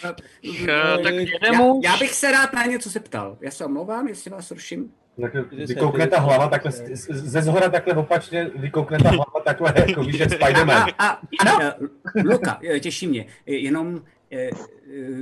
Eh, 0.08 0.98
tak 1.04 1.14
jedeme 1.14 1.58
Já, 1.58 1.62
už. 1.62 1.86
já, 1.86 1.98
bych 1.98 2.14
se 2.14 2.32
rád 2.32 2.54
na 2.54 2.66
něco 2.66 2.90
zeptal. 2.90 3.38
Já 3.42 3.52
se 3.52 3.66
omlouvám, 3.66 4.08
jestli 4.08 4.32
vás 4.32 4.52
ruším. 4.52 4.92
Takhle 5.22 5.42
vykoukne 5.66 6.08
ta 6.08 6.20
hlava 6.20 6.48
takhle, 6.48 6.72
ze 7.10 7.42
zhora 7.42 7.70
takhle 7.70 7.94
opačně, 7.94 8.50
vykoukne 8.56 8.98
ta 9.00 9.10
hlava 9.10 9.42
takhle, 9.46 9.74
jako 9.88 10.04
víš, 10.04 10.20
jak 10.20 10.34
Spiderman. 10.34 10.90
A, 10.98 11.06
a 11.06 11.20
ano? 11.40 11.72
Luka, 12.26 12.60
eh, 12.70 12.80
těší 12.80 13.08
mě. 13.08 13.26
Eh, 13.48 13.52
Jenom, 13.54 14.02
eh, 14.32 14.38
eh, 14.38 14.50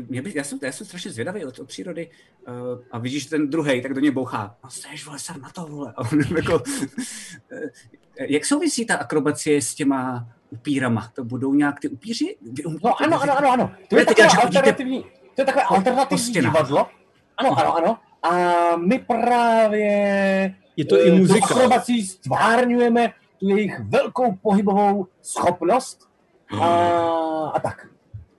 mě 0.10 0.22
by, 0.22 0.32
já, 0.36 0.44
jsem, 0.44 0.60
já 0.64 0.72
jsem 0.72 0.88
strašně 0.88 1.12
zvědavý 1.12 1.46
od, 1.46 1.60
od 1.60 1.68
přírody 1.68 2.10
eh, 2.48 2.52
a 2.92 2.98
vidíš 3.00 3.26
ten 3.26 3.50
druhý, 3.50 3.82
tak 3.82 3.94
do 3.94 4.00
něj 4.00 4.12
bouchá. 4.12 4.56
No 4.64 4.70
seš, 4.70 5.06
vole, 5.06 5.20
jsem 5.20 5.42
na 5.42 5.50
to, 5.50 5.66
vole. 5.66 5.94
A 5.98 6.02
on 6.12 6.20
jako, 6.36 6.64
eh, 7.52 7.70
jak 8.30 8.46
souvisí 8.46 8.86
ta 8.86 8.96
akrobacie 8.96 9.62
s 9.62 9.76
těma 9.76 10.28
upírama? 10.52 11.12
To 11.16 11.24
budou 11.24 11.54
nějak 11.54 11.80
ty 11.80 11.90
upíři? 11.90 12.38
No 12.84 13.02
ano, 13.02 13.22
ano, 13.22 13.38
ano, 13.38 13.52
ano. 13.52 13.72
To 13.88 13.98
je 14.00 14.06
takové 14.06 14.28
alternativní, 14.28 15.04
to 15.36 15.42
je 15.42 15.46
takové 15.46 15.64
alternativní 15.64 16.34
divadlo. 16.34 16.88
Ano, 17.38 17.60
ano, 17.60 17.78
ano. 17.78 17.98
A 18.24 18.32
my 18.76 19.00
právě 19.00 20.56
Je 20.78 20.86
to 20.86 21.06
i 21.06 21.10
eh, 21.10 21.16
muzika. 21.16 21.46
akrobací 21.46 22.06
stvárňujeme 22.08 23.14
tu 23.40 23.50
jejich 23.50 23.80
velkou 23.80 24.32
pohybovou 24.36 25.08
schopnost 25.22 26.10
a, 26.62 26.66
a 27.54 27.60
tak. 27.60 27.88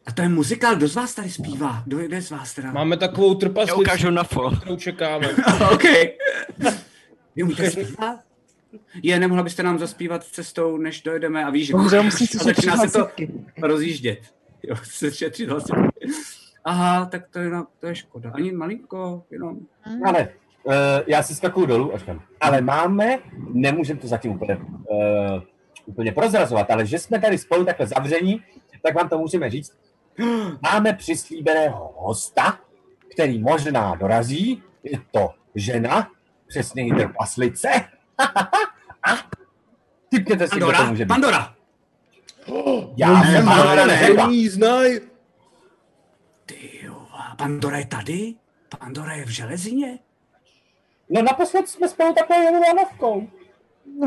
A 0.07 0.13
to 0.13 0.23
je 0.23 0.29
muzikál, 0.29 0.77
kdo 0.77 0.89
z 0.89 0.95
vás 0.95 1.15
tady 1.15 1.31
zpívá? 1.31 1.83
Kdo 1.85 1.99
je 1.99 2.23
z 2.23 2.31
vás 2.31 2.55
teda? 2.55 2.73
Máme 2.73 2.97
takovou 2.97 3.39
Já 3.67 3.75
ukážu 3.75 4.11
na 4.11 4.25
fo. 4.25 4.51
kterou 4.51 4.77
čekáme. 4.77 5.29
OK. 5.73 5.83
Vy 7.37 7.43
umíte 7.43 7.71
zpívat? 7.71 8.21
Je, 9.03 9.21
nemohla 9.21 9.43
byste 9.43 9.63
nám 9.63 9.79
zaspívat 9.79 10.25
cestou, 10.25 10.77
než 10.77 11.03
dojedeme 11.03 11.45
a 11.45 11.51
víš, 11.51 11.67
že 11.67 11.73
Bohužel 11.73 12.03
musím 12.03 12.27
si 12.27 12.39
a 12.39 12.45
začíná 12.45 12.77
se 12.77 12.91
to 12.91 13.09
rozjíždět. 13.63 14.19
Jo, 14.63 14.77
se 14.83 15.13
šetřit. 15.13 15.49
Aha, 16.65 17.07
tak 17.07 17.29
to 17.29 17.39
je, 17.39 17.51
na, 17.51 17.67
to 17.79 17.87
je 17.87 17.95
škoda. 17.95 18.31
Ani 18.35 18.53
malinko, 18.53 19.25
jenom. 19.31 19.59
Ale 20.05 20.29
uh, 20.65 20.75
já 21.07 21.23
si 21.23 21.35
skakuju 21.35 21.67
dolů 21.67 21.95
a 21.95 21.99
říkám, 21.99 22.23
ale 22.41 22.61
máme, 22.61 23.19
nemůžeme 23.53 24.01
to 24.01 24.07
zatím 24.07 24.33
úplně, 24.33 24.57
uh, 24.57 25.43
úplně 25.87 26.13
prozrazovat, 26.13 26.71
ale 26.71 26.87
že 26.87 26.99
jsme 26.99 27.21
tady 27.21 27.39
spolu 27.39 27.65
takhle 27.65 27.87
zavření, 27.87 28.43
tak 28.83 28.95
vám 28.95 29.09
to 29.09 29.19
můžeme 29.19 29.51
říct. 29.51 29.79
Máme 30.63 30.93
přislíbeného 30.93 31.95
hosta, 31.97 32.59
který 33.13 33.39
možná 33.39 33.95
dorazí, 33.95 34.63
je 34.83 34.99
to 35.11 35.31
žena, 35.55 36.09
přesně 36.47 36.95
trpaslice. 36.95 37.69
A 38.19 39.17
typněte 40.09 40.49
si, 40.49 40.57
kdo 40.57 40.67
to 40.67 40.73
Pandora, 40.73 40.91
může 40.91 41.05
být. 41.05 41.09
Pandora. 41.09 41.55
Já 42.97 43.23
jsem 43.25 43.45
Pandora 43.45 43.87
neřekla. 43.87 44.31
znaj. 44.51 45.01
Ty 46.47 46.81
jo, 46.83 47.07
a 47.13 47.37
Pandora 47.37 47.79
je 47.79 47.87
tady? 47.87 48.35
Pandora 48.79 49.15
je 49.15 49.25
v 49.25 49.29
železině? 49.29 49.99
No 51.11 51.23
naposled 51.23 51.69
jsme 51.69 51.89
spolu 51.89 52.15
takhle 52.15 52.37
jeli 52.37 52.59
lanovkou. 52.59 53.29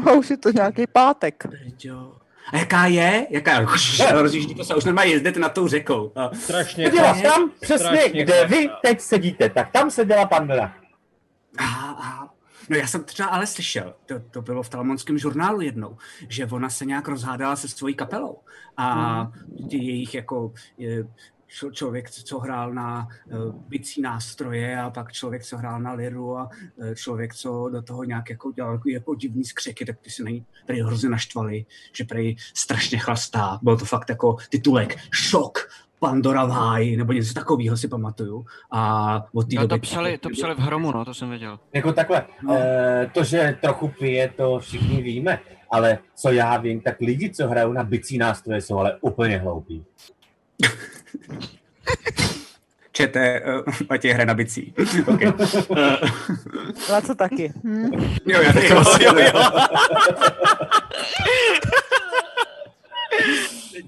No, 0.05 0.15
už 0.15 0.29
je 0.29 0.37
to 0.37 0.51
nějaký 0.51 0.87
pátek. 0.87 1.43
Jo. 1.83 2.13
A 2.53 2.57
jaká 2.57 2.85
je? 2.85 3.27
Jaká 3.29 3.59
je? 3.59 3.65
Rozjíždí 4.11 4.55
to 4.55 4.63
se, 4.63 4.75
už 4.75 4.83
nemá 4.85 5.03
jezdit 5.03 5.37
nad 5.37 5.49
tou 5.53 5.67
řekou. 5.67 6.11
A, 6.15 6.35
Strašně 6.35 6.89
chlap. 6.89 7.21
tam, 7.21 7.51
přesně, 7.61 7.87
Strašně 7.97 8.23
kde 8.23 8.33
chlap. 8.37 8.49
vy 8.49 8.69
teď 8.81 9.01
sedíte, 9.01 9.49
tak 9.49 9.71
tam 9.71 9.91
seděla 9.91 10.25
Pandora. 10.25 10.73
a, 11.57 11.63
a, 11.91 12.29
no 12.69 12.77
já 12.77 12.87
jsem 12.87 13.03
třeba 13.03 13.29
ale 13.29 13.47
slyšel, 13.47 13.95
to, 14.05 14.19
to 14.19 14.41
bylo 14.41 14.63
v 14.63 14.69
talmonském 14.69 15.17
žurnálu 15.17 15.61
jednou, 15.61 15.97
že 16.29 16.45
ona 16.45 16.69
se 16.69 16.85
nějak 16.85 17.07
rozhádala 17.07 17.55
se 17.55 17.67
svojí 17.67 17.95
kapelou. 17.95 18.39
A 18.77 19.31
ty 19.69 19.77
jejich 19.77 20.15
jako 20.15 20.53
je, 20.77 21.07
člověk, 21.71 22.09
co 22.09 22.39
hrál 22.39 22.73
na 22.73 23.07
uh, 23.25 23.55
bicí 23.67 24.01
nástroje 24.01 24.81
a 24.81 24.89
pak 24.89 25.11
člověk, 25.11 25.43
co 25.43 25.57
hrál 25.57 25.79
na 25.79 25.93
liru 25.93 26.37
a 26.37 26.49
uh, 26.75 26.93
člověk, 26.93 27.35
co 27.35 27.69
do 27.69 27.81
toho 27.81 28.03
nějak 28.03 28.29
jako 28.29 28.51
dělal 28.51 28.73
jako, 28.73 28.89
jako 28.89 29.15
divný 29.15 29.43
skřeky, 29.45 29.85
tak 29.85 29.99
ty 29.99 30.09
se 30.09 30.23
na 30.23 30.29
ní 30.29 30.45
prý 30.65 30.81
hrozně 30.81 31.09
naštvali, 31.09 31.65
že 31.93 32.03
prý 32.03 32.35
strašně 32.53 32.97
chlastá. 32.97 33.59
Byl 33.61 33.77
to 33.77 33.85
fakt 33.85 34.09
jako 34.09 34.35
titulek 34.49 34.97
šok, 35.11 35.69
Pandora 35.99 36.45
v 36.45 36.49
háji, 36.49 36.97
nebo 36.97 37.13
něco 37.13 37.33
takového 37.33 37.77
si 37.77 37.87
pamatuju. 37.87 38.45
A 38.71 39.23
od 39.33 39.49
té 39.49 39.55
Jo, 39.55 39.61
to 39.61 39.67
doby... 39.67 39.79
psali, 39.81 40.17
to 40.17 40.29
psali 40.29 40.55
v 40.55 40.59
Hromu, 40.59 40.91
no, 40.91 41.05
to 41.05 41.13
jsem 41.13 41.29
věděl. 41.29 41.59
Jako 41.73 41.93
takhle, 41.93 42.25
No. 42.41 42.53
no. 42.53 42.59
e, 42.59 43.09
to, 43.13 43.23
že 43.23 43.57
trochu 43.61 43.87
pije, 43.87 44.29
to 44.37 44.59
všichni 44.59 45.01
víme, 45.01 45.39
ale 45.71 45.97
co 46.15 46.31
já 46.31 46.57
vím, 46.57 46.81
tak 46.81 46.99
lidi, 47.01 47.29
co 47.29 47.47
hrajou 47.47 47.73
na 47.73 47.83
bicí 47.83 48.17
nástroje, 48.17 48.61
jsou 48.61 48.77
ale 48.77 48.97
úplně 49.01 49.37
hloupí. 49.37 49.83
čete, 52.91 53.41
uh, 53.41 53.73
Matěj 53.89 54.11
hraje 54.11 54.25
na 54.25 54.33
bicí. 54.33 54.73
okay. 55.07 55.33
uh, 55.69 55.77
Laco 56.91 57.15
taky. 57.15 57.53
Hm? 57.63 57.91
jo, 58.25 58.41
já 58.41 58.53
taky 58.53 58.73
vlastně, 58.73 59.05
jo, 59.05 59.13
jo. 59.17 59.31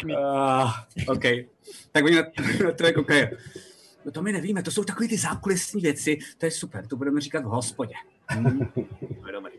Uh, 0.05 0.69
OK. 1.07 1.23
Tak 1.97 2.05
oni 2.05 2.15
na, 2.15 2.21
na 2.65 2.71
to 2.71 2.85
jako 2.85 2.99
koukají. 3.01 3.27
No 4.05 4.11
to 4.11 4.21
my 4.21 4.31
nevíme, 4.31 4.63
to 4.63 4.71
jsou 4.71 4.83
takové 4.83 5.07
ty 5.07 5.17
zákulisní 5.17 5.81
věci, 5.81 6.17
to 6.37 6.45
je 6.45 6.51
super, 6.51 6.87
to 6.87 6.95
budeme 6.95 7.21
říkat 7.21 7.43
v 7.43 7.47
hospodě. 7.47 7.93
Hmm. 8.29 8.59
To 9.21 9.27
je 9.27 9.33
dobrý. 9.33 9.53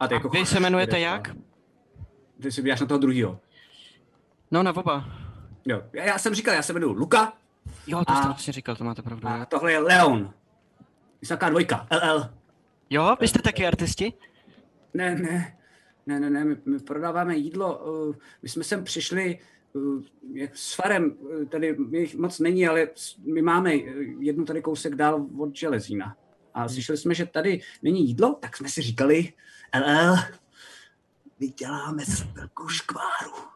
A, 0.00 0.08
ty 0.08 0.14
A 0.14 0.16
jako 0.16 0.28
vy 0.28 0.46
se 0.46 0.56
jmenujete 0.56 1.00
jak? 1.00 1.36
Ty 2.42 2.52
si 2.52 2.62
vyjáš 2.62 2.80
na 2.80 2.86
toho 2.86 2.98
druhého. 2.98 3.40
No 4.50 4.62
na 4.62 4.76
oba. 4.76 5.04
Jo, 5.66 5.82
já, 5.92 6.04
já 6.04 6.18
jsem 6.18 6.34
říkal, 6.34 6.54
já 6.54 6.62
se 6.62 6.72
jmenuji 6.72 6.92
Luka 6.94 7.32
Jo, 7.86 8.04
to 8.04 8.10
A- 8.12 8.16
jste 8.16 8.26
vlastně 8.26 8.52
říkal, 8.52 8.76
to 8.76 8.84
máte 8.84 9.02
pravdu. 9.02 9.28
a 9.28 9.46
tohle 9.46 9.72
je 9.72 9.78
Leon. 9.78 10.34
Vysoká 11.20 11.48
dvojka, 11.50 11.86
LL. 11.90 12.30
Jo, 12.90 13.16
vy 13.20 13.28
jste 13.28 13.42
taky 13.42 13.66
artisti? 13.66 14.12
Ne, 14.94 15.14
ne, 15.14 15.56
ne, 16.06 16.20
ne, 16.20 16.30
ne, 16.30 16.44
my, 16.44 16.56
my 16.66 16.78
prodáváme 16.78 17.36
jídlo. 17.36 17.78
uh, 17.78 18.14
My 18.42 18.48
jsme 18.48 18.64
sem 18.64 18.84
přišli 18.84 19.38
s 20.52 20.74
farem, 20.74 21.16
uh, 21.18 21.44
tady 21.44 21.76
jich 21.90 22.14
moc 22.14 22.38
není, 22.38 22.68
ale 22.68 22.88
my 23.24 23.42
máme 23.42 23.74
uh, 23.74 23.82
jednu 24.20 24.44
tady 24.44 24.62
kousek 24.62 24.94
dál 24.94 25.26
od 25.38 25.56
železína. 25.56 26.16
A 26.54 26.68
slyšeli 26.68 26.98
jsme, 26.98 27.14
že 27.14 27.26
tady 27.26 27.60
není 27.82 28.08
jídlo, 28.08 28.36
tak 28.40 28.56
jsme 28.56 28.68
si 28.68 28.82
říkali, 28.82 29.32
LL, 29.74 30.16
my 31.40 31.48
děláme 31.48 32.02
velkou 32.34 32.68
škváru. 32.68 33.50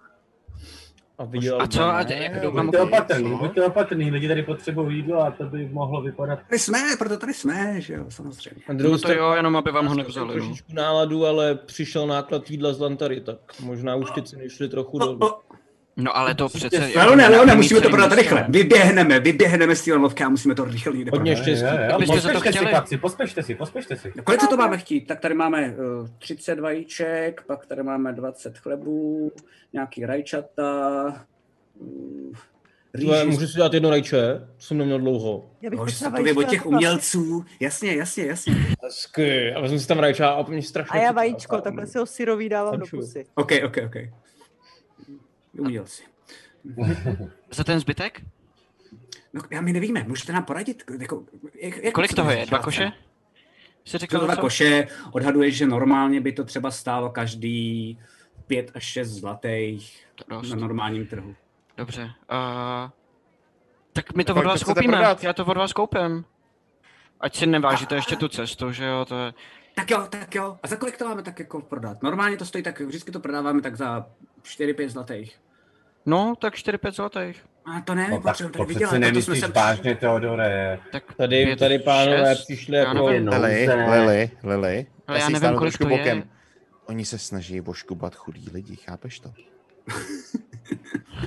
A 1.18 1.25
viděl 1.25 1.62
A 1.62 1.67
co? 1.67 1.83
A 1.83 1.99
jak 1.99 2.34
Ne, 2.34 2.41
doufám, 2.43 2.67
buďte 2.67 2.81
opatrný, 2.81 3.39
buďte 3.39 3.65
opatrný, 3.65 4.10
lidi 4.10 4.28
tady 4.28 4.43
potřebují 4.43 4.97
jídlo 4.97 5.20
a 5.20 5.31
to 5.31 5.44
by 5.44 5.68
mohlo 5.68 6.02
vypadat. 6.02 6.39
Tady 6.49 6.59
jsme, 6.59 6.78
proto 6.99 7.17
tady 7.17 7.34
jsme, 7.34 7.81
že 7.81 7.94
jo, 7.94 8.05
samozřejmě. 8.09 8.62
Na 8.68 8.75
druhou 8.75 8.93
No 8.94 9.01
to 9.01 9.12
jo, 9.12 9.33
jenom 9.33 9.57
aby 9.57 9.70
vám 9.73 9.86
ho 9.86 9.94
nevzali. 9.94 10.26
No. 10.28 10.33
trošičku 10.33 10.73
náladu, 10.73 11.26
ale 11.26 11.55
přišel 11.55 12.07
náklad 12.07 12.51
jídla 12.51 12.73
z 12.73 12.81
Lantary, 12.81 13.20
tak 13.20 13.39
možná 13.60 13.97
už 13.97 14.10
ty 14.10 14.23
ceny 14.23 14.51
šly 14.51 14.68
trochu 14.68 14.99
dolů. 14.99 15.20
No 15.97 16.17
ale 16.17 16.35
to 16.35 16.49
přece... 16.49 16.91
Leone, 16.97 17.29
Leone, 17.29 17.53
Mít 17.53 17.57
musíme 17.57 17.81
to 17.81 17.91
prodat 17.91 18.13
rychle. 18.13 18.47
Vyběhneme, 18.49 19.21
vyběhneme 19.21 19.77
z 19.77 19.85
té 19.85 19.93
lanovky 19.93 20.25
a 20.25 20.29
musíme 20.29 20.55
to 20.55 20.65
rychle 20.65 20.93
někde 20.93 21.11
Hodně 21.11 21.33
prodat. 21.33 21.43
štěstí. 21.43 21.67
Pospěšte 21.97 22.41
si, 22.41 22.49
chtěli. 22.49 22.67
chlapci, 22.67 22.97
pospěšte 22.97 23.43
si, 23.43 23.55
pospěšte 23.55 23.97
si. 23.97 24.13
No, 24.17 24.23
Kolik 24.23 24.41
se 24.41 24.47
to 24.47 24.57
máme 24.57 24.79
chtít? 24.79 25.01
Tak 25.07 25.21
tady 25.21 25.35
máme 25.35 25.69
uh, 26.01 26.09
30 26.19 26.61
vajíček, 26.61 27.43
pak 27.47 27.67
tady 27.67 27.83
máme 27.83 28.13
20 28.13 28.59
chlebů, 28.59 29.33
nějaký 29.73 30.07
rajčata, 30.07 31.05
uh, 31.81 32.35
Tvoje, 33.01 33.25
rýži. 33.25 33.35
můžu 33.35 33.47
si 33.47 33.59
dát 33.59 33.75
jedno 33.75 33.91
rajče? 33.91 34.21
To 34.57 34.63
jsem 34.65 34.79
neměl 34.79 34.99
dlouho. 34.99 35.51
Já 35.63 35.71
bych 35.71 35.79
No, 35.79 35.87
že 35.89 35.95
se 35.97 36.05
potřeba 36.05 36.19
to 36.23 36.27
je 36.27 36.35
od 36.47 36.51
těch 36.51 36.67
umělců. 36.67 37.45
Jasně, 37.61 37.97
jasně, 37.97 38.27
jasně. 38.27 38.55
Hezky. 38.85 39.55
A 39.55 39.61
vezmu 39.61 39.79
si 39.79 39.89
tam 39.89 39.99
rajča 39.99 40.29
a 40.31 40.43
mě 40.51 40.63
strašně 40.63 41.01
A 41.01 41.03
já 41.03 41.13
vajíčko, 41.13 41.61
takhle 41.61 41.87
si 41.87 41.99
ho 41.99 42.07
syrový 42.07 42.49
dávám 42.49 42.79
do 42.79 42.87
pusy. 42.91 43.27
OK, 43.35 43.51
OK, 43.65 43.77
OK. 43.87 43.97
Umělci. 45.58 46.02
Za 47.50 47.65
ten 47.65 47.81
zbytek? 47.81 48.23
No, 49.33 49.42
já 49.50 49.60
my 49.60 49.73
nevíme, 49.73 50.05
můžete 50.08 50.33
nám 50.33 50.44
poradit? 50.44 50.84
Jako, 51.00 51.24
jak, 51.60 51.76
jak 51.76 51.94
Kolik 51.94 52.15
toho 52.15 52.31
to 52.31 52.36
je? 52.36 52.47
Dva 52.47 52.58
dělá? 52.58 52.62
koše? 52.62 52.92
Jsi 53.84 53.92
To 53.92 53.99
říkal 53.99 54.20
dva 54.20 54.34
co? 54.34 54.41
koše, 54.41 54.89
odhaduješ, 55.12 55.57
že 55.57 55.66
normálně 55.66 56.20
by 56.20 56.33
to 56.33 56.44
třeba 56.44 56.70
stálo 56.70 57.10
každý 57.10 57.99
5 58.47 58.70
až 58.74 58.84
6 58.84 59.08
zlatých 59.08 60.07
dost. 60.28 60.50
na 60.50 60.57
normálním 60.57 61.07
trhu. 61.07 61.34
Dobře. 61.76 62.02
Uh, 62.05 62.91
tak 63.92 64.15
my 64.16 64.24
to 64.24 64.34
Tak 64.34 64.44
od 64.44 64.47
vás 64.49 64.62
koupíme. 64.62 65.16
Já 65.23 65.33
to 65.33 65.44
od 65.44 65.57
vás 65.57 65.73
koupím. 65.73 66.24
Ať 67.20 67.36
si 67.36 67.47
nevážíte 67.47 67.94
ještě 67.94 68.16
tu 68.16 68.28
cestu, 68.28 68.73
že 68.73 68.84
jo, 68.84 69.05
to 69.05 69.18
je... 69.18 69.34
Tak 69.74 69.91
jo, 69.91 70.07
tak 70.10 70.34
jo. 70.34 70.58
A 70.62 70.68
za 70.68 70.76
kolik 70.76 70.99
to 70.99 71.05
máme 71.05 71.23
tak 71.23 71.39
jako 71.39 71.60
prodat? 71.60 72.02
Normálně 72.02 72.36
to 72.36 72.44
stojí 72.44 72.65
tak, 72.65 72.81
vždycky 72.81 73.10
to 73.10 73.20
prodáváme 73.20 73.62
tak 73.62 73.76
za 73.76 74.07
4-5 74.42 74.89
zlatých. 74.89 75.39
No, 76.07 76.34
tak 76.41 76.55
4-5 76.55 76.92
zlatých. 76.92 77.44
A 77.65 77.81
to 77.81 77.94
ne, 77.94 78.08
No, 78.10 78.20
tak 78.20 78.36
to 78.36 78.49
tady 78.49 78.65
přece 78.65 78.78
proto 78.78 78.89
jsme 78.89 78.99
nemyslíš 78.99 79.41
sem 79.41 79.52
vážně, 79.52 79.97
Teodore. 79.97 80.78
Tak 80.92 81.15
Tady, 81.15 81.44
pět, 81.44 81.58
tady 81.58 81.78
pánové 81.78 82.34
šest? 82.36 82.44
přišli 82.44 82.76
jako... 82.76 83.07
Lili. 83.07 83.68
Lili, 83.91 84.31
Lili. 84.42 84.86
Ale 85.07 85.18
já 85.18 85.26
si 85.26 85.33
nevím, 85.33 85.58
kolik 85.58 85.73
trošku 85.73 85.84
to 85.84 85.91
je. 85.91 85.99
bokem. 85.99 86.24
Oni 86.86 87.05
se 87.05 87.18
snaží 87.18 87.60
oškubat 87.60 88.15
chudý 88.15 88.50
lidi, 88.52 88.76
chápeš 88.76 89.20
to? 89.20 89.33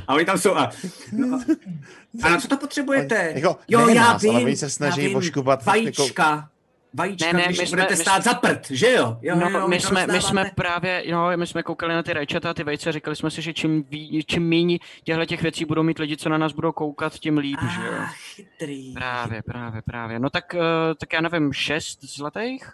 A 0.07 0.13
oni 0.13 0.25
tam 0.25 0.37
jsou 0.37 0.55
a... 0.55 0.71
No, 1.11 1.41
a 2.23 2.29
na 2.29 2.37
co 2.37 2.47
to 2.47 2.57
potřebujete? 2.57 3.31
Jako, 3.35 3.57
jo, 3.67 3.87
já 3.87 4.03
nás, 4.03 4.23
ale 4.23 4.37
vím, 4.37 4.45
oni 4.45 4.55
se 4.55 4.69
snaží 4.69 5.01
já 5.03 5.07
vím. 5.07 5.17
oškubat 5.17 5.65
Vajíčka. 5.65 6.49
Vajíčka, 6.93 7.25
Ne, 7.27 7.33
ne, 7.33 7.45
když 7.45 7.59
my 7.59 7.67
jsme- 7.67 7.75
budete 7.75 7.93
my 7.95 8.01
stát 8.01 8.23
jsme- 8.23 8.31
za 8.31 8.37
prd, 8.39 8.71
že 8.71 8.91
jo? 8.91 9.17
jo 9.21 9.35
No, 9.35 9.49
jo, 9.49 9.67
my, 9.67 9.79
jsme, 9.79 10.07
my 10.07 10.21
jsme 10.21 10.51
právě, 10.55 11.03
no, 11.11 11.37
my 11.37 11.47
jsme 11.47 11.63
koukali 11.63 11.93
na 11.93 12.03
ty 12.03 12.13
rajčata 12.13 12.49
a 12.49 12.53
ty 12.53 12.63
vejce, 12.63 12.91
říkali 12.91 13.15
jsme 13.15 13.31
si, 13.31 13.41
že 13.41 13.53
čím, 13.53 13.83
ví, 13.83 14.23
čím 14.27 14.49
méně 14.49 14.79
těchto 15.03 15.25
těch 15.25 15.41
věcí 15.41 15.65
budou 15.65 15.83
mít 15.83 15.99
lidi, 15.99 16.17
co 16.17 16.29
na 16.29 16.37
nás 16.37 16.51
budou 16.53 16.71
koukat, 16.71 17.13
tím 17.13 17.37
líp, 17.37 17.59
že 17.75 17.85
jo. 17.87 17.93
Ah, 17.99 18.05
chytrý. 18.35 18.93
Právě, 18.93 19.41
právě, 19.41 19.81
právě. 19.81 20.19
No 20.19 20.29
tak, 20.29 20.53
uh, 20.53 20.59
tak 20.99 21.13
já 21.13 21.21
nevím, 21.21 21.53
šest 21.53 22.03
zlatých? 22.03 22.69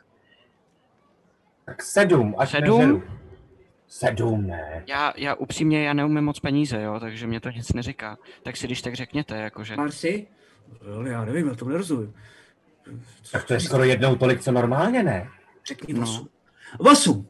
Tak 1.66 1.84
sedm, 1.84 2.36
až 2.38 2.50
Sedm? 2.52 2.80
nežeru. 2.80 3.04
Sedm, 3.88 4.48
ne. 4.48 4.84
Já, 4.88 5.14
já 5.18 5.36
upřímně, 5.36 5.84
já 5.84 5.94
neumím 5.94 6.24
moc 6.26 6.40
peníze, 6.40 6.82
jo, 6.82 7.00
takže 7.00 7.28
mě 7.28 7.40
to 7.40 7.50
nic 7.50 7.74
neříká. 7.74 8.18
Tak 8.44 8.58
si 8.58 8.68
když 8.68 8.82
tak 8.82 8.94
řekněte, 8.94 9.38
jakože. 9.38 9.76
Marsi? 9.76 10.28
Jo, 10.88 11.02
já 11.06 11.26
nevím, 11.26 11.48
já 11.48 11.56
tomu 11.56 11.72
nerozumím. 11.72 12.14
Tak 13.32 13.44
to 13.44 13.54
je 13.54 13.60
skoro 13.60 13.84
jednou 13.84 14.16
tolik, 14.16 14.42
co 14.42 14.52
normálně, 14.52 15.04
ne? 15.04 15.30
Řekni 15.68 15.94
No. 15.94 16.00
vosu. 16.00 16.30
Vosu! 16.80 17.26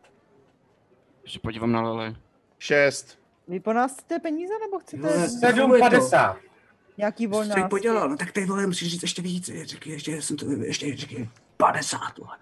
Se 1.27 1.39
podívám 1.39 1.71
na 1.71 1.91
Lily. 1.91 2.15
Šest. 2.59 3.19
Vy 3.47 3.59
po 3.59 3.73
nás 3.73 3.93
chcete 3.93 4.19
peníze, 4.19 4.53
nebo 4.61 4.79
chcete 4.79 5.07
Jo, 5.07 5.27
Sedm 5.39 5.79
padesát. 5.79 6.37
nějaký 6.97 7.27
Co 7.27 7.43
jsi 7.43 7.49
volná? 7.49 7.67
podělal? 7.67 8.09
No 8.09 8.17
tak 8.17 8.31
ty 8.31 8.45
vole, 8.45 8.67
musíš 8.67 8.91
říct 8.91 9.01
ještě 9.01 9.21
víc. 9.21 9.49
Řekni, 9.63 9.91
ještě 9.91 10.21
jsem 10.21 10.37
to, 10.37 10.51
ještě 10.51 10.95
řekni 10.97 11.29
50, 11.57 11.99
vole. 12.17 12.37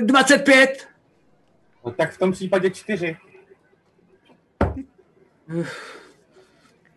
Uh, 0.00 0.06
25. 0.06 0.88
No 1.84 1.92
tak 1.92 2.12
v 2.12 2.18
tom 2.18 2.32
případě 2.32 2.70
čtyři. 2.70 3.16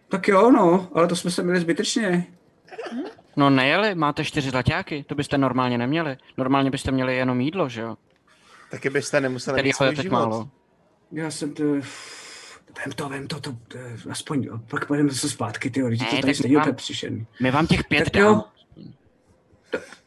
Tak 0.08 0.28
jo, 0.28 0.52
no, 0.52 0.90
ale 0.94 1.08
to 1.08 1.16
jsme 1.16 1.32
se 1.32 1.44
měli 1.44 1.60
zbytečně. 1.60 2.28
No 3.40 3.50
nejeli, 3.50 3.96
máte 3.96 4.26
čtyři 4.26 4.50
zlaťáky, 4.50 5.04
to 5.08 5.16
byste 5.16 5.38
normálně 5.38 5.78
neměli. 5.78 6.18
Normálně 6.38 6.70
byste 6.72 6.92
měli 6.92 7.16
jenom 7.16 7.42
jídlo, 7.42 7.70
že 7.70 7.82
jo? 7.82 7.96
Taky 8.72 8.90
byste 8.90 9.22
nemuseli 9.22 9.56
Který 9.56 9.70
mít 9.70 9.74
svůj 9.74 9.96
život. 9.96 10.12
málo. 10.20 10.50
Já 11.12 11.32
jsem 11.32 11.54
to... 11.54 11.64
Vem 12.86 12.92
to, 12.96 13.10
vem 13.10 13.28
to, 13.28 13.40
to, 13.40 13.52
to 13.52 13.78
aspoň, 14.12 14.44
jo. 14.44 14.60
pak 14.70 14.86
pojedeme 14.86 15.10
zase 15.10 15.30
zpátky, 15.30 15.70
ty 15.70 15.84
lidi, 15.84 16.04
Ne, 16.04 16.10
to 16.10 16.16
tak 16.16 16.22
tady 16.22 16.36
stejně 16.36 16.58
úplně 16.58 16.74
přišený. 16.74 17.28
My 17.42 17.52
vám 17.52 17.68
těch 17.68 17.84
pět 17.84 18.04
Tak 18.04 18.14
dám. 18.14 18.24
jo. 18.26 18.44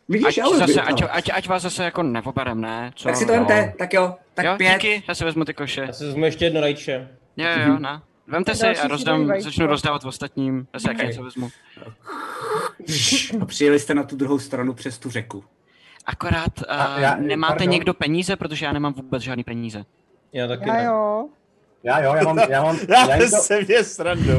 Vidíš, 0.08 0.26
Ať, 0.26 0.38
ale 0.38 0.58
zase, 0.58 0.80
ať, 0.82 1.00
no. 1.00 1.14
ať, 1.14 1.30
ať, 1.32 1.48
vás 1.48 1.62
zase 1.62 1.84
jako 1.84 2.02
nepoberem, 2.02 2.60
ne? 2.60 2.92
Co? 2.94 3.08
Tak 3.08 3.16
si 3.16 3.26
to 3.26 3.32
vemte, 3.32 3.74
tak 3.78 3.92
jo, 3.92 4.14
tak 4.34 4.46
jo, 4.46 4.54
pět. 4.56 4.72
díky, 4.72 5.02
já 5.08 5.14
si 5.14 5.24
vezmu 5.24 5.44
ty 5.44 5.54
koše. 5.54 5.80
Já 5.80 5.92
si 5.92 6.04
vezmu 6.06 6.24
ještě 6.24 6.44
jedno 6.44 6.60
rajče. 6.60 7.08
Jo, 7.36 7.46
jo, 7.66 7.78
ne. 7.78 8.00
Vemte 8.32 8.54
si 8.54 8.66
a 8.66 8.88
rozdám, 8.88 9.32
začnu 9.40 9.66
rozdávat 9.66 10.04
ostatním. 10.04 10.66
Zase 10.74 10.88
jak 10.90 10.96
Ok. 10.98 11.04
něco 11.06 11.22
vezmu. 11.22 11.50
A 13.40 13.44
přijeli 13.44 13.78
jste 13.80 13.94
na 13.94 14.02
tu 14.02 14.16
druhou 14.16 14.38
stranu 14.38 14.72
přes 14.74 14.98
tu 14.98 15.10
řeku. 15.10 15.44
Akorát 16.06 16.52
A 16.68 16.94
uh, 16.96 17.02
já- 17.02 17.16
nemáte 17.16 17.52
pardon. 17.52 17.70
někdo 17.70 17.94
peníze, 17.94 18.36
protože 18.36 18.66
já 18.66 18.72
nemám 18.72 18.92
vůbec 18.92 19.22
žádný 19.22 19.44
peníze. 19.44 19.84
Já 20.32 20.46
taky 20.48 20.68
Já 20.68 20.74
ne. 20.74 20.84
jo. 20.84 21.28
Já 21.84 22.00
jo, 22.00 22.14
já 22.14 22.22
mám, 22.24 22.38
já 22.50 22.62
mám, 22.62 22.78
já, 22.88 23.16
Já 23.16 23.30
to, 23.30 23.36
se 23.36 23.60
mě 23.60 23.84
srandu. 23.84 24.32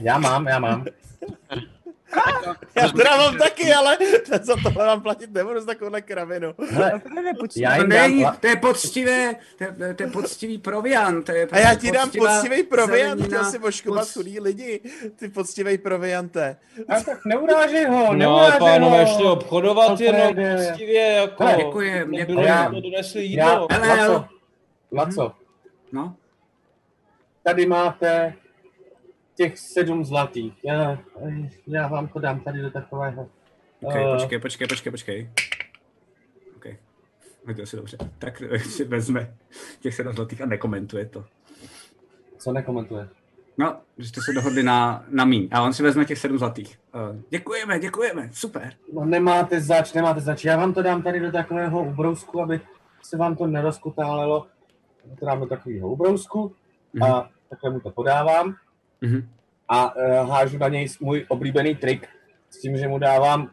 já 0.00 0.18
mám, 0.18 0.46
já 0.46 0.58
mám. 0.58 0.84
Já 2.74 2.88
teda 2.88 3.16
mám 3.16 3.38
taky, 3.38 3.72
ale 3.74 3.98
za 4.42 4.56
tohle 4.62 4.86
mám 4.86 5.00
platit 5.00 5.32
nebudu 5.32 5.60
za 5.60 5.66
takovouhle 5.66 6.02
kravinu. 6.02 6.54
Hele, 6.70 7.00
já 7.56 7.76
To 7.76 7.80
jim 7.82 7.88
dám, 8.22 8.36
to 8.40 8.46
je 8.46 8.56
poctivé, 8.56 9.36
to 9.58 9.64
je, 9.64 9.94
to 9.94 10.02
je 10.02 10.10
poctivý 10.10 10.58
proviant. 10.58 11.26
To 11.26 11.32
je 11.32 11.48
A 11.52 11.58
já 11.58 11.74
ti 11.74 11.90
dám 11.92 12.10
poctivý 12.18 12.62
proviant, 12.62 13.24
chtěl 13.24 13.44
si 13.44 13.58
oškubat 13.58 14.04
poc- 14.04 14.12
chudý 14.12 14.40
lidi. 14.40 14.80
Ty 15.16 15.28
poctivý 15.28 15.78
proviante. 15.78 16.56
a 16.88 17.00
tak 17.00 17.24
neurážej 17.24 17.86
ho, 17.86 18.06
No, 18.06 18.12
neurážej 18.14 18.58
pánové, 18.58 19.04
ho. 19.04 19.14
šli 19.16 19.24
obchodovat 19.24 20.00
jenom 20.00 20.34
poctivě, 20.34 21.02
jako... 21.02 21.44
Hele, 21.44 21.56
děkujem, 21.64 22.14
že 22.18 22.26
to 22.26 22.80
donesli 22.80 23.32
Já, 23.32 23.50
jídlo. 23.50 23.68
Hele, 23.70 23.88
Laco, 23.88 24.24
Laco, 24.92 25.32
No, 25.92 26.14
tady 27.42 27.66
máte 27.66 28.34
těch 29.40 29.58
sedm 29.58 30.04
zlatých. 30.04 30.64
Já, 30.64 30.98
já 31.66 31.88
vám 31.88 32.08
to 32.08 32.18
dám 32.18 32.40
tady 32.40 32.62
do 32.62 32.70
takového. 32.70 33.28
okay, 33.82 34.04
eh, 34.04 34.12
počkej, 34.12 34.38
počkej, 34.38 34.66
počkej, 34.68 34.90
počkej. 34.90 35.30
OK, 36.56 36.64
hodil 37.46 37.66
si 37.66 37.76
dobře. 37.76 37.96
Tak 38.18 38.42
si 38.56 38.84
vezme 38.88 39.34
těch 39.80 39.94
sedm 39.94 40.12
zlatých 40.12 40.40
a 40.40 40.46
nekomentuje 40.46 41.06
to. 41.06 41.24
Co 42.38 42.52
nekomentuje? 42.52 43.08
No, 43.58 43.76
že 43.98 44.08
jste 44.08 44.20
se 44.20 44.32
dohodli 44.32 44.62
na, 44.62 45.04
na 45.08 45.24
míň. 45.24 45.48
A 45.52 45.62
on 45.62 45.72
si 45.72 45.82
vezme 45.82 46.04
těch 46.04 46.18
sedm 46.18 46.38
zlatých. 46.38 46.78
Uh, 46.94 47.20
děkujeme, 47.30 47.78
děkujeme, 47.78 48.30
super. 48.32 48.72
No 48.92 49.04
nemáte 49.04 49.60
zač, 49.60 49.92
nemáte 49.92 50.20
zač. 50.20 50.44
Já 50.44 50.56
vám 50.56 50.74
to 50.74 50.82
dám 50.82 51.02
tady 51.02 51.20
do 51.20 51.32
takového 51.32 51.84
ubrousku, 51.84 52.40
aby 52.40 52.60
se 53.02 53.16
vám 53.16 53.36
to 53.36 53.46
nerozkutálelo. 53.46 54.46
To 55.18 55.26
dám 55.26 55.40
do 55.40 55.46
takového 55.46 55.88
ubrousku 55.88 56.52
a 57.06 57.30
takhle 57.50 57.70
mu 57.70 57.80
to 57.80 57.90
podávám. 57.90 58.56
Mhm. 59.00 59.28
A 59.68 59.96
uh, 59.96 60.30
hážu 60.30 60.58
na 60.58 60.68
něj 60.68 60.88
můj 61.00 61.24
oblíbený 61.28 61.74
trik 61.74 62.08
s 62.50 62.60
tím, 62.60 62.76
že 62.76 62.88
mu 62.88 62.98
dávám 62.98 63.50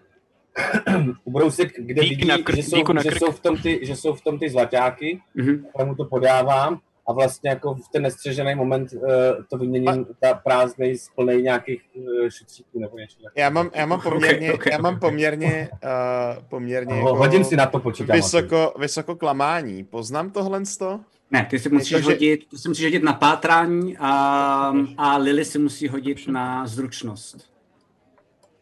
ubrousek, 1.24 1.74
kde 1.77 2.01
Dík 2.01 2.09
vidí, 2.09 2.27
na 2.27 2.38
krk, 2.38 2.56
že, 2.56 2.64
jsou, 2.64 2.84
že, 3.03 3.11
jsou 3.11 3.32
v 3.32 3.40
tom 3.40 3.58
ty, 3.58 3.80
že 3.84 3.95
jsou 3.95 4.14
v 4.14 4.22
tom 4.22 4.40
ty 4.40 4.50
zlaťáky. 4.50 5.22
Mhm. 5.35 5.66
Já 5.80 5.85
mu 5.85 5.95
to 5.95 6.06
podávám 6.06 6.80
a 7.08 7.14
vlastně 7.14 7.50
jako 7.50 7.74
v 7.76 7.90
ten 7.92 8.01
nestřežený 8.03 8.56
moment 8.56 8.93
uh, 8.93 9.01
to 9.50 9.58
vyměním 9.58 10.06
ta 10.19 10.34
prázdnej 10.34 10.98
z 10.98 11.09
plnej 11.16 11.43
nějakých 11.43 11.82
uh, 11.93 12.30
šutříků 12.30 12.80
nebo 12.80 12.98
něco 12.98 13.16
takového. 13.16 13.34
Já 13.35 13.50
mám, 13.50 13.69
já 13.76 13.85
mám 13.85 14.01
poměrně, 14.01 14.53
ok, 14.53 14.66
já 14.72 14.77
mám 14.77 15.00
poměrně, 15.00 15.69
uh, 15.84 16.43
poměrně 16.43 16.93
Ho- 17.01 17.16
hodím 17.16 17.43
si 17.43 17.56
na 17.56 17.66
to 17.66 17.80
počítač. 17.80 18.16
vysoko, 18.16 18.74
vysoko 18.80 19.16
klamání. 19.16 19.84
Poznám 19.84 20.30
tohle 20.32 20.61
to? 20.80 21.00
Ne, 21.32 21.48
ty 21.50 21.60
si 21.60 21.70
musíš 21.70 21.92
Takže- 21.92 22.06
hodit, 22.06 22.48
ty 22.50 22.58
si 22.58 22.68
musíš 22.70 22.86
hodit 22.86 23.04
na 23.04 23.14
pátrání 23.14 23.98
a, 23.98 24.74
a 24.98 25.18
Lily 25.18 25.46
si 25.46 25.60
musí 25.60 25.88
hodit 25.88 26.28
na 26.28 26.68
zručnost. 26.68 27.52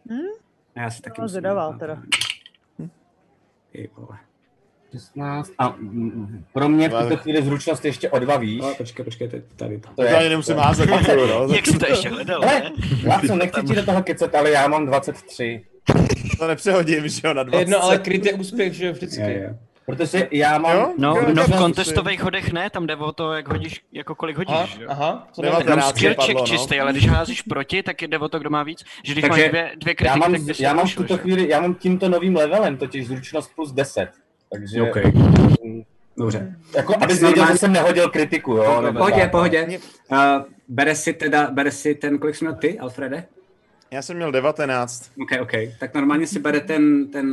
Hm? 0.09 0.15
A 0.75 0.81
já 0.81 0.91
si 0.91 1.01
taky 1.01 1.21
No, 1.21 1.23
musím 1.23 1.31
zvědavá 1.31 1.71
na 1.71 1.77
teda. 1.77 2.01
Ty 3.71 3.89
vole. 3.97 4.17
16 4.91 5.51
a 5.59 5.75
pro 6.53 6.69
mě 6.69 6.89
v 6.89 6.93
tuto 7.03 7.17
chvíli 7.17 7.43
zručnost 7.43 7.85
ještě 7.85 8.09
o 8.09 8.19
dva 8.19 8.37
víš. 8.37 8.61
Ale 8.63 8.75
počkej, 8.75 9.05
počkej, 9.05 9.27
teď 9.27 9.43
tady 9.55 9.79
to. 9.79 9.89
To 9.95 10.03
je- 10.03 10.09
To 10.11 10.17
ani 10.17 10.29
nemusím 10.29 10.55
házet, 10.57 10.85
no. 10.89 10.99
Jak 11.55 11.67
jsi 11.67 11.77
to 11.79 11.85
ještě 11.85 12.09
hledal, 12.09 12.41
ne? 12.41 12.71
Láco, 13.07 13.35
nechci 13.35 13.61
ti 13.63 13.75
do 13.75 13.85
toho 13.85 14.03
kecat, 14.03 14.35
ale 14.35 14.51
já 14.51 14.67
mám 14.67 14.85
23. 14.85 15.65
To 16.39 16.47
nepřehodím, 16.47 17.07
že 17.07 17.21
jo, 17.27 17.33
na 17.33 17.43
20. 17.43 17.59
Jedno, 17.59 17.83
ale 17.83 17.97
kryt 17.97 18.25
je 18.25 18.33
úspěch, 18.33 18.73
že 18.73 18.85
jo, 18.87 18.93
vždycky. 18.93 19.21
Je, 19.21 19.29
je. 19.31 19.59
Protože 19.85 20.27
já 20.31 20.57
mám... 20.57 20.77
Jo? 20.77 20.93
No, 20.97 21.15
Jo, 21.15 21.25
no 21.33 21.43
v 21.43 21.57
kontestových 21.57 22.21
hodech 22.23 22.53
ne, 22.53 22.69
tam 22.69 22.87
jde 22.87 22.95
o 22.95 23.11
to, 23.11 23.33
jak 23.33 23.47
hodíš, 23.47 23.81
jako 23.91 24.15
kolik 24.15 24.37
hodíš, 24.37 24.55
Aha, 24.55 24.67
jo? 24.79 24.87
aha, 24.89 25.27
co 25.31 25.41
Devatenáct. 25.41 25.65
nevím. 25.65 25.79
Jenom 25.79 25.89
skill 25.95 26.15
padlo, 26.15 26.25
check 26.25 26.39
no. 26.39 26.45
čistý, 26.57 26.79
ale 26.79 26.91
když 26.91 27.07
házíš 27.07 27.41
proti, 27.41 27.83
tak 27.83 28.01
jde 28.01 28.17
o 28.19 28.29
to, 28.29 28.39
kdo 28.39 28.49
má 28.49 28.63
víc. 28.63 28.83
Že 29.03 29.13
když 29.13 29.21
Takže 29.21 29.41
máš 29.43 29.49
dvě, 29.49 29.71
dvě 29.77 29.91
Já 29.91 29.95
kritiky, 29.95 30.19
mám, 30.19 30.31
tak 30.31 30.41
bys 30.41 30.59
já 30.59 30.73
mám 30.73 30.87
v 30.87 30.95
tuto 30.95 31.15
že? 31.15 31.21
chvíli, 31.21 31.49
já 31.49 31.61
mám 31.61 31.75
tímto 31.75 32.09
novým 32.09 32.35
levelem, 32.35 32.77
totiž 32.77 33.07
zručnost 33.07 33.55
plus 33.55 33.71
10. 33.71 34.09
Takže, 34.51 34.81
OK, 34.81 34.95
mm, 35.63 35.83
dobře. 36.17 36.55
jako, 36.75 36.93
Tak 36.93 37.03
abys 37.03 37.15
si 37.17 37.21
věděl, 37.25 37.37
normálně- 37.37 37.53
že 37.55 37.59
jsem 37.59 37.71
nehodil 37.73 38.09
kritiku, 38.09 38.51
jo? 38.53 38.81
nebo 38.81 38.97
Pohodě, 38.99 39.27
pohodě. 39.31 39.79
Uh, 40.11 40.17
bere 40.67 40.95
si 40.95 41.13
teda, 41.13 41.51
bere 41.51 41.71
si 41.71 41.95
ten, 41.95 42.17
kolik 42.19 42.35
jsi 42.35 42.45
měl 42.45 42.55
ty, 42.55 42.79
Alfrede? 42.79 43.25
Já 43.91 44.01
jsem 44.01 44.15
měl 44.15 44.31
19. 44.31 45.11
OK, 45.21 45.41
OK. 45.41 45.51
Tak 45.79 45.93
normálně 45.93 46.27
si 46.27 46.39
bere 46.39 46.59
ten, 46.59 47.07
ten 47.11 47.27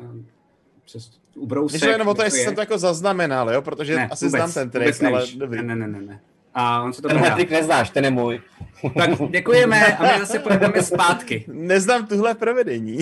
uh, 0.00 0.06
přes 0.88 1.10
ubrousek. 1.34 1.74
Myslím 1.74 1.90
jenom 1.90 2.08
o 2.08 2.14
to, 2.14 2.22
jestli 2.22 2.40
jsem 2.40 2.54
to 2.54 2.60
jako 2.60 2.78
zaznamenal, 2.78 3.50
jo, 3.50 3.62
protože 3.62 3.96
ne, 3.96 4.08
asi 4.08 4.24
vůbec, 4.24 4.38
znám 4.38 4.52
ten 4.52 4.70
trik, 4.70 5.02
ale 5.02 5.12
nevíš. 5.12 5.34
dobrý. 5.34 5.62
Ne, 5.62 5.76
ne, 5.76 5.88
ne, 5.88 6.00
ne. 6.00 6.20
A 6.54 6.82
on 6.82 6.92
se 6.92 7.02
to 7.02 7.08
bedá. 7.08 7.34
trik 7.34 7.50
neznáš, 7.50 7.90
ten 7.90 8.04
je 8.04 8.10
můj. 8.10 8.40
Tak 8.96 9.10
děkujeme 9.30 9.96
a 9.96 10.02
my 10.02 10.18
zase 10.20 10.38
pojedeme 10.38 10.82
zpátky. 10.82 11.44
Neznám 11.48 12.06
tuhle 12.06 12.34
provedení. 12.34 12.98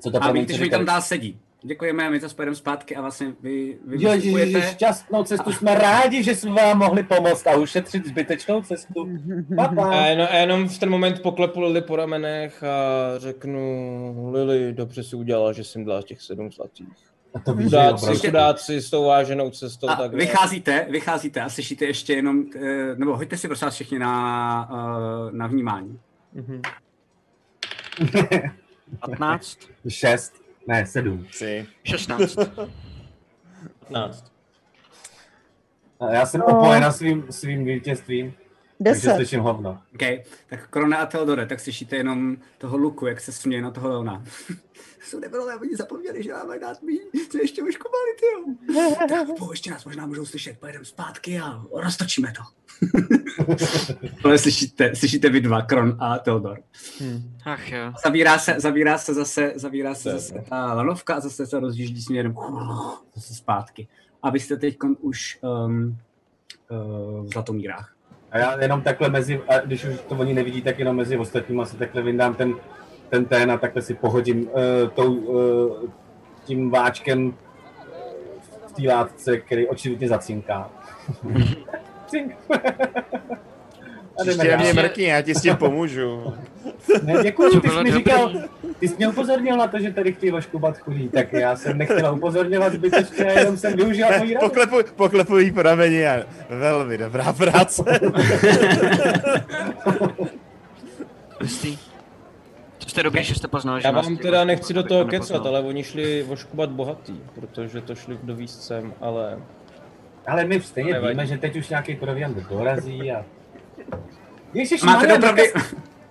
Co 0.00 0.10
to 0.10 0.22
A 0.22 0.32
víte, 0.32 0.52
že 0.52 0.62
mi 0.62 0.70
tam 0.70 0.84
dál 0.84 1.02
sedí. 1.02 1.40
Děkujeme, 1.62 2.10
my 2.10 2.20
zase 2.20 2.36
pojedeme 2.36 2.54
zpátky 2.56 2.96
a 2.96 3.00
vlastně 3.00 3.34
vy, 3.40 3.78
vy 3.86 3.96
Jo, 4.02 4.12
vystupujete. 4.12 4.62
šťastnou 4.62 5.24
cestu 5.24 5.52
jsme 5.52 5.74
rádi, 5.74 6.22
že 6.22 6.34
jsme 6.34 6.50
vám 6.50 6.78
mohli 6.78 7.02
pomoct 7.02 7.46
a 7.46 7.56
ušetřit 7.56 8.06
zbytečnou 8.06 8.62
cestu. 8.62 9.08
Pa, 9.56 9.68
pa. 9.68 9.90
A 9.90 10.06
jenom, 10.06 10.28
a 10.30 10.36
jenom 10.36 10.68
v 10.68 10.78
ten 10.78 10.90
moment 10.90 11.22
poklepu 11.22 11.60
Lily 11.60 11.80
po 11.82 11.96
ramenech 11.96 12.62
a 12.62 13.18
řeknu, 13.18 14.30
Lily, 14.32 14.72
dobře 14.72 15.02
si 15.02 15.16
udělala, 15.16 15.52
že 15.52 15.64
jsem 15.64 15.84
dala 15.84 16.02
těch 16.02 16.22
sedm 16.22 16.52
zlatých. 16.52 16.88
A 17.34 17.38
to 17.38 17.54
víš, 17.54 17.64
Chudáci, 17.66 18.06
jo, 18.10 18.18
chudáci 18.18 18.82
s 18.82 18.90
tou 18.90 19.04
váženou 19.04 19.50
cestou. 19.50 19.88
A 19.88 19.96
tak 19.96 20.14
vycházíte, 20.14 20.86
vycházíte 20.90 21.40
a 21.40 21.48
slyšíte 21.48 21.84
ještě 21.84 22.12
jenom, 22.12 22.44
eh, 22.56 22.94
nebo 22.96 23.16
hoďte 23.16 23.36
si 23.36 23.48
prosím 23.48 23.70
všichni 23.70 23.98
na, 23.98 24.68
eh, 24.72 25.32
na 25.36 25.46
vnímání. 25.46 25.98
Mhm. 26.34 26.62
15, 29.00 29.58
Šest, 29.88 30.34
ne, 30.68 30.86
sedm. 30.86 31.26
Si. 31.30 31.66
16. 31.84 32.36
15. 33.88 34.32
A 36.00 36.12
já 36.12 36.26
jsem 36.26 36.40
No. 36.40 36.46
opojena 36.46 36.92
svým, 36.92 37.26
svým 37.30 37.64
vítězstvím, 37.64 38.34
takže 38.84 39.00
Deset. 39.00 39.16
slyším 39.16 39.40
hovno. 39.40 39.82
OK, 39.94 40.02
tak 40.46 40.68
Krona 40.70 40.96
a 40.96 41.06
Theodore, 41.06 41.46
tak 41.46 41.60
slyšíte 41.60 41.96
jenom 41.96 42.36
toho 42.58 42.76
Luku, 42.76 43.06
jak 43.06 43.20
se 43.20 43.32
směje 43.32 43.62
na 43.62 43.70
toho 43.70 43.88
Leona. 43.88 44.24
Jsou 45.02 45.20
debilové, 45.20 45.56
oni 45.56 45.76
zapomněli, 45.76 46.22
že 46.22 46.32
máme 46.32 46.58
dát 46.58 46.82
míň, 46.82 47.00
co 47.30 47.38
ještě 47.38 47.62
oškovali, 47.62 48.14
ty 48.20 48.26
jo. 48.26 48.94
Tak 49.08 49.38
po, 49.38 49.52
ještě 49.52 49.70
nás 49.70 49.84
možná 49.84 50.06
můžou 50.06 50.26
slyšet, 50.26 50.58
pojedeme 50.58 50.84
zpátky 50.84 51.40
a 51.40 51.64
roztočíme 51.72 52.32
to. 52.32 52.42
Ale 54.24 54.38
slyšíte, 54.38 54.96
slyšíte 54.96 55.30
vy 55.30 55.40
dva, 55.40 55.62
Kron 55.62 55.96
a 56.00 56.18
Theodor. 56.18 56.58
Ach 57.44 57.72
jo. 57.72 57.92
Zavírá 58.04 58.38
se, 58.38 58.54
zavírá 58.58 58.98
se 58.98 59.14
zase, 59.14 59.52
zavírá 59.56 59.94
se 59.94 60.10
zase 60.10 60.44
ta 60.48 60.74
lanovka 60.74 61.14
a 61.14 61.20
zase 61.20 61.46
se 61.46 61.60
rozjíždí 61.60 62.02
směrem 62.02 62.34
zase 63.14 63.34
zpátky. 63.34 63.88
A 64.22 64.30
vy 64.30 64.40
jste 64.40 64.56
teď 64.56 64.76
už 65.00 65.38
um, 65.42 65.98
uh, 66.70 67.26
v 67.26 67.28
Zlatomírách. 67.32 67.95
A 68.36 68.38
já 68.38 68.62
jenom 68.62 68.82
takhle 68.82 69.08
mezi, 69.08 69.40
a 69.48 69.58
když 69.58 69.84
už 69.84 70.00
to 70.08 70.14
oni 70.14 70.34
nevidí, 70.34 70.62
tak 70.62 70.78
jenom 70.78 70.96
mezi 70.96 71.16
ostatníma 71.16 71.64
si 71.64 71.76
takhle 71.76 72.02
vyndám 72.02 72.34
ten, 72.34 72.54
ten 73.08 73.24
ten 73.24 73.50
a 73.50 73.58
takhle 73.58 73.82
si 73.82 73.94
pohodím 73.94 74.48
uh, 74.48 74.52
tou, 74.94 75.14
uh, 75.14 75.90
tím 76.44 76.70
váčkem 76.70 77.34
v 78.66 78.72
té 78.72 78.88
látce, 78.88 79.38
který 79.40 79.68
očividně 79.68 80.08
zacínká. 80.08 80.70
Cink. 82.06 82.36
Příště 84.20 84.56
mě 84.56 84.72
mrkni, 84.72 85.04
já 85.04 85.22
ti 85.22 85.34
s 85.34 85.42
tím 85.42 85.56
pomůžu. 85.56 86.34
Ne, 87.02 87.14
děkuji, 87.22 87.60
ty 87.60 87.68
jsi 87.68 87.82
mi 87.82 87.92
říkal, 87.92 88.32
ty 88.78 88.88
jsi 88.88 88.96
mě 88.96 89.08
upozornil 89.08 89.56
na 89.56 89.66
to, 89.66 89.78
že 89.78 89.92
tady 89.92 90.12
chtějí 90.12 90.32
vaškubat 90.32 90.78
chudí, 90.78 91.08
tak 91.08 91.32
já 91.32 91.56
jsem 91.56 91.78
nechtěla 91.78 92.10
upozorňovat 92.10 92.72
zbytečně, 92.72 93.24
jenom 93.24 93.56
jsem 93.56 93.76
využila 93.76 94.12
tvojí 94.12 94.34
radu. 94.34 94.46
Poklepuj, 94.48 94.84
poklepuj 94.96 95.52
po 95.52 95.62
rameni 95.62 96.06
a 96.06 96.22
velmi 96.50 96.98
dobrá 96.98 97.32
práce. 97.32 97.82
Hustý. 101.40 101.78
To 102.78 102.88
jste 102.88 103.02
dobrý, 103.02 103.24
že 103.24 103.34
jste 103.34 103.48
poznal, 103.48 103.80
že 103.80 103.86
Já 103.88 103.92
vám 103.92 104.16
teda 104.16 104.44
nechci 104.44 104.74
do 104.74 104.82
toho 104.82 105.04
kecat, 105.04 105.46
ale 105.46 105.60
oni 105.60 105.84
šli 105.84 106.22
voškubat 106.22 106.70
bohatý, 106.70 107.20
protože 107.34 107.80
to 107.80 107.94
šli 107.94 108.18
do 108.22 108.34
výzcem, 108.34 108.94
ale... 109.00 109.38
Ale 110.26 110.44
my 110.44 110.60
stejně 110.60 111.00
víme, 111.00 111.26
že 111.26 111.38
teď 111.38 111.56
už 111.56 111.68
nějaký 111.68 111.94
proviant 111.94 112.36
dorazí 112.36 113.12
a... 113.12 113.24
Ježiš, 114.54 114.82
Máte 114.82 115.06
dopravdy... 115.06 115.42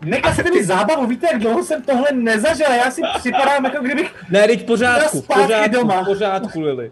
Nekazte 0.01 0.51
mi 0.51 0.63
zábavu, 0.63 1.05
víte, 1.07 1.27
jak 1.31 1.41
dlouho 1.41 1.63
jsem 1.63 1.81
tohle 1.81 2.07
nezažil, 2.11 2.65
já 2.71 2.91
si 2.91 3.01
připadám, 3.19 3.65
jako 3.65 3.83
kdybych... 3.83 4.15
Ne, 4.29 4.47
teď 4.47 4.65
pořádku, 4.65 5.21
pořádku, 5.21 5.71
doma. 5.73 6.03
pořádku, 6.05 6.61
Lili. 6.61 6.91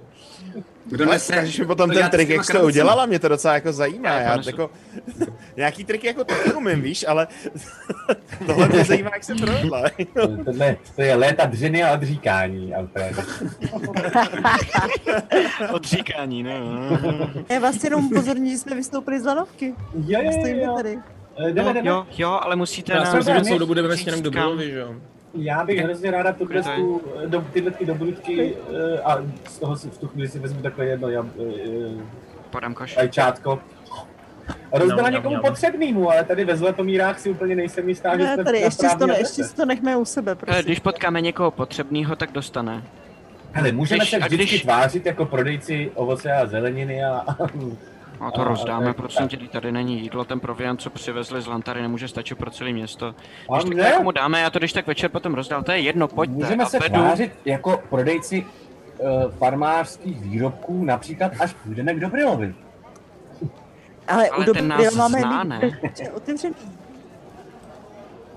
Kdo 0.86 1.06
nese... 1.06 1.34
Takže 1.34 1.62
mi 1.62 1.68
potom 1.68 1.90
to 1.90 2.00
ten 2.00 2.10
trik, 2.10 2.30
jak 2.30 2.44
jste 2.44 2.52
krancema. 2.52 2.68
udělala, 2.68 3.06
mě 3.06 3.20
to 3.20 3.28
docela 3.28 3.54
jako 3.54 3.74
zajímá. 3.74 4.10
Já 4.10 4.20
Já 4.20 4.42
jako, 4.46 4.70
nějaký 5.58 5.84
triky 5.84 6.08
jako 6.08 6.24
taky 6.24 6.54
umím, 6.54 6.82
víš, 6.82 7.06
ale 7.08 7.28
tohle 8.46 8.68
mě 8.68 8.84
zajímá, 8.86 9.10
jak 9.14 9.24
se 9.24 9.36
provedla. 9.36 9.84
Tohle, 10.46 10.78
to 10.96 11.02
je 11.02 11.16
léta 11.16 11.46
dřiny 11.46 11.84
a 11.84 11.94
odříkání, 11.94 12.74
Alfred. 12.76 13.16
Odříkání, 15.74 16.44
no. 16.44 16.52
Já 17.50 17.60
vás 17.60 17.84
jenom 17.84 18.06
upozorní, 18.06 18.52
že 18.52 18.58
jsme 18.58 18.76
vystoupili 18.76 19.20
z 19.20 19.26
lanovky. 19.26 19.74
Jo, 20.08 20.22
jo, 20.24 20.32
Stojíme 20.32 20.62
jo. 20.62 20.74
tady. 20.76 21.00
Eh, 21.38 21.52
Jdeme, 21.52 21.68
Jo, 21.70 21.74
jdeme. 21.74 21.90
jo, 21.90 22.06
jo, 22.18 22.40
ale 22.44 22.56
musíte 22.56 22.94
Já 22.94 23.06
si 23.06 23.18
myslím, 23.18 23.36
že 23.36 23.42
celou 23.44 23.58
dobu 23.60 23.74
jdeme 23.74 23.98
směrem 23.98 24.22
do 24.24 24.32
budovy, 24.32 24.72
že 24.72 24.80
jo? 24.80 24.96
Já 25.36 25.64
bych 25.66 25.80
hrozně 25.80 26.12
ráda 26.12 26.34
tu 26.34 26.46
kresku, 26.46 27.02
do, 27.26 27.42
tyhle 27.54 27.72
ty 27.72 27.86
dobrutky 27.86 28.56
eh, 28.96 29.00
a 29.02 29.18
z 29.50 29.60
toho 29.60 29.76
si 29.78 29.90
v 29.90 29.98
tu 29.98 30.08
chvíli 30.08 30.28
si 30.28 30.40
vezmu 30.40 30.62
takhle 30.62 30.86
jedno 30.86 31.10
jab, 31.10 31.26
eh, 31.40 32.04
Podám 32.50 32.74
koš. 32.74 32.98
ajčátko. 32.98 33.60
Rozdala 34.74 35.02
Mňam, 35.02 35.14
někomu 35.14 35.30
mňam. 35.36 35.42
potřebnýmu, 35.52 36.12
ale 36.12 36.24
tady 36.24 36.46
ve 36.46 36.58
Zlatomírách 36.58 37.20
si 37.20 37.30
úplně 37.30 37.56
nejsem 37.56 37.90
jistá, 37.90 38.18
že 38.18 38.24
Ne, 38.24 38.34
jsme 38.34 38.44
tady 38.44 38.60
ještě 38.60 38.90
si, 38.90 38.98
to, 38.98 39.08
ne, 39.08 39.20
ještě 39.20 39.44
si 39.44 39.56
to 39.56 39.66
nechme 39.66 39.98
u 39.98 40.06
sebe, 40.06 40.36
prosím. 40.36 40.64
když 40.64 40.80
potkáme 40.80 41.22
někoho 41.22 41.52
potřebného, 41.52 42.16
tak 42.16 42.32
dostane. 42.32 42.84
Hele, 43.52 43.72
můžeme 43.72 43.98
Když- 44.00 44.10
se 44.10 44.18
a 44.18 44.26
vždycky 44.26 44.46
když- 44.46 44.62
tvářit 44.62 45.06
jako 45.06 45.26
prodejci 45.26 45.92
ovoce 45.96 46.32
a 46.34 46.46
zeleniny 46.46 47.04
a... 47.04 47.26
A 48.20 48.32
to 48.32 48.42
A- 48.42 48.44
rozdáme, 48.44 48.90
a- 48.90 48.94
prosím 48.94 49.28
tě, 49.28 49.38
tady 49.38 49.72
není 49.72 50.00
jídlo, 50.02 50.26
ten 50.26 50.40
proviant, 50.40 50.82
co 50.82 50.90
přivezli 50.90 51.42
z 51.42 51.48
Lantary, 51.48 51.82
nemůže 51.82 52.08
stačit 52.08 52.36
pro 52.38 52.52
celé 52.52 52.72
město. 52.72 53.06
A 53.50 53.58
Když 53.58 53.64
tak 53.64 53.86
to 53.86 53.90
někomu 53.92 54.12
dáme, 54.12 54.42
já 54.42 54.50
to 54.50 54.60
když 54.60 54.74
tak 54.74 54.88
večer 54.88 55.10
potom 55.12 55.34
rozdál, 55.34 55.64
to 55.64 55.72
je 55.72 55.80
jedno, 55.80 56.08
pojďte. 56.08 56.36
Můžeme 56.36 56.64
a 56.64 56.68
se 56.68 56.80
vedu. 56.80 56.94
tvářit 56.96 57.32
jako 57.46 57.82
prodejci 57.90 58.46
uh, 58.98 59.32
farmářských 59.32 60.22
výrobků, 60.22 60.86
například 60.86 61.32
až 61.40 61.54
půjdeme 61.54 61.94
k 61.94 62.00
Dobrilovi. 62.00 62.54
Ale, 64.08 64.30
Ale 64.30 64.46
u 64.48 64.54
ten 64.54 64.68
nás 64.68 64.96
máme 64.96 65.20
zná, 65.20 65.44
ne? 65.44 65.60
dveře 65.60 66.12
otevřený. 66.12 66.56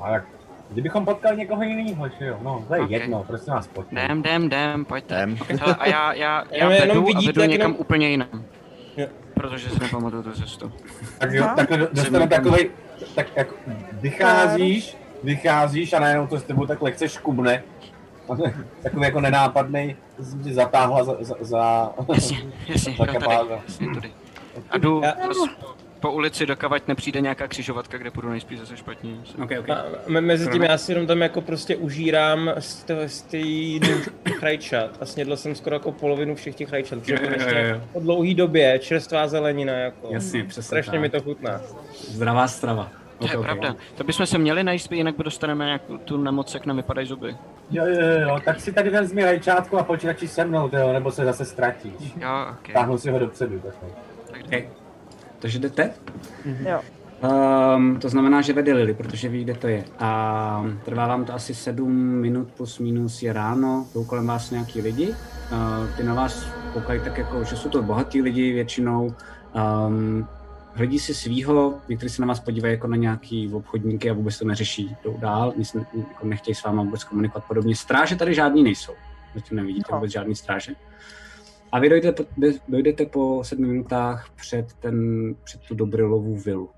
A 0.02 0.10
jak, 0.10 0.24
kdybychom 0.70 1.05
potkali 1.05 1.36
někoho 1.36 1.62
jiného, 1.62 2.08
že 2.18 2.26
jo? 2.26 2.38
No, 2.42 2.64
to 2.68 2.74
je 2.74 2.80
Ok. 2.80 2.90
jedno, 2.90 3.24
prosím 3.24 3.52
vás, 3.52 3.66
pojďme. 3.66 4.05
Jdem, 4.05 4.18
jdem, 4.20 4.42
jdem, 4.44 4.84
pojďte. 4.84 5.14
Jdem. 5.14 5.36
Hele, 5.60 5.74
a 5.74 5.88
já, 5.88 6.12
já, 6.12 6.44
já 6.50 6.68
vedu 6.68 7.00
a 7.02 7.05
vidíte, 7.05 7.40
vedu 7.40 7.50
někam 7.52 7.70
jenom- 7.70 7.80
úplně 7.80 8.08
jinam. 8.08 8.28
Protože 9.36 9.70
si 9.70 9.78
nepamatuju 9.81 10.23
tu 10.23 10.32
cestu. 10.32 10.73
Tak 11.18 11.32
jo, 11.32 11.44
Aha. 11.44 11.55
takhle 11.55 11.78
dostanu 11.92 12.26
takovej, 12.28 12.70
tak 13.15 13.26
jako 13.36 13.55
vycházíš, 13.92 14.97
vycházíš 15.23 15.92
a 15.92 16.00
najednou 16.00 16.26
to 16.26 16.39
s 16.39 16.42
tebou 16.42 16.66
tak 16.66 16.82
lehce 16.82 17.08
škubne. 17.08 17.62
Takový 18.82 19.02
jako 19.02 19.20
nenápadný, 19.20 19.97
jsem 20.23 20.42
tě 20.42 20.55
zatáhla 20.55 21.05
za, 21.05 21.16
za, 21.20 21.34
za, 21.40 21.92
Jasně, 22.15 22.39
jasně, 22.68 22.97
za 22.98 23.05
jo, 23.05 23.20
tady, 23.20 23.60
jasně, 23.66 23.86
tudy. 23.94 24.12
A 24.70 24.78
jdu 24.78 25.00
Já- 25.05 25.15
po 26.06 26.12
ulici, 26.12 26.46
dokavať 26.46 26.88
nepřijde 26.88 27.20
nějaká 27.20 27.48
křižovatka, 27.48 27.98
kde 27.98 28.10
půjdu 28.10 28.28
nejspíš 28.30 28.58
zase 28.58 28.76
špatně. 28.76 29.10
OK, 29.42 29.50
OK. 29.60 29.70
A 29.70 29.84
me- 30.06 30.20
mezi 30.20 30.50
tím 30.50 30.62
já 30.62 30.78
si 30.78 30.92
jenom 30.92 31.06
tam 31.06 31.22
jako 31.22 31.40
prostě 31.40 31.76
užírám 31.76 32.50
z 32.58 32.82
té 32.84 33.08
z 33.08 33.24
rajčat 34.42 34.90
a 35.00 35.06
snědl 35.06 35.36
jsem 35.36 35.54
skoro 35.54 35.76
jako 35.76 35.92
polovinu 35.92 36.34
všech 36.34 36.54
těch 36.54 36.72
rajčat, 36.72 36.98
protože 36.98 37.12
Jo, 37.12 37.18
to 37.18 37.24
jo, 37.24 37.30
jo, 37.30 37.36
ještě 37.44 37.68
jo. 37.74 37.80
po 37.92 38.00
dlouhý 38.00 38.34
době 38.34 38.78
čerstvá 38.78 39.28
zelenina 39.28 39.72
jako. 39.72 40.08
Jasně, 40.10 40.44
přesně 40.44 40.62
Strašně 40.62 40.92
tak. 40.92 41.00
mi 41.00 41.08
to 41.10 41.20
chutná. 41.20 41.60
Zdravá 42.08 42.48
strava. 42.48 42.88
To 43.18 43.24
OK, 43.24 43.30
je 43.30 43.38
OK. 43.38 43.44
pravda. 43.44 43.76
To 43.94 44.04
bychom 44.04 44.26
se 44.26 44.38
měli 44.38 44.64
najíst, 44.64 44.92
jinak 44.92 45.14
dostaneme 45.18 45.64
nějakou 45.64 45.96
tu 45.98 46.16
nemoc, 46.16 46.54
jak 46.54 46.66
nám 46.66 46.76
vypadají 46.76 47.06
zuby. 47.06 47.36
Jo, 47.70 47.86
jo, 47.86 48.20
jo, 48.20 48.40
tak 48.44 48.60
si 48.60 48.72
tady 48.72 48.90
vezmi 48.90 49.24
rajčátko 49.24 49.78
a 49.78 49.86
radši 50.04 50.28
se 50.28 50.44
mnou, 50.44 50.70
jo, 50.72 50.92
nebo 50.92 51.10
se 51.10 51.24
zase 51.24 51.44
ztratíš. 51.44 51.92
Jo, 52.16 52.28
ok. 52.50 52.72
Táhnu 52.72 52.98
si 52.98 53.10
ho 53.10 53.18
dopředu, 53.18 53.60
takhle. 53.60 53.88
OK. 54.58 54.85
Takže 55.39 55.58
jdete? 55.58 55.90
Jo. 56.44 56.81
Um, 57.76 57.98
to 58.00 58.08
znamená, 58.08 58.40
že 58.42 58.52
vede 58.52 58.73
Lily, 58.73 58.94
protože 58.94 59.28
ví, 59.28 59.44
kde 59.44 59.55
to 59.55 59.68
je. 59.68 59.84
A 59.98 60.65
trvá 60.84 61.06
vám 61.06 61.24
to 61.24 61.34
asi 61.34 61.55
7 61.55 61.92
minut 61.97 62.48
plus 62.56 62.78
minus 62.78 63.23
je 63.23 63.32
ráno, 63.32 63.86
jsou 63.92 64.05
kolem 64.05 64.26
vás 64.26 64.50
nějaký 64.50 64.81
lidi. 64.82 65.08
Uh, 65.08 65.97
ty 65.97 66.02
na 66.02 66.15
vás 66.15 66.47
koukají 66.73 67.00
tak 67.00 67.18
jako, 67.18 67.44
že 67.44 67.56
jsou 67.56 67.68
to 67.68 67.82
bohatí 67.82 68.23
lidi 68.23 68.52
většinou. 68.52 69.15
Um, 69.86 70.28
hledí 70.74 70.98
si 70.98 71.15
svýho, 71.15 71.74
někteří 71.89 72.15
se 72.15 72.23
na 72.23 72.28
vás 72.28 72.40
podívají 72.40 72.74
jako 72.74 72.86
na 72.86 72.97
nějaký 72.97 73.50
obchodníky 73.52 74.10
a 74.10 74.12
vůbec 74.12 74.39
to 74.39 74.44
neřeší, 74.44 74.97
jdou 75.05 75.16
dál, 75.18 75.52
nic 75.56 75.73
ne, 75.74 75.86
jako 76.08 76.26
nechtějí 76.26 76.55
s 76.55 76.62
váma 76.65 76.82
vůbec 76.82 77.05
komunikovat 77.05 77.44
podobně. 77.48 77.76
Stráže 77.76 78.16
tady 78.16 78.34
žádný 78.34 78.62
nejsou, 78.62 78.92
zatím 79.34 79.56
nevidíte 79.56 79.89
No. 79.92 79.98
vůbec 79.98 80.12
žádný 80.12 80.34
stráže. 80.34 80.73
A 81.76 81.78
vy 81.78 81.88
dojdete, 81.88 82.12
po- 82.24 82.30
dojdete 82.68 83.06
po 83.06 83.44
sedmi 83.44 83.66
minutách 83.66 84.28
před, 84.36 84.72
ten, 84.72 84.98
před 85.44 85.60
tu 85.60 85.74
Dobrilovu 85.74 86.36
vilu. 86.36 86.70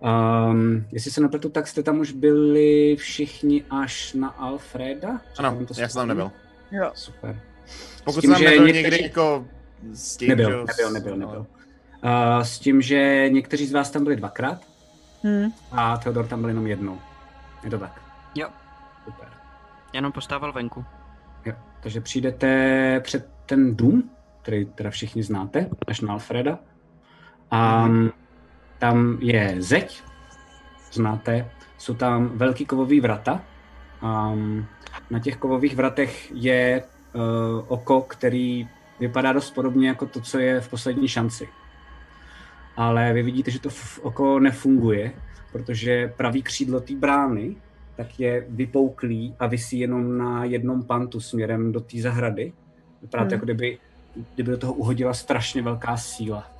Um, 0.00 0.86
jestli 0.92 1.10
se 1.10 1.20
nepletu, 1.20 1.48
tak 1.48 1.66
jste 1.66 1.82
tam 1.82 2.00
už 2.00 2.12
byli 2.12 2.96
všichni 2.96 3.64
až 3.70 4.12
na 4.12 4.28
Alfreda? 4.28 5.20
Ano, 5.38 5.66
to 5.66 5.80
já 5.80 5.88
jsem 5.88 6.00
tam 6.00 6.08
nebyl. 6.08 6.30
Jo. 6.70 6.90
Super. 6.94 7.40
Pokud 8.04 8.18
S 8.18 8.22
tím, 8.22 8.34
jsem 8.34 8.44
nebyl 8.44 8.66
někteří- 8.66 8.82
někdy 8.82 9.02
jako 9.02 9.46
s 9.92 10.16
tím, 10.16 10.28
Nebyl, 10.28 10.50
že 10.50 10.56
nebyl, 10.66 10.90
nebyl, 10.92 11.16
no. 11.16 11.26
nebyl. 11.26 11.46
Uh, 12.04 12.40
s 12.42 12.58
tím, 12.58 12.82
že 12.82 13.28
někteří 13.28 13.66
z 13.66 13.72
vás 13.72 13.90
tam 13.90 14.04
byli 14.04 14.16
dvakrát 14.16 14.60
Hm. 15.26 15.48
a 15.72 15.96
Theodor 15.96 16.26
tam 16.26 16.40
byl 16.40 16.48
jenom 16.48 16.66
jednou. 16.66 16.98
Je 17.64 17.70
to 17.70 17.78
tak? 17.78 18.02
Jo. 18.34 18.48
Super. 19.04 19.28
Jenom 19.92 20.12
postával 20.12 20.52
venku. 20.52 20.84
Jo. 21.44 21.52
Takže 21.82 22.00
přijdete 22.00 23.00
před 23.04 23.28
ten 23.50 23.76
dům, 23.76 24.10
který 24.42 24.64
teda 24.66 24.90
všichni 24.90 25.22
znáte, 25.22 25.66
až 25.86 26.00
na 26.00 26.12
Alfreda. 26.12 26.58
A 27.50 27.86
Mhm. 27.86 28.10
tam 28.78 29.18
je 29.20 29.56
zeď, 29.58 30.02
znáte, 30.92 31.50
jsou 31.78 31.94
tam 31.94 32.28
velký 32.38 32.66
kovový 32.66 33.00
vrata. 33.00 33.42
A 34.02 34.34
na 35.10 35.18
těch 35.18 35.36
kovových 35.36 35.76
vratech 35.76 36.32
je 36.34 36.82
uh, 36.82 37.20
oko, 37.68 38.00
který 38.00 38.68
vypadá 39.00 39.32
dost 39.32 39.50
podobně 39.50 39.88
jako 39.88 40.06
to, 40.06 40.20
co 40.20 40.38
je 40.38 40.60
v 40.60 40.68
poslední 40.68 41.08
šanci. 41.08 41.48
Ale 42.76 43.12
vy 43.12 43.22
vidíte, 43.22 43.50
že 43.50 43.60
to 43.60 43.68
f- 43.68 43.98
oko 44.02 44.40
nefunguje, 44.40 45.12
protože 45.52 46.12
pravý 46.16 46.42
křídlo 46.42 46.80
té 46.80 46.94
brány 46.94 47.56
tak 47.96 48.20
je 48.20 48.46
vypouklý 48.48 49.34
a 49.38 49.46
visí 49.46 49.78
jenom 49.78 50.18
na 50.18 50.44
jednom 50.44 50.82
pantu 50.82 51.20
směrem 51.20 51.72
do 51.72 51.80
té 51.80 52.00
zahrady. 52.00 52.52
Vypadá 53.02 53.22
to, 53.24 53.26
Hmm. 53.26 53.32
jako 53.32 53.44
kdyby, 53.44 53.78
kdyby 54.34 54.50
do 54.50 54.58
toho 54.58 54.72
uhodila 54.72 55.14
strašně 55.14 55.62
velká 55.62 55.96
síla. 55.96 56.50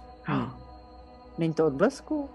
Není 1.39 1.55
to 1.55 1.67
od 1.67 1.73
blesku? 1.73 2.28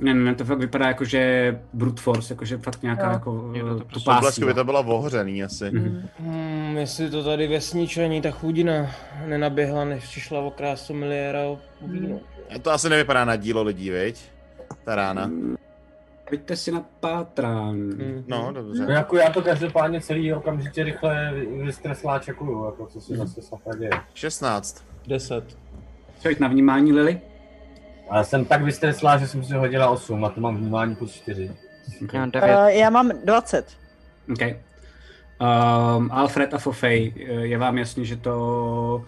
Ne, 0.00 0.14
ne, 0.14 0.34
to 0.34 0.44
fakt 0.44 0.58
vypadá 0.58 0.86
jako, 0.88 1.04
že 1.04 1.60
brute 1.72 2.02
force, 2.02 2.32
jako 2.32 2.44
že 2.44 2.58
fakt 2.58 2.82
nějaká 2.82 3.06
Jo. 3.06 3.12
jako 3.12 3.50
Je 3.54 3.62
to 3.62 3.68
to 3.68 3.74
eh, 3.74 3.84
prostě 3.84 4.04
tupá 4.04 4.20
Blesku 4.20 4.46
by 4.46 4.54
to 4.54 4.64
bylo 4.64 4.80
ohřený 4.82 5.44
asi. 5.44 5.70
Mhm. 5.70 6.08
Hmm, 6.18 6.76
jestli 6.76 7.10
to 7.10 7.24
tady 7.24 7.46
vesniče 7.48 8.04
ani 8.04 8.22
ta 8.22 8.30
chudina 8.30 8.90
nenaběhla, 9.26 9.84
než 9.84 10.04
přišla 10.04 10.40
o 10.40 10.50
krásu 10.50 10.94
miliéra 10.94 11.40
o 11.40 11.58
víno. 11.82 12.20
To 12.62 12.70
asi 12.70 12.88
nevypadá 12.88 13.24
na 13.24 13.36
dílo 13.36 13.62
lidí, 13.62 13.90
viď? 13.90 14.20
Ta 14.84 14.94
rána. 14.94 15.30
Pojďte 16.32 16.56
si 16.56 16.72
na 16.72 16.84
pátrání. 17.00 17.90
Hmm. 17.90 18.24
No, 18.26 18.52
dobře. 18.52 18.86
No 18.86 18.92
jako 18.92 19.16
já 19.16 19.30
to 19.30 19.42
každopádně 19.42 20.00
celý 20.00 20.32
okamžitě 20.32 20.84
rychle 20.84 21.34
vystresláčekuju, 21.64 22.64
jako 22.64 22.86
co 22.86 23.00
se 23.00 23.16
zase 23.16 23.42
sakra 23.42 23.74
děje. 23.74 23.90
16. 24.14 24.84
10. 25.06 25.58
Pojď 26.22 26.40
na 26.40 26.48
vnímání, 26.48 26.92
Lily. 26.92 27.20
Ale 28.10 28.24
jsem 28.24 28.44
tak 28.44 28.62
vystreslá, 28.62 29.18
že 29.18 29.26
jsem 29.28 29.44
si 29.44 29.54
hodila 29.54 29.90
8 29.90 30.24
a 30.24 30.28
to 30.28 30.40
mám 30.40 30.56
vnímání 30.56 30.94
plus 30.96 31.12
4. 31.12 31.50
Okay. 32.04 32.20
Já 32.20 32.26
devět. 32.26 32.56
Uh, 32.56 32.66
já 32.66 32.90
mám 32.90 33.10
20. 33.24 33.66
Okay. 34.32 34.60
Um, 35.40 36.10
Alfred 36.12 36.54
a 36.54 36.58
Fofej, 36.58 37.14
eh, 37.16 37.32
je 37.32 37.58
vám 37.58 37.78
jasný, 37.78 38.06
že 38.06 38.16
to 38.16 39.04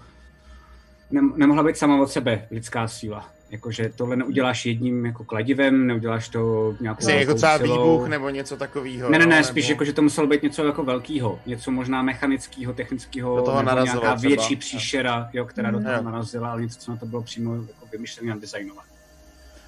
nem- 1.11 1.33
nemohla 1.37 1.63
být 1.63 1.77
sama 1.77 2.03
od 2.03 2.11
sebe 2.11 2.47
lidská 2.51 2.89
síla. 2.89 3.29
Jakože 3.55 3.91
tohle 3.97 4.17
neuděláš 4.17 4.67
jedním 4.67 5.07
jako 5.07 5.25
kladivem, 5.25 5.87
neuděláš 5.87 6.29
to 6.29 6.75
nějakou 6.81 7.05
Jsi 7.05 7.13
jako 7.13 7.35
třeba 7.35 7.59
silou. 7.59 7.93
výbuch 7.93 8.09
nebo 8.09 8.29
něco 8.29 8.57
takového. 8.57 9.11
Ne, 9.11 9.19
ne, 9.19 9.27
ne, 9.27 9.37
nebo... 9.37 9.49
spíš 9.49 9.69
jako, 9.69 9.85
že 9.85 9.93
to 9.93 10.03
muselo 10.03 10.27
být 10.27 10.43
něco 10.43 10.67
jako 10.67 10.85
velkého, 10.85 11.39
něco 11.47 11.71
možná 11.71 12.03
mechanického, 12.03 12.73
technického, 12.73 13.37
Do 13.37 13.43
toho 13.43 13.63
nějaká 13.63 13.85
třeba. 13.85 14.15
větší 14.15 14.57
příšera, 14.57 15.29
jo, 15.33 15.45
která 15.45 15.71
do 15.71 15.79
Mhm. 15.81 15.87
toho 15.91 16.03
narazila, 16.03 16.51
ale 16.53 16.63
něco, 16.63 16.79
co 16.79 16.91
na 16.91 16.97
to 16.97 17.07
bylo 17.07 17.23
přímo 17.23 17.55
jako 17.55 17.87
vymyšlené 17.93 18.33
a 18.33 18.37
designované. 18.37 18.89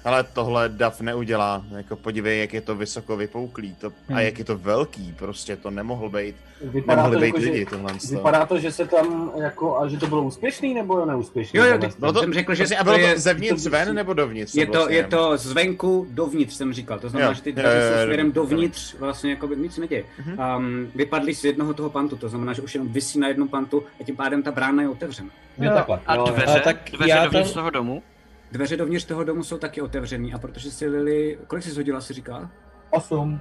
Ale 0.07 0.23
tohle 0.23 0.69
DAF 0.69 1.01
neudělá. 1.01 1.63
Jako 1.77 1.95
podívej, 1.95 2.39
jak 2.39 2.53
je 2.53 2.61
to 2.61 2.75
vysoko 2.75 3.17
vypouklý 3.17 3.75
to, 3.75 3.87
a 3.87 3.91
Hmm. 4.07 4.17
jak 4.19 4.39
je 4.39 4.45
to 4.45 4.57
velký. 4.57 5.13
Prostě 5.19 5.55
to 5.55 5.71
nemohl 5.71 6.09
být. 6.09 6.35
Vypadá 6.61 6.95
Nemohli 7.03 7.15
to, 7.15 7.21
být 7.21 7.27
jako, 7.27 7.37
lidi 7.53 7.59
že, 7.59 7.65
tohle. 7.65 7.93
vypadá 8.11 8.45
to, 8.45 8.59
že 8.59 8.71
se 8.71 8.87
tam 8.87 9.31
jako, 9.41 9.77
a 9.79 9.87
že 9.87 9.97
to 9.97 10.07
bylo 10.07 10.23
úspěšný 10.23 10.73
nebo 10.73 11.05
neúspěšný? 11.05 11.59
Jo, 11.59 11.65
jo, 11.65 11.77
teď 11.77 11.91
Bylo 11.99 12.13
to, 12.13 12.19
jsem 12.19 12.33
řekl, 12.33 12.53
že 12.53 12.63
prostě, 12.63 12.77
a 12.77 12.83
bylo 12.83 12.95
to 12.95 13.01
je, 13.01 13.13
to 13.13 13.19
zevnitř 13.19 13.63
to- 13.63 13.69
ven 13.69 13.95
nebo 13.95 14.13
dovnitř? 14.13 14.55
je, 14.55 14.65
to, 14.65 14.71
vlastně 14.71 14.95
je 14.95 15.03
to 15.03 15.37
zvenku 15.37 16.07
dovnitř, 16.09 16.53
jsem 16.55 16.73
říkal. 16.73 16.99
To 16.99 17.09
znamená, 17.09 17.29
Jo, 17.31 17.35
že 17.35 17.41
ty 17.41 17.51
dveře 17.51 17.91
jsou 17.97 18.03
směrem 18.05 18.31
dovnitř, 18.31 18.93
vlastně 18.99 19.29
jako 19.29 19.47
by 19.47 19.55
nic 19.55 19.77
neděje. 19.77 20.03
Um, 20.57 20.91
vypadly 20.95 21.35
z 21.35 21.43
jednoho 21.43 21.73
toho 21.73 21.89
pantu, 21.89 22.15
to 22.15 22.29
znamená, 22.29 22.53
že 22.53 22.61
už 22.61 22.73
jenom 22.73 22.87
visí 22.93 23.19
na 23.19 23.27
jednom 23.27 23.47
pantu 23.47 23.83
a 23.99 24.03
tím 24.03 24.15
pádem 24.15 24.43
ta 24.43 24.51
brána 24.51 24.81
je 24.81 24.89
otevřena. 24.89 25.29
Jo, 25.57 25.71
takhle. 25.73 25.99
A 26.07 26.15
jo, 26.15 26.25
jo. 26.27 26.33
dveře? 26.33 26.59
Tak 26.63 26.77
dveře 26.93 27.09
já 27.09 27.23
dovnitř 27.23 27.53
toho 27.53 27.69
domu? 27.69 28.03
Dveře 28.51 28.77
dovnitř 28.77 29.05
toho 29.05 29.23
domu 29.23 29.43
jsou 29.43 29.57
taky 29.57 29.81
otevřený 29.81 30.33
a 30.33 30.37
protože 30.37 30.71
si 30.71 30.87
Lili, 30.87 31.37
kolik 31.47 31.63
jsi 31.65 31.75
hodila, 31.75 32.01
si 32.01 32.13
říkala? 32.13 32.51
8. 32.89 33.39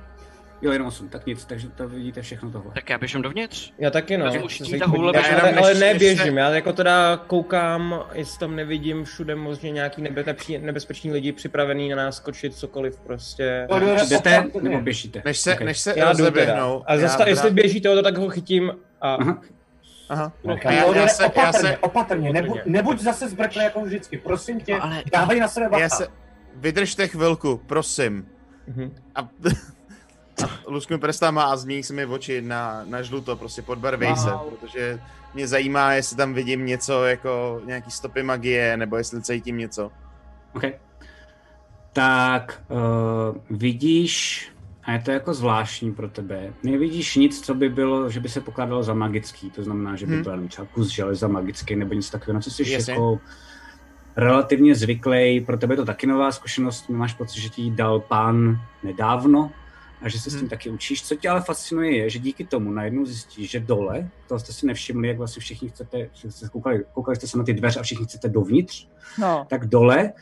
Jo, 0.63 0.73
jenom 0.73 0.87
8, 0.89 1.09
tak 1.09 1.27
nic, 1.27 1.45
takže 1.45 1.69
to 1.69 1.89
vidíte 1.89 2.23
všechno 2.23 2.51
tohle. 2.51 2.71
Tak 2.75 2.91
já 2.91 2.99
běžím 2.99 3.23
dovnitř. 3.23 3.73
Já 3.79 3.91
taky 3.91 4.19
no. 4.19 4.25
Takže 4.25 4.39
Já 4.39 4.45
už 4.45 4.63
ta 4.79 4.87
hůle 4.87 5.13
běžím. 5.13 5.35
ale, 5.35 5.49
Jenom 5.49 5.65
ale 5.65 5.71
než- 5.75 5.81
ne 5.81 5.87
než 5.93 5.99
běžím, 5.99 6.35
se- 6.35 6.41
já 6.41 6.51
jako 6.51 6.73
teda 6.73 7.17
koukám, 7.27 8.05
jestli 8.13 8.39
tam 8.39 8.57
nevidím 8.57 9.05
všude 9.05 9.35
možně 9.35 9.71
nějaký 9.71 10.03
nebe, 10.03 10.25
nepří, 10.27 10.59
nebezpeční 10.59 11.13
lidi 11.13 11.33
připravený 11.33 11.89
na 11.89 11.97
nás 11.97 12.17
skočit 12.17 12.55
cokoliv 12.55 13.01
prostě. 13.01 13.67
Jdete 14.09 14.45
nebo 14.63 14.81
běžíte? 14.81 15.23
Než 15.25 15.39
se, 15.41 15.55
Okay. 15.55 15.67
než 15.67 15.79
se 15.79 15.95
Já 15.97 16.13
jdu 16.13 16.17
teda. 16.17 16.29
rozeběhnou. 16.31 16.83
A 16.87 16.97
zase, 16.99 17.23
já 17.23 17.29
jestli 17.29 17.51
vrát- 17.51 17.55
běží 17.55 17.81
toho, 17.81 18.03
tak 18.03 18.19
ho 18.19 18.29
chytím 18.29 18.73
a 19.01 19.15
Aha. 19.15 19.41
Aha. 20.09 20.33
No, 20.45 20.57
A 20.65 20.73
já, 20.73 20.95
já, 20.95 21.09
se, 21.09 21.23
já, 21.23 21.29
opatrně, 21.29 21.61
se, 21.69 21.79
opatrně, 21.79 22.33
nebuď, 22.33 22.61
nebuď 22.67 23.01
zase 23.01 23.29
zbrklý 23.29 23.63
jako 23.65 23.81
vždycky, 23.81 24.19
prosím 24.19 24.61
tě, 24.61 24.75
No, 24.75 24.85
ale- 24.85 25.03
dávej 25.13 25.41
na 25.41 25.49
sebe 25.49 25.81
já 25.81 25.89
se... 25.89 26.09
Vydržte 26.55 27.09
chvilku, 27.09 27.61
prosím. 27.67 28.27
Mhm. 28.67 28.95
A, 29.15 29.21
a 29.21 29.27
lusknu 30.67 30.99
prstama 30.99 31.45
a 31.45 31.57
změní 31.57 31.83
se 31.83 31.93
mi 31.93 32.07
oči 32.07 32.43
na, 32.43 32.83
na 32.85 33.03
žluto, 33.03 33.37
prostě 33.37 33.63
podbarvej 33.63 34.17
se, 34.17 34.31
protože 34.51 35.01
mě 35.35 35.49
zajímá, 35.49 35.93
jestli 35.93 36.17
tam 36.17 36.35
vidím 36.35 36.67
něco 36.67 37.05
jako 37.05 37.61
nějaký 37.65 37.91
stopy 37.91 38.23
magie, 38.23 38.77
nebo 38.77 38.97
jestli 38.97 39.23
cítím 39.23 39.59
něco. 39.59 39.91
Okay. 40.55 40.75
Tak 41.93 42.63
uh, 42.69 42.79
vidíš, 43.59 44.49
a 44.87 44.93
je 44.93 44.99
to 44.99 45.11
jako 45.11 45.35
zvláštní 45.35 45.95
pro 45.95 46.09
tebe, 46.09 46.53
nevidíš 46.63 47.17
nic, 47.17 47.41
co 47.41 47.55
by 47.55 47.69
bylo, 47.69 48.11
že 48.11 48.21
by 48.21 48.29
se 48.29 48.41
pokládalo 48.41 48.83
za 48.83 48.95
magický, 48.95 49.51
to 49.51 49.63
znamená, 49.63 49.97
že 49.97 50.07
by 50.07 50.13
Hmm. 50.15 50.23
byl 50.23 50.33
hmm. 50.33 50.49
třeba 50.49 50.67
kus 50.75 50.89
železa 50.89 51.29
magický 51.29 51.77
nebo 51.77 51.95
něco 51.95 52.13
takového, 52.13 52.35
na 52.35 52.41
co 52.41 52.51
jsi 52.51 52.71
Jasně. 52.71 52.93
jako 52.93 53.19
relativně 54.17 54.75
zvyklý, 54.75 55.41
pro 55.41 55.57
tebe 55.57 55.73
je 55.73 55.77
to 55.77 55.85
taky 55.85 56.07
nová 56.07 56.33
zkušenost, 56.33 56.89
máš 56.89 57.15
pocit, 57.15 57.41
že 57.41 57.49
ti 57.49 57.63
ji 57.63 57.71
dal 57.71 58.01
pán 58.01 58.61
nedávno 58.83 59.51
a 60.03 60.09
že 60.09 60.21
se 60.21 60.31
s 60.31 60.33
tím 60.33 60.41
Hmm. 60.41 60.49
taky 60.49 60.71
učíš. 60.71 61.03
Co 61.03 61.15
tě 61.15 61.29
ale 61.29 61.41
fascinuje 61.41 61.97
je, 61.97 62.11
že 62.11 62.19
díky 62.19 62.45
tomu 62.45 62.71
najednou 62.71 63.05
zjistíš, 63.07 63.51
že 63.51 63.61
dole, 63.61 64.09
to 64.29 64.39
jste 64.39 64.53
si 64.53 64.67
nevšimli, 64.67 65.09
jak 65.09 65.19
vlastně 65.19 65.41
všichni 65.41 65.69
chcete, 65.69 66.09
že 66.13 66.31
jste 66.31 66.49
koukali, 66.49 66.85
koukali 66.93 67.17
jste 67.17 67.27
se 67.27 67.39
na 67.39 67.45
ty 67.45 67.55
dveře 67.55 67.81
a 67.81 67.83
všichni 67.83 68.07
chcete 68.07 68.29
dovnitř, 68.29 68.89
No, 69.19 69.47
tak 69.49 69.67
dole, 69.67 70.13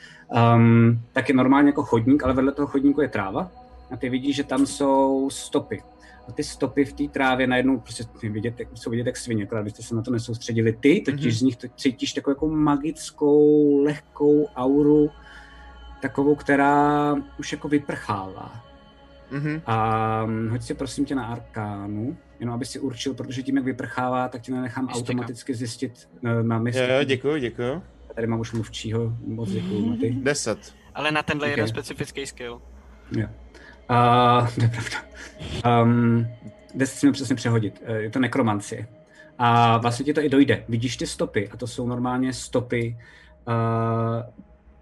um, 0.57 1.01
tak 1.13 1.29
je 1.29 1.35
normálně 1.35 1.69
jako 1.69 1.83
chodník, 1.83 2.25
ale 2.25 2.33
vedle 2.35 2.53
toho 2.53 2.67
chodníku 2.69 3.01
je 3.01 3.09
tráva 3.09 3.51
a 3.91 3.97
ty 3.97 4.09
vidíš, 4.09 4.37
že 4.37 4.45
tam 4.45 4.67
jsou 4.67 5.31
stopy. 5.31 5.83
A 6.29 6.33
ty 6.33 6.45
stopy 6.45 6.85
v 6.85 6.93
té 6.93 7.05
trávě 7.09 7.47
najednou 7.47 7.81
prostě 7.81 8.05
ty 8.21 8.29
vidět, 8.29 8.55
jsou 8.75 8.91
vidět 8.91 9.07
jak 9.07 9.17
svině, 9.17 9.45
akorát 9.45 9.63
když 9.63 9.75
jste 9.75 9.83
se 9.83 9.95
na 9.95 10.03
to 10.03 10.11
nesoustředili. 10.11 10.73
Ty 10.73 11.01
totiž 11.01 11.25
Mhm. 11.25 11.33
z 11.33 11.43
nich 11.43 11.57
to 11.57 11.67
cítíš 11.77 12.13
takovou 12.13 12.31
jako 12.33 12.49
magickou, 12.49 13.79
lehkou 13.83 14.47
auru, 14.57 15.11
takovou, 16.03 16.35
která 16.35 17.15
už 17.39 17.53
jako 17.53 17.69
vyprchává. 17.69 18.65
Mhm. 19.31 19.63
A 19.67 20.25
um, 20.25 20.49
hoď 20.49 20.63
si 20.63 20.75
prosím 20.75 21.05
tě 21.05 21.15
na 21.15 21.27
arkánu, 21.27 22.17
jenom 22.41 22.55
aby 22.55 22.65
si 22.65 22.81
určil, 22.81 23.15
protože 23.15 23.43
tím, 23.43 23.57
jak 23.57 23.65
vyprchává, 23.65 24.29
tak 24.29 24.43
ti 24.43 24.53
nenechám 24.53 24.87
Mystika. 24.87 25.01
automaticky 25.13 25.55
zjistit 25.55 26.09
na 26.43 26.59
mystiku. 26.59 26.89
Jo, 26.91 26.97
jo, 26.99 27.05
děkuju, 27.05 27.37
děkuju. 27.37 27.83
Tady 28.15 28.27
mám 28.27 28.41
už 28.41 28.53
mluvčího, 28.53 29.13
moc 29.27 29.51
děkuju, 29.51 29.87
Maty. 29.87 30.11
Deset. 30.23 30.75
Ale 30.95 31.13
na 31.13 31.23
tenhle 31.23 31.47
Ok. 31.47 31.51
jeden 31.51 31.69
specifický 31.69 32.27
skill. 32.27 32.63
Jo. 33.17 33.27
Uh, 33.91 34.49
to 34.55 34.61
je 34.63 34.69
pravda. 34.69 34.99
Um, 35.83 36.27
jde 36.75 36.87
si 36.87 37.13
přesně 37.13 37.37
přehodit. 37.37 37.83
Eh, 37.87 37.93
Je 38.03 38.11
to 38.11 38.19
nekromancie. 38.19 38.87
A 39.39 39.79
vlastně 39.79 40.05
ti 40.05 40.15
to 40.15 40.21
i 40.21 40.29
dojde. 40.29 40.65
Vidíš 40.69 40.97
ty 40.97 41.07
stopy 41.07 41.49
a 41.49 41.57
to 41.57 41.67
jsou 41.67 41.87
normálně 41.87 42.33
stopy, 42.33 42.97
uh, 43.49 43.55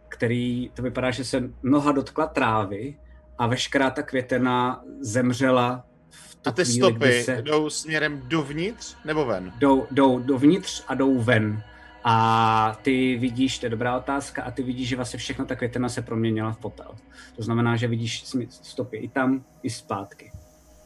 který, 0.08 0.70
to 0.74 0.82
vypadá, 0.82 1.10
že 1.10 1.24
se 1.24 1.42
noha 1.62 1.92
dotkla 1.92 2.26
trávy 2.26 2.94
a 3.38 3.46
veškerá 3.46 3.90
ta 3.90 4.02
květena 4.02 4.82
zemřela 5.00 5.84
v 6.10 6.34
tu 6.34 6.48
A 6.48 6.52
ty 6.52 6.64
chvíli, 6.64 6.90
stopy 6.90 7.22
se 7.22 7.42
jdou 7.42 7.70
směrem 7.70 8.22
dovnitř 8.28 8.96
nebo 9.04 9.24
ven? 9.24 9.52
jdou, 9.58 9.86
jdou 9.90 10.18
dovnitř 10.18 10.84
a 10.88 10.94
jdou 10.94 11.18
ven. 11.22 11.62
A 12.04 12.78
ty 12.82 13.16
vidíš, 13.20 13.58
to 13.58 13.66
je 13.66 13.70
dobrá 13.70 13.96
otázka, 13.96 14.42
a 14.42 14.50
ty 14.50 14.62
vidíš, 14.62 14.88
že 14.88 14.96
vlastně 14.96 15.18
všechno 15.18 15.44
ta 15.46 15.54
květena 15.54 15.88
se 15.88 16.02
proměnila 16.02 16.52
v 16.52 16.58
popel. 16.58 16.94
To 17.36 17.42
znamená, 17.42 17.76
že 17.76 17.88
vidíš 17.88 18.24
stopy 18.48 18.96
i 18.96 19.08
tam, 19.08 19.44
i 19.62 19.70
zpátky. 19.70 20.32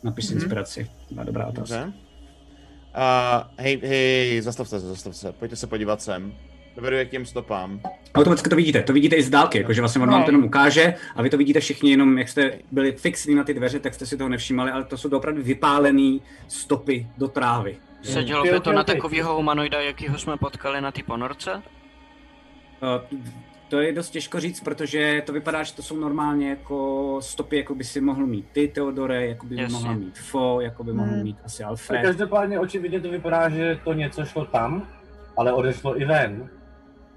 Napiš 0.02 0.24
si 0.24 0.34
Mhm. 0.34 0.42
inspiraci. 0.42 0.90
Byla 1.10 1.24
dobrá 1.24 1.46
otázka. 1.46 1.76
Dobře. 1.84 1.92
A 2.94 3.50
hej, 3.58 3.80
hej, 3.84 4.40
zastavte 4.40 4.80
se, 4.80 4.86
zastavte 4.88 5.18
se, 5.18 5.32
pojďte 5.32 5.56
se 5.56 5.66
podívat 5.66 6.02
sem. 6.02 6.32
Dovedu 6.76 6.96
je 6.96 7.04
k 7.04 7.10
těm 7.10 7.26
stopám. 7.26 7.80
Automaticky 8.14 8.48
to 8.50 8.56
vidíte, 8.56 8.82
to 8.82 8.92
vidíte 8.92 9.16
i 9.16 9.22
z 9.22 9.30
dálky, 9.30 9.58
jakože 9.58 9.80
vlastně 9.80 10.02
on 10.02 10.10
vám 10.10 10.24
to 10.24 10.28
jenom 10.28 10.44
ukáže 10.44 10.94
a 11.16 11.22
vy 11.22 11.30
to 11.30 11.36
vidíte 11.36 11.60
všichni 11.60 11.90
jenom, 11.90 12.18
jak 12.18 12.28
jste 12.28 12.58
byli 12.72 12.92
fixní 12.92 13.34
na 13.34 13.44
ty 13.44 13.54
dveře, 13.54 13.80
tak 13.80 13.94
jste 13.94 14.06
si 14.06 14.16
toho 14.16 14.28
nevšímali, 14.28 14.70
ale 14.70 14.84
to 14.84 14.96
jsou 14.96 15.08
opravdu 15.08 15.42
vypálené 15.42 16.18
stopy 16.48 17.06
do 17.18 17.28
trávy. 17.28 17.76
Sedělo 18.06 18.42
Ty, 18.42 18.50
by 18.50 18.60
to 18.60 18.72
na 18.72 18.84
takového 18.84 19.34
humanoida, 19.36 19.80
jakýho 19.80 20.18
jsme 20.18 20.36
potkali 20.36 20.80
na 20.80 20.92
té 20.92 21.02
ponorce? 21.02 21.62
Uh, 23.12 23.18
to 23.68 23.80
je 23.80 23.92
dost 23.92 24.10
těžko 24.10 24.40
říct, 24.40 24.60
protože 24.60 25.22
to 25.26 25.32
vypadá, 25.32 25.62
že 25.62 25.74
to 25.74 25.82
jsou 25.82 25.96
normálně 25.96 26.50
jako 26.50 27.18
stopy, 27.22 27.56
jako 27.56 27.74
by 27.74 27.84
si 27.84 28.00
mohl 28.00 28.26
mít 28.26 28.46
ty, 28.52 28.68
Teodore, 28.68 29.26
jako 29.26 29.46
by 29.46 29.56
Jasně. 29.56 29.72
mohla 29.72 29.92
mít 29.92 30.18
Fo, 30.18 30.60
jako 30.60 30.84
by 30.84 30.92
mohl 30.92 31.10
Hmm. 31.10 31.22
mít 31.22 31.36
asi 31.44 31.64
Alfred. 31.64 32.02
každopádně 32.02 32.60
očividně 32.60 33.00
to 33.00 33.10
vypadá, 33.10 33.48
že 33.48 33.78
to 33.84 33.92
něco 33.92 34.24
šlo 34.24 34.44
tam, 34.44 34.88
ale 35.36 35.52
odešlo 35.52 36.00
i 36.00 36.04
ven. 36.04 36.48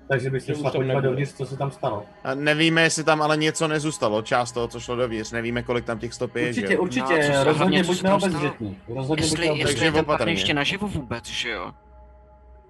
Takže 0.09 0.29
bych 0.29 0.41
se 0.43 0.53
Že 0.53 0.59
šla 0.59 0.71
tam 0.71 0.79
podívat 0.79 0.93
nebude. 0.93 1.07
dovnitř, 1.09 1.33
co 1.33 1.45
se 1.45 1.57
tam 1.57 1.71
stalo. 1.71 2.05
A 2.23 2.33
nevíme, 2.35 2.81
jestli 2.81 3.03
tam 3.03 3.21
ale 3.21 3.37
něco 3.37 3.67
nezůstalo, 3.67 4.21
část 4.21 4.51
toho, 4.51 4.67
co 4.67 4.79
šlo 4.79 4.95
dovnitř. 4.95 5.31
Nevíme, 5.31 5.63
kolik 5.63 5.85
tam 5.85 5.99
těch 5.99 6.13
stopy 6.13 6.41
je, 6.41 6.53
že 6.53 6.61
Určitě, 6.61 6.73
jo? 6.73 6.81
určitě, 6.81 7.31
No, 7.37 7.43
rozhodně 7.43 7.83
se 7.83 7.87
buďme 7.91 8.13
obezřetní. 8.13 8.77
Rozhodně 8.87 9.23
Jestli, 9.25 9.47
buďme 9.47 9.59
jestli 9.59 9.85
je 9.85 9.91
ten 9.91 9.99
opatrně. 10.01 10.17
pachne 10.17 10.31
ještě 10.31 10.53
naživu 10.53 10.87
vůbec, 10.87 11.25
že 11.25 11.49
jo? 11.49 11.61
Hele, 11.63 11.73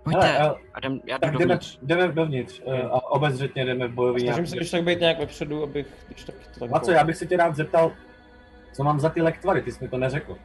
Pojďte, 0.03 0.37
ale- 0.37 0.55
a 0.73 0.79
jdem, 0.79 0.99
já 1.05 1.17
jdu 1.17 1.21
Tak 1.21 1.31
jdeme, 1.31 1.45
dovnitř. 1.45 1.77
jdeme 1.81 2.07
dovnitř 2.07 2.61
eh, 2.67 2.81
a 2.81 3.11
obezřetně 3.11 3.65
jdeme 3.65 3.87
v 3.87 3.91
bojový 3.93 4.21
Snažím 4.21 4.47
se 4.47 4.55
když 4.55 4.71
tak 4.71 4.83
být 4.83 4.99
nějak 4.99 5.19
vepředu, 5.19 5.63
abych 5.63 5.87
když 6.07 6.23
tak 6.23 6.35
to 6.53 6.59
tak 6.59 6.69
A 6.73 6.79
co, 6.79 6.91
já 6.91 7.03
bych 7.03 7.17
se 7.17 7.25
tě 7.25 7.37
rád 7.37 7.55
zeptal, 7.55 7.91
co 8.73 8.83
mám 8.83 8.99
za 8.99 9.09
ty 9.09 9.21
lektvary, 9.21 9.61
ty 9.61 9.71
jsi 9.71 9.83
mi 9.83 9.89
to 9.89 9.97
neřekl. 9.97 10.37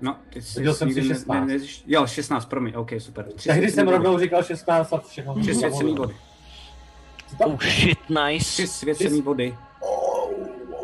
No, 0.00 0.16
ty 0.30 0.42
jsi 0.42 0.58
Viděl 0.60 0.74
jsem 0.74 0.88
si 0.88 0.94
nikdy 0.94 1.08
ne- 1.08 1.14
16. 1.14 1.46
Ne, 1.46 1.58
ne, 1.58 1.64
jo, 1.86 2.06
16, 2.06 2.44
promiň, 2.46 2.72
ok, 2.76 2.90
super. 2.98 3.26
Tehdy 3.46 3.70
jsem 3.70 3.88
rovnou 3.88 4.18
říkal 4.18 4.42
16 4.42 4.92
a 4.92 4.98
všechno. 4.98 5.34
Tři 5.34 5.54
svěcený 5.54 5.94
body. 5.94 6.14
Oh 7.38 7.60
shit, 7.60 7.98
nice. 8.08 8.44
Tři 8.44 8.66
svěcený 8.66 9.22
body. 9.22 9.56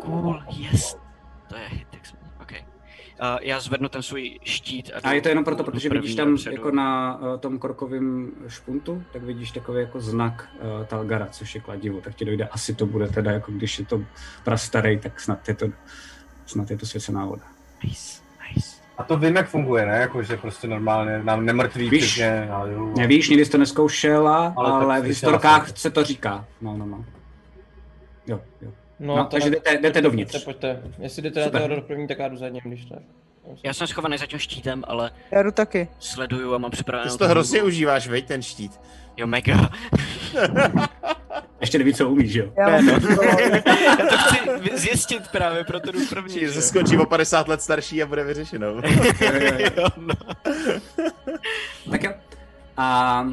Cool, 0.01 0.43
yes. 0.49 0.97
To 1.47 1.55
je 1.55 1.67
hit, 1.67 1.87
jsme. 2.03 2.19
OK. 2.41 2.51
Uh, 2.51 2.57
já 3.41 3.59
zvednu 3.59 3.89
ten 3.89 4.01
svůj 4.01 4.39
štít. 4.43 4.91
A 5.03 5.13
je 5.13 5.21
to 5.21 5.29
jenom 5.29 5.43
proto, 5.43 5.63
protože 5.63 5.89
vidíš 5.89 6.15
tam 6.15 6.31
dopředu. 6.31 6.55
jako 6.55 6.71
na 6.71 7.17
uh, 7.17 7.39
tom 7.39 7.59
korkovém 7.59 8.31
špuntu, 8.47 9.03
tak 9.13 9.23
vidíš 9.23 9.51
takový 9.51 9.81
jako 9.81 10.01
znak 10.01 10.49
uh, 10.55 10.85
Talgara, 10.85 11.27
což 11.27 11.55
je 11.55 11.61
kladivo, 11.61 12.01
tak 12.01 12.15
ti 12.15 12.25
dojde, 12.25 12.47
asi 12.47 12.75
to 12.75 12.85
bude 12.85 13.07
teda, 13.07 13.31
jako 13.31 13.51
když 13.51 13.79
je 13.79 13.85
to 13.85 14.01
prastarý, 14.43 14.99
tak 14.99 15.19
snad 15.19 15.47
je 15.47 15.55
to, 15.55 15.67
snad 16.45 16.71
je 16.71 16.77
to 16.77 16.85
svěcená 16.85 17.25
voda. 17.25 17.43
Nice. 17.83 18.21
A 19.01 19.03
to 19.03 19.17
vím, 19.17 19.35
jak 19.35 19.47
funguje, 19.49 19.85
ne? 19.85 19.97
Jako, 19.97 20.23
že 20.23 20.37
prostě 20.37 20.67
normálně 20.67 21.23
nám 21.23 21.45
nemrtví 21.45 21.89
Víš. 21.89 22.05
přesně. 22.05 22.49
Nevíš, 22.97 23.29
nikdy 23.29 23.45
jsi 23.45 23.51
to 23.51 23.57
neskoušela, 23.57 24.53
Ale 24.57 24.71
ale, 24.71 25.01
v 25.01 25.03
historkách 25.03 25.67
jsem. 25.67 25.75
se 25.75 25.89
to 25.89 26.03
říká. 26.03 26.45
No, 26.61 26.77
no, 26.77 26.85
no. 26.85 27.05
Jo, 28.27 28.41
jo. 28.61 28.71
No, 28.99 29.15
No, 29.17 29.25
takže 29.25 29.49
ne- 29.49 29.55
jdete, 29.55 29.77
jdete 29.77 30.01
dovnitř. 30.01 30.43
Pojďte, 30.43 30.73
pojďte. 30.81 31.03
Jestli 31.03 31.21
jdete 31.21 31.39
na 31.39 31.45
Super. 31.45 31.61
Teodor 31.61 31.81
první, 31.81 32.07
tak 32.07 32.19
já 32.19 32.27
jdu 32.27 32.37
za 32.37 32.49
ním, 32.49 32.61
když 32.65 32.85
tak. 32.85 32.99
Já 33.63 33.73
jsem 33.73 33.87
schovaný 33.87 34.17
za 34.17 34.25
tím 34.25 34.39
štítem, 34.39 34.83
ale 34.87 35.11
já 35.31 35.43
jdu 35.43 35.51
taky. 35.51 35.87
sleduju 35.99 36.53
a 36.53 36.57
mám 36.57 36.71
Ty 36.71 36.75
připravenou... 36.75 37.11
si 37.11 37.17
to 37.17 37.27
hrozně 37.27 37.63
užíváš, 37.63 38.07
veď, 38.07 38.25
ten 38.27 38.41
štít. 38.41 38.79
Jo, 39.17 39.27
mega. 39.27 39.69
Ještě 41.61 41.77
neví, 41.77 41.93
co 41.93 42.09
umíš, 42.09 42.33
jo? 42.33 42.45
Já 42.57 42.69
mám 42.69 42.87
Já 43.87 43.95
to 44.09 44.17
chci 44.17 44.39
zjistit 44.77 45.27
právě, 45.31 45.63
proto 45.63 45.91
jdu 45.91 45.99
první. 46.09 46.39
Že? 46.39 46.61
skončí 46.61 46.97
o 46.97 47.05
50 47.05 47.47
let 47.47 47.61
starší 47.61 48.03
a 48.03 48.05
bude 48.05 48.23
vyřešeno. 48.23 48.67
Jo, 49.77 49.87
no. 49.97 50.13
Tak 51.91 52.03
jo. 52.03 52.11
A 52.77 53.25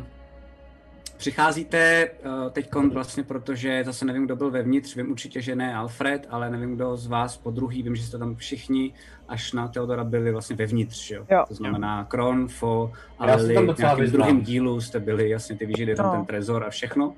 přicházíte 1.17 2.11
teď 2.53 2.69
vlastně, 2.93 3.23
protože 3.23 3.83
zase 3.87 4.05
nevím, 4.05 4.25
kdo 4.25 4.37
byl 4.37 4.51
vevnitř, 4.51 4.97
vím 4.97 5.11
určitě, 5.11 5.41
že 5.41 5.57
ne 5.57 5.75
Alfred, 5.75 6.27
ale 6.31 6.51
nevím, 6.51 6.75
kdo 6.75 6.97
z 6.97 7.07
vás 7.07 7.37
po 7.37 7.51
druhý, 7.51 7.83
vím, 7.83 7.97
že 7.97 8.03
jste 8.03 8.19
tam 8.19 8.37
všichni 8.37 8.93
až 9.29 9.53
na 9.53 9.69
Teodora 9.69 10.05
byli 10.05 10.33
vlastně 10.33 10.57
vevnitř, 10.57 11.07
že 11.07 11.15
jo? 11.15 11.27
Jo. 11.31 11.45
To 11.49 11.55
znamená 11.55 12.05
Kron, 12.05 12.49
Fo 12.49 12.93
a 13.19 13.29
Já 13.31 13.39
se 13.39 13.45
Lily, 13.45 13.55
tam 13.67 13.75
v 13.75 13.79
nějakém 13.79 14.11
druhém 14.11 14.41
dílu 14.41 14.81
jste 14.81 15.01
byli, 15.01 15.31
jasně, 15.31 15.57
ty 15.57 15.67
víš, 15.67 15.77
že 15.79 15.87
jde 15.87 15.97
tam 15.97 16.07
No. 16.07 16.13
ten 16.13 16.25
trezor 16.27 16.65
a 16.65 16.71
všechno. 16.71 17.15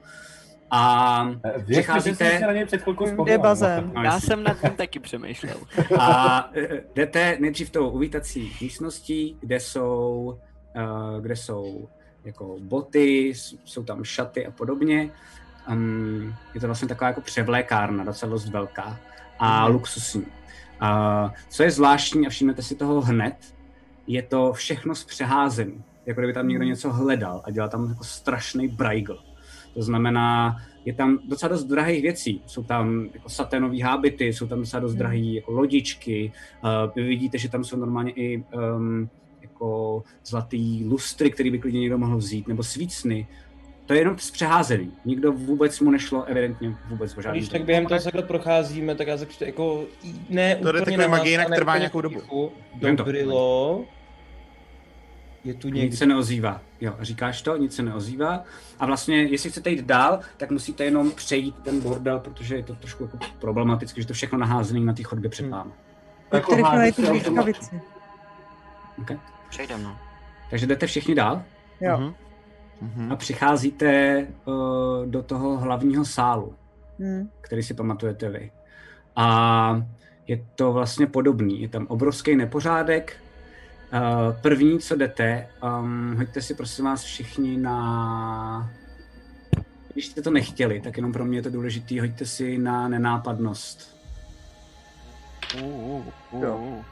A 0.70 1.24
na 2.46 2.52
něj 2.52 2.64
před 2.64 2.82
chvilkou 2.82 3.24
Kde 3.24 3.32
je 3.32 3.38
bazén? 3.38 3.92
Já 4.04 4.20
jsem 4.20 4.42
nad 4.42 4.60
tím 4.60 4.70
taky 4.70 4.98
přemýšlel. 4.98 5.56
a 5.98 6.50
eh, 6.54 6.68
jdete 6.94 7.36
nejdřív 7.40 7.70
tou 7.70 7.88
uvítací 7.90 8.52
místností, 8.60 9.36
kde 9.40 9.60
jsou, 9.60 10.38
kde 11.20 11.36
jsou 11.36 11.88
jako 12.24 12.56
boty, 12.60 13.32
jsou 13.64 13.84
tam 13.84 14.04
šaty 14.04 14.46
a 14.46 14.50
podobně. 14.50 15.10
Um, 15.70 16.34
je 16.54 16.60
to 16.60 16.66
vlastně 16.66 16.88
taková 16.88 17.08
jako 17.08 17.20
převlékárna, 17.20 18.04
docela 18.04 18.30
dost 18.30 18.48
velká 18.48 18.98
a 19.38 19.64
Mhm. 19.64 19.72
luxusní. 19.74 20.26
Uh, 20.82 21.30
co 21.48 21.62
je 21.62 21.70
zvláštní, 21.70 22.26
a 22.26 22.30
všimnete 22.30 22.62
si 22.62 22.74
toho 22.74 23.00
hned, 23.00 23.34
je 24.06 24.22
to 24.22 24.52
všechno 24.52 24.94
zpřeházený. 24.94 25.84
Jako 26.06 26.20
kdyby 26.20 26.32
tam 26.32 26.48
někdo 26.48 26.64
něco 26.64 26.92
hledal 26.92 27.42
a 27.44 27.50
dělal 27.50 27.68
tam 27.70 27.88
jako 27.88 28.04
strašný 28.04 28.68
brajgl. 28.68 29.18
To 29.74 29.82
znamená, 29.82 30.56
je 30.84 30.94
tam 30.94 31.18
docela 31.28 31.48
dost 31.48 31.64
drahých 31.64 32.02
věcí. 32.02 32.42
Jsou 32.46 32.62
tam 32.62 33.08
jako 33.14 33.28
saténové 33.28 33.82
hábity, 33.82 34.32
jsou 34.32 34.46
tam 34.46 34.58
docela 34.58 34.80
dost 34.80 34.94
drahé 34.94 35.18
jako 35.18 35.52
lodičky. 35.52 36.32
Uh, 36.64 36.70
vy 36.96 37.02
vidíte, 37.02 37.38
že 37.38 37.48
tam 37.48 37.64
jsou 37.64 37.76
normálně 37.76 38.12
i 38.12 38.44
um, 38.54 39.08
jako 39.42 40.02
zlatý 40.24 40.84
lustry, 40.84 41.30
který 41.30 41.50
by 41.50 41.58
klidně 41.58 41.80
někdo 41.80 41.98
mohl 41.98 42.16
vzít, 42.16 42.48
nebo 42.48 42.62
svícny. 42.62 43.26
To 43.86 43.94
je 43.94 44.00
jenom 44.00 44.18
zpřeházený. 44.18 44.92
Nikdo 45.04 45.32
vůbec 45.32 45.80
mu 45.80 45.90
nešlo 45.90 46.24
evidentně 46.24 46.76
vůbec 46.88 47.18
o 47.18 47.30
Když 47.30 47.48
tak 47.48 47.64
během 47.64 47.86
toho 47.86 48.00
takhle 48.00 48.22
procházíme, 48.22 48.94
tak 48.94 49.06
já 49.06 49.16
začnu 49.16 49.46
jako 49.46 49.84
ne 50.28 50.54
To 50.54 50.60
úplně 50.60 50.80
detekuje 50.80 51.08
magie, 51.08 51.32
jinak 51.32 51.54
trvá 51.54 51.78
nějakou 51.78 52.00
dobu. 52.00 52.52
Dobrilo. 52.74 53.84
Je 55.44 55.54
tu 55.54 55.68
někdo. 55.68 55.80
Nic 55.90 55.98
se 55.98 56.06
neozývá. 56.06 56.60
Jo, 56.80 56.96
říkáš 57.00 57.42
to, 57.42 57.56
nic 57.56 57.74
se 57.76 57.82
neozývá. 57.82 58.44
A 58.80 58.86
vlastně, 58.86 59.22
jestli 59.22 59.50
chcete 59.50 59.70
jít 59.70 59.84
dál, 59.84 60.20
tak 60.36 60.50
musíte 60.50 60.84
jenom 60.84 61.10
přejít 61.10 61.54
ten 61.62 61.80
bordel, 61.80 62.18
protože 62.18 62.56
je 62.56 62.62
to 62.62 62.74
trošku 62.74 63.02
jako 63.04 63.18
problematické, 63.40 64.00
že 64.00 64.06
to 64.06 64.14
všechno 64.14 64.38
naházené 64.38 64.80
na 64.80 64.92
té 64.92 65.02
chodbě 65.02 65.30
před 65.30 65.42
Hmm. 65.42 65.52
vámi. 65.52 65.70
Jak 66.32 66.42
Jako 66.42 66.54
rychle 66.56 66.92
tu 66.92 67.10
blízkavici. 67.10 67.80
Okay. 68.98 69.18
Přejdem, 69.50 69.82
no. 69.82 69.96
Takže 70.50 70.66
jdete 70.66 70.86
všichni 70.86 71.14
dál. 71.14 71.42
Jo. 71.80 72.12
Mhm. 72.82 73.12
a 73.12 73.16
přicházíte 73.16 74.26
uh, 74.44 74.54
do 75.06 75.22
toho 75.22 75.58
hlavního 75.58 76.04
sálu, 76.04 76.54
Hmm. 76.98 77.30
který 77.40 77.62
si 77.62 77.74
pamatujete 77.74 78.28
vy. 78.28 78.50
A 79.16 79.82
je 80.26 80.44
to 80.54 80.72
vlastně 80.72 81.06
podobný. 81.06 81.60
Je 81.62 81.68
tam 81.68 81.86
obrovský 81.86 82.36
nepořádek. 82.36 83.16
Uh, 83.92 84.40
první, 84.40 84.78
co 84.78 84.96
jdete, 84.96 85.48
um, 85.62 86.14
hoďte 86.16 86.42
si 86.42 86.54
prosím 86.54 86.84
vás 86.84 87.02
všichni 87.02 87.56
na... 87.56 88.70
Když 89.92 90.06
jste 90.06 90.22
to 90.22 90.30
nechtěli, 90.30 90.80
tak 90.80 90.96
jenom 90.96 91.12
pro 91.12 91.24
mě 91.24 91.38
je 91.38 91.42
to 91.42 91.50
důležitý, 91.50 92.00
hoďte 92.00 92.26
si 92.26 92.58
na 92.58 92.88
nenápadnost. 92.88 93.96
Uh, 95.62 96.06
uh, 96.30 96.42
Jo. 96.42 96.56
uh. 96.56 96.84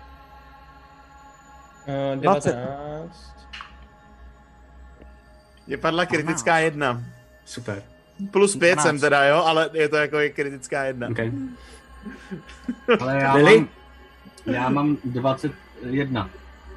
Uh, 2.15 2.21
20. 2.21 2.55
19. 2.55 3.37
Je 5.67 5.77
padla 5.77 6.07
kritická 6.07 6.59
jedna. 6.59 7.03
Super. 7.45 7.83
Plus 8.31 8.57
pět 8.57 8.81
jsem 8.81 8.99
12. 8.99 9.01
teda, 9.01 9.25
jo, 9.25 9.37
ale 9.37 9.71
je 9.73 9.89
to 9.89 9.97
jako 9.97 10.19
je 10.19 10.31
kritická 10.31 10.85
jedna. 10.85 11.09
Okay. 11.09 11.33
Ale 13.01 13.17
já 13.23 13.37
mám, 13.37 13.69
já 14.47 14.69
mám 14.69 14.97
21. 15.05 16.31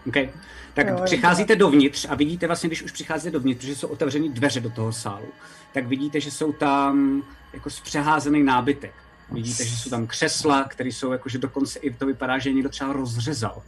Okay. 0.08 0.30
Tak 0.74 0.88
Jo, 0.88 1.02
přicházíte 1.06 1.56
dovnitř 1.56 2.08
a 2.10 2.16
vidíte 2.16 2.48
vlastně, 2.48 2.70
když 2.70 2.84
už 2.84 2.92
přicházíte 2.92 3.32
dovnitř, 3.32 3.66
že 3.66 3.76
jsou 3.76 3.88
otevřené 3.88 4.30
dveře 4.30 4.60
do 4.60 4.70
toho 4.70 4.94
sálu, 4.94 5.28
tak 5.74 5.88
vidíte, 5.88 6.20
že 6.20 6.32
jsou 6.32 6.52
tam 6.52 7.24
jako 7.54 7.70
zpřeházený 7.70 8.44
nábytek. 8.44 8.94
Vidíte, 9.32 9.66
že 9.66 9.78
jsou 9.78 9.90
tam 9.90 10.08
křesla, 10.08 10.64
které 10.64 10.90
jsou 10.90 11.12
jakože 11.12 11.38
dokonce 11.38 11.80
i 11.80 11.94
to 11.94 12.06
vypadá, 12.06 12.38
že 12.38 12.50
je 12.50 12.54
někdo 12.54 12.70
třeba 12.70 12.94
rozřezal. 12.94 13.64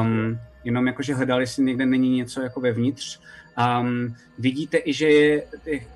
Um, 0.00 0.38
jenom 0.64 0.86
jakože 0.86 1.14
hledali, 1.14 1.42
jestli 1.42 1.64
někde 1.64 1.86
není 1.86 2.16
něco 2.16 2.40
jako 2.40 2.60
vevnitř. 2.60 3.20
Um, 3.80 4.16
vidíte 4.38 4.78
i, 4.84 4.92
že 4.92 5.08
je 5.10 5.42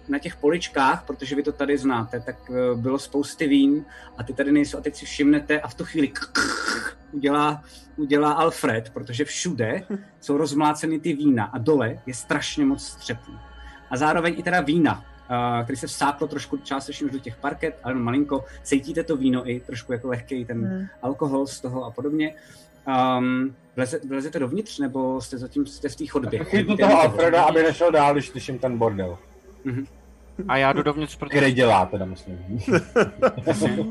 na 0.08 0.18
těch 0.18 0.36
poličkách, 0.36 1.04
protože 1.06 1.36
vy 1.36 1.42
to 1.42 1.52
tady 1.52 1.78
znáte, 1.78 2.20
tak 2.20 2.36
eh, 2.50 2.74
bylo 2.76 2.98
spousty 2.98 3.48
vín 3.48 3.84
a 4.18 4.22
ty 4.22 4.32
tady 4.32 4.52
nejsou 4.52 4.78
a 4.78 4.80
teď 4.80 4.96
si 4.96 5.06
všimnete 5.06 5.60
a 5.60 5.68
v 5.68 5.74
tu 5.74 5.84
chvíli 5.84 6.12
udělá, 7.12 7.64
udělá 7.96 8.32
Alfred, 8.32 8.90
protože 8.90 9.24
všude 9.24 9.82
jsou 10.20 10.36
rozmláceny 10.36 11.00
ty 11.00 11.12
vína 11.12 11.44
a 11.44 11.58
dole 11.58 11.98
je 12.06 12.14
strašně 12.14 12.64
moc 12.64 12.82
střepů. 12.82 13.32
A 13.90 13.96
zároveň 13.96 14.34
i 14.38 14.42
teda 14.42 14.60
vína, 14.60 15.04
uh, 15.30 15.64
který 15.64 15.76
se 15.76 15.86
vsáklo 15.86 16.26
trošku 16.26 16.56
částečně 16.56 17.06
už 17.06 17.12
do 17.12 17.18
těch 17.18 17.36
parket, 17.36 17.78
ale 17.82 17.94
malinko, 17.94 18.44
cítíte 18.62 19.04
to 19.04 19.16
víno 19.16 19.50
i 19.50 19.60
trošku 19.60 19.92
jako 19.92 20.08
lehký 20.08 20.44
ten 20.44 20.66
Hmm. 20.66 20.86
alkohol 21.02 21.46
z 21.46 21.60
toho 21.60 21.84
a 21.84 21.90
podobně. 21.90 22.34
Um, 23.18 23.54
vleze, 23.76 24.00
vlezete 24.08 24.38
dovnitř, 24.38 24.78
nebo 24.78 25.20
jste 25.20 25.38
zatím 25.38 25.66
jste 25.66 25.88
v 25.88 25.96
té 25.96 26.06
chodbě? 26.06 26.44
Chytnu 26.44 26.76
toho? 26.76 27.00
Alfreda, 27.00 27.44
aby 27.44 27.62
nešel 27.62 27.92
dál, 27.92 28.12
když 28.12 28.28
slyším 28.28 28.58
ten 28.58 28.78
bordel. 28.78 29.18
A 30.48 30.56
já 30.56 30.72
jdu 30.72 30.82
dovnitř, 30.82 31.16
protože... 31.16 31.36
Který 31.38 31.52
dělá 31.52 31.86
teda, 31.86 32.04
myslím. 32.04 32.38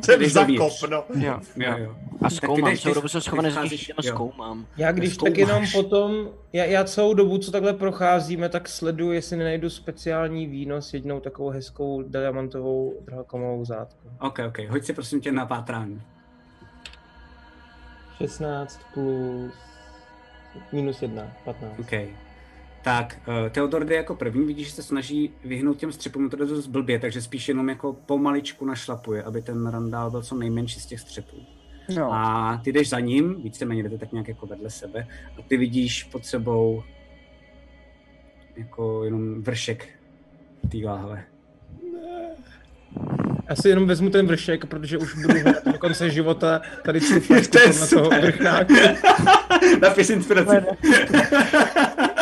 Ten 0.05 0.19
Jdeš 0.19 0.33
zakop, 0.33 0.47
dovnitř. 0.57 0.85
no. 0.89 1.03
Jo, 1.15 1.39
Jo, 1.55 1.77
jo. 1.77 1.95
A 2.21 2.29
zkoumám, 2.29 2.77
celou 2.77 2.93
dobu 2.95 3.07
jsem 3.07 3.21
schovaný 3.21 3.49
těch 3.69 3.91
a 3.97 4.01
zkoumám. 4.01 4.65
Já 4.77 4.91
když 4.91 5.13
Zkoumáš. 5.13 5.31
tak 5.31 5.37
jenom 5.37 5.63
potom, 5.73 6.29
já, 6.53 6.65
já 6.65 6.83
celou 6.83 7.13
dobu, 7.13 7.37
co 7.37 7.51
takhle 7.51 7.73
procházíme, 7.73 8.49
tak 8.49 8.69
sleduju, 8.69 9.11
jestli 9.11 9.37
nenajdu 9.37 9.69
speciální 9.69 10.47
víno 10.47 10.81
s 10.81 10.93
jednou 10.93 11.19
takovou 11.19 11.49
hezkou 11.49 12.01
diamantovou 12.07 12.93
drahokomovou 13.05 13.65
zátkou. 13.65 14.09
OK, 14.19 14.39
OK. 14.47 14.57
Hoď 14.69 14.83
si 14.83 14.93
prosím 14.93 15.21
tě 15.21 15.31
na 15.31 15.45
pátrání. 15.45 16.01
16 18.17 18.79
plus 18.93 19.53
minus 20.71 21.01
1, 21.01 21.27
15. 21.45 21.79
OK. 21.79 21.91
Tak, 22.83 23.19
uh, 23.27 23.49
Theodor 23.49 23.85
jde 23.85 23.95
jako 23.95 24.15
první, 24.15 24.45
vidíš, 24.45 24.67
že 24.67 24.73
se 24.73 24.83
snaží 24.83 25.33
vyhnout 25.45 25.77
těm 25.77 25.91
střepům, 25.91 26.29
to 26.29 26.37
jde 26.37 26.45
dost 26.45 26.67
blbě, 26.67 26.99
takže 26.99 27.21
spíš 27.21 27.47
jenom 27.47 27.69
jako 27.69 27.93
pomaličku 27.93 28.65
našlapuje, 28.65 29.23
aby 29.23 29.41
ten 29.41 29.67
randál 29.67 30.11
byl 30.11 30.21
co 30.21 30.35
nejmenší 30.35 30.79
z 30.79 30.85
těch 30.85 30.99
střepů. 30.99 31.37
No. 31.95 32.13
A 32.13 32.61
ty 32.63 32.71
jdeš 32.71 32.89
za 32.89 32.99
ním, 32.99 33.41
víceméně 33.41 33.83
jdete 33.83 33.97
tak 33.97 34.11
nějak 34.11 34.27
jako 34.27 34.45
vedle 34.45 34.69
sebe, 34.69 35.07
a 35.39 35.41
ty 35.41 35.57
vidíš 35.57 36.03
pod 36.03 36.25
sebou 36.25 36.83
jako 38.57 39.03
jenom 39.03 39.43
vršek 39.43 39.89
té 40.71 40.77
láhve. 40.85 41.23
Já 43.49 43.55
si 43.55 43.69
jenom 43.69 43.87
vezmu 43.87 44.09
ten 44.09 44.27
vršek, 44.27 44.65
protože 44.65 44.97
už 44.97 45.15
budu 45.15 45.41
hledat 45.41 45.65
do 45.65 45.79
konce 45.79 46.09
života 46.09 46.61
tady 46.83 46.99
tu 47.01 47.19
flašku 47.19 47.51
To 47.51 47.59
je 47.59 47.73
na 47.79 47.87
toho 47.87 48.09
vrchnáku. 48.09 48.73
Napis 49.81 50.09
inspiraci. 50.09 50.55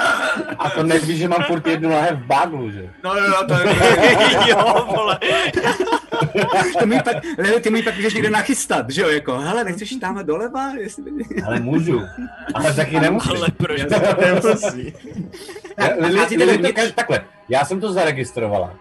A 0.58 0.70
to 0.70 0.84
nevíš, 0.84 1.18
že 1.18 1.28
mám 1.28 1.44
furt 1.44 1.68
jednu 1.68 1.90
lahev 1.90 2.20
v 2.20 2.26
baglu, 2.26 2.72
že? 2.72 2.90
No, 3.04 3.14
no, 3.16 3.28
no, 3.30 3.48
to 3.48 3.54
je... 3.54 3.76
jo, 4.50 4.88
vole. 4.96 5.20
to 6.80 6.86
mi 6.86 7.02
pak, 7.04 7.16
Lili, 7.38 7.62
ty 7.62 7.70
mi 7.70 7.84
pak 7.84 7.96
můžeš 7.96 8.14
někde 8.14 8.30
nachystat, 8.30 8.90
že 8.90 9.02
jo, 9.02 9.10
jako, 9.10 9.38
hele, 9.38 9.64
nechceš 9.64 9.96
tamhle 9.96 10.24
doleva? 10.24 10.72
Jestli... 10.80 11.12
Ale 11.46 11.60
můžu. 11.60 12.02
Ale 12.54 12.74
taky 12.74 13.00
nemusím. 13.00 13.32
Ale 13.38 13.48
proč? 13.58 13.82
Nemusí. 14.22 14.94
Lili, 16.00 16.46
Lili 16.46 16.74
to 16.74 16.92
takhle, 16.96 17.22
já 17.50 17.66
jsem 17.66 17.82
to 17.82 17.94
zaregistrovala. 17.94 18.74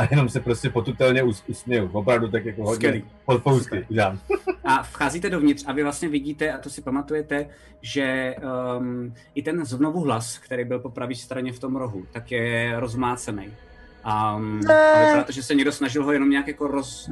A 0.00 0.08
jenom 0.10 0.28
se 0.28 0.40
prostě 0.40 0.70
potutelně 0.70 1.22
us, 1.22 1.44
usměju. 1.46 1.90
Opravdu 1.92 2.28
tak 2.28 2.44
jako 2.44 2.64
hodně 2.64 3.02
podpousky 3.24 3.86
udělám. 3.90 4.18
A 4.64 4.82
vcházíte 4.82 5.30
dovnitř 5.30 5.64
a 5.66 5.72
vy 5.72 5.82
vlastně 5.82 6.08
vidíte, 6.08 6.52
a 6.52 6.58
to 6.58 6.70
si 6.70 6.82
pamatujete, 6.82 7.48
že 7.80 8.36
um, 8.78 9.14
i 9.34 9.42
ten 9.42 9.64
znovu 9.64 10.00
hlas, 10.00 10.38
který 10.38 10.64
byl 10.64 10.78
po 10.78 10.90
pravé 10.90 11.14
straně 11.14 11.52
v 11.52 11.58
tom 11.58 11.76
rohu, 11.76 12.06
tak 12.12 12.30
je 12.30 12.74
rozmácený. 12.80 13.46
Um, 13.46 14.60
a 14.70 15.00
vypadá 15.00 15.24
to, 15.24 15.32
že 15.32 15.42
se 15.42 15.54
někdo 15.54 15.72
snažil 15.72 16.04
ho 16.04 16.12
jenom 16.12 16.30
nějak 16.30 16.48
jako 16.48 16.66
roz, 16.66 17.10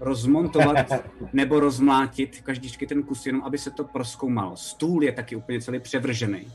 rozmontovat 0.00 0.86
nebo 1.32 1.60
rozmlátit 1.60 2.40
každý 2.44 2.86
ten 2.86 3.02
kus, 3.02 3.26
jenom 3.26 3.42
aby 3.44 3.58
se 3.58 3.70
to 3.70 3.84
proskoumalo. 3.84 4.56
Stůl 4.56 5.04
je 5.04 5.12
taky 5.12 5.36
úplně 5.36 5.60
celý 5.60 5.80
převržený. 5.80 6.46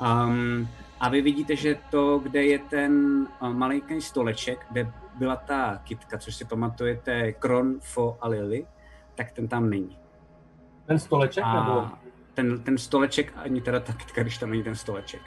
Um, 0.00 0.68
a 1.00 1.08
vy 1.08 1.22
vidíte, 1.22 1.56
že 1.56 1.76
to, 1.90 2.18
kde 2.18 2.44
je 2.44 2.58
ten 2.58 3.26
uh, 3.40 3.52
malinký 3.52 4.00
stoleček, 4.00 4.66
kde 4.70 4.92
byla 5.18 5.36
ta 5.36 5.80
kitka, 5.84 6.18
což 6.18 6.34
si 6.36 6.44
pamatujete, 6.44 7.32
Kron, 7.32 7.80
Fo 7.80 8.18
a 8.20 8.28
Lily, 8.28 8.66
tak 9.14 9.32
ten 9.32 9.48
tam 9.48 9.70
není. 9.70 9.98
Ten 10.86 10.98
stoleček 10.98 11.44
nebo? 11.44 11.80
A 11.80 11.98
ten, 12.34 12.60
ten 12.62 12.78
stoleček, 12.78 13.32
ani 13.36 13.60
teda 13.60 13.80
ta 13.80 13.92
kytka, 13.92 14.22
když 14.22 14.38
tam 14.38 14.50
není 14.50 14.62
ten 14.62 14.76
stoleček. 14.76 15.20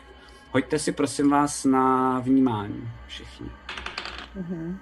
Hoďte 0.51 0.79
si 0.79 0.91
prosím 0.91 1.29
vás 1.29 1.65
na 1.65 2.19
vnímání 2.19 2.89
všichni. 3.07 3.49
Mhm. 4.35 4.79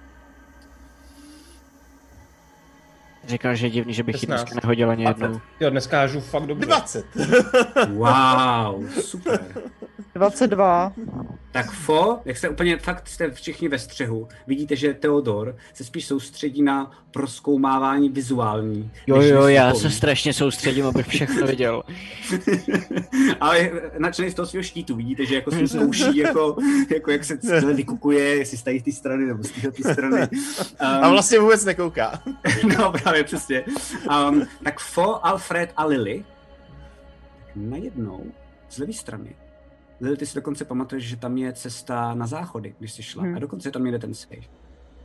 Říkal, 3.28 3.56
že 3.56 3.66
je 3.66 3.70
divný, 3.70 3.94
že 3.94 4.04
bych 4.04 4.16
ji 4.16 4.20
16. 4.20 4.40
dneska 4.40 4.60
nehodil 4.64 4.90
ani 4.90 5.04
jednou. 5.04 5.42
Jo, 5.60 5.70
dneska 5.70 5.98
hážu 5.98 6.22
fakt 6.22 6.46
dobře. 6.46 6.66
20. 6.66 7.06
Wow, 7.90 8.90
super. 8.90 9.46
22. 10.14 10.94
Tak 11.52 11.72
Fo, 11.72 12.20
jak 12.26 12.38
jste 12.38 12.50
úplně 12.50 12.78
fakt 12.78 13.08
jste 13.08 13.32
všichni 13.32 13.68
ve 13.68 13.80
střehu, 13.80 14.28
vidíte, 14.48 14.76
že 14.76 14.94
Theodor 14.94 15.56
se 15.74 15.84
spíš 15.84 16.06
soustředí 16.06 16.62
na 16.62 16.92
proskoumávání 17.12 18.10
vizuální. 18.10 18.92
Jo, 19.08 19.22
jo, 19.22 19.48
já 19.48 19.74
se 19.74 19.90
strašně 19.90 20.34
soustředím, 20.34 20.86
abych 20.86 21.08
všechno 21.08 21.48
viděl. 21.48 21.84
Ale 23.40 23.72
načnej 23.98 24.32
z 24.32 24.34
toho 24.34 24.46
svého 24.46 24.64
štítu, 24.64 24.96
vidíte, 24.96 25.26
že 25.26 25.36
jako 25.36 25.52
si 25.52 25.68
zkouší, 25.68 26.18
jako, 26.18 26.58
jako 26.94 27.12
jak 27.12 27.24
se 27.24 27.38
celé 27.38 27.74
vykukuje, 27.74 28.24
jestli 28.24 28.58
stají 28.58 28.80
z 28.80 28.84
té 28.84 28.92
strany 28.92 29.26
nebo 29.26 29.44
z 29.44 29.52
té 29.52 29.94
strany. 29.94 30.28
A 30.80 31.10
vlastně 31.10 31.40
vůbec 31.40 31.66
nekouká. 31.66 32.22
no 32.78 32.92
právě 32.92 33.24
přesně. 33.24 33.64
Um, 34.30 34.48
tak 34.64 34.80
Fo, 34.80 35.26
Alfred 35.26 35.74
a 35.78 35.86
Lily 35.86 36.26
najednou 37.56 38.32
z 38.70 38.78
levé 38.78 38.94
strany. 38.94 39.36
Lily, 40.02 40.18
ty 40.18 40.26
si 40.26 40.36
dokonce 40.36 40.66
pamatuješ, 40.66 41.08
že 41.08 41.18
tam 41.18 41.38
je 41.38 41.54
cesta 41.54 42.14
na 42.14 42.28
záchody, 42.28 42.76
když 42.80 42.92
jsi 42.94 43.04
šla. 43.04 43.24
Hmm. 43.24 43.36
A 43.36 43.40
dokonce 43.40 43.72
tam 43.72 43.86
jede 43.86 44.00
ten 44.00 44.14
safe. 44.14 44.50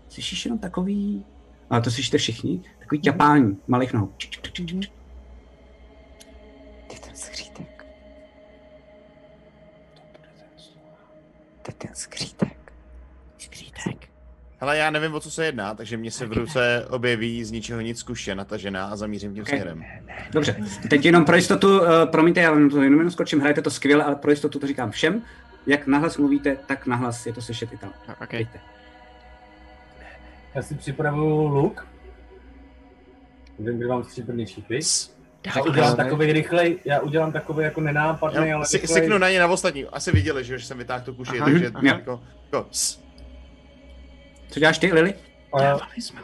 Slyšíš 0.09 0.45
jenom 0.45 0.59
takový, 0.59 1.25
a 1.71 1.81
to 1.81 1.91
slyšíte 1.91 2.19
všichni, 2.19 2.63
takový 2.79 3.01
ťapání 3.01 3.59
malých 3.69 3.93
nohou. 3.93 4.13
Čik. 4.17 4.41
Ty 6.87 6.99
ten 7.01 7.15
skřítek. 7.15 7.87
To 11.63 11.71
je 11.71 11.75
ten 11.79 11.95
skřítek. 11.95 12.73
Skřítek. 13.39 14.10
Ale 14.61 14.79
já 14.79 14.91
nevím, 14.91 15.15
o 15.15 15.21
co 15.21 15.31
se 15.31 15.47
jedná, 15.47 15.75
takže 15.75 15.97
mě 15.97 16.11
se 16.11 16.27
v 16.27 16.33
ruce 16.33 16.87
objeví 16.91 17.45
z 17.45 17.51
ničeho 17.51 17.81
nic 17.81 18.03
kuše 18.03 18.35
natažená 18.35 18.85
a 18.87 18.97
zamířím 18.97 19.35
tím 19.35 19.43
Ok. 19.43 19.49
směrem. 19.49 19.85
Dobře, 20.33 20.57
teď 20.91 21.05
jenom 21.05 21.25
pro 21.25 21.37
jistotu, 21.37 21.81
uh, 21.81 21.87
promiňte, 22.13 22.41
já 22.41 22.51
vám 22.51 22.71
to 22.71 22.83
jenom, 22.83 22.99
jenom 22.99 23.11
skočím, 23.11 23.41
hrajete 23.41 23.63
to 23.63 23.71
skvěle, 23.71 24.05
ale 24.05 24.17
pro 24.17 24.31
jistotu 24.31 24.59
to 24.59 24.67
říkám 24.67 24.91
všem. 24.91 25.23
Jak 25.67 25.87
nahlas 25.87 26.17
mluvíte, 26.17 26.57
tak 26.67 26.87
nahlas 26.87 27.27
je 27.27 27.33
to 27.33 27.43
slyšet 27.43 27.73
i 27.73 27.77
tam. 27.77 27.93
Ok. 28.23 28.33
Dejte. 28.33 28.59
Já 30.55 30.63
si 30.63 30.75
připravuju 30.75 31.47
luk. 31.47 31.87
Vím, 33.59 33.77
kde 33.79 33.87
mám 33.87 34.05
stříbrný 34.05 34.47
šípy. 34.47 34.81
Já 35.57 35.63
udělám 35.63 35.97
takový 35.97 36.33
rychlej, 36.33 36.79
já 36.85 37.01
udělám 37.01 37.33
takový 37.33 37.65
jako 37.65 37.81
nenápadný, 37.81 38.49
Jo, 38.49 38.57
ale 38.57 38.67
si, 38.67 38.77
rychlej. 38.79 39.01
siknu 39.03 39.19
na 39.19 39.31
ně 39.31 39.39
na 39.41 39.47
ostatní. 39.47 39.85
Asi 39.85 40.13
viděli, 40.13 40.45
že, 40.45 40.59
že 40.59 40.67
jsem 40.67 40.79
vytáhl 40.79 41.05
tu 41.05 41.15
kuši, 41.15 41.37
Aha. 41.41 41.45
takže 41.51 41.65
jo. 41.65 41.71
jako, 41.75 42.21
jako. 42.53 42.67
Co 44.51 44.61
děláš 44.61 44.79
ty, 44.79 44.93
Lily? 44.93 45.15
A, 45.53 45.75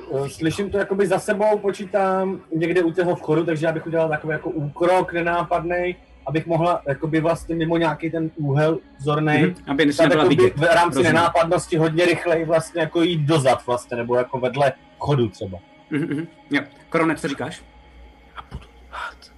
uh, 0.08 0.28
slyším 0.28 0.70
to 0.70 0.78
jakoby 0.78 1.06
za 1.06 1.18
sebou, 1.18 1.58
počítám 1.58 2.40
někde 2.56 2.82
u 2.82 2.92
toho 2.92 3.16
vchodu, 3.16 3.44
takže 3.44 3.66
já 3.66 3.72
bych 3.72 3.86
udělal 3.86 4.08
takový 4.08 4.32
jako 4.32 4.50
úkrok 4.50 5.12
nenápadný, 5.12 5.96
abych 6.26 6.46
mohla 6.46 6.82
jakoby 6.88 7.20
vlastně 7.20 7.54
mimo 7.54 7.76
nějaký 7.76 8.10
ten 8.10 8.30
úhel 8.36 8.78
zornej, 8.98 9.42
Mhm, 9.42 9.54
aby 9.66 9.86
tak 9.94 10.00
nebyla 10.08 10.22
jakoby 10.24 10.36
vidět. 10.36 10.56
v 10.56 10.62
rámci 10.62 10.84
Rozumím. 10.98 11.06
nenápadnosti 11.14 11.76
hodně 11.76 12.04
rychleji 12.04 12.44
vlastně 12.44 12.80
jako 12.80 13.02
jít 13.02 13.20
dozad 13.20 13.66
vlastně, 13.66 13.96
nebo 13.96 14.16
jako 14.16 14.38
vedle 14.38 14.72
chodu 14.98 15.28
třeba. 15.28 15.58
Mhm, 15.90 16.06
mhm. 16.06 16.26
Jo. 16.50 16.62
Korone, 16.88 17.14
co 17.16 17.28
říkáš? 17.28 17.56
trošičku 17.56 19.35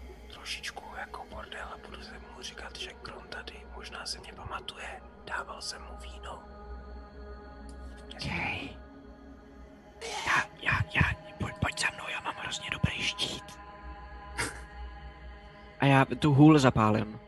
A 15.80 15.86
já 15.86 16.04
tu 16.04 16.34
hůl 16.34 16.58
zapálím. 16.58 17.20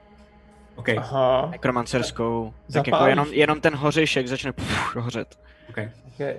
Okay. 0.77 0.97
Aha. 0.99 1.49
Nekromancerskou. 1.51 2.55
Tak 2.73 2.87
jako 2.87 3.07
jenom, 3.07 3.27
jenom 3.31 3.61
ten 3.61 3.75
hořišek 3.75 4.29
začne 4.29 4.53
puf, 4.53 4.97
hořet. 4.97 5.39
Okay. 5.69 5.91
Okay. 6.15 6.37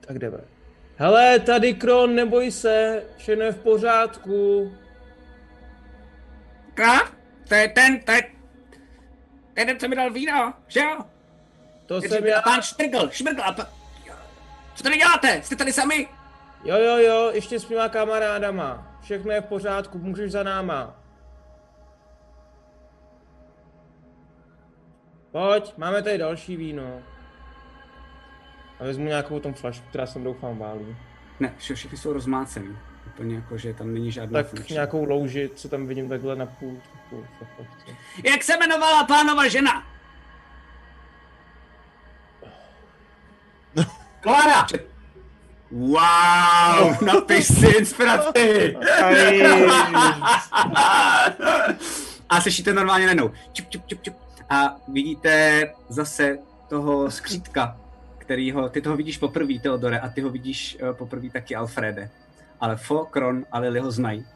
Tak 0.00 0.18
jdeme. 0.18 0.38
Hele, 0.96 1.38
tady 1.38 1.74
Kron, 1.74 2.14
neboj 2.14 2.50
se, 2.50 3.02
všechno 3.16 3.44
je 3.44 3.52
v 3.52 3.58
pořádku. 3.58 4.72
Krát? 6.74 7.12
To 7.48 7.54
je 7.54 7.68
ten, 7.68 8.00
to 8.00 8.12
je... 8.12 8.22
Ten, 9.54 9.78
co 9.78 9.88
mi 9.88 9.96
dal 9.96 10.10
víno, 10.10 10.54
že 10.68 10.80
jo? 10.80 10.98
To 11.86 11.94
Je 11.94 12.08
jsem 12.08 12.26
já. 12.26 12.42
Pán 12.42 12.62
Štrgl, 12.62 13.08
Šmrgl, 13.10 13.42
a 13.42 13.52
pa... 13.52 13.68
Co 14.74 14.82
tady 14.82 14.96
děláte? 14.96 15.42
Jste 15.42 15.56
tady 15.56 15.72
sami? 15.72 16.08
Jo, 16.64 16.76
jo, 16.76 16.96
jo, 16.96 17.30
ještě 17.34 17.60
s 17.60 17.68
mýma 17.68 17.88
kamarádama. 17.88 18.91
Všechno 19.02 19.32
je 19.32 19.40
v 19.40 19.44
pořádku, 19.46 19.98
můžeš 19.98 20.32
za 20.32 20.42
náma. 20.42 20.94
Pojď, 25.32 25.76
máme 25.76 26.02
tady 26.02 26.18
další 26.18 26.56
víno. 26.56 27.02
A 28.80 28.84
vezmu 28.84 29.04
nějakou 29.04 29.40
tom 29.40 29.54
flašku, 29.54 29.86
která 29.88 30.06
jsem 30.06 30.24
doufám 30.24 30.58
válí. 30.58 30.96
Ne, 31.40 31.54
vše- 31.58 31.74
všechny 31.74 31.98
jsou 31.98 32.12
rozmácený. 32.12 32.78
Úplně 33.06 33.34
jako, 33.36 33.58
že 33.58 33.74
tam 33.74 33.94
není 33.94 34.12
žádná 34.12 34.42
Tak 34.42 34.46
funkce. 34.50 34.72
nějakou 34.72 35.04
louži, 35.04 35.50
co 35.54 35.68
tam 35.68 35.86
vidím 35.86 36.08
takhle 36.08 36.36
na 36.36 36.46
půl. 36.46 36.80
půl. 37.10 37.26
Jak 38.24 38.42
se 38.42 38.54
jmenovala 38.56 39.04
pánova 39.04 39.48
žena? 39.48 39.86
Klára! 44.20 44.66
Wow, 45.72 47.00
napiš 47.06 47.46
si 47.46 47.66
inspiraci! 47.66 48.76
A 52.28 52.40
slyšíte 52.40 52.72
normálně 52.72 53.06
najednou. 53.06 53.30
Čup, 53.52 53.68
čup, 53.68 53.86
čup, 53.86 54.02
čup. 54.02 54.14
A 54.50 54.76
vidíte 54.88 55.62
zase 55.88 56.38
toho 56.68 57.10
skřítka, 57.10 57.76
kterýho, 58.18 58.68
ty 58.68 58.80
toho 58.80 58.96
vidíš 58.96 59.18
poprvé, 59.18 59.58
Teodore, 59.62 60.00
a 60.00 60.08
ty 60.08 60.20
ho 60.20 60.30
vidíš 60.30 60.78
uh, 60.82 60.96
poprvé 60.96 61.30
taky 61.30 61.56
Alfrede. 61.56 62.10
Ale 62.60 62.76
Fo, 62.76 63.04
Kron 63.04 63.44
a 63.52 63.58
Lily 63.58 63.80
ho 63.80 63.90
znají. 63.90 64.26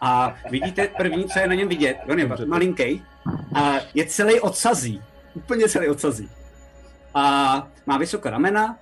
A 0.00 0.34
vidíte 0.50 0.88
první, 0.96 1.24
co 1.24 1.38
je 1.38 1.48
na 1.48 1.54
něm 1.54 1.68
vidět, 1.68 1.96
on 2.08 2.18
je 2.18 2.30
malinký 2.46 3.02
a 3.54 3.74
je 3.94 4.06
celý 4.06 4.40
odsazí. 4.40 5.02
Úplně 5.34 5.68
celý 5.68 5.88
odsazí. 5.88 6.30
A 7.14 7.66
má 7.86 7.98
vysoká 7.98 8.30
ramena 8.30 8.76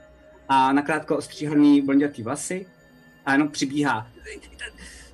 a 0.53 0.73
nakrátko 0.73 1.17
ostříhaný 1.17 1.83
blondětý 1.83 2.23
vlasy 2.23 2.67
a 3.27 3.33
jenom 3.33 3.49
přibíhá. 3.49 4.07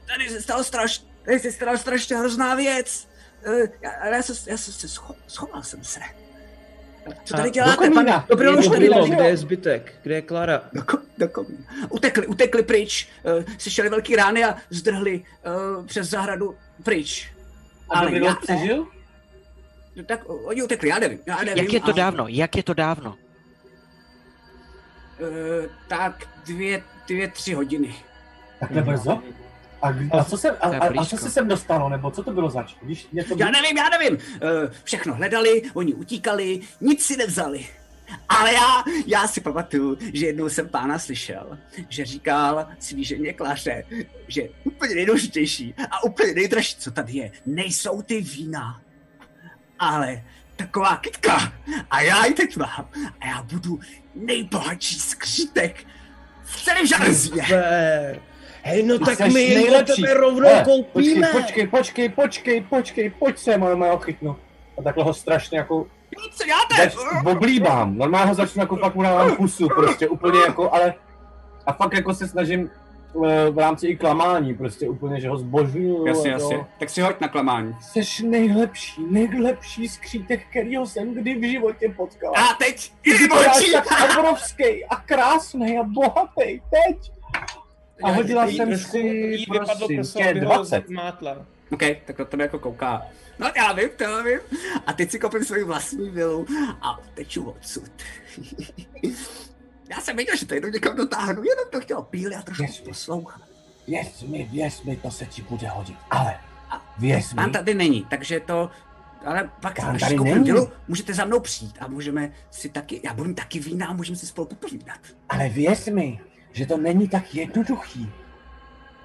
Tady 0.06 0.28
se 0.28 0.42
stalo 0.42 0.64
straš, 0.64 1.02
tady 1.24 1.38
se 1.38 1.52
stala 1.52 1.76
strašně 1.76 2.16
hrozná 2.16 2.54
věc. 2.54 3.08
Eh, 3.44 3.68
Já, 3.82 4.06
já, 4.06 4.22
se, 4.22 4.50
já 4.50 4.56
se, 4.56 4.72
se 4.72 4.88
scho, 4.88 5.14
schoval 5.26 5.62
jsem 5.62 5.84
se. 5.84 6.00
Co 7.24 7.34
tady 7.36 7.50
děláte, 7.50 7.90
pane? 7.90 8.24
Dobrý 8.28 8.46
Je 8.46 8.56
už 8.56 8.68
tady 8.68 8.88
bylo. 8.88 9.06
Kde 9.06 9.28
je 9.28 9.36
zbytek? 9.36 9.94
Kde 10.02 10.14
je 10.14 10.22
Klara? 10.22 10.62
Do, 10.72 10.82
ko, 10.82 10.98
do 11.18 11.28
komína. 11.28 11.64
Utekli, 11.88 12.26
utekli 12.26 12.62
pryč. 12.62 13.08
Uh, 13.38 13.44
slyšeli 13.58 13.88
velký 13.88 14.16
rány 14.16 14.44
a 14.44 14.56
zdrhli 14.70 15.24
uh, 15.78 15.86
přes 15.86 16.08
zahradu 16.08 16.56
pryč. 16.84 17.32
A 17.90 18.06
by 18.06 18.24
já 18.24 18.34
přežil? 18.34 18.86
No 19.96 20.04
Tak 20.04 20.20
oni 20.26 20.62
utekli, 20.62 20.88
já 20.88 20.98
nevím. 20.98 21.18
Já 21.26 21.36
nevím 21.36 21.64
Jak 21.64 21.72
je 21.72 21.80
to 21.80 21.92
dávno? 21.92 22.28
Jak 22.28 22.56
je 22.56 22.62
to 22.62 22.74
dávno? 22.74 23.16
Eh, 25.20 25.68
tak 25.88 26.28
dvě, 26.46 26.82
dvě, 27.08 27.28
tři 27.28 27.54
hodiny. 27.54 27.94
Takhle 28.60 28.82
brzo? 28.82 29.22
A, 29.82 29.94
a, 30.18 30.24
co 30.24 30.36
se, 30.36 30.50
a, 30.50 30.68
a, 30.68 31.00
a 31.00 31.04
co 31.04 31.16
se 31.16 31.30
sem 31.30 31.48
dostalo, 31.48 31.88
nebo 31.88 32.10
co 32.10 32.22
to 32.22 32.32
bylo 32.32 32.50
zač? 32.50 32.74
Když 32.82 33.08
něco 33.12 33.34
Já 33.38 33.50
nevím, 33.50 33.76
já 33.76 33.88
nevím. 33.88 34.18
Eh, 34.34 34.70
všechno 34.84 35.14
hledali, 35.14 35.62
oni 35.74 35.94
utíkali, 35.94 36.60
nic 36.80 37.06
si 37.06 37.16
nevzali. 37.16 37.66
Ale 38.28 38.52
já, 38.52 38.84
já 39.06 39.28
si 39.28 39.40
pamatuju, 39.40 39.98
že 40.14 40.26
jednou 40.26 40.48
jsem 40.48 40.68
pána 40.68 40.98
slyšel, 40.98 41.58
že 41.88 42.04
říkal 42.04 42.68
svý 42.78 43.04
ženě 43.04 43.32
Kláře, 43.32 43.84
že 44.28 44.42
úplně 44.64 44.94
nejdůležitější 44.94 45.74
a 45.90 46.04
úplně 46.04 46.34
nejdražší, 46.34 46.76
co 46.76 46.90
tady 46.90 47.12
je, 47.12 47.30
nejsou 47.46 48.02
ty 48.02 48.20
vína, 48.20 48.80
ale 49.78 50.24
taková 50.58 50.96
kytka. 50.96 51.52
A 51.90 52.00
já 52.00 52.26
ji 52.26 52.34
teď 52.34 52.56
mám. 52.56 52.88
A 53.20 53.26
já 53.26 53.42
budu 53.42 53.80
nejbohatší 54.14 54.98
skřítek 55.00 55.84
v 56.44 56.64
celém 56.64 56.86
železě. 56.86 57.42
Super. 57.42 58.20
Hej, 58.62 58.82
no 58.82 58.98
Ty 58.98 59.04
tak 59.04 59.20
my 59.20 59.32
nejlepší. 59.32 60.02
tebe 60.02 60.14
rovnou 60.14 60.48
Hele, 60.48 60.64
koupíme. 60.64 61.26
Počkej, 61.26 61.66
počkej, 61.66 62.08
počkej, 62.08 62.60
počkej, 62.60 63.10
pojď 63.10 63.38
sem, 63.38 63.62
ale 63.62 63.86
já 63.86 63.92
ho 63.92 63.98
chytnu. 63.98 64.36
A 64.78 64.82
takhle 64.82 65.04
ho 65.04 65.14
strašně 65.14 65.58
jako... 65.58 65.86
Co 66.32 66.44
děláte? 66.44 66.96
Oblíbám, 67.30 67.98
normálně 67.98 68.28
ho 68.28 68.34
začnu 68.34 68.60
jako 68.62 68.76
fakt 68.76 68.94
mu 68.94 69.02
dávám 69.02 69.36
pusu, 69.36 69.68
prostě 69.68 70.08
úplně 70.08 70.38
jako, 70.40 70.74
ale... 70.74 70.94
A 71.66 71.72
fakt 71.72 71.94
jako 71.94 72.14
se 72.14 72.28
snažím 72.28 72.70
eh, 72.70 72.87
v 73.50 73.58
rámci 73.58 73.86
i 73.86 73.96
klamání, 73.96 74.54
prostě 74.54 74.88
úplně, 74.88 75.20
že 75.20 75.28
ho 75.28 75.36
zbožňuju. 75.38 76.06
Jasně, 76.06 76.30
jasně. 76.30 76.66
Tak 76.78 76.90
si 76.90 77.00
hoď 77.00 77.20
na 77.20 77.28
klamání. 77.28 77.76
Seš 77.80 78.20
nejlepší, 78.20 79.06
nejlepší 79.10 79.88
skřítek, 79.88 80.46
kterýho 80.50 80.86
jsem 80.86 81.14
kdy 81.14 81.34
v 81.34 81.50
životě 81.50 81.94
potkal. 81.96 82.32
A 82.36 82.54
teď 82.58 82.92
Ty 83.02 83.10
i 83.10 83.18
vypadáš 83.18 83.56
bočí. 83.58 83.72
tak 83.72 84.18
obrovský 84.18 84.84
a 84.84 84.96
krásný 84.96 85.78
a 85.78 85.82
bohatý, 85.82 86.60
teď. 86.70 87.12
A 88.02 88.10
hodila 88.10 88.44
Jí 88.44 88.56
jsem 88.56 88.78
si, 88.78 88.98
jí 88.98 89.46
vypadlo 89.50 89.76
prosím 89.78 89.96
prso, 89.96 90.18
tě, 90.18 90.30
aby 90.30 90.40
ho 90.40 90.54
20. 90.54 90.86
zmátla. 90.86 91.46
OK, 91.72 91.82
tak 92.04 92.18
na 92.18 92.24
tebe 92.24 92.44
jako 92.44 92.58
kouká. 92.58 93.06
No 93.38 93.50
já 93.56 93.72
vím, 93.72 93.88
to 93.96 94.04
já 94.04 94.22
vím. 94.22 94.38
A 94.86 94.92
teď 94.92 95.10
si 95.10 95.18
koupím 95.18 95.44
svoji 95.44 95.64
vlastní 95.64 96.10
vilu 96.10 96.46
a 96.82 96.98
teču 97.14 97.44
odsud. 97.50 97.90
já 99.90 100.00
jsem 100.00 100.16
věděl, 100.16 100.36
že 100.36 100.46
to 100.46 100.54
jenom 100.54 100.70
někam 100.72 100.96
dotáhnu, 100.96 101.42
jenom 101.42 101.64
to 101.72 101.80
chtěl 101.80 102.02
píli 102.02 102.34
a 102.34 102.42
trošku 102.42 102.66
poslouchat. 102.84 103.42
Věř 103.88 104.22
mi, 104.22 104.48
věř 104.52 104.82
mi, 104.82 104.96
to 104.96 105.10
se 105.10 105.26
ti 105.26 105.42
bude 105.42 105.68
hodit, 105.68 105.96
ale 106.10 106.36
věř 106.98 107.34
Pán 107.34 107.46
mi, 107.46 107.52
tady 107.52 107.74
není, 107.74 108.06
takže 108.10 108.40
to... 108.40 108.70
Ale 109.24 109.50
pak, 109.60 109.76
Pán 109.80 109.94
až 109.94 110.00
tady 110.00 110.18
není. 110.18 110.44
vilu, 110.44 110.70
můžete 110.88 111.14
za 111.14 111.24
mnou 111.24 111.40
přijít 111.40 111.76
a 111.80 111.88
můžeme 111.88 112.32
si 112.50 112.68
taky, 112.68 113.00
já 113.04 113.14
budu 113.14 113.34
taky 113.34 113.60
vína 113.60 113.86
a 113.86 113.92
můžeme 113.92 114.16
si 114.16 114.26
spolu 114.26 114.46
popovídat. 114.46 114.98
ale 115.28 115.48
věř 115.48 115.86
mi, 115.86 116.20
že 116.52 116.66
to 116.66 116.76
není 116.76 117.08
tak 117.08 117.34
jednoduchý. 117.34 118.12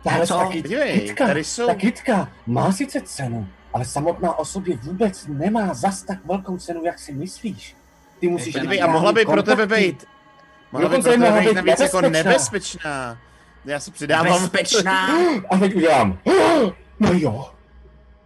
Tahle 0.04 0.28
co? 0.28 0.34
ta 0.38 0.46
Podívej, 0.46 1.00
kytka, 1.02 1.28
tady 1.28 1.44
jsou- 1.44 1.68
ta 1.68 1.76
kytka 1.76 2.32
má 2.46 2.72
sice 2.72 3.02
cenu, 3.02 3.48
ale 3.74 3.86
samotná 3.86 4.40
o 4.40 4.46
sobě 4.46 4.78
vůbec 4.78 5.28
nemá 5.28 5.74
zas 5.74 6.04
tak 6.04 6.26
velkou 6.26 6.58
cenu, 6.58 6.86
jak 6.86 7.00
si 7.00 7.14
myslíš. 7.14 7.76
Ty 8.20 8.28
musíš 8.28 8.56
a 8.56 8.88
mohla 8.88 9.12
by 9.12 9.18
nějaký 9.20 9.32
pro 9.32 9.44
tebe 9.44 9.62
kontakty. 9.64 9.84
být. 9.86 10.06
Mohla 10.74 10.90
by 10.90 10.96
pro 10.96 11.04
tebe 11.04 11.18
mohla 11.30 11.42
být 11.42 11.54
navíc 11.54 11.80
jako 11.80 12.02
nebezpečná. 12.02 12.30
nebezpečná. 12.32 13.18
Já 13.66 13.80
se 13.80 13.92
přidávám. 13.92 14.42
Bezpečná. 14.42 15.10
A 15.50 15.58
teď 15.58 15.76
udělám. 15.76 16.20
No 17.00 17.10
jo. 17.14 17.52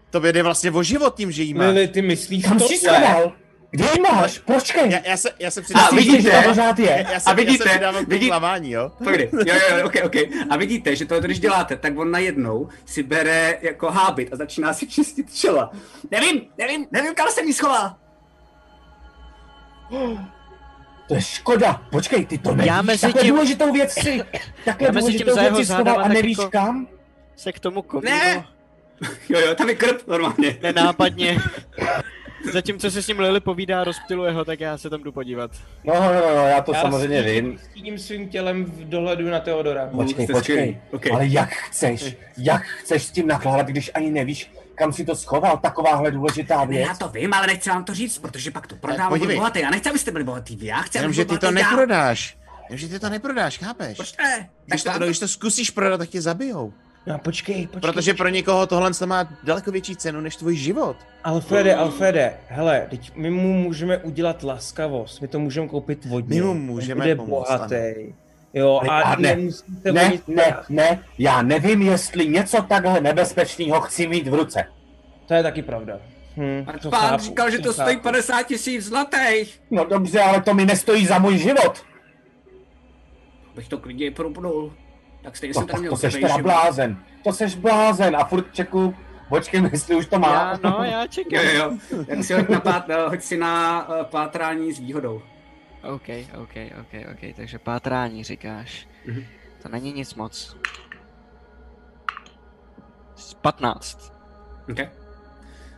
Tobě 0.10 0.34
jde 0.34 0.44
vlastně 0.44 0.72
o 0.72 0.84
život 0.84 1.16
tím, 1.16 1.32
že 1.32 1.44
jí 1.44 1.54
máš. 1.54 1.68
Lili, 1.68 1.88
ty 1.88 2.02
myslíš 2.02 2.44
Kam 2.44 2.60
jsi 2.60 2.78
schoval? 2.78 3.32
Kde 3.72 3.86
ji 3.96 4.02
máš? 4.02 4.40
Počkej. 4.40 4.92
Já, 4.92 5.00
já, 5.06 5.18
se, 5.18 5.30
já 5.40 5.52
se 5.52 5.60
A 5.60 5.64
přidávám. 5.64 5.96
vidíte, 5.96 6.22
že 6.22 6.32
to 6.32 6.42
pořád 6.50 6.80
je? 6.80 7.06
Já, 7.14 7.20
se, 7.20 7.30
a 7.30 7.34
vidíte, 7.34 7.80
já 7.82 7.94
se 7.94 8.06
vidíte- 8.06 8.28
klamání, 8.30 8.72
jo? 8.72 8.92
Pojď, 9.04 9.20
jo, 9.34 9.40
jo, 9.46 9.78
jo, 9.78 9.86
ok, 9.86 9.94
ok. 10.06 10.16
A 10.50 10.58
vidíte, 10.58 10.96
že 10.96 11.06
to, 11.06 11.20
když 11.20 11.40
děláte, 11.40 11.76
tak 11.76 11.98
on 11.98 12.12
najednou 12.12 12.68
si 12.86 13.04
bere 13.04 13.58
jako 13.62 13.92
hábit 13.92 14.34
a 14.34 14.36
začíná 14.36 14.74
si 14.74 14.88
čistit 14.88 15.34
čela. 15.36 15.72
Nevím, 16.12 16.42
nevím, 16.58 16.86
nevím, 16.92 17.16
kam 17.16 17.28
jsem 17.30 17.46
jí 17.48 17.54
schoval. 17.54 17.96
To 21.08 21.16
je 21.16 21.22
škoda. 21.22 21.82
Počkej, 21.92 22.26
ty 22.26 22.38
to 22.38 22.56
nevíš. 22.56 22.68
Já 22.68 22.82
mezi 22.82 23.02
Takhle 23.02 23.22
tím- 23.22 23.32
důležitou 23.32 23.74
věc 23.74 23.92
si, 23.94 24.22
takhle 24.66 24.88
tím 24.90 25.00
důležitou 25.00 25.36
věc 25.36 25.56
si 25.56 25.66
schoval 25.66 26.00
a 26.00 26.08
nevíš 26.08 26.38
jako- 26.38 26.52
kam? 26.52 26.88
se 27.36 27.52
k 27.52 27.60
tomu 27.60 27.82
komínu 27.82 28.10
Ne! 28.16 28.46
Jo, 29.30 29.40
jo, 29.40 29.56
tam 29.56 29.70
je 29.70 29.76
krb 29.76 30.08
normálně. 30.08 30.58
nenápadně. 30.62 31.38
Zatímco 32.54 32.92
se 32.92 33.02
s 33.02 33.08
ním 33.08 33.20
Lily 33.20 33.40
povídá, 33.40 33.84
rozptiluje 33.84 34.32
ho, 34.32 34.46
tak 34.46 34.60
já 34.60 34.78
se 34.78 34.90
tam 34.90 35.04
jdu 35.04 35.12
podívat. 35.12 35.52
No, 35.84 35.94
no, 35.94 36.14
no, 36.14 36.36
no 36.36 36.48
já 36.48 36.62
to 36.62 36.74
Já 36.74 36.82
samozřejmě 36.82 37.22
stíním- 37.24 37.46
vím. 37.50 37.60
Stíním 37.72 38.00
svým 38.00 38.30
tělem 38.30 38.66
v 38.66 38.90
dohledu 38.90 39.30
na 39.30 39.40
Teodora. 39.40 39.90
Počkej, 39.96 40.28
počkej. 40.28 40.78
okej. 40.92 41.12
Ale 41.12 41.28
jak 41.28 41.50
chceš, 41.50 42.16
jak 42.38 42.64
chceš 42.64 43.04
s 43.04 43.12
tím 43.12 43.28
nakládat, 43.28 43.68
když 43.68 43.92
ani 43.94 44.12
nevíš, 44.12 44.52
kam 44.78 44.94
si 44.94 45.06
to 45.06 45.16
schoval, 45.16 45.58
takováhle 45.58 46.12
důležitá 46.12 46.62
Ne, 46.62 46.68
věc? 46.68 46.88
já 46.88 46.96
to 46.96 47.10
vím, 47.10 47.34
ale 47.34 47.48
nechci 47.48 47.70
vám 47.70 47.84
to 47.84 47.94
říct, 47.94 48.18
protože 48.18 48.52
pak 48.52 48.68
to 48.68 48.76
prodám 48.76 49.14
a 49.14 49.18
budu 49.18 49.36
bohatý. 49.36 49.60
Já 49.60 49.70
nechci, 49.70 49.90
abyste 49.90 50.12
byli 50.12 50.24
bohatý 50.24 50.56
vy, 50.56 50.66
já 50.66 50.82
chci, 50.82 50.98
Jenom, 50.98 51.10
aby 51.10 51.16
že 51.16 51.26
ty 51.26 51.38
to 51.38 51.48
bohatý 51.52 51.60
já. 51.60 51.70
neprodáš. 51.70 52.38
Jenom, 52.70 52.78
že 52.78 52.88
ty 52.88 53.00
to 53.00 53.10
neprodáš, 53.10 53.58
chápeš? 53.58 53.98
Proč 53.98 54.18
ne? 54.18 54.50
Když 54.66 54.84
to, 54.84 55.00
no, 55.00 55.06
když 55.06 55.20
to 55.20 55.28
zkusíš 55.28 55.70
prodat, 55.70 55.98
tak 55.98 56.10
tě 56.10 56.22
zabijou. 56.22 56.74
No 57.08 57.18
počkej, 57.20 57.68
počkej. 57.68 57.82
Protože 57.82 58.14
pro 58.14 58.28
někoho 58.30 58.68
tohle 58.68 58.94
to 58.94 59.08
má 59.08 59.30
daleko 59.44 59.72
větší 59.72 59.96
cenu 59.96 60.22
než 60.22 60.36
tvůj 60.36 60.56
život. 60.56 60.98
Alfrede, 61.24 61.76
Alfrede, 61.76 62.34
hele, 62.48 62.88
teď 62.90 63.12
my 63.16 63.30
mu 63.30 63.54
můžeme 63.54 63.98
udělat 63.98 64.44
laskavost, 64.44 65.22
my 65.22 65.28
to 65.28 65.40
můžeme 65.40 65.68
koupit 65.68 66.06
vodně. 66.06 66.36
My 66.42 66.48
mu 66.48 66.54
můžeme 66.54 67.16
pomoct, 67.16 67.48
bohatý. 67.50 67.94
Jo, 68.58 68.80
Ale- 68.90 69.04
a, 69.04 69.08
a 69.08 69.16
ne, 69.16 69.36
Ne, 69.36 69.92
ne, 69.94 70.18
starat. 70.18 70.70
ne, 70.70 71.04
já 71.18 71.42
nevím, 71.42 71.82
jestli 71.82 72.28
něco 72.28 72.62
takhle 72.62 73.02
nebezpečného 73.02 73.82
chci 73.82 74.08
mít 74.08 74.28
v 74.28 74.34
ruce. 74.34 74.66
To 75.26 75.34
je 75.34 75.44
taky 75.44 75.62
pravda. 75.62 76.00
Hm, 76.38 76.66
to 76.82 76.90
Pán 76.90 77.02
chápu, 77.10 77.24
říkal, 77.24 77.50
že 77.52 77.60
to 77.60 77.74
stojí 77.74 77.96
chápu. 77.96 78.04
50 78.04 78.44
tisíc 78.44 78.86
zlatých. 78.86 79.62
No 79.72 79.86
dobře, 79.86 80.20
ale 80.22 80.42
to 80.42 80.54
mi 80.54 80.66
nestojí 80.66 81.06
za 81.06 81.20
můj 81.20 81.38
život. 81.38 81.84
Bych 83.56 83.68
to 83.68 83.78
klidně 83.78 84.12
propnul. 84.12 84.74
Tak 85.24 85.38
stejně 85.38 85.54
No, 85.56 85.62
jsem 85.62 85.68
tady 85.68 85.74
tak 85.74 85.82
měl 85.82 85.92
to 85.92 85.98
seš 85.98 86.14
teda 86.14 86.28
život. 86.28 86.42
blázen. 86.42 86.98
To 87.24 87.34
seš 87.34 87.56
blázen 87.56 88.16
a 88.16 88.26
furt 88.26 88.54
čeku, 88.54 88.96
počkej, 89.30 89.62
jestli 89.72 89.96
už 89.96 90.06
to 90.06 90.20
má. 90.20 90.34
Já, 90.34 90.60
no, 90.70 90.84
já 90.84 91.08
čekám. 91.08 91.46
Jo, 91.46 91.52
jo, 91.54 91.72
jo. 91.92 92.04
Tak 92.06 92.24
si 92.24 92.34
hoď 92.34 92.50
na, 92.50 92.60
pát, 92.60 92.86
hoď 93.08 93.22
si 93.22 93.38
na 93.38 93.88
uh, 93.90 93.96
pátrání 94.06 94.74
s 94.74 94.80
výhodou. 94.80 95.22
OK, 95.96 96.10
OK, 96.42 96.56
OK, 96.80 96.94
OK, 97.12 97.36
takže 97.36 97.60
pátrání 97.60 98.24
říkáš. 98.24 98.88
Mhm. 99.08 99.24
To 99.62 99.70
není 99.70 99.94
nic 99.94 100.16
moc. 100.16 100.58
Z 103.16 103.34
15. 103.34 104.14
Okay. 104.72 104.90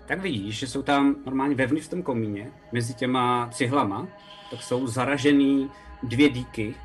Tak 0.08 0.22
vidíš, 0.22 0.60
že 0.60 0.68
jsou 0.68 0.82
tam 0.82 1.16
normálně 1.26 1.56
vevnitř 1.56 1.88
v 1.88 1.90
tom 1.90 2.04
komíně, 2.04 2.52
mezi 2.72 2.94
těma 2.94 3.50
cihlama, 3.52 4.08
tak 4.52 4.64
jsou 4.64 4.88
zaražený 4.88 5.70
dvě 6.04 6.30
díky 6.30 6.76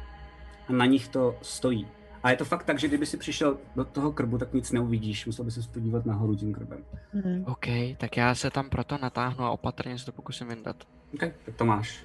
a 0.68 0.72
na 0.72 0.86
nich 0.86 1.08
to 1.08 1.36
stojí. 1.42 1.88
A 2.22 2.30
je 2.30 2.36
to 2.36 2.44
fakt 2.44 2.64
tak, 2.64 2.78
že 2.78 2.88
kdyby 2.88 3.06
si 3.06 3.16
přišel 3.16 3.58
do 3.76 3.84
toho 3.84 4.12
krbu, 4.12 4.38
tak 4.38 4.52
nic 4.52 4.72
neuvidíš, 4.72 5.26
musel 5.26 5.44
by 5.44 5.50
se 5.50 5.60
podívat 5.72 6.06
nahoru 6.06 6.36
tím 6.36 6.54
krbem. 6.54 6.84
Mhm. 7.12 7.44
OK, 7.46 7.66
tak 7.96 8.16
já 8.16 8.34
se 8.34 8.50
tam 8.50 8.70
proto 8.70 8.98
natáhnu 8.98 9.44
a 9.44 9.50
opatrně 9.50 9.98
se 9.98 10.06
to 10.06 10.12
pokusím 10.12 10.48
vyndat. 10.48 10.76
OK, 11.14 11.20
tak 11.20 11.56
to 11.56 11.64
máš. 11.64 12.04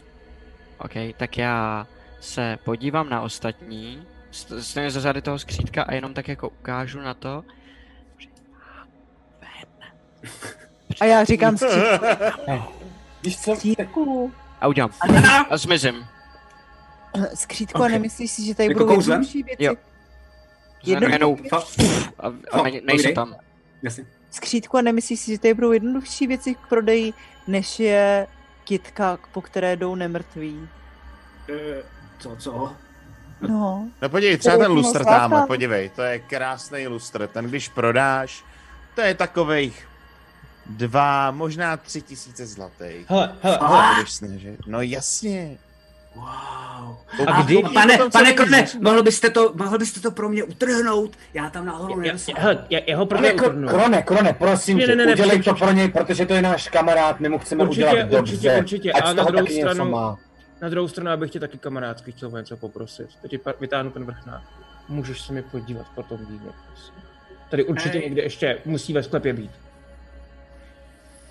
OK, 0.80 0.92
tak 1.18 1.38
já 1.38 1.88
se 2.20 2.58
podívám 2.64 3.10
na 3.10 3.22
ostatní, 3.22 4.04
st- 4.32 4.58
stejně 4.60 4.92
za 4.92 5.00
zády 5.00 5.22
toho 5.22 5.40
skřítka 5.40 5.84
a 5.84 5.94
jenom 5.94 6.14
tak 6.14 6.28
jako 6.28 6.50
ukážu 6.50 7.00
na 7.02 7.14
to. 7.14 7.44
A 11.02 11.06
já 11.06 11.24
říkám 11.24 11.58
skřítku. 11.58 12.06
Víš 13.24 13.40
co? 13.42 13.56
Skřítku. 13.56 14.34
A 14.62 14.68
udělám. 14.68 14.92
A 15.50 15.58
zmizím. 15.58 16.06
Skřítku, 17.34 17.82
a 17.82 17.86
Ok. 17.86 17.92
nemyslíš 17.92 18.32
si, 18.32 18.46
že 18.46 18.56
tady 18.56 18.70
Jako 18.70 18.80
budou 18.80 18.96
kouzlem? 18.96 19.22
jednodušší 19.22 19.44
věci? 19.44 19.64
Jo. 19.64 19.74
Jenom 20.84 21.36
věci? 21.36 22.10
a, 22.20 22.28
a 22.52 22.64
ne, 22.64 22.72
nejsem 22.72 22.86
povídej. 22.88 23.14
tam. 23.14 23.36
Jasně. 23.84 24.06
Skřítku, 24.32 24.78
a 24.78 24.82
nemyslíš 24.82 25.20
si, 25.20 25.32
že 25.32 25.40
tady 25.40 25.54
budou 25.54 25.72
jednodušší 25.72 26.28
věci 26.28 26.56
k 26.56 26.68
prodeji, 26.70 27.14
než 27.48 27.80
je 27.80 28.28
kitka, 28.70 29.18
po 29.32 29.42
které 29.42 29.76
jdou 29.76 29.96
nemrtví? 29.96 30.70
Eh, 31.50 31.84
Co, 32.20 32.36
co? 32.36 32.74
No. 33.42 33.88
No 34.02 34.10
podívej, 34.10 34.38
třeba 34.38 34.58
ten 34.58 34.72
lustr 34.72 35.06
tamhle, 35.06 35.48
podívej, 35.48 35.90
to 35.90 36.02
je 36.02 36.20
krásný 36.20 36.88
lustr. 36.88 37.28
Ten 37.28 37.46
když 37.46 37.70
prodáš, 37.70 38.44
to 38.96 39.02
je 39.02 39.16
takových 39.16 39.88
dva, 40.66 41.32
možná 41.32 41.78
tři 41.78 42.02
tisíce 42.02 42.46
zlatých. 42.46 43.10
Hele, 43.10 43.36
hele, 43.42 43.60
hele. 43.62 43.96
budeš 43.96 44.12
snažit. 44.12 44.60
No 44.68 44.82
jasně. 44.82 45.58
Wow. 46.16 46.96
A 47.28 47.42
kdy- 47.42 47.64
A 47.64 47.70
pane, 47.70 47.98
pane 48.12 48.34
Krone, 48.34 48.66
mohl 48.82 49.04
byste, 49.04 49.30
to, 49.30 49.52
mohl 49.56 49.78
byste 49.78 50.00
to 50.00 50.12
pro 50.12 50.30
mě 50.30 50.44
utrhnout? 50.44 51.18
Já 51.34 51.50
tam 51.50 51.66
nahoru 51.66 52.02
Já, 52.02 52.08
nedosáhnu. 52.14 52.50
já, 52.50 52.66
já, 52.70 52.80
já 52.88 52.98
ho 52.98 53.06
Pane, 53.06 53.22
prvně 53.22 53.34
kro, 53.38 53.48
utrhnu. 53.48 53.68
krone, 53.68 54.02
krone, 54.02 54.34
prosím 54.34 54.78
Ne, 54.78 54.84
tě, 54.86 54.90
ne, 54.90 54.96
ne, 54.96 55.06
ne, 55.06 55.12
udělej 55.14 55.38
počkej, 55.38 55.54
to 55.54 55.60
pro 55.60 55.72
něj, 55.72 55.88
protože 55.92 56.26
to 56.26 56.34
je 56.34 56.42
náš 56.42 56.70
kamarád, 56.70 57.20
my 57.20 57.30
mu 57.30 57.40
chceme 57.40 57.64
Určitě, 57.64 57.86
udělat 57.88 58.20
určitě, 58.20 58.48
dobře. 58.48 58.60
určitě. 58.62 58.92
Ať 58.92 59.04
A 59.04 59.12
z 59.12 59.16
na 59.16 59.24
toho 59.24 59.32
druhou 59.38 59.60
stranu- 59.62 59.92
má. 59.92 60.18
Na 60.62 60.70
druhou 60.70 60.88
stranu, 60.88 61.12
abych 61.12 61.32
tě 61.32 61.40
taky 61.40 61.58
kamarádsky 61.58 62.12
chtěl 62.12 62.30
něco 62.32 62.58
poprosit. 62.58 63.08
Teď 63.22 63.40
vytáhnu 63.60 63.92
ten 63.92 64.04
vrchnák. 64.06 64.42
Můžeš 64.90 65.22
se 65.22 65.34
mi 65.34 65.42
podívat 65.42 65.86
po 65.96 66.04
tom 66.04 66.18
víně, 66.26 66.40
prosím. 66.68 66.94
Tady 67.50 67.64
určitě 67.66 67.98
Hej. 67.98 68.02
někde 68.02 68.22
ještě 68.22 68.58
musí 68.66 68.94
ve 68.94 69.04
sklepě 69.04 69.34
být. 69.34 69.52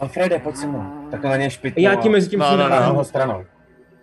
Alfrede, 0.00 0.38
pojď 0.38 0.56
se 0.56 0.66
mnou. 0.66 1.08
Tak 1.10 1.22
na 1.22 1.36
něj 1.36 1.50
špitnu. 1.50 1.82
Já 1.82 1.94
ti 1.94 2.08
mezi 2.08 2.28
tím 2.28 2.38
No, 2.38 2.56
no, 2.56 2.68
no, 2.68 2.92
no. 2.92 3.04
stranou. 3.04 3.44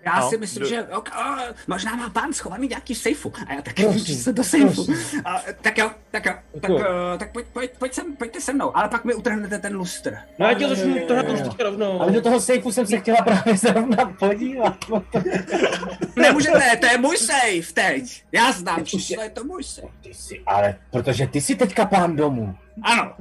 Já 0.05 0.19
No, 0.19 0.29
si 0.29 0.37
myslím, 0.37 0.63
jdu- 0.63 0.69
že 0.69 0.83
ok, 0.83 1.09
a, 1.11 1.37
možná 1.67 1.95
má 1.95 2.09
pán 2.09 2.33
schovaný 2.33 2.67
nějaký 2.67 2.95
sejfu. 2.95 3.33
A 3.47 3.53
já 3.53 3.61
taky 3.61 3.83
Prosím, 3.83 4.15
se 4.17 4.33
do 4.33 4.43
sejfu. 4.43 4.85
A, 5.25 5.41
tak 5.61 5.77
jo, 5.77 5.91
tak 6.11 6.25
jo, 6.25 6.33
tak, 6.61 6.69
Jo. 6.69 6.75
uh, 6.77 6.83
tak 7.17 7.31
pojď, 7.31 7.45
pojď, 7.53 7.71
pojď 7.77 7.93
sem, 7.93 8.15
pojďte 8.15 8.41
se 8.41 8.53
mnou, 8.53 8.77
ale 8.77 8.89
pak 8.89 9.05
mi 9.05 9.13
utrhnete 9.13 9.59
ten 9.59 9.75
lustr. 9.75 10.17
No 10.39 10.47
já 10.47 10.53
ti 10.53 10.67
začnu 10.69 10.97
jo. 10.97 11.07
teďka 11.43 11.63
rovnou. 11.63 12.01
Ale 12.01 12.11
do 12.11 12.21
toho 12.21 12.39
sejfu 12.41 12.71
jsem 12.71 12.87
se 12.87 12.97
chtěla 12.97 13.17
právě 13.21 13.57
zrovna 13.57 14.05
podívat. 14.19 14.77
Nemůžete, 16.15 16.75
to 16.79 16.85
je 16.85 16.97
můj 16.97 17.17
sejf 17.17 17.73
teď. 17.73 18.23
Já 18.31 18.51
znám 18.51 18.85
číslo, 18.85 19.23
je- 19.23 19.29
to 19.29 19.43
můj 19.43 19.63
sejf. 19.63 19.89
Ty 20.01 20.13
jsi, 20.13 20.41
ale 20.45 20.75
protože 20.91 21.27
ty 21.27 21.41
jsi 21.41 21.55
teďka 21.55 21.85
pán 21.85 22.15
domu. 22.15 22.55
Ano. 22.83 23.13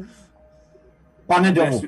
Pane 1.27 1.53
domu, 1.53 1.83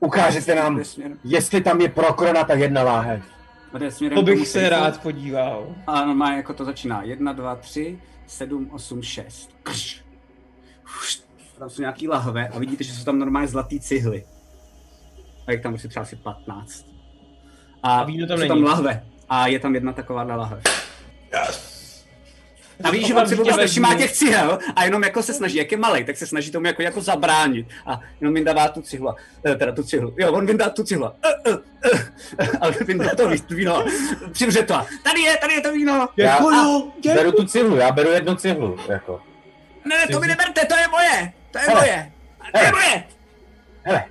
ukážete 0.00 0.54
nám, 0.54 0.82
jestli 1.24 1.60
tam 1.60 1.80
je 1.80 1.88
pro 1.88 2.12
krona 2.12 2.44
ta 2.44 2.54
jedna 2.54 2.82
láhev. 2.82 3.22
Jde 3.78 3.90
směrem 3.90 4.16
To 4.16 4.22
bych 4.22 4.38
se 4.38 4.52
sejfu. 4.52 4.70
rád 4.70 5.02
podíval. 5.02 5.76
A 5.86 6.04
normálně 6.04 6.36
jako 6.36 6.54
to 6.54 6.64
začíná. 6.64 7.02
1, 7.02 7.32
2, 7.32 7.54
3, 7.56 8.00
7, 8.26 8.70
8, 8.72 9.02
6. 9.02 9.50
Krš. 9.62 10.04
Už, 11.02 11.22
Tam 11.58 11.70
jsou 11.70 11.82
nějaký 11.82 12.08
lahve 12.08 12.48
a 12.48 12.58
vidíte, 12.58 12.84
že 12.84 12.92
jsou 12.94 13.04
tam 13.04 13.18
normálně 13.18 13.48
zlatý 13.48 13.80
cihly. 13.80 14.24
A 15.46 15.52
je 15.52 15.58
tam 15.60 15.72
prostě 15.72 15.88
třeba 15.88 16.02
asi 16.02 16.16
15. 16.16 16.86
A, 17.82 18.00
A 18.00 18.04
víno 18.04 18.26
tam 18.26 18.36
jsou 18.36 18.40
není. 18.40 18.48
tam 18.48 18.62
lahve. 18.62 19.04
A 19.28 19.46
je 19.46 19.58
tam 19.58 19.74
jedna 19.74 19.92
taková 19.92 20.22
lahev. 20.22 20.62
A 22.84 22.90
víš, 22.90 23.06
že 23.06 23.14
on 23.14 23.28
si 23.28 23.34
vůbec 23.34 23.56
nevšimá 23.56 23.94
těch 23.94 24.12
cihel 24.12 24.58
a 24.76 24.84
jenom 24.84 25.02
jako 25.02 25.22
se 25.22 25.34
snaží, 25.34 25.56
jak 25.56 25.72
je 25.72 25.78
malý, 25.78 26.04
tak 26.04 26.16
se 26.16 26.26
snaží 26.26 26.50
tomu 26.50 26.66
jako, 26.66 26.82
jako 26.82 27.00
zabránit. 27.02 27.68
A 27.86 28.00
jenom 28.20 28.34
vyndává 28.34 28.68
tu 28.68 28.82
cihlu, 28.82 29.14
eh, 29.46 29.54
teda 29.56 29.72
tu 29.72 29.82
cihlu. 29.82 30.14
Jo, 30.18 30.32
on 30.32 30.46
vyndá 30.46 30.70
tu 30.70 30.84
cihlu. 30.84 31.06
eh, 31.46 31.50
eh, 32.38 32.48
Ale 32.60 32.72
vyndá 32.86 33.10
to 33.16 33.28
ví- 33.28 33.44
víno. 33.50 33.84
Přivře 34.32 34.62
to. 34.62 34.74
Tady 35.04 35.20
je, 35.20 35.36
tady 35.36 35.54
je 35.54 35.60
to 35.60 35.72
víno. 35.72 36.08
Já 36.16 36.36
Děkuju, 36.38 36.92
beru 37.14 37.32
tu 37.32 37.44
cihlu, 37.46 37.76
já 37.76 37.92
beru 37.92 38.10
jednu 38.10 38.34
cihlu, 38.34 38.76
jako. 38.88 39.22
Ne, 39.84 39.96
ne, 39.98 40.06
to 40.06 40.20
mi 40.20 40.26
neberte, 40.26 40.66
to 40.66 40.76
je 40.76 40.88
moje. 40.88 41.32
To 41.50 41.58
je 41.58 41.64
Hele. 41.64 41.80
moje. 41.80 42.12
To 42.52 42.58
je 42.58 42.64
Hele. 42.64 42.72
moje. 42.72 43.04
Hele, 43.82 44.04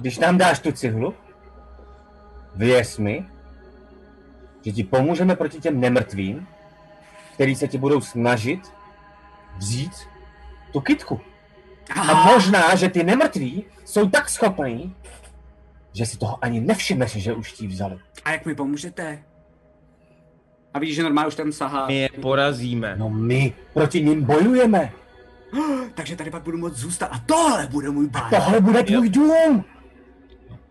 když 0.00 0.18
nám 0.18 0.38
dáš 0.38 0.58
tu 0.58 0.72
cihlu, 0.72 1.14
věř 2.54 2.96
mi, 2.98 3.24
že 4.64 4.72
ti 4.72 4.84
pomůžeme 4.84 5.36
proti 5.36 5.60
těm 5.60 5.80
nemrtvým, 5.80 6.46
který 7.34 7.54
se 7.54 7.68
ti 7.68 7.78
budou 7.78 8.00
snažit 8.00 8.72
vzít 9.56 9.92
tu 10.72 10.80
kitku. 10.80 11.20
A 12.00 12.14
možná, 12.32 12.74
že 12.74 12.88
ty 12.88 13.02
nemrtví 13.04 13.64
jsou 13.84 14.08
tak 14.08 14.28
schopní, 14.28 14.96
že 15.92 16.06
si 16.06 16.18
toho 16.18 16.44
ani 16.44 16.60
nevšimneš, 16.60 17.12
že 17.12 17.32
už 17.32 17.52
ti 17.52 17.66
vzali. 17.66 17.98
A 18.24 18.30
jak 18.32 18.46
mi 18.46 18.54
pomůžete? 18.54 19.22
A 20.74 20.78
vidíš, 20.78 20.96
že 20.96 21.02
normálně 21.02 21.28
už 21.28 21.34
tam 21.34 21.52
sahá. 21.52 21.86
My 21.86 21.94
je 21.94 22.08
porazíme. 22.20 22.96
No 22.96 23.10
my 23.10 23.52
proti 23.74 24.02
ním 24.02 24.24
bojujeme. 24.24 24.92
Takže 25.94 26.16
tady 26.16 26.30
pak 26.30 26.42
budu 26.42 26.58
moct 26.58 26.76
zůstat. 26.76 27.06
A 27.06 27.18
tohle 27.26 27.66
bude 27.66 27.90
můj 27.90 28.08
báj. 28.08 28.30
Tohle 28.30 28.60
bude 28.60 28.82
tvůj 28.82 29.08
dům. 29.08 29.64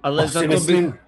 Ale 0.04 0.24
To 0.24 0.30
za 0.30 0.42
to 0.42 0.48
myslím, 0.48 0.86
bych... 0.92 1.00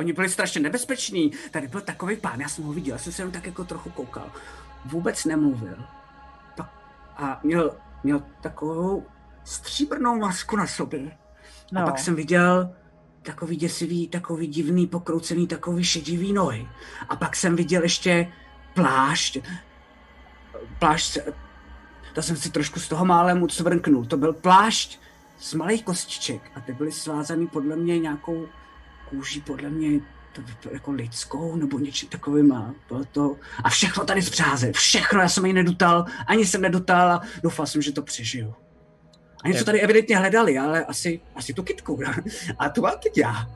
Oni 0.00 0.12
byli 0.12 0.28
strašně 0.28 0.60
nebezpeční. 0.60 1.32
Tady 1.50 1.68
byl 1.68 1.80
takový 1.80 2.16
pán, 2.16 2.40
já 2.40 2.48
jsem 2.48 2.64
ho 2.64 2.72
viděl, 2.72 2.94
já 2.94 2.98
jsem 2.98 3.12
se 3.12 3.22
jenom 3.22 3.32
tak 3.32 3.46
jako 3.46 3.64
trochu 3.64 3.90
koukal. 3.90 4.32
Vůbec 4.84 5.24
nemluvil. 5.24 5.76
A 7.16 7.40
měl, 7.42 7.76
měl 8.04 8.22
takovou 8.40 9.06
stříbrnou 9.44 10.18
masku 10.18 10.56
na 10.56 10.66
sobě. 10.66 11.16
No. 11.72 11.82
A 11.82 11.84
pak 11.84 11.98
jsem 11.98 12.14
viděl 12.14 12.74
takový 13.22 13.56
děsivý, 13.56 14.08
takový 14.08 14.46
divný, 14.46 14.86
pokroucený, 14.86 15.46
takový 15.46 15.84
šedivý 15.84 16.32
nohy. 16.32 16.68
A 17.08 17.16
pak 17.16 17.36
jsem 17.36 17.56
viděl 17.56 17.82
ještě 17.82 18.32
plášť. 18.74 19.38
Plášť, 20.78 21.18
to 22.14 22.22
jsem 22.22 22.36
si 22.36 22.50
trošku 22.50 22.80
z 22.80 22.88
toho 22.88 23.04
málem 23.04 23.42
ucvrknul. 23.42 24.04
To 24.04 24.16
byl 24.16 24.32
plášť 24.32 24.98
z 25.38 25.54
malých 25.54 25.84
kostiček 25.84 26.50
a 26.54 26.60
ty 26.60 26.72
byly 26.72 26.92
svázaný 26.92 27.46
podle 27.46 27.76
mě 27.76 27.98
nějakou 27.98 28.46
kůží, 29.10 29.40
podle 29.40 29.70
mě 29.70 30.00
to 30.32 30.42
vypadalo 30.42 30.74
jako 30.74 30.92
lidskou 30.92 31.56
nebo 31.56 31.78
něčím 31.78 32.08
takovým 32.08 32.52
a 32.52 32.74
bylo 32.88 33.04
to... 33.04 33.36
A 33.64 33.68
všechno 33.70 34.04
tady 34.04 34.22
z 34.22 34.30
přáze, 34.30 34.72
všechno, 34.72 35.20
já 35.20 35.28
jsem 35.28 35.46
ji 35.46 35.52
nedutal, 35.52 36.04
ani 36.26 36.46
jsem 36.46 36.60
nedutal 36.60 37.12
a 37.12 37.20
doufal 37.42 37.66
jsem, 37.66 37.82
že 37.82 37.92
to 37.92 38.02
přežiju. 38.02 38.54
A 39.44 39.48
něco 39.48 39.64
tady 39.64 39.80
evidentně 39.80 40.16
hledali, 40.16 40.58
ale 40.58 40.84
asi, 40.84 41.20
asi 41.34 41.54
tu 41.54 41.62
kitku. 41.62 42.00
A 42.58 42.68
to 42.68 42.80
mám 42.80 42.94
teď 43.02 43.18
já. 43.18 43.50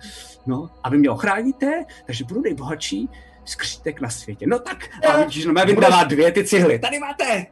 No, 0.47 0.71
a 0.83 0.89
vy 0.91 0.99
mě 0.99 1.11
ochráníte, 1.11 1.85
takže 2.07 2.25
budu 2.25 2.43
nejbohatší 2.43 3.09
skřítek 3.45 4.01
na 4.01 4.11
světě. 4.11 4.47
No 4.47 4.59
tak, 4.59 4.89
a 5.09 5.17
vidíš, 5.17 5.45
no 5.45 5.53
mě 5.53 5.65
vydává 5.65 6.05
dvě 6.05 6.33
ty 6.33 6.45
cihly. 6.45 6.79
Tady 6.79 6.99
máte! 6.99 7.47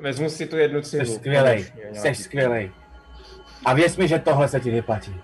Vezmu 0.00 0.30
si 0.30 0.46
tu 0.46 0.56
jednu 0.56 0.82
Jsi 0.82 0.90
cihlu. 0.90 1.14
skvělej, 1.14 1.66
jsi 1.92 2.14
skvělej. 2.14 2.72
A 3.64 3.74
věř 3.74 3.96
mi, 3.96 4.08
že 4.08 4.18
tohle 4.18 4.48
se 4.48 4.60
ti 4.60 4.70
vyplatí. 4.70 5.14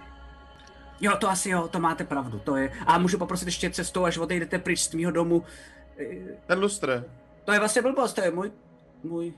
Jo, 1.03 1.17
to 1.17 1.31
asi 1.31 1.51
jo, 1.51 1.69
to 1.69 1.81
máte 1.81 2.05
pravdu, 2.05 2.39
to 2.39 2.57
je. 2.57 2.71
A 2.87 2.99
můžu 2.99 3.19
poprosit 3.19 3.47
ještě 3.47 3.71
cestou, 3.71 4.05
až 4.05 4.19
odejdete 4.19 4.59
pryč 4.59 4.81
z 4.81 4.95
mýho 4.95 5.11
domu. 5.11 5.43
Ten 6.47 6.59
lustr. 6.59 7.05
To 7.45 7.53
je 7.53 7.59
vlastně 7.59 7.83
blbost, 7.83 8.13
to 8.13 8.21
je 8.21 8.31
můj, 8.31 8.51
můj 9.05 9.33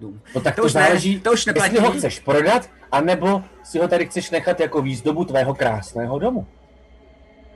dům. 0.00 0.20
No 0.34 0.40
tak 0.40 0.54
to, 0.54 0.62
to, 0.62 0.66
už 0.66 0.72
záleží, 0.72 1.14
ne, 1.14 1.20
to 1.20 1.32
už 1.32 1.46
neplatí. 1.46 1.74
jestli 1.74 1.88
ho 1.88 1.92
chceš 1.92 2.20
prodat, 2.20 2.70
anebo 2.92 3.44
si 3.62 3.78
ho 3.78 3.88
tady 3.88 4.06
chceš 4.06 4.30
nechat 4.30 4.60
jako 4.60 4.82
výzdobu 4.82 5.24
tvého 5.24 5.54
krásného 5.54 6.18
domu. 6.18 6.46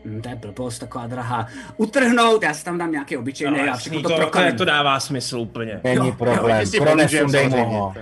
Hm, 0.04 0.22
to 0.22 0.28
je 0.28 0.36
blbost, 0.36 0.78
taková 0.78 1.06
drahá. 1.06 1.46
Utrhnout, 1.76 2.42
já 2.42 2.54
si 2.54 2.64
tam 2.64 2.78
dám 2.78 2.92
nějaký 2.92 3.16
obyčejný 3.16 3.60
a 3.60 3.76
všechno 3.76 4.02
to, 4.02 4.08
to, 4.08 4.30
to, 4.30 4.56
to 4.58 4.64
dává 4.64 5.00
smysl 5.00 5.38
úplně. 5.38 5.80
Není 5.84 6.12
problém, 6.12 6.70
Krone, 6.78 7.08
sundej 7.08 7.48
mu 7.48 7.64
ho. 7.64 7.94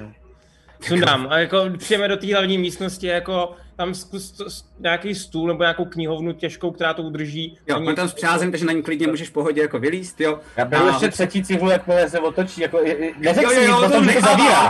Sundám. 0.82 1.26
A 1.30 1.38
jako 1.38 1.64
přijeme 1.78 2.08
do 2.08 2.16
té 2.16 2.32
hlavní 2.34 2.58
místnosti, 2.58 3.06
jako 3.06 3.52
tam 3.76 3.94
zkus 3.94 4.64
nějaký 4.80 5.14
stůl 5.14 5.48
nebo 5.48 5.62
nějakou 5.62 5.84
knihovnu 5.84 6.32
těžkou, 6.32 6.70
která 6.70 6.94
to 6.94 7.02
udrží. 7.02 7.58
Jo, 7.68 7.78
Není- 7.80 7.94
tam 7.94 8.08
s 8.08 8.12
přázem, 8.14 8.50
takže 8.50 8.66
na 8.66 8.72
ní 8.72 8.82
klidně 8.82 9.06
můžeš 9.06 9.28
v 9.28 9.32
pohodě 9.32 9.60
jako 9.62 9.78
vylíst, 9.78 10.20
jo. 10.20 10.40
Já 10.56 10.64
beru 10.64 10.84
A- 10.84 10.88
ještě 10.88 11.08
třetí 11.08 11.44
cihlu, 11.44 11.70
jakmile 11.70 12.08
se 12.10 12.18
otočí, 12.20 12.60
jako, 12.60 12.78
je- 12.80 13.04
je- 13.04 13.12
neřekl 13.18 13.44
Jo, 13.46 13.50
si 13.50 13.56
jo, 13.56 13.60
nic 13.62 13.70
jo, 13.70 13.76
o 13.78 13.80
tom, 13.80 13.92
to 13.92 14.00
nechává. 14.00 14.36
zavírá. 14.36 14.68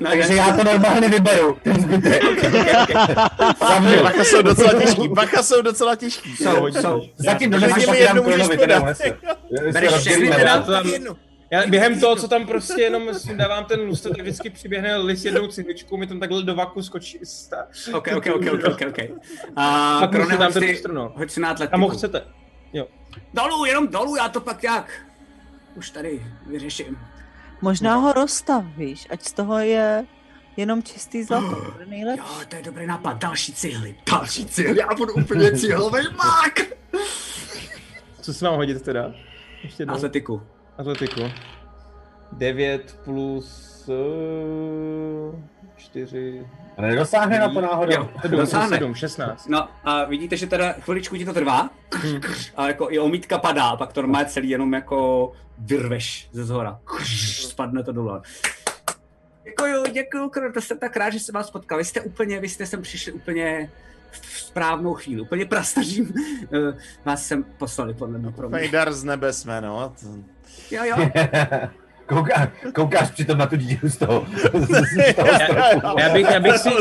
Ne, 0.00 0.08
Takže 0.10 0.28
ne. 0.28 0.34
já 0.34 0.56
to 0.56 0.64
normálně 0.64 1.08
vyberu, 1.08 1.58
ten 1.62 1.80
zbytek. 1.82 2.22
Bacha 4.02 4.24
jsou 4.24 4.42
docela 4.42 4.72
těžký, 4.82 5.08
bacha 5.08 5.42
jsou 5.42 5.62
docela 5.62 5.96
těžký. 5.96 6.36
Jsou, 6.36 6.66
jsou. 6.66 7.02
Zatím 7.16 7.50
do 7.50 7.56
Klidně 7.58 7.74
našeho 7.74 7.92
mi 7.92 7.98
dám 8.04 8.16
jednu 8.16 8.30
můžeš 8.30 8.48
podat. 8.58 8.82
Bereš 9.72 9.92
všechny 9.94 10.30
teda? 10.30 10.62
tam, 10.62 10.84
já 11.50 11.66
během 11.66 12.00
toho, 12.00 12.16
co 12.16 12.28
tam 12.28 12.46
prostě 12.46 12.82
jenom 12.82 13.08
dávám 13.34 13.64
ten 13.64 13.80
lustr, 13.80 14.08
tak 14.10 14.20
vždycky 14.20 14.50
přiběhne 14.50 14.96
lis 14.96 15.24
jednou 15.24 15.46
cihličkou, 15.46 15.96
mi 15.96 16.06
tam 16.06 16.20
takhle 16.20 16.42
do 16.42 16.54
vaku 16.54 16.82
skočí. 16.82 17.18
sta- 17.24 17.66
Ok, 17.92 18.08
ok, 18.16 18.26
ok, 18.34 18.42
ok, 18.54 18.64
ok, 18.72 18.80
ok. 18.88 18.98
A 19.56 19.96
Pak 20.00 20.10
Krone, 20.10 20.36
tam 20.36 20.44
hoď 20.46 20.52
ten 20.54 20.62
si, 20.62 20.70
lustr, 20.70 20.92
no. 20.92 21.12
hoď 21.16 21.30
si 21.30 21.40
na 21.40 21.50
atletiku. 21.50 21.70
Tam 21.70 21.80
ho 21.80 21.88
chcete. 21.88 22.22
Jo. 22.72 22.86
Dolů, 23.34 23.64
jenom 23.64 23.88
dolů, 23.88 24.16
já 24.16 24.28
to 24.28 24.40
pak 24.40 24.62
jak. 24.64 24.92
Už 25.74 25.90
tady 25.90 26.26
vyřeším. 26.46 26.98
Možná 27.62 27.94
ho 27.96 28.12
rozstav, 28.12 28.64
víš, 28.76 29.06
ať 29.10 29.22
z 29.22 29.32
toho 29.32 29.58
je 29.58 30.06
jenom 30.56 30.82
čistý 30.82 31.22
zlato. 31.22 31.56
To 31.64 31.72
bude 31.72 31.86
nejlepší. 31.90 32.18
Jo, 32.38 32.44
to 32.48 32.56
je 32.56 32.62
dobrý 32.62 32.86
nápad. 32.86 33.18
Další 33.18 33.52
cihly, 33.52 33.94
další 34.10 34.46
cihly. 34.46 34.78
Já 34.80 34.86
budu 34.96 35.12
úplně 35.14 35.58
cihlový 35.58 36.02
mák. 36.16 36.60
Co 38.20 38.34
si 38.34 38.44
mám 38.44 38.54
hodit 38.54 38.82
teda? 38.82 39.12
Ještě 39.62 39.82
jednou. 39.82 39.94
Atletiku. 39.94 40.42
Atletiku. 40.78 41.20
9 42.32 42.98
plus 43.04 43.84
uh, 43.88 45.34
4. 45.76 46.46
A 46.76 46.82
nedosáhne 46.82 47.38
na 47.38 47.48
to 47.48 47.60
náhodou? 47.60 47.92
Jo, 47.92 48.08
7, 48.22 48.36
dosáhne. 48.38 48.78
7, 48.78 48.94
16. 48.94 49.48
No 49.48 49.68
a 49.84 50.04
vidíte, 50.04 50.36
že 50.36 50.46
teda 50.46 50.72
chviličku 50.72 51.16
ti 51.16 51.24
to 51.24 51.32
trvá. 51.32 51.70
Hmm. 51.94 52.20
A 52.56 52.66
jako 52.66 52.90
i 52.90 52.98
omítka 52.98 53.38
padá, 53.38 53.64
a 53.68 53.76
pak 53.76 53.92
to 53.92 54.02
normálně 54.02 54.28
celý 54.28 54.50
jenom 54.50 54.72
jako 54.72 55.32
vyrveš 55.58 56.28
ze 56.32 56.44
zhora. 56.44 56.80
Spadne 57.48 57.82
to 57.82 57.92
dolů. 57.92 58.22
Děkuju, 59.44 59.84
děkuju, 59.92 60.28
Krone, 60.28 60.52
to 60.52 60.60
jsem 60.60 60.78
tak 60.78 60.96
rád, 60.96 61.10
že 61.10 61.20
jsem 61.20 61.32
vás 61.32 61.50
potkal. 61.50 61.78
Vy 61.78 61.84
jste 61.84 62.00
úplně, 62.00 62.40
vy 62.40 62.48
jste 62.48 62.66
sem 62.66 62.82
přišli 62.82 63.12
úplně 63.12 63.70
v 64.10 64.40
správnou 64.40 64.94
chvíli, 64.94 65.20
úplně 65.22 65.44
prastařím. 65.46 66.14
Eh, 66.52 66.78
Vás 67.04 67.26
sem 67.26 67.44
poslali 67.44 67.94
podle 67.94 68.18
mě 68.18 68.32
pro 68.32 68.48
mě. 68.48 68.58
Fejdar 68.58 68.92
z 68.92 69.04
nebe 69.04 69.32
jsme, 69.32 69.60
no. 69.60 69.94
Jo, 70.70 70.84
jo. 70.84 70.96
Kouká, 72.10 72.52
koukáš 72.74 73.10
přitom 73.10 73.38
na 73.38 73.46
tu 73.46 73.56
díru 73.56 73.88
z 73.88 73.96
toho. 73.96 74.26
Z 74.36 75.14
toho 75.14 75.26
Já, 75.98 76.08
já, 76.08 76.12
bych, 76.14 76.26
já 76.30 76.40
bych 76.40 76.56
si, 76.56 76.68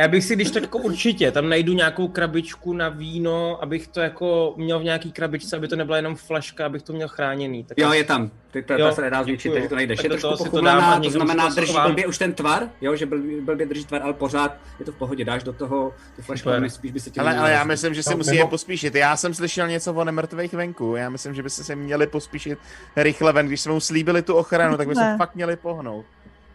já 0.00 0.08
bych 0.08 0.24
si 0.24 0.36
když 0.36 0.50
tak 0.50 0.62
jako 0.62 0.78
určitě 0.78 1.30
tam 1.30 1.48
najdu 1.48 1.72
nějakou 1.72 2.08
krabičku 2.08 2.72
na 2.72 2.88
víno, 2.88 3.62
abych 3.62 3.88
to 3.88 4.00
jako 4.00 4.54
měl 4.56 4.80
v 4.80 4.84
nějaký 4.84 5.12
krabičce, 5.12 5.56
aby 5.56 5.68
to 5.68 5.76
nebyla 5.76 5.96
jenom 5.96 6.16
flaška, 6.16 6.66
abych 6.66 6.82
to 6.82 6.92
měl 6.92 7.08
chráněný. 7.08 7.64
Tak 7.64 7.78
Jo, 7.78 7.92
je 7.92 8.04
tam. 8.04 8.30
Ty 8.52 8.62
to, 8.62 8.72
Jo, 8.72 8.88
to 8.88 8.94
se 8.94 9.00
nedá 9.02 9.22
zničit, 9.22 9.52
takže 9.52 9.68
to 9.68 9.74
najdeš. 9.74 9.96
Tak 9.98 10.04
Je 10.04 10.10
trošku 10.10 10.36
si 10.36 10.44
to 10.44 10.50
to 10.50 11.10
znamená, 11.10 11.48
drží 11.48 11.74
blbě 11.86 12.06
už 12.06 12.18
ten 12.18 12.32
tvar, 12.32 12.68
jo, 12.80 12.96
že 12.96 13.06
blbě, 13.06 13.40
blbě 13.40 13.66
drží 13.66 13.84
tvar, 13.84 14.02
ale 14.02 14.12
pořád 14.12 14.56
je 14.78 14.84
to 14.84 14.92
v 14.92 14.94
pohodě, 14.94 15.24
dáš 15.24 15.42
do 15.42 15.52
toho 15.52 15.94
tu 16.16 16.48
ale 16.50 16.70
spíš 16.70 16.92
by 16.92 17.00
se 17.00 17.10
ti 17.10 17.20
Ale, 17.20 17.38
ale 17.38 17.50
já 17.52 17.64
myslím, 17.64 17.94
že 17.94 18.02
si 18.02 18.10
No, 18.10 18.16
musí 18.16 18.30
mimo- 18.30 18.38
je 18.44 18.46
pospíšit. 18.46 18.94
Já 18.94 19.16
jsem 19.16 19.34
slyšel 19.34 19.68
něco 19.68 19.94
o 19.94 20.04
nemrtvých 20.04 20.52
venku. 20.52 20.96
Já 20.96 21.10
myslím, 21.10 21.34
že 21.34 21.42
by 21.42 21.50
se 21.50 21.76
měli 21.76 22.06
pospíšit 22.06 22.58
rychle 22.96 23.32
ven. 23.32 23.46
Když 23.46 23.60
jsme 23.60 23.72
mu 23.72 23.80
slíbili 23.80 24.22
tu 24.22 24.34
ochranu, 24.34 24.76
tak 24.76 24.88
by 24.88 24.94
se 24.94 25.14
fakt 25.18 25.34
měli 25.34 25.56
pohnout. 25.56 26.04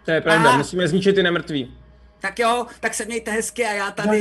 To 0.06 0.12
je 0.12 0.22
pravda, 0.22 0.50
A- 0.52 0.58
musíme 0.58 0.88
zničit 0.88 1.16
ty 1.16 1.24
nemrtví. 1.24 1.74
Tak 2.20 2.40
jo, 2.40 2.66
tak 2.80 2.94
se 2.94 3.06
mějte 3.06 3.32
hezky 3.32 3.66
a 3.66 3.74
já 3.74 3.92
tady 3.92 4.20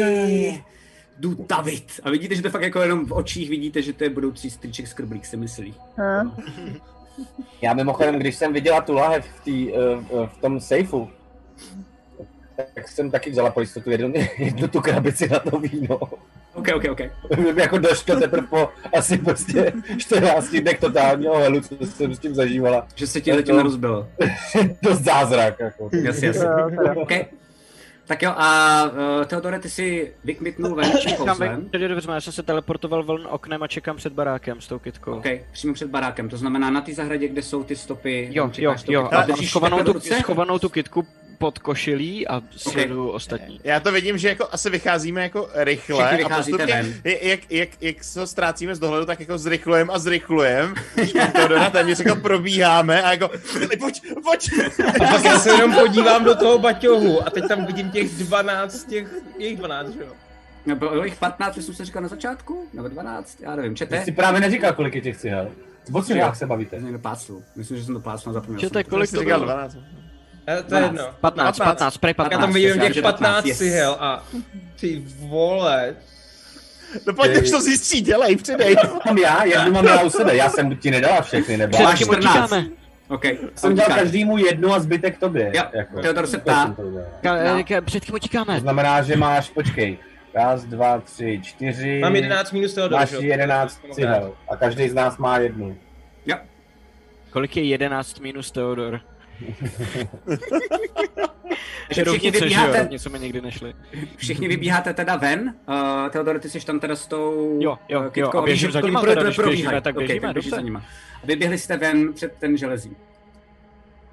jdu 1.18 1.46
David. 1.48 2.00
A 2.02 2.10
vidíte, 2.10 2.34
že 2.34 2.42
to 2.42 2.50
fakt 2.50 2.62
jako 2.62 2.80
jenom 2.80 3.06
v 3.06 3.12
očích 3.12 3.50
vidíte, 3.50 3.82
že 3.82 3.92
to 3.92 4.04
je 4.04 4.10
budoucí 4.10 4.50
strýček 4.50 4.86
Skrblík, 4.88 5.26
si 5.26 5.36
myslí. 5.36 5.74
Hm? 5.98 6.30
Já 7.62 7.74
mimochodem, 7.74 8.18
když 8.18 8.36
jsem 8.36 8.52
viděla 8.52 8.80
tu 8.80 8.94
lahev 8.94 9.26
v, 9.26 9.40
tý, 9.44 9.74
eh, 9.74 9.76
v 10.26 10.38
tom 10.40 10.60
sejfu, 10.60 11.10
tak 12.74 12.88
jsem 12.88 13.10
taky 13.10 13.30
vzala 13.30 13.50
pro 13.50 13.60
jistotu 13.60 13.90
jednu, 13.90 14.12
jednu 14.38 14.68
tu 14.68 14.80
krabici 14.80 15.28
na 15.28 15.38
to 15.38 15.58
víno. 15.58 16.00
OK, 16.54 16.68
OK, 16.76 16.84
OK. 16.90 17.00
jako 17.56 17.78
došlo 17.78 18.16
teprve 18.20 18.46
po 18.46 18.68
asi 18.98 19.18
prostě 19.18 19.72
14 19.98 20.48
dnech 20.48 20.78
totálního 20.80 21.34
helu, 21.36 21.60
co 21.60 21.86
jsem 21.86 22.14
s 22.14 22.18
tím 22.18 22.34
zažívala. 22.34 22.86
Že 22.94 23.06
se 23.06 23.20
ti 23.20 23.30
zatím 23.30 23.44
to- 23.46 23.56
nerozbilo. 23.56 24.08
Dost 24.82 25.00
zázrak, 25.04 25.60
jako. 25.60 25.90
Jasně, 26.02 26.26
jasně. 26.26 26.46
OK. 26.96 27.12
Tak 28.06 28.22
jo, 28.22 28.32
a 28.36 28.82
uh, 29.18 29.24
Teodore, 29.24 29.58
ty 29.58 29.70
si 29.70 30.12
vykmitnul 30.24 30.74
ven 30.74 30.92
kouzlem. 31.16 31.68
dveřma, 31.70 32.14
já 32.14 32.20
jsem 32.20 32.32
se 32.32 32.42
teleportoval 32.42 33.04
ven 33.04 33.26
oknem 33.30 33.62
a 33.62 33.66
čekám 33.66 33.96
před 33.96 34.12
barákem 34.12 34.60
s 34.60 34.66
tou 34.68 34.78
kitkou. 34.78 35.12
OK, 35.16 35.24
přímo 35.52 35.74
před 35.74 35.90
barákem, 35.90 36.28
to 36.28 36.36
znamená 36.36 36.70
na 36.70 36.80
té 36.80 36.94
zahradě, 36.94 37.28
kde 37.28 37.42
jsou 37.42 37.64
ty 37.64 37.76
stopy. 37.76 38.28
Jo, 38.32 38.50
jo, 38.58 38.74
jo, 38.88 39.08
a 39.12 39.26
schovanou 39.46 39.82
tu, 39.82 39.92
ruce? 39.92 40.14
schovanou 40.14 40.58
tu 40.58 40.68
kitku 40.68 41.06
pod 41.38 41.58
košilí 41.58 42.28
a 42.28 42.42
sleduju 42.56 43.08
ostatní. 43.08 43.60
Já 43.64 43.80
to 43.80 43.92
vidím, 43.92 44.18
že 44.18 44.28
jako 44.28 44.48
asi 44.52 44.70
vycházíme 44.70 45.22
jako 45.22 45.48
rychle 45.54 46.20
a 46.22 46.28
postupně, 46.36 46.66
ven. 46.66 46.94
jak, 47.04 47.22
jak, 47.22 47.40
jak, 47.50 47.68
jak 47.80 48.04
se 48.04 48.20
ho 48.20 48.26
ztrácíme 48.26 48.74
z 48.74 48.78
dohledu, 48.78 49.06
tak 49.06 49.20
jako 49.20 49.38
zrychlujem 49.38 49.90
a 49.90 49.98
zrychlujem. 49.98 50.74
Teodora 51.32 51.70
téměř 51.70 51.98
jako 51.98 52.16
probíháme 52.20 53.02
a 53.02 53.10
jako, 53.12 53.28
"Fili, 53.28 53.76
pojď, 53.76 54.02
pojď. 54.24 54.50
A 54.88 55.04
pak 55.12 55.24
já 55.24 55.38
se 55.38 55.50
jenom 55.50 55.74
podívám 55.74 56.24
do 56.24 56.34
toho 56.34 56.58
baťohu 56.58 57.26
a 57.26 57.30
teď 57.30 57.44
tam 57.48 57.66
vidím 57.66 57.90
těch 57.90 58.10
12, 58.10 58.84
těch, 58.84 59.06
jejich 59.38 59.58
12, 59.58 59.92
že 59.94 60.00
jo? 60.00 60.12
No, 60.66 60.76
Bylo 60.76 61.04
jich 61.04 61.16
15, 61.16 61.54
jsem 61.62 61.74
se 61.74 61.84
říkal 61.84 62.02
na 62.02 62.08
začátku? 62.08 62.68
Nebo 62.74 62.88
12? 62.88 63.40
Já 63.40 63.56
nevím, 63.56 63.72
Ty 63.72 63.78
čete? 63.78 64.04
jsi 64.04 64.12
právě 64.12 64.40
neříkal, 64.40 64.72
kolik 64.72 64.94
je 64.94 65.00
těch 65.00 65.16
cihel. 65.16 65.48
O 65.92 66.02
cihilách 66.02 66.36
se 66.36 66.46
bavíte. 66.46 66.76
Někdo 66.80 66.98
plácnu. 66.98 67.42
Myslím, 67.56 67.76
že 67.76 67.84
jsem 67.84 67.94
to 67.94 68.00
plácnu 68.00 68.30
a 68.30 68.32
zapomněl 68.32 68.60
Čete, 68.60 68.74
jsem. 68.82 68.90
kolik 68.90 69.10
Jsi 69.10 69.16
to 69.16 69.20
říkal 69.22 69.38
bylo? 69.40 69.52
12. 69.52 69.76
Eh, 70.46 70.62
To 70.62 70.74
je 70.74 70.82
jedno. 70.82 71.04
15, 71.20 71.58
15, 71.58 71.96
prej 71.98 72.10
Já 72.10 72.14
15. 72.24 72.40
tam 72.40 72.52
vidím 72.52 72.68
já 72.70 72.84
těch 72.84 72.94
že 72.94 73.02
15, 73.02 73.20
15 73.20 73.46
yes. 73.46 73.58
cihel 73.58 73.96
a 74.00 74.24
ty 74.80 75.02
vole. 75.18 75.96
No 77.06 77.14
pojď, 77.14 77.42
už 77.42 77.50
to 77.50 77.60
zjistí, 77.60 78.00
dělej, 78.00 78.36
přidej. 78.36 78.76
Mám 79.06 79.18
já, 79.18 79.44
jednu 79.44 79.72
mám 79.72 79.86
já 79.86 80.02
u 80.02 80.10
sebe, 80.10 80.36
já 80.36 80.50
jsem 80.50 80.76
ti 80.76 80.90
nedala 80.90 81.22
všechny, 81.22 81.56
nebo? 81.56 81.78
Máš 81.82 81.94
Předtím 81.94 82.14
14. 82.14 82.42
utíkáme. 82.52 82.66
OK. 83.08 83.24
Jsem 83.54 83.72
utíkáš. 83.72 83.94
každému 83.94 84.38
jednu 84.38 84.72
a 84.74 84.80
zbytek 84.80 85.18
tobě. 85.18 85.52
Jo, 85.54 85.62
jako. 85.72 86.00
Teodor 86.02 86.26
se 86.26 86.36
To 86.36 86.42
ptá. 86.42 86.74
to 86.76 86.82
No. 86.82 87.00
ka- 87.62 87.80
Před 87.84 88.04
kým 88.04 88.12
To 88.12 88.16
utíkáme? 88.16 88.60
znamená, 88.60 89.02
že 89.02 89.16
máš, 89.16 89.50
počkej, 89.50 89.98
raz, 90.34 90.64
dva, 90.64 90.98
tři, 91.00 91.40
čtyři. 91.42 92.00
Mám 92.00 92.16
11 92.16 92.52
minus 92.52 92.74
Teodor, 92.74 92.98
Máš 93.00 93.08
že 93.10 93.16
jo? 93.16 93.22
11 93.22 93.80
cihel 93.92 94.34
a 94.50 94.56
každý 94.56 94.88
z 94.88 94.94
nás 94.94 95.16
má 95.18 95.38
jednu. 95.38 95.76
Jo. 96.26 96.36
Kolik 97.30 97.56
je 97.56 97.64
11 97.64 98.20
minus 98.20 98.50
Teodor? 98.50 99.00
Takže 101.88 102.04
všichni 102.04 102.30
Rovnice, 102.30 102.38
že 102.48 102.54
jo? 102.54 102.60
vybíháte, 102.62 102.88
Něco 102.90 103.10
mi 103.10 103.18
nikdy 103.18 103.40
nešli. 103.40 103.74
všichni 104.16 104.48
vybíháte 104.48 104.94
teda 104.94 105.16
ven. 105.16 105.54
Uh, 105.68 106.08
Teodore, 106.10 106.38
ty 106.38 106.50
jsi 106.50 106.60
tam 106.66 106.80
teda 106.80 106.96
s 106.96 107.06
tou 107.06 107.58
Jo, 107.62 107.78
jo, 107.88 108.00
eh, 108.00 108.04
jo, 108.04 108.10
kytkou 108.10 108.38
a 108.38 108.42
běžím 108.42 108.70
za 108.72 108.80
nima 108.80 109.00
teda, 109.00 109.14
pro- 109.14 109.24
když 109.24 109.38
běžíme, 109.38 109.80
tak 109.80 109.96
běžíme, 109.96 110.20
běžíš 110.32 110.34
dobře. 110.34 110.50
za 110.50 110.60
nima. 110.60 110.82
A 111.22 111.26
vyběhli 111.26 111.58
jste 111.58 111.76
ven 111.76 112.12
před 112.12 112.32
ten 112.38 112.56
železí. 112.56 112.96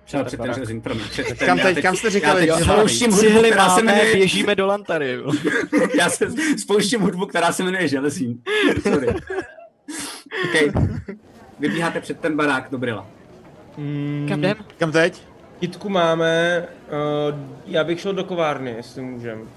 Třeba 0.05 0.23
před 0.23 0.41
ten 0.41 0.53
řezin, 0.53 0.81
promiň. 0.81 1.03
před 1.09 1.27
ten- 1.37 1.47
Kam 1.47 1.57
já 1.57 1.63
teď- 1.65 1.75
teď- 1.75 1.83
kam 1.83 1.95
jste 1.95 2.07
já 2.07 2.11
říkali, 2.11 2.39
teď 2.39 2.49
jo? 2.49 2.57
spouštím 2.57 3.11
hudbu, 3.11 3.39
která 3.41 3.69
se 3.69 3.81
jmenuje... 3.81 4.15
běžíme 4.15 4.55
do 4.55 4.65
Lantary. 4.65 5.17
já 5.97 6.09
se 6.09 6.27
spouštím 6.57 7.01
hudbu, 7.01 7.25
která 7.25 7.51
se 7.51 7.63
jmenuje 7.63 7.87
Železín. 7.87 8.41
Sorry. 8.83 9.07
okay. 10.49 10.71
Vybíháte 11.59 12.01
před 12.01 12.19
ten 12.19 12.35
barák 12.37 12.67
do 12.71 12.77
Brila. 12.77 13.07
Mm, 13.77 14.25
Kam 14.29 14.39
jdem? 14.39 14.57
Kam 14.77 14.91
teď? 14.91 15.21
Kitku 15.59 15.89
máme, 15.89 16.63
uh, 17.31 17.39
já 17.65 17.83
bych 17.83 17.99
šel 18.01 18.13
do 18.13 18.23
kovárny, 18.23 18.71
jestli 18.71 19.01
můžem. 19.01 19.49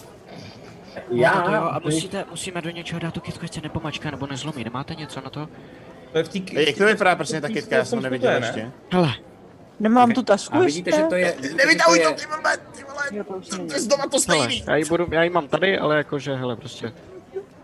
Já? 1.11 1.35
No, 1.35 1.43
to 1.43 1.53
jo, 1.55 1.63
a 1.63 1.81
musíte, 1.85 2.25
musíme 2.31 2.63
do 2.63 2.71
něčeho 2.71 3.01
dát 3.01 3.15
tu 3.15 3.21
kytku, 3.21 3.45
ať 3.45 3.53
se 3.55 3.61
nepomačká 3.61 4.11
nebo 4.11 4.27
nezlomí. 4.27 4.65
Nemáte 4.65 4.95
něco 4.95 5.21
na 5.21 5.31
to? 5.31 5.49
To 6.13 6.19
je 6.19 6.25
v 6.25 6.29
té 6.29 6.61
Jak 6.61 6.77
to 6.77 6.87
vypadá 6.87 7.17
přesně 7.17 7.41
ta 7.41 7.49
kytka, 7.49 7.77
já 7.77 7.85
jsem 7.85 7.99
to 7.99 8.03
neviděl 8.03 8.31
ještě. 8.33 8.71
Hele. 8.91 9.15
Nemám 9.81 10.13
tu 10.13 10.23
tašku 10.23 10.57
A 10.57 10.61
vidíte, 10.61 10.91
že 10.91 11.03
to 11.03 11.15
je... 11.15 11.35
Nevytahuj 11.57 11.99
to, 11.99 12.09
je- 12.09 12.15
ty 12.15 12.27
vole, 12.27 12.57
ty 12.77 12.83
vole, 12.85 13.39
to 13.69 13.75
je 13.75 13.81
znova 13.81 14.05
to 14.05 14.17
Hele, 14.29 14.45
stejný. 14.49 14.65
já 14.69 14.77
ji, 14.77 14.85
budu, 14.85 15.07
já 15.11 15.23
ji 15.23 15.31
mám 15.31 15.49
tady, 15.49 15.79
ale 15.79 15.97
jakože, 15.97 16.35
hele, 16.35 16.57
prostě. 16.57 16.93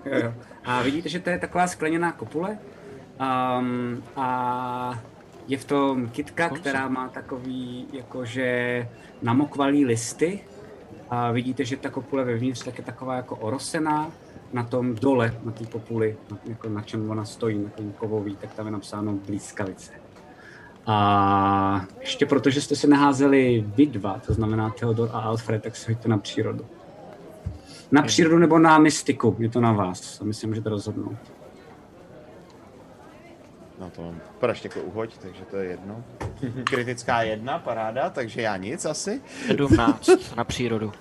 Jo, 0.05 0.19
jo. 0.25 0.35
A 0.65 0.83
vidíte, 0.83 1.09
že 1.09 1.21
to 1.21 1.31
je 1.31 1.39
taková 1.39 1.67
skleněná 1.67 2.13
kopule. 2.13 2.59
Um, 3.59 4.03
a 4.17 5.01
je 5.49 5.59
v 5.59 5.65
tom 5.65 6.09
kytka, 6.09 6.49
která 6.49 6.89
má 6.89 7.09
takový 7.09 7.87
jakože 7.93 8.89
namokvalý 9.23 9.85
listy. 9.85 10.41
A 11.11 11.31
vidíte, 11.31 11.65
že 11.65 11.77
ta 11.77 11.91
kopule 11.91 12.25
vevnitř 12.25 12.65
tak 12.65 12.79
je 12.79 12.85
taková 12.85 13.17
jako 13.17 13.37
orosená. 13.37 14.11
Na 14.53 14.63
tom 14.63 14.95
dole, 14.95 15.35
na 15.45 15.53
té 15.53 15.67
kopuli, 15.67 16.17
na, 16.31 16.39
jako 16.45 16.69
na 16.69 16.83
čem 16.83 17.11
ona 17.11 17.25
stojí, 17.25 17.59
na 17.59 17.71
tom 17.71 17.93
kovový, 17.93 18.37
tak 18.37 18.55
tam 18.55 18.67
je 18.67 18.73
napsáno 18.73 19.13
blízkavice. 19.13 19.93
A 20.87 21.87
ještě 22.01 22.27
protože 22.27 22.61
jste 22.61 22.77
se 22.77 22.87
naházeli 22.87 23.65
vy 23.77 23.87
dva, 23.87 24.21
to 24.27 24.35
znamená 24.35 24.71
Theodor 24.71 25.11
a 25.13 25.21
Alfred, 25.21 25.63
tak 25.63 25.77
se 25.77 25.93
hoďte 25.93 26.09
na 26.09 26.19
přírodu. 26.19 26.67
Na 27.93 28.03
přírodu 28.03 28.39
nebo 28.39 28.59
na 28.59 28.79
mystiku, 28.79 29.37
je 29.39 29.49
to 29.49 29.61
na 29.61 29.73
vás. 29.73 30.21
A 30.21 30.25
my 30.25 30.35
si 30.35 30.47
můžete 30.47 30.69
rozhodnout. 30.69 31.17
No 33.83 33.91
to 33.91 34.03
mám 34.03 34.21
praště 34.41 34.69
jako 34.69 34.81
uhoď, 34.81 35.19
takže 35.19 35.43
to 35.51 35.57
je 35.57 35.71
jedno. 35.71 36.05
Kritická 36.65 37.23
jedna, 37.23 37.59
paráda, 37.59 38.11
takže 38.11 38.43
já 38.43 38.57
nic 38.57 38.85
asi. 38.85 39.21
17 39.47 40.11
na 40.37 40.45
přírodu. 40.45 40.93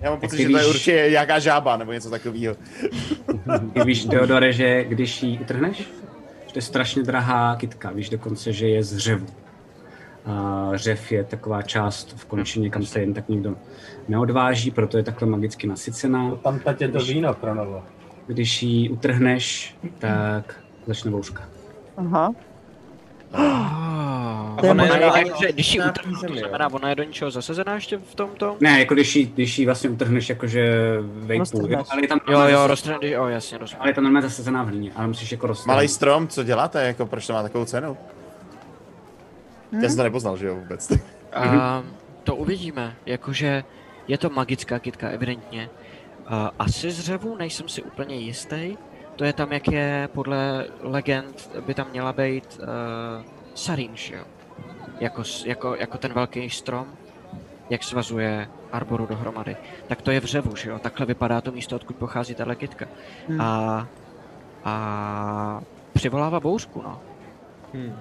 Já 0.00 0.10
mám 0.10 0.20
pocit, 0.20 0.36
že 0.36 0.48
to 0.48 0.56
je 0.56 0.62
víš- 0.64 0.68
určitě 0.74 1.06
nějaká 1.10 1.38
žába 1.38 1.76
nebo 1.76 1.92
něco 1.92 2.10
takového. 2.10 2.56
Ty 3.72 3.84
víš, 3.84 4.04
Teodore, 4.04 4.52
že 4.52 4.84
když 4.84 5.22
ji 5.22 5.38
utrhneš, 5.38 5.78
že 6.46 6.52
to 6.52 6.58
je 6.58 6.62
strašně 6.62 7.02
drahá 7.02 7.56
kytka. 7.56 7.90
Víš 7.90 8.08
dokonce, 8.08 8.52
že 8.52 8.68
je 8.68 8.82
z 8.82 8.96
řevu. 8.96 9.26
A 10.26 10.70
řev 10.74 11.12
je 11.12 11.24
taková 11.24 11.62
část 11.62 12.12
v 12.16 12.24
končině, 12.24 12.70
kam 12.70 12.84
se 12.84 13.00
jen 13.00 13.14
tak 13.14 13.28
nikdo 13.28 13.56
neodváží, 14.08 14.70
proto 14.70 14.96
je 14.96 15.02
takhle 15.02 15.28
magicky 15.28 15.66
nasycená. 15.66 16.36
Tam 16.36 16.58
teď 16.58 16.80
je 16.80 16.88
to 16.88 16.98
víno, 16.98 17.34
Kronovo. 17.34 17.84
Když 18.28 18.62
ji 18.62 18.88
utrhneš, 18.88 19.76
tak 19.98 20.60
začne 20.86 21.10
bouřka. 21.10 21.42
Aha. 21.96 22.32
A 23.32 24.56
To 24.60 24.66
je 24.66 24.70
ona 24.70 24.84
je, 24.84 24.90
možná- 24.90 25.18
jakože, 25.18 25.52
když 25.52 25.74
ji 25.74 25.80
na 25.80 25.88
utrhnu, 25.90 26.20
to 26.28 26.34
znamená, 26.36 26.72
ona 26.72 26.88
je 26.88 26.94
do 26.94 27.02
něčeho 27.02 27.30
zasazená 27.30 27.74
ještě 27.74 27.96
v 27.98 28.14
tomto? 28.14 28.56
Ne, 28.60 28.78
jako 28.80 28.94
když 28.94 29.16
ji, 29.16 29.26
když 29.26 29.58
ji 29.58 29.66
vlastně 29.66 29.90
utrhneš 29.90 30.28
jakože 30.28 30.72
Roztrhneš. 31.38 31.86
ale 31.90 32.02
je 32.02 32.08
tam 32.08 32.20
Jo, 32.28 32.38
jo, 32.40 32.48
zase- 32.50 32.66
roztrhne, 32.66 33.08
jo, 33.08 33.26
jasně, 33.26 33.58
rozumím. 33.58 33.80
ale 33.80 33.90
je 33.90 33.94
tam 33.94 34.04
normálně 34.04 34.28
zasazená 34.28 34.62
v 34.62 34.66
hlíně, 34.68 34.92
ale 34.96 35.06
musíš 35.06 35.32
jako 35.32 35.46
roztrhnout. 35.46 35.76
Malý 35.76 35.88
strom, 35.88 36.28
co 36.28 36.42
děláte, 36.44 36.86
jako 36.86 37.06
proč 37.06 37.26
to 37.26 37.32
má 37.32 37.42
takovou 37.42 37.64
cenu? 37.64 37.96
Já 39.82 39.88
jsem 39.88 39.96
to 39.96 40.02
nepoznal, 40.02 40.36
že 40.36 40.46
jo, 40.46 40.54
vůbec. 40.56 40.92
A 41.32 41.82
to 42.24 42.36
uvidíme, 42.36 42.94
jakože 43.06 43.64
je 44.08 44.18
to 44.18 44.30
magická 44.30 44.78
kytka, 44.78 45.08
evidentně. 45.08 45.68
A 46.28 46.50
asi 46.58 46.90
z 46.90 47.00
řevu 47.00 47.36
nejsem 47.36 47.68
si 47.68 47.82
úplně 47.82 48.16
jistý. 48.16 48.76
To 49.16 49.24
je 49.24 49.32
tam, 49.32 49.52
jak 49.52 49.68
je 49.68 50.08
podle 50.12 50.66
legend, 50.80 51.50
by 51.66 51.74
tam 51.74 51.86
měla 51.90 52.12
být 52.12 52.60
uh, 52.60 52.66
Sarin, 53.54 53.90
že 53.94 54.14
jo? 54.14 54.24
Jako, 55.00 55.22
jako, 55.46 55.74
jako 55.74 55.98
ten 55.98 56.12
velký 56.12 56.50
strom, 56.50 56.86
jak 57.70 57.82
svazuje 57.82 58.48
Arboru 58.72 59.06
dohromady. 59.06 59.56
Tak 59.86 60.02
to 60.02 60.10
je 60.10 60.20
v 60.20 60.24
řevu, 60.24 60.56
že 60.56 60.70
jo? 60.70 60.78
Takhle 60.78 61.06
vypadá 61.06 61.40
to 61.40 61.52
místo, 61.52 61.76
odkud 61.76 61.96
pochází 61.96 62.34
tahle 62.34 62.56
kytka. 62.56 62.86
Hmm. 63.28 63.40
A, 63.40 63.88
a 64.64 65.60
přivolává 65.92 66.40
bouřku, 66.40 66.82
no. 66.82 67.00
Hmm. 67.74 67.96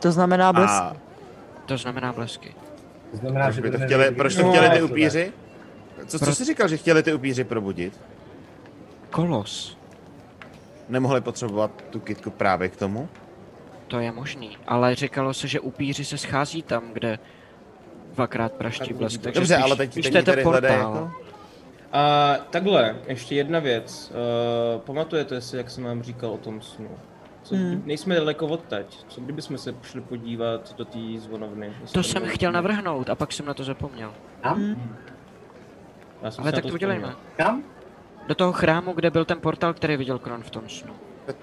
To 0.00 0.12
znamená 0.12 0.52
blesk. 0.52 0.82
A 0.82 0.96
To 1.66 1.76
znamená 1.76 2.12
blesky. 2.12 2.54
To 3.10 3.16
znamená, 3.16 3.44
proč 3.44 3.54
že 3.54 3.60
by 3.62 3.70
to 3.70 3.78
chtěli, 3.78 4.10
proč 4.10 4.34
to 4.34 4.48
chtěli 4.48 4.66
je 4.66 4.70
ty 4.70 4.82
upíři? 4.82 5.32
Co, 6.06 6.18
co 6.18 6.24
Pro- 6.24 6.34
jsi 6.34 6.44
říkal, 6.44 6.68
že 6.68 6.76
chtěli 6.76 7.02
ty 7.02 7.14
upíři 7.14 7.44
probudit? 7.44 8.00
Kolos. 9.10 9.76
Nemohli 10.88 11.20
potřebovat 11.20 11.70
tu 11.90 12.00
kitku 12.00 12.30
právě 12.30 12.68
k 12.68 12.76
tomu? 12.76 13.08
To 13.88 13.98
je 13.98 14.12
možný, 14.12 14.56
ale 14.66 14.94
říkalo 14.94 15.34
se, 15.34 15.48
že 15.48 15.60
upíři 15.60 16.04
se 16.04 16.18
schází 16.18 16.62
tam, 16.62 16.82
kde 16.92 17.18
dvakrát 18.14 18.52
praští 18.52 18.92
blesk. 18.94 19.20
Takže 19.22 19.40
Dobře, 19.40 19.54
spíš, 19.54 19.64
ale 19.64 19.76
teď, 19.76 19.92
spíš 19.92 20.10
teď 20.10 20.24
tady 20.24 20.42
portál. 20.42 20.70
jako... 20.94 21.10
A 21.92 22.34
takhle, 22.50 22.96
ještě 23.06 23.34
jedna 23.34 23.58
věc. 23.58 24.12
Uh, 24.74 24.80
pamatujete 24.80 25.40
si, 25.40 25.56
jak 25.56 25.70
jsem 25.70 25.84
vám 25.84 26.02
říkal 26.02 26.30
o 26.30 26.38
tom 26.38 26.60
snu? 26.62 26.88
Co, 27.42 27.54
Hmm. 27.54 27.82
Nejsme 27.84 28.14
daleko 28.14 28.46
odteď. 28.46 28.98
Co 29.08 29.20
kdybychom 29.20 29.58
se 29.58 29.74
šli 29.82 30.00
podívat 30.00 30.74
do 30.76 30.84
té 30.84 30.98
zvonovny? 31.18 31.72
To 31.92 32.02
jsem 32.02 32.22
chtěl 32.26 32.52
navrhnout 32.52 33.10
a 33.10 33.14
pak 33.14 33.32
jsem 33.32 33.46
na 33.46 33.54
to 33.54 33.64
zapomněl. 33.64 34.14
Kam? 34.42 34.76
Já 36.22 36.30
jsem 36.30 36.44
Ale 36.44 36.52
tak 36.52 36.66
to 36.66 36.72
udělejme. 36.72 37.14
Kam? 37.36 37.62
Do 38.26 38.34
toho 38.34 38.52
chrámu, 38.52 38.92
kde 38.92 39.10
byl 39.10 39.24
ten 39.24 39.40
portál, 39.40 39.74
který 39.74 39.96
viděl 39.96 40.18
Kron 40.18 40.42
v 40.42 40.50
tom 40.50 40.62
snu. 40.68 40.92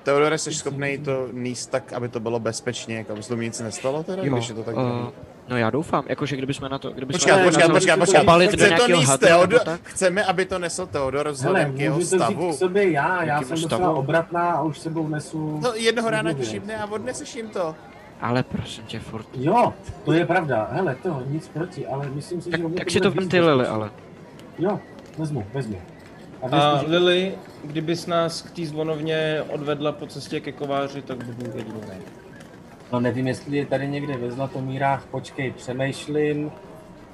Teodore, 0.03 0.37
jsi 0.37 0.53
schopný 0.53 0.97
to 0.97 1.27
níst 1.31 1.71
tak, 1.71 1.93
aby 1.93 2.09
to 2.09 2.19
bylo 2.19 2.39
bezpečně, 2.39 2.97
jako 2.97 3.13
aby 3.13 3.23
se 3.23 3.35
nic 3.35 3.59
nestalo 3.59 4.03
teda, 4.03 4.23
když 4.23 4.49
je 4.49 4.55
to 4.55 4.63
tak 4.63 4.75
dělaný? 4.75 5.09
no 5.47 5.57
já 5.57 5.69
doufám, 5.69 6.03
jakože 6.07 6.35
kdybychom 6.35 6.69
na 6.69 6.79
to, 6.79 6.91
kdybychom 6.91 7.19
Počkat, 7.19 7.37
na 7.37 7.43
to 7.43 7.49
počkat, 7.49 7.69
počkat, 7.71 7.99
počkat. 7.99 8.25
Do 8.25 8.47
Chce 8.47 8.69
to 8.69 8.87
níst 8.87 9.17
Teodor, 9.19 9.61
chceme, 9.83 10.23
aby 10.23 10.45
to 10.45 10.59
nesl 10.59 10.85
Teodor 10.85 11.25
Hele, 11.25 11.31
vzhledem 11.31 11.73
k 11.73 11.79
jeho 11.79 12.01
stavu. 12.01 12.51
k 12.51 12.53
sobě 12.53 12.91
já, 12.91 13.23
já 13.23 13.41
jsem 13.41 13.57
stavu? 13.57 13.69
docela 13.69 13.91
obratná 13.91 14.51
a 14.51 14.61
už 14.61 14.79
sebou 14.79 15.07
nesu... 15.07 15.59
No 15.63 15.73
jednoho 15.73 16.09
rána 16.09 16.33
ti 16.33 16.45
šibne 16.45 16.77
a 16.77 16.85
odneseš 16.91 17.35
jim 17.35 17.49
to. 17.49 17.75
Ale 18.21 18.43
prosím 18.43 18.83
tě, 18.85 18.99
furt. 18.99 19.25
Jo, 19.33 19.73
to 20.05 20.13
je 20.13 20.25
pravda. 20.25 20.69
Hele, 20.71 20.95
to 21.03 21.23
nic 21.27 21.47
proti, 21.47 21.87
ale 21.87 22.09
myslím 22.09 22.41
si, 22.41 22.49
Tak, 22.49 22.59
že... 22.59 22.67
tak 22.67 22.85
to 22.85 22.91
si 22.91 22.99
to 22.99 23.11
bezpečné. 23.11 23.67
ale. 23.67 23.91
Jo, 24.59 24.79
vezmu, 25.17 25.43
vezmu. 25.53 25.77
A 26.41 26.55
A 26.57 26.77
že- 26.83 26.87
Lily, 26.87 27.33
kdybys 27.63 28.07
nás 28.07 28.41
k 28.41 28.51
té 28.51 28.65
zvonovně 28.65 29.43
odvedla 29.49 29.91
po 29.91 30.07
cestě 30.07 30.39
ke 30.39 30.51
kováři, 30.51 31.01
tak 31.01 31.23
budu 31.23 31.57
jediný. 31.57 31.81
No 32.91 32.99
nevím, 32.99 33.27
jestli 33.27 33.57
je 33.57 33.65
tady 33.65 33.87
někde 33.87 34.17
ve 34.17 34.31
Zlatomírách, 34.31 35.05
počkej, 35.11 35.51
přemýšlím. 35.51 36.51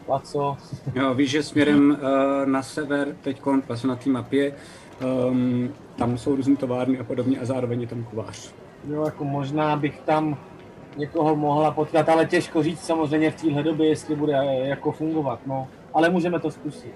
Laco, 0.07 0.57
Jo, 0.95 1.13
víš, 1.13 1.29
že 1.31 1.43
směrem 1.43 1.89
uh, 2.01 2.45
na 2.45 2.63
sever, 2.63 3.15
teď 3.21 3.41
vlastně 3.67 3.89
na 3.89 3.95
té 3.95 4.09
mapě, 4.09 4.53
um, 5.29 5.69
tam 5.97 6.17
jsou 6.17 6.35
různé 6.35 6.55
továrny 6.55 6.99
a 6.99 7.03
podobně 7.03 7.39
a 7.39 7.45
zároveň 7.45 7.81
je 7.81 7.87
tam 7.87 8.03
kovář. 8.03 8.51
jo, 8.89 9.05
jako 9.05 9.23
možná 9.25 9.75
bych 9.75 9.99
tam 10.01 10.37
někoho 10.97 11.35
mohla 11.35 11.71
potkat, 11.71 12.09
ale 12.09 12.25
těžko 12.25 12.63
říct 12.63 12.79
samozřejmě 12.85 13.31
v 13.31 13.41
téhle 13.41 13.63
době, 13.63 13.87
jestli 13.89 14.15
bude 14.15 14.33
eh, 14.39 14.67
jako 14.67 14.91
fungovat, 14.91 15.39
no. 15.45 15.67
Ale 15.93 16.09
můžeme 16.09 16.39
to 16.39 16.51
zkusit. 16.51 16.93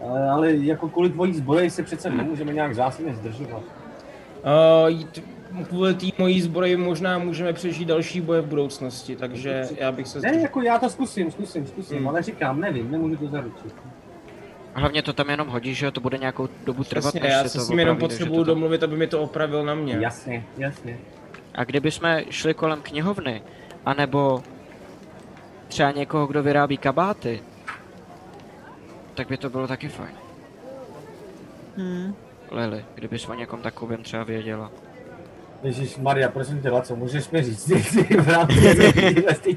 Ale, 0.00 0.30
ale 0.30 0.52
jako 0.52 0.88
kvůli 0.88 1.10
tvojí 1.10 1.34
zbroji 1.34 1.70
se 1.70 1.82
přece 1.82 2.10
nemůžeme 2.10 2.52
nějak 2.52 2.74
zásadně 2.74 3.14
zdržovat. 3.14 3.62
Uh, 3.62 4.88
jít- 4.88 5.22
kvůli 5.68 5.94
té 5.94 6.06
mojí 6.18 6.40
zbroji 6.40 6.76
možná 6.76 7.18
můžeme 7.18 7.52
přežít 7.52 7.88
další 7.88 8.20
boje 8.20 8.40
v 8.40 8.46
budoucnosti, 8.46 9.16
takže 9.16 9.62
já 9.76 9.92
bych 9.92 10.08
se... 10.08 10.20
Ne, 10.20 10.40
jako 10.40 10.62
já 10.62 10.78
to 10.78 10.90
zkusím, 10.90 11.30
zkusím, 11.30 11.66
zkusím, 11.66 11.98
Hmm. 11.98 12.08
ale 12.08 12.22
říkám, 12.22 12.60
nevím, 12.60 12.90
nemůžu 12.90 13.16
to 13.16 13.26
zaručit. 13.28 13.74
Hlavně 14.74 15.02
to 15.02 15.12
tam 15.12 15.30
jenom 15.30 15.48
hodíš, 15.48 15.78
že 15.78 15.90
to 15.90 16.00
bude 16.00 16.18
nějakou 16.18 16.48
dobu 16.64 16.84
trvat, 16.84 17.02
Přesně, 17.02 17.20
než 17.20 17.32
já 17.32 17.42
se 17.42 17.48
se 17.48 17.58
to 17.58 17.64
s 17.64 17.68
ním 17.68 17.78
jenom 17.78 17.96
potřebuju 17.96 18.38
to 18.44 18.44
domluvit, 18.44 18.82
aby 18.82 18.96
mi 18.96 19.06
to 19.06 19.22
opravil 19.22 19.64
na 19.64 19.74
mě. 19.74 19.96
Jasně, 20.00 20.44
jasně. 20.58 20.98
A 21.54 21.64
kdybychom 21.64 22.16
šli 22.30 22.54
kolem 22.54 22.82
knihovny, 22.82 23.42
anebo 23.86 24.42
třeba 25.68 25.90
někoho, 25.90 26.26
kdo 26.26 26.42
vyrábí 26.42 26.76
kabáty, 26.78 27.40
tak 29.18 29.28
by 29.28 29.36
to 29.36 29.50
bylo 29.50 29.66
taky 29.66 29.88
fajn. 29.88 30.14
Hmm. 31.76 32.14
Lily, 32.50 32.84
kdybys 32.94 33.28
o 33.28 33.34
někom 33.34 33.62
takovém 33.62 34.02
třeba 34.02 34.24
věděla. 34.24 34.72
Ježíš 35.62 35.96
Maria, 35.96 36.28
prosím 36.28 36.62
tě, 36.62 36.70
Laco, 36.70 36.96
můžeš 36.96 37.30
mi 37.30 37.42
říct, 37.42 37.68
v 38.20 38.28
rámci 38.28 38.76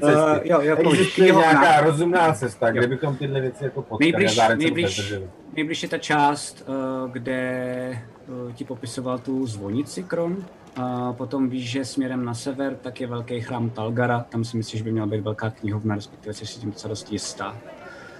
Eh, 0.02 0.40
jo, 0.44 0.60
jo, 0.60 0.76
pojď, 0.76 1.00
existuje 1.00 1.32
nějaká 1.32 1.80
rozumná 1.80 2.32
cesta, 2.32 2.68
Jo. 2.68 2.74
kde 2.74 2.86
bychom 2.86 3.16
tyhle 3.16 3.40
věci 3.40 3.64
jako 3.64 3.82
potkali 3.82 4.12
Nejbliž, 4.12 4.40
nejbliž, 4.56 5.14
nejbliž 5.56 5.82
je 5.82 5.88
ta 5.88 5.98
část, 5.98 6.68
uh, 6.68 7.10
kde 7.10 7.32
eh, 7.32 8.52
ti 8.54 8.64
popisoval 8.64 9.18
tu 9.18 9.46
zvonici 9.46 10.02
Kron. 10.02 10.44
A 10.76 11.12
potom 11.12 11.48
víš, 11.48 11.70
že 11.70 11.84
směrem 11.84 12.24
na 12.24 12.34
sever 12.34 12.74
tak 12.74 13.00
je 13.00 13.06
velký 13.06 13.40
chrám 13.40 13.70
Talgara. 13.70 14.26
Tam 14.28 14.44
si 14.44 14.56
myslíš, 14.56 14.78
že 14.78 14.84
by 14.84 14.92
měla 14.92 15.06
být 15.06 15.20
velká 15.20 15.50
knihovna, 15.50 15.94
respektive 15.94 16.34
jsi 16.34 16.46
si 16.46 16.60
tím 16.60 16.70
docela 16.70 16.88
dost 16.88 17.12
jistá. 17.12 17.56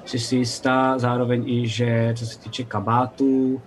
Jsi 0.04 0.18
si 0.18 0.36
jistá 0.36 0.98
zároveň 0.98 1.48
i, 1.48 1.68
že 1.68 2.14
co 2.16 2.26
se 2.26 2.38
týče 2.38 2.64
kabátů, 2.64 3.62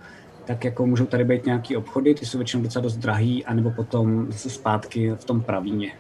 tak 0.45 0.65
jako 0.65 0.85
můžou 0.85 1.05
tady 1.05 1.23
být 1.23 1.45
nějaký 1.45 1.77
obchody, 1.77 2.15
ty 2.15 2.25
jsou 2.25 2.38
většinou 2.38 2.64
docela 2.64 2.83
dost 2.83 2.97
drahý, 2.97 3.45
anebo 3.45 3.72
potom 3.72 4.31
zase 4.31 4.49
zpátky 4.49 5.11
v 5.11 5.25
tom 5.25 5.41
pravíně. 5.41 5.91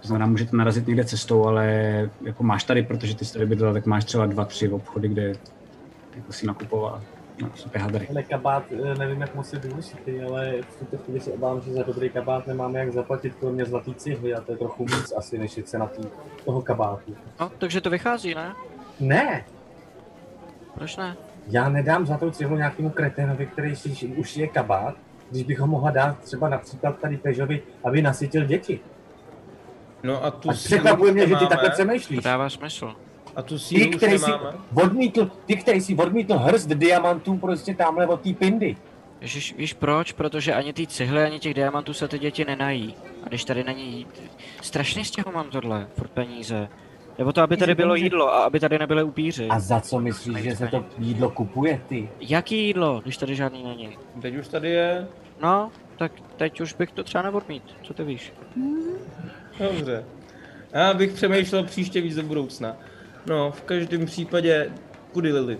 To 0.00 0.08
znamená, 0.08 0.26
můžete 0.26 0.56
narazit 0.56 0.86
někde 0.86 1.04
cestou, 1.04 1.44
ale 1.44 1.66
jako 2.22 2.42
máš 2.42 2.64
tady, 2.64 2.82
protože 2.82 3.16
ty 3.16 3.24
jsi 3.24 3.32
tady 3.32 3.46
bydlela, 3.46 3.72
tak 3.72 3.86
máš 3.86 4.04
třeba 4.04 4.26
dva, 4.26 4.44
tři 4.44 4.68
obchody, 4.68 5.08
kde 5.08 5.32
jako 6.16 6.32
si 6.32 6.46
nakupovala. 6.46 7.02
No. 7.42 7.48
Ale 8.10 8.22
kabát, 8.22 8.64
eh, 8.72 8.94
nevím, 8.98 9.20
jak 9.20 9.34
moc 9.34 9.52
je 9.52 9.58
důležitý, 9.58 10.20
ale 10.20 10.62
v 10.62 10.76
tuto 10.78 10.98
chvíli 10.98 11.20
se 11.20 11.32
obávám, 11.32 11.60
že 11.60 11.72
za 11.72 11.82
dobrý 11.82 12.10
kabát 12.10 12.46
nemáme 12.46 12.78
jak 12.78 12.92
zaplatit 12.92 13.34
kromě 13.40 13.64
zlatý 13.64 13.94
cihly 13.94 14.34
a 14.34 14.40
to 14.40 14.52
je 14.52 14.58
trochu 14.58 14.84
víc 14.84 15.12
asi, 15.16 15.38
než 15.38 15.56
je 15.56 15.62
cena 15.62 15.86
tý, 15.86 16.02
toho 16.44 16.62
kabátu. 16.62 17.16
No, 17.40 17.50
takže 17.58 17.80
to 17.80 17.90
vychází, 17.90 18.34
ne? 18.34 18.54
Ne, 19.00 19.44
Proč 20.74 20.96
ne? 20.96 21.16
já 21.46 21.68
nedám 21.68 22.06
zlatou 22.06 22.30
cihlu 22.30 22.56
nějakému 22.56 22.90
kreténovi, 22.90 23.46
který 23.46 23.76
si 23.76 24.06
už 24.06 24.36
je 24.36 24.48
kabát, 24.48 24.94
když 25.30 25.42
bych 25.42 25.60
ho 25.60 25.66
mohla 25.66 25.90
dát 25.90 26.18
třeba 26.18 26.48
například 26.48 26.98
tady 26.98 27.16
Pežovi, 27.16 27.62
aby 27.84 28.02
nasytil 28.02 28.44
děti. 28.44 28.80
No 30.02 30.24
a 30.24 30.30
tu 30.30 30.50
A 30.50 30.52
překvapuje 30.52 31.12
mě, 31.12 31.28
že 31.28 31.36
ty 31.36 31.46
takhle 31.46 31.70
přemýšlíš. 31.70 32.16
To 32.18 32.28
dává 32.28 32.50
smysl. 32.50 32.94
A 33.36 33.42
tu 33.42 33.54
Ty, 33.54 33.60
sílu 33.60 33.90
už 33.90 33.96
který 33.96 34.18
si 34.18 34.30
odmítl, 34.74 35.30
ty, 35.46 35.56
který 35.56 35.80
si 35.80 35.96
odmítl 35.96 36.34
hrst 36.34 36.68
diamantů 36.68 37.36
prostě 37.36 37.74
tamhle 37.74 38.06
od 38.06 38.20
té 38.20 38.32
pindy. 38.32 38.76
Ježiš, 39.20 39.54
víš 39.56 39.72
proč? 39.72 40.12
Protože 40.12 40.54
ani 40.54 40.72
ty 40.72 40.86
cihly, 40.86 41.22
ani 41.22 41.38
těch 41.38 41.54
diamantů 41.54 41.92
se 41.92 42.08
ty 42.08 42.18
děti 42.18 42.44
nenají. 42.44 42.94
A 43.24 43.28
když 43.28 43.44
tady 43.44 43.64
není... 43.64 44.06
Strašně 44.62 45.04
z 45.04 45.10
těho 45.10 45.32
mám 45.32 45.50
tohle, 45.50 45.86
furt 45.96 46.10
peníze. 46.10 46.68
Nebo 47.18 47.32
to, 47.32 47.42
aby 47.42 47.56
tady 47.56 47.74
bylo 47.74 47.94
jídlo 47.94 48.34
a 48.34 48.44
aby 48.44 48.60
tady 48.60 48.78
nebyly 48.78 49.02
upíři. 49.02 49.48
A 49.48 49.60
za 49.60 49.80
co 49.80 50.00
myslíš, 50.00 50.36
že 50.36 50.56
se 50.56 50.68
to 50.68 50.84
jídlo 50.98 51.30
kupuje 51.30 51.80
ty? 51.88 52.08
Jaký 52.20 52.66
jídlo, 52.66 53.00
když 53.00 53.16
tady 53.16 53.36
žádný 53.36 53.62
není? 53.62 53.98
Teď 54.22 54.36
už 54.36 54.48
tady 54.48 54.70
je. 54.70 55.08
No, 55.42 55.70
tak 55.96 56.12
teď 56.36 56.60
už 56.60 56.72
bych 56.72 56.92
to 56.92 57.04
třeba 57.04 57.22
neodmít. 57.22 57.62
Co 57.82 57.94
ty 57.94 58.04
víš? 58.04 58.32
Dobře. 59.58 60.04
Já 60.72 60.94
bych 60.94 61.12
přemýšlel 61.12 61.64
příště 61.64 62.00
víc 62.00 62.14
do 62.14 62.22
budoucna. 62.22 62.76
No, 63.30 63.50
v 63.52 63.62
každém 63.62 64.06
případě, 64.06 64.70
kudy 65.12 65.32
Lily? 65.32 65.58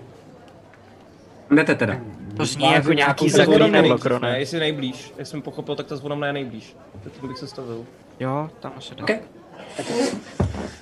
Jdete 1.51 1.75
teda. 1.75 2.01
To 2.37 2.45
zní 2.45 2.73
jako 2.73 2.93
nějaký 2.93 3.31
Ta 3.31 3.37
zaklín 3.37 3.55
zvonavna 3.55 3.83
nebo 3.83 3.89
nejdřív, 3.89 4.03
krone. 4.03 4.31
ne, 4.33 4.39
jestli 4.39 4.59
nejblíž. 4.59 5.13
Jak 5.19 5.27
jsem 5.27 5.43
pochopil, 5.43 5.77
tak 5.77 5.87
ta 5.87 5.97
zvonavna 5.97 6.27
je 6.27 6.33
nejblíž. 6.33 6.77
Tak 7.05 7.29
bych 7.29 7.39
se 7.39 7.47
stavil. 7.47 7.87
Jo, 8.21 8.51
tam 8.61 8.73
asi 8.77 8.95
dá. 8.95 9.03
Okay. 9.03 9.19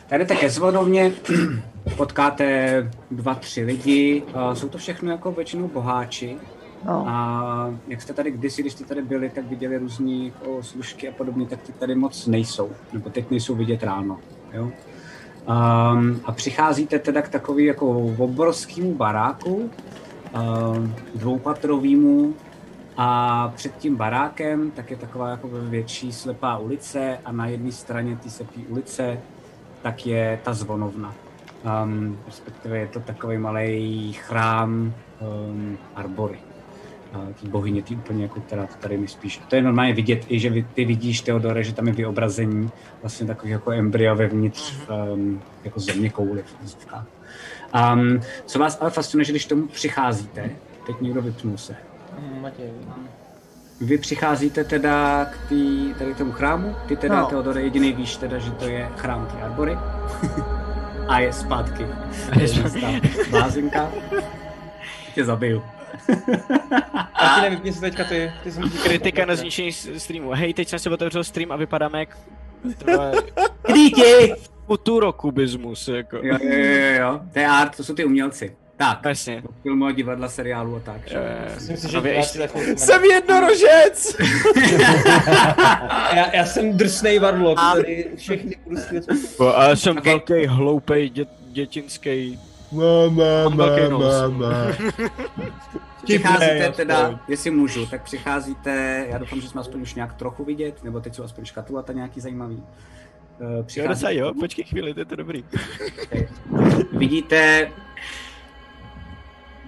Tady 0.08 0.25
jdete 0.25 0.36
ke 0.36 0.50
zvonovně, 0.50 1.12
potkáte 1.97 2.91
dva, 3.10 3.34
tři 3.34 3.65
lidi, 3.65 4.23
a 4.34 4.55
jsou 4.55 4.68
to 4.68 4.78
všechno 4.78 5.10
jako 5.10 5.33
většinou 5.33 5.68
boháči. 5.68 6.36
No. 6.84 7.05
A 7.08 7.75
jak 7.89 8.02
jste 8.02 8.12
tady 8.12 8.31
kdysi, 8.31 8.62
když 8.62 8.73
jste 8.73 8.84
tady 8.84 9.02
byli, 9.02 9.31
tak 9.31 9.44
viděli 9.44 9.78
různý 9.78 10.26
jako 10.26 10.62
služky 10.62 11.08
a 11.08 11.12
podobně, 11.12 11.47
tak 11.47 11.62
ty 11.62 11.73
tady 11.73 11.94
moc 11.94 12.26
nejsou. 12.26 12.70
Nebo 12.92 13.10
teď 13.10 13.31
nejsou 13.31 13.55
vidět 13.55 13.83
ráno. 13.83 14.20
Jo? 14.52 14.70
Um, 15.49 16.20
a 16.25 16.33
přicházíte 16.33 16.99
teda 16.99 17.23
k 17.23 17.28
takový 17.28 17.65
jako 17.65 17.91
obrovskému 18.18 18.94
baráku, 18.94 19.70
um, 20.75 20.94
dvoupatrovýmu, 21.15 22.35
a 23.01 23.52
před 23.57 23.77
tím 23.77 23.97
barákem 23.97 24.70
tak 24.70 24.91
je 24.91 24.97
taková 24.97 25.28
jako 25.28 25.49
větší 25.52 26.12
slepá 26.12 26.59
ulice 26.59 27.18
a 27.25 27.33
na 27.33 27.47
jedné 27.47 27.73
straně 27.73 28.17
té 28.17 28.31
slepé 28.31 28.60
ulice 28.68 29.20
tak 29.83 30.07
je 30.07 30.41
ta 30.43 30.55
zvonovna. 30.55 31.15
Um, 31.85 32.18
respektive 32.27 32.78
je 32.78 32.86
to 32.86 33.01
takový 33.01 33.39
malý 33.39 34.12
chrám 34.12 34.94
um, 35.20 35.78
Arbory. 35.94 36.39
Ty 37.41 37.49
bohyně, 37.49 37.83
ty 37.83 37.95
úplně 37.95 38.23
jako, 38.23 38.41
která 38.41 38.67
to 38.67 38.75
tady 38.81 38.99
nejspíš. 38.99 39.41
A 39.45 39.47
to 39.49 39.57
je 39.57 39.62
normálně 39.62 39.93
vidět 39.95 40.25
i, 40.28 40.39
že 40.41 40.51
vy, 40.51 40.67
ty 40.75 40.85
vidíš, 40.85 41.20
Teodore, 41.20 41.65
že 41.65 41.73
tam 41.75 41.87
je 41.87 41.93
vyobrazení 41.93 42.70
vlastně 43.03 43.27
takových 43.27 43.53
jako 43.53 43.70
embryo 43.73 44.17
vevnitř 44.17 44.73
um, 45.15 45.43
jako 45.65 45.81
země 45.81 46.11
kouli. 46.11 46.43
v. 46.43 46.95
Um, 47.95 48.20
co 48.47 48.59
vás 48.59 48.78
ale 48.81 48.91
fascinuje, 48.91 49.25
že 49.25 49.33
když 49.33 49.47
tomu 49.47 49.67
přicházíte, 49.67 50.51
teď 50.87 51.01
někdo 51.01 51.23
vypnul 51.23 51.57
se, 51.57 51.77
Hm, 52.19 52.41
Matěj. 52.43 52.70
vy 53.81 53.99
přicházíte 53.99 54.65
teda 54.65 55.25
k 55.25 55.49
tý, 55.49 55.95
tady 55.99 56.15
k 56.15 56.19
tomu 56.19 56.33
chrámu, 56.33 56.75
ty 56.87 56.97
teda, 56.97 57.15
No. 57.15 57.20
no. 57.20 57.27
Teodore, 57.27 57.62
jediný 57.62 57.93
víš 57.93 58.17
teda, 58.17 58.39
že 58.39 58.51
to 58.51 58.65
je 58.65 58.89
chrám 58.97 59.27
ty 59.27 59.43
Arbory. 59.43 59.78
A 61.09 61.19
je 61.20 61.33
zpátky. 61.33 61.87
A 62.31 62.41
je 62.41 62.49
zpátky. 62.49 63.01
Blázinka. 63.31 63.89
Tě 65.15 65.25
zabiju. 65.25 65.62
A 67.15 67.34
ty 67.34 67.41
nevypni 67.42 67.73
se 67.73 67.81
teďka 67.81 68.05
ty. 68.05 68.33
ty 68.42 68.52
jsem 68.52 68.70
Kritika 68.70 69.26
na 69.26 69.36
zničení 69.36 69.73
streamu. 69.73 70.31
Hej, 70.31 70.55
teď 70.55 70.68
jsem 70.68 70.78
si 70.78 70.91
otevřel 70.91 71.25
stream 71.25 71.52
a 71.52 71.57
vypadáme 71.57 71.99
jak... 71.99 72.18
Díky! 73.75 74.34
Futurokubismus, 74.67 75.89
jako. 75.89 76.17
Jo, 76.17 76.39
jo, 76.42 76.58
jo, 76.58 76.94
jo, 77.00 77.20
to 77.33 77.39
je 77.39 77.47
art, 77.47 77.76
to 77.76 77.84
jsou 77.84 77.94
ty 77.94 78.05
umělci. 78.05 78.57
Tak, 78.76 79.00
Jasně. 79.05 79.42
od 79.49 79.55
filmu 79.62 79.86
a 79.86 79.92
divadla, 79.92 80.28
seriálu 80.28 80.76
a 80.76 80.81
tak. 80.81 81.08
že? 81.08 81.18
Myslím 81.55 81.76
si, 81.76 81.91
že 81.91 81.99
ještě- 81.99 82.49
Jsem 82.76 83.05
jednorožec! 83.05 84.17
já, 86.15 86.36
já 86.36 86.47
jsem 86.47 86.76
drsnej 86.76 87.18
varlok, 87.18 87.58
tady 87.75 88.10
všechny 88.17 88.57
budu 88.65 88.76
já 89.68 89.76
jsem 89.76 89.99
okay. 89.99 90.12
velký, 90.12 90.47
hloupej, 90.47 91.10
dě, 91.10 91.26
dětinský. 91.49 92.39
Mama, 92.73 93.45
Mám 93.45 93.57
velký 93.57 93.91
nos. 93.91 94.15
Přicházíte 96.05 96.73
teda, 96.77 97.21
jestli 97.29 97.51
můžu, 97.51 97.87
tak 97.87 98.03
přicházíte, 98.03 99.07
já 99.09 99.19
doufám, 99.19 99.41
že 99.41 99.49
jsme 99.49 99.61
aspoň 99.61 99.81
už 99.81 99.95
nějak 99.95 100.15
trochu 100.15 100.45
vidět, 100.45 100.85
nebo 100.85 101.01
teď 101.01 101.15
jsou 101.15 101.25
aspoň 101.25 101.45
škatulata 101.45 101.93
nějaký 101.93 102.21
zajímavý. 102.21 102.63
Eh, 103.41 103.81
Jo, 103.81 103.95
jo, 104.09 104.35
počkej 104.41 104.65
chvíli, 104.65 104.95
to 104.95 105.01
je 105.01 105.05
to 105.05 105.17
dobrý. 105.17 105.45
Vidíte, 106.93 107.73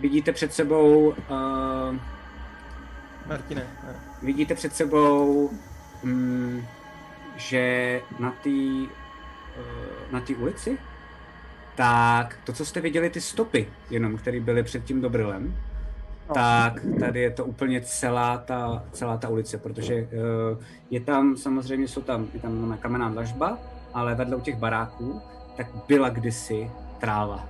vidíte 0.01 0.33
před 0.33 0.53
sebou, 0.53 1.09
uh, 1.09 1.97
Martine, 3.27 3.67
ne. 3.87 3.95
vidíte 4.23 4.55
před 4.55 4.75
sebou, 4.75 5.51
mm, 6.03 6.65
že 7.37 8.01
na 8.19 8.31
té 8.31 8.49
uh, 8.49 10.13
na 10.13 10.21
té 10.21 10.35
ulici, 10.35 10.79
tak 11.77 12.39
to, 12.45 12.53
co 12.53 12.65
jste 12.65 12.81
viděli, 12.81 13.11
ty 13.11 13.21
stopy, 13.21 13.69
jenom, 13.91 14.17
které 14.17 14.41
byly 14.41 14.63
před 14.63 14.85
tím 14.85 15.01
Dobrilem, 15.01 15.57
tak 16.35 16.81
tady 17.01 17.21
je 17.21 17.31
to 17.31 17.45
úplně 17.45 17.81
celá 17.81 18.39
ta, 18.39 18.85
celá 18.93 19.17
ta 19.17 19.29
ulice, 19.29 19.59
protože 19.59 19.95
uh, 19.95 20.09
je 20.91 21.01
tam, 21.01 21.37
samozřejmě 21.37 21.89
jsou 21.89 22.03
tam, 22.03 22.29
je 22.35 22.41
tam 22.41 22.79
kamenná 22.81 23.09
dlažba, 23.09 23.59
ale 23.95 24.15
vedle 24.15 24.37
u 24.37 24.41
těch 24.41 24.57
baráků, 24.57 25.21
tak 25.57 25.67
byla 25.89 26.09
kdysi 26.09 26.71
tráva. 26.99 27.49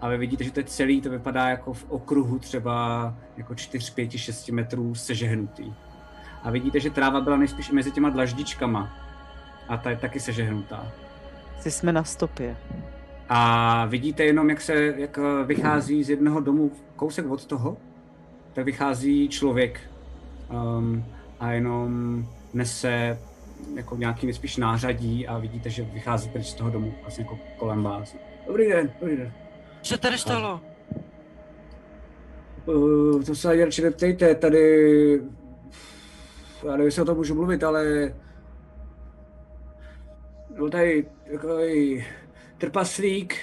A 0.00 0.08
vy 0.08 0.18
vidíte, 0.18 0.44
že 0.44 0.52
to 0.52 0.60
je 0.60 0.64
celý, 0.64 1.00
to 1.00 1.10
vypadá 1.10 1.48
jako 1.48 1.72
v 1.72 1.86
okruhu 1.88 2.38
třeba 2.38 3.14
jako 3.36 3.54
4, 3.54 3.92
5, 3.92 4.10
6 4.10 4.48
metrů 4.48 4.94
sežehnutý. 4.94 5.74
A 6.42 6.50
vidíte, 6.50 6.80
že 6.80 6.90
tráva 6.90 7.20
byla 7.20 7.36
nejspíš 7.36 7.70
mezi 7.70 7.90
těma 7.90 8.10
dlaždičkama. 8.10 8.98
A 9.68 9.76
ta 9.76 9.90
je 9.90 9.96
taky 9.96 10.20
sežehnutá. 10.20 10.92
Jsi 11.62 11.70
jsme 11.70 11.92
na 11.92 12.04
stopě. 12.04 12.56
A 13.28 13.86
vidíte 13.86 14.24
jenom, 14.24 14.50
jak 14.50 14.60
se 14.60 14.94
jak 14.96 15.18
eh, 15.18 15.44
vychází 15.44 16.04
z 16.04 16.10
jednoho 16.10 16.40
domu 16.40 16.72
kousek 16.96 17.30
od 17.30 17.46
toho, 17.46 17.76
tak 18.52 18.64
vychází 18.64 19.28
člověk 19.28 19.80
um, 20.50 21.04
a 21.40 21.52
jenom 21.52 22.24
nese 22.54 23.18
jako 23.74 23.96
nějaký 23.96 24.26
nejspíš 24.26 24.56
nářadí 24.56 25.26
a 25.26 25.38
vidíte, 25.38 25.70
že 25.70 25.82
vychází 25.82 26.28
pryč 26.28 26.46
z 26.46 26.54
toho 26.54 26.70
domu, 26.70 26.94
vlastně 27.02 27.24
jako 27.24 27.38
kolem 27.56 27.82
vás. 27.82 28.16
Dobrý 28.46 28.68
den, 28.68 28.92
dobrý 29.00 29.16
den. 29.16 29.32
Co 29.82 29.94
se 29.94 30.00
tady 30.00 30.18
stalo? 30.18 30.60
Uh, 32.66 33.22
to 33.22 33.34
se 33.34 33.56
radši 33.56 33.82
neptejte, 33.82 34.34
tady... 34.34 35.20
Já 36.64 36.70
nevím, 36.70 36.86
jestli 36.86 37.02
o 37.02 37.04
tom 37.04 37.16
můžu 37.16 37.34
mluvit, 37.34 37.64
ale... 37.64 38.14
Byl 40.62 40.70
tady 40.70 41.06
takový 41.32 42.04
trpaslík, 42.58 43.36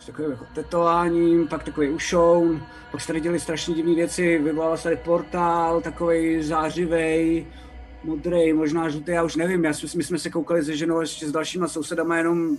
s 0.00 0.06
takovým 0.06 0.30
jako 0.30 0.44
tetováním, 0.54 1.48
pak 1.48 1.64
takový 1.64 1.88
ušoun, 1.88 2.66
pak 2.90 3.00
se 3.00 3.06
tady 3.06 3.20
děli 3.20 3.40
strašně 3.40 3.74
divné 3.74 3.94
věci, 3.94 4.38
vyvolal 4.38 4.76
se 4.76 4.82
tady 4.82 4.96
portál, 4.96 5.80
takový 5.80 6.42
zářivej, 6.42 7.46
modrý, 8.04 8.52
možná 8.52 8.88
žlutý, 8.88 9.10
já 9.10 9.22
už 9.22 9.36
nevím, 9.36 9.64
já 9.64 9.72
my 9.96 10.04
jsme 10.04 10.18
se 10.18 10.30
koukali 10.30 10.64
se 10.64 10.76
ženou 10.76 11.00
ještě 11.00 11.28
s 11.28 11.32
dalšíma 11.32 11.68
sousedama 11.68 12.18
jenom 12.18 12.56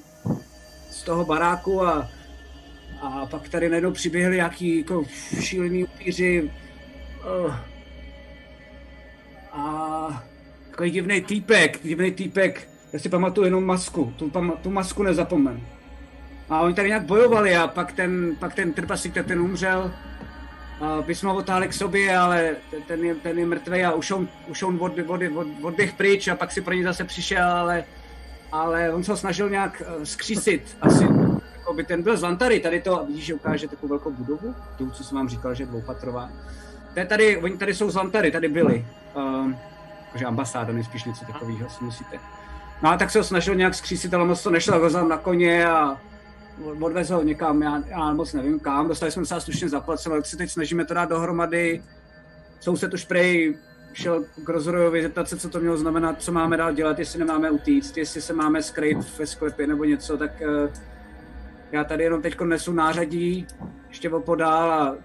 z 0.91 1.03
toho 1.03 1.25
baráku 1.25 1.85
a 1.85 2.09
a 3.01 3.25
pak 3.25 3.49
tady 3.49 3.69
najednou 3.69 3.91
přiběhli 3.91 4.35
nějaký 4.35 4.77
jako 4.77 5.03
šílený 5.39 5.83
upíři 5.83 6.51
Oh. 7.23 7.55
A 9.51 10.23
takový 10.69 10.91
divný 10.91 11.21
týpek, 11.21 11.79
divný 11.83 12.11
týpek. 12.11 12.74
Já 12.95 12.99
si 12.99 13.09
pamatuju 13.09 13.45
jenom 13.45 13.65
masku, 13.65 14.13
tu, 14.15 14.29
pama, 14.29 14.53
tu 14.53 14.69
masku 14.69 15.03
nezapomen. 15.03 15.61
A 16.49 16.61
oni 16.61 16.73
tady 16.73 16.87
nějak 16.87 17.03
bojovali 17.03 17.55
a 17.55 17.67
pak 17.67 17.91
ten, 17.91 18.35
pak 18.39 18.55
ten 18.55 18.73
trpaslík, 18.73 19.13
tak 19.13 19.25
ten 19.25 19.39
umřel. 19.39 19.91
A 20.81 21.03
my 21.07 21.15
jsme 21.15 21.29
ho 21.29 21.43
k 21.67 21.73
sobě, 21.73 22.17
ale 22.17 22.55
ten- 22.71 22.81
ten 22.83 23.03
je, 23.03 23.15
ten 23.15 23.39
je 23.39 23.45
mrtvý 23.45 23.83
a 23.83 23.91
už 23.91 24.11
on, 24.11 24.27
už 24.47 24.63
on 24.63 24.77
od, 24.81 24.99
od, 25.07 25.21
od, 25.35 25.47
odběh 25.61 25.93
pryč 25.93 26.27
a 26.27 26.35
pak 26.35 26.51
si 26.51 26.61
pro 26.61 26.73
něj 26.73 26.83
zase 26.83 27.03
přišel, 27.03 27.47
ale, 27.47 27.83
ale 28.51 28.93
on 28.93 29.03
se 29.03 29.11
ho 29.11 29.17
snažil 29.17 29.49
nějak 29.49 29.81
eh, 29.85 30.05
skřísit 30.05 30.77
asi. 30.81 31.03
Jako 31.57 31.73
by 31.73 31.83
ten 31.83 32.03
byl 32.03 32.17
z 32.17 32.21
Lantary, 32.21 32.59
tady 32.59 32.81
to, 32.81 33.05
vidíš, 33.07 33.25
že 33.25 33.33
ukáže 33.33 33.67
takovou 33.67 33.89
velkou 33.89 34.11
budovu, 34.11 34.55
tu, 34.77 34.91
co 34.91 35.03
jsem 35.03 35.17
vám 35.17 35.29
říkal, 35.29 35.55
že 35.55 35.63
je 35.63 35.67
dvoupatrová. 35.67 36.29
Je 36.95 37.05
tady, 37.05 37.37
oni 37.37 37.57
tady 37.57 37.73
jsou 37.73 37.89
z 37.89 37.95
Lantary, 37.95 38.31
tady 38.31 38.47
byli. 38.47 38.85
Um, 39.15 39.57
jakože 40.05 40.25
ambasáda, 40.25 40.73
nejspíš 40.73 41.03
něco 41.03 41.25
takového 41.25 41.69
si 41.69 41.83
musíte. 41.83 42.19
No 42.81 42.89
a 42.89 42.97
tak 42.97 43.11
se 43.11 43.19
ho 43.19 43.23
snažil 43.23 43.55
nějak 43.55 43.75
skřísit, 43.75 44.13
ale 44.13 44.25
moc 44.25 44.43
to 44.43 44.49
nešlo, 44.49 44.79
vezl 44.79 45.07
na 45.07 45.17
koně 45.17 45.65
a 45.65 46.01
odvez 46.81 47.09
ho 47.09 47.23
někam, 47.23 47.61
já, 47.61 47.83
já 47.87 48.13
moc 48.13 48.33
nevím 48.33 48.59
kam, 48.59 48.87
dostali 48.87 49.11
jsme 49.11 49.25
se 49.25 49.41
slušně 49.41 49.69
zaplaceno, 49.69 50.15
tak 50.15 50.25
si 50.25 50.37
teď 50.37 50.51
snažíme 50.51 50.85
to 50.85 50.93
dát 50.93 51.09
dohromady. 51.09 51.83
Soused 52.59 52.93
už 52.93 53.05
prej 53.05 53.57
šel 53.93 54.23
k 54.43 54.49
rozhodovi 54.49 55.01
zeptat 55.01 55.29
se, 55.29 55.37
co 55.37 55.49
to 55.49 55.59
mělo 55.59 55.77
znamenat, 55.77 56.21
co 56.21 56.31
máme 56.31 56.57
dál 56.57 56.73
dělat, 56.73 56.99
jestli 56.99 57.19
nemáme 57.19 57.51
utíct, 57.51 57.97
jestli 57.97 58.21
se 58.21 58.33
máme 58.33 58.63
skrýt 58.63 59.17
ve 59.19 59.27
sklepě 59.27 59.67
nebo 59.67 59.83
něco, 59.83 60.17
tak 60.17 60.41
eh, 60.41 60.69
já 61.71 61.83
tady 61.83 62.03
jenom 62.03 62.21
teď 62.21 62.41
nesu 62.41 62.73
nářadí, 62.73 63.47
ještě 63.89 64.09
opodál 64.09 64.71
a 64.71 64.95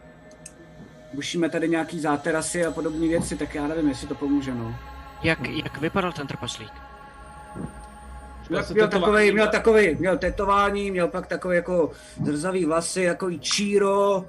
bušíme 1.15 1.49
tady 1.49 1.68
nějaký 1.68 2.00
záterasy 2.00 2.66
a 2.66 2.70
podobné 2.70 3.08
věci, 3.08 3.36
tak 3.36 3.55
já 3.55 3.66
nevím, 3.66 3.89
jestli 3.89 4.08
to 4.08 4.15
pomůže, 4.15 4.55
no. 4.55 4.76
Jak, 5.23 5.49
jak 5.49 5.81
vypadal 5.81 6.12
ten 6.12 6.26
trpaslík? 6.26 6.90
Měl, 8.51 8.62
se 8.62 8.75
měl, 8.75 8.89
takový, 8.89 9.33
měl 9.33 9.47
ne? 9.47 9.51
takový, 9.53 9.95
měl 9.95 10.19
tetování, 10.19 10.91
měl 10.91 11.09
pak 11.09 11.27
takový 11.27 11.57
jako 11.57 11.91
zrzavý 12.25 12.65
vlasy, 12.65 13.03
jako 13.03 13.31
číro. 13.33 14.25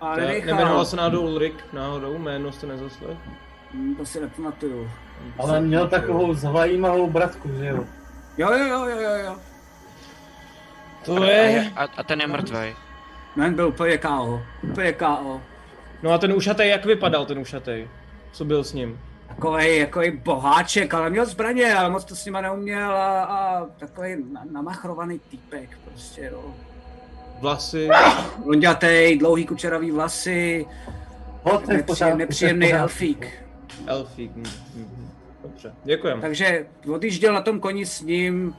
A 0.00 0.16
nenechal. 0.16 0.56
Nemenoval 0.56 0.84
se 0.84 0.96
náhodou 0.96 1.22
Ulrik, 1.22 1.54
náhodou, 1.72 2.18
jméno 2.18 2.52
jste 2.52 2.66
nezaslech? 2.66 3.18
Hm, 3.74 3.94
To 3.94 4.06
si 4.06 4.20
nepamatuju. 4.20 4.90
Ale 5.38 5.60
měl 5.60 5.88
takovou 5.88 6.34
zajímavou 6.34 7.10
bratku, 7.10 7.48
že 7.58 7.66
jo? 7.66 7.84
Jo, 8.38 8.52
jo, 8.52 8.66
jo, 8.66 9.00
jo, 9.00 9.10
jo. 9.24 9.36
To 11.04 11.22
A, 11.22 11.24
je... 11.26 11.70
a, 11.76 11.84
a 11.96 12.02
ten 12.02 12.20
je 12.20 12.26
mrtvý. 12.26 12.74
Men 13.36 13.54
byl 13.54 13.68
úplně 13.68 13.98
KO. 13.98 14.42
Úplně 14.62 14.92
KO. 14.92 15.40
No 16.02 16.10
a 16.12 16.18
ten 16.18 16.32
ušatej, 16.32 16.68
jak 16.70 16.84
vypadal 16.84 17.26
ten 17.26 17.38
ušatej? 17.38 17.88
Co 18.32 18.44
byl 18.44 18.64
s 18.64 18.72
ním? 18.72 19.00
Takový 19.34 19.76
jako 19.78 20.00
boháček, 20.24 20.94
ale 20.94 21.10
měl 21.10 21.26
zbraně, 21.26 21.74
ale 21.74 21.90
moc 21.90 22.04
to 22.04 22.16
s 22.16 22.24
nima 22.24 22.40
neuměl 22.40 22.90
a, 22.92 23.22
a 23.24 23.66
takový 23.78 24.16
na- 24.32 24.44
namachrovaný 24.52 25.18
týpek 25.30 25.78
prostě, 25.84 26.30
no. 26.32 26.54
Vlasy? 27.40 27.88
Lonďatej, 28.44 29.18
dlouhý 29.18 29.46
kučeravý 29.46 29.90
vlasy, 29.90 30.66
Hod, 31.42 31.62
pořádku, 31.86 32.18
nepříjemný 32.18 32.66
pořádku. 32.66 32.82
elfík. 32.82 33.28
Elfík. 33.86 34.32
hm, 34.36 34.42
hm, 34.76 34.88
hm. 34.96 35.08
Dobře, 35.42 35.72
děkujem. 35.84 36.20
Takže 36.20 36.66
odjížděl 36.94 37.32
na 37.34 37.40
tom 37.40 37.60
koni 37.60 37.86
s 37.86 38.00
ním, 38.00 38.54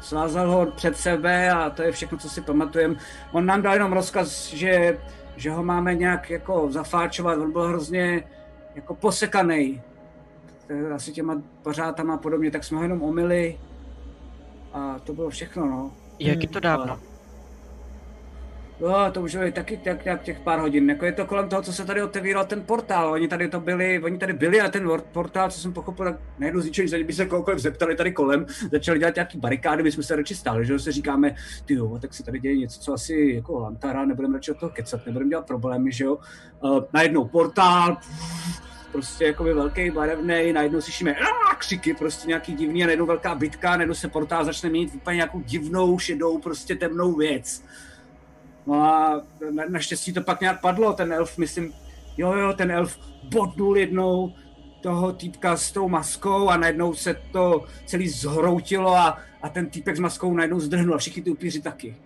svázal 0.00 0.50
ho 0.50 0.66
před 0.66 0.96
sebe 0.96 1.50
a 1.50 1.70
to 1.70 1.82
je 1.82 1.92
všechno, 1.92 2.18
co 2.18 2.28
si 2.30 2.40
pamatujeme. 2.40 2.94
On 3.32 3.46
nám 3.46 3.62
dal 3.62 3.72
jenom 3.74 3.92
rozkaz, 3.92 4.46
že, 4.46 4.98
že 5.36 5.50
ho 5.50 5.62
máme 5.64 5.94
nějak 5.94 6.30
jako 6.30 6.68
zafáčovat, 6.72 7.38
on 7.38 7.52
byl 7.52 7.68
hrozně 7.68 8.24
jako 8.74 8.94
posekaný. 8.94 9.82
Asi 10.94 11.12
těma 11.12 11.42
pařátama 11.62 12.14
a 12.14 12.18
podobně, 12.18 12.50
tak 12.50 12.64
jsme 12.64 12.76
ho 12.76 12.82
jenom 12.82 13.02
omily 13.02 13.58
a 14.72 14.98
to 14.98 15.12
bylo 15.12 15.30
všechno, 15.30 15.66
no. 15.66 15.92
Jak 16.18 16.42
je 16.42 16.48
to 16.48 16.60
dávno? 16.60 17.00
No, 18.80 19.12
to 19.12 19.22
už 19.22 19.32
je 19.32 19.52
taky 19.52 19.76
tak 19.76 20.04
nějak 20.04 20.22
těch 20.22 20.40
pár 20.40 20.58
hodin. 20.58 20.90
Jako 20.90 21.04
je 21.04 21.12
to 21.12 21.26
kolem 21.26 21.48
toho, 21.48 21.62
co 21.62 21.72
se 21.72 21.84
tady 21.84 22.02
otevíral 22.02 22.44
ten 22.44 22.62
portál. 22.62 23.12
Oni 23.12 23.28
tady 23.28 23.48
to 23.48 23.60
byli, 23.60 24.02
oni 24.02 24.18
tady 24.18 24.32
byli 24.32 24.60
a 24.60 24.68
ten 24.68 24.90
portál, 25.12 25.50
co 25.50 25.60
jsem 25.60 25.72
pochopil, 25.72 26.06
tak 26.06 26.20
najednou 26.38 26.60
zničili, 26.60 26.88
že 26.88 27.04
by 27.04 27.12
se 27.12 27.26
kohokoliv 27.26 27.58
zeptali 27.60 27.96
tady 27.96 28.12
kolem, 28.12 28.46
začali 28.72 28.98
dělat 28.98 29.14
nějaký 29.14 29.38
barikády, 29.38 29.82
my 29.82 29.92
jsme 29.92 30.02
se 30.02 30.16
radši 30.16 30.34
stáli, 30.34 30.66
že 30.66 30.72
jo, 30.72 30.78
se 30.78 30.92
říkáme, 30.92 31.34
ty 31.64 31.74
jo, 31.74 31.98
tak 32.02 32.14
se 32.14 32.22
tady 32.22 32.40
děje 32.40 32.56
něco, 32.56 32.80
co 32.80 32.92
asi 32.92 33.32
jako 33.34 33.58
Lantara, 33.58 34.04
nebudeme 34.04 34.34
radši 34.34 34.50
od 34.50 34.60
toho 34.60 34.70
kecat, 34.70 35.06
nebudeme 35.06 35.30
dělat 35.30 35.46
problémy, 35.46 35.92
že 35.92 36.04
jo. 36.04 36.18
Uh, 36.60 36.80
najednou 36.92 37.24
portál, 37.24 37.96
prostě 38.92 39.24
jakoby 39.24 39.54
velký, 39.54 39.90
barevný, 39.90 40.52
najednou 40.52 40.80
slyšíme 40.80 41.14
křiky, 41.62 41.94
prostě 41.94 42.28
nějaký 42.28 42.54
divný 42.54 42.82
a 42.82 42.86
najednou 42.86 43.06
velká 43.06 43.34
bitka, 43.34 43.76
najednou 43.76 43.94
se 43.94 44.08
portál 44.08 44.44
začne 44.44 44.70
mít 44.70 44.94
úplně 44.94 45.16
nějakou 45.16 45.40
divnou, 45.40 45.98
šedou, 45.98 46.38
prostě 46.38 46.74
temnou 46.74 47.12
věc. 47.12 47.64
No 48.66 48.74
a 48.82 49.22
na, 49.50 49.64
naštěstí 49.68 50.12
to 50.12 50.22
pak 50.22 50.40
nějak 50.40 50.60
padlo, 50.60 50.92
ten 50.92 51.12
elf, 51.12 51.38
myslím, 51.38 51.72
jo 52.16 52.32
jo, 52.32 52.52
ten 52.52 52.70
elf 52.70 52.98
bodnul 53.22 53.78
jednou 53.78 54.34
toho 54.80 55.12
týpka 55.12 55.56
s 55.56 55.72
tou 55.72 55.88
maskou 55.88 56.48
a 56.48 56.56
najednou 56.56 56.94
se 56.94 57.14
to 57.32 57.64
celý 57.86 58.08
zhroutilo 58.08 58.94
a, 58.96 59.18
a 59.42 59.48
ten 59.48 59.66
týpek 59.70 59.96
s 59.96 60.00
maskou 60.00 60.34
najednou 60.34 60.60
zdrhnul 60.60 60.94
a 60.94 60.98
všichni 60.98 61.22
ty 61.22 61.30
upíři 61.30 61.62
taky. 61.62 61.96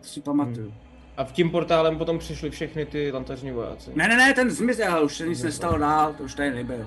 To 0.00 0.08
si 0.08 0.20
pamatuju. 0.20 0.74
A 1.18 1.24
v 1.24 1.32
tím 1.32 1.50
portálem 1.50 1.98
potom 1.98 2.18
přišli 2.18 2.50
všechny 2.50 2.86
ty 2.86 3.10
lantařní 3.12 3.50
vojáci. 3.50 3.90
Ne, 3.94 4.08
ne, 4.08 4.16
ne, 4.16 4.34
ten 4.34 4.50
zmizel, 4.50 5.04
už 5.04 5.16
se 5.16 5.28
nic 5.28 5.42
nestalo 5.42 5.78
dál, 5.78 6.14
to 6.14 6.24
už 6.24 6.34
tady 6.34 6.50
nebyl. 6.50 6.86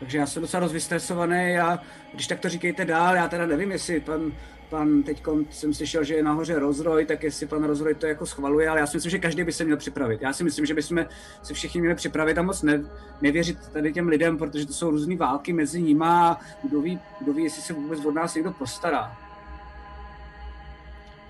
Takže 0.00 0.18
já 0.18 0.26
jsem 0.26 0.42
docela 0.42 0.60
dost 0.60 0.72
vystresovaný 0.72 1.58
a 1.58 1.78
když 2.14 2.26
tak 2.26 2.40
to 2.40 2.48
říkejte 2.48 2.84
dál, 2.84 3.16
já 3.16 3.28
teda 3.28 3.46
nevím, 3.46 3.70
jestli 3.70 4.00
pan, 4.00 4.32
pan 4.70 5.02
teď 5.02 5.22
jsem 5.50 5.74
slyšel, 5.74 6.04
že 6.04 6.14
je 6.14 6.22
nahoře 6.22 6.58
rozroj, 6.58 7.06
tak 7.06 7.22
jestli 7.22 7.46
pan 7.46 7.64
rozroj 7.64 7.94
to 7.94 8.06
jako 8.06 8.26
schvaluje, 8.26 8.68
ale 8.68 8.80
já 8.80 8.86
si 8.86 8.96
myslím, 8.96 9.10
že 9.10 9.18
každý 9.18 9.44
by 9.44 9.52
se 9.52 9.64
měl 9.64 9.76
připravit. 9.76 10.22
Já 10.22 10.32
si 10.32 10.44
myslím, 10.44 10.66
že 10.66 10.74
bychom 10.74 11.06
se 11.42 11.54
všichni 11.54 11.80
měli 11.80 11.94
připravit 11.96 12.38
a 12.38 12.42
moc 12.42 12.62
ne, 12.62 12.84
nevěřit 13.20 13.68
tady 13.68 13.92
těm 13.92 14.08
lidem, 14.08 14.38
protože 14.38 14.66
to 14.66 14.72
jsou 14.72 14.90
různé 14.90 15.16
války 15.16 15.52
mezi 15.52 15.82
nima 15.82 16.32
a 16.32 16.40
kdo 16.62 16.80
ví, 16.80 17.00
kdo 17.20 17.32
ví, 17.32 17.44
jestli 17.44 17.62
se 17.62 17.72
vůbec 17.72 18.04
od 18.04 18.14
nás 18.14 18.34
někdo 18.34 18.52
postará. 18.52 19.27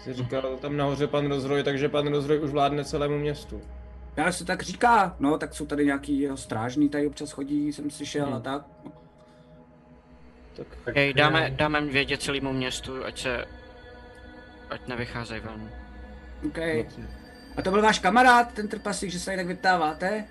Jsi 0.08 0.14
říkal 0.14 0.56
tam 0.60 0.76
nahoře 0.76 1.06
pan 1.06 1.26
rozroj, 1.28 1.62
takže 1.62 1.88
pan 1.88 2.06
rozroj 2.06 2.40
už 2.40 2.50
vládne 2.50 2.84
celému 2.84 3.18
městu. 3.18 3.60
Já 4.16 4.32
se 4.32 4.44
tak 4.44 4.62
říká, 4.62 5.16
no, 5.18 5.38
tak 5.38 5.54
jsou 5.54 5.66
tady 5.66 5.86
nějaký 5.86 6.20
jeho 6.20 6.36
strážní, 6.36 6.88
tady 6.88 7.06
občas 7.06 7.30
chodí, 7.30 7.72
jsem 7.72 7.90
slyšel 7.90 8.26
Hmm. 8.26 8.34
a 8.34 8.40
tak. 8.40 8.62
Tak, 10.56 10.96
Hej, 10.96 11.14
dáme, 11.14 11.50
dáme 11.50 11.80
vědět 11.80 12.22
celému 12.22 12.52
městu, 12.52 13.04
ať 13.04 13.22
se... 13.22 13.44
Ať 14.70 14.86
nevycházejí 14.88 15.40
ven. 15.40 15.70
OK. 16.46 16.58
A 17.56 17.62
to 17.64 17.70
byl 17.70 17.82
váš 17.82 17.98
kamarád, 17.98 18.52
ten 18.52 18.68
trpaslík, 18.68 19.10
že 19.10 19.18
se 19.18 19.24
tady 19.24 19.36
tak 19.36 19.46
vyptáváte? 19.46 20.24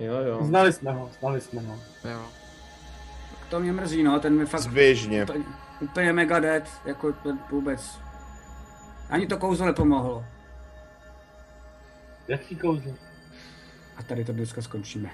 Jo, 0.00 0.14
jo. 0.14 0.38
Znali 0.44 0.72
jsme 0.72 0.92
ho, 0.92 1.10
znali 1.20 1.40
jsme 1.40 1.60
ho. 1.62 1.78
Jo. 2.10 2.22
To 3.50 3.60
mě 3.60 3.72
mrzí, 3.72 4.02
no, 4.02 4.20
ten 4.20 4.34
mi 4.38 4.46
fakt 4.46 4.60
Zběžně. 4.60 5.22
úplně, 5.22 5.44
úplně 5.80 6.12
mega 6.12 6.40
dead, 6.40 6.62
jako 6.84 7.12
ten 7.12 7.38
vůbec. 7.50 7.98
Ani 9.10 9.26
to 9.26 9.38
kouzlo 9.38 9.66
nepomohlo. 9.66 10.24
Jaký 12.28 12.56
kouzlo? 12.56 12.94
A 13.96 14.02
tady 14.02 14.24
to 14.24 14.32
dneska 14.32 14.62
skončíme. 14.62 15.10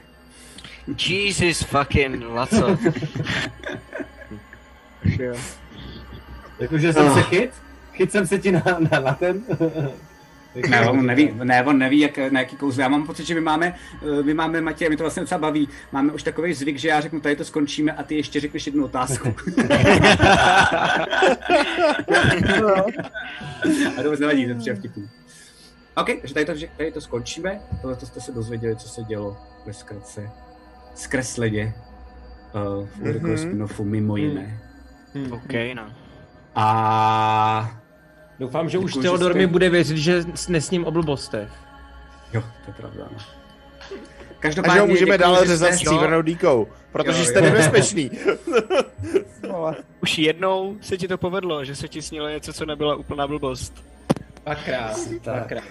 Jesus 1.08 1.62
fucking 1.62 2.24
Laco. 2.24 2.76
Jakože 6.58 6.92
jsem 6.92 7.14
se 7.14 7.22
chyt? 7.22 7.50
Chyt 7.92 8.12
jsem 8.12 8.26
se 8.26 8.38
ti 8.38 8.52
na, 8.52 8.62
na, 8.90 9.00
na 9.00 9.14
ten? 9.14 9.42
Ne, 10.68 10.90
on 10.90 11.06
neví, 11.06 11.30
ne, 11.44 11.64
on 11.64 11.78
neví, 11.78 11.98
jak, 11.98 12.18
na 12.18 12.40
jaký 12.40 12.56
kouzlo. 12.56 12.82
Já 12.82 12.88
mám 12.88 13.06
pocit, 13.06 13.26
že 13.26 13.34
my 13.34 13.40
máme, 13.40 13.74
eh, 14.02 14.22
my 14.22 14.34
máme, 14.34 14.60
Matěj, 14.60 14.88
mi 14.88 14.96
to 14.96 15.04
vlastně 15.04 15.20
docela 15.22 15.38
baví, 15.38 15.68
máme 15.92 16.12
už 16.12 16.22
takový 16.22 16.54
zvyk, 16.54 16.76
že 16.78 16.88
já 16.88 17.00
řeknu, 17.00 17.20
tady 17.20 17.36
to 17.36 17.44
skončíme 17.44 17.92
a 17.92 18.02
ty 18.02 18.14
ještě 18.16 18.40
řekneš 18.40 18.66
jednu 18.66 18.84
otázku. 18.84 19.28
a 23.88 23.96
to 23.96 24.02
vůbec 24.02 24.20
nevadí, 24.20 24.46
to 24.46 24.70
je 24.70 24.74
vtipný. 24.76 25.10
OK, 25.96 26.06
takže 26.20 26.34
tady 26.34 26.46
to, 26.46 26.52
tady 26.76 26.92
to 26.92 27.00
skončíme. 27.00 27.60
Tohle 27.80 27.96
to 27.96 28.06
jste 28.06 28.20
se 28.20 28.32
dozvěděli, 28.32 28.76
co 28.76 28.88
se 28.88 29.02
dělo 29.02 29.36
ve 29.66 29.72
zkratce. 29.72 30.30
Zkresleně. 30.94 31.74
Uh, 32.80 32.86
v 32.86 33.00
Lyrical 33.02 33.30
Mhm. 33.30 33.38
spin-offu 33.38 33.84
mimo 33.84 34.16
jiné. 34.16 34.58
Hmm. 35.14 35.32
OK, 35.32 35.52
no. 35.74 35.92
A 36.54 37.80
Doufám, 38.42 38.68
že 38.68 38.78
už 38.78 38.90
Děkuji, 38.90 39.02
že 39.02 39.08
Theodor 39.08 39.30
jste- 39.32 39.38
mi 39.38 39.46
bude 39.46 39.70
věřit, 39.70 39.96
že 39.96 40.22
s- 40.34 40.48
nesním 40.48 40.84
o 40.84 40.90
blbostech. 40.90 41.48
jo, 42.32 42.40
to 42.40 42.70
je 42.70 42.74
pravda. 42.74 43.08
no. 43.12 43.18
A 43.90 44.34
Každopádně 44.40 44.74
že 44.74 44.80
ho 44.80 44.86
můžeme 44.86 45.06
děkuji, 45.16 45.18
dál 45.20 45.40
že 45.40 45.46
řezat 45.46 45.74
stříbrnou 45.74 46.22
dýkou, 46.22 46.68
protože 46.92 47.18
Jo, 47.18 47.24
jste 47.24 47.38
jo. 47.38 47.44
nebezpečný. 47.44 48.10
Už 50.02 50.18
jednou 50.18 50.76
se 50.80 50.96
ti 50.96 51.08
to 51.08 51.18
povedlo, 51.18 51.64
že 51.64 51.76
se 51.76 51.88
ti 51.88 52.02
snilo 52.02 52.28
něco, 52.28 52.52
co 52.52 52.66
nebyla 52.66 52.94
úplná 52.94 53.26
blbost. 53.26 53.84
Dvakrát, 54.44 54.96
dvakrát. 55.22 55.64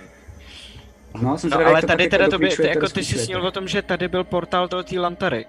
No, 1.22 1.38
jsem 1.38 1.50
No 1.50 1.58
ale 1.66 1.82
tady 1.82 2.09
teda 2.09 2.24
jako 2.24 2.32
to 2.32 2.40
by, 2.40 2.45
doklíčujete, 2.45 2.74
jako 2.80 2.90
ty 2.90 3.03
jsi 3.06 3.19
snil 3.19 3.48
o 3.48 3.51
tom, 3.51 3.67
že 3.67 3.82
tady 3.82 4.08
byl 4.08 4.24
portál 4.24 4.67
do 4.67 4.83
té 4.83 5.00
Lantary. 5.00 5.45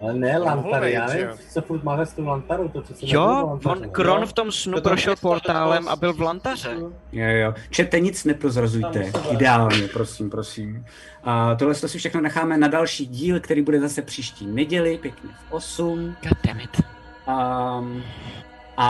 Ale 0.00 0.14
ne, 0.14 0.38
Lantary, 0.38 0.92
já 0.92 1.06
nevím, 1.06 1.28
co 1.50 1.60
furt 1.62 1.82
máme 1.84 2.06
s 2.06 2.12
tou 2.12 2.24
Lantarou, 2.24 2.68
to 2.68 2.82
přece 2.82 3.06
nebylo 3.06 3.24
Jo, 3.24 3.46
Lantaře. 3.46 3.80
on, 3.86 3.90
Kron 3.90 4.26
v 4.26 4.32
tom 4.32 4.52
snu 4.52 4.74
To 4.74 4.80
prošel 4.80 5.16
portálem 5.16 5.84
to- 5.84 5.90
a 5.90 5.96
byl 5.96 6.12
v 6.14 6.20
Lantaře. 6.20 6.70
Jo, 7.12 7.26
jo. 7.28 7.54
Čete, 7.70 8.00
nic 8.00 8.24
neprozrazujte. 8.24 9.04
Se 9.12 9.28
Ideálně, 9.34 9.88
prosím, 9.92 10.30
prosím. 10.30 10.84
A 11.24 11.54
tohle 11.54 11.74
to 11.74 11.88
si 11.88 11.98
všechno 11.98 12.20
necháme 12.20 12.58
na 12.58 12.68
další 12.68 13.06
díl, 13.06 13.40
který 13.40 13.62
bude 13.62 13.80
zase 13.80 14.02
příští 14.02 14.46
neděli, 14.46 14.98
pěkně 14.98 15.30
v 15.48 15.52
8. 15.52 16.16
Goddammit. 16.28 16.70
Um, 17.28 18.02
a, 18.76 18.86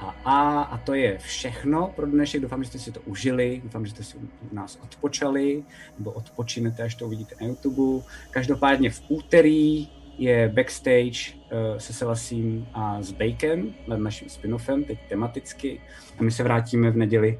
a, 0.00 0.14
a, 0.24 0.62
a 0.62 0.78
to 0.78 0.94
je 0.94 1.18
všechno 1.18 1.92
pro 1.96 2.06
dnešek. 2.06 2.42
Doufám, 2.42 2.62
že 2.64 2.68
jste 2.68 2.78
si 2.78 2.92
to 2.92 3.00
užili, 3.00 3.60
doufám, 3.64 3.86
že 3.86 3.90
jste 3.92 4.02
si 4.04 4.16
u 4.52 4.54
nás 4.54 4.78
odpočali, 4.82 5.64
nebo 5.98 6.10
odpočinete, 6.10 6.82
až 6.82 6.94
to 6.94 7.06
uvidíte 7.06 7.34
na 7.40 7.46
YouTube. 7.46 8.04
Každopádně 8.30 8.90
v 8.90 9.02
úterý 9.08 9.88
je 10.18 10.48
backstage 10.54 11.34
uh, 11.36 11.78
se 11.78 11.92
Selasím 11.92 12.66
a 12.74 13.02
s 13.02 13.12
Bakem 13.12 13.74
nad 13.88 13.96
naším 13.98 14.28
spin-offem, 14.28 14.84
teď 14.84 14.98
tematicky. 15.08 15.80
A 16.18 16.22
my 16.22 16.30
se 16.30 16.42
vrátíme 16.42 16.90
v 16.90 16.96
neděli 16.96 17.38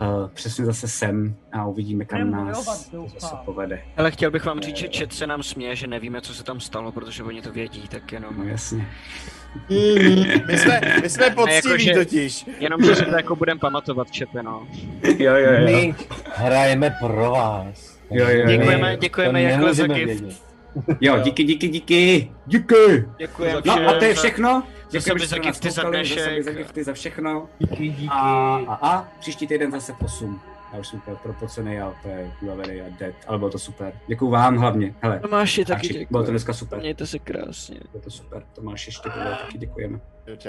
uh, 0.00 0.28
přesně 0.34 0.64
zase 0.64 0.88
sem 0.88 1.34
a 1.52 1.66
uvidíme, 1.66 2.04
kam 2.04 2.18
Budeme 2.20 2.44
nás 2.44 2.90
doufám. 2.90 3.08
zase 3.20 3.36
povede. 3.44 3.82
Ale 3.96 4.10
chtěl 4.10 4.30
bych 4.30 4.44
vám 4.44 4.60
říct, 4.60 4.76
že 4.76 4.88
chat 4.98 5.12
se 5.12 5.26
nám 5.26 5.42
směje, 5.42 5.76
že 5.76 5.86
nevíme, 5.86 6.20
co 6.20 6.34
se 6.34 6.44
tam 6.44 6.60
stalo, 6.60 6.92
protože 6.92 7.22
oni 7.22 7.42
to 7.42 7.52
vědí, 7.52 7.88
tak 7.88 8.12
jenom... 8.12 8.34
No 8.38 8.44
jasně. 8.44 8.88
My 10.48 10.58
jsme, 10.58 10.80
my 11.02 11.08
jsme 11.10 11.30
poctiví 11.30 11.56
jakože- 11.86 11.94
totiž. 11.94 12.46
Jenom, 12.60 12.84
že 12.84 12.96
si 12.96 13.04
to 13.04 13.16
jako 13.16 13.36
budeme 13.36 13.60
pamatovat, 13.60 14.10
čepe, 14.10 14.42
no. 14.42 14.66
jo, 15.18 15.34
jo, 15.36 15.52
jo. 15.52 15.64
My 15.64 15.94
hrajeme 16.34 16.96
pro 17.00 17.30
vás. 17.30 17.98
Jo, 18.10 18.28
jo, 18.28 18.38
jo. 18.38 18.46
Děkujeme, 18.46 18.96
děkujeme 18.96 19.40
To 19.42 19.46
Jakle 19.68 20.51
Jo, 21.00 21.18
díky, 21.18 21.44
díky, 21.44 21.68
díky. 21.68 22.30
Díky. 22.46 23.04
Děkujeme 23.18 23.60
No 23.66 23.88
a 23.88 23.92
to 23.98 24.04
je 24.04 24.14
za- 24.14 24.20
všechno. 24.20 24.62
Děkujeme, 24.90 25.20
že 25.20 25.26
za 25.26 25.36
jste 25.36 25.46
nás 25.46 25.56
gifty 25.56 25.70
za 25.70 25.82
koukali, 25.82 26.42
za 26.42 26.50
gifty, 26.52 26.84
za 26.84 26.92
všechno. 26.92 27.48
Díky, 27.58 27.88
díky. 27.88 28.08
A, 28.10 28.60
a, 28.68 28.74
a 28.96 29.08
příští 29.20 29.46
týden 29.46 29.72
zase 29.72 29.92
8. 30.04 30.40
Já 30.72 30.78
už 30.78 30.88
jsem 30.88 30.98
úplně 30.98 31.16
propocený 31.22 31.80
a 31.80 31.90
úplně 31.90 32.32
unavený 32.42 32.80
a 32.80 32.84
dead, 32.98 33.14
ale 33.26 33.38
bylo 33.38 33.50
to 33.50 33.58
super. 33.58 33.92
Děkuju 34.06 34.30
vám 34.30 34.56
hlavně. 34.56 34.94
Hele, 35.02 35.20
Tomáši, 35.20 35.64
taky 35.64 35.88
děkuji. 35.88 36.06
Bylo 36.10 36.24
to 36.24 36.30
dneska 36.30 36.52
super. 36.52 36.78
Mějte 36.78 37.06
se 37.06 37.18
krásně. 37.18 37.80
Bylo 37.92 38.02
to 38.02 38.10
super. 38.10 38.42
Tomáš 38.54 38.86
ještě 38.86 39.08
to 39.08 39.18
bylo, 39.18 39.30
taky 39.30 39.58
děkujeme. 39.58 40.00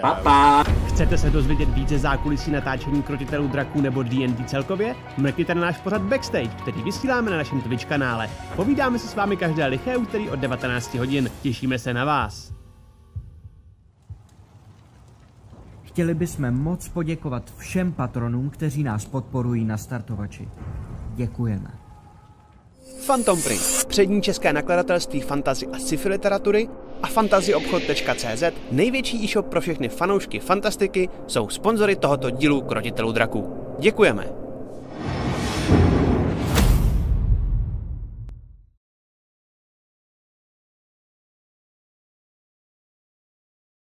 Pa, 0.01 0.13
pa. 0.13 0.63
Chcete 0.87 1.17
se 1.17 1.29
dozvědět 1.29 1.69
více 1.69 1.99
zákulisí 1.99 2.51
natáčení 2.51 3.03
krotitelů 3.03 3.47
draků 3.47 3.81
nebo 3.81 4.03
D&D 4.03 4.43
celkově? 4.45 4.95
Mrkněte 5.17 5.55
na 5.55 5.61
náš 5.61 5.77
pořad 5.77 6.01
Backstage, 6.01 6.49
který 6.61 6.83
vysíláme 6.83 7.31
na 7.31 7.37
našem 7.37 7.61
Twitch 7.61 7.85
kanále. 7.85 8.29
Povídáme 8.55 8.99
si 8.99 9.07
s 9.07 9.15
vámi 9.15 9.37
každé 9.37 9.65
liché 9.65 9.97
úterý 9.97 10.29
od 10.29 10.39
19 10.39 10.93
hodin. 10.93 11.29
Těšíme 11.41 11.79
se 11.79 11.93
na 11.93 12.05
vás. 12.05 12.52
Chtěli 15.93 16.13
bychom 16.13 16.51
moc 16.51 16.89
poděkovat 16.89 17.43
všem 17.57 17.91
patronům, 17.91 18.49
kteří 18.49 18.83
nás 18.83 19.05
podporují 19.05 19.65
na 19.65 19.77
startovači. 19.77 20.49
Děkujeme. 21.15 21.71
Phantom 23.07 23.41
Print, 23.41 23.85
přední 23.87 24.21
české 24.21 24.53
nakladatelství 24.53 25.21
fantazy 25.21 25.67
a 25.67 25.79
sci-fi 25.79 26.09
literatury 26.09 26.69
a 27.01 27.07
fantazyobchod.cz, 27.07 28.43
největší 28.71 29.23
e-shop 29.23 29.47
pro 29.47 29.61
všechny 29.61 29.89
fanoušky 29.89 30.39
fantastiky, 30.39 31.09
jsou 31.27 31.49
sponzory 31.49 31.95
tohoto 31.95 32.29
dílu 32.29 32.61
Krotitelů 32.61 33.11
draků. 33.11 33.57
Děkujeme! 33.79 34.42